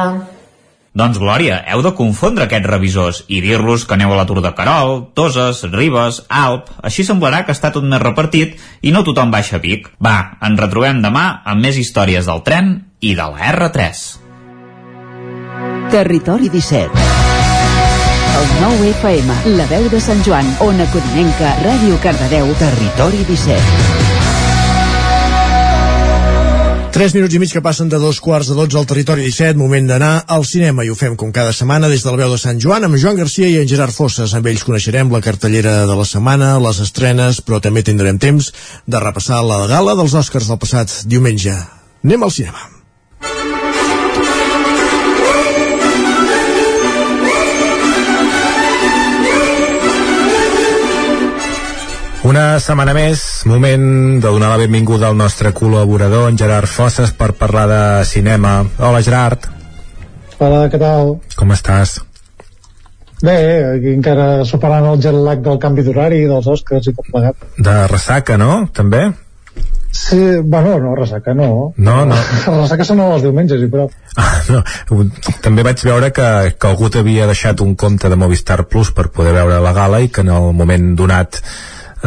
Doncs 0.96 1.18
Glòria, 1.20 1.58
heu 1.68 1.82
de 1.84 1.90
confondre 1.92 2.46
aquests 2.46 2.70
revisors 2.70 3.18
i 3.28 3.42
dir-los 3.44 3.82
que 3.84 3.92
aneu 3.98 4.14
a 4.14 4.16
l'atur 4.16 4.40
de 4.40 4.54
Carol, 4.56 5.10
Toses, 5.12 5.60
Ribes, 5.68 6.22
Alp... 6.32 6.70
Així 6.80 7.04
semblarà 7.04 7.42
que 7.44 7.52
està 7.52 7.68
tot 7.74 7.84
més 7.84 8.00
repartit 8.00 8.56
i 8.80 8.94
no 8.94 9.04
tothom 9.04 9.34
baixa 9.34 9.58
a 9.58 9.60
Vic. 9.60 9.90
Va, 10.00 10.38
ens 10.40 10.62
retrobem 10.62 11.04
demà 11.04 11.26
amb 11.44 11.60
més 11.60 11.76
històries 11.76 12.24
del 12.30 12.40
tren 12.48 12.72
i 13.04 13.12
de 13.18 13.28
la 13.28 13.52
R3. 13.52 14.02
Territori 15.92 16.48
17 16.48 17.04
El 18.40 18.50
9 18.64 18.90
FM, 18.96 19.38
la 19.60 19.68
veu 19.68 19.92
de 19.92 20.00
Sant 20.00 20.24
Joan, 20.24 20.48
Ona 20.64 20.88
Codinenca, 20.96 21.58
Ràdio 21.60 22.00
Cardedeu, 22.00 22.56
Territori 22.64 23.24
17 23.28 24.05
3 26.96 27.12
minuts 27.12 27.34
i 27.36 27.38
mig 27.38 27.50
que 27.52 27.60
passen 27.60 27.90
de 27.92 27.98
dos 28.00 28.22
quarts 28.24 28.48
de 28.48 28.54
12 28.56 28.78
al 28.80 28.86
territori 28.88 29.26
17, 29.26 29.58
moment 29.60 29.84
d'anar 29.84 30.22
al 30.32 30.46
cinema 30.48 30.80
i 30.80 30.88
ho 30.88 30.94
fem 30.96 31.12
com 31.20 31.28
cada 31.28 31.52
setmana 31.52 31.90
des 31.92 32.00
de 32.00 32.08
la 32.08 32.16
veu 32.22 32.30
de 32.32 32.38
Sant 32.40 32.56
Joan 32.56 32.86
amb 32.86 32.96
Joan 32.96 33.18
Garcia 33.18 33.50
i 33.52 33.58
en 33.60 33.68
Gerard 33.68 33.92
Fosses. 33.92 34.32
Amb 34.32 34.48
ells 34.48 34.64
coneixerem 34.64 35.12
la 35.12 35.20
cartellera 35.20 35.74
de 35.84 35.96
la 35.98 36.06
setmana, 36.08 36.54
les 36.56 36.80
estrenes, 36.86 37.42
però 37.44 37.60
també 37.60 37.82
tindrem 37.84 38.16
temps 38.16 38.48
de 38.86 39.02
repassar 39.04 39.42
la 39.44 39.66
gala 39.68 39.92
dels 40.00 40.16
Oscars 40.22 40.48
del 40.48 40.62
passat 40.64 41.02
diumenge. 41.04 41.58
Anem 42.00 42.24
al 42.24 42.32
cinema. 42.32 42.75
Una 52.26 52.56
setmana 52.58 52.90
més, 52.90 53.20
moment 53.46 53.82
de 54.18 54.26
donar 54.26 54.48
la 54.50 54.58
benvinguda 54.58 55.06
al 55.06 55.14
nostre 55.14 55.52
col·laborador, 55.54 56.24
en 56.26 56.38
Gerard 56.40 56.66
Fosses, 56.66 57.12
per 57.14 57.28
parlar 57.38 57.66
de 57.70 57.82
cinema. 58.08 58.56
Hola, 58.82 59.02
Gerard. 59.06 59.44
Hola, 60.42 60.64
què 60.72 60.80
tal? 60.82 61.12
Com 61.38 61.52
estàs? 61.54 62.00
Bé, 63.22 63.36
aquí 63.76 63.92
encara 63.94 64.42
superant 64.48 64.88
el 64.90 64.98
jet 65.04 65.14
lag 65.14 65.44
del 65.44 65.60
canvi 65.62 65.84
d'horari, 65.86 66.24
dels 66.26 66.48
Oscars 66.50 66.88
i 66.90 66.96
tot 66.96 67.06
plegat. 67.12 67.46
De 67.68 67.76
ressaca, 67.92 68.40
no? 68.42 68.58
També? 68.74 69.04
Sí, 69.94 70.18
bueno, 70.42 70.80
no, 70.82 70.96
ressaca 70.98 71.30
no. 71.32 71.48
No, 71.78 72.00
no. 72.10 72.18
ressaca 72.58 72.88
són 72.90 73.04
els 73.06 73.22
diumenges 73.22 73.62
i 73.62 73.70
prou. 73.70 73.86
Ah, 74.18 74.34
no. 74.50 74.64
També 75.46 75.62
vaig 75.62 75.86
veure 75.92 76.10
que, 76.10 76.26
que 76.58 76.74
algú 76.74 76.90
t'havia 76.90 77.30
deixat 77.30 77.62
un 77.62 77.78
compte 77.78 78.10
de 78.10 78.18
Movistar 78.18 78.64
Plus 78.66 78.90
per 78.90 79.12
poder 79.14 79.38
veure 79.38 79.62
la 79.62 79.76
gala 79.78 80.02
i 80.02 80.10
que 80.10 80.26
en 80.26 80.34
el 80.34 80.50
moment 80.58 80.90
donat 80.98 81.38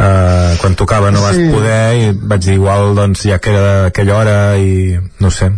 Uh, 0.00 0.54
quan 0.62 0.72
tocava 0.80 1.10
no 1.12 1.20
vas 1.20 1.34
Sí. 1.36 1.42
poder 1.52 1.80
i 2.00 2.04
vaig 2.30 2.40
dir 2.40 2.54
igual 2.54 2.94
doncs 2.96 3.26
ja 3.28 3.36
que 3.38 3.50
era 3.52 3.86
aquella 3.90 4.14
hora 4.16 4.36
i 4.56 4.96
no 5.20 5.28
sé 5.30 5.50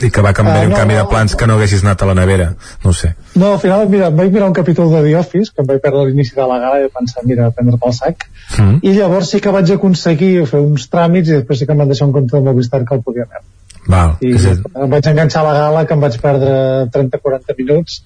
i 0.00 0.08
que 0.10 0.22
va 0.24 0.32
canviar 0.32 0.62
Ah, 0.62 0.68
un 0.68 0.70
no, 0.70 0.76
canvi 0.78 0.94
de 0.96 1.02
no. 1.02 1.08
plans 1.10 1.34
que 1.36 1.46
no 1.46 1.58
haguessis 1.58 1.82
anat 1.84 2.00
a 2.00 2.06
la 2.08 2.14
nevera 2.14 2.54
no 2.84 2.94
sé 2.96 3.10
No, 3.34 3.52
al 3.52 3.58
final, 3.60 3.84
mira, 3.92 4.08
vaig 4.08 4.32
mirar 4.32 4.46
un 4.48 4.54
capítol 4.56 4.88
de 4.90 5.02
The 5.04 5.16
Office, 5.18 5.52
que 5.54 5.60
em 5.60 5.66
vaig 5.68 5.82
perdre 5.84 6.06
l'inici 6.08 6.32
de 6.34 6.46
la 6.48 6.56
gala 6.62 6.78
i 6.80 6.86
vaig 6.86 6.94
pensar, 6.96 7.22
mira, 7.26 7.50
prendre 7.50 7.76
pel 7.82 7.92
sac. 7.92 8.24
mm. 8.58 8.78
I 8.82 8.94
llavors 8.96 9.30
sí 9.30 9.40
que 9.40 9.52
vaig 9.52 9.70
aconseguir 9.76 10.46
fer 10.46 10.60
uns 10.64 10.88
tràmits 10.90 11.28
i 11.28 11.36
després 11.36 11.58
sí 11.60 11.66
que 11.66 11.72
em 11.76 11.78
van 11.84 11.88
deixar 11.92 12.06
un 12.08 12.12
compte 12.16 12.34
de 12.36 12.42
Movistar 12.42 12.80
que 12.86 12.94
el 12.96 13.02
podia 13.02 13.26
veure. 13.28 13.44
Val, 13.88 14.16
I 14.20 14.32
és 14.34 14.46
a, 14.46 14.56
em 14.84 14.90
vaig 14.96 15.06
enganxar 15.12 15.44
a 15.44 15.52
la 15.52 15.54
gala 15.60 15.84
que 15.86 15.94
em 15.94 16.00
vaig 16.00 16.16
perdre 16.24 16.56
30-40 16.96 17.56
minuts 17.58 18.00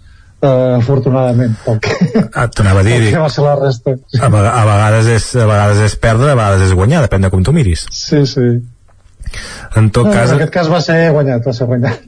eh, 0.45 0.77
afortunadament 0.79 1.57
ah, 2.35 2.47
t'anava 2.49 2.81
a 2.81 2.87
dir, 2.87 2.99
que 2.99 3.09
dic, 3.09 3.17
va 3.23 3.31
ser 3.33 3.45
la 3.47 3.57
resta 3.61 3.97
a, 3.97 4.29
a, 4.29 4.31
vegades 4.69 5.11
és, 5.17 5.27
a 5.41 5.49
vegades 5.51 5.83
és 5.89 5.97
perdre, 6.03 6.31
a 6.33 6.39
vegades 6.39 6.69
és 6.69 6.75
guanyar, 6.77 7.03
depèn 7.09 7.27
de 7.27 7.33
com 7.35 7.43
tu 7.47 7.53
miris. 7.57 7.87
sí, 7.91 8.25
sí 8.29 8.49
En 9.75 9.89
tot 9.91 10.07
no, 10.07 10.13
cas, 10.15 10.31
en 10.31 10.37
aquest 10.37 10.53
cas 10.55 10.69
va 10.71 10.79
ser 10.85 10.99
guanyat, 11.11 11.43
va 11.49 11.53
ser 11.57 11.67
guanyat 11.67 12.05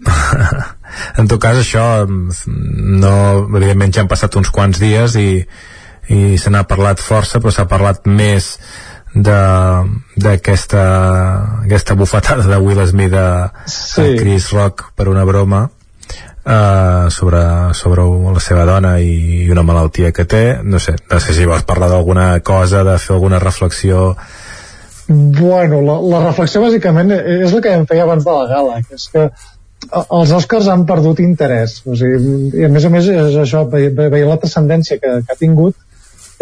en 1.20 1.26
tot 1.32 1.40
cas 1.42 1.56
això 1.58 1.86
no, 2.06 3.14
evidentment 3.56 3.94
ja 3.96 4.04
han 4.04 4.10
passat 4.12 4.36
uns 4.38 4.52
quants 4.54 4.78
dies 4.78 5.16
i, 5.18 5.30
i 6.12 6.36
se 6.38 6.52
n'ha 6.52 6.62
parlat 6.68 7.00
força 7.02 7.40
però 7.42 7.50
s'ha 7.54 7.64
parlat 7.70 8.04
més 8.06 8.52
de- 9.16 9.88
d'aquesta 10.22 10.84
aquesta 11.64 11.96
bufetada 11.98 12.44
de 12.46 12.60
Will 12.62 12.84
Smith 12.86 13.16
a, 13.16 13.50
Sí. 13.66 14.02
a 14.04 14.16
Chris 14.20 14.50
Rock 14.52 14.90
per 14.94 15.08
una 15.08 15.24
broma 15.24 15.64
uh, 16.46 17.10
sobre, 17.10 17.42
sobre 17.74 18.06
la 18.32 18.40
seva 18.40 18.64
dona 18.68 18.96
i, 19.02 19.12
i 19.46 19.50
una 19.50 19.62
malaltia 19.66 20.12
que 20.16 20.24
té 20.24 20.44
no 20.62 20.78
sé, 20.82 20.94
no 21.10 21.18
sé 21.20 21.34
si 21.36 21.46
vols 21.50 21.66
parlar 21.68 21.90
d'alguna 21.92 22.28
cosa 22.40 22.84
de 22.86 22.96
fer 23.02 23.14
alguna 23.18 23.38
reflexió 23.42 24.14
Bueno, 25.08 25.82
la, 25.86 26.00
la 26.02 26.20
reflexió 26.24 26.60
bàsicament 26.64 27.12
és 27.14 27.52
el 27.54 27.60
que 27.62 27.70
em 27.78 27.84
feia 27.86 28.02
abans 28.02 28.24
de 28.26 28.32
la 28.34 28.46
gala, 28.50 28.80
que 28.82 28.96
és 28.98 29.04
que 29.12 29.28
els 30.02 30.32
Oscars 30.34 30.66
han 30.72 30.82
perdut 30.88 31.20
interès. 31.22 31.76
O 31.86 31.94
sigui, 31.94 32.32
I 32.58 32.64
a 32.66 32.70
més 32.74 32.88
a 32.88 32.90
més 32.90 33.06
és 33.12 33.36
això, 33.38 33.60
ve- 33.70 33.92
ve- 33.94 34.08
veient 34.10 34.32
la 34.32 34.38
transcendència 34.42 34.98
que, 34.98 35.12
que 35.22 35.30
ha 35.36 35.38
tingut, 35.38 35.76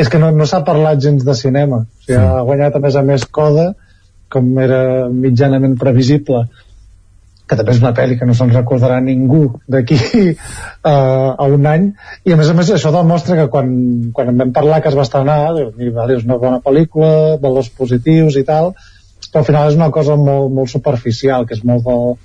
és 0.01 0.09
que 0.09 0.17
no, 0.23 0.31
no 0.33 0.47
s'ha 0.49 0.63
parlat 0.65 1.03
gens 1.05 1.27
de 1.29 1.35
cinema. 1.37 1.83
O 1.85 2.07
sigui, 2.07 2.17
ha 2.23 2.41
guanyat 2.49 2.79
a 2.79 2.83
més 2.87 2.97
a 2.97 3.03
més 3.05 3.27
Coda, 3.29 3.67
com 4.33 4.49
era 4.65 4.81
mitjanament 5.13 5.77
previsible, 5.85 6.47
que 7.49 7.57
també 7.59 7.75
és 7.75 7.81
una 7.83 7.93
pel·li 7.97 8.17
que 8.19 8.27
no 8.29 8.35
se'n 8.37 8.53
recordarà 8.55 9.01
ningú 9.05 9.43
d'aquí 9.69 9.99
uh, 10.33 11.31
a 11.43 11.49
un 11.57 11.67
any 11.69 11.91
i 12.25 12.33
a 12.33 12.39
més 12.41 12.51
a 12.51 12.57
més 12.57 12.73
això 12.73 12.93
demostra 12.95 13.37
que 13.37 13.49
quan, 13.53 13.71
quan 14.17 14.33
en 14.33 14.41
vam 14.41 14.53
parlar 14.57 14.81
que 14.81 14.89
es 14.93 14.97
va 14.97 15.05
estrenar 15.05 15.55
dius, 15.57 15.75
"Mira, 15.77 15.99
vale, 16.01 16.17
és 16.17 16.25
una 16.25 16.41
bona 16.41 16.61
pel·lícula, 16.65 17.41
valors 17.41 17.71
positius 17.71 18.41
i 18.41 18.45
tal 18.49 18.73
però 19.33 19.43
al 19.43 19.49
final 19.49 19.69
és 19.69 19.77
una 19.77 19.91
cosa 19.91 20.17
molt, 20.17 20.53
molt 20.55 20.71
superficial 20.71 21.47
que 21.47 21.57
és 21.57 21.65
molt 21.67 21.85
del, 21.85 22.17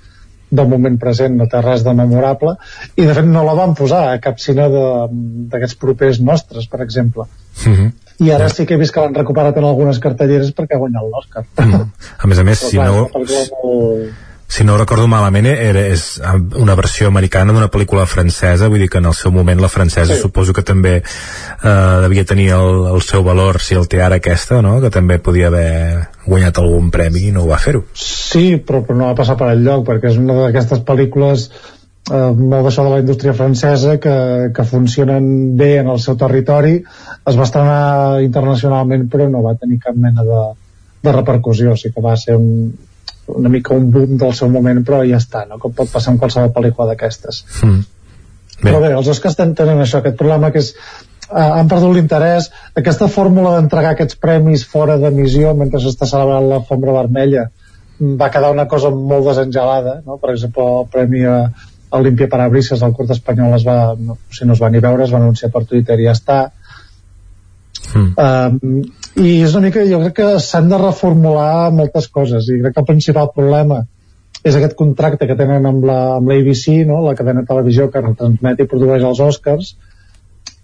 del 0.50 0.68
moment 0.70 0.98
present 1.02 1.36
no 1.38 1.48
té 1.50 1.60
res 1.64 1.84
de 1.86 1.94
memorable 1.96 2.54
i 2.96 3.06
de 3.06 3.16
fet 3.16 3.26
no 3.26 3.44
la 3.46 3.56
van 3.58 3.74
posar 3.78 4.02
a 4.10 4.18
cap 4.22 4.40
cine 4.42 4.68
d'aquests 4.70 5.76
propers 5.80 6.20
nostres 6.20 6.68
per 6.70 6.80
exemple. 6.86 7.26
Mm 7.66 7.74
-hmm. 7.74 7.92
i 8.20 8.30
ara 8.30 8.48
sí 8.48 8.66
que 8.66 8.74
he 8.74 8.78
vist 8.78 8.94
que 8.94 9.00
l'han 9.00 9.14
recuperat 9.14 9.56
en 9.56 9.64
algunes 9.64 9.98
cartelleres 9.98 10.54
perquè 10.54 10.74
ha 10.74 10.78
guanyat 10.78 11.02
l'Oscar. 11.02 11.44
A 12.18 12.26
més 12.26 12.38
a 12.38 12.44
més, 12.44 12.58
si 12.58 12.76
Però, 12.76 13.08
clar, 13.10 13.46
no, 13.64 14.28
si 14.50 14.64
no 14.66 14.74
recordo 14.76 15.06
malament 15.06 15.46
era, 15.46 15.84
és 15.94 16.18
una 16.58 16.74
versió 16.74 17.06
americana 17.08 17.54
d'una 17.54 17.68
pel·lícula 17.70 18.02
francesa 18.10 18.68
vull 18.72 18.82
dir 18.82 18.88
que 18.90 18.98
en 18.98 19.06
el 19.06 19.14
seu 19.14 19.30
moment 19.30 19.60
la 19.62 19.70
francesa 19.70 20.16
Sí. 20.16 20.20
suposo 20.24 20.52
que 20.56 20.64
també 20.66 20.96
eh, 20.98 21.96
devia 22.02 22.24
tenir 22.26 22.48
el, 22.56 22.80
el 22.96 23.02
seu 23.06 23.22
valor 23.22 23.60
si 23.62 23.78
el 23.78 23.86
té 23.88 24.02
ara 24.02 24.18
aquesta 24.18 24.58
no? 24.66 24.80
que 24.82 24.90
també 24.90 25.20
podia 25.22 25.48
haver 25.52 26.08
guanyat 26.26 26.58
algun 26.58 26.90
premi 26.90 27.28
i 27.28 27.32
no 27.36 27.44
ho 27.44 27.50
va 27.52 27.60
fer-ho 27.62 27.84
Sí, 27.94 28.56
però, 28.58 28.82
però 28.86 28.98
no 28.98 29.12
va 29.12 29.18
passar 29.22 29.38
per 29.38 29.52
enlloc, 29.54 29.86
perquè 29.86 30.10
és 30.10 30.18
una 30.18 30.34
d'aquestes 30.42 30.82
pel·lícules 30.88 31.46
eh, 32.10 32.32
molt 32.34 32.66
d'això 32.66 32.88
de 32.88 32.96
la 32.96 33.00
indústria 33.06 33.36
francesa 33.38 33.98
que, 34.02 34.16
que 34.56 34.64
funcionen 34.74 35.30
bé 35.56 35.76
en 35.84 35.94
el 35.94 36.02
seu 36.02 36.18
territori 36.18 36.80
es 36.80 37.38
va 37.38 37.46
estrenar 37.46 38.20
internacionalment 38.26 39.06
però 39.12 39.30
no 39.30 39.46
va 39.46 39.54
tenir 39.62 39.78
cap 39.86 39.94
mena 39.94 40.26
de, 40.26 40.42
de 41.06 41.12
repercussió, 41.20 41.76
sí 41.76 41.94
que 41.94 42.02
va 42.02 42.16
ser 42.18 42.34
un, 42.40 42.72
una 43.36 43.48
mica 43.52 43.74
un 43.74 43.90
boom 43.94 44.16
del 44.20 44.34
seu 44.34 44.48
moment 44.52 44.82
però 44.86 45.02
ja 45.08 45.20
està, 45.20 45.44
no? 45.48 45.58
com 45.62 45.72
pot 45.76 45.90
passar 45.92 46.12
amb 46.14 46.20
qualsevol 46.22 46.52
pel·lícula 46.56 46.88
d'aquestes 46.90 47.44
mm. 47.62 47.80
Bé. 48.60 48.66
però 48.68 48.80
bé, 48.82 48.90
els 48.96 49.08
Oscars 49.08 49.36
ten- 49.38 49.54
tenen 49.56 49.80
això, 49.80 50.00
aquest 50.02 50.18
problema 50.20 50.50
que 50.52 50.60
és 50.60 50.74
eh, 50.74 51.40
han 51.40 51.68
perdut 51.70 51.94
l'interès 51.96 52.50
aquesta 52.76 53.08
fórmula 53.08 53.56
d'entregar 53.56 53.94
aquests 53.94 54.18
premis 54.20 54.66
fora 54.68 54.98
d'emissió 55.00 55.54
mentre 55.54 55.80
s'està 55.80 56.08
celebrant 56.10 56.48
la 56.50 56.60
Fombra 56.68 56.92
Vermella 56.98 57.46
mm, 57.98 58.16
va 58.20 58.30
quedar 58.34 58.52
una 58.52 58.66
cosa 58.68 58.90
molt 58.90 59.26
desengelada 59.30 60.00
no? 60.06 60.18
per 60.22 60.34
exemple 60.36 60.66
el 60.78 60.88
premi 60.92 61.24
a 61.26 61.40
a 61.90 61.98
Olimpia 61.98 62.28
Parabrisas 62.30 62.84
al 62.86 62.92
curt 62.94 63.10
espanyol 63.10 63.56
es 63.56 63.64
va, 63.66 63.96
no, 63.98 64.14
sigui, 64.30 64.46
no 64.46 64.54
es 64.54 64.60
va 64.62 64.68
ni 64.70 64.78
veure, 64.78 65.02
es 65.02 65.10
va 65.10 65.18
anunciar 65.18 65.48
per 65.50 65.64
Twitter 65.66 65.96
i 65.98 66.04
ja 66.06 66.12
està 66.14 66.36
Mm. 67.90 68.14
um, 68.14 68.82
i 69.18 69.40
és 69.42 69.54
una 69.56 69.66
mica, 69.66 69.82
jo 69.88 69.98
crec 70.04 70.16
que 70.20 70.28
s'han 70.42 70.68
de 70.70 70.78
reformular 70.78 71.70
moltes 71.74 72.06
coses 72.08 72.46
i 72.48 72.60
crec 72.60 72.76
que 72.76 72.84
el 72.84 72.90
principal 72.92 73.32
problema 73.34 73.82
és 74.46 74.56
aquest 74.56 74.76
contracte 74.78 75.26
que 75.28 75.36
tenen 75.36 75.66
amb 75.68 75.84
la, 75.84 75.98
amb 76.16 76.30
l'ABC, 76.30 76.84
no? 76.88 77.02
la 77.04 77.16
cadena 77.18 77.42
de 77.42 77.50
televisió 77.50 77.90
que 77.92 78.02
retransmet 78.04 78.62
i 78.62 78.68
produeix 78.70 79.04
els 79.04 79.20
Oscars, 79.20 79.74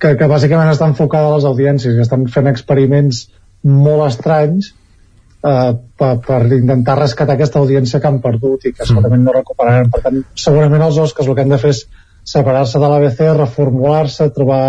que, 0.00 0.14
que 0.16 0.30
bàsicament 0.30 0.70
està 0.72 0.88
enfocada 0.88 1.28
a 1.28 1.36
les 1.36 1.46
audiències 1.48 1.96
i 1.96 2.04
estan 2.04 2.24
fent 2.32 2.48
experiments 2.48 3.26
molt 3.66 4.06
estranys 4.06 4.70
eh, 4.70 5.72
per, 5.98 6.12
per 6.24 6.40
intentar 6.56 6.98
rescatar 7.00 7.36
aquesta 7.36 7.60
audiència 7.60 8.00
que 8.00 8.10
han 8.10 8.22
perdut 8.24 8.64
i 8.68 8.72
que 8.76 8.88
segurament 8.88 9.26
no 9.26 9.36
recuperaran. 9.36 9.92
Per 9.92 10.02
tant, 10.04 10.22
segurament 10.46 10.86
els 10.86 11.00
Oscars 11.02 11.28
el 11.28 11.36
que 11.36 11.44
han 11.44 11.52
de 11.52 11.60
fer 11.60 11.74
és 11.74 11.82
separar-se 12.26 12.80
de 12.82 12.90
l'ABC, 12.90 13.22
reformular-se, 13.36 14.30
trobar 14.34 14.62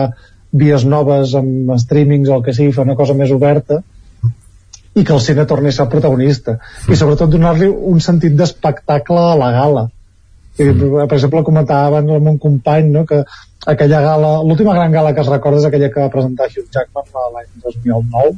vies 0.51 0.85
noves 0.87 1.33
amb 1.35 1.73
streamings 1.81 2.29
o 2.29 2.37
el 2.37 2.45
que 2.45 2.55
sigui, 2.55 2.73
fer 2.75 2.85
una 2.85 2.95
cosa 2.99 3.15
més 3.17 3.31
oberta 3.35 3.81
i 4.97 5.03
que 5.05 5.13
el 5.13 5.21
cine 5.21 5.45
torni 5.45 5.69
a 5.69 5.75
ser 5.75 5.85
protagonista. 5.91 6.57
I 6.89 6.95
sobretot 6.97 7.29
donar-li 7.29 7.67
un 7.69 7.99
sentit 8.01 8.33
d'espectacle 8.37 9.19
a 9.33 9.35
la 9.37 9.51
gala. 9.53 9.83
I, 10.57 10.71
per 10.73 11.19
exemple 11.19 11.43
comentava 11.45 11.91
abans 11.91 12.15
amb 12.15 12.31
un 12.31 12.39
company 12.41 12.89
no, 12.89 13.05
que 13.05 13.21
aquella 13.69 14.01
gala, 14.01 14.31
l'última 14.41 14.73
gran 14.73 14.95
gala 14.95 15.13
que 15.13 15.21
es 15.21 15.29
recorda 15.29 15.61
és 15.61 15.67
aquella 15.69 15.91
que 15.93 16.01
va 16.01 16.13
presentar 16.13 16.47
Hugh 16.49 16.71
Jackman 16.73 17.11
l'any 17.35 17.51
2009 17.61 18.37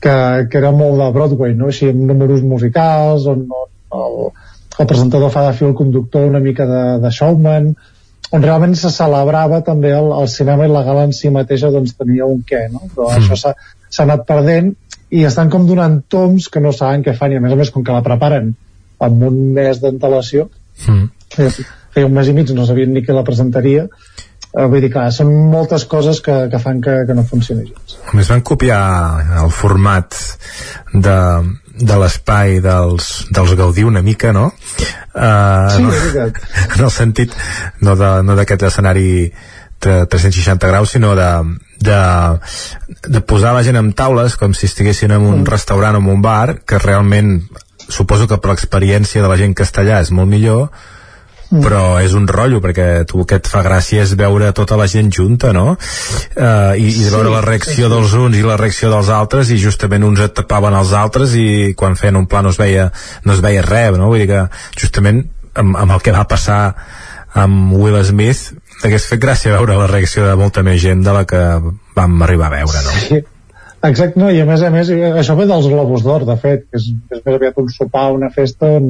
que, 0.00 0.48
que 0.50 0.58
era 0.58 0.70
molt 0.72 1.00
de 1.00 1.08
Broadway, 1.14 1.54
no? 1.58 1.70
així 1.72 1.88
amb 1.90 2.04
números 2.10 2.42
musicals, 2.46 3.26
on, 3.30 3.46
on 3.48 4.02
el, 4.02 4.18
el 4.78 4.90
presentador 4.90 5.32
fa 5.34 5.48
de 5.48 5.54
fil 5.58 5.74
conductor 5.78 6.28
una 6.28 6.42
mica 6.44 6.66
de, 6.68 6.82
de 7.02 7.10
showman, 7.14 7.72
realment 8.32 8.76
se 8.76 8.90
celebrava 8.92 9.62
també 9.64 9.92
el, 9.96 10.12
el 10.20 10.28
cinema 10.28 10.66
i 10.66 10.72
la 10.72 10.84
gala 10.86 11.06
en 11.08 11.14
si 11.16 11.30
mateixa 11.32 11.72
doncs 11.72 11.96
tenia 11.96 12.28
un 12.28 12.42
què, 12.46 12.66
no? 12.72 12.84
però 12.94 13.08
mm. 13.08 13.22
això 13.22 13.38
s'ha 13.40 14.04
anat 14.04 14.26
perdent 14.28 14.74
i 15.16 15.24
estan 15.24 15.48
com 15.52 15.66
donant 15.68 16.02
toms 16.12 16.50
que 16.52 16.60
no 16.60 16.74
saben 16.76 17.04
què 17.04 17.16
fan 17.16 17.32
i 17.32 17.38
a 17.38 17.44
més 17.44 17.54
a 17.54 17.60
més 17.60 17.72
com 17.72 17.84
que 17.84 17.94
la 17.94 18.04
preparen 18.04 18.52
amb 19.04 19.28
un 19.30 19.38
mes 19.56 19.80
d'antelació 19.80 20.48
mm. 20.84 21.04
feia, 21.36 21.68
feia 21.94 22.08
un 22.10 22.16
mes 22.16 22.28
i 22.28 22.36
mig 22.36 22.52
no 22.56 22.66
sabien 22.68 22.92
ni 22.92 23.04
que 23.06 23.16
la 23.16 23.24
presentaria 23.24 23.86
eh, 23.88 24.66
vull 24.66 24.82
dir, 24.82 24.92
clar, 24.92 25.08
són 25.14 25.32
moltes 25.52 25.86
coses 25.88 26.20
que, 26.24 26.36
que 26.52 26.60
fan 26.60 26.82
que, 26.84 27.00
que 27.08 27.16
no 27.16 27.24
funcioni 27.28 27.64
gens. 27.70 27.96
A 28.12 28.16
més 28.18 28.28
van 28.28 28.44
copiar 28.44 28.82
el 29.44 29.52
format 29.54 30.16
de, 30.92 31.16
de 31.78 31.98
l'espai 31.98 32.58
dels, 32.64 33.28
dels 33.30 33.54
Gaudí 33.58 33.84
una 33.86 34.02
mica, 34.02 34.32
no? 34.32 34.50
Uh, 35.14 35.68
sí, 35.70 35.82
no, 35.82 35.92
en 36.76 36.84
el 36.84 36.90
sentit 36.94 37.34
no 37.80 37.94
d'aquest 37.96 38.62
no 38.62 38.68
escenari 38.70 39.32
360 39.78 40.66
graus, 40.66 40.90
sinó 40.90 41.14
de, 41.14 41.30
de, 41.78 42.00
de 43.06 43.20
posar 43.20 43.54
la 43.54 43.62
gent 43.62 43.78
en 43.78 43.92
taules 43.94 44.36
com 44.36 44.54
si 44.54 44.66
estiguessin 44.66 45.14
en 45.14 45.22
un 45.22 45.42
mm. 45.42 45.50
restaurant 45.50 45.98
o 45.98 46.02
en 46.02 46.10
un 46.18 46.22
bar, 46.22 46.60
que 46.66 46.82
realment 46.82 47.40
suposo 47.88 48.26
que 48.28 48.38
per 48.42 48.52
l'experiència 48.52 49.22
de 49.22 49.30
la 49.30 49.38
gent 49.40 49.54
castellà 49.56 50.02
és 50.02 50.10
molt 50.12 50.28
millor, 50.30 50.68
mm. 51.50 51.62
però 51.64 51.82
és 52.02 52.14
un 52.18 52.28
rotllo 52.28 52.60
perquè 52.64 53.04
tu 53.08 53.24
que 53.28 53.38
et 53.40 53.48
fa 53.50 53.62
gràcia 53.66 54.04
és 54.04 54.14
veure 54.18 54.50
tota 54.56 54.78
la 54.80 54.88
gent 54.90 55.10
junta 55.14 55.52
no? 55.56 55.72
Uh, 55.74 56.74
i, 56.76 56.88
i 56.88 57.08
veure 57.08 57.28
sí, 57.30 57.34
la 57.34 57.42
reacció 57.44 57.88
sí. 57.88 57.92
dels 57.94 58.14
uns 58.18 58.38
i 58.38 58.44
la 58.46 58.58
reacció 58.60 58.92
dels 58.92 59.10
altres 59.14 59.52
i 59.54 59.58
justament 59.62 60.06
uns 60.08 60.22
et 60.24 60.36
tapaven 60.36 60.76
els 60.78 60.94
altres 60.96 61.34
i 61.38 61.74
quan 61.78 61.98
feien 61.98 62.20
un 62.20 62.28
pla 62.30 62.42
no 62.44 62.54
es 62.54 62.60
veia, 62.60 62.90
no 63.24 63.36
es 63.36 63.44
veia 63.44 63.64
res 63.66 63.98
no? 63.98 64.10
vull 64.12 64.24
dir 64.24 64.30
que 64.30 64.44
justament 64.80 65.24
amb, 65.54 65.76
amb 65.76 65.96
el 65.96 66.04
que 66.04 66.14
va 66.14 66.26
passar 66.28 66.60
amb 67.38 67.74
Will 67.76 67.98
Smith 68.04 68.52
hagués 68.84 69.08
fet 69.10 69.20
gràcia 69.22 69.56
veure 69.56 69.76
la 69.78 69.90
reacció 69.90 70.26
de 70.26 70.36
molta 70.38 70.62
més 70.66 70.80
gent 70.82 71.02
de 71.04 71.16
la 71.16 71.26
que 71.28 71.42
vam 71.96 72.22
arribar 72.24 72.52
a 72.52 72.56
veure 72.60 72.86
no? 72.86 73.02
Sí. 73.08 73.24
Exacte, 73.78 74.18
no, 74.18 74.26
i 74.34 74.40
a 74.42 74.46
més 74.46 74.62
a 74.66 74.72
més, 74.74 74.88
això 74.90 75.36
ve 75.38 75.44
dels 75.46 75.68
Globus 75.70 76.02
d'Or, 76.02 76.24
de 76.26 76.34
fet, 76.42 76.64
que 76.66 76.80
és, 76.80 76.88
és 77.14 77.20
més 77.22 77.36
aviat 77.36 77.60
un 77.62 77.68
sopar, 77.70 78.08
una 78.10 78.26
festa 78.34 78.72
on, 78.74 78.88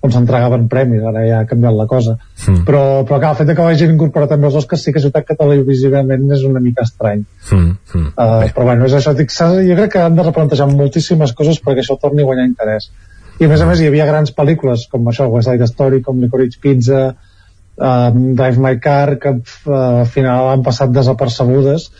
on 0.00 0.12
s'entregaven 0.14 0.68
premis, 0.70 1.02
ara 1.02 1.24
ja 1.26 1.40
ha 1.42 1.46
canviat 1.48 1.74
la 1.74 1.86
cosa. 1.90 2.14
Mm. 2.46 2.62
Però, 2.68 2.82
però 3.06 3.18
clar, 3.18 3.32
el 3.34 3.38
fet 3.40 3.50
que 3.50 3.66
vagin 3.66 3.94
incorporar 3.96 4.28
també 4.30 4.46
els 4.46 4.58
Oscars 4.60 4.84
sí 4.84 4.92
que 4.94 5.00
és 5.00 5.08
veritat 5.08 5.26
que 5.26 5.38
televisivament 5.40 6.28
és 6.36 6.44
una 6.46 6.62
mica 6.62 6.84
estrany. 6.86 7.24
Mm. 7.50 7.72
Mm. 7.94 8.10
Uh, 8.14 8.50
però 8.54 8.68
bueno, 8.70 8.86
és 8.86 8.94
això, 8.94 9.14
dic, 9.18 9.34
jo 9.34 9.78
crec 9.80 9.94
que 9.96 10.04
han 10.04 10.18
de 10.18 10.26
replantejar 10.28 10.68
moltíssimes 10.70 11.34
coses 11.38 11.58
perquè 11.64 11.82
això 11.82 11.98
torni 11.98 12.22
a 12.22 12.28
guanyar 12.30 12.46
interès. 12.46 12.92
I 13.38 13.46
a 13.46 13.50
més 13.50 13.62
a 13.62 13.66
més 13.66 13.82
hi 13.82 13.88
havia 13.90 14.06
grans 14.06 14.34
pel·lícules 14.34 14.86
com 14.92 15.10
això, 15.10 15.26
West 15.30 15.50
Side 15.50 15.66
Story, 15.70 16.02
com 16.06 16.22
Licorice 16.22 16.62
Pizza, 16.62 17.02
uh, 17.10 18.08
Drive 18.14 18.62
My 18.62 18.78
Car, 18.82 19.18
que 19.18 19.34
uh, 19.34 19.74
al 19.74 20.08
final 20.10 20.52
han 20.52 20.64
passat 20.66 20.94
desapercebudes, 20.94 21.90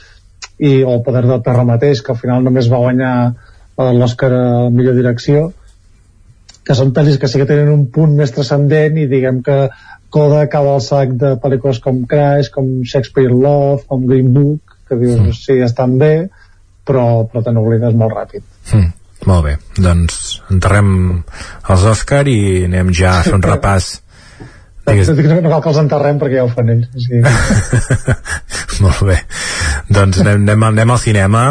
i 0.58 0.80
el 0.82 1.02
Poder 1.06 1.26
del 1.26 1.42
Terra 1.42 1.66
mateix, 1.66 2.02
que 2.02 2.14
al 2.14 2.18
final 2.18 2.46
només 2.46 2.70
va 2.70 2.82
guanyar 2.82 3.12
l'Oscar 3.78 4.30
a 4.34 4.46
millor 4.74 4.96
direcció, 4.98 5.52
que 6.68 6.76
són 6.76 6.92
pel·lis 6.96 7.16
que 7.20 7.30
sí 7.30 7.40
que 7.40 7.48
tenen 7.48 7.70
un 7.72 7.86
punt 7.92 8.12
més 8.18 8.34
transcendent 8.34 8.98
i 9.00 9.06
diguem 9.08 9.40
que 9.44 9.60
Coda 10.12 10.42
acaba 10.44 10.74
el 10.76 10.84
sac 10.84 11.10
de 11.20 11.34
pel·lícules 11.40 11.80
com 11.84 12.02
Crash, 12.08 12.48
com 12.52 12.68
Shakespeare 12.84 13.32
Love, 13.32 13.82
com 13.88 14.06
Green 14.08 14.30
Book, 14.32 14.76
que 14.88 14.96
dius, 14.96 15.18
mm. 15.20 15.34
sí, 15.36 15.58
estan 15.64 15.98
bé, 16.00 16.12
però, 16.88 17.24
però 17.28 17.42
te 17.44 17.52
n'oblides 17.52 17.96
molt 17.96 18.16
ràpid. 18.16 18.44
Mm. 18.72 18.92
Molt 19.28 19.44
bé, 19.44 19.54
doncs 19.76 20.38
enterrem 20.48 20.90
els 21.68 21.88
Òscar 21.90 22.22
i 22.30 22.38
anem 22.68 22.92
ja 22.96 23.18
a 23.18 23.24
fer 23.26 23.34
un 23.36 23.44
repàs 23.52 23.96
Digues... 24.88 25.10
No 25.12 25.50
cal 25.52 25.60
que 25.60 25.68
els 25.68 25.80
enterrem 25.82 26.20
perquè 26.20 26.38
ja 26.38 26.46
ho 26.46 26.48
fan 26.52 26.70
ells. 26.72 26.88
Sí. 27.04 27.20
Molt 28.84 29.02
bé. 29.04 29.18
Doncs 29.92 30.22
anem, 30.22 30.46
anem, 30.46 30.64
anem 30.70 30.94
al 30.94 31.02
cinema, 31.02 31.42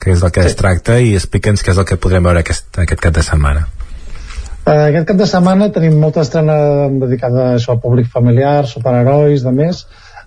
que 0.00 0.14
és 0.14 0.24
del 0.24 0.32
que 0.32 0.46
sí. 0.46 0.52
es 0.52 0.56
tracta, 0.56 0.96
i 0.96 1.12
explica'ns 1.18 1.64
què 1.64 1.74
és 1.74 1.80
el 1.82 1.88
que 1.88 2.00
podrem 2.00 2.24
veure 2.24 2.40
aquest, 2.40 2.70
aquest 2.80 3.02
cap 3.04 3.16
de 3.18 3.24
setmana. 3.26 3.66
Uh, 4.62 4.86
aquest 4.92 5.08
cap 5.08 5.18
de 5.18 5.26
setmana 5.26 5.66
tenim 5.74 5.96
molta 5.98 6.22
estrena 6.22 6.54
dedicada 7.02 7.46
a 7.48 7.54
això, 7.56 7.74
al 7.74 7.80
públic 7.82 8.06
familiar, 8.10 8.62
superherois, 8.70 9.42
de 9.42 9.52
més, 9.56 9.80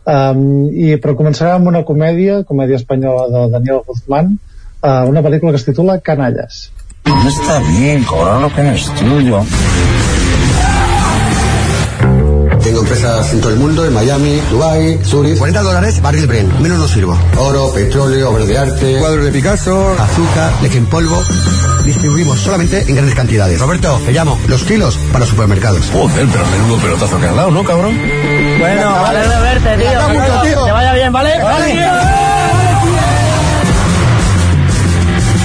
um, 0.04 0.42
i, 0.76 0.98
però 1.00 1.16
començarem 1.16 1.56
amb 1.62 1.72
una 1.72 1.86
comèdia, 1.88 2.42
comèdia 2.50 2.82
espanyola 2.82 3.30
de 3.32 3.46
Daniel 3.54 3.80
Guzmán, 3.88 4.34
uh, 4.82 5.06
una 5.08 5.24
pel·lícula 5.24 5.56
que 5.56 5.64
es 5.64 5.68
titula 5.70 6.02
Canallas. 6.04 6.66
No 7.08 7.30
está 7.32 7.62
bien, 7.70 8.04
cobrar 8.04 8.42
lo 8.42 8.52
que 8.52 8.68
no 8.68 8.76
es 8.76 8.92
tuyo. 9.00 9.40
Empresas 12.86 13.34
en 13.34 13.42
todo 13.42 13.52
el 13.52 13.58
mundo, 13.58 13.84
en 13.84 13.94
Miami, 13.94 14.40
Dubai, 14.52 15.00
Zurich. 15.04 15.40
40 15.40 15.62
dólares, 15.64 16.00
barril 16.04 16.28
Brent. 16.28 16.54
Menos 16.60 16.78
no 16.78 16.88
sirvo. 16.88 17.18
Oro, 17.36 17.74
petróleo, 17.74 18.30
obras 18.30 18.48
de 18.48 18.60
arte. 18.60 19.00
Cuadros 19.00 19.26
de 19.26 19.32
Picasso. 19.32 19.96
Azúcar, 19.98 20.54
leche 20.62 20.78
en 20.78 20.86
polvo. 20.86 21.20
Distribuimos 21.84 22.38
solamente 22.38 22.86
en 22.88 22.94
grandes 22.94 23.16
cantidades. 23.16 23.60
Roberto, 23.60 24.00
te 24.06 24.12
llamo. 24.12 24.40
Los 24.48 24.66
kilos 24.66 25.00
para 25.12 25.26
supermercados. 25.26 25.90
Joder, 25.92 26.28
pero 26.32 26.46
menudo 26.46 26.78
pelotazo 26.78 27.20
que 27.20 27.26
has 27.26 27.36
dado, 27.36 27.50
¿no, 27.50 27.64
cabrón? 27.64 28.00
Bueno, 28.60 28.92
vale 29.02 29.20
de 29.20 29.42
verte, 29.42 29.78
tío. 29.78 30.42
tío. 30.44 30.66
Que 30.66 30.72
vaya 30.72 30.94
bien, 30.94 31.12
¿vale? 31.12 31.42
¡Vale! 31.42 31.82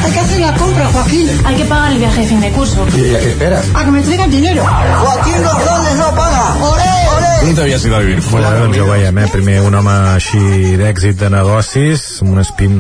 Hay 0.04 0.12
que 0.12 0.20
hacer 0.20 0.40
la 0.40 0.54
compra, 0.56 0.86
Joaquín. 0.92 1.40
Hay 1.46 1.56
que 1.56 1.64
pagar 1.64 1.92
el 1.92 1.98
viaje 2.00 2.20
de 2.20 2.26
fin 2.26 2.40
de 2.42 2.50
curso. 2.50 2.86
¿Y 2.94 3.14
a 3.14 3.18
qué 3.18 3.30
esperas? 3.30 3.64
A 3.72 3.82
que 3.82 3.90
me 3.90 4.02
traigan 4.02 4.30
dinero. 4.30 4.62
Joaquín 4.62 5.42
González 5.42 5.96
no 5.96 6.14
paga. 6.14 6.54
¡Oré! 6.62 6.99
No 7.40 7.54
t'havies 7.54 7.84
ido 7.86 7.96
a 7.96 8.00
vivir 8.00 8.20
fora. 8.20 8.50
Bueno, 8.50 8.64
doncs 8.64 8.76
ja 8.76 8.84
ho 8.84 8.88
veiem, 8.90 9.18
eh? 9.18 9.28
Primer 9.32 9.54
un 9.64 9.74
home 9.78 9.94
així 10.12 10.40
d'èxit 10.76 11.16
de 11.22 11.30
negocis, 11.32 12.02
amb 12.20 12.34
unes, 12.34 12.50
pin, 12.58 12.74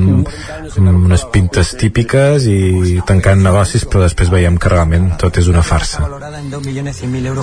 amb 0.76 1.06
unes 1.08 1.24
pintes 1.32 1.72
típiques 1.80 2.44
i 2.50 3.00
tancant 3.08 3.40
negocis, 3.44 3.86
però 3.88 4.04
després 4.04 4.28
veiem 4.32 4.58
que 4.60 4.72
realment 4.72 5.08
tot 5.22 5.40
és 5.40 5.48
una 5.48 5.62
farsa. 5.64 6.04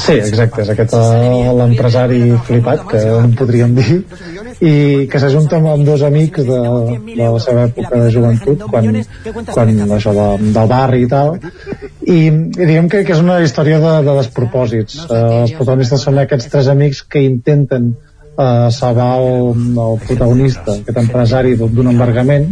Sí, 0.06 0.18
exacte, 0.20 0.62
és 0.62 0.72
aquest 0.76 0.94
eh, 1.00 1.50
l'empresari 1.58 2.22
flipat, 2.48 2.86
que 2.92 3.04
en 3.18 3.34
podríem 3.40 3.74
dir, 3.80 4.00
i 4.62 4.76
que 5.10 5.22
s'ajunta 5.22 5.58
amb 5.58 5.86
dos 5.90 6.06
amics 6.06 6.46
de, 6.46 6.62
de 7.10 7.18
la 7.24 7.42
seva 7.42 7.66
època 7.72 8.04
de 8.06 8.14
joventut, 8.14 8.68
quan, 8.70 9.02
quan 9.54 9.76
això 9.98 10.14
de, 10.14 10.30
del 10.54 10.70
barri 10.70 11.04
i 11.08 11.10
tal, 11.12 11.38
i, 12.08 12.18
i 12.32 12.66
diguem 12.66 12.88
que, 12.92 13.04
que 13.04 13.16
és 13.16 13.22
una 13.24 13.40
història 13.44 13.80
de, 13.84 13.94
de 14.08 14.18
despropòsits. 14.22 15.00
Uh, 15.06 15.44
els 15.44 15.56
protagonistes 15.58 16.06
són 16.08 16.22
aquests 16.22 16.52
tres 16.54 16.70
amics 16.72 17.04
que 17.04 17.24
intenten 17.28 17.92
uh, 18.38 18.70
salvar 18.72 19.10
el, 19.20 19.52
el 19.84 20.00
protagonista, 20.06 20.78
aquest 20.78 21.02
empresari 21.04 21.56
d'un 21.60 21.92
embargament. 21.92 22.50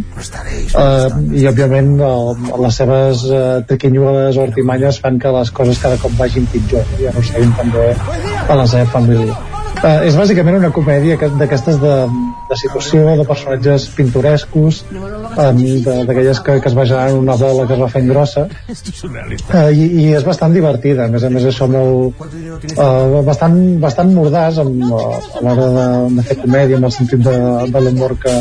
Uh, 0.76 1.08
i 1.40 1.46
òbviament 1.48 1.94
el, 2.04 2.32
les 2.66 2.80
seves 2.82 3.26
uh, 3.30 3.42
tequinyudes 3.70 4.36
o 4.36 4.46
artimanyes 4.46 5.00
fan 5.02 5.20
que 5.22 5.32
les 5.38 5.52
coses 5.56 5.80
cada 5.82 6.00
cop 6.02 6.16
vagin 6.20 6.48
pitjor. 6.52 6.84
I 7.00 7.08
ja 7.08 7.16
no 7.16 7.24
seguim 7.24 7.54
també 7.56 7.92
a 8.46 8.58
la 8.58 8.66
seva 8.68 8.90
família. 8.98 9.38
Uh, 9.76 10.02
és 10.08 10.16
bàsicament 10.16 10.56
una 10.60 10.72
comèdia 10.72 11.16
d'aquestes 11.40 11.80
de, 11.80 11.96
de 12.50 12.60
situació, 12.60 13.08
de 13.16 13.24
personatges 13.28 13.88
pintorescos, 13.96 14.84
d'aquelles 15.36 16.40
que, 16.40 16.58
que 16.60 16.68
es 16.70 16.76
va 16.76 16.84
generar 16.84 17.10
en 17.10 17.18
una 17.18 17.36
bola 17.36 17.66
que 17.66 17.74
es 17.76 17.80
va 17.80 17.88
fent 17.92 18.08
grossa, 18.08 18.46
uh, 18.46 19.70
i, 19.70 19.86
i 20.02 20.06
és 20.16 20.24
bastant 20.24 20.54
divertida, 20.54 21.06
a 21.06 21.12
més 21.12 21.24
a 21.26 21.30
més 21.32 21.44
això 21.50 21.68
molt, 21.70 22.22
uh, 22.72 23.20
bastant, 23.26 23.56
bastant 23.82 24.12
mordàs 24.16 24.60
amb, 24.62 24.86
uh, 24.88 25.18
a 25.36 25.44
l'hora 25.44 25.68
de, 25.76 25.86
de 26.16 26.26
fer 26.30 26.38
comèdia, 26.40 26.80
amb 26.80 26.88
el 26.88 26.94
sentit 26.96 27.24
de, 27.26 27.36
de 27.72 27.82
l'humor 27.84 28.16
que, 28.22 28.34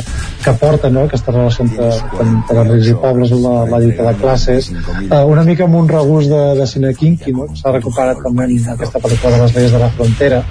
que 0.45 0.56
porta, 0.61 0.91
no? 0.93 1.06
aquesta 1.09 1.35
relació 1.35 1.65
entre, 1.67 1.91
entre 2.25 2.65
rics 2.69 2.91
i 2.93 2.95
pobles, 3.03 3.35
la, 3.43 3.56
la 3.72 3.82
lluita 3.83 4.07
de 4.07 4.15
classes, 4.22 4.72
uh, 5.09 5.24
una 5.32 5.43
mica 5.48 5.67
amb 5.67 5.80
un 5.82 5.91
regust 5.91 6.32
de, 6.32 6.43
de 6.61 6.69
cine 6.72 6.93
kinky, 6.95 7.35
no? 7.35 7.49
s'ha 7.59 7.75
recuperat 7.75 8.24
també 8.24 8.48
en 8.48 8.72
aquesta 8.75 9.03
pel·lícula 9.03 9.35
de 9.35 9.43
les 9.43 9.57
leyes 9.59 9.75
de 9.75 9.83
la 9.83 9.91
frontera, 9.99 10.41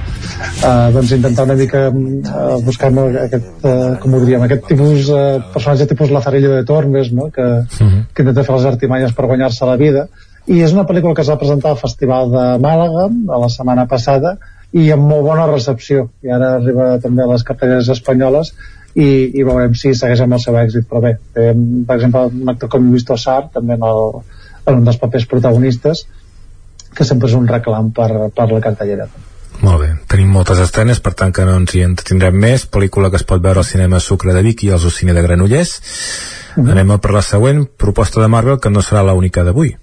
uh, 0.60 0.92
doncs 0.94 1.16
intentar 1.16 1.48
una 1.48 1.58
mica 1.58 1.86
uh, 1.89 2.60
buscar 2.64 2.92
aquest, 3.24 3.50
uh, 3.64 3.97
com 4.02 4.14
ho 4.14 4.23
diríem, 4.24 4.44
aquest 4.44 4.68
tipus, 4.68 5.08
uh, 5.08 5.40
personatge 5.55 5.89
tipus 5.94 6.12
Lazarillo 6.34 6.56
de 6.56 6.64
Tormes, 6.64 7.12
no? 7.12 7.30
que, 7.30 7.42
uh 7.42 7.84
mhm. 7.84 7.88
-huh. 7.88 8.06
que 8.14 8.22
intenta 8.22 8.44
fer 8.44 8.54
les 8.54 8.64
artimanyes 8.64 9.12
per 9.12 9.26
guanyar-se 9.26 9.66
la 9.66 9.76
vida, 9.76 10.08
i 10.46 10.60
és 10.60 10.72
una 10.72 10.84
pel·lícula 10.84 11.14
que 11.14 11.22
es 11.22 11.30
va 11.30 11.38
presentar 11.38 11.70
al 11.70 11.78
Festival 11.80 12.30
de 12.30 12.44
Màlaga 12.60 13.08
a 13.34 13.38
la 13.38 13.48
setmana 13.48 13.86
passada 13.86 14.36
i 14.72 14.90
amb 14.90 15.06
molt 15.08 15.22
bona 15.22 15.46
recepció 15.46 16.10
i 16.22 16.28
ara 16.28 16.56
arriba 16.56 16.98
també 17.00 17.22
a 17.22 17.26
les 17.26 17.42
cartelleres 17.42 17.88
espanyoles 17.88 18.52
i, 18.94 19.38
i 19.38 19.42
veurem 19.42 19.74
si 19.74 19.94
segueix 19.94 20.20
amb 20.20 20.34
el 20.34 20.40
seu 20.40 20.54
èxit 20.54 20.86
però 20.90 21.00
bé, 21.00 21.16
té, 21.32 21.54
per 21.86 21.96
exemple 21.96 22.26
un 22.26 22.48
actor 22.48 22.68
com 22.68 22.90
Lluís 22.90 23.04
Tossar 23.04 23.48
també 23.54 23.74
en, 23.74 23.82
el, 23.82 24.20
en 24.66 24.74
un 24.74 24.84
dels 24.84 24.98
papers 24.98 25.26
protagonistes 25.26 26.06
que 26.94 27.04
sempre 27.04 27.28
és 27.28 27.34
un 27.34 27.48
reclam 27.48 27.90
per, 27.90 28.28
per 28.36 28.50
la 28.52 28.60
cartellera 28.60 29.08
molt 29.62 29.80
bé, 29.80 29.88
tenim 30.14 30.30
moltes 30.30 30.60
estrenes, 30.62 31.00
per 31.02 31.14
tant 31.18 31.32
que 31.34 31.44
no 31.46 31.56
ens 31.58 31.74
hi 31.74 31.82
entretindrem 31.82 32.36
més. 32.38 32.68
Pel·lícula 32.70 33.10
que 33.10 33.18
es 33.18 33.26
pot 33.26 33.42
veure 33.42 33.62
al 33.62 33.66
cinema 33.66 33.98
Sucre 34.02 34.34
de 34.36 34.42
Vic 34.46 34.62
i 34.62 34.70
al 34.70 34.82
Cine 34.94 35.14
de 35.16 35.22
Granollers. 35.22 35.80
Mm 36.56 36.62
-hmm. 36.62 36.70
Anem 36.70 36.90
a 36.90 36.98
per 36.98 37.12
la 37.12 37.22
següent, 37.22 37.66
proposta 37.76 38.20
de 38.20 38.28
Marvel, 38.28 38.60
que 38.60 38.70
no 38.70 38.80
serà 38.80 39.02
la 39.02 39.14
única 39.14 39.42
d'avui. 39.42 39.76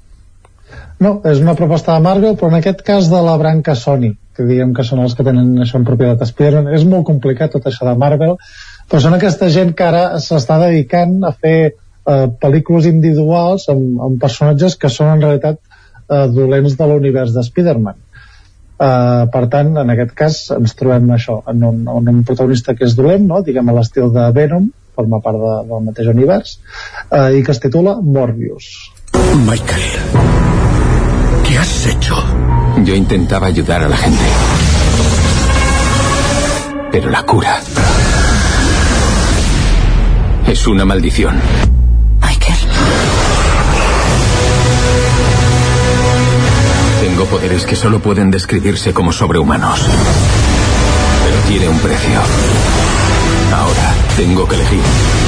No, 0.99 1.21
és 1.25 1.39
una 1.39 1.55
proposta 1.55 1.93
de 1.93 1.99
Marvel, 1.99 2.35
però 2.37 2.47
en 2.47 2.55
aquest 2.55 2.81
cas 2.81 3.09
de 3.09 3.21
la 3.21 3.37
branca 3.37 3.75
Sony, 3.75 4.15
que 4.35 4.43
diguem 4.43 4.73
que 4.73 4.83
són 4.83 4.99
els 4.99 5.15
que 5.15 5.23
tenen 5.23 5.57
això 5.57 5.77
en 5.77 5.83
propietat 5.85 6.27
Spider-Man. 6.27 6.73
És 6.73 6.85
molt 6.85 7.05
complicat 7.05 7.51
tot 7.51 7.65
això 7.65 7.85
de 7.85 7.95
Marvel, 7.97 8.35
però 8.89 9.01
són 9.01 9.13
aquesta 9.13 9.49
gent 9.49 9.73
que 9.73 9.83
ara 9.83 10.19
s'està 10.19 10.59
dedicant 10.59 11.23
a 11.23 11.31
fer 11.31 11.59
eh, 11.65 12.27
pel·lícules 12.41 12.85
individuals 12.85 13.67
amb, 13.67 13.99
amb 13.99 14.21
personatges 14.21 14.77
que 14.77 14.89
són 14.89 15.07
en 15.07 15.21
realitat 15.21 15.57
eh, 15.57 16.27
dolents 16.27 16.77
de 16.77 16.87
l'univers 16.87 17.33
de 17.33 17.43
Spider-Man. 17.43 17.95
Uh, 18.81 19.27
per 19.29 19.43
tant, 19.53 19.75
en 19.77 19.93
aquest 19.93 20.13
cas 20.17 20.37
ens 20.55 20.71
trobem 20.77 21.11
això, 21.13 21.35
en 21.51 21.61
un, 21.67 21.81
en 21.85 22.07
un 22.09 22.23
protagonista 22.25 22.73
que 22.73 22.87
és 22.87 22.95
dolent, 22.97 23.27
no? 23.29 23.43
diguem 23.45 23.67
a 23.69 23.75
l'estil 23.77 24.09
de 24.15 24.23
Venom, 24.33 24.71
forma 24.97 25.19
part 25.21 25.37
de, 25.37 25.51
del 25.69 25.83
mateix 25.85 26.09
univers, 26.09 26.55
uh, 27.11 27.29
i 27.29 27.43
que 27.45 27.53
es 27.53 27.61
titula 27.61 27.99
Morbius. 28.01 28.71
Michael, 29.45 29.85
¿qué 31.45 31.57
has 31.59 31.75
hecho? 31.93 32.17
Yo 32.83 32.95
intentaba 32.95 33.47
ayudar 33.47 33.83
a 33.83 33.89
la 33.89 33.97
gente. 33.97 34.25
Pero 36.91 37.09
la 37.11 37.21
cura 37.23 37.59
es 40.47 40.67
una 40.67 40.85
maldición. 40.85 41.39
Tengo 47.01 47.25
poderes 47.25 47.65
que 47.65 47.75
solo 47.75 47.99
pueden 47.99 48.29
describirse 48.29 48.93
como 48.93 49.11
sobrehumanos. 49.11 49.81
Pero 51.23 51.37
tiene 51.47 51.67
un 51.67 51.79
precio. 51.79 52.19
Ahora 53.51 53.95
tengo 54.15 54.47
que 54.47 54.53
elegir 54.53 54.79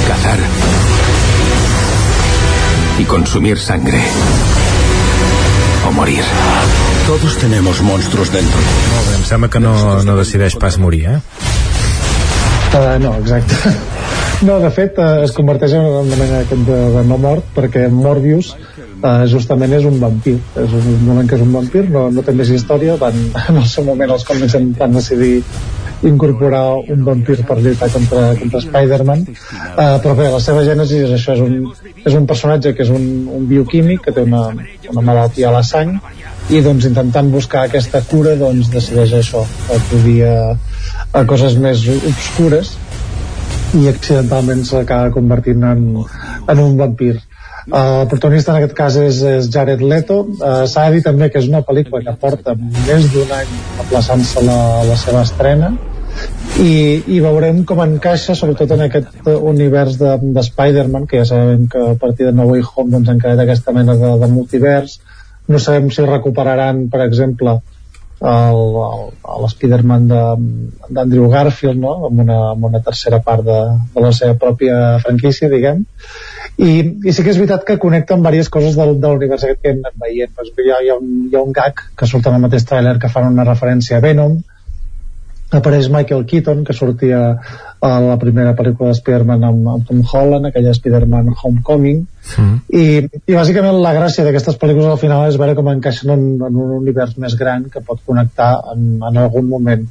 cazar 0.08 0.38
y 3.00 3.04
consumir 3.06 3.58
sangre. 3.58 4.00
O 5.88 5.92
morir. 5.92 6.24
Todos 7.08 7.40
tenemos 7.40 7.82
monstruos 7.82 8.32
dentro. 8.32 8.60
Molt 8.94 9.10
bé, 9.10 9.16
em 9.18 9.26
sembla 9.26 9.50
que 9.50 9.60
no, 9.60 10.04
no 10.06 10.16
decideix 10.16 10.54
pas 10.56 10.78
morir, 10.78 11.10
eh? 11.10 11.20
Uh, 12.78 13.02
no, 13.02 13.18
exacte. 13.18 13.58
No, 14.44 14.60
de 14.60 14.70
fet, 14.76 14.98
uh, 15.02 15.24
es 15.26 15.34
converteix 15.34 15.74
en 15.74 15.90
una 15.90 16.04
mena 16.04 16.44
de, 16.46 16.78
de 16.94 17.04
no 17.08 17.18
mort, 17.18 17.50
perquè 17.56 17.90
Morbius 17.90 18.54
uh, 19.04 19.24
justament 19.30 19.76
és 19.78 19.86
un 19.90 20.00
vampir. 20.02 20.40
És 20.64 20.74
un 20.80 21.06
moment 21.06 21.30
que 21.30 21.38
és 21.38 21.46
un 21.46 21.54
vampir, 21.54 21.86
no, 21.94 22.10
no 22.12 22.26
té 22.26 22.36
més 22.36 22.52
història. 22.56 22.98
Van, 23.02 23.16
en 23.44 23.62
el 23.62 23.70
seu 23.70 23.86
moment 23.88 24.16
els 24.16 24.26
còmics 24.28 24.58
van 24.80 25.00
decidir 25.00 25.36
incorporar 26.04 26.66
un 26.92 27.04
vampir 27.06 27.38
per 27.48 27.58
lluitar 27.62 27.90
contra, 27.92 28.34
contra 28.36 28.60
Spider-Man 28.60 29.24
uh, 29.24 30.00
però 30.04 30.16
bé, 30.18 30.28
la 30.34 30.42
seva 30.44 30.64
gènesi 30.68 31.00
és 31.06 31.14
això 31.16 31.36
és 31.38 31.44
un, 31.46 31.56
és 32.04 32.18
un 32.18 32.28
personatge 32.28 32.74
que 32.76 32.84
és 32.84 32.92
un, 32.92 33.06
un 33.38 33.48
bioquímic 33.48 34.04
que 34.08 34.16
té 34.16 34.26
una, 34.28 34.44
una 34.92 35.06
malaltia 35.06 35.50
a 35.50 35.56
la 35.56 35.64
sang 35.64 35.96
i 36.52 36.60
doncs 36.66 36.90
intentant 36.90 37.32
buscar 37.32 37.66
aquesta 37.68 38.04
cura 38.10 38.36
doncs 38.40 38.72
decideix 38.74 39.16
això 39.20 39.46
acudir 39.78 40.20
a, 40.28 40.38
a 41.14 41.24
coses 41.30 41.56
més 41.56 41.86
obscures 41.96 42.76
i 43.80 43.88
accidentalment 43.90 44.66
s'acaba 44.68 45.14
convertint 45.16 45.64
en, 45.66 45.86
en 46.52 46.60
un 46.62 46.76
vampir 46.78 47.16
el 47.68 48.08
protagonista 48.12 48.52
en 48.52 48.60
aquest 48.60 48.76
cas 48.76 48.98
és, 49.00 49.22
és 49.24 49.48
Jared 49.52 49.82
Leto. 49.82 50.20
Uh, 50.36 50.66
s'ha 50.68 50.90
de 50.90 50.98
dir 50.98 51.04
també 51.06 51.30
que 51.32 51.40
és 51.40 51.48
una 51.48 51.64
pel·lícula 51.64 52.04
que 52.04 52.16
porta 52.20 52.56
més 52.60 53.08
d'un 53.14 53.32
any 53.32 53.58
aplaçant-se 53.86 54.44
la, 54.44 54.60
la 54.88 54.98
seva 55.00 55.24
estrena. 55.24 55.72
I, 56.62 56.74
i 57.10 57.20
veurem 57.24 57.64
com 57.66 57.80
encaixa 57.82 58.36
sobretot 58.38 58.76
en 58.76 58.84
aquest 58.86 59.30
univers 59.34 59.96
de, 59.98 60.12
de 60.36 60.44
Spider-Man 60.46 61.08
que 61.10 61.24
ja 61.24 61.30
sabem 61.32 61.66
que 61.72 61.82
a 61.94 61.96
partir 62.00 62.28
de 62.28 62.34
No 62.36 62.46
Way 62.52 62.62
Home 62.68 62.94
doncs, 62.94 63.10
han 63.10 63.22
quedat 63.24 63.42
aquesta 63.42 63.74
mena 63.74 63.96
de, 63.98 64.12
de 64.22 64.30
multivers. 64.30 65.00
No 65.50 65.60
sabem 65.60 65.90
si 65.92 66.06
recuperaran 66.06 66.86
per 66.92 67.02
exemple 67.08 67.58
l'Spider-Man 68.24 70.08
d'Andrew 70.08 71.28
Garfield 71.32 71.80
no? 71.82 71.96
amb, 72.08 72.22
una, 72.24 72.38
amb 72.54 72.70
una 72.70 72.82
tercera 72.86 73.20
part 73.26 73.44
de, 73.48 73.60
de 73.96 74.04
la 74.06 74.14
seva 74.16 74.38
pròpia 74.40 74.78
franquícia 75.04 75.50
diguem 75.52 75.84
i, 76.58 76.72
i 77.04 77.12
sí 77.12 77.24
que 77.26 77.34
és 77.34 77.40
veritat 77.42 77.66
que 77.68 77.80
connecta 77.82 78.16
amb 78.16 78.24
diverses 78.28 78.52
coses 78.54 78.78
del, 78.80 78.96
de 79.02 79.12
l'univers 79.12 79.44
aquest 79.44 79.62
que 79.62 79.74
hem 79.74 79.84
anat 79.84 80.00
veient 80.06 80.32
pues, 80.38 80.54
hi, 80.56 80.72
ha, 80.72 80.80
hi, 80.86 80.90
ha 80.94 80.98
un, 81.02 81.12
hi 81.28 81.36
ha 81.36 81.44
un 81.44 81.54
gag 81.56 81.84
que 82.00 82.08
surt 82.08 82.30
en 82.30 82.38
el 82.38 82.46
mateix 82.46 82.64
trailer 82.70 82.96
que 83.02 83.12
fan 83.12 83.32
una 83.32 83.48
referència 83.50 84.00
a 84.00 84.06
Venom 84.06 84.40
apareix 85.60 85.90
Michael 85.94 86.26
Keaton 86.30 86.64
que 86.68 86.76
sortia 86.76 87.20
a 87.84 87.92
la 88.00 88.16
primera 88.20 88.54
pel·lícula 88.56 88.92
de 88.92 88.98
Spider-Man 89.00 89.44
amb, 89.48 89.70
amb 89.74 89.88
Tom 89.88 90.02
Holland 90.04 90.50
aquella 90.50 90.74
Spider-Man 90.76 91.34
Homecoming. 91.36 92.04
Mm. 92.38 92.60
i, 92.80 92.84
i 93.04 93.36
bàsicament 93.36 93.82
la 93.84 93.92
gràcia 93.98 94.24
d'aquestes 94.24 94.60
pel·lícules 94.62 94.94
al 94.94 95.02
final 95.02 95.26
és 95.28 95.40
veure 95.40 95.58
com 95.58 95.68
encaixen 95.72 96.14
en, 96.14 96.24
en 96.40 96.62
un 96.66 96.78
univers 96.78 97.18
més 97.20 97.36
gran 97.40 97.68
que 97.74 97.84
pot 97.84 98.00
connectar 98.06 98.54
en, 98.74 98.94
en 99.04 99.20
algun 99.26 99.50
moment. 99.50 99.84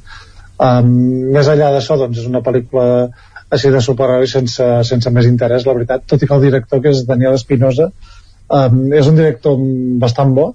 Um, 0.63 0.89
més 1.35 1.49
enllà 1.49 1.69
d'això 1.73 1.99
doncs 1.99 2.23
és 2.23 2.29
una 2.29 2.41
pel·lícula 2.45 3.11
així 3.53 3.69
de 3.73 3.81
superherois 3.85 4.33
sense, 4.33 4.65
sense 4.89 5.13
més 5.13 5.29
interès 5.29 5.67
la 5.67 5.75
veritat, 5.77 6.05
tot 6.09 6.21
i 6.21 6.29
que 6.29 6.35
el 6.37 6.45
director 6.47 6.81
que 6.81 6.93
és 6.93 7.05
Daniel 7.09 7.37
Espinosa 7.37 7.89
um, 7.89 8.79
és 8.93 9.09
un 9.09 9.17
director 9.19 9.57
bastant 10.01 10.33
bo 10.37 10.51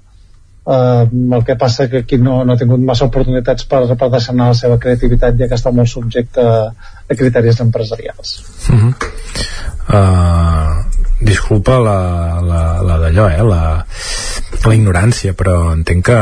Uh, 0.69 1.09
el 1.33 1.45
que 1.49 1.55
passa 1.57 1.87
que 1.89 2.03
aquí 2.03 2.19
no, 2.21 2.43
no 2.45 2.53
ha 2.53 2.61
tingut 2.61 2.83
massa 2.85 3.07
oportunitats 3.09 3.65
per, 3.65 3.79
per 3.97 4.09
deixar 4.13 4.35
anar 4.35 4.51
la 4.51 4.57
seva 4.59 4.77
creativitat 4.77 5.39
ja 5.39 5.47
que 5.49 5.57
està 5.57 5.73
molt 5.73 5.89
subjecte 5.89 6.45
a, 6.45 6.59
a 7.09 7.17
criteris 7.17 7.63
empresarials 7.65 8.35
uh 8.69 8.83
-huh. 8.83 8.91
uh, 9.97 11.25
disculpa 11.25 11.79
la, 11.81 11.97
la, 12.51 12.61
la 12.85 12.99
d'allò 13.01 13.31
eh? 13.31 13.41
la, 13.49 13.63
la 14.67 14.75
ignorància 14.75 15.33
però 15.33 15.73
entenc 15.73 16.05
que 16.05 16.21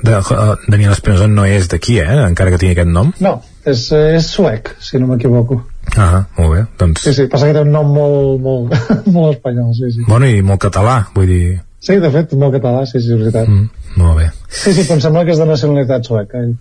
de, 0.00 0.16
uh, 0.16 0.56
Daniel 0.66 0.92
Espinosa 0.92 1.26
no 1.28 1.44
és 1.44 1.68
d'aquí, 1.68 2.00
eh? 2.00 2.24
encara 2.30 2.50
que 2.50 2.58
tingui 2.58 2.80
aquest 2.80 2.88
nom 2.88 3.12
no, 3.20 3.42
és, 3.64 3.92
és 3.92 4.24
suec 4.24 4.72
si 4.80 4.96
no 4.96 5.12
m'equivoco 5.12 5.66
Ah, 5.94 6.24
molt 6.38 6.50
bé, 6.54 6.64
doncs... 6.78 7.04
Sí, 7.04 7.12
sí, 7.14 7.26
passa 7.30 7.46
que 7.46 7.54
té 7.54 7.60
un 7.60 7.70
nom 7.70 7.86
molt, 7.94 8.40
molt, 8.42 8.74
molt 9.16 9.36
espanyol, 9.36 9.70
sí, 9.76 9.92
sí. 9.94 10.02
Bueno, 10.08 10.26
i 10.26 10.42
molt 10.42 10.60
català, 10.60 11.06
vull 11.14 11.26
dir... 11.30 11.60
Sí, 11.86 12.00
de 12.02 12.10
fet, 12.10 12.32
molt 12.34 12.56
català, 12.56 12.82
sí, 12.88 12.98
sí, 12.98 13.12
és 13.14 13.20
veritat. 13.20 13.46
Mm, 13.46 14.00
molt 14.02 14.18
bé. 14.18 14.30
Sí, 14.48 14.72
sí, 14.72 14.82
però 14.82 14.96
em 14.96 15.02
sembla 15.04 15.22
que 15.26 15.36
és 15.36 15.38
de 15.38 15.46
nacionalitat 15.46 16.08
sueca. 16.08 16.42
Eh? 16.42 16.54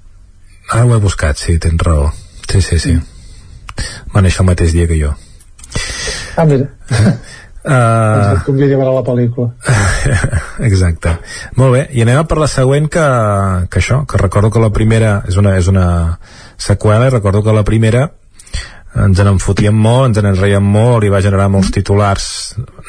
Ah, 0.69 0.83
ho 0.83 0.91
he 0.93 0.99
buscat, 1.01 1.39
sí, 1.41 1.57
tens 1.61 1.81
raó. 1.81 2.11
Sí, 2.45 2.61
sí, 2.61 2.77
sí. 2.83 2.93
Mm. 2.93 3.95
Va 4.13 4.21
néixer 4.21 4.43
el 4.43 4.49
mateix 4.51 4.75
dia 4.75 4.85
que 4.91 4.99
jo. 4.99 5.15
Ah, 6.37 6.45
mira. 6.45 6.69
Uh... 7.65 8.37
com 8.45 8.59
li 8.61 8.67
llevarà 8.69 8.91
la 8.93 9.01
pel·lícula. 9.01 9.49
Exacte. 10.69 11.15
Molt 11.57 11.73
bé, 11.73 11.81
i 11.97 12.05
anem 12.05 12.21
a 12.21 12.27
per 12.29 12.37
la 12.37 12.49
següent 12.51 12.85
que, 12.93 13.05
que 13.73 13.81
això, 13.81 14.03
que 14.05 14.21
recordo 14.21 14.53
que 14.53 14.61
la 14.61 14.69
primera 14.75 15.15
és 15.25 15.39
una, 15.41 15.55
és 15.57 15.71
una 15.71 15.87
seqüela 16.61 17.09
i 17.09 17.15
recordo 17.15 17.41
que 17.41 17.55
la 17.55 17.65
primera 17.65 18.11
ens 19.01 19.19
en 19.19 19.33
enfotíem 19.33 19.73
molt, 19.75 20.13
ens 20.13 20.21
en 20.21 20.37
reiem 20.37 20.69
molt 20.77 21.03
i 21.03 21.09
va 21.11 21.23
generar 21.25 21.49
molts 21.51 21.73
titulars 21.73 22.27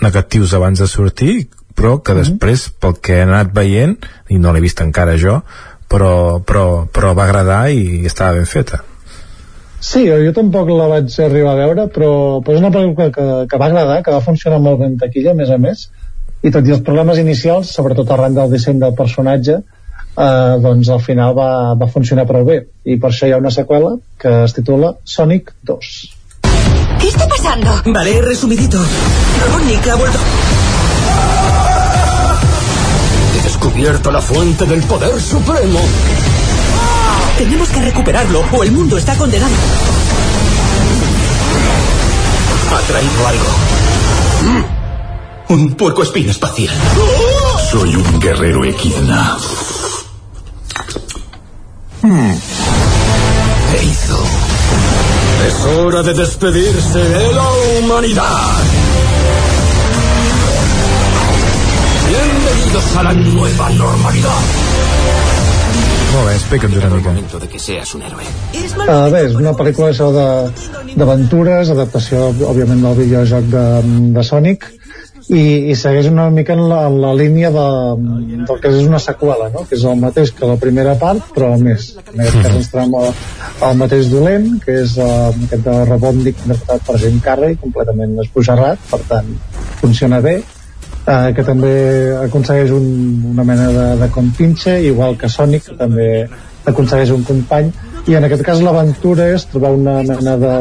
negatius 0.05 0.53
abans 0.55 0.85
de 0.85 0.91
sortir 0.93 1.39
però 1.77 2.03
que 2.03 2.13
mm 2.13 2.17
-hmm. 2.17 2.25
després, 2.25 2.71
pel 2.81 2.95
que 3.01 3.15
he 3.15 3.23
anat 3.23 3.53
veient, 3.53 3.97
i 4.29 4.39
no 4.39 4.53
l'he 4.53 4.61
vist 4.61 4.81
encara 4.81 5.17
jo, 5.17 5.43
però, 5.89 6.41
però, 6.41 6.87
però 6.93 7.15
va 7.15 7.25
agradar 7.25 7.71
i 7.71 8.05
estava 8.07 8.33
ben 8.33 8.47
feta. 8.47 8.83
Sí, 9.79 10.07
jo 10.09 10.33
tampoc 10.33 10.69
la 10.73 10.89
vaig 10.89 11.21
arribar 11.21 11.53
a 11.53 11.61
veure, 11.61 11.87
però, 11.93 12.41
però 12.43 12.57
és 12.57 12.63
una 12.65 12.73
pel·lícula 12.75 13.11
que, 13.13 13.47
que 13.47 13.59
va 13.59 13.67
agradar, 13.67 14.03
que 14.03 14.11
va 14.11 14.25
funcionar 14.25 14.59
molt 14.59 14.81
ben 14.81 14.97
taquilla, 14.99 15.31
a 15.31 15.35
més 15.35 15.51
a 15.51 15.59
més, 15.59 15.91
i 16.43 16.51
tot 16.51 16.67
i 16.67 16.73
els 16.75 16.83
problemes 16.87 17.19
inicials, 17.19 17.71
sobretot 17.77 18.11
arran 18.11 18.35
del 18.35 18.51
disseny 18.51 18.81
del 18.81 18.95
personatge, 18.95 19.61
eh, 20.17 20.57
doncs 20.65 20.89
al 20.89 21.03
final 21.05 21.37
va, 21.39 21.51
va 21.79 21.91
funcionar 21.93 22.27
prou 22.27 22.45
bé. 22.49 22.61
I 22.85 22.99
per 23.03 23.13
això 23.13 23.29
hi 23.29 23.35
ha 23.37 23.41
una 23.43 23.53
seqüela 23.55 23.97
que 24.19 24.33
es 24.45 24.57
titula 24.57 24.95
Sonic 25.05 25.53
2. 25.63 25.95
¿Qué 27.01 27.09
está 27.09 27.29
pasando? 27.29 27.71
Vale, 27.93 28.21
resumidito. 28.23 28.79
Robotnik 29.45 29.89
ha 29.89 29.97
vuelto... 29.97 30.19
descubierto 33.67 34.13
la 34.13 34.23
fuente 34.23 34.65
del 34.65 34.81
poder 34.85 35.21
supremo. 35.21 35.81
Tenemos 37.37 37.69
que 37.69 37.81
recuperarlo 37.81 38.45
o 38.53 38.63
el 38.63 38.71
mundo 38.71 38.97
está 38.97 39.17
condenado. 39.17 39.53
Ha 42.73 42.81
traído 42.87 43.27
algo. 43.27 43.45
Mm. 44.43 45.53
Un 45.53 45.75
puerco 45.75 46.05
espín 46.05 46.29
espacial. 46.29 46.75
Soy 47.71 47.97
un 47.97 48.21
guerrero 48.21 48.65
equidna. 48.65 49.37
Mm. 52.03 52.35
hizo? 53.83 54.25
Es 55.49 55.77
hora 55.77 56.03
de 56.05 56.15
despedirse 56.15 56.99
de 56.99 57.35
la 57.35 57.49
humanidad. 57.81 58.76
Bienvenidos 62.77 62.97
a 62.99 63.03
la 63.03 63.13
nueva 63.15 63.71
normalidad. 63.71 64.41
Molt 66.13 66.27
bé, 66.29 66.33
explica'ns 66.35 66.77
una 66.77 66.89
mica. 66.91 67.39
de 67.41 67.49
que 67.49 67.59
seas 67.59 67.95
un 67.95 68.03
héroe. 68.03 68.25
Uh, 68.53 69.11
bé, 69.11 69.23
és 69.31 69.35
una 69.35 69.53
pel·lícula 69.57 69.89
això 69.95 70.11
de- 70.13 70.93
d'aventures, 70.95 71.71
adaptació, 71.71 72.35
òbviament, 72.45 72.83
del 72.85 72.99
videojoc 72.99 73.45
de, 73.55 73.63
de 74.13 74.25
Sonic, 74.25 74.67
i, 75.29 75.71
i 75.73 75.75
segueix 75.75 76.09
una 76.11 76.29
mica 76.31 76.53
en 76.53 76.69
la, 76.69 76.83
en 76.91 77.01
la 77.01 77.15
línia 77.15 77.51
de, 77.55 77.65
del 78.45 78.61
que 78.61 78.69
és 78.69 78.85
una 78.85 79.01
seqüela, 79.01 79.49
no? 79.55 79.65
que 79.65 79.77
és 79.79 79.85
el 79.85 79.97
mateix 79.97 80.35
que 80.37 80.51
la 80.51 80.59
primera 80.61 80.99
part, 81.01 81.33
però 81.33 81.55
més. 81.57 81.95
En 82.13 82.21
aquest 82.21 82.43
cas 82.43 82.59
ens 82.61 82.69
trobem 82.75 82.99
el, 83.01 83.09
el 83.71 83.81
mateix 83.81 84.11
dolent, 84.13 84.51
que 84.67 84.83
és 84.83 84.99
uh, 85.01 85.33
aquest 85.49 85.65
de 85.65 85.79
Robotnik 85.89 86.45
interpretat 86.45 86.85
per 86.91 87.01
Jim 87.01 87.25
Carrey, 87.25 87.57
completament 87.57 88.19
esbojarrat, 88.27 88.85
per 88.93 89.01
tant, 89.09 89.33
funciona 89.81 90.21
bé, 90.21 90.43
uh, 91.07 91.31
que 91.37 91.45
també 91.47 91.73
aconsegueix 92.27 92.75
un, 92.77 92.87
una 93.33 93.47
mena 93.47 93.71
de, 93.73 93.87
de 94.03 94.11
compinxe, 94.15 94.79
igual 94.91 95.17
que 95.21 95.31
Sonic, 95.33 95.71
que 95.71 95.79
també 95.81 96.11
aconsegueix 96.67 97.13
un 97.15 97.23
company, 97.27 97.71
i 98.07 98.15
en 98.15 98.27
aquest 98.27 98.45
cas 98.47 98.61
l'aventura 98.63 99.31
és 99.35 99.47
trobar 99.51 99.73
una 99.75 99.97
mena 100.07 100.37
de, 100.39 100.53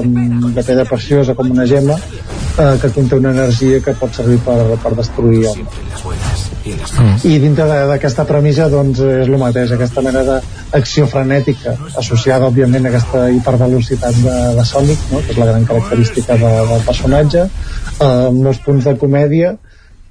de 0.56 0.64
pedra 0.64 0.86
preciosa 0.90 1.36
com 1.38 1.52
una 1.54 1.66
gema 1.70 1.98
eh, 1.98 2.74
que 2.82 2.90
conté 2.90 3.20
una 3.22 3.34
energia 3.36 3.82
que 3.86 3.94
pot 4.00 4.18
servir 4.18 4.40
per, 4.46 4.58
per 4.82 4.96
destruir 4.98 5.44
homes 5.52 6.46
i 6.66 7.36
dintre 7.42 7.66
d'aquesta 7.92 8.26
premissa 8.26 8.66
doncs 8.74 9.02
és 9.06 9.30
el 9.30 9.38
mateix, 9.38 9.76
aquesta 9.76 10.02
mena 10.06 10.24
d'acció 10.26 11.06
frenètica 11.12 11.76
associada 12.02 12.50
òbviament 12.50 12.88
a 12.88 12.92
aquesta 12.94 13.28
hipervelocitat 13.36 14.18
de, 14.24 14.36
de 14.58 14.66
Sonic 14.66 15.06
no? 15.12 15.22
que 15.22 15.36
és 15.36 15.42
la 15.42 15.50
gran 15.52 15.68
característica 15.70 16.38
de, 16.42 16.52
del 16.72 16.82
personatge. 16.88 17.46
Eh, 17.46 18.10
amb 18.10 18.42
molts 18.48 18.64
punts 18.66 18.90
de 18.90 18.96
comèdia 19.02 19.54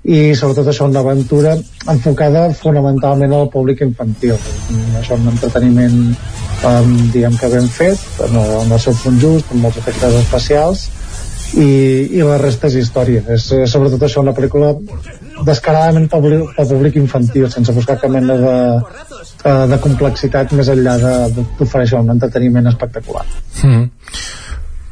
i 0.04 0.34
sobretot 0.36 0.68
això 0.68 0.84
una 0.88 1.00
aventura 1.00 1.54
enfocada 1.88 2.50
fonamentalment 2.58 3.32
al 3.32 3.48
públic 3.52 3.80
infantil. 3.86 4.36
Això 5.00 5.16
un 5.16 5.30
entreteniment 5.32 5.96
um, 6.68 6.92
diguem 7.14 7.38
que 7.40 7.48
ben 7.52 7.70
fet 7.72 8.02
en 8.26 8.36
el, 8.36 8.52
en 8.66 8.76
el 8.76 8.82
seu 8.84 8.96
punt 9.00 9.16
just, 9.22 9.48
amb 9.52 9.64
molts 9.64 9.80
efectes 9.80 10.18
especials 10.20 10.84
i, 11.56 11.70
i 12.18 12.22
la 12.26 12.36
resta 12.42 12.68
és 12.68 12.78
història. 12.82 13.24
És, 13.32 13.48
és 13.56 13.72
sobretot 13.72 14.04
això 14.04 14.20
una 14.20 14.36
pel·lícula 14.36 14.74
descaradament 15.46 16.10
pel, 16.12 16.38
pel 16.52 16.70
públic 16.74 17.00
infantil 17.00 17.48
sense 17.52 17.72
buscar 17.72 17.96
cap 18.02 18.12
mena 18.12 18.36
de, 18.44 18.56
eh, 19.40 19.64
de 19.72 19.80
complexitat 19.88 20.52
més 20.58 20.68
enllà 20.74 20.98
d'oferir 21.32 21.94
un 22.00 22.12
entreteniment 22.16 22.68
espectacular. 22.74 23.24
Mm. 23.62 23.88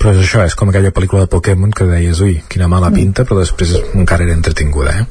Però 0.03 0.11
és 0.17 0.25
això, 0.25 0.43
és 0.43 0.57
com 0.59 0.73
aquella 0.73 0.91
pel·lícula 0.91 1.25
de 1.25 1.31
Pokémon 1.31 1.71
que 1.71 1.87
deies, 1.87 2.19
ui, 2.25 2.41
quina 2.51 2.67
mala 2.67 2.91
pinta, 2.91 3.23
però 3.23 3.39
després 3.39 3.77
encara 3.95 4.27
era 4.27 4.35
entretinguda, 4.35 4.97
eh? 4.99 5.07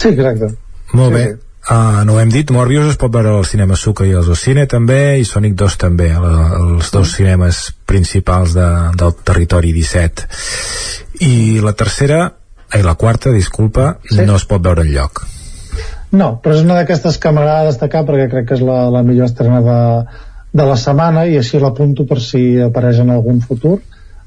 sí, 0.00 0.08
exacte 0.14 0.54
Molt 0.96 1.12
Sí, 1.12 1.14
bé. 1.18 1.24
sí. 1.28 1.38
Uh, 1.70 2.00
no 2.08 2.14
ho 2.14 2.20
hem 2.22 2.30
dit, 2.32 2.48
Morbius 2.50 2.88
es 2.88 2.96
pot 2.98 3.12
veure 3.12 3.34
al 3.36 3.44
cinema 3.44 3.76
Suca 3.76 4.06
i 4.08 4.14
als 4.16 4.30
Cine 4.40 4.64
també, 4.66 5.18
i 5.20 5.26
Sonic 5.28 5.52
2 5.60 5.76
també, 5.78 6.08
els 6.16 6.88
dos 6.90 7.12
cinemes 7.12 7.58
principals 7.86 8.56
de, 8.56 8.64
del 8.96 9.12
territori 9.28 9.74
17. 9.76 10.24
I 11.28 11.60
la 11.62 11.74
tercera, 11.76 12.22
ai, 12.72 12.80
la 12.82 12.96
quarta, 12.96 13.30
disculpa, 13.36 13.98
sí. 14.08 14.24
no 14.24 14.40
es 14.40 14.48
pot 14.48 14.64
veure 14.64 14.82
en 14.88 14.90
lloc. 14.96 15.22
No, 16.16 16.32
però 16.42 16.56
és 16.56 16.64
una 16.64 16.80
d'aquestes 16.80 17.20
que 17.22 17.30
m'agrada 17.36 17.68
destacar 17.68 18.02
perquè 18.08 18.26
crec 18.32 18.48
que 18.48 18.56
és 18.58 18.64
la, 18.66 18.80
la 18.90 19.04
millor 19.06 19.28
estrena 19.28 19.60
de, 19.62 19.78
de 20.56 20.66
la 20.66 20.80
setmana 20.80 21.28
i 21.28 21.36
així 21.38 21.60
l'apunto 21.62 22.08
per 22.08 22.18
si 22.24 22.42
apareix 22.64 23.04
en 23.04 23.12
algun 23.14 23.44
futur. 23.44 23.76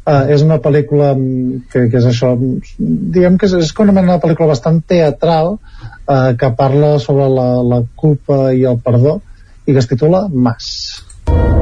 Uh, 0.04 0.26
és 0.36 0.42
una 0.44 0.58
pel·lícula 0.60 1.14
mm, 1.16 1.62
que, 1.72 1.86
que 1.88 2.00
és 2.02 2.08
això 2.10 2.34
mm, 2.36 2.82
diguem 3.16 3.38
que 3.40 3.48
és, 3.48 3.54
és 3.64 3.70
com 3.72 3.88
una 3.88 4.18
pel·lícula 4.20 4.50
bastant 4.50 4.82
teatral 4.84 5.54
uh, 5.56 6.34
que 6.36 6.50
parla 6.58 6.98
sobre 7.00 7.30
la, 7.32 7.46
la 7.64 7.80
culpa 7.96 8.50
i 8.52 8.66
el 8.68 8.82
perdó 8.84 9.22
i 9.64 9.72
que 9.72 9.80
es 9.80 9.88
titula 9.88 10.26
Mas 10.28 10.68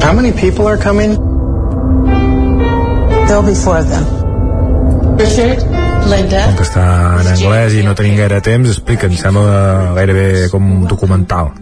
How 0.02 0.14
many 0.18 0.32
people 0.34 0.66
are 0.66 0.82
coming? 0.82 1.14
There'll 3.28 3.46
be 3.46 3.54
four 3.54 3.78
of 3.78 3.88
them. 3.94 4.10
Richard, 5.22 5.62
Linda, 6.10 6.42
Com 6.50 6.58
que 6.58 6.66
està 6.66 6.86
en 7.22 7.30
anglès 7.36 7.78
i 7.78 7.84
no 7.86 7.94
tenim 7.96 8.18
gaire 8.18 8.42
temps, 8.42 8.74
explica, 8.74 9.06
em 9.06 9.14
sembla 9.20 9.94
gairebé 10.00 10.50
com 10.52 10.66
un 10.80 10.88
documental. 10.90 11.54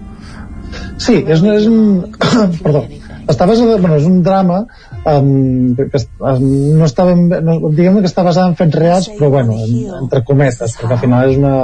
Sí, 0.95 1.19
és, 1.27 1.43
és 1.43 1.67
un... 1.67 2.07
perdó. 2.63 2.85
Està 3.29 3.45
basada, 3.45 3.77
bueno, 3.77 3.99
és 3.99 4.07
un 4.09 4.23
drama 4.25 4.63
um, 5.05 5.75
que, 5.77 6.01
um, 6.17 6.47
no 6.79 6.87
està 6.87 7.05
ben, 7.05 7.27
no, 7.45 7.59
diguem 7.77 8.01
que 8.01 8.09
està 8.09 8.25
basada 8.25 8.49
en 8.49 8.57
fets 8.57 8.77
reals, 8.81 9.09
però 9.19 9.29
bueno, 9.35 9.57
en, 9.65 9.75
entre 9.99 10.23
cometes, 10.25 10.75
perquè 10.79 10.97
al 10.97 11.01
final 11.03 11.29
és 11.29 11.37
una, 11.37 11.55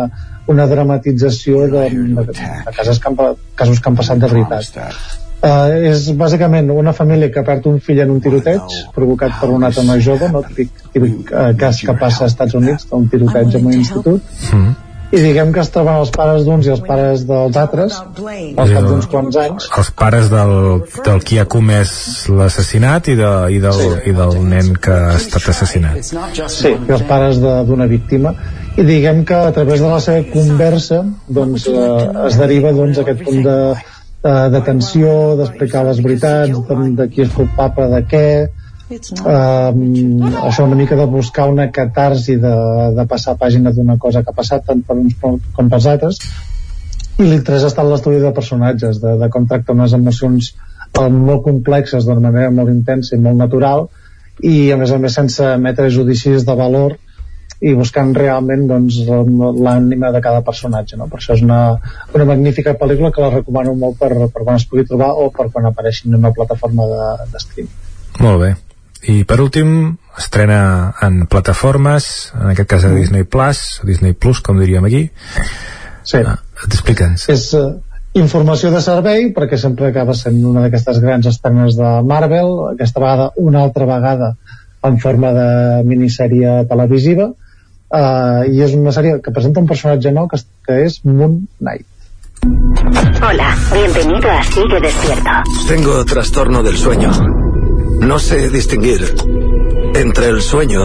una 0.54 0.68
dramatització 0.70 1.66
de, 1.74 1.90
de, 1.90 2.26
de 2.30 2.74
casos, 2.78 3.02
que 3.02 3.10
han, 3.12 3.38
casos 3.58 3.82
que 3.82 3.90
han 3.90 3.98
passat 3.98 4.22
de 4.22 4.30
veritat. 4.30 4.80
Uh, 5.46 5.90
és 5.92 6.08
bàsicament 6.18 6.72
una 6.74 6.94
família 6.96 7.30
que 7.34 7.44
perd 7.46 7.68
un 7.70 7.82
fill 7.84 8.00
en 8.02 8.14
un 8.14 8.22
tiroteig 8.24 8.80
provocat 8.96 9.36
per 9.42 9.52
un 9.54 9.66
altre 9.68 9.84
noi 9.86 10.02
jove, 10.06 10.30
no? 10.34 10.42
típic, 10.46 10.72
típic 10.94 11.34
uh, 11.34 11.52
cas 11.60 11.82
que 11.86 11.98
passa 11.98 12.26
als 12.26 12.34
Estats 12.34 12.58
Units, 12.58 12.88
un 12.98 13.10
tiroteig 13.12 13.58
en 13.60 13.72
un 13.72 13.80
institut, 13.82 14.34
Mm. 14.54 14.95
I 15.16 15.22
diguem 15.24 15.54
que 15.56 15.62
es 15.64 15.70
troben 15.72 16.02
els 16.02 16.12
pares 16.16 16.44
d'uns 16.48 16.68
i 16.68 16.72
els 16.74 16.82
pares 16.86 17.24
dels 17.30 17.58
altres 17.62 17.96
al 17.96 18.74
cap 18.74 18.88
d'uns 18.90 19.08
quants 19.12 19.38
anys 19.40 19.70
Els 19.80 19.92
pares 20.02 20.30
del, 20.34 20.54
del 21.08 21.24
qui 21.28 21.40
ha 21.40 21.46
comès 21.56 21.94
l'assassinat 22.30 23.08
i, 23.14 23.16
de, 23.20 23.32
i, 23.56 23.62
del, 23.64 23.80
Sí. 23.80 23.90
i 24.12 24.14
del 24.18 24.38
nen 24.50 24.74
que 24.82 24.94
ha 24.94 25.16
estat 25.18 25.50
assassinat. 25.52 26.00
Sí, 26.52 26.72
i 26.74 26.94
els 26.98 27.04
pares 27.10 27.40
d'una 27.42 27.88
víctima 27.92 28.36
i 28.76 28.84
diguem 28.84 29.24
que 29.28 29.36
a 29.36 29.52
través 29.56 29.80
de 29.80 29.88
la 29.88 30.00
seva 30.04 30.24
conversa 30.34 31.02
doncs, 31.28 31.68
eh, 31.72 32.28
es 32.28 32.40
deriva 32.40 32.74
doncs, 32.76 33.00
aquest 33.00 33.24
punt 33.24 33.44
de, 33.46 33.58
de, 34.26 34.36
de 34.52 34.62
tensió, 34.68 35.12
d'explicar 35.40 35.86
les 35.88 36.02
veritats, 36.04 36.60
de, 36.70 36.80
de 37.00 37.08
qui 37.14 37.24
és 37.24 37.32
culpable 37.36 37.88
de 37.94 38.02
què, 38.12 38.28
eh, 38.90 40.42
això 40.46 40.66
una 40.66 40.76
mica 40.76 40.96
de 40.96 41.06
buscar 41.06 41.50
una 41.50 41.70
catarsi 41.72 42.36
de, 42.42 42.56
de 42.98 43.06
passar 43.10 43.36
pàgina 43.38 43.72
d'una 43.74 43.98
cosa 43.98 44.22
que 44.24 44.30
ha 44.30 44.38
passat 44.38 44.66
tant 44.66 44.84
per 44.86 44.98
uns 44.98 45.16
com 45.20 45.70
pels 45.70 45.88
altres 45.94 46.20
i 47.18 47.26
l'interès 47.26 47.64
ha 47.64 47.72
estat 47.72 47.88
l'estudi 47.90 48.20
de 48.22 48.34
personatges 48.36 49.00
de, 49.02 49.16
de 49.22 49.30
com 49.34 49.48
tracta 49.48 49.74
unes 49.74 49.96
emocions 49.98 50.52
eh, 50.54 51.10
molt 51.10 51.44
complexes 51.48 52.06
d'una 52.06 52.28
manera 52.30 52.52
molt 52.52 52.74
intensa 52.74 53.16
i 53.16 53.24
molt 53.24 53.42
natural 53.42 53.88
i 54.44 54.72
a 54.72 54.78
més 54.78 54.92
a 54.92 55.00
més 55.02 55.16
sense 55.16 55.44
emetre 55.56 55.90
judicis 55.90 56.46
de 56.46 56.56
valor 56.60 56.98
i 57.66 57.72
buscant 57.74 58.12
realment 58.14 58.66
doncs, 58.68 58.98
l'ànima 59.08 60.12
de 60.12 60.20
cada 60.22 60.44
personatge 60.46 61.00
no? 61.00 61.08
per 61.08 61.22
això 61.22 61.38
és 61.38 61.42
una, 61.42 61.62
una 62.14 62.28
magnífica 62.28 62.76
pel·lícula 62.78 63.14
que 63.16 63.24
la 63.24 63.32
recomano 63.34 63.74
molt 63.80 63.98
per, 63.98 64.12
per 64.28 64.44
quan 64.44 64.60
es 64.60 64.68
pugui 64.70 64.86
trobar 64.86 65.14
o 65.16 65.32
per 65.34 65.48
quan 65.54 65.72
apareixi 65.72 66.10
en 66.10 66.20
una 66.20 66.36
plataforma 66.36 66.86
de, 66.92 67.10
de 67.32 67.44
stream 67.48 67.74
Molt 68.20 68.40
bé. 68.40 68.54
I 69.04 69.24
per 69.26 69.40
últim, 69.42 69.98
estrena 70.18 70.94
en 71.04 71.26
plataformes, 71.28 72.32
en 72.40 72.50
aquest 72.54 72.70
cas 72.70 72.86
a 72.86 72.90
Disney 72.96 73.24
Plus, 73.24 73.82
Disney 73.84 74.14
Plus, 74.14 74.40
com 74.42 74.58
diríem 74.60 74.86
aquí. 74.88 75.10
Sí. 76.04 76.18
Ah, 76.26 76.38
Explica'ns. 76.66 77.28
és 77.30 77.44
uh, 77.58 77.76
informació 78.16 78.70
de 78.72 78.80
servei 78.82 79.32
perquè 79.36 79.58
sempre 79.60 79.90
acaba 79.90 80.14
sent 80.16 80.38
una 80.46 80.62
d'aquestes 80.66 81.00
grans 81.04 81.26
estrenes 81.28 81.76
de 81.76 81.90
Marvel 82.06 82.52
aquesta 82.72 83.02
vegada 83.02 83.32
una 83.42 83.64
altra 83.66 83.86
vegada 83.90 84.36
en 84.86 85.00
forma 85.02 85.32
de 85.34 85.48
minissèrie 85.90 86.62
televisiva 86.70 87.26
uh, 87.34 88.46
i 88.48 88.62
és 88.62 88.74
una 88.78 88.94
sèrie 88.96 89.18
que 89.22 89.34
presenta 89.34 89.60
un 89.60 89.68
personatge 89.68 90.14
nou 90.14 90.30
que, 90.30 90.38
es- 90.40 90.48
que 90.66 90.78
és 90.86 91.02
Moon 91.04 91.42
Knight 91.60 91.86
Hola, 93.26 93.50
bienvenido 93.74 94.30
a 94.30 94.44
Sigue 94.44 94.80
Despierto. 94.80 95.32
Tengo 95.68 96.06
trastorno 96.06 96.62
del 96.62 96.78
sueño. 96.78 97.10
No 98.00 98.20
sé 98.20 98.50
distinguir 98.50 99.16
entre 99.96 100.28
el 100.28 100.42
sueño 100.42 100.80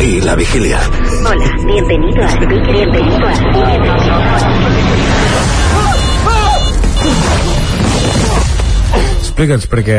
y 0.00 0.20
la 0.20 0.34
vigilia. 0.34 0.80
Hola, 1.26 1.56
bienvenido 1.66 2.24
a 2.24 2.38
bienvenido 2.38 3.26
a 3.26 3.34
Explica'ns, 9.30 9.68
perquè 9.70 9.96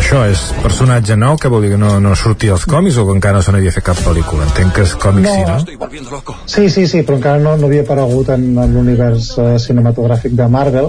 això 0.00 0.22
és 0.24 0.40
personatge 0.62 1.18
nou, 1.20 1.36
que 1.36 1.50
vol 1.52 1.66
dir 1.66 1.74
que 1.74 1.80
no, 1.80 1.90
no 2.00 2.14
sortia 2.16 2.54
als 2.54 2.64
còmics 2.70 2.96
o 2.96 3.04
que 3.04 3.16
encara 3.18 3.36
no 3.36 3.42
se 3.44 3.52
n'havia 3.52 3.74
fet 3.74 3.84
cap 3.90 4.00
pel·lícula? 4.00 4.46
Entenc 4.48 4.72
que 4.78 4.86
és 4.86 4.94
còmic 5.02 5.28
sí, 5.28 5.42
no? 5.44 6.38
Sí, 6.48 6.64
sí, 6.72 6.86
sí, 6.88 7.02
però 7.04 7.18
encara 7.18 7.42
no, 7.42 7.52
no 7.60 7.68
havia 7.68 7.84
aparegut 7.84 8.32
en, 8.32 8.48
en 8.64 8.72
l'univers 8.72 9.28
uh, 9.36 9.50
cinematogràfic 9.60 10.32
de 10.38 10.48
Marvel. 10.48 10.88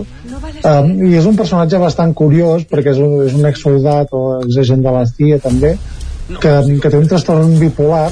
Um, 0.64 0.90
I 1.10 1.20
és 1.20 1.28
un 1.28 1.36
personatge 1.36 1.84
bastant 1.84 2.16
curiós, 2.16 2.64
perquè 2.72 2.96
és 2.96 3.04
un, 3.04 3.20
és 3.28 3.36
un 3.36 3.52
exsoldat 3.52 4.16
o 4.16 4.24
exagent 4.40 4.88
de 4.88 4.96
la 4.96 5.04
CIA 5.12 5.44
també, 5.44 5.76
que, 6.40 6.56
que 6.80 6.94
té 6.94 6.96
un 6.96 7.12
trastorn 7.12 7.60
bipolar 7.60 8.08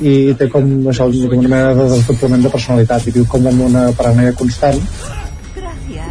i 0.00 0.32
té 0.40 0.48
com, 0.48 0.64
això, 0.88 1.12
com 1.12 1.38
una 1.44 1.52
mena 1.52 1.76
de 1.76 1.92
desdoblament 1.92 2.48
de 2.48 2.56
personalitat 2.56 3.04
i 3.04 3.18
viu 3.20 3.28
com 3.28 3.52
en 3.52 3.64
una 3.68 3.88
paranoia 4.00 4.32
constant 4.36 4.80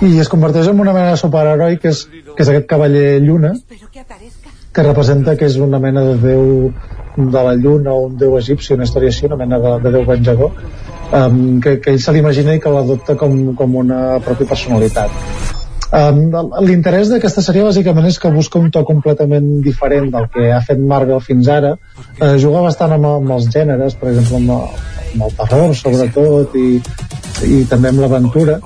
i 0.05 0.19
es 0.21 0.29
converteix 0.29 0.67
en 0.69 0.79
una 0.79 0.93
mena 0.93 1.13
de 1.13 1.19
superheroi 1.19 1.77
que 1.81 1.89
és, 1.93 2.03
que 2.37 2.45
és 2.45 2.51
aquest 2.53 2.67
cavaller 2.69 3.17
lluna 3.25 3.55
que 4.77 4.83
representa 4.85 5.33
que 5.35 5.47
és 5.49 5.57
una 5.57 5.79
mena 5.81 6.03
de 6.05 6.17
déu 6.21 6.43
de 7.17 7.43
la 7.47 7.55
lluna 7.57 7.95
o 7.95 8.03
un 8.07 8.17
déu 8.21 8.35
egipci, 8.37 8.75
una 8.75 8.85
història 8.85 9.09
així, 9.09 9.25
una 9.25 9.39
mena 9.39 9.57
de, 9.63 9.71
de 9.81 9.93
déu 9.95 10.03
venjador 10.05 10.51
um, 11.17 11.39
que, 11.63 11.79
que 11.81 11.95
ell 11.95 12.01
se 12.03 12.13
l'imagina 12.13 12.53
i 12.53 12.61
que 12.61 12.73
l'adopta 12.73 13.15
com, 13.17 13.39
com 13.57 13.77
una 13.81 14.19
pròpia 14.21 14.51
personalitat. 14.53 15.17
Um, 15.87 16.27
L'interès 16.67 17.09
d'aquesta 17.09 17.41
sèrie 17.41 17.65
bàsicament 17.65 18.05
és 18.09 18.19
que 18.21 18.29
busca 18.35 18.61
un 18.61 18.69
to 18.75 18.83
completament 18.85 19.47
diferent 19.65 20.11
del 20.13 20.27
que 20.33 20.51
ha 20.53 20.61
fet 20.61 20.77
Marvel 20.93 21.23
fins 21.25 21.49
ara. 21.49 21.73
Uh, 22.19 22.35
juga 22.37 22.61
bastant 22.67 22.93
amb, 22.93 23.09
amb 23.15 23.33
els 23.39 23.49
gèneres 23.53 23.97
per 23.97 24.11
exemple 24.11 24.37
amb, 24.37 24.53
amb 25.15 25.29
el 25.29 25.37
terror 25.39 25.73
sobretot 25.79 26.53
i, 26.59 26.67
i 27.47 27.63
també 27.71 27.95
amb 27.95 28.03
l'aventura 28.03 28.59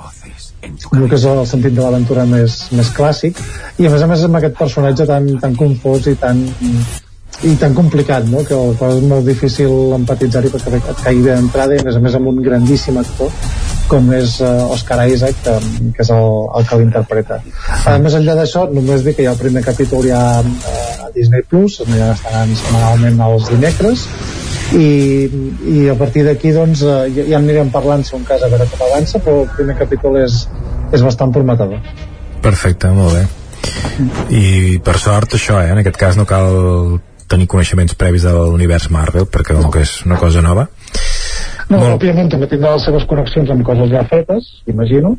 el 0.67 1.07
que 1.09 1.17
és 1.17 1.25
el 1.25 1.45
sentit 1.49 1.73
de 1.75 1.83
l'aventura 1.83 2.25
més, 2.29 2.57
més 2.77 2.91
clàssic 2.97 3.39
i 3.81 3.87
a 3.87 3.93
més 3.93 4.03
a 4.03 4.09
més 4.11 4.25
amb 4.27 4.39
aquest 4.39 4.57
personatge 4.59 5.07
tan, 5.09 5.29
tan 5.41 5.55
confós 5.57 6.09
i 6.11 6.15
tan, 6.21 6.43
i 7.47 7.55
tan 7.61 7.73
complicat 7.77 8.27
no? 8.29 8.43
que 8.45 8.57
és 8.87 9.03
molt 9.09 9.25
difícil 9.25 9.95
empatitzar-hi 9.97 10.51
perquè 10.53 10.81
et 10.81 11.03
caigui 11.05 11.25
bé 11.25 11.35
d'entrada 11.35 11.77
i 11.77 11.81
a 11.81 11.87
més 11.87 11.97
a 11.97 12.03
més 12.03 12.17
amb 12.19 12.31
un 12.33 12.41
grandíssim 12.45 12.99
actor 13.01 13.31
com 13.91 14.11
és 14.15 14.37
uh, 14.39 14.69
Oscar 14.71 15.01
Isaac 15.09 15.41
que, 15.43 15.55
que 15.97 16.05
és 16.05 16.11
el, 16.15 16.27
el 16.59 16.67
que 16.69 16.77
l'interpreta 16.79 17.41
uh, 17.41 17.97
més 18.03 18.15
enllà 18.19 18.37
d'això 18.39 18.67
només 18.71 19.03
dir 19.07 19.15
que 19.17 19.25
hi 19.25 19.31
ha 19.31 19.33
el 19.35 19.41
primer 19.41 19.65
capítol 19.65 20.05
ja 20.07 20.21
uh, 20.39 21.07
a 21.07 21.09
Disney 21.15 21.43
Plus 21.49 21.81
ja 21.89 22.13
estaran 22.13 22.53
setmanalment 22.61 23.19
els 23.27 23.49
dimecres 23.51 24.05
i, 24.77 24.89
i 25.73 25.89
a 25.91 25.95
partir 25.99 26.23
d'aquí 26.27 26.53
doncs 26.55 26.83
uh, 26.85 27.03
ja, 27.11 27.25
ja 27.33 27.39
anirem 27.41 27.71
parlant 27.73 28.03
si 28.07 28.15
un 28.17 28.25
cas 28.27 28.43
a 28.43 28.49
veure 28.51 28.67
com 28.71 28.85
avança 28.87 29.21
però 29.23 29.43
el 29.43 29.53
primer 29.57 29.77
capítol 29.79 30.19
és, 30.21 30.45
és 30.91 31.03
bastant 31.03 31.33
prometedor 31.35 31.79
perfecte, 32.41 32.91
molt 32.95 33.17
bé 33.17 33.25
i 34.33 34.79
per 34.83 34.97
sort 34.99 35.35
això, 35.37 35.59
eh? 35.61 35.71
en 35.73 35.81
aquest 35.81 35.99
cas 35.99 36.17
no 36.19 36.25
cal 36.29 36.99
tenir 37.31 37.47
coneixements 37.51 37.95
previs 37.95 38.25
de 38.27 38.33
l'univers 38.35 38.89
Marvel 38.91 39.27
perquè 39.31 39.57
no. 39.57 39.71
que 39.73 39.83
és 39.85 39.99
una 40.07 40.19
cosa 40.21 40.43
nova 40.45 40.67
no, 41.71 41.77
Molt... 41.77 41.93
òbviament 41.95 42.31
també 42.31 42.49
tindrà 42.51 42.75
les 42.75 42.87
seves 42.87 43.05
connexions 43.07 43.51
amb 43.53 43.63
coses 43.67 43.91
ja 43.91 44.03
fetes, 44.09 44.49
imagino, 44.71 45.15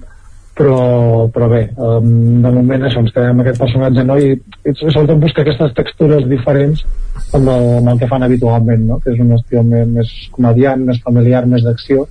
però, 0.58 1.28
però 1.32 1.48
bé, 1.48 1.62
um, 1.80 2.08
de 2.44 2.50
moment 2.52 2.84
això, 2.84 3.00
ens 3.00 3.12
quedem 3.14 3.32
amb 3.32 3.44
aquest 3.44 3.60
personatge 3.62 4.04
no? 4.04 4.18
I, 4.20 4.34
i 4.36 4.74
sobretot 4.76 5.20
busca 5.22 5.44
aquestes 5.44 5.72
textures 5.78 6.26
diferents 6.28 6.84
amb 7.32 7.48
el, 7.48 7.68
amb 7.80 7.92
el 7.94 8.02
que 8.02 8.08
fan 8.10 8.26
habitualment 8.26 8.84
no? 8.90 8.98
que 9.00 9.14
és 9.14 9.22
un 9.24 9.32
estil 9.38 9.64
més, 9.68 9.88
més 9.96 10.12
comediant, 10.36 10.84
més 10.88 11.00
familiar, 11.04 11.46
més 11.48 11.64
d'acció 11.64 12.04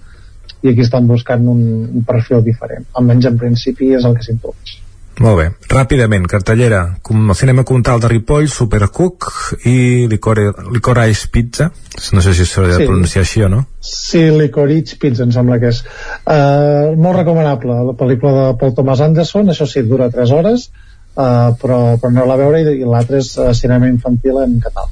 i 0.61 0.71
aquí 0.71 0.81
estan 0.81 1.09
buscant 1.09 1.45
un, 1.53 1.61
un 2.01 2.07
perfil 2.07 2.41
diferent 2.45 2.87
almenys 2.97 3.29
en 3.29 3.37
principi 3.41 3.93
és 3.97 4.07
el 4.09 4.17
que 4.17 4.25
s'imposa 4.25 4.79
molt 5.21 5.37
bé. 5.39 5.45
Ràpidament, 5.71 6.25
cartellera. 6.29 6.81
Com 7.05 7.29
el 7.29 7.37
cinema 7.37 7.63
comtal 7.67 8.01
de 8.03 8.09
Ripoll, 8.11 8.47
Supercook 8.51 9.27
i 9.69 10.07
Licore, 10.11 10.49
Licorice 10.73 11.29
Pizza. 11.31 11.69
No 12.15 12.23
sé 12.25 12.33
si 12.37 12.45
s'ha 12.49 12.65
de 12.67 12.77
sí. 12.79 12.87
pronunciar 12.89 13.25
així 13.25 13.43
o 13.45 13.49
no. 13.51 13.63
Sí, 13.79 14.23
Licorice 14.35 14.97
Pizza, 15.01 15.25
em 15.27 15.33
sembla 15.35 15.59
que 15.61 15.71
és. 15.73 15.81
Uh, 16.21 16.93
molt 16.97 17.19
recomanable, 17.21 17.81
la 17.91 17.97
pel·lícula 17.97 18.33
de 18.37 18.47
Paul 18.61 18.73
Thomas 18.77 19.03
Anderson, 19.05 19.51
això 19.53 19.67
sí, 19.69 19.83
dura 19.89 20.09
3 20.13 20.33
hores, 20.37 20.69
uh, 21.15 21.51
però, 21.61 21.81
però 21.97 22.13
aneu-la 22.13 22.39
a 22.39 22.41
veure 22.45 22.63
i, 22.63 22.79
i 22.81 22.87
l'altre 22.87 23.21
és 23.21 23.33
uh, 23.37 23.51
cinema 23.57 23.91
infantil 23.91 24.41
en 24.45 24.57
català. 24.63 24.89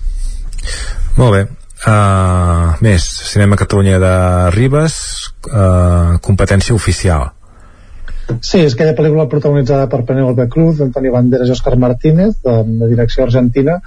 Molt 1.17 1.35
bé. 1.37 1.47
Uh, 1.79 2.75
més, 2.83 3.05
Cinema 3.31 3.55
Catalunya 3.55 4.01
de 4.03 4.13
Ribes, 4.51 4.95
uh, 5.47 6.17
competència 6.21 6.75
oficial 6.75 7.29
Sí, 8.29 8.59
és 8.61 8.75
aquella 8.75 8.93
pel·lícula 8.97 9.25
protagonitzada 9.29 9.87
per 9.89 10.03
Penélope 10.05 10.45
Cruz, 10.53 10.81
Antoni 10.85 11.09
Banderas 11.13 11.49
i 11.49 11.55
Òscar 11.55 11.75
Martínez, 11.81 12.35
de, 12.45 12.57
de 12.81 12.89
direcció 12.91 13.25
argentina, 13.25 13.79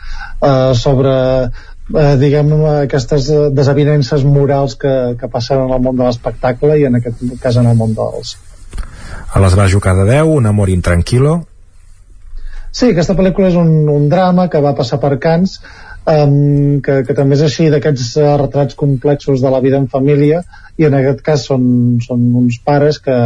eh, 0.43 0.73
sobre 0.79 1.13
eh, 1.47 2.17
diguem 2.19 2.51
aquestes 2.73 3.31
desavinences 3.55 4.27
morals 4.27 4.75
que, 4.81 4.97
que 5.21 5.31
passen 5.31 5.63
en 5.63 5.77
el 5.77 5.85
món 5.85 6.01
de 6.01 6.09
l'espectacle 6.09 6.81
i 6.81 6.89
en 6.91 6.99
aquest 6.99 7.23
cas 7.43 7.61
en 7.63 7.71
el 7.71 7.79
món 7.79 7.95
dels. 7.99 8.35
A 9.33 9.41
les 9.41 9.57
va 9.57 9.71
jugar 9.71 9.95
de 10.01 10.11
10, 10.11 10.35
un 10.41 10.51
amor 10.51 10.75
intranquilo. 10.75 11.39
Sí, 12.73 12.91
aquesta 12.91 13.15
pel·lícula 13.17 13.53
és 13.53 13.57
un, 13.61 13.73
un 13.93 14.09
drama 14.11 14.49
que 14.53 14.61
va 14.65 14.75
passar 14.77 14.99
per 15.01 15.15
Cans 15.23 15.59
um, 16.09 16.81
que, 16.85 17.03
que 17.07 17.17
també 17.17 17.37
és 17.37 17.47
així 17.47 17.69
d'aquests 17.73 18.15
uh, 18.19 18.29
retrats 18.41 18.77
complexos 18.79 19.45
de 19.45 19.53
la 19.53 19.61
vida 19.65 19.79
en 19.81 19.91
família 19.93 20.43
i 20.81 20.89
en 20.89 20.97
aquest 20.99 21.21
cas 21.25 21.45
són, 21.51 21.65
són 22.05 22.25
uns 22.43 22.59
pares 22.65 22.99
que, 23.05 23.17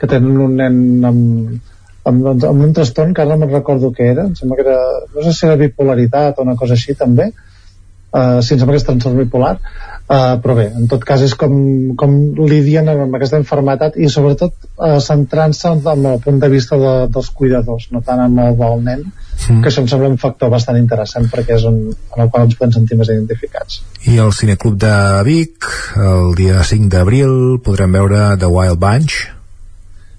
que 0.00 0.10
tenen 0.10 0.36
un 0.44 0.56
nen 0.60 1.08
amb, 1.08 1.72
amb, 2.06 2.22
doncs, 2.28 2.46
amb 2.48 2.68
un 2.68 2.76
trastorn 2.76 3.14
que 3.14 3.24
ara 3.24 3.34
no 3.34 3.44
me'n 3.44 3.56
recordo 3.56 3.92
què 3.94 4.12
era, 4.12 4.28
em 4.28 4.38
sembla 4.38 4.60
que 4.60 4.66
era, 4.68 4.78
no 5.14 5.26
sé 5.26 5.34
si 5.34 5.46
era 5.48 5.60
bipolaritat 5.60 6.38
o 6.38 6.46
una 6.46 6.56
cosa 6.60 6.76
així 6.78 6.94
també, 6.98 7.30
uh, 7.32 8.38
si 8.42 8.54
em 8.54 8.60
sembla 8.60 8.76
que 8.76 8.82
és 8.82 8.86
trastorn 8.86 9.18
bipolar, 9.18 9.54
uh, 9.58 10.36
però 10.42 10.56
bé, 10.58 10.66
en 10.78 10.88
tot 10.90 11.04
cas 11.08 11.24
és 11.26 11.34
com, 11.38 11.56
com 11.98 12.16
lidien 12.46 12.88
amb 12.92 13.18
aquesta 13.18 13.40
enfermetat 13.40 13.98
i 13.98 14.10
sobretot 14.12 14.54
uh, 14.76 14.98
centrant-se 15.02 15.72
amb 15.72 16.10
el 16.12 16.20
punt 16.24 16.40
de 16.42 16.50
vista 16.52 16.78
de, 16.80 16.96
dels 17.12 17.30
cuidadors, 17.34 17.90
no 17.92 18.04
tant 18.06 18.22
amb 18.28 18.42
el 18.44 18.58
del 18.60 18.82
nen, 18.86 19.06
mm. 19.06 19.62
que 19.62 19.72
això 19.72 19.82
em 19.84 19.90
sembla 19.90 20.12
un 20.12 20.20
factor 20.22 20.52
bastant 20.52 20.78
interessant 20.80 21.30
perquè 21.32 21.58
és 21.58 21.66
un, 21.68 21.80
en 21.90 22.26
el 22.26 22.30
qual 22.30 22.46
ens 22.46 22.58
podem 22.58 22.76
sentir 22.78 23.00
més 23.00 23.10
identificats. 23.12 23.82
I 24.06 24.20
el 24.22 24.34
Cineclub 24.36 24.78
de 24.86 24.96
Vic, 25.26 25.70
el 25.96 26.36
dia 26.38 26.62
5 26.62 26.92
d'abril, 26.92 27.32
podrem 27.64 27.98
veure 27.98 28.28
The 28.38 28.52
Wild 28.52 28.78
Bunch, 28.82 29.24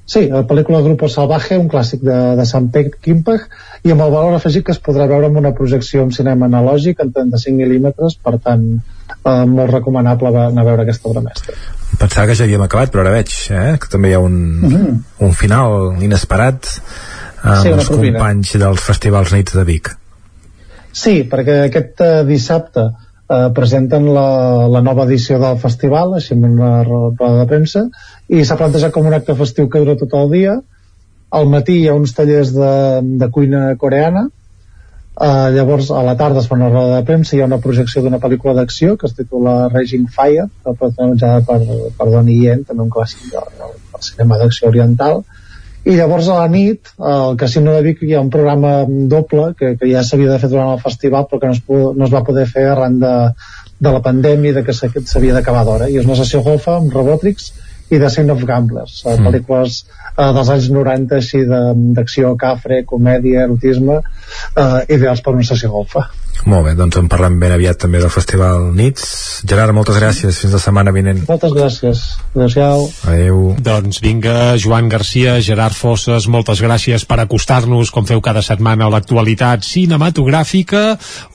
Sí, 0.07 0.21
la 0.31 0.45
pel·lícula 0.47 0.79
Grupo 0.85 1.09
Salvaje, 1.11 1.57
un 1.59 1.67
clàssic 1.67 1.99
de, 2.07 2.17
de 2.39 2.45
Sant 2.47 2.69
Kimpag, 2.71 3.41
i 3.83 3.91
amb 3.91 4.05
el 4.05 4.13
valor 4.13 4.37
afegit 4.37 4.63
que 4.63 4.71
es 4.71 4.79
podrà 4.79 5.03
veure 5.09 5.27
amb 5.27 5.39
una 5.41 5.51
projecció 5.57 6.05
en 6.05 6.13
cinema 6.15 6.47
analògic 6.47 7.01
en 7.03 7.11
35 7.11 7.57
mil·límetres, 7.57 8.15
per 8.23 8.37
tant, 8.45 8.63
eh, 9.17 9.43
molt 9.51 9.73
recomanable 9.73 10.31
anar 10.45 10.63
a 10.63 10.69
veure 10.69 10.85
aquesta 10.85 11.11
obra 11.11 11.25
mestra. 11.25 11.57
Pensava 11.99 12.29
que 12.29 12.37
ja 12.39 12.47
havíem 12.47 12.63
acabat, 12.63 12.93
però 12.93 13.03
ara 13.03 13.17
veig 13.17 13.35
eh, 13.51 13.75
que 13.83 13.91
també 13.91 14.13
hi 14.13 14.15
ha 14.15 14.23
un, 14.23 14.37
mm 14.37 14.71
-hmm. 14.71 14.97
un 15.27 15.33
final 15.33 16.01
inesperat 16.03 16.71
amb 17.43 17.63
sí, 17.63 17.73
els 17.75 17.89
companys 17.89 18.55
dels 18.63 18.87
festivals 18.87 19.33
Nits 19.33 19.59
de 19.59 19.63
Vic. 19.67 19.91
Sí, 20.91 21.27
perquè 21.29 21.65
aquest 21.67 22.01
eh, 22.01 22.23
dissabte 22.25 22.87
eh, 23.29 23.49
presenten 23.55 24.07
la, 24.13 24.67
la 24.71 24.81
nova 24.81 25.05
edició 25.07 25.39
del 25.41 25.59
festival, 25.61 26.15
així 26.17 26.35
amb 26.35 26.47
una 26.49 26.71
roda 26.87 27.33
de 27.41 27.45
premsa, 27.49 27.85
i 28.27 28.43
s'ha 28.43 28.57
plantejat 28.59 28.93
com 28.95 29.07
un 29.07 29.17
acte 29.17 29.35
festiu 29.35 29.69
que 29.69 29.83
dura 29.83 29.97
tot 29.99 30.15
el 30.19 30.33
dia. 30.33 30.57
Al 31.37 31.47
matí 31.51 31.81
hi 31.81 31.87
ha 31.87 31.95
uns 31.97 32.15
tallers 32.15 32.53
de, 32.55 32.73
de 33.21 33.31
cuina 33.31 33.69
coreana. 33.79 34.27
Uh, 35.17 35.47
llavors 35.49 35.87
a 35.89 36.03
la 36.05 36.13
tarda 36.13 36.43
es 36.43 36.45
fa 36.45 36.53
una 36.53 36.67
roda 36.69 36.99
de 36.99 37.05
premsa 37.07 37.33
hi 37.33 37.39
ha 37.41 37.47
una 37.49 37.57
projecció 37.57 38.03
d'una 38.05 38.19
pel·lícula 38.21 38.51
d'acció 38.53 38.91
que 39.01 39.07
es 39.09 39.15
titula 39.17 39.55
Raging 39.71 40.03
Fire 40.13 40.43
protagonitzada 40.61 41.39
per, 41.47 41.57
per 41.97 42.05
Donnie 42.11 42.43
Yen 42.43 42.61
també 42.67 42.85
un 42.85 42.91
clàssic 42.93 43.23
del, 43.31 43.47
del 43.63 44.03
cinema 44.05 44.37
d'acció 44.37 44.69
oriental 44.69 45.23
i 45.87 45.95
llavors 45.95 46.27
a 46.27 46.41
la 46.41 46.47
nit 46.51 46.89
al 47.11 47.37
Casino 47.39 47.73
de 47.75 47.83
Vic 47.85 48.01
hi 48.03 48.15
ha 48.15 48.23
un 48.23 48.31
programa 48.33 48.71
doble 48.87 49.53
que, 49.59 49.75
que 49.79 49.91
ja 49.91 50.03
s'havia 50.03 50.33
de 50.33 50.39
fer 50.41 50.49
durant 50.51 50.73
el 50.73 50.83
festival 50.83 51.29
però 51.29 51.39
que 51.41 51.51
no 51.51 51.55
es, 51.55 51.61
no 51.69 52.09
es 52.09 52.13
va 52.13 52.25
poder 52.27 52.47
fer 52.49 52.65
arran 52.71 52.99
de, 53.03 53.13
de 53.79 53.93
la 53.95 54.03
pandèmia 54.03 54.57
de 54.57 54.65
que 54.67 54.75
s'havia 54.75 55.37
d'acabar 55.37 55.63
d'hora 55.67 55.87
i 55.87 55.97
és 56.01 56.09
una 56.09 56.19
sessió 56.19 56.43
golfa 56.45 56.75
amb 56.81 56.93
robòtrics 56.93 57.51
i 57.87 58.01
de 58.01 58.09
Sign 58.11 58.33
of 58.33 58.43
Gamblers, 58.43 58.99
eh, 59.05 59.13
mm. 59.13 59.27
pel·lícules 59.29 59.77
eh, 59.85 60.31
dels 60.35 60.49
anys 60.57 60.69
90 60.75 61.19
així 61.21 61.43
d'acció, 61.47 62.33
cafre, 62.35 62.81
comèdia, 62.89 63.45
erotisme 63.47 64.01
eh, 64.01 64.81
ideals 64.91 65.23
per 65.23 65.37
una 65.37 65.47
sessió 65.47 65.71
golfa 65.71 66.09
molt 66.45 66.67
bé, 66.67 66.75
doncs 66.77 66.99
en 66.99 67.07
parlem 67.09 67.39
ben 67.41 67.53
aviat 67.55 67.79
també 67.81 68.01
del 68.01 68.11
Festival 68.13 68.69
Nits. 68.77 69.07
Gerard, 69.47 69.73
moltes 69.75 69.97
gràcies. 69.97 70.37
Fins 70.43 70.53
la 70.53 70.61
setmana 70.61 70.93
vinent. 70.95 71.23
Moltes 71.29 71.55
gràcies. 71.55 72.03
Adéu-siau. 72.35 72.85
Adéu. 73.09 73.39
Doncs 73.63 74.01
vinga, 74.03 74.57
Joan 74.61 74.89
Garcia, 74.91 75.39
Gerard 75.41 75.75
Fosses, 75.75 76.27
moltes 76.27 76.61
gràcies 76.61 77.07
per 77.07 77.19
acostar-nos, 77.23 77.91
com 77.91 78.05
feu 78.05 78.21
cada 78.21 78.43
setmana, 78.45 78.85
a 78.85 78.93
l'actualitat 78.93 79.65
cinematogràfica. 79.65 80.83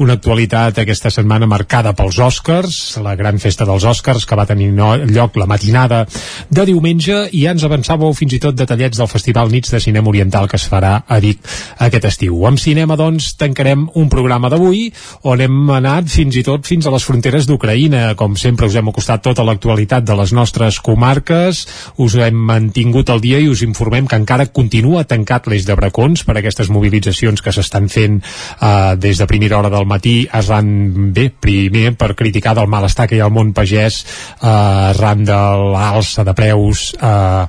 Una 0.04 0.16
actualitat 0.20 0.78
aquesta 0.82 1.10
setmana 1.10 1.48
marcada 1.50 1.94
pels 1.98 2.20
Oscars, 2.22 2.78
la 3.02 3.16
gran 3.18 3.40
festa 3.42 3.66
dels 3.68 3.84
Oscars 3.88 4.26
que 4.28 4.38
va 4.38 4.46
tenir 4.46 4.70
lloc 4.72 5.36
la 5.36 5.48
matinada 5.50 6.04
de 6.50 6.66
diumenge 6.68 7.26
i 7.32 7.44
ja 7.46 7.56
ens 7.56 7.64
avançàveu 7.66 8.14
fins 8.16 8.36
i 8.36 8.40
tot 8.42 8.56
detallets 8.56 9.00
del 9.00 9.10
Festival 9.10 9.50
Nits 9.50 9.72
de 9.72 9.80
Cinema 9.82 10.12
Oriental 10.12 10.48
que 10.48 10.60
es 10.60 10.68
farà 10.68 10.94
a 11.06 11.18
Vic 11.22 11.40
aquest 11.82 12.06
estiu. 12.12 12.38
Amb 12.46 12.60
cinema, 12.60 12.96
doncs, 12.96 13.32
tancarem 13.40 13.88
un 13.98 14.08
programa 14.12 14.50
d'avui 14.52 14.91
on 15.28 15.40
hem 15.44 15.70
anat 15.74 16.10
fins 16.12 16.36
i 16.38 16.44
tot 16.46 16.66
fins 16.66 16.86
a 16.86 16.92
les 16.94 17.04
fronteres 17.06 17.46
d'Ucraïna. 17.48 18.14
Com 18.18 18.36
sempre 18.40 18.66
us 18.66 18.76
hem 18.78 18.90
acostat 18.92 19.24
tota 19.24 19.44
l'actualitat 19.46 20.06
de 20.06 20.16
les 20.18 20.32
nostres 20.32 20.80
comarques, 20.82 21.64
us 22.02 22.16
hem 22.16 22.38
mantingut 22.48 23.10
al 23.10 23.22
dia 23.22 23.40
i 23.42 23.48
us 23.50 23.62
informem 23.66 24.08
que 24.08 24.18
encara 24.18 24.48
continua 24.52 25.04
tancat 25.08 25.46
l'eix 25.50 25.66
de 25.68 25.76
bracons 25.78 26.24
per 26.26 26.36
aquestes 26.38 26.70
mobilitzacions 26.72 27.42
que 27.42 27.54
s'estan 27.54 27.88
fent 27.92 28.20
eh, 28.22 28.94
des 28.96 29.20
de 29.20 29.28
primera 29.30 29.58
hora 29.58 29.70
del 29.72 29.86
matí 29.88 30.26
arran, 30.30 31.12
bé, 31.14 31.28
primer 31.30 31.94
per 31.98 32.12
criticar 32.18 32.54
del 32.58 32.70
malestar 32.70 33.08
que 33.08 33.16
hi 33.16 33.22
ha 33.22 33.28
al 33.28 33.34
món 33.34 33.52
pagès 33.56 34.02
eh, 34.02 34.48
arran 34.48 35.24
de 35.28 35.38
l'alça 35.72 36.24
de 36.26 36.34
preus 36.36 36.90
eh, 36.98 37.46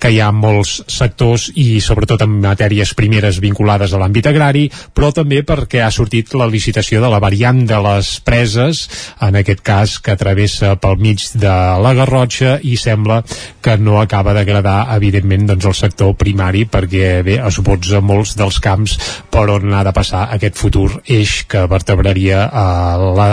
que 0.00 0.12
hi 0.12 0.20
ha 0.20 0.30
en 0.32 0.40
molts 0.40 0.78
sectors 0.92 1.50
i 1.54 1.80
sobretot 1.82 2.22
en 2.24 2.38
matèries 2.44 2.94
primeres 2.98 3.40
vinculades 3.42 3.92
a 3.92 4.00
l'àmbit 4.00 4.30
agrari, 4.30 4.66
però 4.94 5.12
també 5.14 5.42
perquè 5.46 5.82
ha 5.84 5.92
sortit 5.94 6.34
la 6.38 6.48
licitació 6.50 6.85
de 6.94 7.10
la 7.10 7.18
variant 7.22 7.58
de 7.66 7.78
les 7.82 8.12
preses, 8.24 8.86
en 9.20 9.36
aquest 9.36 9.62
cas 9.66 9.96
que 9.98 10.14
travessa 10.16 10.76
pel 10.78 11.00
mig 11.02 11.24
de 11.34 11.52
la 11.82 11.92
Garrotxa 11.98 12.56
i 12.62 12.76
sembla 12.78 13.22
que 13.62 13.76
no 13.76 13.98
acaba 14.00 14.34
d'agradar 14.36 14.94
evidentment 14.94 15.48
doncs, 15.50 15.66
el 15.66 15.74
sector 15.74 16.14
primari 16.14 16.64
perquè 16.70 17.22
bé, 17.26 17.40
es 17.42 17.58
suposa 17.58 17.98
molts 17.98 18.36
dels 18.38 18.60
camps 18.62 18.94
per 19.32 19.48
on 19.50 19.74
ha 19.74 19.82
de 19.82 19.92
passar 19.96 20.28
aquest 20.36 20.54
futur 20.60 21.00
eix 21.02 21.42
que 21.50 21.64
vertebraria 21.66 22.44
eh, 22.46 23.06
la, 23.18 23.28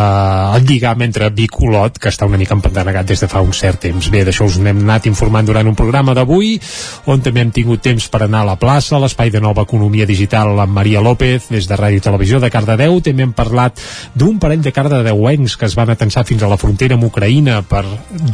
el 0.58 0.66
lligam 0.66 1.06
entre 1.06 1.30
Vic 1.30 1.60
Olot 1.62 2.00
que 2.02 2.10
està 2.10 2.26
una 2.26 2.40
mica 2.42 2.58
empantanegat 2.58 3.08
des 3.14 3.22
de 3.22 3.30
fa 3.30 3.44
un 3.46 3.54
cert 3.54 3.84
temps. 3.84 4.10
Bé, 4.10 4.24
d'això 4.26 4.48
us 4.50 4.58
n'hem 4.58 4.82
anat 4.86 5.08
informant 5.10 5.46
durant 5.46 5.68
un 5.70 5.78
programa 5.78 6.16
d'avui 6.18 6.58
on 7.06 7.22
també 7.22 7.44
hem 7.44 7.54
tingut 7.54 7.84
temps 7.86 8.08
per 8.10 8.24
anar 8.26 8.44
a 8.44 8.50
la 8.54 8.58
plaça, 8.60 9.00
l'espai 9.00 9.32
de 9.34 9.42
nova 9.44 9.68
economia 9.68 10.08
digital 10.10 10.58
amb 10.64 10.74
Maria 10.74 11.02
López 11.04 11.50
des 11.52 11.68
de 11.70 11.78
Ràdio 11.78 12.02
Televisió 12.04 12.40
de 12.40 12.50
Cardedeu. 12.54 13.00
També 13.04 13.26
hem 13.28 13.33
parlat 13.36 13.80
d'un 14.16 14.40
parell 14.40 14.64
de 14.64 14.72
cardedeuencs 14.74 15.58
que 15.58 15.68
es 15.70 15.76
van 15.78 15.92
atensar 15.94 16.26
fins 16.28 16.44
a 16.44 16.50
la 16.52 16.58
frontera 16.62 16.98
amb 16.98 17.08
Ucraïna 17.08 17.62
per 17.68 17.84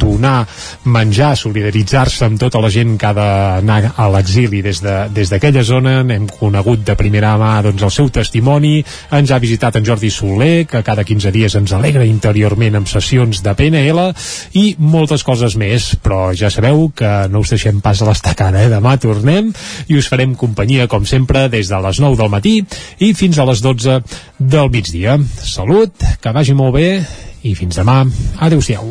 donar 0.00 0.44
menjar, 0.84 1.34
solidaritzar-se 1.36 2.28
amb 2.28 2.40
tota 2.40 2.60
la 2.62 2.70
gent 2.72 2.96
que 3.00 3.08
ha 3.08 3.14
d'anar 3.16 3.94
a 3.96 4.08
l'exili 4.12 4.62
des 4.62 4.82
d'aquella 4.82 5.50
de, 5.50 5.58
des 5.58 5.70
zona. 5.70 6.00
Hem 6.00 6.26
conegut 6.30 6.84
de 6.86 6.96
primera 6.98 7.36
mà 7.40 7.52
doncs, 7.64 7.82
el 7.86 7.94
seu 7.94 8.10
testimoni. 8.12 8.80
Ens 9.16 9.30
ha 9.30 9.40
visitat 9.42 9.78
en 9.78 9.86
Jordi 9.86 10.10
Soler, 10.10 10.66
que 10.70 10.82
cada 10.86 11.04
15 11.06 11.32
dies 11.34 11.56
ens 11.58 11.74
alegra 11.76 12.06
interiorment 12.06 12.80
amb 12.80 12.90
sessions 12.90 13.42
de 13.44 13.54
PNL 13.56 14.10
i 14.58 14.74
moltes 14.78 15.24
coses 15.26 15.56
més. 15.60 15.94
Però 16.02 16.30
ja 16.36 16.50
sabeu 16.52 16.88
que 16.96 17.12
no 17.30 17.44
us 17.44 17.54
deixem 17.54 17.80
pas 17.84 18.00
a 18.00 18.08
l'estacada, 18.08 18.64
eh? 18.64 18.70
Demà 18.72 18.96
tornem 19.00 19.52
i 19.88 19.98
us 19.98 20.08
farem 20.10 20.34
companyia, 20.38 20.88
com 20.90 21.06
sempre, 21.06 21.48
des 21.52 21.70
de 21.70 21.80
les 21.84 22.00
9 22.02 22.18
del 22.20 22.32
matí 22.32 22.56
i 22.98 23.12
fins 23.14 23.38
a 23.38 23.46
les 23.48 23.62
12 23.64 24.00
del 24.38 24.70
migdia. 24.90 25.18
Salut, 25.42 25.92
que 26.20 26.32
vagi 26.32 26.54
molt 26.54 26.74
bé 26.74 27.04
i 27.42 27.54
fins 27.54 27.76
demà. 27.78 28.04
Adéu-siau. 28.40 28.90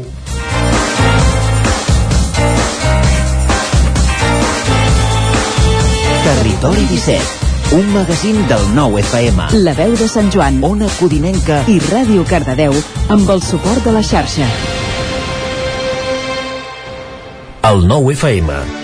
Territori 6.24 6.86
17, 6.90 7.22
un 7.76 7.94
magazín 7.94 8.42
del 8.48 8.66
nou 8.76 8.98
FM. 9.00 9.50
La 9.66 9.74
veu 9.74 9.96
de 9.98 10.08
Sant 10.08 10.32
Joan, 10.32 10.64
Ona 10.64 10.90
Codinenca 11.00 11.64
i 11.68 11.80
Ràdio 11.90 12.26
Cardedeu 12.30 12.76
amb 13.10 13.30
el 13.30 13.42
suport 13.42 13.84
de 13.84 13.96
la 13.96 14.04
xarxa. 14.04 14.50
El 17.70 17.84
nou 17.88 18.12
FM 18.12 18.79